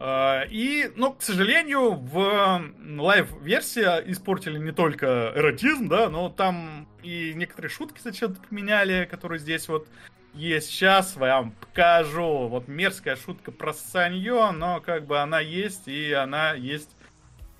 А, 0.00 0.44
И, 0.48 0.90
ну, 0.94 1.12
к 1.12 1.22
сожалению, 1.22 1.94
в 1.94 2.62
live-версии 2.98 4.10
испортили 4.10 4.58
не 4.58 4.72
только 4.72 5.32
эротизм, 5.34 5.88
да, 5.88 6.08
но 6.08 6.28
там 6.28 6.86
и 7.02 7.32
некоторые 7.34 7.70
шутки 7.70 8.00
зачем-то 8.02 8.40
поменяли, 8.48 9.08
которые 9.10 9.40
здесь 9.40 9.68
вот 9.68 9.88
есть. 10.34 10.70
Сейчас 10.70 11.16
вам 11.16 11.50
покажу. 11.52 12.48
Вот 12.48 12.68
мерзкая 12.68 13.16
шутка 13.16 13.50
про 13.50 13.72
Саньё, 13.72 14.52
но 14.52 14.80
как 14.80 15.06
бы 15.06 15.18
она 15.18 15.40
есть, 15.40 15.88
и 15.88 16.12
она 16.12 16.52
есть 16.52 16.90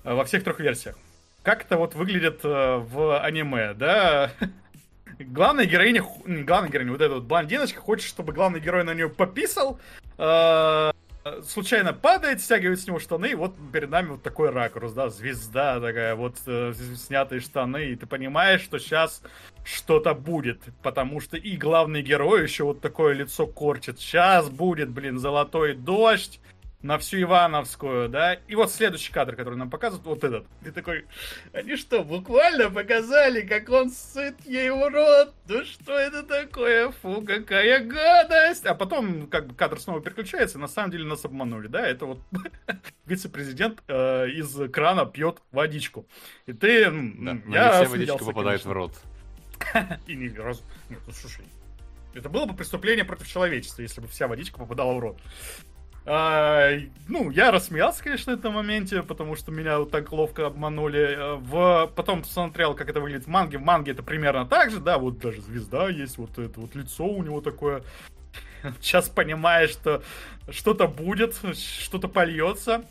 во 0.03 0.23
всех 0.23 0.43
трех 0.43 0.59
версиях. 0.59 0.97
Как 1.43 1.63
это 1.63 1.77
вот 1.77 1.95
выглядит 1.95 2.41
э, 2.43 2.77
в 2.77 3.19
аниме, 3.19 3.73
да? 3.73 4.31
Главная 5.19 5.65
героиня, 5.65 6.05
не 6.25 6.43
главная 6.43 6.69
героиня, 6.69 6.91
вот 6.91 7.01
эта 7.01 7.15
вот 7.15 7.23
блондиночка 7.23 7.81
хочет, 7.81 8.07
чтобы 8.07 8.31
главный 8.31 8.61
герой 8.61 8.85
на 8.85 8.93
нее 8.93 9.09
пописал, 9.09 9.79
э, 10.17 10.91
случайно 11.43 11.93
падает, 11.93 12.41
стягивает 12.41 12.79
с 12.79 12.87
него 12.87 12.99
штаны, 12.99 13.27
и 13.27 13.35
вот 13.35 13.55
перед 13.71 13.89
нами 13.89 14.09
вот 14.09 14.23
такой 14.23 14.49
ракурс, 14.49 14.93
да, 14.93 15.09
звезда 15.09 15.79
такая, 15.79 16.15
вот 16.15 16.35
э, 16.45 16.73
снятые 16.95 17.41
штаны, 17.41 17.85
и 17.85 17.95
ты 17.95 18.05
понимаешь, 18.05 18.61
что 18.61 18.79
сейчас 18.79 19.21
что-то 19.63 20.13
будет, 20.13 20.61
потому 20.81 21.19
что 21.19 21.37
и 21.37 21.57
главный 21.57 22.01
герой 22.01 22.43
еще 22.43 22.63
вот 22.63 22.81
такое 22.81 23.13
лицо 23.13 23.47
корчит. 23.47 23.99
Сейчас 23.99 24.49
будет, 24.49 24.89
блин, 24.89 25.19
золотой 25.19 25.73
дождь 25.73 26.39
на 26.81 26.97
всю 26.97 27.21
Ивановскую, 27.21 28.07
да, 28.07 28.35
и 28.35 28.55
вот 28.55 28.71
следующий 28.71 29.11
кадр, 29.11 29.35
который 29.35 29.55
нам 29.55 29.69
показывают, 29.69 30.05
вот 30.05 30.23
этот. 30.23 30.47
Ты 30.63 30.71
такой, 30.71 31.05
они 31.51 31.75
что, 31.75 32.03
буквально 32.03 32.69
показали, 32.69 33.41
как 33.41 33.69
он 33.69 33.91
сыт 33.91 34.35
ей 34.45 34.69
в 34.69 34.89
рот? 34.89 35.33
Ну 35.47 35.65
что 35.65 35.97
это 35.97 36.23
такое? 36.23 36.91
Фу, 36.91 37.21
какая 37.21 37.83
гадость! 37.83 38.65
А 38.65 38.75
потом, 38.75 39.27
как 39.27 39.47
бы, 39.47 39.55
кадр 39.55 39.79
снова 39.79 40.01
переключается, 40.01 40.57
на 40.57 40.67
самом 40.67 40.91
деле 40.91 41.05
нас 41.05 41.25
обманули, 41.25 41.67
да, 41.67 41.85
это 41.85 42.05
вот 42.05 42.19
вице-президент 43.05 43.83
э, 43.87 44.29
из 44.29 44.71
крана 44.71 45.05
пьет 45.05 45.41
водичку. 45.51 46.07
И 46.45 46.53
ты, 46.53 46.89
Да, 46.89 47.39
я 47.47 47.71
вся 47.83 47.89
водичка 47.89 48.17
попадает 48.19 48.63
конечно. 48.63 48.69
в 48.69 48.73
рот. 48.73 48.93
И 50.07 50.15
ни 50.15 50.29
разу. 50.29 50.63
Нет, 50.89 50.99
ну 51.05 51.11
слушай. 51.13 51.43
Это 52.13 52.27
было 52.27 52.45
бы 52.45 52.55
преступление 52.55 53.05
против 53.05 53.27
человечества, 53.27 53.81
если 53.81 54.01
бы 54.01 54.07
вся 54.07 54.27
водичка 54.27 54.57
попадала 54.57 54.93
в 54.93 54.99
рот. 54.99 55.19
А, 56.11 56.71
ну, 57.07 57.29
я 57.29 57.51
рассмеялся, 57.51 58.03
конечно, 58.03 58.35
в 58.35 58.39
этом 58.39 58.53
моменте, 58.53 59.03
потому 59.03 59.35
что 59.35 59.51
меня 59.51 59.77
вот 59.77 59.91
так 59.91 60.11
ловко 60.11 60.47
обманули. 60.47 61.15
А, 61.15 61.35
В... 61.35 61.91
Потом 61.95 62.23
посмотрел, 62.23 62.73
как 62.73 62.89
это 62.89 62.99
выглядит 62.99 63.25
в 63.25 63.29
манге. 63.29 63.59
В 63.59 63.61
манге 63.61 63.91
это 63.91 64.01
примерно 64.01 64.47
так 64.47 64.71
же, 64.71 64.79
да, 64.79 64.97
вот 64.97 65.19
даже 65.19 65.39
звезда 65.41 65.87
есть, 65.87 66.17
вот 66.17 66.39
это 66.39 66.59
вот 66.61 66.73
лицо 66.73 67.05
у 67.05 67.21
него 67.21 67.41
такое. 67.41 67.83
Сейчас 68.81 69.07
понимаешь, 69.07 69.69
что 69.69 70.01
что-то 70.49 70.87
будет, 70.87 71.39
что-то 71.53 72.07
польется. 72.07 72.83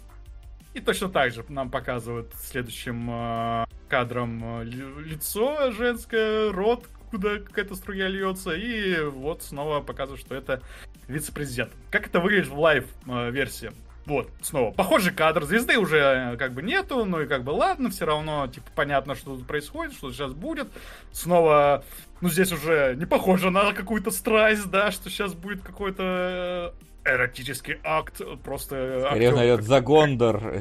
И 0.74 0.80
точно 0.80 1.08
так 1.08 1.32
же 1.32 1.44
нам 1.48 1.70
показывают 1.70 2.32
следующим 2.36 3.08
э, 3.10 3.64
кадром 3.88 4.62
ли- 4.62 5.10
лицо 5.10 5.72
женское, 5.72 6.52
рот, 6.52 6.84
куда 7.10 7.38
какая-то 7.38 7.74
струя 7.74 8.08
льется, 8.08 8.52
и 8.52 9.00
вот 9.02 9.42
снова 9.42 9.80
показывают, 9.80 10.20
что 10.20 10.34
это 10.34 10.62
вице-президент. 11.06 11.72
Как 11.90 12.06
это 12.06 12.20
выглядит 12.20 12.48
в 12.48 12.58
live-версии? 12.58 13.72
Вот, 14.08 14.30
снова, 14.40 14.70
похожий 14.70 15.12
кадр, 15.12 15.44
звезды 15.44 15.76
уже 15.76 15.98
э, 15.98 16.36
как 16.38 16.54
бы 16.54 16.62
нету, 16.62 17.04
ну 17.04 17.20
и 17.20 17.26
как 17.26 17.44
бы 17.44 17.50
ладно, 17.50 17.90
все 17.90 18.06
равно, 18.06 18.46
типа, 18.46 18.66
понятно, 18.74 19.14
что 19.14 19.36
тут 19.36 19.46
происходит, 19.46 19.92
что 19.92 20.10
сейчас 20.10 20.32
будет. 20.32 20.68
Снова, 21.12 21.84
ну 22.22 22.30
здесь 22.30 22.50
уже 22.50 22.94
не 22.96 23.04
похоже 23.04 23.50
на 23.50 23.74
какую-то 23.74 24.10
страсть, 24.10 24.70
да, 24.70 24.92
что 24.92 25.10
сейчас 25.10 25.34
будет 25.34 25.60
какой-то 25.60 26.72
э, 27.04 27.14
эротический 27.14 27.76
акт, 27.84 28.22
просто... 28.42 29.04
Скорее 29.10 29.34
он 29.34 29.40
орет 29.40 29.64
за 29.64 29.82
Гондор. 29.82 30.54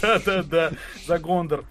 Да-да-да, 0.00 0.70
за 1.04 1.18
Гондор. 1.18 1.64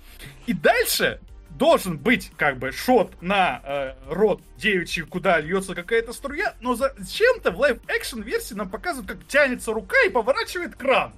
И 0.48 0.54
дальше 0.54 1.22
должен 1.62 2.00
быть 2.00 2.32
как 2.38 2.58
бы 2.58 2.72
shot 2.72 3.22
на 3.22 3.62
э, 3.64 3.94
рот 4.10 4.42
девичий, 4.58 5.04
куда 5.04 5.40
льется 5.40 5.76
какая-то 5.76 6.12
струя, 6.12 6.56
но 6.60 6.74
зачем-то 6.74 7.52
в 7.52 7.60
live-action 7.60 8.22
версии 8.22 8.56
нам 8.56 8.68
показывают, 8.68 9.08
как 9.08 9.28
тянется 9.28 9.72
рука 9.72 9.96
и 10.08 10.10
поворачивает 10.10 10.76
кран. 10.76 11.14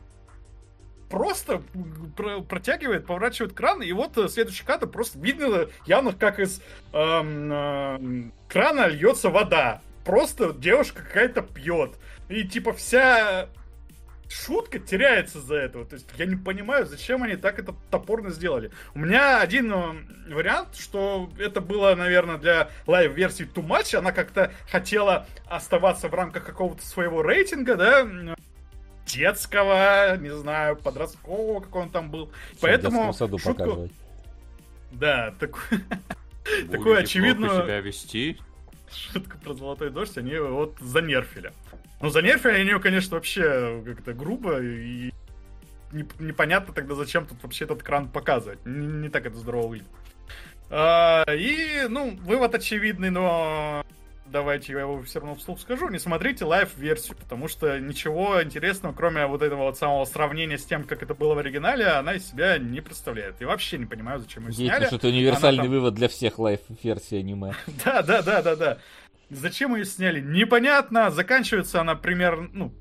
Просто 1.10 1.64
про- 2.18 2.42
протягивает, 2.42 3.08
поворачивает 3.08 3.54
кран, 3.54 3.84
и 3.84 3.94
вот 3.94 4.18
э, 4.18 4.28
следующий 4.28 4.66
кадр 4.66 4.86
просто 4.88 5.18
видно 5.18 5.70
явно, 5.86 6.12
как 6.12 6.42
из 6.42 6.62
эм, 6.92 7.50
э, 7.50 8.32
крана 8.50 8.88
льется 8.88 9.30
вода. 9.30 9.82
Просто 10.04 10.52
девушка 10.52 11.04
какая-то 11.04 11.42
пьет. 11.42 11.96
И 12.28 12.46
типа 12.46 12.74
вся 12.74 13.48
шутка 14.34 14.80
теряется 14.80 15.40
за 15.40 15.56
этого. 15.56 15.86
То 15.86 15.96
есть 15.96 16.08
я 16.18 16.26
не 16.26 16.36
понимаю, 16.36 16.86
зачем 16.86 17.24
они 17.24 17.36
так 17.36 17.60
это 17.60 17.76
топорно 17.92 18.32
сделали. 18.32 18.72
У 18.96 19.00
меня 19.00 19.40
один 19.40 19.72
э, 19.72 20.34
вариант, 20.34 20.76
что 20.76 21.30
это 21.38 21.62
было, 21.62 21.96
наверное, 21.96 22.38
для 22.38 22.70
live-версии 22.88 23.46
too 23.46 23.66
much. 23.66 23.96
Она 23.96 24.12
как-то 24.12 24.52
хотела 24.70 25.28
оставаться 25.48 26.08
в 26.08 26.14
рамках 26.14 26.46
какого-то 26.46 26.86
своего 26.86 27.22
рейтинга, 27.22 27.76
да, 27.76 28.36
детского, 29.06 30.18
не 30.18 30.34
знаю, 30.34 30.78
подросткового, 30.78 31.62
как 31.62 31.76
он 31.76 31.90
там 31.90 32.10
был. 32.10 32.32
Поэтому 32.62 33.14
саду 33.14 33.38
шутку... 33.38 33.54
показывать. 33.54 33.92
Да, 34.92 35.34
такую, 35.40 35.82
Будете 36.44 36.72
такую 36.72 36.98
очевидную 36.98 37.64
себя 37.64 37.80
вести. 37.80 38.40
шутку 38.92 39.38
про 39.40 39.54
золотой 39.54 39.90
дождь 39.90 40.18
они 40.18 40.38
вот 40.38 40.78
занерфили. 40.80 41.52
Ну, 42.04 42.10
занерфили 42.10 42.56
они 42.56 42.70
ее, 42.70 42.82
конечно, 42.82 43.16
вообще 43.16 43.82
как-то 43.86 44.14
грубо 44.14 44.62
и 44.62 45.14
не- 45.94 46.06
непонятно 46.20 46.74
тогда, 46.74 46.96
зачем 46.96 47.26
тут 47.26 47.42
вообще 47.42 47.64
этот 47.64 47.82
кран 47.82 48.10
показывать. 48.10 48.60
Не, 48.66 48.86
не 48.88 49.08
так 49.10 49.26
это 49.26 49.38
здорово 49.38 49.68
выглядит. 49.68 49.88
А, 50.70 51.24
и, 51.34 51.88
ну, 51.88 52.18
вывод 52.24 52.56
очевидный, 52.56 53.10
но 53.10 53.86
давайте 54.26 54.74
я 54.74 54.82
его 54.82 55.02
все 55.04 55.20
равно 55.20 55.36
вслух 55.36 55.62
скажу. 55.62 55.88
Не 55.88 55.98
смотрите 55.98 56.44
live-версию, 56.44 57.16
потому 57.16 57.48
что 57.48 57.80
ничего 57.80 58.44
интересного, 58.44 58.92
кроме 58.94 59.26
вот 59.26 59.42
этого 59.42 59.62
вот 59.64 59.78
самого 59.78 60.04
сравнения 60.04 60.58
с 60.58 60.66
тем, 60.66 60.84
как 60.84 61.04
это 61.04 61.14
было 61.14 61.36
в 61.36 61.38
оригинале, 61.38 61.86
она 61.86 62.16
из 62.16 62.28
себя 62.28 62.58
не 62.58 62.82
представляет. 62.82 63.42
И 63.42 63.46
вообще 63.46 63.78
не 63.78 63.86
понимаю, 63.86 64.20
зачем 64.20 64.46
ее 64.48 64.54
сняли. 64.54 64.86
что 64.88 64.98
это 64.98 65.08
универсальный 65.08 65.60
Она 65.62 65.70
там- 65.70 65.72
вывод 65.72 65.94
для 65.94 66.10
всех 66.10 66.38
лайф-версий 66.38 67.20
аниме. 67.20 67.54
да, 67.86 68.02
да, 68.02 68.22
да, 68.22 68.42
да, 68.42 68.56
да. 68.58 68.78
Зачем 69.30 69.76
ее 69.76 69.86
сняли? 69.86 70.20
Непонятно. 70.20 71.10
Заканчивается 71.12 71.82
она 71.82 71.96
примерно, 71.96 72.50
ну, 72.52 72.74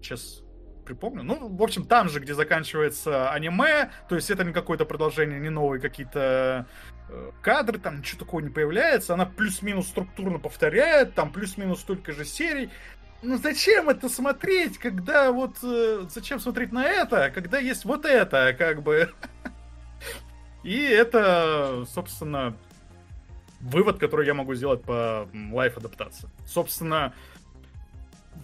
сейчас 0.00 0.42
припомню. 0.84 1.22
Ну, 1.22 1.48
в 1.48 1.62
общем, 1.62 1.84
там 1.84 2.08
же, 2.08 2.20
где 2.20 2.34
заканчивается 2.34 3.30
аниме, 3.30 3.90
то 4.08 4.14
есть 4.16 4.30
это 4.30 4.44
не 4.44 4.52
какое-то 4.52 4.84
продолжение, 4.84 5.40
не 5.40 5.48
новые 5.48 5.80
какие-то 5.80 6.66
э, 7.08 7.30
кадры, 7.40 7.78
там 7.78 7.98
ничего 7.98 8.20
такого 8.20 8.40
не 8.40 8.50
появляется. 8.50 9.14
Она 9.14 9.26
плюс-минус 9.26 9.88
структурно 9.88 10.38
повторяет, 10.38 11.14
там 11.14 11.32
плюс-минус 11.32 11.80
столько 11.80 12.12
же 12.12 12.24
серий. 12.24 12.70
Ну 13.22 13.36
зачем 13.38 13.88
это 13.88 14.08
смотреть, 14.08 14.78
когда 14.78 15.30
вот... 15.30 15.58
э, 15.62 16.06
зачем 16.10 16.40
смотреть 16.40 16.72
на 16.72 16.84
это, 16.84 17.30
когда 17.30 17.58
есть 17.58 17.84
вот 17.84 18.04
это, 18.04 18.54
как 18.58 18.82
бы... 18.82 19.12
И 20.64 20.80
это, 20.80 21.84
собственно, 21.92 22.56
вывод, 23.62 23.98
который 23.98 24.26
я 24.26 24.34
могу 24.34 24.54
сделать 24.54 24.82
по 24.82 25.28
лайф-адаптации. 25.52 26.28
Собственно, 26.46 27.14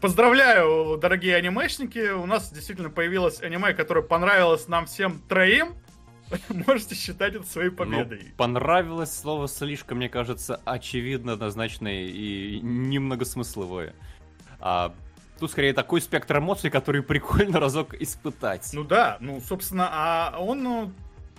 поздравляю, 0.01 0.97
дорогие 0.99 1.37
анимешники. 1.37 2.11
У 2.13 2.27
нас 2.27 2.53
действительно 2.53 2.91
появилось 2.91 3.41
аниме, 3.43 3.75
которое 3.75 4.03
понравилось 4.03 4.69
нам 4.69 4.87
всем 4.87 5.21
троим. 5.29 5.75
Можете 6.67 6.95
считать 6.95 7.35
это 7.35 7.47
своей 7.47 7.71
Ну, 7.71 7.77
победой. 7.77 8.33
понравилось 8.37 9.17
слово 9.17 9.49
слишком, 9.49 9.99
мне 9.99 10.09
кажется, 10.09 10.61
очевидно, 10.65 11.33
однозначное 11.33 12.05
и 12.05 12.61
немногосмысловое. 12.61 13.95
А 14.61 14.95
тут 15.41 15.51
скорее 15.51 15.73
такой 15.73 16.01
спектр 16.03 16.39
эмоций, 16.39 16.71
который 16.71 17.03
прикольно 17.03 17.59
разок 17.61 17.95
испытать. 17.95 18.69
Ну 18.75 18.85
да, 18.85 19.17
ну, 19.21 19.41
собственно, 19.41 19.89
а 19.91 20.37
он 20.39 20.63
ну, 20.63 20.93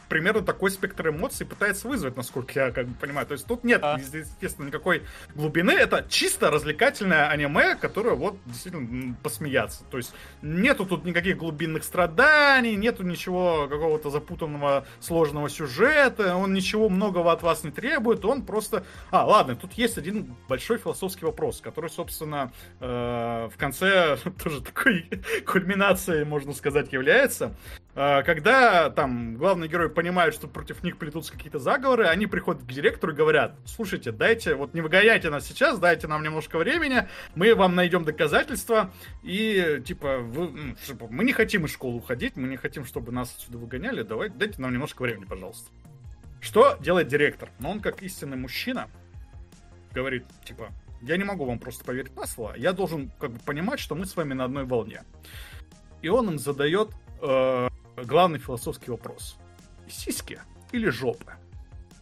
примерно 0.09 0.41
такой 0.41 0.71
спектр 0.71 1.09
эмоций 1.09 1.45
пытается 1.45 1.87
вызвать, 1.87 2.17
насколько 2.17 2.59
я 2.59 2.71
как 2.71 2.87
бы 2.87 2.95
понимаю. 2.95 3.27
То 3.27 3.33
есть 3.33 3.45
тут 3.45 3.63
нет, 3.63 3.81
А. 3.83 3.97
естественно, 3.97 4.67
никакой 4.67 5.03
глубины. 5.35 5.71
Это 5.71 6.05
чисто 6.09 6.49
развлекательное 6.51 7.29
аниме, 7.29 7.75
которое 7.75 8.15
вот 8.15 8.37
действительно 8.45 9.15
посмеяться. 9.21 9.83
То 9.91 9.97
есть 9.97 10.13
нету 10.41 10.85
тут 10.85 11.05
никаких 11.05 11.37
глубинных 11.37 11.83
страданий, 11.83 12.75
нету 12.75 13.03
ничего 13.03 13.67
какого-то 13.69 14.09
запутанного, 14.09 14.85
сложного 14.99 15.49
сюжета, 15.49 16.35
он 16.35 16.53
ничего 16.53 16.89
многого 16.89 17.31
от 17.31 17.43
вас 17.43 17.63
не 17.63 17.71
требует, 17.71 18.25
он 18.25 18.41
просто... 18.41 18.83
А, 19.11 19.25
ладно, 19.25 19.55
тут 19.55 19.73
есть 19.73 19.97
один 19.97 20.35
большой 20.47 20.77
философский 20.79 21.25
вопрос, 21.25 21.61
который, 21.61 21.89
собственно, 21.89 22.51
э, 22.79 23.49
в 23.53 23.57
конце 23.57 24.17
тоже 24.43 24.61
такой 24.61 25.05
кульминацией, 25.45 26.25
можно 26.25 26.53
сказать, 26.53 26.91
является. 26.91 27.55
Э, 27.95 28.23
Когда 28.23 28.89
там 28.89 29.35
главный 29.35 29.67
герой 29.67 29.89
понимает, 29.89 30.33
что 30.33 30.47
против 30.47 30.83
них 30.83 30.97
плетутся 30.97 31.33
какие-то 31.33 31.59
заговоры, 31.59 32.05
они 32.05 32.27
приходят 32.27 32.63
к 32.63 32.67
директору 32.67 33.13
и 33.13 33.15
говорят, 33.15 33.55
слушайте, 33.65 34.11
дайте, 34.11 34.55
вот 34.55 34.73
не 34.73 34.81
выгоняйте 34.81 35.29
нас 35.29 35.47
сейчас, 35.47 35.79
дайте 35.79 36.07
нам 36.07 36.23
немножко 36.23 36.57
времени, 36.57 37.07
мы 37.35 37.55
вам 37.55 37.75
найдем 37.75 38.05
доказательства, 38.05 38.91
и 39.23 39.81
типа, 39.85 40.19
вы, 40.19 40.75
мы 41.09 41.23
не 41.23 41.33
хотим 41.33 41.65
из 41.65 41.71
школы 41.71 41.97
уходить, 41.97 42.35
мы 42.35 42.47
не 42.47 42.57
хотим, 42.57 42.85
чтобы 42.85 43.11
нас 43.11 43.33
отсюда 43.35 43.57
выгоняли, 43.57 44.03
давайте, 44.03 44.35
дайте 44.35 44.61
нам 44.61 44.71
немножко 44.71 45.01
времени, 45.01 45.25
пожалуйста. 45.25 45.69
Что 46.41 46.77
делает 46.79 47.07
директор? 47.07 47.49
Ну, 47.59 47.69
он 47.69 47.79
как 47.81 48.01
истинный 48.01 48.37
мужчина 48.37 48.87
говорит, 49.93 50.25
типа, 50.45 50.69
я 51.01 51.17
не 51.17 51.23
могу 51.23 51.45
вам 51.45 51.59
просто 51.59 51.83
поверить 51.83 52.15
на 52.15 52.27
слово, 52.27 52.53
я 52.55 52.71
должен 52.71 53.11
как 53.19 53.31
бы 53.31 53.39
понимать, 53.39 53.79
что 53.79 53.95
мы 53.95 54.05
с 54.05 54.15
вами 54.15 54.33
на 54.33 54.45
одной 54.45 54.65
волне. 54.65 55.03
И 56.01 56.07
он 56.07 56.29
им 56.29 56.39
задает 56.39 56.91
э, 57.21 57.68
главный 58.05 58.39
философский 58.39 58.91
вопрос. 58.91 59.37
Сиськи 59.89 60.39
или 60.71 60.89
жопа? 60.89 61.33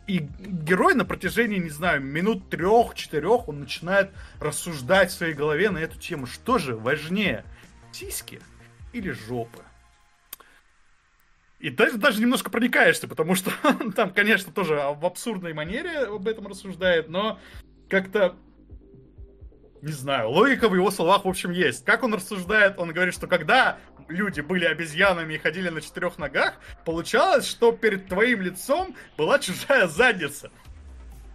И 0.07 0.19
герой 0.19 0.93
на 0.93 1.03
протяжении, 1.03 1.59
не 1.59 1.69
знаю, 1.69 2.01
минут 2.01 2.49
трех-четырех 2.49 3.49
он 3.49 3.59
начинает 3.59 4.11
рассуждать 4.39 5.11
в 5.11 5.15
своей 5.15 5.33
голове 5.33 5.69
на 5.69 5.79
эту 5.79 5.99
тему. 5.99 6.25
Что 6.25 6.57
же 6.57 6.77
важнее, 6.77 7.43
сиськи 7.91 8.39
или 8.93 9.11
жопы? 9.11 9.63
И 11.59 11.69
даже, 11.69 11.97
даже 11.97 12.21
немножко 12.21 12.49
проникаешься, 12.49 13.07
потому 13.07 13.35
что 13.35 13.51
он 13.63 13.91
там, 13.91 14.13
конечно, 14.13 14.53
тоже 14.53 14.75
в 14.75 15.05
абсурдной 15.05 15.53
манере 15.53 15.99
об 15.99 16.27
этом 16.27 16.47
рассуждает, 16.47 17.09
но 17.09 17.39
как-то 17.89 18.37
не 19.81 19.91
знаю, 19.91 20.29
логика 20.29 20.69
в 20.69 20.75
его 20.75 20.91
словах, 20.91 21.25
в 21.25 21.27
общем, 21.27 21.51
есть. 21.51 21.85
Как 21.85 22.03
он 22.03 22.13
рассуждает? 22.13 22.77
Он 22.77 22.91
говорит, 22.91 23.13
что 23.13 23.27
когда 23.27 23.77
люди 24.07 24.41
были 24.41 24.65
обезьянами 24.65 25.35
и 25.35 25.37
ходили 25.37 25.69
на 25.69 25.81
четырех 25.81 26.17
ногах, 26.17 26.55
получалось, 26.85 27.47
что 27.47 27.71
перед 27.71 28.07
твоим 28.07 28.41
лицом 28.41 28.95
была 29.17 29.39
чужая 29.39 29.87
задница. 29.87 30.51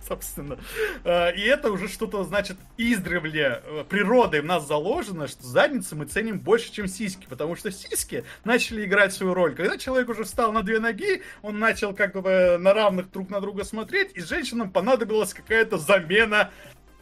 Собственно. 0.06 0.58
Э, 1.04 1.32
И 1.34 1.42
это 1.42 1.70
уже 1.70 1.86
что-то, 1.88 2.24
значит, 2.24 2.56
издревле 2.76 3.62
э, 3.64 3.84
природой 3.88 4.40
в 4.40 4.44
нас 4.44 4.66
заложено, 4.66 5.28
что 5.28 5.44
задницы 5.44 5.94
мы 5.94 6.06
ценим 6.06 6.40
больше, 6.40 6.72
чем 6.72 6.88
сиськи. 6.88 7.26
Потому 7.28 7.54
что 7.54 7.70
сиськи 7.70 8.24
начали 8.44 8.84
играть 8.84 9.12
свою 9.12 9.32
роль. 9.32 9.54
Когда 9.54 9.78
человек 9.78 10.08
уже 10.08 10.24
встал 10.24 10.52
на 10.52 10.62
две 10.62 10.80
ноги, 10.80 11.22
он 11.42 11.60
начал 11.60 11.94
как 11.94 12.20
бы 12.20 12.56
на 12.58 12.74
равных 12.74 13.12
друг 13.12 13.30
на 13.30 13.40
друга 13.40 13.62
смотреть, 13.64 14.10
и 14.16 14.20
женщинам 14.20 14.72
понадобилась 14.72 15.32
какая-то 15.32 15.78
замена 15.78 16.50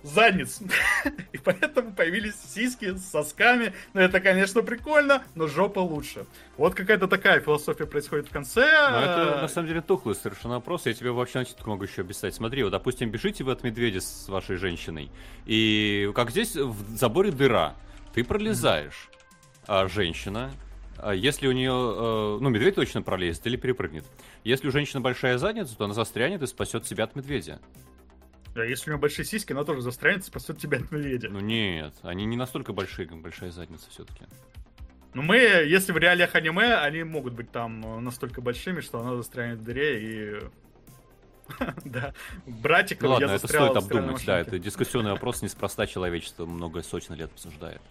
задниц. 0.03 0.61
И 1.33 1.39
поэтому 1.39 1.93
появились 1.93 2.35
сиськи 2.55 2.95
с 2.95 3.11
сосками. 3.11 3.73
Ну, 3.95 4.01
это, 4.01 4.21
конечно, 4.21 4.63
прикольно, 4.63 5.23
но 5.35 5.47
жопа 5.47 5.81
лучше. 5.81 6.27
Вот 6.57 6.75
какая-то 6.75 7.09
такая 7.09 7.41
философия 7.41 7.87
происходит 7.87 8.29
в 8.29 8.31
конце. 8.31 8.61
Но 8.91 9.01
Ну, 9.01 9.07
это 9.07 9.39
на 9.43 9.49
самом 9.49 9.69
деле 9.69 9.81
тухлый 9.81 10.15
совершенно 10.15 10.55
вопрос. 10.55 10.87
Я 10.87 10.95
тебе 10.95 11.11
вообще 11.11 11.41
на 11.41 11.67
могу 11.67 11.85
еще 11.85 12.03
объяснять. 12.03 12.35
Смотри, 12.35 12.63
вот, 12.63 12.71
допустим, 12.71 13.11
бежите 13.11 13.45
вы 13.45 13.53
от 13.53 13.63
медведя 13.63 14.01
с 14.01 14.29
вашей 14.29 14.57
женщиной. 14.57 15.11
И 15.47 16.11
как 16.15 16.31
здесь 16.31 16.57
в 16.57 16.97
заборе 16.97 17.31
дыра. 17.31 17.75
Ты 18.15 18.25
пролезаешь. 18.25 19.09
А 19.67 19.87
женщина, 19.87 20.51
а 20.97 21.15
если 21.15 21.47
у 21.47 21.53
нее, 21.53 21.71
э, 21.71 22.39
ну, 22.41 22.49
медведь 22.49 22.75
точно 22.75 23.03
пролезет 23.03 23.47
или 23.47 23.57
перепрыгнет. 23.57 24.05
Если 24.45 24.69
у 24.69 24.71
женщины 24.71 25.01
большая 25.01 25.39
задница, 25.39 25.77
то 25.77 25.85
она 25.85 25.95
застрянет 25.95 26.43
и 26.43 26.47
спасет 26.47 26.87
себя 26.87 27.05
от 27.05 27.15
медведя. 27.15 27.61
А 28.55 28.65
если 28.65 28.91
у 28.91 28.93
него 28.93 29.01
большие 29.01 29.25
сиськи, 29.25 29.53
она 29.53 29.65
тоже 29.65 29.81
застрянет, 29.83 30.25
спасет 30.25 30.59
тебя 30.59 30.79
от 30.79 30.91
медведя. 30.91 31.29
Ну 31.29 31.41
нет, 31.41 31.95
они 32.03 32.25
не 32.25 32.37
настолько 32.37 32.73
большие, 32.73 33.07
как 33.07 33.19
большая 33.19 33.51
задница 33.51 33.89
все-таки. 33.91 34.25
Но 35.15 35.23
мы, 35.23 35.37
если 35.37 35.93
в 35.93 35.97
реалиях 35.97 36.35
аниме, 36.35 36.75
они 36.77 37.03
могут 37.03 37.35
быть 37.35 37.51
там 37.51 37.85
э, 37.85 38.01
настолько 38.01 38.41
большими, 38.41 38.81
что 38.81 39.01
она 39.01 39.17
застрянет 39.17 39.59
в 39.59 39.65
дыре 39.65 40.01
и... 40.03 40.41
Да, 41.85 42.15
братик, 42.47 43.03
Ну 43.03 43.11
ладно, 43.11 43.33
это 43.33 43.49
стоит 43.49 43.77
обдумать, 43.77 44.25
да, 44.25 44.39
это 44.39 44.59
дискуссионный 44.59 45.11
вопрос, 45.11 45.43
неспроста 45.43 45.87
человечество 45.89 46.47
много 46.47 46.83
сотен 46.83 47.15
лет 47.15 47.31
обсуждает. 47.33 47.83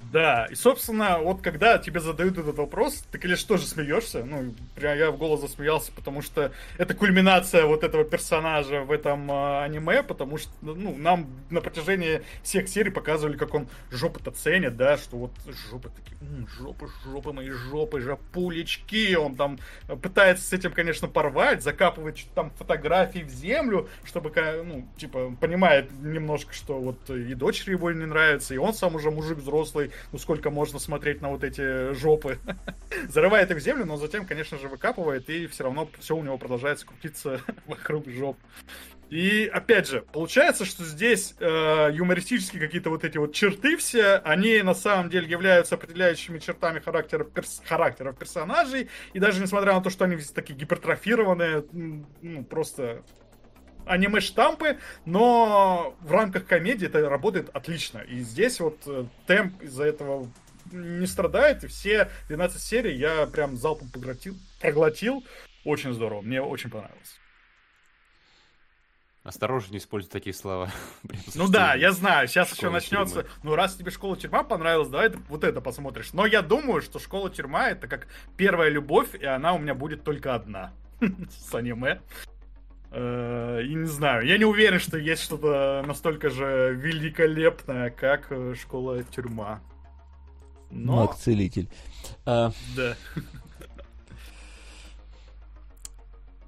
Да, 0.00 0.46
и, 0.46 0.54
собственно, 0.54 1.18
вот 1.18 1.42
когда 1.42 1.76
тебе 1.76 1.98
задают 1.98 2.38
этот 2.38 2.56
вопрос, 2.56 3.04
ты, 3.10 3.18
конечно, 3.18 3.48
тоже 3.48 3.66
смеешься. 3.66 4.24
Ну, 4.24 4.54
прям 4.76 4.96
я 4.96 5.10
в 5.10 5.18
голос 5.18 5.40
засмеялся, 5.40 5.90
потому 5.92 6.22
что 6.22 6.52
это 6.76 6.94
кульминация 6.94 7.66
вот 7.66 7.82
этого 7.82 8.04
персонажа 8.04 8.82
в 8.84 8.92
этом 8.92 9.28
э, 9.30 9.62
аниме, 9.64 10.04
потому 10.04 10.38
что, 10.38 10.52
ну, 10.62 10.96
нам 10.96 11.26
на 11.50 11.60
протяжении 11.60 12.22
всех 12.44 12.68
серий 12.68 12.90
показывали, 12.92 13.36
как 13.36 13.52
он 13.54 13.68
жопы-то 13.90 14.30
ценит, 14.30 14.76
да, 14.76 14.98
что 14.98 15.16
вот 15.16 15.32
жопы 15.68 15.90
такие, 15.90 16.16
м, 16.20 16.46
жопы, 16.46 16.88
жопы 17.04 17.32
мои 17.32 17.50
жопы, 17.50 18.00
жопулечки. 18.00 19.16
Он 19.16 19.34
там 19.34 19.58
пытается 20.00 20.44
с 20.44 20.52
этим, 20.52 20.72
конечно, 20.72 21.08
порвать, 21.08 21.64
закапывает 21.64 22.18
что-то 22.18 22.34
там 22.34 22.50
фотографии 22.52 23.20
в 23.24 23.30
землю, 23.30 23.88
чтобы, 24.04 24.32
ну, 24.64 24.88
типа, 24.96 25.36
понимает 25.40 25.90
немножко, 25.90 26.54
что 26.54 26.78
вот 26.78 27.10
и 27.10 27.34
дочери 27.34 27.72
его 27.72 27.90
не 27.90 28.06
нравится, 28.06 28.54
и 28.54 28.58
он 28.58 28.74
сам 28.74 28.94
уже 28.94 29.10
мужик 29.10 29.38
взрослый, 29.38 29.87
ну 30.12 30.18
сколько 30.18 30.50
можно 30.50 30.78
смотреть 30.78 31.20
на 31.20 31.30
вот 31.30 31.44
эти 31.44 31.92
жопы. 31.94 32.38
Зарывает 33.08 33.50
их 33.50 33.58
в 33.58 33.60
землю, 33.60 33.84
но 33.84 33.96
затем, 33.96 34.26
конечно 34.26 34.58
же, 34.58 34.68
выкапывает, 34.68 35.28
и 35.30 35.46
все 35.46 35.64
равно 35.64 35.88
все 35.98 36.16
у 36.16 36.22
него 36.22 36.38
продолжается 36.38 36.86
крутиться 36.86 37.40
вокруг 37.66 38.08
жоп. 38.08 38.36
И 39.10 39.50
опять 39.52 39.88
же, 39.88 40.02
получается, 40.12 40.66
что 40.66 40.84
здесь 40.84 41.34
э, 41.40 41.90
юмористические 41.92 42.60
какие-то 42.60 42.90
вот 42.90 43.04
эти 43.04 43.16
вот 43.16 43.32
черты 43.32 43.78
все, 43.78 44.16
они 44.16 44.60
на 44.60 44.74
самом 44.74 45.08
деле 45.08 45.26
являются 45.26 45.76
определяющими 45.76 46.38
чертами 46.38 46.78
характеров, 46.78 47.30
перс- 47.30 47.62
характеров 47.64 48.18
персонажей. 48.18 48.88
И 49.14 49.18
даже 49.18 49.40
несмотря 49.40 49.72
на 49.72 49.80
то, 49.80 49.88
что 49.88 50.04
они 50.04 50.18
такие 50.34 50.54
гипертрофированные, 50.58 51.64
ну, 51.72 52.44
просто 52.44 53.02
аниме-штампы, 53.88 54.78
но 55.04 55.96
в 56.00 56.12
рамках 56.12 56.46
комедии 56.46 56.86
это 56.86 57.08
работает 57.08 57.50
отлично. 57.54 57.98
И 57.98 58.20
здесь 58.20 58.60
вот 58.60 58.78
э, 58.86 59.06
темп 59.26 59.62
из-за 59.62 59.84
этого 59.84 60.28
не 60.72 61.06
страдает, 61.06 61.64
и 61.64 61.66
все 61.66 62.10
12 62.28 62.60
серий 62.60 62.96
я 62.96 63.26
прям 63.26 63.56
залпом 63.56 63.88
поглотил, 63.90 64.36
проглотил. 64.60 65.24
Очень 65.64 65.92
здорово, 65.94 66.20
мне 66.20 66.40
очень 66.42 66.70
понравилось. 66.70 67.18
Осторожно, 69.24 69.72
не 69.72 69.78
используй 69.78 70.10
такие 70.10 70.32
слова. 70.32 70.70
Ну 71.34 71.48
да, 71.48 71.74
я 71.74 71.92
знаю, 71.92 72.28
сейчас 72.28 72.48
еще 72.48 72.62
Школа 72.62 72.72
начнется. 72.72 73.14
тюрьмы. 73.22 73.28
Ну, 73.42 73.54
раз 73.56 73.74
тебе 73.74 73.90
школа-тюрьма 73.90 74.42
понравилась, 74.42 74.88
давай 74.88 75.10
вот 75.28 75.44
это 75.44 75.60
посмотришь. 75.60 76.14
Но 76.14 76.24
я 76.24 76.40
думаю, 76.40 76.80
что 76.80 76.98
школа-тюрьма 76.98 77.68
это 77.70 77.88
как 77.88 78.06
первая 78.38 78.70
любовь, 78.70 79.14
и 79.14 79.26
она 79.26 79.52
у 79.52 79.58
меня 79.58 79.74
будет 79.74 80.02
только 80.02 80.34
одна 80.34 80.72
с 81.30 81.54
аниме. 81.54 82.00
Э, 82.90 83.62
И 83.64 83.74
не 83.74 83.86
знаю, 83.86 84.26
я 84.26 84.38
не 84.38 84.44
уверен, 84.44 84.78
что 84.78 84.96
есть 84.98 85.22
что-то 85.22 85.84
настолько 85.86 86.30
же 86.30 86.74
великолепное, 86.74 87.90
как 87.90 88.28
э, 88.30 88.54
школа-тюрьма. 88.54 89.60
Но, 90.70 90.96
Маг-целитель. 90.96 91.68
А, 92.24 92.52
да. 92.76 92.94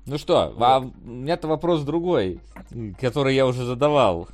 ну 0.06 0.18
что, 0.18 0.54
а 0.58 0.78
у 0.80 0.92
меня-то 1.06 1.48
вопрос 1.48 1.82
другой, 1.82 2.40
который 3.00 3.34
я 3.34 3.46
уже 3.46 3.64
задавал. 3.64 4.28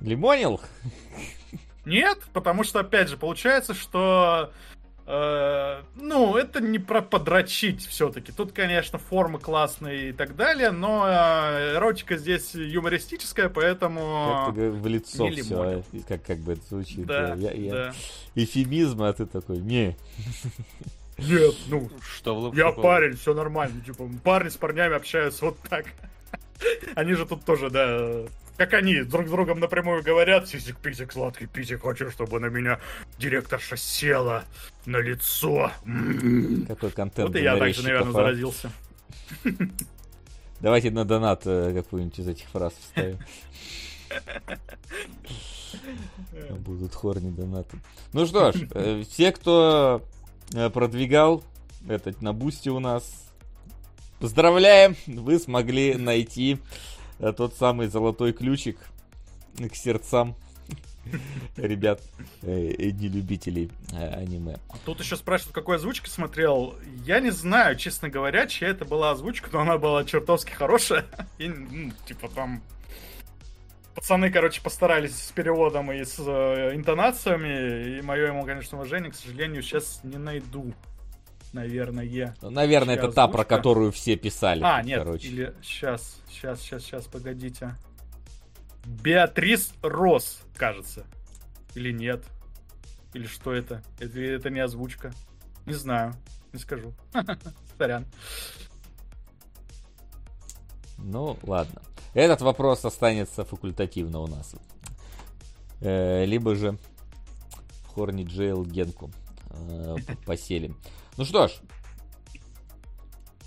Лимонил? 0.00 0.60
Нет, 1.86 2.18
потому 2.32 2.64
что, 2.64 2.80
опять 2.80 3.08
же, 3.08 3.16
получается, 3.16 3.72
что... 3.72 4.50
э, 5.06 5.82
ну, 5.96 6.36
это 6.36 6.60
не 6.60 6.78
про 6.78 7.00
подрочить 7.02 7.86
все-таки. 7.86 8.32
Тут, 8.32 8.52
конечно, 8.52 8.98
формы 8.98 9.38
классные 9.38 10.10
и 10.10 10.12
так 10.12 10.36
далее, 10.36 10.70
но 10.70 11.06
э, 11.08 11.74
эротика 11.76 12.16
здесь 12.16 12.54
юмористическая, 12.54 13.48
поэтому... 13.48 14.44
Как-то 14.46 14.60
г- 14.60 14.70
в 14.70 14.86
лицо 14.86 15.28
не 15.28 15.42
все, 15.42 15.82
как, 16.08 16.22
как 16.24 16.38
бы 16.38 16.52
это 16.54 16.62
звучит. 16.68 17.06
Да, 17.06 17.34
Я- 17.36 17.52
я- 17.52 17.72
да. 17.72 17.94
Эфемизм, 18.34 19.02
а 19.02 19.12
ты 19.12 19.26
такой, 19.26 19.58
не. 19.58 19.96
Нет, 21.18 21.54
ну, 21.68 21.90
Что 22.02 22.34
в 22.34 22.38
лоб 22.38 22.54
я 22.56 22.72
парень, 22.72 23.16
все 23.16 23.32
нормально. 23.32 23.80
Типа, 23.84 24.08
парни 24.22 24.50
с 24.50 24.56
парнями 24.56 24.94
общаются 24.96 25.46
вот 25.46 25.56
так. 25.68 25.86
Они 26.94 27.14
же 27.14 27.24
тут 27.26 27.44
тоже, 27.44 27.70
да, 27.70 28.24
как 28.56 28.72
они 28.74 29.02
друг 29.02 29.28
с 29.28 29.30
другом 29.30 29.60
напрямую 29.60 30.02
говорят, 30.02 30.48
сисик, 30.48 30.78
писик, 30.78 31.12
сладкий 31.12 31.46
писик, 31.46 31.82
хочу, 31.82 32.10
чтобы 32.10 32.40
на 32.40 32.46
меня 32.46 32.78
директорша 33.18 33.76
села 33.76 34.44
на 34.86 34.98
лицо. 34.98 35.70
М. 35.84 36.66
Какой 36.66 36.90
контент 36.90 37.28
Вот 37.28 37.36
и 37.36 37.42
я 37.42 37.56
также, 37.56 37.82
наверное, 37.82 38.12
заразился. 38.12 38.70
Давайте 40.60 40.90
на 40.90 41.04
донат 41.04 41.42
э, 41.44 41.74
какую-нибудь 41.74 42.18
из 42.18 42.28
этих 42.28 42.48
фраз 42.48 42.72
вставим. 42.80 43.18
Будут 46.60 46.94
хорни 46.94 47.30
донаты. 47.30 47.78
Ну 48.12 48.26
что 48.26 48.52
ж, 48.52 48.66
э, 48.70 49.02
все, 49.08 49.32
кто 49.32 50.02
э, 50.54 50.70
продвигал 50.70 51.44
этот 51.88 52.22
на 52.22 52.32
бусте 52.32 52.70
у 52.70 52.78
нас, 52.78 53.28
поздравляем, 54.18 54.96
вы 55.06 55.38
смогли 55.38 55.94
найти 55.94 56.58
тот 57.18 57.54
самый 57.54 57.88
золотой 57.88 58.32
ключик 58.32 58.78
к 59.58 59.74
сердцам 59.74 60.36
ребят, 61.56 62.00
э, 62.42 62.74
э, 62.78 62.90
не 62.90 63.08
любителей 63.08 63.70
э, 63.92 64.14
аниме. 64.14 64.56
Тут 64.84 65.00
еще 65.00 65.16
спрашивают, 65.16 65.54
какой 65.54 65.76
озвучки 65.76 66.08
смотрел. 66.08 66.74
Я 67.04 67.20
не 67.20 67.30
знаю, 67.30 67.76
честно 67.76 68.08
говоря, 68.08 68.46
чья 68.46 68.68
это 68.68 68.84
была 68.84 69.10
озвучка, 69.10 69.48
но 69.52 69.60
она 69.60 69.78
была 69.78 70.04
чертовски 70.04 70.52
хорошая. 70.52 71.06
И, 71.38 71.48
ну, 71.48 71.92
типа 72.06 72.28
там... 72.28 72.62
Пацаны, 73.94 74.30
короче, 74.30 74.60
постарались 74.60 75.16
с 75.16 75.32
переводом 75.32 75.90
и 75.90 76.04
с 76.04 76.18
э, 76.18 76.74
интонациями. 76.74 77.98
И 77.98 78.02
мое 78.02 78.26
ему, 78.26 78.44
конечно, 78.44 78.76
уважение, 78.76 79.10
к 79.10 79.14
сожалению, 79.14 79.62
сейчас 79.62 80.00
не 80.04 80.18
найду. 80.18 80.74
Наверное. 81.52 82.34
Наверное, 82.42 82.96
это 82.96 83.10
та, 83.12 83.28
про 83.28 83.44
которую 83.44 83.92
все 83.92 84.16
писали. 84.16 84.62
А, 84.62 84.82
нет, 84.82 84.98
короче. 84.98 85.28
или 85.28 85.54
сейчас, 85.62 86.20
сейчас, 86.28 86.60
сейчас, 86.60 86.82
сейчас, 86.82 87.06
погодите. 87.06 87.76
Беатрис 88.84 89.72
Рос, 89.82 90.40
кажется. 90.54 91.06
Или 91.74 91.92
нет? 91.92 92.24
Или 93.14 93.26
что 93.26 93.52
это? 93.52 93.82
Это, 93.98 94.20
это 94.20 94.50
не 94.50 94.60
озвучка. 94.60 95.12
Не 95.64 95.74
знаю, 95.74 96.14
не 96.52 96.58
скажу. 96.58 96.94
Сорян. 97.78 98.06
Ну, 100.98 101.38
ладно. 101.42 101.82
Этот 102.14 102.40
вопрос 102.40 102.84
останется 102.84 103.44
факультативно 103.44 104.20
у 104.20 104.26
нас. 104.26 104.54
Э, 105.80 106.24
либо 106.24 106.54
же 106.54 106.78
в 107.82 107.94
Хорни 107.94 108.24
Джейл 108.24 108.64
Генку 108.64 109.10
э, 109.50 109.96
поселим. 110.24 110.76
Ну 111.18 111.24
что 111.24 111.48
ж, 111.48 111.52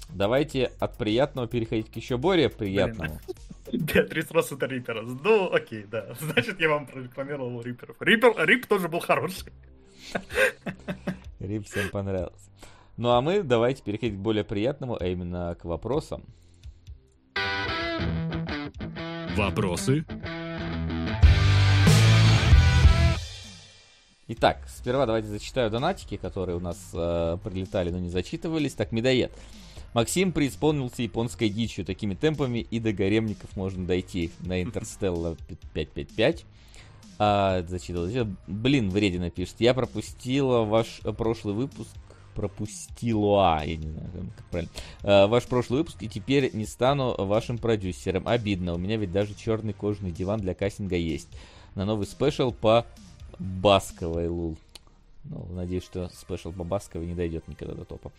давайте 0.09 0.71
от 0.79 0.97
приятного 0.97 1.47
переходить 1.47 1.91
к 1.91 1.95
еще 1.95 2.17
более 2.17 2.49
приятному. 2.49 3.19
Беатрис 3.71 4.31
Рос 4.31 4.51
это 4.51 4.65
Риппер. 4.65 5.03
Ну, 5.03 5.53
окей, 5.53 5.83
да. 5.83 6.13
Значит, 6.19 6.59
я 6.59 6.69
вам 6.69 6.87
прорекламировал 6.87 7.61
Рипперов. 7.61 7.95
Риппер, 7.99 8.33
Рип 8.47 8.65
тоже 8.65 8.87
был 8.87 8.99
хороший. 8.99 9.53
Рип 11.39 11.65
всем 11.65 11.89
понравился. 11.89 12.49
Ну 12.97 13.11
а 13.11 13.21
мы 13.21 13.43
давайте 13.43 13.83
переходить 13.83 14.15
к 14.15 14.19
более 14.19 14.43
приятному, 14.43 14.97
а 14.99 15.05
именно 15.05 15.55
к 15.55 15.65
вопросам. 15.65 16.25
Вопросы? 19.37 20.05
Итак, 24.31 24.59
сперва 24.67 25.07
давайте 25.07 25.27
зачитаю 25.27 25.71
донатики, 25.71 26.15
которые 26.15 26.55
у 26.55 26.59
нас 26.59 26.77
э, 26.93 27.37
прилетали, 27.43 27.89
но 27.89 27.97
не 27.97 28.11
зачитывались. 28.11 28.73
Так, 28.73 28.91
медоед. 28.91 29.31
Максим 29.95 30.31
преисполнился 30.31 31.01
японской 31.01 31.49
дичью. 31.49 31.83
Такими 31.83 32.13
темпами 32.13 32.59
и 32.59 32.79
до 32.79 32.93
гаремников 32.93 33.55
можно 33.55 33.87
дойти 33.87 34.29
на 34.41 34.61
Интерстелла 34.61 35.35
555. 35.47 36.45
А, 37.17 37.63
зачитывал. 37.67 38.27
Блин, 38.45 38.91
вредина 38.91 39.31
пишет. 39.31 39.55
Я 39.57 39.73
пропустила 39.73 40.63
ваш 40.63 41.01
э, 41.03 41.11
прошлый 41.11 41.55
выпуск. 41.55 41.89
Пропустила, 42.35 43.63
я 43.65 43.77
не 43.77 43.89
знаю, 43.89 44.11
как 44.37 44.45
правильно. 44.45 44.71
Э, 45.01 45.25
ваш 45.25 45.45
прошлый 45.45 45.79
выпуск, 45.79 45.97
и 46.01 46.07
теперь 46.07 46.51
не 46.53 46.67
стану 46.67 47.15
вашим 47.17 47.57
продюсером. 47.57 48.27
Обидно, 48.27 48.75
у 48.75 48.77
меня 48.77 48.97
ведь 48.97 49.11
даже 49.11 49.33
черный 49.33 49.73
кожаный 49.73 50.11
диван 50.11 50.39
для 50.39 50.53
кастинга 50.53 50.97
есть. 50.97 51.29
На 51.73 51.85
новый 51.85 52.05
спешл 52.05 52.51
по 52.51 52.85
Басковой 53.39 54.27
lul. 54.27 54.57
Ну, 55.23 55.47
надеюсь, 55.51 55.83
что 55.83 56.09
спешл 56.09 56.51
по 56.51 56.63
Басковой 56.63 57.07
не 57.07 57.15
дойдет 57.15 57.47
никогда 57.47 57.73
до 57.73 57.85
топа. 57.85 58.11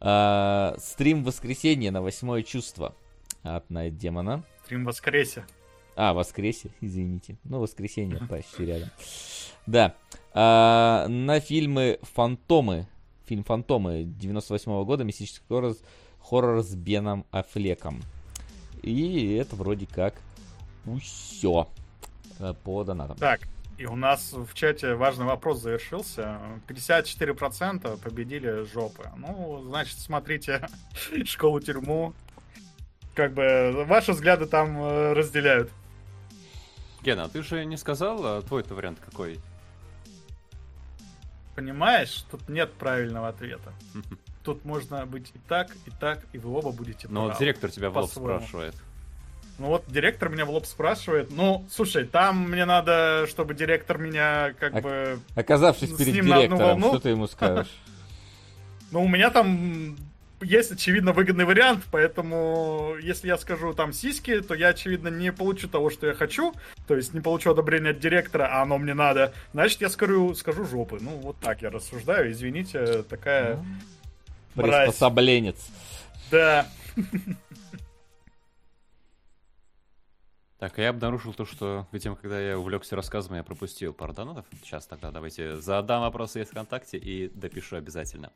А, 0.00 0.76
стрим 0.78 1.24
воскресенье 1.24 1.90
на 1.90 2.02
восьмое 2.02 2.42
чувство 2.42 2.94
от 3.42 3.68
Night 3.70 3.96
Демона. 3.96 4.42
Стрим 4.64 4.84
воскресе. 4.84 5.44
А, 5.96 6.12
воскресе, 6.12 6.70
извините. 6.80 7.36
Ну, 7.44 7.60
воскресенье 7.60 8.20
почти 8.28 8.66
рядом. 8.66 8.90
Да. 9.66 9.94
А, 10.32 11.06
на 11.08 11.40
фильмы 11.40 11.98
«Фантомы». 12.02 12.86
Фильм 13.26 13.44
«Фантомы» 13.44 14.04
98 14.04 14.84
года, 14.84 15.04
мистический 15.04 15.42
хоррор, 15.48 15.74
хоррор 16.20 16.62
с 16.62 16.74
Беном 16.74 17.24
Аффлеком. 17.30 18.02
И 18.82 19.34
это 19.34 19.56
вроде 19.56 19.86
как 19.86 20.14
все 21.00 21.68
по 22.64 22.84
донатам. 22.84 23.16
Так, 23.16 23.48
И 23.76 23.86
у 23.86 23.96
нас 23.96 24.32
в 24.32 24.54
чате 24.54 24.94
важный 24.94 25.24
вопрос 25.26 25.60
завершился. 25.60 26.38
54% 26.68 28.00
победили 28.00 28.64
жопы. 28.64 29.10
Ну, 29.16 29.62
значит, 29.66 29.98
смотрите 29.98 30.68
школу-тюрьму. 31.24 32.14
Как 33.14 33.32
бы 33.32 33.84
ваши 33.86 34.12
взгляды 34.12 34.46
там 34.46 34.80
э, 34.80 35.12
разделяют. 35.12 35.70
Гена, 37.02 37.24
а 37.24 37.28
ты 37.28 37.42
же 37.42 37.64
не 37.64 37.76
сказал, 37.76 38.24
а 38.24 38.42
твой-то 38.42 38.74
вариант 38.74 38.98
какой? 39.04 39.40
Понимаешь, 41.54 42.24
тут 42.30 42.48
нет 42.48 42.72
правильного 42.74 43.28
ответа. 43.28 43.72
Тут 44.44 44.62
можно 44.66 45.06
быть 45.06 45.30
и 45.34 45.38
так, 45.48 45.74
и 45.86 45.90
так, 45.90 46.26
и 46.34 46.38
вы 46.38 46.50
оба 46.50 46.70
будете 46.70 47.08
Но 47.08 47.22
вот 47.22 47.28
правы. 47.28 47.40
директор 47.40 47.70
тебя 47.70 47.88
в 47.88 47.96
лоб 47.96 48.10
спрашивает. 48.10 48.74
Ну 49.58 49.68
вот 49.68 49.84
директор 49.86 50.28
меня 50.28 50.44
в 50.44 50.50
лоб 50.50 50.66
спрашивает. 50.66 51.30
Ну, 51.30 51.64
слушай, 51.70 52.04
там 52.04 52.50
мне 52.50 52.64
надо, 52.64 53.26
чтобы 53.28 53.54
директор 53.54 53.98
меня 53.98 54.52
как 54.58 54.74
А- 54.74 54.80
бы... 54.80 55.18
Оказавшись 55.36 55.92
перед 55.92 56.14
директором, 56.14 56.80
что 56.80 56.98
ты 56.98 57.10
ему 57.10 57.26
скажешь? 57.26 57.70
Ну, 58.90 59.02
у 59.02 59.08
меня 59.08 59.30
там 59.30 59.96
есть, 60.40 60.70
очевидно, 60.70 61.12
выгодный 61.12 61.44
вариант, 61.44 61.84
поэтому 61.90 62.94
если 63.00 63.26
я 63.26 63.36
скажу 63.38 63.74
там 63.74 63.92
сиськи, 63.92 64.40
то 64.40 64.54
я, 64.54 64.68
очевидно, 64.68 65.08
не 65.08 65.32
получу 65.32 65.68
того, 65.68 65.90
что 65.90 66.06
я 66.06 66.14
хочу, 66.14 66.54
то 66.86 66.94
есть 66.94 67.12
не 67.12 67.20
получу 67.20 67.50
одобрения 67.50 67.90
от 67.90 67.98
директора, 67.98 68.48
а 68.52 68.62
оно 68.62 68.78
мне 68.78 68.94
надо. 68.94 69.32
Значит, 69.52 69.80
я 69.80 69.88
скажу, 69.88 70.34
скажу 70.34 70.64
жопы. 70.64 70.98
Ну, 71.00 71.10
вот 71.16 71.36
так 71.40 71.62
я 71.62 71.70
рассуждаю, 71.70 72.30
извините, 72.30 73.02
такая... 73.02 73.58
мразь. 74.54 74.86
Приспособленец. 74.88 75.56
Да. 76.30 76.66
Так, 80.64 80.78
а 80.78 80.82
я 80.82 80.88
обнаружил 80.88 81.34
то, 81.34 81.44
что, 81.44 81.86
видимо, 81.92 82.16
когда 82.16 82.40
я 82.40 82.58
увлекся 82.58 82.96
рассказом, 82.96 83.36
я 83.36 83.42
пропустил 83.42 83.92
пару 83.92 84.14
донатов. 84.14 84.46
Сейчас 84.62 84.86
тогда 84.86 85.10
давайте 85.10 85.58
задам 85.58 86.00
вопросы 86.00 86.38
есть 86.38 86.52
ВКонтакте 86.52 86.96
и 86.96 87.28
допишу 87.28 87.76
обязательно. 87.76 88.32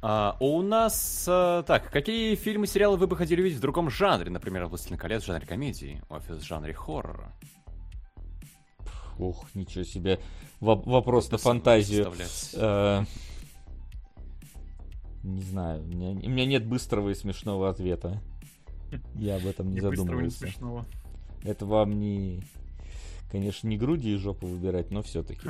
А, 0.00 0.36
у 0.38 0.62
нас... 0.62 1.26
а, 1.28 1.64
так, 1.64 1.90
какие 1.90 2.36
фильмы, 2.36 2.68
сериалы 2.68 2.96
вы 2.98 3.08
бы 3.08 3.16
хотели 3.16 3.42
видеть 3.42 3.58
в 3.58 3.62
другом 3.62 3.90
жанре? 3.90 4.30
Например, 4.30 4.66
«Властелин 4.66 4.96
колец» 4.96 5.24
в 5.24 5.26
жанре 5.26 5.44
комедии, 5.44 6.00
«Офис» 6.08 6.36
в 6.36 6.46
жанре 6.46 6.72
хоррора. 6.72 7.32
Ух, 9.18 9.46
ничего 9.54 9.82
себе. 9.82 10.20
Во- 10.60 10.76
вопрос 10.76 11.32
на 11.32 11.38
фантазию. 11.38 12.12
Э, 12.52 13.02
Не 15.24 15.42
знаю, 15.42 15.82
у 15.82 15.86
меня, 15.86 16.10
у 16.10 16.30
меня 16.30 16.46
нет 16.46 16.64
быстрого 16.64 17.08
и 17.08 17.14
смешного 17.14 17.68
ответа. 17.70 18.22
Я 19.14 19.36
об 19.36 19.46
этом 19.46 19.72
не 19.72 19.80
задумывался. 19.80 20.38
смешного. 20.38 20.86
Это 21.42 21.66
вам 21.66 21.98
не, 21.98 22.42
конечно, 23.30 23.68
не 23.68 23.76
груди 23.76 24.14
и 24.14 24.16
жопу 24.16 24.46
выбирать, 24.46 24.90
но 24.90 25.02
все-таки. 25.02 25.48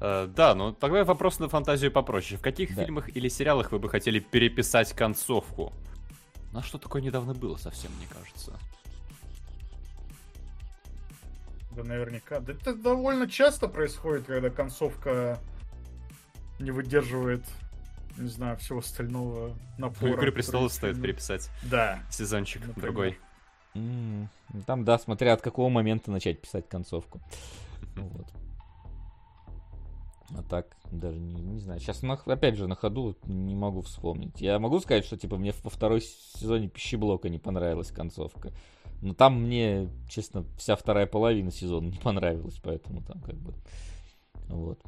Э, 0.00 0.26
да, 0.26 0.54
ну 0.54 0.72
тогда 0.72 1.04
вопрос 1.04 1.38
на 1.38 1.48
фантазию 1.48 1.92
попроще. 1.92 2.38
В 2.38 2.42
каких 2.42 2.74
Да. 2.74 2.84
фильмах 2.84 3.14
или 3.16 3.28
сериалах 3.28 3.72
вы 3.72 3.78
бы 3.78 3.88
хотели 3.88 4.18
переписать 4.18 4.92
концовку? 4.92 5.72
У 6.50 6.54
нас 6.54 6.64
что 6.64 6.78
такое 6.78 7.00
недавно 7.02 7.34
было 7.34 7.56
совсем, 7.56 7.90
мне 7.98 8.06
кажется. 8.12 8.52
Да 11.74 11.84
наверняка. 11.84 12.40
Да 12.40 12.52
это 12.52 12.74
довольно 12.74 13.28
часто 13.28 13.68
происходит, 13.68 14.26
когда 14.26 14.50
концовка 14.50 15.38
не 16.58 16.70
выдерживает, 16.70 17.44
не 18.18 18.28
знаю, 18.28 18.56
всего 18.58 18.78
остального 18.80 19.48
Ну, 19.78 19.86
напора. 19.86 20.06
«Игры 20.08 20.16
который 20.16 20.32
престолов» 20.32 20.72
стоит 20.72 21.00
переписать 21.00 21.50
Да. 21.70 22.00
сезончик 22.10 22.66
Например. 22.66 22.82
другой. 22.92 23.18
М, 23.74 24.28
Там, 24.66 24.84
да, 24.84 24.98
смотря 24.98 25.32
от 25.32 25.40
какого 25.42 25.68
момента 25.68 26.10
начать 26.10 26.40
писать 26.40 26.68
концовку. 26.68 27.20
Вот. 27.96 28.26
А 30.34 30.42
так, 30.42 30.76
даже 30.90 31.20
не, 31.20 31.34
не 31.34 31.58
знаю. 31.58 31.78
Сейчас, 31.78 32.02
опять 32.04 32.56
же, 32.56 32.66
на 32.66 32.74
ходу 32.74 33.16
не 33.24 33.54
могу 33.54 33.82
вспомнить. 33.82 34.40
Я 34.40 34.58
могу 34.58 34.80
сказать, 34.80 35.04
что, 35.04 35.18
типа, 35.18 35.36
мне 35.36 35.52
во 35.62 35.68
второй 35.68 36.00
сезоне 36.00 36.68
пищеблока 36.68 37.28
не 37.28 37.38
понравилась 37.38 37.90
концовка. 37.90 38.50
Но 39.02 39.14
там 39.14 39.42
мне, 39.42 39.90
честно, 40.08 40.44
вся 40.56 40.76
вторая 40.76 41.06
половина 41.06 41.50
сезона 41.50 41.88
не 41.90 41.98
понравилась, 41.98 42.58
поэтому 42.62 43.02
там 43.02 43.20
как 43.20 43.34
бы... 43.36 43.52
Вот. 44.48 44.80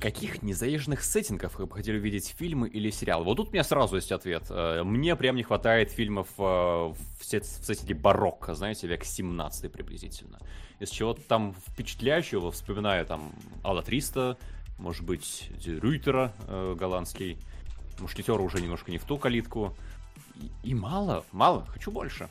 Каких 0.00 0.42
незаезженных 0.42 1.02
сеттингах 1.02 1.58
вы 1.58 1.66
бы 1.66 1.74
хотели 1.74 1.96
увидеть 1.98 2.34
фильмы 2.36 2.68
или 2.68 2.90
сериалы? 2.90 3.24
Вот 3.24 3.36
тут 3.36 3.48
у 3.48 3.52
меня 3.52 3.64
сразу 3.64 3.96
есть 3.96 4.12
ответ. 4.12 4.44
Э, 4.50 4.82
Мне 4.84 5.16
прям 5.16 5.36
не 5.36 5.42
хватает 5.42 5.90
фильмов 5.90 6.28
э, 6.38 6.42
в, 6.42 6.96
сет- 7.22 7.44
в 7.46 7.64
сеттинге 7.64 7.94
барокко, 7.94 8.54
знаете, 8.54 8.86
век 8.86 9.04
17 9.04 9.72
приблизительно. 9.72 10.38
Из 10.78 10.90
чего-то 10.90 11.22
там 11.22 11.54
впечатляющего 11.68 12.50
вспоминаю 12.52 13.06
там 13.06 13.32
Алла 13.64 13.82
300, 13.82 14.36
может 14.78 15.04
быть, 15.04 15.50
Рюйтера 15.64 16.32
э, 16.46 16.74
голландский, 16.78 17.38
Мушкетера 17.98 18.38
уже 18.40 18.60
немножко 18.60 18.90
не 18.90 18.98
в 18.98 19.04
ту 19.04 19.16
калитку. 19.16 19.74
И, 20.36 20.70
и 20.70 20.74
мало, 20.74 21.24
мало, 21.32 21.64
хочу 21.66 21.90
больше. 21.90 22.28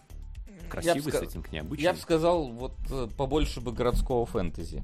Красивый 0.69 1.11
ска- 1.11 1.19
сеттинг, 1.21 1.51
необычный. 1.51 1.83
Я 1.83 1.93
бы 1.93 1.99
сказал, 1.99 2.47
вот 2.49 2.73
побольше 3.17 3.61
бы 3.61 3.71
городского 3.71 4.25
фэнтези. 4.25 4.83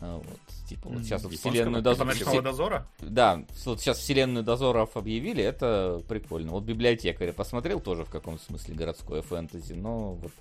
А, 0.00 0.18
Вот, 0.18 0.68
типа, 0.68 0.88
вот 0.90 1.02
сейчас 1.02 1.22
вот 1.24 1.32
вселенную 1.32 1.82
дозора. 1.82 2.42
дозора? 2.42 2.86
Да, 3.00 3.44
вот 3.64 3.80
сейчас 3.80 3.98
вселенную 3.98 4.44
дозоров 4.44 4.96
объявили, 4.96 5.42
это 5.42 6.02
прикольно. 6.08 6.52
Вот 6.52 6.64
библиотекаря 6.64 7.32
посмотрел 7.32 7.80
тоже 7.80 8.04
в 8.04 8.10
каком 8.10 8.38
смысле 8.38 8.74
городское 8.74 9.22
фэнтези, 9.22 9.72
но 9.72 10.12
вот 10.14 10.32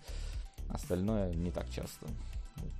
остальное 0.69 1.34
не 1.34 1.51
так 1.51 1.69
часто. 1.69 2.06
Вот. 2.58 2.72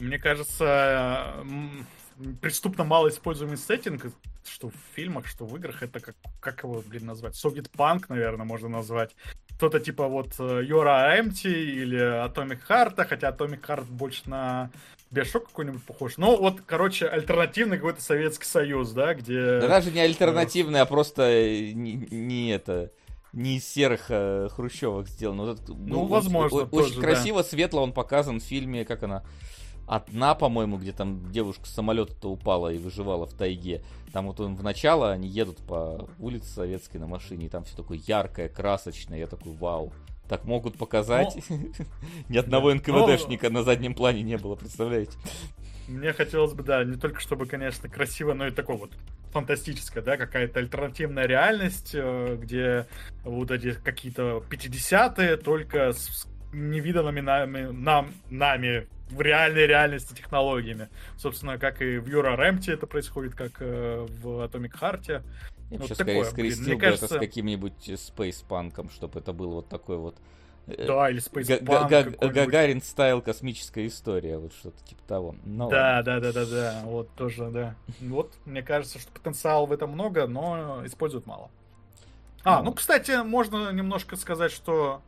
Мне 0.00 0.18
кажется, 0.18 1.34
преступно 2.40 2.84
мало 2.84 3.08
используемый 3.08 3.56
сеттинг, 3.56 4.06
что 4.44 4.70
в 4.70 4.74
фильмах, 4.94 5.26
что 5.26 5.44
в 5.44 5.56
играх, 5.56 5.82
это 5.82 6.00
как, 6.00 6.16
как 6.40 6.62
его, 6.62 6.82
блин, 6.86 7.06
назвать? 7.06 7.34
Совет 7.36 7.70
Панк, 7.70 8.08
наверное, 8.08 8.46
можно 8.46 8.68
назвать. 8.68 9.14
Кто-то 9.56 9.80
типа 9.80 10.06
вот 10.06 10.34
э, 10.38 10.62
Йора 10.64 11.18
Эмти 11.18 11.48
или 11.48 11.98
Atomic 11.98 12.60
Heart, 12.68 13.04
хотя 13.06 13.30
Atomic 13.30 13.60
Heart 13.62 13.84
больше 13.86 14.28
на 14.28 14.70
Биошок 15.10 15.46
какой-нибудь 15.46 15.82
похож. 15.84 16.14
Ну, 16.16 16.36
вот, 16.36 16.60
короче, 16.66 17.06
альтернативный 17.06 17.76
какой-то 17.76 18.02
Советский 18.02 18.44
Союз, 18.46 18.90
да, 18.90 19.14
где... 19.14 19.60
Да 19.60 19.68
даже 19.68 19.90
не 19.92 20.00
альтернативный, 20.00 20.80
а 20.80 20.86
просто 20.86 21.22
э, 21.22 21.72
не, 21.72 21.94
не 22.10 22.50
это 22.50 22.90
не 23.32 23.58
из 23.58 23.68
серых 23.68 24.06
э, 24.08 24.48
хрущевок 24.50 25.08
сделано. 25.08 25.44
Вот 25.44 25.60
это, 25.60 25.72
Ну, 25.74 26.02
он- 26.02 26.08
возможно, 26.08 26.58
о- 26.58 26.64
очень 26.64 26.88
тоже, 26.94 27.00
красиво, 27.00 27.42
светло 27.42 27.82
он 27.82 27.92
показан 27.92 28.40
в 28.40 28.42
фильме, 28.42 28.84
как 28.84 29.02
она 29.02 29.22
одна, 29.86 30.34
по-моему, 30.34 30.78
где 30.78 30.92
там 30.92 31.30
девушка 31.30 31.66
с 31.66 31.70
самолета-то 31.70 32.28
упала 32.30 32.72
и 32.72 32.78
выживала 32.78 33.26
в 33.26 33.34
тайге. 33.34 33.82
Там 34.12 34.26
вот 34.26 34.40
он 34.40 34.56
в 34.56 34.62
начало, 34.64 35.12
они 35.12 35.28
едут 35.28 35.58
по 35.58 36.08
улице 36.18 36.48
советской 36.48 36.96
на 36.96 37.06
машине, 37.06 37.46
и 37.46 37.48
там 37.48 37.62
все 37.64 37.76
такое 37.76 38.00
яркое, 38.06 38.48
красочное. 38.48 39.18
Я 39.18 39.26
такой, 39.28 39.52
вау. 39.52 39.92
Так 40.28 40.44
могут 40.44 40.76
показать. 40.76 41.36
Ни 42.28 42.38
одного 42.38 42.72
Ну, 42.72 42.76
НКВДшника 42.76 43.50
на 43.50 43.62
заднем 43.62 43.94
плане 43.94 44.22
не 44.22 44.36
было, 44.36 44.56
представляете? 44.56 45.16
Мне 45.88 46.12
хотелось 46.12 46.52
бы, 46.52 46.64
да, 46.64 46.82
не 46.84 46.96
только 46.96 47.20
чтобы, 47.20 47.46
конечно, 47.46 47.88
красиво, 47.88 48.34
но 48.34 48.48
и 48.48 48.50
такое 48.50 48.76
вот 48.76 48.90
фантастическое, 49.32 50.02
да, 50.02 50.16
какая-то 50.16 50.58
альтернативная 50.58 51.26
реальность, 51.26 51.90
э, 51.94 52.36
где 52.40 52.86
вот 53.22 53.50
эти 53.50 53.72
какие-то 53.72 54.42
50-е, 54.50 55.36
только 55.36 55.92
с 55.92 56.26
невиданными 56.52 57.20
нами, 57.20 57.68
нам, 57.70 58.12
нами 58.30 58.88
в 59.10 59.20
реальной 59.20 59.66
реальности 59.66 60.14
технологиями. 60.14 60.88
Собственно, 61.16 61.58
как 61.58 61.82
и 61.82 61.98
в 61.98 62.08
Юра 62.08 62.34
Рэмте 62.36 62.72
это 62.72 62.86
происходит, 62.86 63.34
как 63.34 63.52
э, 63.60 64.06
в 64.08 64.44
Atomic 64.44 64.72
Heart. 64.80 65.22
Я 65.70 65.76
бы 65.78 65.80
Вот 65.82 65.86
сейчас 65.88 65.98
такое, 65.98 66.24
скорее 66.24 66.42
блин, 66.50 66.52
скрестил 66.52 66.64
мне 66.64 66.74
бы 66.76 66.80
это 66.86 66.96
кажется- 66.98 67.16
с 67.16 67.18
каким-нибудь 67.18 67.90
спейспанком, 68.00 68.88
чтобы 68.90 69.18
это 69.20 69.32
был 69.32 69.50
вот 69.50 69.68
такой 69.68 69.96
вот 69.96 70.16
э, 70.68 70.86
Да, 70.86 71.10
или 71.10 71.18
Га- 71.18 71.88
Га- 71.88 72.04
какой-нибудь. 72.04 72.34
Гагарин 72.34 72.82
стайл 72.82 73.20
космическая 73.22 73.86
история, 73.86 74.38
вот 74.38 74.52
что-то 74.52 74.82
типа 74.84 75.02
того. 75.08 75.34
Ну, 75.44 75.68
Да, 75.70 75.96
ладно. 75.96 76.20
да, 76.20 76.20
да, 76.20 76.32
да, 76.32 76.46
да, 76.50 76.82
вот 76.84 77.10
тоже, 77.16 77.50
да. 77.50 77.74
Вот, 78.00 78.32
мне 78.44 78.62
кажется, 78.62 78.98
что 78.98 79.10
потенциала 79.12 79.66
в 79.66 79.72
этом 79.72 79.90
много, 79.90 80.26
но 80.26 80.84
используют 80.86 81.26
мало. 81.26 81.50
А, 82.44 82.58
Ну. 82.60 82.66
ну, 82.66 82.72
кстати, 82.74 83.24
можно 83.24 83.72
немножко 83.72 84.14
сказать, 84.16 84.52
что 84.52 85.02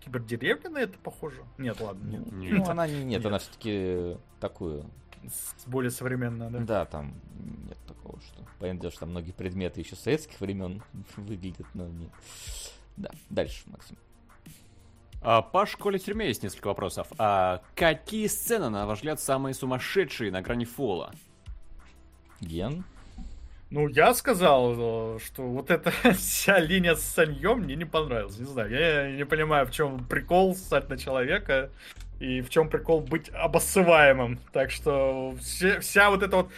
кибердеревня 0.00 0.70
на 0.70 0.78
это 0.78 0.98
похоже. 0.98 1.42
Нет, 1.58 1.80
ладно, 1.80 2.08
нет. 2.08 2.22
Ну, 2.30 2.38
Нет. 2.38 2.68
она 2.68 2.86
не, 2.86 2.94
нет, 3.04 3.18
Нет. 3.18 3.26
она 3.26 3.38
все-таки 3.38 4.16
такую. 4.40 4.84
С- 5.28 5.66
Более 5.66 5.90
современно, 5.90 6.50
да. 6.50 6.58
Да. 6.60 6.84
там 6.86 7.14
нет 7.68 7.78
такого, 7.86 8.20
что. 8.20 8.42
Понятное 8.58 8.80
дело, 8.82 8.90
что 8.90 9.00
там 9.00 9.10
многие 9.10 9.32
предметы 9.32 9.80
еще 9.80 9.96
советских 9.96 10.40
времен 10.40 10.82
выглядят, 11.16 11.66
но 11.74 11.86
нет. 11.86 12.10
Да, 12.96 13.10
дальше, 13.30 13.62
Максим. 13.66 13.96
А, 15.20 15.42
по 15.42 15.66
школе 15.66 15.98
тюрьме 15.98 16.28
есть 16.28 16.42
несколько 16.42 16.68
вопросов. 16.68 17.08
А 17.18 17.62
какие 17.74 18.26
сцены, 18.28 18.68
на 18.70 18.86
ваш 18.86 18.98
взгляд, 18.98 19.20
самые 19.20 19.54
сумасшедшие 19.54 20.30
на 20.30 20.42
грани 20.42 20.64
фола? 20.64 21.12
Ген. 22.40 22.84
Ну, 23.70 23.86
я 23.88 24.14
сказал, 24.14 25.16
э, 25.16 25.18
что 25.18 25.42
вот 25.42 25.70
эта 25.70 25.90
вся 26.14 26.58
линия 26.58 26.94
с 26.94 27.02
Саньем 27.02 27.58
мне 27.60 27.76
не 27.76 27.84
понравилась. 27.84 28.38
Не 28.38 28.46
знаю, 28.46 28.70
я 28.70 29.10
не 29.10 29.26
понимаю, 29.26 29.66
в 29.66 29.72
чем 29.72 30.06
прикол 30.06 30.54
ссать 30.54 30.88
на 30.88 30.96
человека 30.96 31.70
и 32.20 32.40
в 32.40 32.50
чем 32.50 32.68
прикол 32.68 33.00
быть 33.00 33.30
обоссываемым. 33.30 34.38
Так 34.52 34.70
что 34.70 35.34
все, 35.40 35.80
вся 35.80 36.10
вот 36.10 36.22
эта 36.22 36.36
вот 36.36 36.50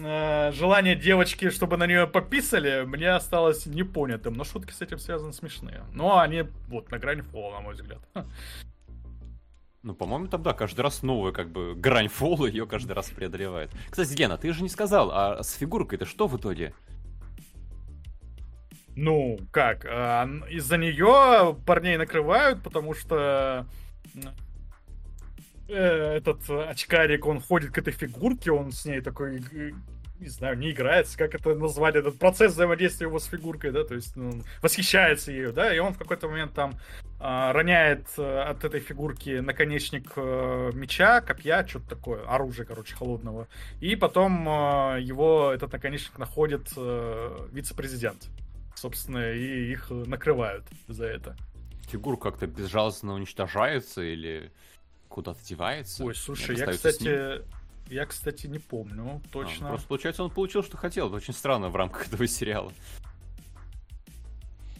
э, 0.00 0.52
желание 0.52 0.94
девочки, 0.94 1.50
чтобы 1.50 1.76
на 1.76 1.86
нее 1.86 2.06
пописали, 2.06 2.84
мне 2.84 3.10
осталось 3.10 3.66
непонятым. 3.66 4.34
Но 4.34 4.44
шутки 4.44 4.72
с 4.72 4.80
этим 4.80 4.98
связаны 4.98 5.32
смешные. 5.32 5.84
Но 5.92 6.18
они 6.18 6.44
вот 6.68 6.90
на 6.90 6.98
грани 6.98 7.22
фола, 7.22 7.54
на 7.56 7.60
мой 7.60 7.74
взгляд. 7.74 8.00
Ну, 9.82 9.94
по-моему, 9.94 10.26
там, 10.26 10.42
да, 10.42 10.52
каждый 10.52 10.82
раз 10.82 11.02
новая, 11.02 11.32
как 11.32 11.48
бы, 11.48 11.74
грань 11.74 12.08
фола 12.08 12.44
ее 12.44 12.66
каждый 12.66 12.92
раз 12.92 13.08
преодолевает. 13.08 13.70
Кстати, 13.88 14.12
Гена, 14.12 14.36
ты 14.36 14.52
же 14.52 14.62
не 14.62 14.68
сказал, 14.68 15.10
а 15.10 15.42
с 15.42 15.54
фигуркой-то 15.54 16.04
что 16.04 16.26
в 16.26 16.36
итоге? 16.36 16.74
Ну, 18.94 19.38
как, 19.50 19.86
а, 19.86 20.28
из-за 20.50 20.76
нее 20.76 21.56
парней 21.64 21.96
накрывают, 21.96 22.62
потому 22.62 22.92
что 22.92 23.66
этот 25.70 26.48
очкарик, 26.48 27.26
он 27.26 27.40
ходит 27.40 27.70
к 27.70 27.78
этой 27.78 27.92
фигурке, 27.92 28.52
он 28.52 28.72
с 28.72 28.84
ней 28.84 29.00
такой 29.00 29.42
э, 29.52 29.70
не 30.20 30.28
знаю, 30.28 30.58
не 30.58 30.70
играется, 30.70 31.16
как 31.16 31.34
это 31.34 31.54
назвать, 31.54 31.96
этот 31.96 32.18
процесс 32.18 32.52
взаимодействия 32.52 33.06
его 33.06 33.18
с 33.18 33.24
фигуркой, 33.24 33.72
да, 33.72 33.84
то 33.84 33.94
есть 33.94 34.16
ну, 34.16 34.42
восхищается 34.60 35.32
ею, 35.32 35.52
да, 35.52 35.74
и 35.74 35.78
он 35.78 35.94
в 35.94 35.98
какой-то 35.98 36.28
момент 36.28 36.52
там 36.52 36.78
э, 37.18 37.52
роняет 37.52 38.06
э, 38.18 38.40
от 38.42 38.64
этой 38.64 38.80
фигурки 38.80 39.40
наконечник 39.40 40.12
э, 40.16 40.72
меча, 40.74 41.22
копья, 41.22 41.66
что-то 41.66 41.88
такое, 41.88 42.22
оружие, 42.26 42.66
короче, 42.66 42.94
холодного, 42.94 43.48
и 43.80 43.96
потом 43.96 44.46
э, 44.46 45.00
его 45.00 45.52
этот 45.52 45.72
наконечник 45.72 46.18
находит 46.18 46.68
э, 46.76 47.48
вице-президент, 47.50 48.28
собственно, 48.74 49.32
и 49.32 49.72
их 49.72 49.90
накрывают 49.90 50.66
за 50.86 51.06
это. 51.06 51.36
Фигура 51.88 52.16
как-то 52.16 52.46
безжалостно 52.46 53.14
уничтожается 53.14 54.02
или 54.02 54.52
куда-то 55.10 55.44
девается? 55.44 56.04
Ой, 56.04 56.14
слушай, 56.14 56.56
я, 56.56 56.66
кстати, 56.66 57.42
я, 57.90 58.06
кстати, 58.06 58.46
не 58.46 58.58
помню 58.58 59.20
точно. 59.32 59.66
А, 59.66 59.70
просто, 59.70 59.88
получается, 59.88 60.24
он 60.24 60.30
получил, 60.30 60.62
что 60.62 60.76
хотел. 60.76 61.08
Это 61.08 61.16
очень 61.16 61.34
странно 61.34 61.68
в 61.68 61.76
рамках 61.76 62.06
этого 62.08 62.26
сериала. 62.26 62.72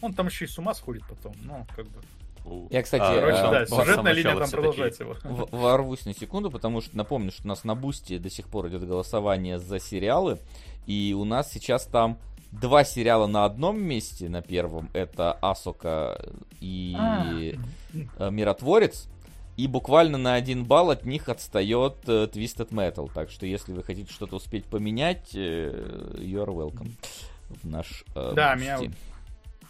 Он 0.00 0.14
там 0.14 0.28
еще 0.28 0.46
и 0.46 0.48
с 0.48 0.58
ума 0.58 0.72
сходит 0.74 1.02
потом, 1.06 1.34
ну, 1.42 1.66
как 1.76 1.86
бы... 1.86 2.00
Я, 2.70 2.82
кстати, 2.82 3.02
а, 3.02 3.20
короче, 3.20 3.42
да, 3.42 3.66
сюжетная 3.66 4.12
линия 4.12 4.34
там 4.34 4.50
продолжается 4.50 5.04
его. 5.04 5.14
Ворвусь 5.52 6.06
на 6.06 6.14
секунду, 6.14 6.50
потому 6.50 6.80
что 6.80 6.96
напомню, 6.96 7.32
что 7.32 7.42
у 7.44 7.48
нас 7.48 7.64
на 7.64 7.74
Бусти 7.74 8.16
до 8.16 8.30
сих 8.30 8.48
пор 8.48 8.68
идет 8.68 8.86
голосование 8.86 9.58
за 9.58 9.78
сериалы, 9.78 10.38
и 10.86 11.14
у 11.16 11.24
нас 11.24 11.52
сейчас 11.52 11.84
там 11.84 12.18
два 12.50 12.82
сериала 12.82 13.26
на 13.26 13.44
одном 13.44 13.80
месте, 13.80 14.28
на 14.28 14.40
первом, 14.40 14.88
это 14.94 15.32
Асока 15.32 16.32
и 16.60 16.96
а. 16.98 18.30
Миротворец, 18.30 19.06
и 19.60 19.66
буквально 19.66 20.16
на 20.16 20.34
один 20.34 20.64
балл 20.64 20.90
от 20.90 21.04
них 21.04 21.28
отстает 21.28 21.96
э, 22.06 22.28
Twisted 22.32 22.70
Metal. 22.70 23.10
Так 23.12 23.30
что 23.30 23.44
если 23.44 23.72
вы 23.72 23.82
хотите 23.82 24.10
что-то 24.10 24.36
успеть 24.36 24.64
поменять, 24.64 25.34
э, 25.34 26.14
you 26.16 26.42
are 26.42 26.48
welcome 26.48 26.92
в 27.50 27.68
наш 27.68 28.04
э, 28.14 28.32
Да, 28.34 28.54
меня 28.54 28.78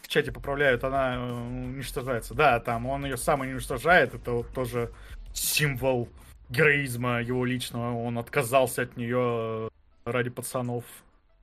в 0.03 0.09
чате 0.09 0.31
поправляют, 0.31 0.85
она 0.85 1.17
э, 1.17 1.33
уничтожается. 1.75 2.35
Да, 2.35 2.61
там 2.61 2.87
он 2.87 3.05
ее 3.05 3.17
сам 3.17 3.41
уничтожает. 3.41 4.15
Это 4.15 4.31
вот 4.31 4.53
тоже 4.53 4.93
символ 5.33 6.09
героизма 6.51 7.21
его 7.21 7.45
личного. 7.45 7.93
Он 7.93 8.17
отказался 8.19 8.83
от 8.83 8.97
нее 8.97 9.71
ради 10.05 10.31
пацанов. 10.31 10.85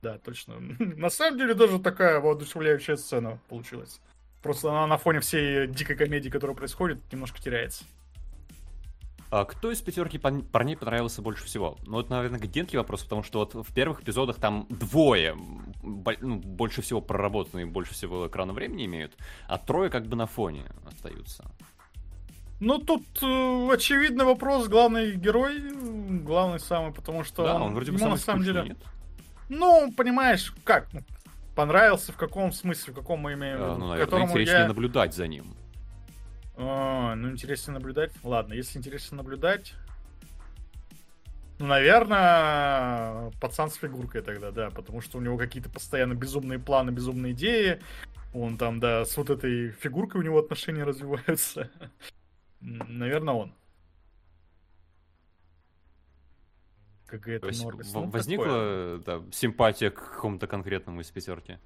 Да, 0.00 0.16
точно. 0.18 0.54
На 0.78 1.10
самом 1.10 1.38
деле 1.38 1.52
даже 1.52 1.78
такая 1.80 2.20
воодушевляющая 2.20 2.96
сцена 2.96 3.38
получилась. 3.50 4.00
Просто 4.42 4.70
она 4.70 4.86
на 4.86 4.96
фоне 4.96 5.20
всей 5.20 5.66
дикой 5.66 5.96
комедии, 5.96 6.30
которая 6.30 6.56
происходит, 6.56 7.00
немножко 7.12 7.42
теряется. 7.42 7.84
А 9.30 9.44
кто 9.44 9.70
из 9.70 9.80
пятерки 9.82 10.18
парней 10.18 10.76
понравился 10.76 11.20
больше 11.20 11.44
всего? 11.44 11.76
Ну, 11.86 12.00
это, 12.00 12.10
наверное, 12.10 12.40
Генки 12.40 12.76
вопрос, 12.76 13.02
потому 13.02 13.22
что 13.22 13.40
вот 13.40 13.54
в 13.54 13.74
первых 13.74 14.02
эпизодах 14.02 14.36
там 14.36 14.66
двое 14.70 15.36
ну, 15.82 16.36
больше 16.36 16.80
всего 16.80 17.02
проработанные, 17.02 17.66
больше 17.66 17.92
всего 17.92 18.26
экрана 18.26 18.54
времени 18.54 18.86
имеют, 18.86 19.12
а 19.46 19.58
трое 19.58 19.90
как 19.90 20.06
бы 20.06 20.16
на 20.16 20.26
фоне 20.26 20.64
остаются. 20.86 21.44
Ну, 22.60 22.78
тут 22.78 23.04
э, 23.22 23.68
очевидный 23.70 24.24
вопрос, 24.24 24.66
главный 24.66 25.14
герой, 25.14 25.60
главный 26.22 26.58
самый, 26.58 26.92
потому 26.92 27.22
что... 27.22 27.44
Да, 27.44 27.60
он 27.60 27.74
вроде 27.74 27.92
бы 27.92 27.98
самый 27.98 28.12
на 28.12 28.16
самом 28.16 28.42
деле... 28.42 28.62
Нет? 28.62 28.78
Ну, 29.48 29.92
понимаешь, 29.96 30.52
как, 30.64 30.88
понравился 31.54 32.12
в 32.12 32.16
каком 32.16 32.50
смысле, 32.50 32.92
в 32.92 32.96
каком 32.96 33.20
мы 33.20 33.34
имеем... 33.34 33.58
А, 33.60 33.76
ну, 33.76 33.88
наверное, 33.88 34.24
интереснее 34.24 34.60
я... 34.60 34.68
наблюдать 34.68 35.14
за 35.14 35.28
ним. 35.28 35.54
А, 36.60 37.14
ну, 37.14 37.30
интересно 37.30 37.74
наблюдать. 37.74 38.12
Ладно, 38.24 38.52
если 38.52 38.78
интересно 38.78 39.18
наблюдать... 39.18 39.74
Ну, 41.60 41.66
наверное, 41.66 43.32
пацан 43.40 43.68
с 43.68 43.74
фигуркой 43.74 44.22
тогда, 44.22 44.52
да, 44.52 44.70
потому 44.70 45.00
что 45.00 45.18
у 45.18 45.20
него 45.20 45.36
какие-то 45.36 45.68
постоянно 45.68 46.14
безумные 46.14 46.60
планы, 46.60 46.90
безумные 46.90 47.32
идеи. 47.32 47.80
Он 48.32 48.56
там, 48.56 48.78
да, 48.78 49.04
с 49.04 49.16
вот 49.16 49.28
этой 49.28 49.70
фигуркой 49.72 50.20
у 50.20 50.24
него 50.24 50.38
отношения 50.38 50.84
развиваются. 50.84 51.68
Наверное, 52.60 53.34
он. 53.34 53.54
Как 57.06 57.26
это 57.26 57.46
Норбис. 57.46 57.92
Ну, 57.92 58.08
возникла 58.08 59.00
да, 59.04 59.22
симпатия 59.32 59.90
к 59.90 60.12
какому-то 60.12 60.46
конкретному 60.46 61.00
из 61.00 61.10
пятерки? 61.10 61.58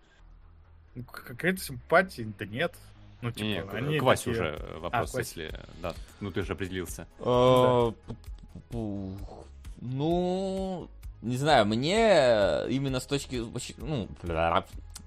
Ну, 0.95 1.05
какая-то 1.05 1.61
симпатия, 1.61 2.33
да 2.39 2.47
нет. 2.47 2.75
Ну, 3.23 3.31
типа, 3.31 3.44
не, 3.44 3.60
они 3.60 3.99
к 3.99 4.02
Васе 4.02 4.25
такие... 4.25 4.42
уже 4.42 4.78
вопрос, 4.81 5.15
а, 5.15 5.18
если... 5.20 5.55
Да, 5.81 5.94
ну 6.20 6.31
ты 6.33 6.42
же 6.42 6.52
определился. 6.52 7.07
А, 7.20 7.94
ну, 9.81 10.89
не 11.23 11.36
знаю, 11.36 11.67
мне 11.67 12.67
именно 12.68 13.01
с 13.01 13.07
точки... 13.07 13.42
Ну, 13.78 14.09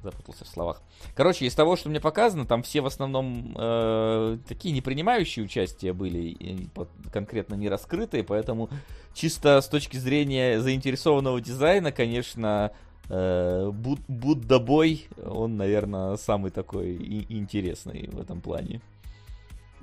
запутался 0.06 0.46
в 0.46 0.48
словах. 0.48 0.82
Короче, 1.16 1.46
из 1.46 1.56
того, 1.56 1.76
что 1.76 1.90
мне 1.90 2.00
показано, 2.00 2.46
там 2.46 2.64
все 2.64 2.82
в 2.82 2.86
основном 2.86 3.54
э, 3.58 4.38
такие 4.48 4.74
не 4.74 4.82
принимающие 4.82 5.44
участие 5.44 5.94
были, 5.94 6.70
конкретно 7.12 7.56
не 7.56 7.70
раскрытые, 7.70 8.24
поэтому 8.24 8.70
чисто 9.14 9.60
с 9.62 9.68
точки 9.68 9.98
зрения 9.98 10.62
заинтересованного 10.62 11.42
дизайна, 11.42 11.92
конечно, 11.92 12.72
Э, 13.10 13.72
Будда 13.72 14.60
Бой, 14.60 15.08
он, 15.24 15.58
наверное, 15.58 16.16
самый 16.18 16.52
такой 16.52 16.96
интересный 17.30 18.10
в 18.12 18.20
этом 18.20 18.42
плане. 18.42 18.82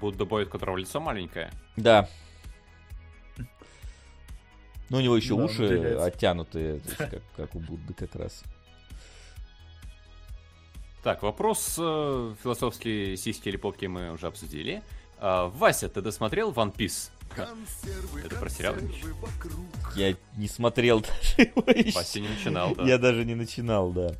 Будда 0.01 0.25
Бой, 0.25 0.44
у 0.44 0.49
которого 0.49 0.76
лицо 0.76 1.01
маленькое? 1.01 1.51
Да. 1.76 2.09
Ну, 4.89 4.99
у 4.99 5.01
него 5.01 5.17
еще 5.17 5.36
да, 5.36 5.44
уши 5.44 5.62
выделяется. 5.62 6.05
оттянутые, 6.05 6.81
то 6.81 6.89
есть, 6.89 6.97
как, 6.97 7.23
как 7.36 7.55
у 7.55 7.60
Будды 7.60 7.94
как 7.94 8.15
раз. 8.15 8.42
Так, 11.02 11.23
вопрос 11.23 11.76
э, 11.78 12.34
философские 12.42 13.17
сиськи 13.17 13.49
или 13.49 13.57
попки 13.57 13.86
мы 13.86 14.12
уже 14.12 14.26
обсудили. 14.26 14.83
Э, 15.18 15.51
Вася, 15.55 15.89
ты 15.89 16.02
досмотрел 16.02 16.52
One 16.52 16.75
Piece? 16.75 17.10
Это 17.38 18.36
про 18.36 18.48
сериал 18.48 18.74
Я 19.94 20.16
не 20.36 20.48
смотрел 20.48 21.00
даже 21.36 21.50
его 21.50 21.64
еще. 21.70 21.96
Вася 21.96 22.20
не 22.20 22.28
начинал, 22.28 22.74
да. 22.74 22.84
Я 22.84 22.98
даже 22.98 23.24
не 23.24 23.34
начинал, 23.34 23.92
да. 23.92 24.14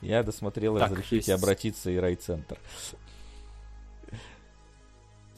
Я 0.00 0.22
досмотрел 0.22 0.78
так, 0.78 0.90
«Разрешите 0.90 1.16
есть... 1.16 1.30
обратиться» 1.30 1.90
и 1.90 1.96
«Райцентр». 1.96 2.58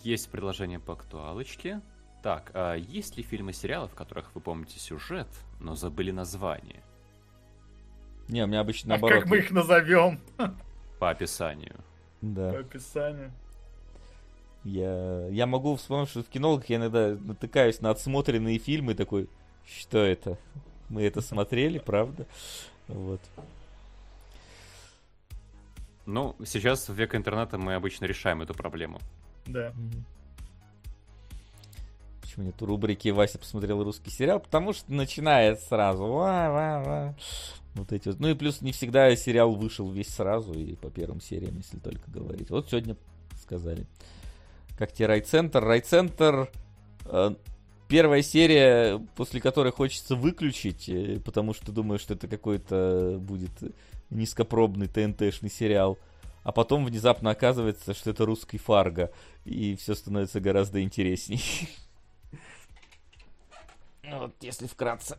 Есть 0.03 0.31
предложение 0.31 0.81
по 0.81 0.95
актуалочке. 0.95 1.81
Так, 2.23 2.51
а 2.55 2.75
есть 2.75 3.17
ли 3.17 3.23
фильмы 3.23 3.51
и 3.51 3.55
сериалы, 3.55 3.89
в 3.89 3.95
которых 3.95 4.35
вы 4.35 4.41
помните 4.41 4.79
сюжет, 4.79 5.29
но 5.61 5.75
забыли 5.75 6.11
название? 6.11 6.83
Не, 8.29 8.45
у 8.45 8.47
меня 8.47 8.61
обычно 8.61 8.91
наоборот. 8.91 9.19
А 9.19 9.21
как 9.21 9.31
мы 9.31 9.39
их 9.39 9.51
назовем? 9.51 10.19
По 10.99 11.11
описанию. 11.11 11.77
Да. 12.23 12.53
По 12.53 12.59
описанию. 12.61 13.33
Я, 14.65 15.29
я 15.29 15.47
могу 15.47 15.77
вспомнить, 15.77 16.09
что 16.09 16.23
в 16.23 16.29
кинологах 16.29 16.71
я 16.71 16.77
иногда 16.77 17.17
натыкаюсь 17.21 17.81
на 17.81 17.91
отсмотренные 17.91 18.59
фильмы 18.59 18.95
такой, 18.95 19.29
что 19.67 19.99
это? 19.99 20.39
Мы 20.89 21.03
это 21.03 21.21
смотрели, 21.21 21.79
правда? 21.79 22.27
Вот. 22.89 23.21
Ну, 26.07 26.35
сейчас 26.45 26.89
в 26.89 26.95
век 26.95 27.15
интернета 27.15 27.59
мы 27.59 27.75
обычно 27.75 28.07
решаем 28.07 28.43
эту 28.43 28.55
проблему. 28.55 29.01
Да. 29.47 29.73
Почему 32.23 32.47
нет 32.47 32.61
рубрики 32.61 33.09
Вася 33.09 33.39
посмотрел 33.39 33.83
русский 33.83 34.11
сериал? 34.11 34.41
Потому 34.41 34.73
что 34.73 34.93
начинает 34.93 35.61
сразу. 35.61 36.05
Ва, 36.05 36.51
ва, 36.51 36.83
ва. 36.85 37.17
Вот 37.75 37.93
эти 37.93 38.09
вот. 38.09 38.21
Ну 38.21 38.29
и 38.29 38.35
плюс 38.35 38.61
не 38.61 38.73
всегда 38.73 39.15
сериал 39.17 39.55
вышел 39.55 39.91
весь 39.91 40.09
сразу 40.09 40.53
и 40.53 40.75
по 40.75 40.91
первым 40.91 41.21
сериям, 41.21 41.57
если 41.57 41.79
только 41.79 42.11
говорить. 42.11 42.51
Вот 42.51 42.69
сегодня 42.69 42.97
сказали 43.41 43.87
как 44.77 44.93
тебе 44.93 45.07
райцентр? 45.07 45.63
Райцентр... 45.63 46.51
Э, 47.07 47.35
первая 47.89 48.23
серия, 48.23 48.99
после 49.15 49.41
которой 49.41 49.73
хочется 49.73 50.17
выключить, 50.17 50.89
э, 50.89 51.21
потому 51.21 51.55
что 51.55 51.73
думаю, 51.73 51.99
что 51.99 52.15
это 52.15 52.29
какой-то 52.29 53.19
будет 53.21 53.53
низкопробный 54.11 54.89
ТНТшный 54.89 55.51
сериал. 55.51 55.99
А 56.43 56.53
потом 56.53 56.85
внезапно 56.85 57.31
оказывается, 57.31 57.95
что 57.95 58.11
это 58.11 58.27
русский 58.27 58.59
Фарго, 58.59 59.11
и 59.45 59.77
все 59.77 59.95
становится 59.95 60.41
гораздо 60.41 60.83
интересней. 60.83 61.43
Вот, 64.03 64.35
если 64.43 64.67
вкратце. 64.67 65.17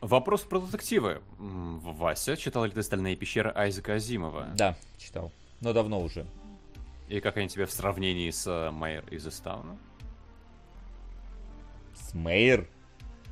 Вопрос 0.00 0.42
про 0.42 0.60
детективы. 0.60 1.20
Вася, 1.38 2.36
читал 2.36 2.64
ли 2.64 2.70
ты 2.70 2.82
«Стальные 2.82 3.16
пещеры» 3.16 3.52
Айзека 3.54 3.94
Азимова? 3.94 4.48
Да, 4.54 4.76
читал. 4.98 5.32
Но 5.60 5.72
давно 5.72 6.00
уже. 6.00 6.24
И 7.08 7.20
как 7.20 7.36
они 7.36 7.48
тебе 7.48 7.66
в 7.66 7.70
сравнении 7.72 8.30
с 8.30 8.46
э, 8.46 8.70
Майер 8.70 9.04
из 9.10 9.26
Истауна? 9.26 9.78
С 11.94 12.14
Мейер? 12.14 12.68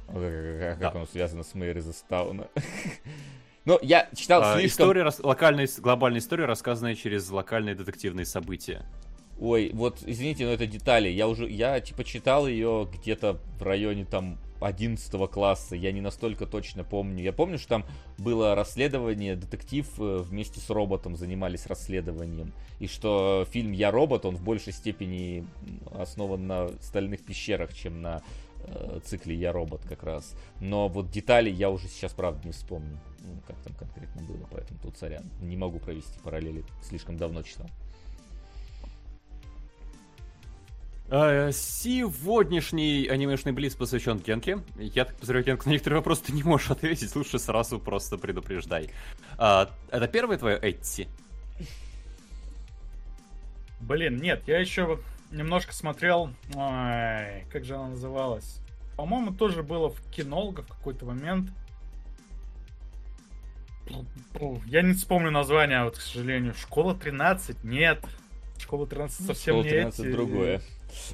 О, 0.09 0.59
Как, 0.61 0.79
Да. 0.79 0.91
оно 0.91 1.07
связано 1.07 1.43
с 1.43 1.55
Мейер 1.55 1.79
из 1.79 1.89
Истауна? 1.89 2.49
Ну, 3.67 3.79
я 3.83 4.09
читал 4.17 4.43
А, 4.43 4.55
слишком... 4.59 4.87
История, 4.87 5.11
локальная, 5.23 5.69
глобальная 5.79 6.21
история, 6.21 6.47
рассказанная 6.47 6.95
через 6.95 7.29
локальные 7.31 7.75
детективные 7.75 8.25
события. 8.25 8.87
Ой, 9.39 9.71
вот, 9.75 9.99
извините, 10.07 10.47
но 10.47 10.53
это 10.53 10.67
детали. 10.67 11.09
Я 11.11 11.29
уже, 11.29 11.49
я, 11.49 11.79
типа, 11.81 12.03
читал 12.03 12.47
ее 12.49 12.89
где-то 12.91 13.39
в 13.59 13.63
районе, 13.63 14.07
там, 14.07 14.39
11 14.61 15.31
класса. 15.31 15.77
Я 15.77 15.93
не 15.93 16.01
настолько 16.01 16.47
точно 16.47 16.85
помню. 16.85 17.23
Я 17.23 17.33
помню, 17.33 17.59
что 17.59 17.69
там 17.69 17.85
было 18.19 18.55
расследование, 18.55 19.37
детектив 19.37 19.87
э, 19.99 20.19
вместе 20.19 20.61
с 20.61 20.71
роботом 20.71 21.17
занимались 21.17 21.67
расследованием. 21.67 22.53
И 22.79 22.87
что 22.87 23.47
фильм 23.51 23.73
«Я 23.73 23.91
робот», 23.91 24.25
он 24.25 24.37
в 24.37 24.43
большей 24.43 24.73
степени 24.73 25.47
основан 25.93 26.47
на 26.47 26.69
стальных 26.81 27.25
пещерах, 27.25 27.75
чем 27.75 28.03
на 28.03 28.23
э, 28.65 29.01
цикле 29.05 29.35
«Я 29.35 29.53
робот» 29.53 29.83
как 29.89 30.03
раз. 30.03 30.35
Но 30.61 30.89
вот 30.89 31.11
детали 31.11 31.51
я 31.51 31.71
уже 31.71 31.89
сейчас, 31.89 32.13
правда, 32.13 32.47
не 32.47 32.53
вспомню, 32.53 33.01
ну, 33.21 33.41
как 33.47 33.57
там 33.63 33.75
конкретно 33.75 34.23
было. 34.23 34.49
Поэтому 34.51 34.79
тут 34.81 34.97
сорян. 34.97 35.25
Не 35.41 35.57
могу 35.57 35.79
провести 35.79 36.19
параллели. 36.23 36.65
Слишком 36.83 37.17
давно 37.17 37.43
читал. 37.43 37.67
Сегодняшний 41.11 43.09
анимешный 43.09 43.51
блиц 43.51 43.75
посвящен 43.75 44.19
Генке. 44.19 44.61
Я 44.77 45.05
так 45.05 45.17
подозреваю, 45.17 45.45
Генка, 45.45 45.67
на 45.69 45.73
некоторые 45.73 45.99
вопросы 45.99 46.23
ты 46.27 46.33
не 46.33 46.45
можешь 46.45 46.71
ответить, 46.71 47.17
лучше 47.17 47.41
сразу 47.41 47.81
просто 47.81 48.17
предупреждай. 48.17 48.91
А, 49.37 49.69
это 49.91 50.07
первое 50.07 50.39
твое 50.39 50.57
Этти? 50.57 51.09
Блин, 53.81 54.19
нет, 54.19 54.45
я 54.47 54.61
еще 54.61 55.01
немножко 55.33 55.75
смотрел... 55.75 56.31
Ой, 56.55 57.45
как 57.51 57.65
же 57.65 57.75
она 57.75 57.89
называлась? 57.89 58.61
По-моему, 58.97 59.33
тоже 59.33 59.65
было 59.65 59.89
в 59.89 60.01
кинолога 60.13 60.63
в 60.63 60.69
какой-то 60.69 61.07
момент. 61.07 61.51
Я 64.67 64.83
не 64.83 64.95
вспомню 64.95 65.33
название, 65.33 65.83
вот, 65.83 65.99
к 65.99 66.01
сожалению. 66.01 66.55
Школа 66.55 66.95
13? 66.95 67.65
Нет. 67.65 67.99
Школа 68.59 68.87
13 68.87 69.27
совсем 69.27 69.55
Школа 69.55 69.65
не 69.65 69.71
13 69.71 70.01
эти. 70.01 70.13
другое. 70.13 70.61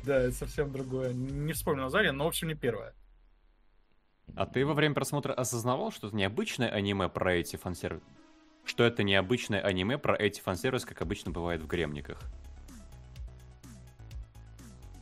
Да, 0.05 0.19
это 0.19 0.33
совсем 0.33 0.73
другое. 0.73 1.13
Не 1.13 1.53
вспомню 1.53 1.83
название, 1.83 2.13
но, 2.13 2.25
в 2.25 2.29
общем, 2.29 2.49
не 2.49 2.55
первое. 2.55 2.95
А 4.35 4.47
ты 4.47 4.67
во 4.67 4.75
время 4.75 4.95
просмотра 4.95 5.33
осознавал, 5.33 5.93
что 5.93 6.09
это 6.09 6.17
необычное 6.17 6.69
аниме 6.69 7.09
про 7.09 7.35
эти 7.35 7.57
фансервис? 7.57 8.03
Что 8.65 8.85
это 8.85 9.05
необычное 9.05 9.61
аниме 9.61 9.97
про 9.97 10.17
эти 10.17 10.41
фансервис, 10.41 10.85
как 10.85 11.01
обычно 11.01 11.31
бывает 11.31 11.63
в 11.63 11.67
Гремниках? 11.67 12.21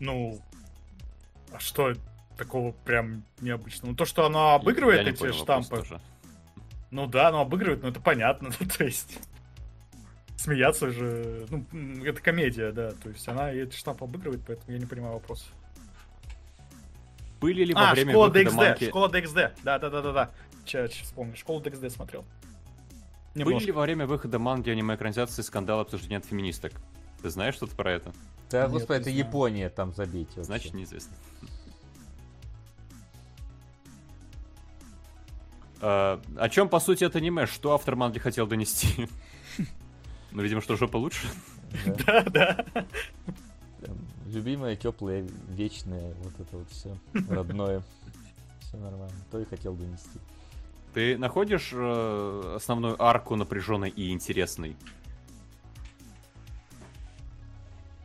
Ну, 0.01 0.39
а 1.51 1.59
что 1.59 1.95
такого 2.37 2.73
прям 2.73 3.25
необычного? 3.41 3.93
Ну, 3.93 3.97
то, 3.97 4.05
что 4.05 4.27
оно 4.27 4.55
обыгрывает 4.55 4.99
Я 4.99 5.05
не 5.05 5.11
эти 5.11 5.21
понял 5.21 5.35
штампы. 5.35 5.85
Ну 6.91 7.07
да, 7.07 7.29
оно 7.29 7.41
обыгрывает, 7.41 7.83
но 7.83 7.89
это 7.89 8.01
понятно. 8.01 8.51
ну, 8.61 8.67
то 8.67 8.85
есть, 8.85 9.19
смеяться 10.45 10.91
же... 10.91 11.47
Ну, 11.51 12.05
это 12.05 12.21
комедия, 12.21 12.71
да. 12.73 12.93
То 12.93 13.09
есть, 13.09 13.27
она 13.29 13.53
эти 13.53 13.75
штампы 13.75 14.05
обыгрывает, 14.05 14.43
поэтому 14.47 14.73
я 14.73 14.79
не 14.79 14.87
понимаю 14.87 15.15
вопрос. 15.15 15.47
Были 17.41 17.65
ли 17.65 17.75
во 17.75 17.91
А, 17.91 17.95
время 17.95 18.13
школа 18.13 18.29
выхода 18.29 18.41
DXD, 18.51 18.55
манги... 18.55 18.85
школа 18.89 19.09
DXD. 19.09 19.53
Да-да-да-да-да. 19.65 20.31
Сейчас 20.65 20.91
вспомню. 20.93 21.37
Школу 21.37 21.61
DXD 21.61 21.91
смотрел. 21.91 22.25
Были 23.35 23.45
Немножко. 23.47 23.67
ли 23.67 23.73
во 23.73 23.83
время 23.83 24.07
выхода 24.07 24.39
манги 24.39 24.71
аниме 24.71 24.95
экранизации 24.95 25.43
скандал 25.43 25.81
обсуждения 25.81 26.19
от 26.19 26.25
феминисток? 26.25 26.73
Ты 27.21 27.31
знаешь 27.31 27.55
что-то 27.55 27.75
про 27.75 27.91
это? 27.93 28.13
Да, 28.51 28.63
Нет, 28.63 28.71
господи, 28.71 29.01
это 29.01 29.11
знаю. 29.11 29.19
Япония, 29.19 29.69
там 29.71 29.93
забейте. 29.93 30.29
вообще. 30.37 30.45
Значит, 30.45 30.75
неизвестно. 30.75 31.17
А, 35.87 36.19
О 36.39 36.49
чем, 36.49 36.71
по 36.71 36.81
сути, 36.81 37.05
это 37.05 37.19
аниме? 37.19 37.45
Что 37.45 37.75
автор 37.75 37.95
манги 37.97 38.19
хотел 38.19 38.47
донести? 38.47 39.09
Ну, 40.35 40.43
видимо, 40.43 40.61
что 40.61 40.77
жопа 40.77 40.97
лучше. 40.97 41.27
Да. 41.87 42.23
Да-да. 42.25 42.65
Там 43.81 43.97
Любимое, 44.27 44.75
теплое, 44.75 45.27
вечное, 45.49 46.13
вот 46.23 46.33
это 46.41 46.57
вот 46.57 46.69
все, 46.71 46.97
родное. 47.31 47.83
Все 48.61 48.77
нормально. 48.77 49.17
То 49.31 49.39
и 49.39 49.45
хотел 49.45 49.75
донести. 49.75 50.19
Ты 50.93 51.17
находишь 51.19 51.71
э, 51.73 52.53
основную 52.57 53.01
арку 53.01 53.37
напряженной 53.37 53.91
и 53.91 54.11
интересной? 54.11 54.77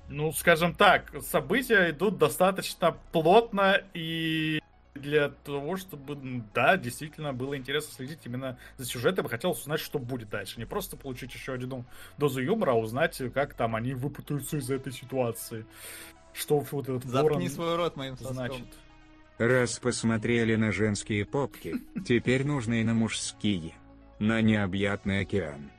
Ну, 0.08 0.32
скажем 0.32 0.76
так, 0.76 1.12
события 1.22 1.90
идут 1.92 2.18
достаточно 2.18 2.96
плотно 3.12 3.82
и 3.94 4.60
для 5.00 5.30
того, 5.30 5.78
чтобы, 5.78 6.44
да, 6.54 6.78
действительно 6.78 7.34
было 7.34 7.58
интересно 7.58 7.94
следить 7.94 8.20
именно 8.26 8.58
за 8.78 8.86
сюжетом, 8.86 9.26
и 9.26 9.30
хотелось 9.30 9.60
узнать, 9.62 9.80
что 9.80 10.00
будет 10.00 10.30
дальше. 10.30 10.60
Не 10.60 10.66
просто 10.66 10.98
получить 10.98 11.34
еще 11.34 11.54
одну 11.54 11.86
дозу 12.18 12.42
юмора, 12.42 12.72
а 12.72 12.76
узнать, 12.76 13.22
как 13.34 13.54
там 13.54 13.76
они 13.76 13.94
выпутаются 13.94 14.58
из 14.58 14.70
этой 14.70 14.94
ситуации. 14.94 15.66
Что 16.34 16.60
вот 16.60 16.90
этот 16.90 17.06
ворон 17.06 17.34
Заткни 17.34 17.50
свой 17.50 17.76
рот 17.76 17.96
моим 17.96 18.16
соском. 18.16 18.36
значит. 18.36 18.68
Раз 19.38 19.80
посмотрели 19.80 20.56
на 20.56 20.72
женские 20.72 21.26
попки, 21.26 21.76
теперь 22.06 22.46
нужно 22.46 22.82
и 22.82 22.84
на 22.84 22.94
мужские. 22.94 23.74
На 24.20 24.42
необъятный 24.42 25.22
океан. 25.22 25.72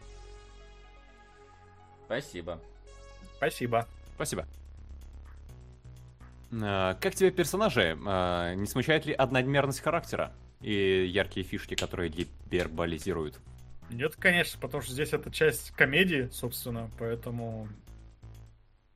Спасибо. 2.06 2.60
Спасибо. 3.36 3.86
Спасибо. 4.16 4.46
А, 6.52 6.94
Как 6.94 7.14
тебе 7.14 7.30
персонажи? 7.30 7.98
А, 8.06 8.54
Не 8.54 8.66
смущает 8.66 9.06
ли 9.06 9.12
одномерность 9.12 9.80
характера 9.80 10.32
и 10.60 11.06
яркие 11.06 11.44
фишки, 11.44 11.74
которые 11.74 12.10
гиперболизируют? 12.10 13.38
Нет, 13.90 14.14
конечно, 14.16 14.60
потому 14.60 14.82
что 14.82 14.92
здесь 14.92 15.12
это 15.12 15.30
часть 15.30 15.72
комедии, 15.72 16.28
собственно, 16.32 16.90
поэтому... 16.98 17.68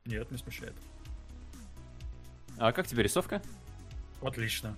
Нет, 0.05 0.31
не 0.31 0.39
смущает. 0.39 0.74
А 2.58 2.73
как 2.73 2.86
тебе 2.86 3.02
рисовка? 3.02 3.42
Отлично. 4.23 4.76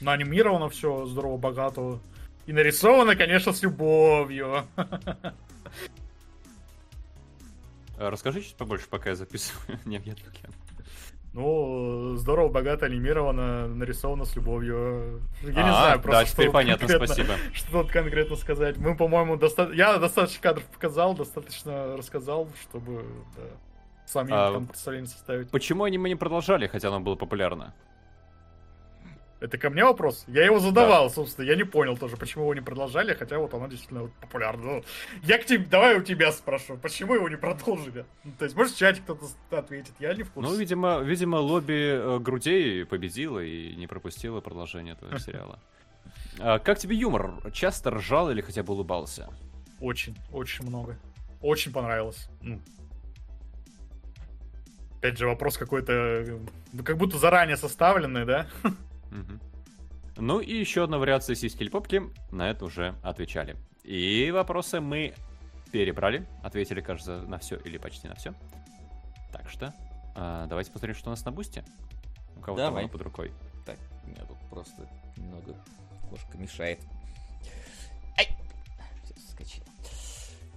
Наанимировано 0.00 0.68
все 0.68 1.06
здорово, 1.06 1.36
богато. 1.36 2.00
И 2.46 2.52
нарисовано, 2.52 3.14
конечно, 3.14 3.52
с 3.52 3.62
любовью. 3.62 4.66
А, 4.76 5.34
Расскажи 8.10 8.42
чуть 8.42 8.56
побольше, 8.56 8.88
пока 8.88 9.10
я 9.10 9.16
записываю 9.16 9.78
необъятный 9.84 10.28
океан. 10.30 10.52
Ну, 11.34 12.16
здорово, 12.16 12.48
богато 12.48 12.86
анимировано, 12.86 13.68
нарисовано 13.68 14.24
с 14.24 14.34
любовью. 14.34 15.22
Я 15.42 15.52
не 15.52 15.60
А, 15.60 15.72
знаю 15.72 16.00
просто, 16.00 16.20
да, 16.20 16.26
что 16.26 16.36
теперь 16.36 16.50
понятно, 16.50 16.88
спасибо. 16.88 17.34
Что 17.52 17.82
тут 17.82 17.92
конкретно 17.92 18.36
сказать. 18.36 18.76
Мы, 18.78 18.96
по-моему, 18.96 19.36
доста... 19.36 19.70
я 19.72 19.98
достаточно 19.98 20.42
кадров 20.42 20.64
показал, 20.66 21.14
достаточно 21.14 21.96
рассказал, 21.96 22.48
чтобы 22.62 23.04
да, 23.36 23.42
самим 24.06 24.34
А, 24.34 24.52
там 24.52 24.66
представление 24.66 25.08
составить. 25.08 25.50
Почему 25.50 25.84
аниме 25.84 26.08
не 26.08 26.16
продолжали, 26.16 26.66
хотя 26.66 26.88
оно 26.88 27.00
было 27.00 27.14
популярно? 27.14 27.74
Это 29.40 29.56
ко 29.56 29.70
мне 29.70 29.84
вопрос? 29.84 30.24
Я 30.26 30.44
его 30.44 30.58
задавал, 30.58 31.10
собственно. 31.10 31.46
Я 31.46 31.54
не 31.54 31.62
понял 31.62 31.96
тоже, 31.96 32.16
почему 32.16 32.44
его 32.44 32.54
не 32.54 32.60
продолжали, 32.60 33.14
хотя 33.14 33.38
вот 33.38 33.54
оно 33.54 33.68
действительно 33.68 34.02
вот 34.02 34.12
популярно. 34.14 34.64
Ну, 34.64 34.84
я 35.22 35.38
к 35.38 35.44
тебе, 35.44 35.64
давай 35.64 35.96
у 35.96 36.02
тебя 36.02 36.32
спрошу, 36.32 36.76
почему 36.76 37.14
его 37.14 37.28
не 37.28 37.36
продолжили? 37.36 38.04
Ну, 38.24 38.32
то 38.36 38.44
есть, 38.44 38.56
может, 38.56 38.74
в 38.74 38.78
чате 38.78 39.00
кто-то 39.00 39.26
ответит, 39.50 39.92
я 40.00 40.12
не 40.14 40.24
в 40.24 40.32
курсе. 40.32 40.50
Ну, 40.50 40.56
видимо, 40.56 40.98
видимо, 41.00 41.36
лобби 41.36 41.72
э, 41.72 42.18
грудей 42.18 42.84
победило 42.84 43.38
и 43.38 43.76
не 43.76 43.86
пропустило 43.86 44.40
продолжение 44.40 44.94
этого 44.94 45.18
сериала. 45.20 45.60
А, 46.40 46.58
как 46.58 46.78
тебе 46.78 46.96
юмор? 46.96 47.34
Часто 47.52 47.90
ржал 47.90 48.30
или 48.30 48.40
хотя 48.40 48.64
бы 48.64 48.72
улыбался? 48.72 49.28
Очень, 49.80 50.16
очень 50.32 50.66
много. 50.66 50.98
Очень 51.40 51.72
понравилось. 51.72 52.28
Ну, 52.42 52.60
Опять 54.98 55.16
же, 55.16 55.28
вопрос 55.28 55.56
какой-то, 55.56 55.92
э, 55.92 56.38
как 56.84 56.96
будто 56.96 57.18
заранее 57.18 57.56
составленный, 57.56 58.24
да? 58.24 58.48
Мгм. 59.10 59.40
Ну 60.16 60.40
и 60.40 60.54
еще 60.54 60.84
одна 60.84 60.98
вариация 60.98 61.36
сиськи 61.36 61.62
или 61.62 61.70
попки. 61.70 62.02
На 62.30 62.50
это 62.50 62.64
уже 62.64 62.94
отвечали. 63.02 63.56
И 63.84 64.30
вопросы 64.32 64.80
мы 64.80 65.14
перебрали. 65.70 66.26
Ответили, 66.42 66.80
кажется, 66.80 67.22
на 67.22 67.38
все 67.38 67.56
или 67.56 67.78
почти 67.78 68.08
на 68.08 68.14
все. 68.14 68.34
Так 69.32 69.48
что 69.48 69.74
а, 70.14 70.46
давайте 70.46 70.70
посмотрим, 70.72 70.96
что 70.96 71.08
у 71.08 71.12
нас 71.12 71.24
на 71.24 71.30
бусте. 71.30 71.64
У 72.36 72.40
кого 72.40 72.56
Давай. 72.56 72.88
под 72.88 73.02
рукой. 73.02 73.32
Так, 73.64 73.78
у 74.04 74.08
меня 74.08 74.24
тут 74.24 74.36
просто 74.50 74.88
немного 75.16 75.54
кошка 76.10 76.36
мешает. 76.38 76.80
Ай! 78.18 78.28
Всё, 79.04 79.14
соскочил. 79.20 79.62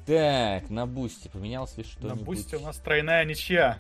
Так, 0.06 0.70
на 0.70 0.88
бусте 0.88 1.30
поменялось 1.30 1.78
ли 1.78 1.84
На 1.84 1.90
что-нибудь? 1.90 2.24
бусте 2.26 2.58
у 2.58 2.62
нас 2.62 2.78
тройная 2.78 3.24
ничья. 3.26 3.78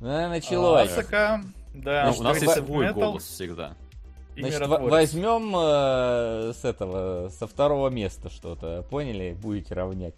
Да, 0.00 0.28
началось. 0.28 0.90
Асака, 0.90 1.42
да, 1.74 2.10
Ну, 2.12 2.20
у 2.20 2.22
нас 2.22 2.40
есть 2.40 2.54
свой 2.54 2.92
голос 2.92 3.24
всегда. 3.24 3.74
и 4.36 4.40
Значит, 4.40 4.66
возьмем 4.66 5.54
э, 5.56 6.52
с 6.54 6.64
этого, 6.64 7.28
со 7.28 7.46
второго 7.46 7.88
места 7.88 8.30
что-то, 8.30 8.82
поняли? 8.88 9.36
Будете 9.40 9.74
равнять. 9.74 10.14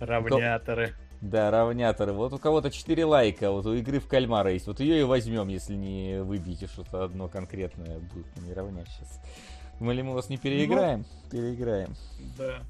Равняторы. 0.00 0.94
Да, 1.20 1.50
равняторы. 1.50 2.12
Вот 2.12 2.32
у 2.32 2.38
кого-то 2.38 2.70
4 2.70 3.04
лайка, 3.04 3.50
вот 3.50 3.66
у 3.66 3.74
игры 3.74 3.98
в 3.98 4.06
кальмара 4.06 4.52
есть. 4.52 4.68
Вот 4.68 4.78
ее 4.80 5.00
и 5.00 5.02
возьмем, 5.02 5.48
если 5.48 5.74
не 5.74 6.22
выбьете 6.22 6.66
что-то 6.68 7.04
одно 7.04 7.28
конкретное. 7.28 7.98
Будет 7.98 8.36
не 8.36 8.52
равнять 8.54 8.88
сейчас. 8.88 9.20
Мы 9.80 9.94
ли 9.94 10.02
мы 10.02 10.14
вас 10.14 10.28
не 10.28 10.36
переиграем? 10.38 11.04
Переиграем. 11.30 11.94
Да. 12.36 12.60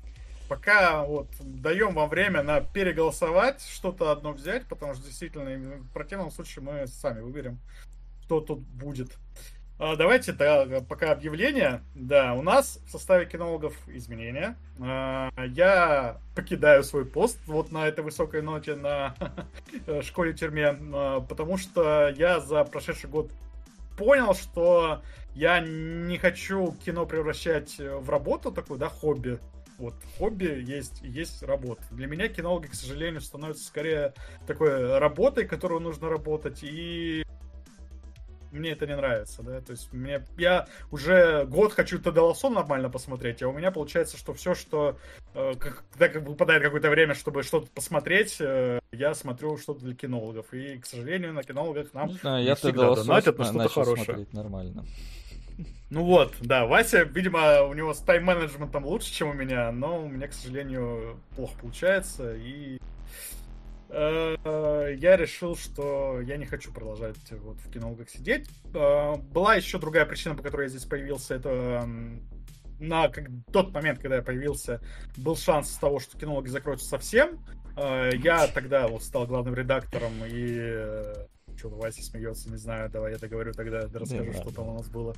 Пока 0.49 1.05
вот 1.05 1.29
даем 1.41 1.95
вам 1.95 2.09
время 2.09 2.43
на 2.43 2.61
переголосовать, 2.61 3.63
что-то 3.63 4.11
одно 4.11 4.33
взять, 4.33 4.67
потому 4.67 4.95
что 4.95 5.05
действительно 5.05 5.77
в 5.77 5.93
противном 5.93 6.31
случае 6.31 6.65
мы 6.65 6.87
сами 6.87 7.21
выберем, 7.21 7.59
что 8.25 8.41
тут 8.41 8.61
будет. 8.61 9.19
А, 9.81 9.95
Давайте 9.95 10.33
да, 10.33 10.67
пока 10.89 11.13
объявление. 11.13 11.83
Да, 11.95 12.35
у 12.35 12.43
нас 12.43 12.81
в 12.87 12.91
составе 12.91 13.27
кинологов 13.27 13.75
изменения. 13.89 14.57
А, 14.81 15.31
Я 15.47 16.19
покидаю 16.35 16.83
свой 16.83 17.05
пост 17.05 17.39
вот 17.47 17.71
на 17.71 17.87
этой 17.87 18.03
высокой 18.03 18.43
ноте 18.43 18.75
на 18.75 19.15
школе-тюрьме, 20.03 20.77
а, 20.95 21.21
потому 21.21 21.59
что 21.59 22.09
я 22.09 22.41
за 22.41 22.65
прошедший 22.65 23.09
год 23.09 23.31
понял, 23.97 24.35
что 24.35 25.03
я 25.35 25.61
не 25.61 26.19
хочу 26.19 26.75
кино 26.85 27.07
превращать 27.07 27.77
в 27.79 28.11
работу 28.11 28.51
такую, 28.51 28.81
да, 28.81 28.89
хобби. 28.89 29.39
Вот 29.79 29.95
хобби 30.19 30.63
есть, 30.67 31.01
есть 31.03 31.43
работа. 31.43 31.83
Для 31.93 32.09
меня 32.09 32.29
кинологи, 32.29 32.67
к 32.67 32.75
сожалению, 32.75 33.21
становятся 33.21 33.65
скорее 33.65 34.13
такой 34.47 34.99
работой, 34.99 35.47
которую 35.47 35.81
нужно 35.81 36.09
работать, 36.09 36.63
и 36.63 37.25
мне 38.51 38.71
это 38.71 38.87
не 38.87 38.97
нравится, 38.97 39.43
да, 39.43 39.61
то 39.61 39.73
есть 39.73 39.93
мне, 39.93 40.25
я 40.37 40.67
уже 40.91 41.45
год 41.47 41.73
хочу 41.73 41.99
Теда 41.99 42.23
Лассо 42.23 42.49
нормально 42.49 42.91
посмотреть, 42.91 43.43
а 43.43 43.49
у 43.49 43.53
меня 43.53 43.71
получается, 43.71 44.17
что 44.17 44.33
все, 44.33 44.55
что, 44.55 44.99
э, 45.35 45.53
когда 45.59 46.09
как 46.09 46.23
выпадает 46.23 46.63
какое-то 46.63 46.91
время, 46.91 47.15
чтобы 47.15 47.43
что-то 47.43 47.69
посмотреть, 47.75 48.37
э, 48.41 48.81
я 48.93 49.15
смотрю 49.15 49.59
что-то 49.59 49.85
для 49.85 49.95
кинологов, 49.95 50.53
и, 50.53 50.79
к 50.79 50.87
сожалению, 50.87 51.35
на 51.35 51.43
кинологах 51.43 51.93
нам 51.93 52.09
Не 52.09 52.15
не 52.15 52.45
я 52.45 52.55
всегда 52.55 52.95
донатят 52.95 53.39
на 53.39 53.45
что-то 53.45 53.69
хорошее. 53.69 54.05
смотреть 54.05 54.33
нормально. 54.33 54.85
Ну 55.91 56.05
вот, 56.05 56.35
да, 56.41 56.67
Вася, 56.67 57.03
видимо, 57.05 57.63
у 57.63 57.75
него 57.75 57.95
с 57.95 58.01
тайм-менеджментом 58.01 58.85
лучше, 58.85 59.13
чем 59.13 59.31
у 59.31 59.33
меня, 59.33 59.73
но 59.73 60.03
у 60.05 60.09
меня, 60.09 60.29
к 60.29 60.33
сожалению, 60.35 61.19
плохо 61.35 61.59
получается, 61.59 62.35
и 62.37 62.79
э, 63.89 64.95
я 64.99 65.17
решил, 65.17 65.57
что 65.57 66.21
я 66.21 66.37
не 66.37 66.45
хочу 66.47 66.73
продолжать 66.73 67.17
вот 67.33 67.57
в 67.61 67.71
кинологах 67.73 68.09
сидеть. 68.11 68.49
Э, 68.75 69.17
Была 69.17 69.55
еще 69.55 69.79
другая 69.79 70.05
причина, 70.05 70.35
по 70.35 70.43
которой 70.43 70.65
я 70.65 70.69
здесь 70.69 70.85
появился, 70.85 71.35
это 71.35 71.89
на 72.79 73.09
как- 73.09 73.29
тот 73.53 73.73
момент, 73.73 73.99
когда 73.99 74.17
я 74.17 74.23
появился, 74.23 74.81
был 75.17 75.37
шанс 75.37 75.71
того, 75.79 75.99
что 76.01 76.19
кинологи 76.19 76.49
закроются 76.49 76.87
совсем. 76.87 77.41
Э, 77.77 78.11
Я 78.15 78.47
тогда 78.49 78.89
вот 78.89 79.03
стал 79.03 79.27
главным 79.27 79.55
редактором 79.55 80.13
и 80.25 81.15
что 81.59 81.69
Вася 81.71 82.03
смеется, 82.03 82.51
не 82.51 82.57
знаю, 82.57 82.89
давай 82.91 83.13
я 83.13 83.19
договорю 83.19 83.53
тогда, 83.53 83.81
расскажу, 83.93 84.33
Да, 84.33 84.41
что 84.41 84.51
там 84.55 84.69
у 84.69 84.75
нас 84.75 84.89
было. 84.89 85.15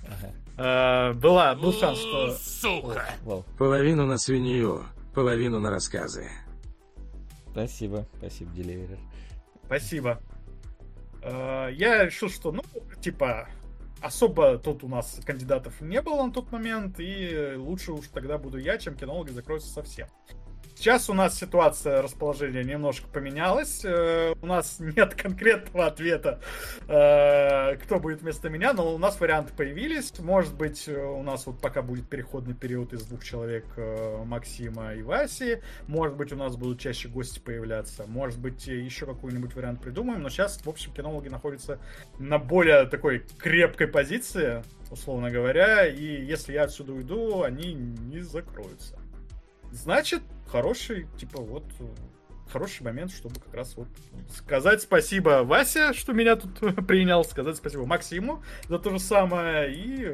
Ага. 0.57 1.11
Э, 1.11 1.13
была, 1.15 1.55
был 1.55 1.73
шанс, 1.73 1.99
что... 1.99 2.35
Сука! 2.35 3.05
Вау. 3.23 3.45
Половину 3.59 4.07
на 4.07 4.17
свинью, 4.19 4.85
половину 5.15 5.61
на 5.61 5.71
рассказы. 5.71 6.29
Спасибо, 7.51 8.07
спасибо, 8.19 8.51
Деливерер. 8.53 8.99
Спасибо. 9.67 10.21
Э, 11.23 11.69
Я 11.73 12.05
решил, 12.05 12.31
что, 12.31 12.53
ну, 12.53 12.63
типа, 13.01 13.49
особо 14.01 14.59
тут 14.59 14.83
у 14.85 14.89
нас 14.89 15.21
кандидатов 15.25 15.81
не 15.81 16.01
было 16.01 16.25
на 16.25 16.33
тот 16.33 16.51
момент, 16.53 16.97
и 16.99 17.55
лучше 17.57 17.93
уж 17.93 18.09
тогда 18.09 18.39
буду 18.39 18.59
я, 18.59 18.79
чем 18.79 18.97
кинологи 18.97 19.31
закроются 19.31 19.71
совсем. 19.71 20.09
Сейчас 20.75 21.11
у 21.11 21.15
нас 21.15 21.39
ситуация 21.39 22.01
расположения 22.01 22.65
немножко 22.65 23.07
поменялась. 23.09 23.85
Э, 23.85 24.33
У 24.41 24.47
нас 24.47 24.79
нет 24.81 25.15
конкретного 25.15 25.87
ответа, 25.87 26.41
э, 26.89 27.77
кто 27.77 28.01
будет 28.01 28.23
вместо 28.23 28.49
меня, 28.49 28.73
но 28.73 28.95
у 28.95 28.99
нас 28.99 29.21
варианты 29.21 29.53
появились. 29.53 30.19
Может 30.19 30.55
быть, 30.55 30.89
э, 30.89 30.97
у 30.99 31.23
нас 31.23 31.47
вот 31.47 31.61
пока 31.61 31.83
будет 31.83 32.09
переходный 32.09 32.55
период 32.55 32.93
из 32.93 33.03
двух 33.03 33.25
человек 33.25 33.67
Максима 34.25 34.95
и 34.95 35.03
Васи. 35.03 35.61
Может 35.87 36.17
быть, 36.17 36.33
у 36.33 36.37
нас 36.37 36.57
будут 36.57 36.81
чаще 36.81 37.09
гости 37.09 37.41
появляться. 37.41 38.07
Может 38.07 38.39
быть, 38.39 38.67
еще 38.67 39.07
какой-нибудь 39.07 39.55
вариант 39.55 39.83
придумаем. 39.83 40.23
Но 40.23 40.31
сейчас, 40.31 40.65
в 40.65 40.69
общем, 40.69 40.93
кинологи 40.93 41.29
находятся 41.29 41.79
на 42.19 42.39
более 42.39 42.87
такой 42.87 43.21
крепкой 43.39 43.89
позиции, 43.89 44.63
условно 44.91 45.31
говоря. 45.31 45.87
И 45.87 46.25
если 46.25 46.55
я 46.55 46.65
отсюда 46.65 46.93
уйду, 46.93 47.43
они 47.43 47.75
не 47.75 48.21
закроются. 48.21 49.00
Значит, 49.71 50.23
хороший, 50.47 51.07
типа, 51.19 51.41
вот 51.41 51.65
хороший 52.51 52.83
момент, 52.83 53.13
чтобы 53.13 53.41
как 53.41 53.55
раз 53.55 53.77
вот 53.77 53.89
сказать 54.29 54.83
спасибо 54.83 55.45
Васе, 55.45 55.93
что 55.93 56.13
меня 56.13 56.37
тут 56.37 56.59
принял, 56.87 57.25
сказать 57.25 57.57
спасибо 57.57 57.87
Максиму 57.87 58.43
за 58.69 58.79
то 58.79 58.91
же 58.91 58.99
самое 58.99 59.73
и 59.73 60.13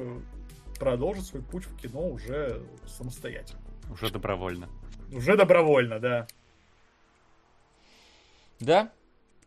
продолжить 0.78 1.26
свой 1.26 1.42
путь 1.42 1.64
в 1.64 1.76
кино 1.76 2.08
уже 2.08 2.62
самостоятельно. 2.86 3.60
Уже 3.90 4.10
добровольно. 4.10 4.68
Уже 5.12 5.36
добровольно, 5.36 5.98
да. 5.98 6.26
Да, 8.60 8.92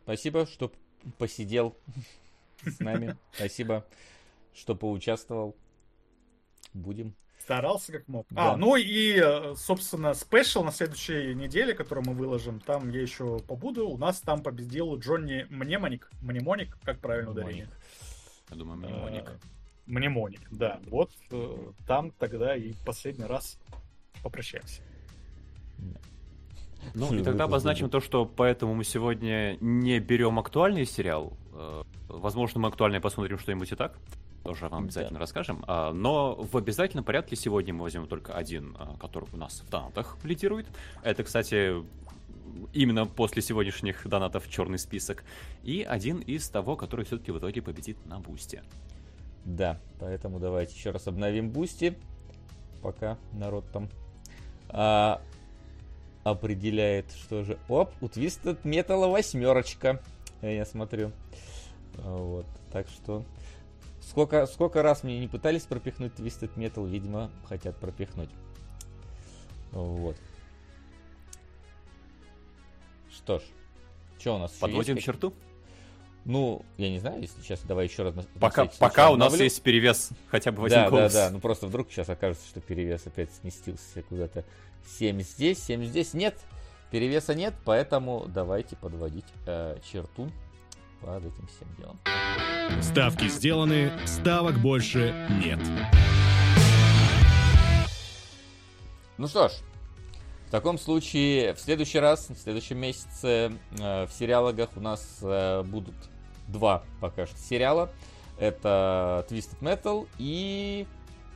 спасибо, 0.04 0.46
что 0.46 0.72
посидел 1.18 1.76
с 2.64 2.80
нами. 2.80 3.16
Спасибо, 3.34 3.86
что 4.54 4.76
поучаствовал. 4.76 5.56
Будем. 6.74 7.16
Старался 7.50 7.92
как 7.92 8.08
мог. 8.08 8.28
Да. 8.30 8.54
А, 8.54 8.58
ну 8.58 8.76
и, 8.76 9.20
э, 9.20 9.56
собственно, 9.58 10.14
спешл 10.14 10.64
на 10.64 10.72
следующей 10.72 11.34
неделе, 11.34 11.74
который 11.74 12.04
мы 12.06 12.14
выложим, 12.14 12.60
там 12.60 12.92
я 12.92 13.02
еще 13.02 13.40
побуду. 13.40 13.90
У 13.90 13.98
нас 13.98 14.22
там 14.22 14.44
победил 14.44 15.00
Джонни 15.00 15.48
Мнемоник. 15.50 16.12
Мнемоник, 16.22 16.78
как 16.84 17.00
правильно 17.00 17.32
ударение? 17.32 17.68
Я 18.52 18.56
думаю, 18.56 18.78
мнемоник. 18.78 19.32
Мнемоник, 19.88 20.42
да. 20.52 20.80
Вот 20.92 21.10
э, 21.32 21.58
там 21.88 22.12
тогда 22.12 22.56
и 22.56 22.74
последний 22.86 23.26
раз 23.26 23.58
попрощаемся. 24.22 24.84
Ну, 26.94 27.08
и 27.08 27.10
Выпуск 27.10 27.26
тогда 27.26 27.32
будет. 27.32 27.42
обозначим 27.42 27.90
то, 27.90 28.00
что 28.00 28.28
поэтому 28.28 28.76
мы 28.76 28.84
сегодня 28.84 29.58
не 29.60 30.00
берем 30.00 30.38
актуальный 30.38 30.86
сериал. 30.86 31.36
Возможно, 32.08 32.60
мы 32.60 32.70
актуальный 32.70 33.00
посмотрим 33.00 33.40
что-нибудь 33.40 33.72
и 33.72 33.76
так. 33.76 33.98
Тоже 34.44 34.68
вам 34.68 34.84
Да. 34.84 34.86
обязательно 34.86 35.20
расскажем. 35.20 35.64
А, 35.68 35.92
Но 35.94 36.36
в 36.36 36.56
обязательном 36.58 37.04
порядке 37.04 37.36
сегодня 37.36 37.74
мы 37.74 37.82
возьмем 37.84 38.08
только 38.08 38.34
один, 38.34 38.76
а, 38.80 38.96
который 38.98 39.28
у 39.34 39.38
нас 39.38 39.62
в 39.62 39.70
донатах 39.70 40.18
лидирует. 40.24 40.68
Это, 41.04 41.24
кстати, 41.24 41.74
именно 42.74 43.06
после 43.06 43.42
сегодняшних 43.42 44.08
донатов 44.08 44.50
черный 44.50 44.80
список. 44.80 45.24
И 45.64 45.84
один 45.84 46.20
из 46.20 46.50
того, 46.50 46.76
который 46.76 47.06
все-таки 47.06 47.32
в 47.32 47.38
итоге 47.40 47.62
победит 47.62 48.04
на 48.06 48.20
Бусти. 48.20 48.64
Да, 49.46 49.80
поэтому 50.00 50.40
давайте 50.40 50.76
еще 50.76 50.92
раз 50.92 51.08
обновим 51.08 51.50
бусти, 51.50 51.98
пока 52.82 53.18
народ 53.34 53.66
там 53.72 53.90
а, 54.70 55.22
определяет, 56.24 57.12
что 57.12 57.44
же. 57.44 57.58
Оп, 57.68 57.92
у 58.02 58.06
Twisted 58.06 58.62
Metal 58.64 59.10
восьмерочка, 59.12 60.02
я 60.42 60.66
смотрю. 60.66 61.12
Вот, 61.98 62.46
так 62.72 62.88
что 62.88 63.24
сколько, 64.02 64.46
сколько 64.48 64.82
раз 64.82 65.04
мне 65.04 65.20
не 65.20 65.28
пытались 65.28 65.64
пропихнуть 65.64 66.14
Twisted 66.14 66.54
Metal, 66.56 66.88
видимо, 66.88 67.32
хотят 67.48 67.78
пропихнуть. 67.78 68.30
Вот. 69.72 70.16
Что 73.12 73.40
ж, 73.40 73.44
что 74.20 74.36
у 74.36 74.40
нас 74.40 74.52
еще 74.52 74.62
Подводим 74.62 74.96
есть? 74.96 75.06
черту. 75.06 75.34
Ну, 76.26 76.64
я 76.78 76.90
не 76.90 77.00
знаю, 77.00 77.22
если 77.22 77.42
сейчас 77.42 77.62
давай 77.62 77.86
еще 77.88 78.04
раз 78.04 78.14
на- 78.14 78.22
на 78.24 78.40
Пока, 78.40 78.64
всякий 78.66 78.80
пока 78.80 79.10
у 79.10 79.16
нас 79.16 79.28
обновлю. 79.28 79.44
есть 79.46 79.62
перевес 79.64 80.10
хотя 80.28 80.52
бы 80.52 80.62
в 80.62 80.66
один 80.66 80.80
Да, 80.80 80.90
голос. 80.90 81.14
да, 81.14 81.28
да. 81.28 81.34
Ну 81.34 81.40
просто 81.40 81.68
вдруг 81.68 81.90
сейчас 81.92 82.10
окажется, 82.10 82.46
что 82.48 82.60
перевес 82.62 83.08
опять 83.08 83.32
сместился 83.34 84.04
куда-то. 84.04 84.44
7 84.86 85.22
здесь, 85.22 85.64
7 85.64 85.84
здесь. 85.86 86.14
Нет, 86.14 86.38
перевеса 86.92 87.34
нет, 87.34 87.54
поэтому 87.66 88.26
давайте 88.28 88.76
подводить 88.76 89.26
э, 89.46 89.78
черту 89.84 90.30
под 91.02 91.26
этим 91.26 91.48
всем 91.48 91.68
делом. 91.78 92.00
Ставки 92.82 93.28
сделаны, 93.28 93.92
ставок 94.06 94.60
больше 94.60 95.14
нет. 95.44 95.60
Ну 99.18 99.28
что 99.28 99.50
ж, 99.50 99.52
в 100.48 100.52
таком 100.52 100.78
случае 100.78 101.54
в 101.54 101.60
следующий 101.60 102.00
раз, 102.00 102.30
в 102.30 102.38
следующем 102.38 102.78
месяце 102.78 103.52
э, 103.78 104.06
в 104.06 104.12
сериалогах 104.12 104.70
у 104.76 104.80
нас 104.80 105.20
э, 105.22 105.62
будут 105.64 105.96
два 106.48 106.84
пока 107.02 107.28
что 107.28 107.38
сериала. 107.38 107.92
Это 108.40 109.28
Twisted 109.30 109.60
Metal 109.60 110.08
и 110.18 110.88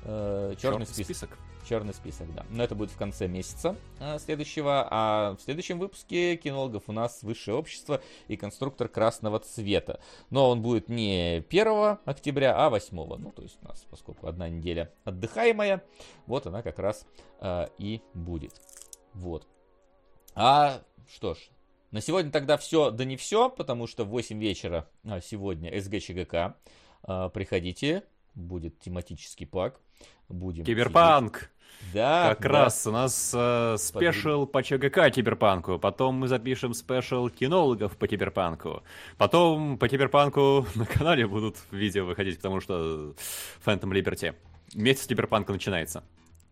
э, 0.03 0.55
Черный, 0.59 0.85
список. 0.85 1.05
список. 1.05 1.29
Черный 1.67 1.93
список, 1.93 2.33
да. 2.35 2.45
Но 2.49 2.63
это 2.63 2.75
будет 2.75 2.91
в 2.91 2.97
конце 2.97 3.27
месяца 3.27 3.75
э, 3.99 4.19
следующего. 4.19 4.87
А 4.89 5.35
в 5.35 5.41
следующем 5.41 5.79
выпуске 5.79 6.35
кинологов 6.35 6.83
у 6.87 6.91
нас 6.91 7.23
Высшее 7.23 7.55
общество 7.55 8.01
и 8.27 8.35
конструктор 8.35 8.89
красного 8.89 9.39
цвета. 9.39 9.99
Но 10.29 10.49
он 10.49 10.61
будет 10.61 10.89
не 10.89 11.43
1 11.49 11.99
октября, 12.05 12.55
а 12.57 12.69
8. 12.69 12.95
Ну, 12.95 13.31
то 13.31 13.41
есть 13.41 13.57
у 13.61 13.67
нас, 13.67 13.85
поскольку 13.89 14.27
одна 14.27 14.49
неделя 14.49 14.91
отдыхаемая, 15.05 15.83
вот 16.25 16.47
она 16.47 16.61
как 16.61 16.79
раз 16.79 17.05
э, 17.39 17.67
и 17.77 18.01
будет. 18.13 18.53
Вот. 19.13 19.47
А 20.35 20.81
что 21.07 21.35
ж, 21.35 21.37
на 21.91 22.01
сегодня 22.01 22.31
тогда 22.31 22.57
все, 22.57 22.89
да 22.89 23.05
не 23.05 23.17
все, 23.17 23.49
потому 23.49 23.85
что 23.85 24.03
в 24.03 24.09
8 24.09 24.39
вечера 24.39 24.89
а, 25.05 25.21
сегодня 25.21 25.79
СГ 25.79 25.99
ЧГК. 25.99 26.57
А, 27.03 27.29
приходите, 27.29 28.03
будет 28.33 28.79
тематический 28.79 29.45
пак. 29.45 29.79
Будем 30.29 30.63
Киберпанк! 30.63 31.37
сидеть. 31.37 31.49
Да, 31.91 32.29
Как 32.29 32.41
да. 32.41 32.49
раз 32.49 32.87
у 32.87 32.91
нас 32.91 33.31
э, 33.35 33.75
спешл 33.77 34.45
по 34.47 34.63
ЧГК 34.63 35.09
Киберпанку, 35.11 35.77
потом 35.77 36.15
мы 36.15 36.27
запишем 36.27 36.73
спешл 36.73 37.29
кинологов 37.29 37.97
по 37.97 38.07
Киберпанку, 38.07 38.83
потом 39.17 39.77
по 39.77 39.87
Киберпанку 39.87 40.65
на 40.75 40.85
канале 40.85 41.27
будут 41.27 41.57
видео 41.71 42.05
выходить, 42.05 42.37
потому 42.37 42.61
что 42.61 43.13
Phantom 43.65 43.91
Liberty. 43.91 44.33
Месяц 44.73 45.05
Киберпанка 45.07 45.51
начинается. 45.53 46.03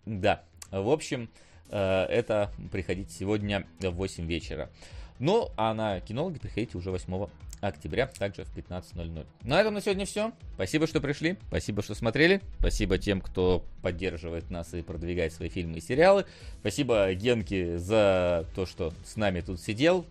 Да, 0.06 0.44
в 0.70 0.90
общем, 0.90 1.30
э, 1.70 2.04
это 2.06 2.52
приходите 2.72 3.12
сегодня 3.12 3.66
в 3.80 3.90
8 3.92 4.28
вечера. 4.28 4.70
Ну, 5.18 5.50
а 5.58 5.74
на 5.74 6.00
кинологи 6.02 6.40
приходите 6.40 6.78
уже 6.78 6.92
8 6.92 7.28
октября, 7.62 8.08
также 8.08 8.44
в 8.44 8.56
15.00. 8.56 9.26
На 9.44 9.62
этом 9.62 9.74
на 9.74 9.82
сегодня 9.82 10.06
все. 10.06 10.32
Спасибо, 10.56 10.88
что 10.88 11.00
пришли. 11.00 11.38
Спасибо, 11.48 11.82
что 11.82 11.96
смотрели. 11.96 12.42
Спасибо 12.60 12.98
тем, 12.98 13.22
кто 13.22 13.64
поддерживает 13.82 14.50
нас 14.50 14.74
и 14.74 14.82
продвигает 14.82 15.34
свои 15.34 15.50
фильмы 15.50 15.78
и 15.78 15.82
сериалы. 15.82 16.26
Спасибо 16.60 17.14
Генке 17.14 17.78
за 17.78 18.46
то, 18.56 18.66
что 18.66 18.94
с 19.06 19.16
нами 19.16 19.42
тут 19.42 19.62
сидел. 19.62 20.06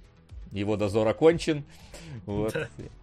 Его 0.52 0.76
дозор 0.76 1.06
окончен. 1.06 1.64
Вот. 2.26 2.56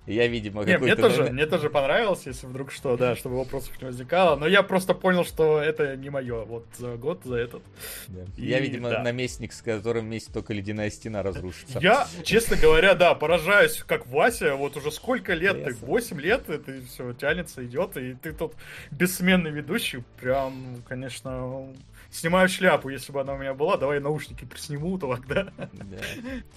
Я, 0.05 0.27
видимо, 0.27 0.63
Не, 0.63 0.77
мне 0.77 0.95
тоже, 0.95 1.17
наверное, 1.17 1.31
мне 1.33 1.45
тоже 1.45 1.69
понравилось, 1.69 2.21
если 2.25 2.45
вдруг 2.47 2.71
что, 2.71 2.95
да, 2.97 3.15
чтобы 3.15 3.37
вопросов 3.37 3.79
не 3.81 3.85
возникало. 3.85 4.37
Но 4.37 4.47
я 4.47 4.63
просто 4.63 4.93
понял, 4.93 5.25
что 5.25 5.59
это 5.59 5.95
не 5.97 6.09
мое. 6.09 6.45
Вот 6.45 6.65
за 6.77 6.95
год, 6.95 7.21
за 7.23 7.35
этот. 7.35 7.61
да. 8.07 8.21
И 8.37 8.45
Я, 8.45 8.59
видимо, 8.59 8.89
да. 8.89 9.03
наместник, 9.03 9.53
с 9.53 9.61
которым 9.61 10.05
вместе 10.05 10.31
только 10.31 10.53
ледяная 10.53 10.89
стена 10.89 11.23
разрушится. 11.23 11.79
Я, 11.79 12.07
честно 12.23 12.55
говоря, 12.57 12.93
да, 12.93 13.15
поражаюсь, 13.15 13.83
как 13.85 14.07
Вася, 14.07 14.55
вот 14.55 14.77
уже 14.77 14.91
сколько 14.91 15.33
лет, 15.33 15.63
ты, 15.63 15.71
Ясно. 15.71 15.87
8 15.87 16.21
лет, 16.21 16.49
это 16.49 16.73
все 16.87 17.13
тянется, 17.13 17.65
идет, 17.65 17.97
и 17.97 18.13
ты 18.13 18.33
тут 18.33 18.53
бессменный 18.91 19.51
ведущий, 19.51 20.03
прям, 20.21 20.83
конечно, 20.87 21.67
снимаю 22.11 22.49
шляпу, 22.49 22.89
если 22.89 23.11
бы 23.11 23.21
она 23.21 23.33
у 23.33 23.37
меня 23.37 23.53
была, 23.53 23.77
давай 23.77 23.99
наушники 23.99 24.45
присниму 24.45 24.97
тогда, 24.97 25.45
Да. 25.57 25.97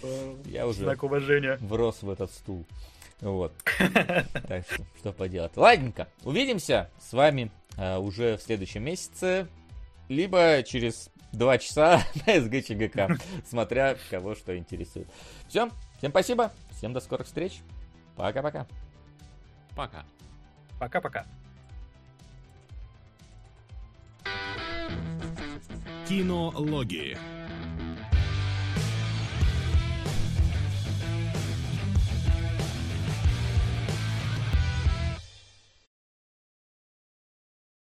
Э, 0.03 0.37
Я 0.45 0.67
уже 0.67 0.81
знак 0.81 1.03
уважения. 1.03 1.57
врос 1.61 2.03
в 2.03 2.11
этот 2.11 2.33
стул. 2.33 2.67
Вот. 3.21 3.53
Так 4.49 4.65
что, 4.71 4.85
что 4.99 5.13
поделать. 5.13 5.57
Ладненько, 5.57 6.09
увидимся 6.23 6.91
с 6.99 7.13
вами 7.13 7.51
а, 7.77 7.99
уже 7.99 8.37
в 8.37 8.43
следующем 8.43 8.83
месяце, 8.83 9.47
либо 10.09 10.63
через 10.63 11.11
два 11.33 11.59
часа 11.59 12.03
на 12.27 12.41
СГЧГК, 12.41 13.19
смотря 13.47 13.97
кого 14.11 14.35
что 14.35 14.57
интересует. 14.57 15.09
Все, 15.49 15.69
всем 15.99 16.11
спасибо, 16.11 16.53
всем 16.73 16.93
до 16.93 17.01
скорых 17.01 17.27
встреч. 17.27 17.61
Пока-пока. 18.17 18.67
Пока. 19.77 20.05
Пока-пока. 20.79 21.27
Кинологии. 26.11 27.17